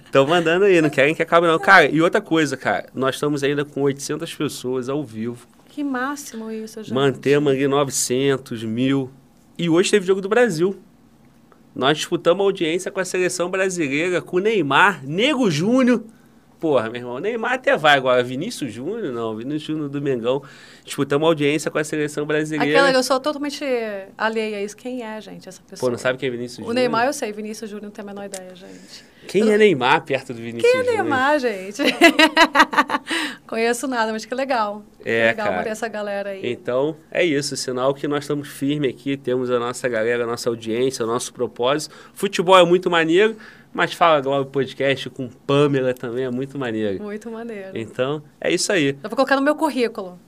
Estão 0.04 0.26
mandando 0.26 0.64
aí, 0.64 0.80
não 0.80 0.90
querem 0.90 1.14
que 1.14 1.22
acabe 1.22 1.46
não. 1.46 1.58
Cara, 1.58 1.86
e 1.86 2.00
outra 2.00 2.20
coisa, 2.20 2.56
cara. 2.56 2.88
Nós 2.94 3.16
estamos 3.16 3.42
ainda 3.42 3.64
com 3.64 3.82
800 3.82 4.32
pessoas 4.34 4.88
ao 4.88 5.04
vivo. 5.04 5.46
Que 5.68 5.82
máximo 5.82 6.50
isso, 6.50 6.82
gente. 6.82 6.94
Mantemos 6.94 7.52
ali 7.52 7.66
900, 7.66 8.62
mil. 8.64 9.10
E 9.58 9.68
hoje 9.68 9.90
teve 9.90 10.06
jogo 10.06 10.20
do 10.20 10.28
Brasil. 10.28 10.76
Nós 11.74 11.98
disputamos 11.98 12.44
audiência 12.44 12.90
com 12.90 13.00
a 13.00 13.04
seleção 13.04 13.50
brasileira, 13.50 14.22
com 14.22 14.36
o 14.36 14.40
Neymar, 14.40 15.04
Nego 15.04 15.50
Júnior. 15.50 16.04
Porra, 16.64 16.88
meu 16.88 16.98
irmão, 16.98 17.18
Neymar 17.18 17.52
até 17.52 17.76
vai 17.76 17.94
agora. 17.94 18.22
Vinícius 18.22 18.72
Júnior, 18.72 19.12
não, 19.12 19.36
Vinícius 19.36 19.64
Júnior 19.64 19.90
do 19.90 20.00
Mengão. 20.00 20.42
Disputamos 20.82 21.28
audiência 21.28 21.70
com 21.70 21.76
a 21.76 21.84
seleção 21.84 22.24
brasileira. 22.24 22.64
Aquela, 22.64 22.90
eu 22.90 23.02
sou 23.02 23.20
totalmente 23.20 23.62
alheia 24.16 24.56
a 24.56 24.62
isso. 24.62 24.74
Quem 24.74 25.02
é, 25.02 25.20
gente, 25.20 25.46
essa 25.46 25.60
pessoa? 25.60 25.86
Pô, 25.86 25.92
não 25.92 25.98
sabe 25.98 26.18
quem 26.18 26.26
é 26.26 26.32
Vinícius 26.32 26.60
O 26.60 26.62
Júnior? 26.62 26.74
Neymar 26.76 27.04
eu 27.04 27.12
sei, 27.12 27.32
Vinícius 27.32 27.68
Júnior 27.68 27.84
não 27.84 27.90
tem 27.90 28.02
a 28.02 28.06
menor 28.06 28.24
ideia, 28.24 28.54
gente. 28.54 29.04
Quem 29.28 29.52
é 29.52 29.58
Neymar 29.58 30.06
perto 30.06 30.32
do 30.32 30.40
Vinícius 30.40 30.72
Quem 30.72 30.80
é 30.80 30.84
Júnior? 30.84 31.02
Neymar, 31.02 31.38
gente? 31.38 31.82
Conheço 33.46 33.86
nada, 33.86 34.10
mas 34.10 34.24
que 34.24 34.34
legal. 34.34 34.82
Que 35.02 35.10
É, 35.10 35.28
legal 35.28 35.48
cara. 35.48 35.68
essa 35.68 35.86
galera 35.86 36.30
aí. 36.30 36.50
Então, 36.50 36.96
é 37.10 37.22
isso, 37.22 37.54
sinal 37.58 37.92
que 37.92 38.08
nós 38.08 38.24
estamos 38.24 38.48
firmes 38.48 38.90
aqui, 38.90 39.18
temos 39.18 39.50
a 39.50 39.58
nossa 39.58 39.86
galera, 39.86 40.24
a 40.24 40.26
nossa 40.26 40.48
audiência, 40.48 41.04
o 41.04 41.06
nosso 41.06 41.30
propósito. 41.32 41.94
Futebol 42.14 42.58
é 42.58 42.64
muito 42.64 42.90
maneiro, 42.90 43.36
mas 43.74 43.92
Fala 43.92 44.20
Globo 44.20 44.48
Podcast 44.50 45.10
com 45.10 45.28
Pamela 45.28 45.92
também 45.92 46.24
é 46.24 46.30
muito 46.30 46.56
maneiro. 46.58 47.02
Muito 47.02 47.28
maneiro. 47.30 47.76
Então, 47.76 48.22
é 48.40 48.52
isso 48.52 48.72
aí. 48.72 48.96
Eu 49.02 49.10
vou 49.10 49.16
colocar 49.16 49.34
no 49.36 49.42
meu 49.42 49.56
currículo. 49.56 50.18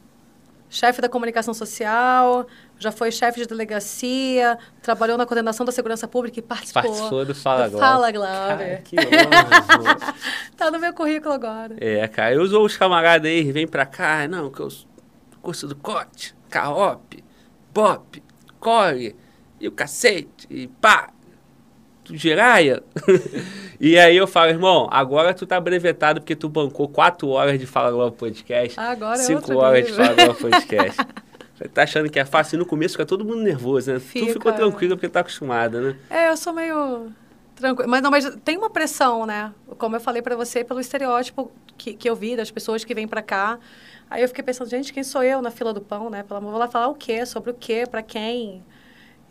Chefe 0.69 1.01
da 1.01 1.09
comunicação 1.09 1.55
social, 1.55 2.45
já 2.77 2.91
foi 2.91 3.13
chefe 3.13 3.41
de 3.41 3.47
delegacia, 3.47 4.59
trabalhou 4.83 5.17
na 5.17 5.25
coordenação 5.25 5.65
da 5.65 5.71
segurança 5.71 6.09
pública 6.09 6.41
e 6.41 6.43
participou. 6.43 6.83
Participou 6.83 7.25
do 7.25 7.35
Fala 7.37 7.69
Globo. 7.69 7.79
Fala 7.79 8.13
Cara, 8.13 8.57
Glauber. 8.57 8.83
que 8.83 8.97
honra. 8.99 10.15
Tá 10.57 10.71
no 10.71 10.81
meu 10.81 10.93
currículo 10.93 11.33
agora. 11.33 11.77
é, 11.79 12.07
cara, 12.09 12.35
eu 12.35 12.43
uso 12.43 12.61
os 12.61 12.77
camaradas 12.77 13.31
aí, 13.31 13.53
vem 13.53 13.67
pra 13.69 13.87
cá, 13.87 14.27
não, 14.27 14.51
que 14.51 14.59
eu 14.59 14.69
curso 15.41 15.69
do 15.69 15.77
COT, 15.77 16.35
CAOP, 16.51 17.23
BOP, 17.73 18.21
CORE, 18.59 19.15
e 19.61 19.69
o 19.69 19.73
cacete, 19.73 20.49
e 20.51 20.67
pá, 20.67 21.11
tu 22.07 22.17
giraia. 22.17 22.83
e 23.81 23.99
aí 23.99 24.17
eu 24.17 24.27
falo, 24.27 24.51
irmão, 24.51 24.89
agora 24.91 25.35
tu 25.35 25.45
tá 25.47 25.61
brevetado 25.61 26.21
porque 26.21 26.37
tu 26.37 26.49
bancou 26.49 26.89
quatro 26.89 27.29
horas 27.29 27.59
de 27.59 27.67
Fala 27.67 27.91
Globo 27.91 28.17
Podcast, 28.17 28.79
Agora 28.79 29.17
é 29.17 29.23
cinco 29.23 29.41
outro 29.41 29.59
horas 29.59 29.87
de. 29.87 29.93
Fala 29.93 30.15
Globo 30.15 30.35
Podcast. 30.35 30.97
Você 31.57 31.69
tá 31.69 31.85
achando 31.85 32.11
que 32.11 32.19
é 32.19 32.25
fácil? 32.25 32.57
E 32.57 32.59
no 32.59 32.67
começo 32.67 32.93
fica 32.93 33.07
todo 33.07 33.25
mundo 33.25 33.41
nervoso, 33.41 33.91
né? 33.91 33.99
Tu 33.99 34.03
Fica. 34.05 34.33
ficou 34.35 34.53
tranquila 34.53 34.95
porque 34.95 35.09
tá 35.09 35.21
acostumada, 35.21 35.81
né? 35.81 35.97
É, 36.11 36.29
eu 36.29 36.37
sou 36.37 36.53
meio 36.53 37.11
tranquila. 37.55 37.89
Mas 37.89 38.03
não, 38.03 38.11
mas 38.11 38.37
tem 38.45 38.59
uma 38.59 38.69
pressão, 38.69 39.25
né? 39.25 39.55
Como 39.79 39.97
eu 39.97 40.01
falei 40.01 40.21
pra 40.21 40.37
você, 40.37 40.63
pelo 40.63 40.81
estereótipo 40.81 41.51
que, 41.79 41.95
que 41.95 42.11
eu 42.11 42.15
vi 42.15 42.37
das 42.37 42.51
pessoas 42.51 42.85
que 42.85 42.95
vêm 42.95 43.09
pra 43.09 43.23
cá. 43.23 43.59
Aí 44.11 44.21
eu 44.21 44.29
fiquei 44.29 44.45
pensando, 44.45 44.69
gente, 44.69 44.93
quem 44.93 45.03
sou 45.03 45.23
eu 45.23 45.41
na 45.41 45.51
fila 45.51 45.73
do 45.73 45.81
pão, 45.81 46.11
né? 46.11 46.23
Pelo 46.23 46.39
amor, 46.39 46.51
vou 46.51 46.61
lá 46.61 46.69
falar 46.69 46.89
o 46.89 46.95
quê? 46.95 47.25
Sobre 47.25 47.51
o 47.51 47.55
quê? 47.55 47.85
Pra 47.91 48.03
quem? 48.03 48.63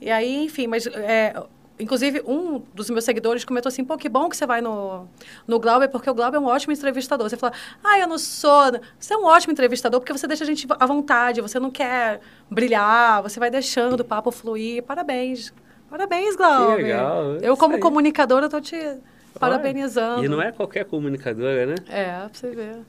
E 0.01 0.09
aí, 0.09 0.43
enfim, 0.43 0.65
mas 0.65 0.87
é, 0.87 1.33
inclusive 1.79 2.21
um 2.25 2.61
dos 2.73 2.89
meus 2.89 3.03
seguidores 3.03 3.43
comentou 3.43 3.69
assim, 3.69 3.83
pô, 3.83 3.97
que 3.97 4.07
bom 4.07 4.29
que 4.29 4.37
você 4.37 4.45
vai 4.45 4.61
no, 4.61 5.07
no 5.47 5.59
Glauber, 5.59 5.89
porque 5.89 6.09
o 6.09 6.13
Glauber 6.13 6.37
é 6.37 6.39
um 6.39 6.45
ótimo 6.45 6.73
entrevistador. 6.73 7.29
Você 7.29 7.37
fala, 7.37 7.53
ah, 7.83 7.99
eu 7.99 8.07
não 8.07 8.17
sou... 8.17 8.79
Você 8.99 9.13
é 9.13 9.17
um 9.17 9.25
ótimo 9.25 9.51
entrevistador 9.51 9.99
porque 9.99 10.13
você 10.13 10.27
deixa 10.27 10.43
a 10.43 10.47
gente 10.47 10.67
à 10.79 10.85
vontade, 10.85 11.41
você 11.41 11.59
não 11.59 11.69
quer 11.69 12.19
brilhar, 12.49 13.21
você 13.21 13.39
vai 13.39 13.49
deixando 13.49 13.99
o 13.99 14.05
papo 14.05 14.31
fluir. 14.31 14.83
Parabéns. 14.83 15.53
Parabéns, 15.89 16.35
Glauber. 16.35 16.83
legal, 16.83 17.23
Eu, 17.35 17.53
isso 17.53 17.57
como 17.57 17.79
comunicadora, 17.79 18.49
tô 18.49 18.59
te 18.59 18.97
parabenizando. 19.39 20.25
E 20.25 20.27
não 20.27 20.41
é 20.41 20.51
qualquer 20.51 20.85
comunicadora, 20.85 21.65
né? 21.65 21.75
É, 21.87 22.11
pra 22.11 22.29
você 22.31 22.49
ver. 22.51 22.79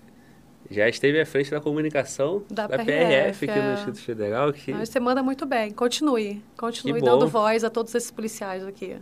Já 0.71 0.89
esteve 0.89 1.21
à 1.21 1.27
frente 1.27 1.51
da 1.51 1.61
comunicação 1.61 2.43
Da 2.51 2.67
da, 2.67 2.77
PRF, 2.79 2.87
PRF, 2.87 3.51
aqui 3.51 3.59
no 3.61 3.67
é. 3.67 3.75
Instituto 3.75 4.01
Federal. 4.01 4.53
Que 4.53 4.73
Mas 4.73 4.89
você 4.89 4.99
manda 5.01 5.23
muito 5.23 5.47
bem. 5.47 5.71
Continue. 5.73 6.43
Continue 6.57 7.01
dando 7.01 7.29
voz 7.29 7.63
a 7.65 7.71
todos 7.71 7.95
esses 7.95 8.11
policiais 8.11 8.65
aqui. 8.67 8.97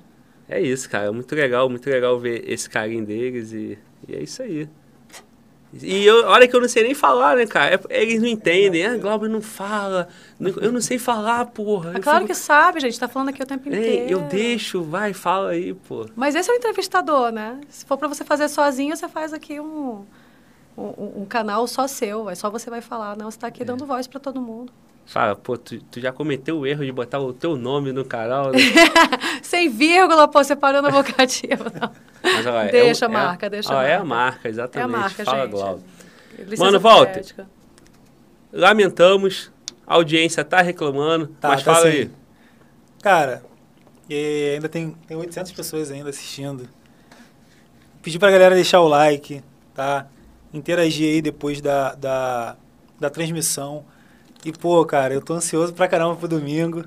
É 0.49 0.61
isso, 0.61 0.89
cara. 0.91 1.11
Muito 1.13 1.35
legal, 1.35 1.69
muito 1.71 1.89
legal 1.89 2.19
ver 2.19 2.45
esse 2.51 2.69
carinho 2.69 3.05
deles 3.07 3.53
e, 3.53 3.79
e 4.07 4.15
é 4.15 4.23
isso 4.23 4.43
aí. 4.43 4.69
E 5.83 6.05
eu, 6.07 6.27
olha 6.27 6.47
que 6.47 6.55
eu 6.55 6.61
não 6.61 6.69
sei 6.69 6.85
nem 6.85 6.95
falar, 6.95 7.35
né, 7.37 7.47
cara? 7.47 7.81
É- 7.89 8.03
eles 8.03 8.21
não 8.21 8.29
entendem. 8.29 8.87
Ah, 8.87 8.97
Glauber 8.97 9.29
não 9.29 9.41
fala. 9.41 10.07
não- 10.39 10.51
Eu 10.61 10.71
não 10.71 10.81
sei 10.81 10.99
falar, 10.99 11.47
porra. 11.47 11.95
É 11.97 12.01
claro 12.01 12.19
fico, 12.21 12.29
que 12.29 12.35
sabe, 12.39 12.79
gente. 12.79 13.01
Tá 13.01 13.09
falando 13.09 13.31
aqui 13.31 13.43
o 13.43 13.47
tempo 13.47 13.69
"Ei, 13.69 13.75
inteiro. 14.05 14.11
eu 14.13 14.21
deixo, 14.29 14.83
vai, 14.85 15.13
fala 15.13 15.51
aí, 15.51 15.75
pô. 15.75 16.07
Mas 16.15 16.37
esse 16.37 16.49
é 16.49 16.53
o 16.53 16.57
entrevistador, 16.57 17.33
né? 17.33 17.59
Se 17.69 17.85
for 17.85 17.97
para 17.99 18.07
você 18.07 18.23
fazer 18.23 18.49
sozinho, 18.49 18.97
você 18.97 19.09
faz 19.09 19.33
aqui 19.33 19.59
um, 19.59 20.05
um, 20.77 21.23
um 21.23 21.25
canal 21.25 21.67
só 21.67 21.87
seu. 21.87 22.29
É 22.31 22.35
só 22.35 22.51
você 22.51 22.69
vai 22.71 22.81
falar. 22.81 23.17
Não, 23.17 23.31
você 23.31 23.37
está 23.37 23.47
aqui 23.49 23.63
É. 23.63 23.65
dando 23.65 23.85
voz 23.87 24.07
para 24.07 24.21
todo 24.21 24.41
mundo. 24.41 24.73
Fala, 25.07 25.37
pô, 25.37 25.59
tu, 25.59 25.79
tu 25.91 26.01
já 26.01 26.11
cometeu 26.13 26.59
o 26.61 26.67
erro 26.67 26.83
de 26.85 26.91
botar 26.91 27.19
o 27.19 27.31
teu 27.33 27.57
nome 27.57 27.93
no 27.93 28.07
canal, 28.07 28.51
né? 28.53 28.59
Sem 29.43 29.69
vírgula, 29.69 30.27
pô, 30.27 30.43
você 30.43 30.57
parou 30.57 30.81
na 30.81 30.89
vocativa. 30.89 31.65
Não. 31.79 31.91
Mas, 32.23 32.47
olha, 32.47 32.71
Deixa 32.73 33.05
é, 33.05 33.09
a 33.09 33.11
marca, 33.11 33.51
deixa 33.51 33.75
a 33.75 33.77
ó, 33.79 33.83
É 33.83 33.95
a 33.97 34.05
marca. 34.05 34.07
marca, 34.33 34.49
É 34.49 34.51
exatamente. 34.51 34.95
a 34.95 34.99
marca, 34.99 35.25
Fala. 35.25 35.79
Licença 36.39 36.65
Mano, 36.65 36.81
Walter. 36.81 37.13
poética. 37.13 37.47
Lamentamos, 38.53 39.53
a 39.87 39.95
audiência 39.95 40.45
tá 40.45 40.61
reclamando, 40.63 41.27
Tá, 41.41 41.49
mas 41.51 41.63
tá 41.63 41.75
fala 41.75 41.91
sim. 41.91 41.99
aí. 41.99 42.11
Cara, 43.03 43.43
e 44.09 44.53
ainda 44.55 44.69
tem, 44.69 44.93
tem 45.07 45.17
800 45.17 45.53
pessoas 45.53 45.91
ainda 45.91 46.09
assistindo. 46.11 46.69
Pedir 48.03 48.19
pra 48.19 48.31
galera 48.31 48.55
deixar 48.55 48.81
o 48.81 48.89
like, 48.89 49.43
tá? 49.75 50.07
Interagir 50.55 51.13
aí 51.13 51.21
depois 51.21 51.61
da, 51.61 51.95
da, 51.95 52.57
da 52.99 53.11
transmissão. 53.11 53.85
E, 54.45 54.53
pô, 54.53 54.85
cara, 54.87 55.13
eu 55.13 55.21
tô 55.21 55.35
ansioso 55.35 55.75
pra 55.75 55.89
caramba 55.89 56.17
pro 56.17 56.29
domingo. 56.29 56.85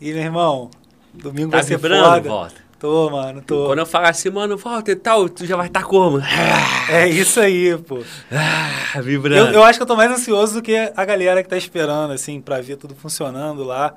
E, 0.00 0.12
meu 0.12 0.22
irmão, 0.22 0.70
Domingo 1.14 1.50
Tá 1.52 1.58
vai 1.58 1.64
ser 1.64 1.76
vibrando, 1.76 2.04
foda. 2.04 2.28
volta. 2.28 2.64
Tô, 2.78 3.08
mano, 3.08 3.40
tô. 3.40 3.66
Quando 3.66 3.78
eu 3.78 3.86
falar 3.86 4.10
assim, 4.10 4.28
mano, 4.30 4.56
volta 4.58 4.90
e 4.90 4.96
tal, 4.96 5.28
tu 5.28 5.46
já 5.46 5.56
vai 5.56 5.68
estar 5.68 5.84
como? 5.84 6.18
É 6.90 7.08
isso 7.08 7.40
aí, 7.40 7.78
pô. 7.78 8.02
Ah, 8.32 8.98
Eu, 8.98 9.02
vibrando. 9.02 9.52
eu 9.54 9.62
acho 9.62 9.78
que 9.78 9.82
eu 9.84 9.86
tô 9.86 9.94
mais 9.96 10.10
ansioso 10.10 10.54
do 10.54 10.62
que 10.62 10.76
a 10.94 11.04
galera 11.04 11.42
que 11.42 11.48
tá 11.48 11.56
esperando, 11.56 12.12
assim, 12.12 12.40
pra 12.40 12.60
ver 12.60 12.76
tudo 12.76 12.94
funcionando 12.94 13.62
lá. 13.64 13.94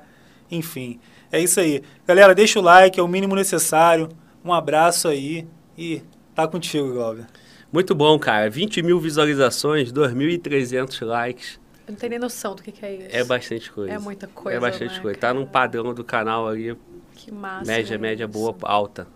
Enfim, 0.50 0.98
é 1.30 1.40
isso 1.40 1.58
aí. 1.60 1.82
Galera, 2.06 2.34
deixa 2.34 2.58
o 2.60 2.62
like, 2.62 2.98
é 2.98 3.02
o 3.02 3.08
mínimo 3.08 3.34
necessário. 3.34 4.08
Um 4.44 4.52
abraço 4.52 5.08
aí 5.08 5.46
e 5.76 6.00
tá 6.34 6.46
contigo, 6.46 6.92
Glauber. 6.94 7.26
Muito 7.72 7.94
bom, 7.94 8.18
cara. 8.18 8.48
20 8.48 8.82
mil 8.82 8.98
visualizações, 8.98 9.92
2.300 9.92 11.04
likes. 11.04 11.60
Eu 11.86 11.92
não 11.92 11.96
tenho 11.98 12.10
nem 12.10 12.18
noção 12.18 12.54
do 12.54 12.62
que, 12.62 12.72
que 12.72 12.84
é 12.84 12.94
isso. 12.94 13.08
É 13.16 13.24
bastante 13.24 13.70
coisa. 13.72 13.92
É 13.94 13.98
muita 13.98 14.26
coisa, 14.26 14.56
É 14.56 14.60
bastante 14.60 14.94
né, 14.96 15.00
coisa. 15.00 15.18
Tá 15.18 15.32
num 15.32 15.40
cara? 15.40 15.50
padrão 15.52 15.94
do 15.94 16.04
canal 16.04 16.46
ali, 16.48 16.76
Que 17.14 17.32
massa. 17.32 17.64
média, 17.70 17.94
é 17.94 17.98
média 17.98 18.28
boa, 18.28 18.54
alta. 18.62 19.06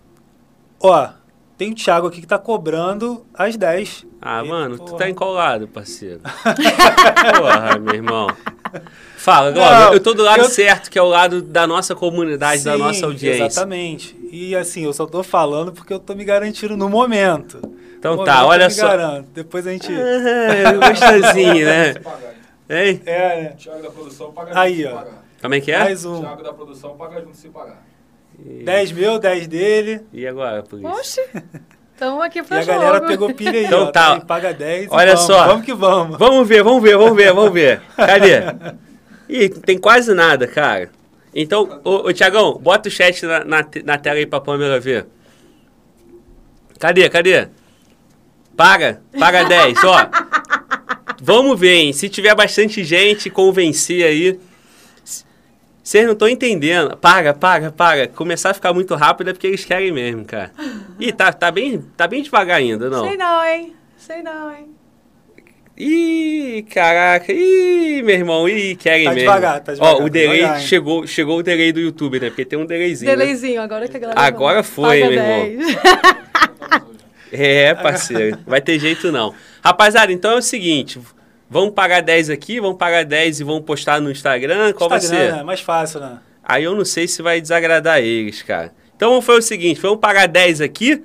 Ó, 0.79 1.09
tem 1.57 1.71
o 1.71 1.75
Thiago 1.75 2.07
aqui 2.07 2.19
que 2.21 2.27
tá 2.27 2.37
cobrando 2.39 3.25
às 3.33 3.55
10. 3.55 4.05
Ah, 4.21 4.43
E, 4.43 4.47
mano, 4.47 4.77
tu 4.77 4.85
porra. 4.85 4.97
tá 4.97 5.09
encolado, 5.09 5.67
parceiro. 5.67 6.19
Porra, 7.37 7.79
meu 7.79 7.93
irmão. 7.93 8.27
Fala, 9.17 9.51
Não, 9.51 9.93
eu 9.93 9.99
tô 9.99 10.13
do 10.13 10.23
lado 10.23 10.41
eu- 10.43 10.49
certo, 10.49 10.89
que 10.89 10.97
é 10.97 11.01
o 11.01 11.07
lado 11.07 11.41
da 11.41 11.65
nossa 11.67 11.93
comunidade, 11.95 12.63
da 12.63 12.73
Sim, 12.73 12.79
nossa 12.79 13.05
audiência. 13.05 13.45
Exatamente. 13.45 14.15
E 14.31 14.55
assim, 14.55 14.83
eu 14.83 14.93
só 14.93 15.05
tô 15.05 15.21
falando 15.23 15.71
porque 15.71 15.93
eu 15.93 15.99
tô 15.99 16.15
me 16.15 16.25
garantindo 16.25 16.75
no 16.75 16.89
momento. 16.89 17.61
Então 18.03 18.25
tá, 18.25 18.45
olha 18.45 18.69
só. 18.69 18.85
garanto. 18.89 19.29
Depois 19.33 19.65
a 19.65 19.71
gente. 19.71 19.87
Ah, 19.95 20.73
gostosinho, 20.89 21.65
né? 21.65 21.93
Hein? 22.69 23.01
É, 23.05 23.41
né? 23.43 23.49
Thiago 23.57 23.81
da 23.81 23.89
produção 23.89 24.31
paga 24.33 24.59
Aí, 24.59 24.81
junto 24.81 24.89
se 24.89 24.93
ó. 24.93 24.97
pagar. 24.97 25.23
Como 25.41 25.55
é 25.55 25.61
que 25.61 25.71
é? 25.71 25.79
Mais 25.79 26.03
um. 26.05 26.19
Thiago 26.19 26.43
da 26.43 26.53
produção 26.53 26.97
paga 26.97 27.21
junto 27.21 27.37
se 27.37 27.47
pagar. 27.47 27.81
10 28.37 28.91
meu, 28.91 29.19
10 29.19 29.47
dele. 29.47 30.01
E 30.11 30.27
agora, 30.27 30.63
por 30.63 30.79
isso? 30.79 30.87
Oxe, 30.89 31.21
estamos 31.93 32.21
aqui 32.23 32.39
E 32.39 32.43
pra 32.43 32.59
a 32.59 32.63
galera 32.65 33.01
pegou 33.01 33.33
pilha 33.33 33.51
aí, 33.51 33.65
Então 33.65 33.83
ó. 33.83 33.91
tá. 33.91 34.15
aí 34.15 34.21
Paga 34.25 34.53
10. 34.53 34.85
e 34.85 34.87
Olha 34.91 35.15
vamos, 35.15 35.25
só. 35.25 35.47
Vamos 35.47 35.65
que 35.65 35.73
vamos. 35.73 36.17
Vamos 36.17 36.45
ver, 36.47 36.61
vamos 36.61 36.83
ver, 36.83 36.97
vamos 36.97 37.15
ver, 37.15 37.33
vamos 37.33 37.53
ver. 37.53 37.81
Cadê? 37.95 38.39
Ih, 39.29 39.47
tem 39.47 39.77
quase 39.77 40.13
nada, 40.13 40.45
cara. 40.45 40.89
Então, 41.33 41.79
ô, 41.85 42.07
ô 42.07 42.13
Tiagão, 42.13 42.57
bota 42.57 42.89
o 42.89 42.91
chat 42.91 43.25
na, 43.25 43.45
na, 43.45 43.65
na 43.85 43.97
tela 43.97 44.17
aí 44.17 44.25
pra 44.25 44.41
Pamela 44.41 44.77
ver. 44.79 45.05
Cadê, 46.79 47.09
cadê? 47.09 47.47
Paga, 48.55 49.01
paga 49.19 49.43
10, 49.45 49.83
ó. 49.83 50.09
Vamos 51.21 51.59
ver, 51.59 51.75
hein? 51.75 51.93
Se 51.93 52.09
tiver 52.09 52.35
bastante 52.35 52.83
gente, 52.83 53.29
convencer 53.29 54.03
aí. 54.05 54.39
Vocês 55.81 56.05
não 56.05 56.13
estão 56.13 56.29
entendendo. 56.29 56.95
Paga, 56.97 57.33
paga, 57.33 57.71
paga. 57.71 58.07
Começar 58.07 58.51
a 58.51 58.53
ficar 58.53 58.73
muito 58.73 58.95
rápido 58.95 59.29
é 59.29 59.33
porque 59.33 59.47
eles 59.47 59.65
querem 59.65 59.91
mesmo, 59.91 60.23
cara. 60.23 60.51
Ih, 60.99 61.11
tá, 61.11 61.33
tá, 61.33 61.51
bem, 61.51 61.83
tá 61.97 62.07
bem 62.07 62.21
devagar 62.21 62.57
ainda, 62.57 62.89
não? 62.89 63.07
Sei 63.07 63.17
não, 63.17 63.45
hein? 63.45 63.73
Sei 63.97 64.21
não, 64.23 64.51
hein? 64.51 64.67
Ih, 65.75 66.65
caraca. 66.71 67.33
Ih, 67.33 68.01
meu 68.03 68.15
irmão. 68.15 68.47
Ih, 68.47 68.75
querem 68.75 69.05
Tá 69.05 69.09
mesmo. 69.11 69.21
devagar, 69.27 69.59
tá 69.61 69.73
devagar, 69.73 69.95
Ó, 69.95 69.97
o 69.99 70.03
tá 70.03 70.09
delay 70.09 70.37
devagar, 70.37 70.61
chegou, 70.61 71.07
chegou 71.07 71.39
o 71.39 71.43
delay 71.43 71.71
do 71.73 71.79
YouTube, 71.79 72.19
né? 72.19 72.29
Porque 72.29 72.45
tem 72.45 72.59
um 72.59 72.65
delayzinho. 72.65 73.09
né? 73.11 73.17
Delayzinho, 73.17 73.61
agora 73.61 73.87
que 73.87 73.97
a 73.97 73.99
galera. 73.99 74.21
Agora 74.21 74.63
foi, 74.63 75.01
Paga 75.01 75.11
meu 75.11 75.23
irmão. 75.23 75.73
10. 77.37 77.41
É, 77.41 77.73
parceiro. 77.75 78.37
Vai 78.45 78.61
ter 78.61 78.79
jeito 78.79 79.11
não. 79.11 79.33
Rapaziada, 79.63 80.11
então 80.11 80.31
é 80.31 80.35
o 80.37 80.41
seguinte. 80.41 80.99
Vamos 81.49 81.73
pagar 81.73 82.01
10 82.01 82.29
aqui, 82.29 82.59
vamos 82.59 82.77
pagar 82.77 83.05
10 83.05 83.39
e 83.41 83.43
vamos 83.43 83.63
postar 83.63 84.01
no 84.01 84.09
Instagram. 84.11 84.73
Qual 84.73 84.89
vai 84.89 84.97
Instagram, 84.99 85.25
ser? 85.31 85.35
né? 85.37 85.43
Mais 85.43 85.59
fácil, 85.61 85.99
né? 85.99 86.17
Aí 86.43 86.63
eu 86.63 86.75
não 86.75 86.83
sei 86.85 87.07
se 87.07 87.21
vai 87.21 87.39
desagradar 87.39 87.99
eles, 87.99 88.41
cara. 88.41 88.73
Então 88.95 89.21
foi 89.21 89.37
o 89.37 89.41
seguinte, 89.41 89.79
vamos 89.81 89.99
pagar 89.99 90.27
10 90.27 90.61
aqui 90.61 91.03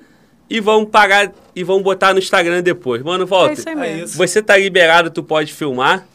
e 0.49 0.59
vamos 0.59 0.89
pagar 0.89 1.31
e 1.55 1.63
vamos 1.63 1.83
botar 1.83 2.13
no 2.13 2.19
Instagram 2.19 2.61
depois. 2.63 3.01
Mano, 3.03 3.23
É 3.23 3.27
volta. 3.27 3.53
isso 3.53 3.69
aí 3.69 3.75
É 3.75 3.77
mesmo. 3.77 4.05
isso. 4.05 4.17
Você 4.17 4.41
tá 4.41 4.57
liberado, 4.57 5.11
tu 5.11 5.21
pode 5.23 5.53
filmar. 5.53 6.05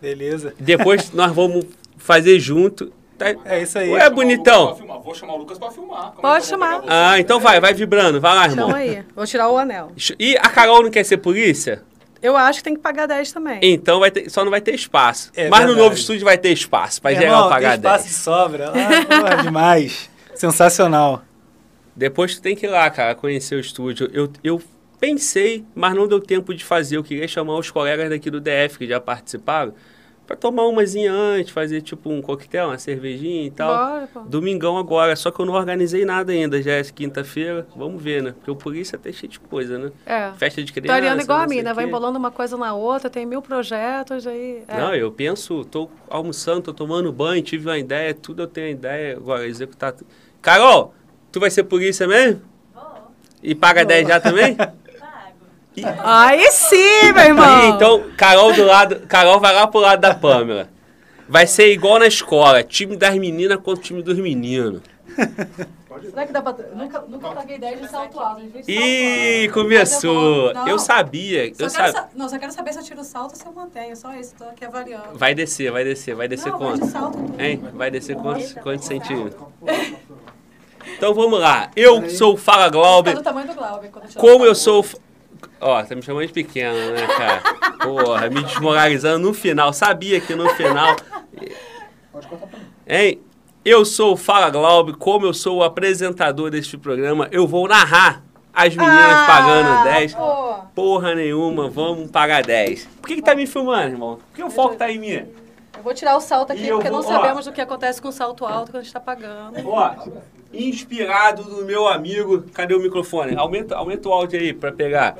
Beleza. 0.00 0.54
Depois 0.58 1.12
nós 1.12 1.32
vamos 1.32 1.64
fazer 1.96 2.38
junto. 2.38 2.92
Tá- 3.22 3.40
É 3.44 3.62
isso 3.62 3.78
aí. 3.78 3.90
Ué, 3.90 4.06
o 4.06 4.10
bonitão. 4.10 4.74
Vou 5.04 5.14
chamar 5.14 5.34
o 5.34 5.38
Lucas 5.38 5.58
pra 5.58 5.70
filmar. 5.70 6.10
Como 6.10 6.22
Pode 6.22 6.36
é 6.36 6.40
vou 6.40 6.48
chamar. 6.48 6.80
você? 6.80 6.86
Ah, 6.88 7.18
então 7.18 7.38
vai, 7.40 7.60
vai 7.60 7.72
vibrando. 7.74 8.20
Vai 8.20 8.34
lá, 8.34 8.44
irmão. 8.46 8.66
Chama 8.68 8.78
aí. 8.78 9.04
Vou 9.14 9.26
tirar 9.26 9.48
o 9.50 9.58
anel. 9.58 9.92
E 10.18 10.36
a 10.36 10.48
Carol 10.48 10.82
não 10.82 10.90
quer 10.90 11.04
ser 11.04 11.16
polícia? 11.18 11.82
Eu 12.22 12.36
acho 12.36 12.58
que 12.60 12.64
tem 12.64 12.74
que 12.74 12.80
pagar 12.80 13.06
10 13.06 13.32
também. 13.32 13.58
Então 13.62 13.98
vai 13.98 14.10
ter, 14.10 14.30
só 14.30 14.44
não 14.44 14.50
vai 14.50 14.60
ter 14.60 14.74
espaço. 14.74 15.32
É 15.34 15.48
Mas 15.48 15.60
no 15.62 15.66
verdade. 15.68 15.82
novo 15.88 15.94
estúdio 15.96 16.24
vai 16.24 16.38
ter 16.38 16.50
espaço 16.52 17.02
pra 17.02 17.10
Meu 17.10 17.20
geral 17.20 17.34
irmão, 17.36 17.50
pagar 17.50 17.70
tem 17.70 17.76
espaço 17.78 18.04
10. 18.04 18.14
de 18.16 18.20
sobra. 18.22 18.68
Ah, 18.70 19.20
porra, 19.32 19.42
demais. 19.42 20.08
Sensacional. 20.34 21.22
Depois 21.96 22.36
tu 22.36 22.42
tem 22.42 22.54
que 22.54 22.66
ir 22.66 22.68
lá, 22.68 22.88
cara, 22.90 23.14
conhecer 23.14 23.56
o 23.56 23.60
estúdio. 23.60 24.08
Eu, 24.12 24.30
eu 24.44 24.62
pensei, 25.00 25.64
mas 25.74 25.94
não 25.94 26.06
deu 26.06 26.20
tempo 26.20 26.54
de 26.54 26.64
fazer. 26.64 26.96
Eu 26.96 27.02
queria 27.02 27.26
chamar 27.26 27.56
os 27.58 27.70
colegas 27.72 28.08
daqui 28.08 28.30
do 28.30 28.40
DF 28.40 28.78
que 28.78 28.86
já 28.86 29.00
participaram 29.00 29.74
pra 30.26 30.36
tomar 30.36 30.64
umazinha 30.64 31.12
antes, 31.12 31.52
fazer 31.52 31.80
tipo 31.80 32.10
um 32.10 32.22
coquetel, 32.22 32.68
uma 32.68 32.78
cervejinha 32.78 33.46
e 33.46 33.50
tal. 33.50 33.74
Bora, 33.74 34.06
pô. 34.12 34.20
Domingão 34.20 34.78
agora, 34.78 35.14
só 35.16 35.30
que 35.30 35.40
eu 35.40 35.46
não 35.46 35.54
organizei 35.54 36.04
nada 36.04 36.32
ainda, 36.32 36.62
já 36.62 36.72
é 36.72 36.82
quinta-feira. 36.84 37.66
Vamos 37.76 38.02
ver, 38.02 38.22
né? 38.22 38.32
Porque 38.32 38.50
o 38.50 38.56
polícia 38.56 38.98
tá 38.98 39.10
cheio 39.12 39.30
de 39.30 39.40
coisa, 39.40 39.78
né? 39.78 39.92
É. 40.06 40.32
Festa 40.36 40.62
de 40.62 40.72
criança. 40.72 41.16
Tô 41.16 41.22
igual 41.22 41.38
a 41.40 41.46
mim, 41.46 41.62
né? 41.62 41.74
Vai 41.74 41.84
embolando 41.84 42.18
uma 42.18 42.30
coisa 42.30 42.56
na 42.56 42.74
outra, 42.74 43.10
tem 43.10 43.26
mil 43.26 43.42
projetos 43.42 44.26
aí. 44.26 44.62
é. 44.68 44.78
Não, 44.78 44.94
eu 44.94 45.10
penso, 45.10 45.64
tô 45.64 45.88
almoçando, 46.08 46.62
tô 46.62 46.74
tomando 46.74 47.12
banho, 47.12 47.42
tive 47.42 47.68
uma 47.68 47.78
ideia, 47.78 48.14
tudo 48.14 48.42
eu 48.42 48.46
tenho 48.46 48.68
ideia, 48.68 49.16
agora 49.16 49.46
executar. 49.46 49.92
tudo. 49.92 50.06
Carol, 50.40 50.94
tu 51.30 51.40
vai 51.40 51.50
ser 51.50 51.64
polícia 51.64 52.06
mesmo? 52.06 52.42
E 53.42 53.54
paga 53.54 53.84
10 53.84 54.06
já 54.06 54.20
também? 54.20 54.56
E- 55.76 55.82
Aí 56.04 56.50
sim, 56.50 57.12
meu 57.14 57.24
irmão! 57.24 57.44
Aí, 57.62 57.68
então, 57.70 58.04
Carol 58.16 58.52
do 58.52 58.64
lado, 58.64 59.00
Carol 59.08 59.40
vai 59.40 59.54
lá 59.54 59.66
pro 59.66 59.80
lado 59.80 60.00
da 60.00 60.14
Pamela. 60.14 60.68
Vai 61.28 61.46
ser 61.46 61.72
igual 61.72 61.98
na 61.98 62.06
escola, 62.06 62.62
time 62.62 62.94
das 62.96 63.14
meninas 63.16 63.56
contra 63.58 63.72
o 63.80 63.82
time 63.82 64.02
dos 64.02 64.18
meninos. 64.18 64.82
Será 66.10 66.26
que 66.26 66.32
dá 66.32 66.42
pra... 66.42 66.54
Nunca, 66.74 67.00
nunca 67.08 67.28
paguei 67.30 67.58
10 67.58 67.80
de 67.82 67.88
salto 67.88 68.18
alto. 68.20 68.42
Ih, 68.68 69.48
começou. 69.54 70.48
Eu 70.50 70.54
vou- 70.54 70.68
Eu 70.68 70.78
sabia, 70.78 71.54
Só 71.54 71.64
eu 71.64 71.70
sa- 71.70 72.08
Não, 72.14 72.28
só 72.28 72.38
quero 72.38 72.52
saber 72.52 72.72
se 72.72 72.80
eu 72.80 72.82
tiro 72.82 73.00
o 73.00 73.04
salto 73.04 73.30
ou 73.30 73.36
se 73.36 73.46
eu 73.46 73.52
mantenho. 73.52 73.96
Só 73.96 74.12
isso, 74.14 74.34
tô 74.36 74.44
aqui 74.44 74.64
avaliando. 74.64 75.04
Vai 75.14 75.34
descer, 75.34 75.70
vai 75.70 75.84
descer, 75.84 76.14
vai 76.14 76.28
descer 76.28 76.50
não, 76.52 76.58
vai 76.58 76.72
de 76.74 76.80
quanto? 76.80 76.90
salto. 76.92 77.18
Hein? 77.38 77.62
Vai 77.72 77.90
descer 77.90 78.16
quantos, 78.16 78.52
quantos 78.54 78.84
centímetros? 78.86 79.40
Então 80.96 81.14
vamos 81.14 81.38
lá. 81.40 81.70
Eu 81.76 82.08
sou 82.10 82.34
o 82.34 82.36
Fala 82.36 82.64
Tá 82.64 82.70
Glauber. 82.70 83.14
do 83.14 83.22
tamanho 83.22 83.46
do 83.48 83.54
Glauber. 83.54 83.90
Como 84.16 84.44
o 84.44 84.46
eu 84.46 84.54
sou. 84.54 84.84
Ó, 85.62 85.82
tá 85.82 85.94
me 85.94 86.02
chamando 86.02 86.26
de 86.26 86.32
pequeno, 86.32 86.76
né, 86.92 87.06
cara? 87.06 87.40
Porra, 87.82 88.28
me 88.28 88.42
desmoralizando 88.42 89.26
no 89.28 89.32
final. 89.34 89.72
Sabia 89.72 90.20
que 90.20 90.34
no 90.34 90.48
final. 90.50 90.96
Hein? 92.86 93.20
Eu 93.64 93.84
sou 93.84 94.14
o 94.14 94.16
Fala 94.16 94.50
Glaube, 94.50 94.92
como 94.94 95.24
eu 95.26 95.32
sou 95.32 95.58
o 95.58 95.62
apresentador 95.62 96.50
deste 96.50 96.76
programa, 96.76 97.28
eu 97.30 97.46
vou 97.46 97.68
narrar 97.68 98.24
as 98.52 98.74
meninas 98.74 98.96
Ah, 98.98 99.24
pagando 99.26 99.84
10. 99.84 100.14
pô. 100.14 100.54
Porra 100.74 101.14
nenhuma, 101.14 101.70
vamos 101.70 102.10
pagar 102.10 102.42
10. 102.42 102.86
Por 103.00 103.06
que, 103.06 103.14
que 103.16 103.22
tá 103.22 103.34
me 103.36 103.46
filmando, 103.46 103.92
irmão? 103.94 104.16
Por 104.16 104.36
que 104.36 104.42
o 104.42 104.50
foco 104.50 104.74
tá 104.74 104.90
em 104.90 104.98
mim? 104.98 105.12
Eu 105.76 105.82
vou 105.82 105.94
tirar 105.94 106.16
o 106.16 106.20
salto 106.20 106.52
aqui, 106.52 106.64
E 106.66 106.70
porque 106.72 106.90
vou- 106.90 107.02
não 107.02 107.08
ó. 107.08 107.12
sabemos 107.12 107.46
o 107.46 107.52
que 107.52 107.60
acontece 107.60 108.02
com 108.02 108.08
o 108.08 108.12
salto 108.12 108.44
alto 108.44 108.72
quando 108.72 108.80
a 108.80 108.82
gente 108.82 108.92
tá 108.92 109.00
pagando. 109.00 109.56
Ó, 109.68 109.94
inspirado 110.52 111.44
no 111.44 111.64
meu 111.64 111.88
amigo. 111.88 112.44
Cadê 112.52 112.74
o 112.74 112.80
microfone? 112.80 113.36
Aumenta, 113.36 113.76
aumenta 113.76 114.08
o 114.08 114.12
áudio 114.12 114.38
aí 114.38 114.52
pra 114.52 114.72
pegar. 114.72 115.16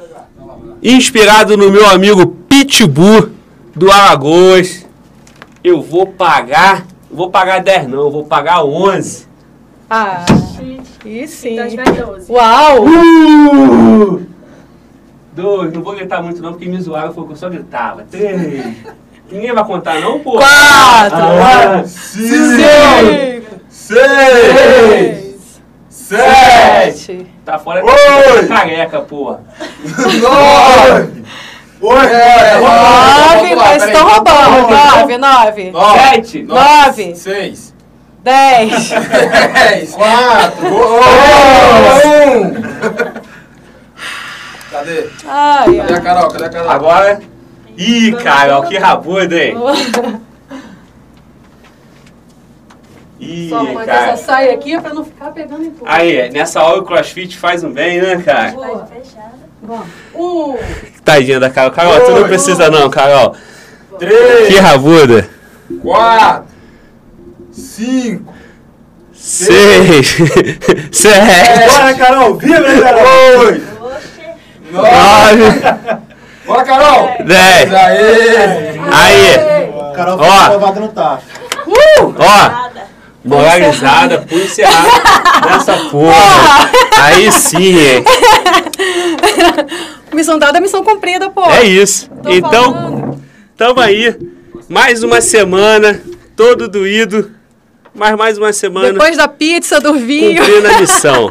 Inspirado 0.83 1.57
no 1.57 1.71
meu 1.71 1.87
amigo 1.89 2.27
Pitbull 2.49 3.31
do 3.75 3.91
Alagoas. 3.91 4.87
Eu 5.63 5.81
vou 5.81 6.07
pagar. 6.07 6.87
Vou 7.11 7.31
pagar 7.31 7.61
10 7.63 7.89
não, 7.89 8.01
eu 8.01 8.11
vou 8.11 8.25
pagar 8.25 8.65
11. 8.65 9.27
Ah, 9.89 10.25
e 11.05 11.27
sim. 11.29 11.53
Então 11.53 11.65
a 11.67 11.69
gente 11.69 11.85
vai 11.85 11.93
12. 11.93 12.33
Uau! 12.33 12.85
Uh! 12.87 14.27
Dois, 15.35 15.73
não 15.73 15.83
vou 15.83 15.95
gritar 15.95 16.23
muito 16.23 16.41
não, 16.43 16.53
porque 16.53 16.67
me 16.67 16.81
zoaram, 16.81 17.13
foi 17.13 17.27
que 17.27 17.33
eu 17.33 17.37
só 17.37 17.49
gritava. 17.51 18.05
Três. 18.11 18.77
Ninguém 19.31 19.53
vai 19.53 19.65
contar 19.65 20.01
não, 20.01 20.21
pô? 20.21 20.33
Quatro! 20.33 21.19
Ah, 21.19 21.83
Cinco! 21.87 22.27
seis, 22.29 23.45
sete. 23.71 25.22
Sete! 26.03 27.27
Tá 27.45 27.59
fora 27.59 27.83
da 27.83 28.57
careca, 28.57 29.01
porra. 29.03 29.41
Nove! 30.21 31.25
Oito! 31.81 32.13
Nove, 32.61 33.55
mas 33.55 33.83
estão 33.83 34.09
roubando. 34.09 34.71
Nove, 34.71 35.19
nove. 35.19 35.73
Sete. 35.99 36.43
Nove. 36.43 37.15
Seis! 37.15 37.75
Dez. 38.23 38.91
Dez! 38.91 39.95
Quatro! 39.95 40.69
Um! 42.07 42.63
Cadê? 44.71 45.09
Ai, 45.27 45.77
Cadê 45.77 45.95
a 45.95 46.01
Carol? 46.01 46.31
Cadê 46.31 46.45
a 46.45 46.51
Carol? 46.51 46.71
Agora. 46.71 47.21
Ih, 47.77 48.13
Carol, 48.23 48.63
que 48.65 48.77
rabuda, 48.77 49.37
hein? 49.37 49.55
Ih, 53.25 53.49
Só 53.49 53.63
manter 53.63 53.87
cara. 53.87 54.11
essa 54.13 54.25
saia 54.25 54.53
aqui 54.53 54.81
pra 54.81 54.93
não 54.93 55.05
ficar 55.05 55.31
pegando 55.31 55.65
em 55.65 55.71
tudo. 55.71 55.85
Aí, 55.87 56.29
nessa 56.31 56.61
hora 56.63 56.81
o 56.81 56.85
crossfit 56.85 57.39
faz 57.39 57.63
um 57.63 57.73
bem, 57.73 58.01
né, 58.01 58.21
cara? 58.25 58.51
Boa. 58.51 58.89
Vamos. 59.63 59.87
Um. 60.13 60.57
Tadinha 61.05 61.39
da 61.39 61.49
Carol. 61.49 61.71
Carol, 61.71 62.01
tu 62.01 62.11
não 62.11 62.25
precisa 62.25 62.69
não, 62.69 62.91
Carol. 62.91 63.37
Que 63.91 64.07
Três, 64.07 64.59
rabuda. 64.59 65.29
quatro, 65.81 66.49
cinco, 67.53 68.33
Seis. 69.15 70.17
Sete. 70.91 71.71
Bora, 71.71 71.95
Carol! 71.95 72.35
Vibra, 72.39 72.81
Carol! 72.83 73.39
oito, 73.45 73.67
nove. 74.73 75.63
Bora, 76.45 76.65
Carol! 76.65 77.09
Dez. 77.25 77.73
Aê! 77.73 78.81
Aí. 78.93 79.95
Carol 79.95 80.19
Ó. 80.19 80.25
foi 80.25 80.45
aprovada 80.47 80.81
no 80.81 80.89
TAF. 80.89 81.23
Ó. 81.69 82.62
Moralizada, 83.25 84.19
punho 84.29 84.45
encerrado 84.45 84.91
nessa 85.47 85.77
porra. 85.91 86.71
Aí 87.03 87.31
sim, 87.33 87.77
hein? 87.79 88.05
Missão 90.13 90.39
dada, 90.39 90.61
missão 90.61 90.85
cumprida, 90.85 91.31
pô. 91.31 91.45
É 91.51 91.65
isso. 91.65 92.09
Tô 92.23 92.31
Então, 92.31 92.73
falando. 92.75 93.23
tamo 93.57 93.81
aí. 93.81 94.15
Mais 94.69 95.03
uma 95.03 95.21
semana, 95.21 96.01
todo 96.37 96.69
doído. 96.69 97.31
Mas 97.95 98.17
mais 98.17 98.39
uma 98.39 98.53
semana 98.53 98.93
Depois 98.93 99.17
da 99.17 99.29
pizza, 99.29 99.81
do 99.81 99.95
vinho. 99.95 100.43
cumprindo 100.43 100.69
a 100.69 100.73
missão. 100.81 101.31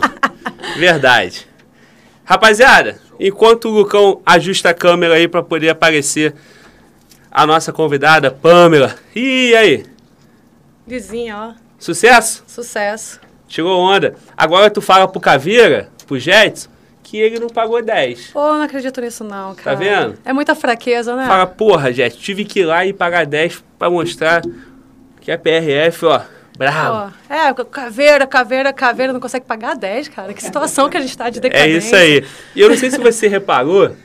Verdade. 0.77 1.47
Rapaziada, 2.23 2.99
enquanto 3.19 3.65
o 3.65 3.71
Lucão 3.71 4.21
ajusta 4.25 4.69
a 4.69 4.73
câmera 4.73 5.15
aí 5.15 5.27
pra 5.27 5.43
poder 5.43 5.69
aparecer 5.69 6.33
a 7.31 7.45
nossa 7.45 7.71
convidada, 7.73 8.31
Pamela. 8.31 8.95
E 9.15 9.53
aí? 9.55 9.85
Vizinha, 10.87 11.37
ó. 11.37 11.51
Sucesso? 11.81 12.43
Sucesso. 12.45 13.19
Tirou 13.47 13.79
onda. 13.79 14.13
Agora 14.37 14.69
tu 14.69 14.81
fala 14.81 15.07
pro 15.07 15.19
Caveira, 15.19 15.89
pro 16.05 16.19
Jetson, 16.19 16.69
que 17.03 17.17
ele 17.17 17.39
não 17.39 17.47
pagou 17.49 17.81
10. 17.83 18.27
Pô, 18.27 18.39
não 18.53 18.61
acredito 18.61 19.01
nisso 19.01 19.23
não, 19.23 19.55
cara. 19.55 19.75
vendo? 19.75 20.17
É 20.23 20.31
muita 20.31 20.53
fraqueza, 20.53 21.15
né? 21.15 21.25
Fala, 21.25 21.47
porra, 21.47 21.91
Jet, 21.91 22.15
tive 22.17 22.45
que 22.45 22.59
ir 22.59 22.65
lá 22.65 22.85
e 22.85 22.93
pagar 22.93 23.25
10 23.25 23.63
pra 23.79 23.89
mostrar 23.89 24.43
que 25.19 25.31
a 25.31 25.37
PRF, 25.39 26.05
ó, 26.05 26.21
bravo. 26.55 27.11
Pô, 27.27 27.33
é, 27.33 27.53
caveira, 27.65 28.27
caveira, 28.27 28.71
caveira, 28.71 29.11
não 29.11 29.19
consegue 29.19 29.45
pagar 29.45 29.75
10, 29.75 30.07
cara. 30.09 30.33
Que 30.33 30.43
situação 30.43 30.87
que 30.87 30.97
a 30.97 31.01
gente 31.01 31.17
tá 31.17 31.29
de 31.31 31.39
É 31.39 31.41
decadência. 31.41 31.77
isso 31.79 31.95
aí. 31.95 32.25
E 32.55 32.61
eu 32.61 32.69
não 32.69 32.77
sei 32.77 32.91
se 32.91 32.99
você 32.99 33.27
reparou, 33.27 33.95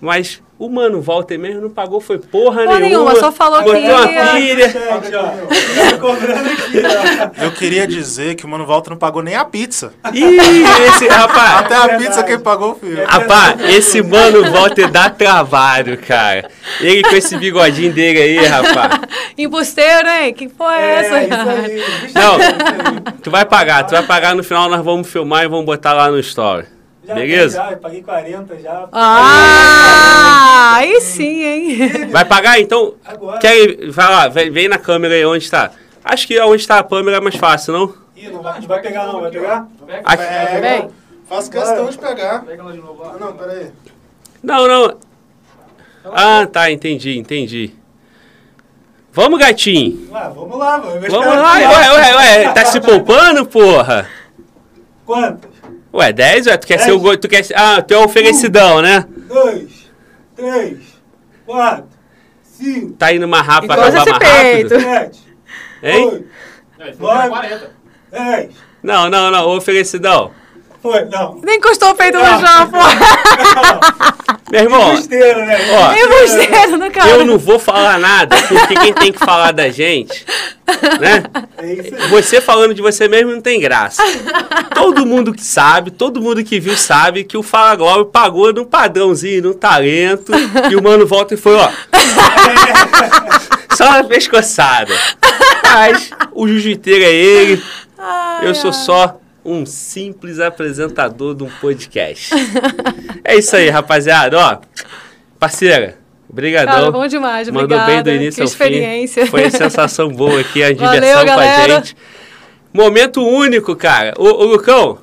mas 0.00 0.40
o 0.58 0.68
Mano 0.70 1.02
Walter 1.02 1.38
mesmo 1.38 1.60
não 1.60 1.70
pagou, 1.70 2.00
foi 2.00 2.18
porra, 2.18 2.62
Porra 2.64 2.78
nenhuma. 2.80 3.10
nenhuma, 3.10 3.14
só 3.16 3.30
falou 3.30 3.62
botou 3.62 3.78
que 3.80 3.86
uma 3.90 4.10
ia- 4.10 4.32
pilha. 4.32 4.74
Eu 7.42 7.50
queria 7.52 7.86
dizer 7.86 8.34
que 8.34 8.44
o 8.44 8.48
Mano 8.48 8.64
Walter 8.66 8.90
não 8.90 8.96
pagou 8.96 9.22
nem 9.22 9.34
a 9.34 9.44
pizza. 9.44 9.92
Ih, 10.12 10.62
esse, 10.88 11.06
rapaz, 11.08 11.60
Até 11.60 11.74
a 11.76 11.98
pizza 11.98 12.22
quem 12.22 12.38
pagou 12.38 12.76
foi 12.78 13.00
eu. 13.00 13.06
rapaz, 13.06 13.60
esse 13.68 14.02
Mano 14.02 14.50
Walter 14.50 14.90
dá 14.90 15.10
trabalho, 15.10 15.98
cara. 15.98 16.48
Ele 16.80 17.02
com 17.02 17.14
esse 17.16 17.36
bigodinho 17.36 17.92
dele 17.92 18.20
aí, 18.20 18.46
rapaz. 18.46 19.00
Embusteiro, 19.36 20.08
hein? 20.08 20.32
Que 20.32 20.48
porra 20.48 20.76
é, 20.76 20.94
essa? 21.00 21.18
É, 21.18 21.24
isso 21.26 21.34
aí. 21.34 22.12
Não, 22.14 23.12
tu 23.22 23.30
vai 23.30 23.44
pagar, 23.44 23.84
tu 23.84 23.90
vai 23.90 24.02
pagar 24.02 24.34
no 24.34 24.42
final, 24.42 24.68
nós 24.70 24.82
vamos 24.84 25.06
filmar 25.08 25.44
e 25.44 25.48
vamos 25.48 25.66
botar 25.66 25.92
lá 25.92 26.10
no 26.10 26.18
story. 26.20 26.64
Já, 27.06 27.14
Beleza? 27.14 27.56
Já, 27.58 27.70
eu 27.72 27.78
paguei 27.78 28.02
40 28.02 28.58
já. 28.58 28.88
Ah, 28.92 30.74
aí 30.76 31.00
sim, 31.00 31.42
hein? 31.44 32.06
Vai 32.10 32.24
pagar? 32.24 32.58
Então, 32.60 32.94
Agora. 33.04 33.38
quer, 33.38 33.90
vai 33.90 34.06
lá, 34.08 34.28
vem, 34.28 34.50
vem 34.50 34.68
na 34.68 34.78
câmera 34.78 35.14
aí 35.14 35.24
onde 35.24 35.44
está. 35.44 35.70
Acho 36.04 36.26
que 36.26 36.40
onde 36.40 36.62
está 36.62 36.78
a 36.78 36.84
câmera 36.84 37.18
é 37.18 37.20
mais 37.20 37.36
fácil, 37.36 37.72
não? 37.72 37.94
Ih, 38.16 38.28
não 38.30 38.42
vai, 38.42 38.60
não 38.60 38.66
vai 38.68 38.80
pegar 38.80 39.06
não, 39.06 39.20
vai 39.20 39.30
pegar? 39.30 39.66
Pega, 39.86 40.02
Aqui- 40.04 40.22
É, 40.22 40.60
Vem. 40.60 40.88
Faço 41.28 41.50
questão 41.50 41.88
de 41.88 41.98
pegar. 41.98 42.42
pega 42.44 42.62
ela 42.62 42.72
de 42.72 42.78
novo 42.78 43.02
lá. 43.02 43.12
Ah, 43.14 43.18
não, 43.18 43.32
peraí. 43.34 43.66
Não, 44.42 44.66
não. 44.68 44.96
Ah, 46.06 46.46
tá, 46.50 46.70
entendi, 46.70 47.18
entendi. 47.18 47.72
Vamos, 49.12 49.38
gatinho. 49.40 50.08
Ah, 50.14 50.28
vamos 50.28 50.58
lá, 50.58 50.78
mano. 50.78 51.00
Vamos 51.08 51.26
lá. 51.36 51.58
que- 51.58 51.64
Ué, 51.66 51.92
ué, 51.94 52.16
ué, 52.16 52.52
tá 52.52 52.64
se 52.64 52.80
poupando, 52.80 53.46
porra? 53.46 54.08
Quantas? 55.04 55.45
Ué, 55.96 56.12
10, 56.12 56.46
ué, 56.46 56.56
tu 56.58 56.66
quer 56.66 56.78
ser 56.78 56.92
o 56.92 56.98
Dez. 56.98 57.02
go- 57.02 57.16
tu 57.16 57.28
quer 57.28 57.42
ser- 57.44 57.54
Ah, 57.56 57.80
tu 57.82 57.94
é 57.94 57.98
oferecidão, 57.98 58.82
né? 58.82 59.04
Dois, 59.28 59.90
três, 60.36 60.78
quatro, 61.46 61.86
cinco, 62.42 62.92
Tá 62.96 63.12
indo 63.14 63.26
mais 63.26 63.46
rápido 63.46 63.72
pra 63.74 63.88
Encosta 63.88 64.02
acabar 64.10 64.26
esse 64.26 64.34
mais 64.34 64.42
peito. 64.52 64.74
rápido? 64.74 64.90
sete, 64.92 65.20
Hein? 65.82 66.04
oito, 66.06 66.26
É, 66.78 66.82
ele 66.88 66.92
falou 66.96 67.12
que 67.12 67.18
era 67.18 67.28
40. 67.30 67.70
dez. 68.12 68.54
Não, 68.82 69.08
não, 69.08 69.30
não, 69.30 69.48
oferecidão. 69.56 70.30
Foi, 70.86 71.04
não. 71.06 71.40
Nem 71.42 71.56
encostou 71.56 71.90
o 71.90 71.94
peito 71.96 72.16
no 72.16 72.22
Não. 72.24 72.40
chão, 72.40 72.70
pô. 72.70 72.78
Meu 74.52 74.60
irmão, 74.62 74.92
Embusteiro, 74.92 75.40
né? 75.44 75.58
Ó, 75.72 75.92
Embusteiro 75.94 76.78
no 76.78 76.90
cara. 76.92 77.08
eu 77.10 77.24
não 77.26 77.36
vou 77.38 77.58
falar 77.58 77.98
nada, 77.98 78.36
porque 78.46 78.74
quem 78.76 78.92
tem 78.92 79.12
que 79.12 79.18
falar 79.18 79.50
da 79.52 79.68
gente, 79.68 80.24
né? 81.00 81.24
É 81.58 81.72
isso 81.72 81.94
aí. 81.96 82.08
Você 82.10 82.40
falando 82.40 82.72
de 82.72 82.80
você 82.80 83.08
mesmo 83.08 83.32
não 83.32 83.40
tem 83.40 83.58
graça. 83.58 84.00
Todo 84.74 85.04
mundo 85.04 85.32
que 85.34 85.42
sabe, 85.44 85.90
todo 85.90 86.20
mundo 86.22 86.44
que 86.44 86.60
viu 86.60 86.76
sabe 86.76 87.24
que 87.24 87.36
o 87.36 87.42
Fala 87.42 87.74
Globo 87.74 88.04
pagou 88.06 88.52
num 88.52 88.64
padrãozinho, 88.64 89.42
num 89.42 89.52
talento, 89.52 90.30
e 90.70 90.76
o 90.76 90.82
Mano 90.82 91.04
volta 91.04 91.34
e 91.34 91.36
foi, 91.36 91.56
ó. 91.56 91.68
Só 93.76 93.84
uma 93.88 94.04
pescoçada. 94.04 94.94
Mas 95.74 96.10
o 96.32 96.46
jiu-jiteiro 96.46 97.02
é 97.04 97.12
ele, 97.12 97.62
Ai, 97.98 98.48
eu 98.48 98.54
sou 98.54 98.70
ai. 98.70 98.76
só 98.76 99.20
um 99.46 99.64
simples 99.64 100.40
apresentador 100.40 101.34
de 101.34 101.44
um 101.44 101.50
podcast. 101.60 102.34
É 103.24 103.36
isso 103.36 103.54
aí, 103.56 103.68
rapaziada. 103.70 104.36
Ó, 104.38 104.58
parceira, 105.38 105.98
brigadão. 106.28 106.74
Cara, 106.74 106.90
bom 106.90 107.06
demais, 107.06 107.48
Mandou 107.48 107.64
obrigada. 107.78 107.92
bem 107.92 108.02
do 108.02 108.10
início 108.22 108.36
que 108.36 108.42
ao 108.42 108.48
experiência. 108.48 109.24
fim. 109.24 109.30
Foi 109.30 109.42
uma 109.44 109.50
sensação 109.50 110.08
boa 110.08 110.40
aqui, 110.40 110.62
a 110.62 110.72
Valeu, 110.74 110.92
diversão 110.92 111.24
com 111.24 111.30
a 111.30 111.36
galera. 111.36 111.74
gente. 111.76 111.96
Momento 112.72 113.22
único, 113.22 113.74
cara. 113.74 114.14
Ô, 114.18 114.24
ô, 114.24 114.44
Lucão, 114.44 114.98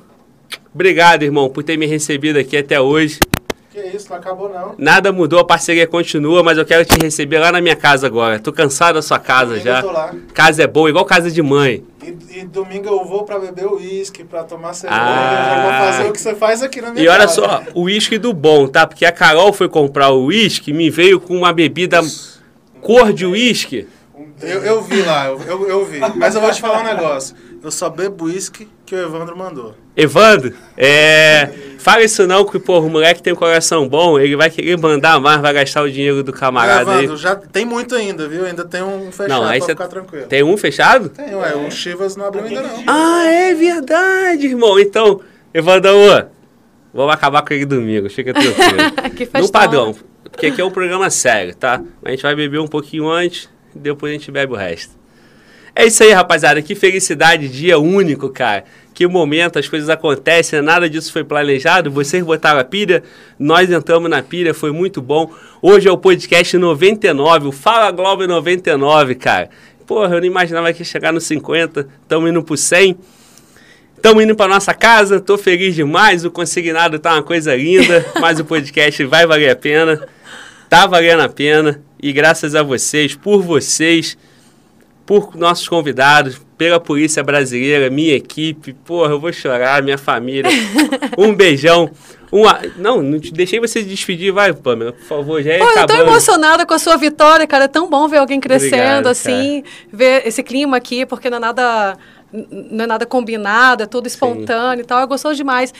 obrigado, 0.74 1.22
irmão, 1.22 1.48
por 1.48 1.62
ter 1.64 1.76
me 1.76 1.86
recebido 1.86 2.38
aqui 2.38 2.56
até 2.56 2.80
hoje. 2.80 3.18
Que 3.74 3.80
isso, 3.88 4.08
não 4.08 4.18
acabou 4.18 4.48
não. 4.48 4.76
Nada 4.78 5.10
mudou, 5.10 5.40
a 5.40 5.44
parceria 5.44 5.84
continua, 5.84 6.44
mas 6.44 6.56
eu 6.56 6.64
quero 6.64 6.84
te 6.84 6.96
receber 7.02 7.40
lá 7.40 7.50
na 7.50 7.60
minha 7.60 7.74
casa 7.74 8.06
agora. 8.06 8.38
Tô 8.38 8.52
cansado 8.52 8.94
da 8.94 9.02
sua 9.02 9.18
casa 9.18 9.58
já. 9.58 9.82
tô 9.82 9.90
lá. 9.90 10.14
Casa 10.32 10.62
é 10.62 10.66
boa, 10.68 10.88
igual 10.88 11.04
casa 11.04 11.28
de 11.28 11.42
mãe. 11.42 11.82
E, 12.00 12.38
e 12.38 12.44
domingo 12.44 12.86
eu 12.88 13.04
vou 13.04 13.24
pra 13.24 13.36
beber 13.36 13.66
uísque, 13.66 14.22
pra 14.22 14.44
tomar 14.44 14.74
cerveja. 14.74 15.02
Ah. 15.04 15.56
Eu 15.56 15.62
vou 15.62 15.72
fazer 15.90 16.08
o 16.08 16.12
que 16.12 16.20
você 16.20 16.36
faz 16.36 16.62
aqui 16.62 16.80
na 16.80 16.92
minha 16.92 17.04
E 17.04 17.08
olha 17.08 17.22
casa. 17.22 17.32
só, 17.34 17.62
o 17.74 17.82
uísque 17.82 18.16
do 18.16 18.32
bom, 18.32 18.68
tá? 18.68 18.86
Porque 18.86 19.04
a 19.04 19.10
Carol 19.10 19.52
foi 19.52 19.68
comprar 19.68 20.10
o 20.10 20.26
uísque 20.26 20.70
e 20.70 20.74
me 20.74 20.88
veio 20.88 21.18
com 21.18 21.36
uma 21.36 21.52
bebida 21.52 22.00
cor 22.80 23.12
de 23.12 23.26
uísque. 23.26 23.88
Eu, 24.40 24.62
eu 24.62 24.82
vi 24.82 25.02
lá, 25.02 25.26
eu, 25.26 25.40
eu, 25.42 25.68
eu 25.68 25.84
vi. 25.84 25.98
Mas 26.14 26.36
eu 26.36 26.40
vou 26.40 26.52
te 26.52 26.60
falar 26.60 26.80
um 26.82 26.84
negócio. 26.84 27.34
Eu 27.60 27.72
só 27.72 27.90
bebo 27.90 28.26
uísque 28.26 28.68
que 28.86 28.94
o 28.94 28.98
Evandro 29.02 29.36
mandou. 29.36 29.74
Evandro, 29.96 30.54
é. 30.76 31.50
Fala 31.84 32.02
isso 32.02 32.26
não, 32.26 32.46
que 32.46 32.58
porra, 32.58 32.86
o 32.86 32.88
moleque 32.88 33.22
tem 33.22 33.34
um 33.34 33.36
coração 33.36 33.86
bom, 33.86 34.18
ele 34.18 34.34
vai 34.36 34.48
querer 34.48 34.78
mandar 34.78 35.20
mais, 35.20 35.42
vai 35.42 35.52
gastar 35.52 35.82
o 35.82 35.90
dinheiro 35.90 36.22
do 36.22 36.32
camarada 36.32 36.92
aí. 36.92 36.98
Evandro, 37.00 37.16
já 37.18 37.36
tem 37.36 37.66
muito 37.66 37.94
ainda, 37.94 38.26
viu? 38.26 38.46
Ainda 38.46 38.64
tem 38.64 38.82
um 38.82 39.12
fechado 39.12 39.28
Não, 39.28 39.44
aí 39.44 39.58
pra 39.58 39.66
você 39.66 39.72
ficar 39.72 39.88
tranquilo. 39.88 40.26
tem 40.26 40.42
um 40.42 40.56
fechado? 40.56 41.10
Tem, 41.10 41.34
ué. 41.34 41.54
O 41.54 41.70
Chivas 41.70 42.16
não 42.16 42.24
abriu 42.24 42.44
ainda 42.46 42.62
não. 42.62 42.84
Ah, 42.86 43.26
é 43.26 43.52
verdade, 43.52 44.46
irmão. 44.46 44.80
Então, 44.80 45.20
Evandro, 45.52 45.90
vamos 46.92 47.12
acabar 47.12 47.42
com 47.42 47.52
ele 47.52 47.66
domingo, 47.66 48.08
fica 48.08 48.32
tranquilo. 48.32 48.90
que 49.14 49.26
no 49.26 49.30
festão. 49.30 49.48
padrão, 49.48 49.94
porque 50.22 50.46
aqui 50.46 50.62
é 50.62 50.64
um 50.64 50.70
programa 50.70 51.10
sério, 51.10 51.54
tá? 51.54 51.82
A 52.02 52.10
gente 52.10 52.22
vai 52.22 52.34
beber 52.34 52.60
um 52.60 52.66
pouquinho 52.66 53.10
antes, 53.10 53.46
depois 53.74 54.10
a 54.10 54.14
gente 54.14 54.30
bebe 54.30 54.54
o 54.54 54.56
resto. 54.56 54.94
É 55.76 55.86
isso 55.86 56.02
aí, 56.02 56.12
rapaziada. 56.12 56.62
Que 56.62 56.74
felicidade, 56.74 57.48
dia 57.48 57.78
único, 57.78 58.30
cara. 58.30 58.64
Que 58.94 59.08
momento, 59.08 59.58
as 59.58 59.68
coisas 59.68 59.90
acontecem, 59.90 60.62
nada 60.62 60.88
disso 60.88 61.12
foi 61.12 61.24
planejado. 61.24 61.90
Vocês 61.90 62.22
botaram 62.22 62.60
a 62.60 62.64
pilha, 62.64 63.02
nós 63.36 63.68
entramos 63.68 64.08
na 64.08 64.22
pilha, 64.22 64.54
foi 64.54 64.70
muito 64.70 65.02
bom. 65.02 65.32
Hoje 65.60 65.88
é 65.88 65.90
o 65.90 65.98
podcast 65.98 66.56
99, 66.56 67.48
o 67.48 67.52
Fala 67.52 67.90
Globo 67.90 68.24
99, 68.24 69.16
cara. 69.16 69.50
Porra, 69.84 70.14
eu 70.14 70.20
não 70.20 70.26
imaginava 70.26 70.72
que 70.72 70.82
ia 70.82 70.84
chegar 70.84 71.12
no 71.12 71.20
50, 71.20 71.88
estamos 72.02 72.30
indo 72.30 72.40
pro 72.44 72.56
100. 72.56 72.96
Estamos 73.96 74.22
indo 74.22 74.36
para 74.36 74.54
nossa 74.54 74.72
casa, 74.72 75.18
tô 75.18 75.36
feliz 75.36 75.74
demais. 75.74 76.24
O 76.24 76.30
consignado 76.30 76.96
tá 77.00 77.14
uma 77.14 77.22
coisa 77.22 77.56
linda, 77.56 78.06
mas 78.20 78.38
o 78.38 78.44
podcast 78.44 79.02
vai 79.06 79.26
valer 79.26 79.50
a 79.50 79.56
pena. 79.56 80.06
Tá 80.70 80.86
valendo 80.86 81.20
a 81.20 81.28
pena. 81.28 81.82
E 82.00 82.12
graças 82.12 82.54
a 82.54 82.62
vocês, 82.62 83.16
por 83.16 83.42
vocês, 83.42 84.16
por 85.06 85.36
nossos 85.36 85.68
convidados, 85.68 86.40
pela 86.56 86.80
Polícia 86.80 87.22
Brasileira, 87.22 87.90
minha 87.90 88.14
equipe, 88.14 88.72
porra, 88.72 89.12
eu 89.12 89.20
vou 89.20 89.32
chorar, 89.32 89.82
minha 89.82 89.98
família. 89.98 90.50
Um 91.18 91.34
beijão. 91.34 91.90
Uma, 92.32 92.60
não, 92.76 93.00
não 93.00 93.20
te 93.20 93.32
deixei 93.32 93.60
você 93.60 93.80
se 93.80 93.86
despedir, 93.86 94.32
vai, 94.32 94.52
Pamela, 94.52 94.92
por 94.92 95.04
favor, 95.04 95.42
já 95.42 95.52
é 95.52 95.58
Pô, 95.58 95.66
eu 95.66 95.72
tô 95.72 95.78
acabando. 95.80 96.08
emocionada 96.08 96.66
com 96.66 96.74
a 96.74 96.78
sua 96.78 96.96
vitória, 96.96 97.46
cara. 97.46 97.64
É 97.64 97.68
tão 97.68 97.88
bom 97.88 98.08
ver 98.08 98.16
alguém 98.16 98.40
crescendo, 98.40 98.74
Obrigado, 98.74 99.06
assim, 99.06 99.62
ver 99.92 100.26
esse 100.26 100.42
clima 100.42 100.76
aqui, 100.76 101.06
porque 101.06 101.30
não 101.30 101.36
é 101.36 101.40
nada. 101.40 101.96
Não 102.32 102.84
é 102.84 102.86
nada 102.88 103.06
combinado, 103.06 103.84
é 103.84 103.86
tudo 103.86 104.08
espontâneo 104.08 104.82
e 104.82 104.84
tal. 104.84 105.00
É 105.00 105.06
gostoso 105.06 105.36
demais. 105.36 105.72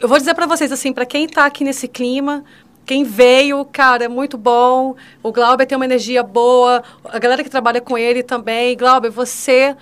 Eu 0.00 0.08
vou 0.08 0.16
dizer 0.16 0.32
pra 0.32 0.46
vocês, 0.46 0.72
assim, 0.72 0.90
pra 0.90 1.04
quem 1.04 1.28
tá 1.28 1.44
aqui 1.44 1.62
nesse 1.62 1.86
clima, 1.86 2.42
quem 2.88 3.04
veio, 3.04 3.62
cara, 3.66 4.06
é 4.06 4.08
muito 4.08 4.38
bom. 4.38 4.96
O 5.22 5.30
Glauber 5.30 5.66
tem 5.66 5.76
uma 5.76 5.84
energia 5.84 6.22
boa, 6.22 6.82
a 7.04 7.18
galera 7.18 7.44
que 7.44 7.50
trabalha 7.50 7.82
com 7.82 7.98
ele 7.98 8.22
também. 8.22 8.74
Glauber, 8.74 9.10
você. 9.10 9.76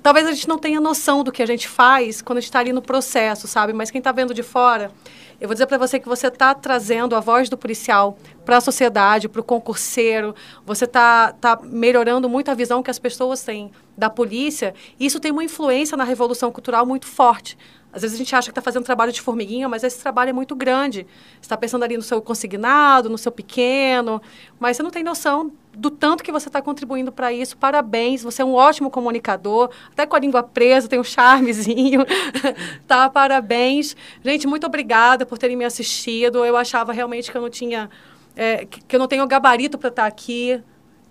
Talvez 0.00 0.28
a 0.28 0.32
gente 0.32 0.48
não 0.48 0.56
tenha 0.56 0.80
noção 0.80 1.24
do 1.24 1.32
que 1.32 1.42
a 1.42 1.46
gente 1.46 1.66
faz 1.66 2.22
quando 2.22 2.38
a 2.38 2.40
gente 2.40 2.48
está 2.48 2.60
ali 2.60 2.72
no 2.72 2.80
processo, 2.80 3.48
sabe? 3.48 3.72
Mas 3.72 3.90
quem 3.90 3.98
está 3.98 4.12
vendo 4.12 4.32
de 4.32 4.44
fora, 4.44 4.92
eu 5.40 5.48
vou 5.48 5.56
dizer 5.56 5.66
para 5.66 5.76
você 5.76 5.98
que 5.98 6.08
você 6.08 6.28
está 6.28 6.54
trazendo 6.54 7.16
a 7.16 7.20
voz 7.20 7.48
do 7.48 7.58
policial 7.58 8.16
para 8.44 8.58
a 8.58 8.60
sociedade, 8.60 9.28
para 9.28 9.40
o 9.40 9.44
concurseiro. 9.44 10.32
Você 10.64 10.84
está 10.84 11.32
tá 11.32 11.58
melhorando 11.60 12.28
muito 12.28 12.48
a 12.48 12.54
visão 12.54 12.80
que 12.80 12.92
as 12.92 12.98
pessoas 13.00 13.42
têm 13.42 13.72
da 13.98 14.08
polícia. 14.08 14.72
Isso 15.00 15.18
tem 15.18 15.32
uma 15.32 15.42
influência 15.42 15.96
na 15.96 16.04
revolução 16.04 16.52
cultural 16.52 16.86
muito 16.86 17.06
forte. 17.06 17.58
Às 17.92 18.02
vezes 18.02 18.14
a 18.14 18.18
gente 18.18 18.34
acha 18.34 18.46
que 18.46 18.50
está 18.52 18.62
fazendo 18.62 18.84
trabalho 18.84 19.12
de 19.12 19.20
formiguinha, 19.20 19.68
mas 19.68 19.82
esse 19.82 20.00
trabalho 20.00 20.30
é 20.30 20.32
muito 20.32 20.54
grande. 20.54 21.06
Você 21.34 21.40
está 21.42 21.56
pensando 21.56 21.84
ali 21.84 21.96
no 21.96 22.02
seu 22.02 22.22
consignado, 22.22 23.08
no 23.08 23.18
seu 23.18 23.32
pequeno, 23.32 24.22
mas 24.58 24.76
você 24.76 24.82
não 24.82 24.90
tem 24.90 25.02
noção 25.02 25.52
do 25.76 25.90
tanto 25.90 26.22
que 26.22 26.30
você 26.30 26.48
está 26.48 26.62
contribuindo 26.62 27.10
para 27.10 27.32
isso. 27.32 27.56
Parabéns, 27.56 28.22
você 28.22 28.42
é 28.42 28.44
um 28.44 28.54
ótimo 28.54 28.90
comunicador, 28.90 29.70
até 29.90 30.06
com 30.06 30.14
a 30.14 30.20
língua 30.20 30.42
presa, 30.42 30.88
tem 30.88 31.00
um 31.00 31.04
charmezinho. 31.04 32.04
tá, 32.86 33.10
parabéns. 33.10 33.96
Gente, 34.22 34.46
muito 34.46 34.66
obrigada 34.66 35.26
por 35.26 35.36
terem 35.36 35.56
me 35.56 35.64
assistido. 35.64 36.44
Eu 36.44 36.56
achava 36.56 36.92
realmente 36.92 37.30
que 37.30 37.36
eu 37.36 37.42
não 37.42 37.50
tinha, 37.50 37.90
é, 38.36 38.66
que 38.66 38.94
eu 38.94 39.00
não 39.00 39.08
tenho 39.08 39.26
gabarito 39.26 39.76
para 39.76 39.88
estar 39.88 40.06
aqui, 40.06 40.62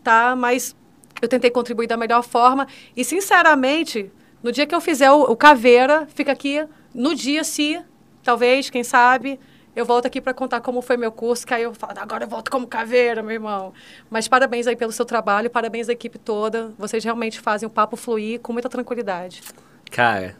tá? 0.01 0.33
Mas 0.33 0.75
eu 1.21 1.27
tentei 1.27 1.49
contribuir 1.51 1.87
da 1.87 1.97
melhor 1.97 2.23
forma 2.23 2.67
e, 2.95 3.03
sinceramente, 3.03 4.09
no 4.41 4.51
dia 4.51 4.65
que 4.65 4.73
eu 4.73 4.81
fizer 4.81 5.11
o, 5.11 5.23
o 5.23 5.35
caveira, 5.35 6.07
fica 6.13 6.31
aqui 6.31 6.65
no 6.93 7.13
dia 7.13 7.43
se, 7.43 7.81
talvez, 8.23 8.69
quem 8.69 8.83
sabe, 8.83 9.39
eu 9.75 9.85
volto 9.85 10.05
aqui 10.05 10.19
para 10.19 10.33
contar 10.33 10.61
como 10.61 10.81
foi 10.81 10.97
meu 10.97 11.11
curso, 11.11 11.45
que 11.45 11.53
aí 11.53 11.63
eu 11.63 11.73
falo, 11.73 11.93
agora 11.97 12.25
eu 12.25 12.27
volto 12.27 12.49
como 12.49 12.67
caveira, 12.67 13.21
meu 13.21 13.33
irmão. 13.33 13.73
Mas 14.09 14.27
parabéns 14.27 14.67
aí 14.67 14.75
pelo 14.75 14.91
seu 14.91 15.05
trabalho, 15.05 15.49
parabéns 15.49 15.87
à 15.87 15.93
equipe 15.93 16.17
toda. 16.17 16.73
Vocês 16.77 17.03
realmente 17.03 17.39
fazem 17.39 17.67
o 17.67 17.69
papo 17.69 17.95
fluir 17.95 18.39
com 18.39 18.51
muita 18.51 18.67
tranquilidade. 18.67 19.41
Cara, 19.89 20.35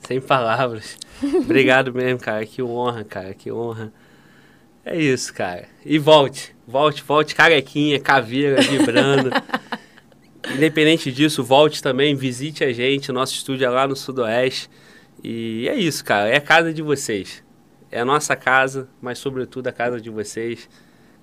sem 0.00 0.20
palavras. 0.20 0.96
Obrigado 1.22 1.92
mesmo, 1.92 2.20
cara. 2.20 2.46
Que 2.46 2.62
honra, 2.62 3.04
cara. 3.04 3.34
Que 3.34 3.52
honra. 3.52 3.92
É 4.84 4.96
isso, 4.96 5.34
cara. 5.34 5.66
E 5.84 5.98
volte. 5.98 6.54
Volte, 6.66 7.02
volte. 7.02 7.34
Carequinha, 7.34 8.00
caveira, 8.00 8.62
vibrando. 8.62 9.30
Independente 10.54 11.12
disso, 11.12 11.42
volte 11.42 11.82
também. 11.82 12.14
Visite 12.14 12.64
a 12.64 12.72
gente. 12.72 13.12
Nosso 13.12 13.34
estúdio 13.34 13.64
é 13.66 13.70
lá 13.70 13.86
no 13.86 13.94
Sudoeste. 13.94 14.68
E 15.22 15.68
é 15.68 15.74
isso, 15.76 16.04
cara. 16.04 16.28
É 16.28 16.36
a 16.36 16.40
casa 16.40 16.72
de 16.72 16.82
vocês. 16.82 17.42
É 17.90 18.00
a 18.00 18.04
nossa 18.04 18.34
casa, 18.34 18.88
mas 19.00 19.18
sobretudo 19.18 19.68
a 19.68 19.72
casa 19.72 20.00
de 20.00 20.10
vocês. 20.10 20.68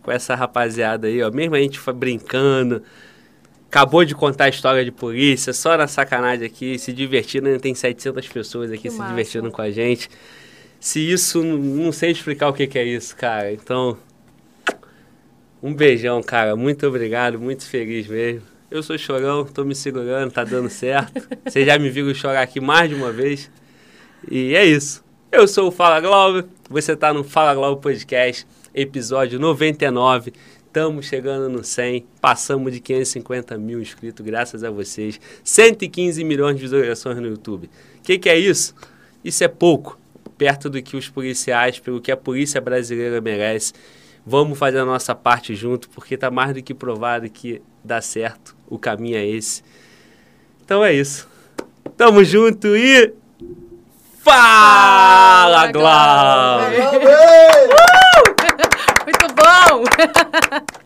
Com 0.01 0.11
essa 0.11 0.35
rapaziada 0.35 1.07
aí, 1.07 1.22
ó. 1.22 1.30
Mesmo 1.30 1.56
a 1.56 1.59
gente 1.59 1.77
foi 1.77 1.93
brincando. 1.93 2.81
Acabou 3.67 4.03
de 4.06 4.15
contar 4.15 4.45
a 4.45 4.49
história 4.49 4.83
de 4.83 4.91
polícia, 4.91 5.53
só 5.53 5.77
na 5.77 5.88
sacanagem 5.88 6.45
aqui, 6.45 6.80
se 6.80 6.91
divertindo. 6.93 7.59
Tem 7.59 7.75
700 7.75 8.27
pessoas 8.27 8.72
aqui 8.72 8.83
Que 8.83 8.89
se 8.89 8.98
massa. 8.98 9.09
divertindo 9.09 9.51
com 9.51 9.61
a 9.61 9.69
gente. 9.69 10.09
Se 10.80 10.99
isso, 11.11 11.43
não 11.43 11.91
sei 11.91 12.11
explicar 12.11 12.48
o 12.48 12.53
que, 12.53 12.65
que 12.65 12.80
é 12.80 12.85
isso, 12.85 13.15
cara. 13.15 13.51
Então, 13.51 13.98
um 15.61 15.73
beijão, 15.73 16.23
cara. 16.23 16.56
Muito 16.56 16.88
obrigado, 16.88 17.38
muito 17.39 17.65
feliz 17.67 18.07
mesmo. 18.07 18.41
Eu 18.72 18.83
sou 18.83 18.99
chorão, 18.99 19.43
tô 19.45 19.65
me 19.65 19.73
segurando, 19.73 20.31
tá 20.31 20.43
dando 20.43 20.69
certo. 20.69 21.27
Vocês 21.43 21.65
já 21.65 21.80
me 21.80 21.89
viram 21.89 22.14
chorar 22.14 22.43
aqui 22.43 22.59
mais 22.59 22.88
de 22.88 22.93
uma 22.93 23.11
vez. 23.11 23.49
E 24.30 24.53
é 24.53 24.64
isso. 24.64 25.03
Eu 25.31 25.48
sou 25.48 25.69
o 25.69 25.72
Fala 25.72 25.99
Glauber, 25.99 26.45
você 26.69 26.95
tá 26.95 27.11
no 27.11 27.23
Fala 27.23 27.56
Glauber 27.56 27.81
Podcast, 27.81 28.45
episódio 28.72 29.39
99. 29.39 30.33
Estamos 30.67 31.07
chegando 31.07 31.49
no 31.49 31.64
100, 31.64 32.06
passamos 32.22 32.72
de 32.72 32.80
550 32.80 33.57
mil 33.57 33.81
inscritos, 33.81 34.23
graças 34.23 34.64
a 34.64 34.69
vocês. 34.69 35.19
115 35.43 36.23
milhões 36.23 36.56
de 36.56 36.61
visualizações 36.61 37.17
no 37.17 37.25
YouTube. 37.25 37.72
O 37.98 38.03
que, 38.03 38.19
que 38.19 38.30
é 38.30 38.38
isso? 38.38 38.75
Isso 39.23 39.43
é 39.43 39.48
pouco, 39.48 39.99
perto 40.38 40.69
do 40.69 40.80
que 40.80 40.95
os 40.95 41.09
policiais, 41.09 41.80
pelo 41.80 41.99
que 41.99 42.11
a 42.11 42.17
polícia 42.17 42.61
brasileira 42.61 43.19
merece. 43.19 43.73
Vamos 44.23 44.59
fazer 44.59 44.77
a 44.77 44.85
nossa 44.85 45.15
parte 45.15 45.56
junto, 45.56 45.89
porque 45.89 46.14
está 46.14 46.30
mais 46.30 46.53
do 46.53 46.61
que 46.61 46.75
provado 46.75 47.27
que 47.31 47.64
dá 47.83 47.99
certo. 47.99 48.58
O 48.69 48.77
caminho 48.77 49.17
é 49.17 49.25
esse. 49.25 49.64
Então 50.64 50.83
é 50.85 50.93
isso. 50.93 51.27
Tamo 51.98 52.23
junto 52.23 52.75
e. 52.77 53.14
Fala, 54.22 55.72
Glauber! 55.72 56.75
Glauber! 56.75 57.69
Muito 59.06 59.27
bom! 59.33 59.83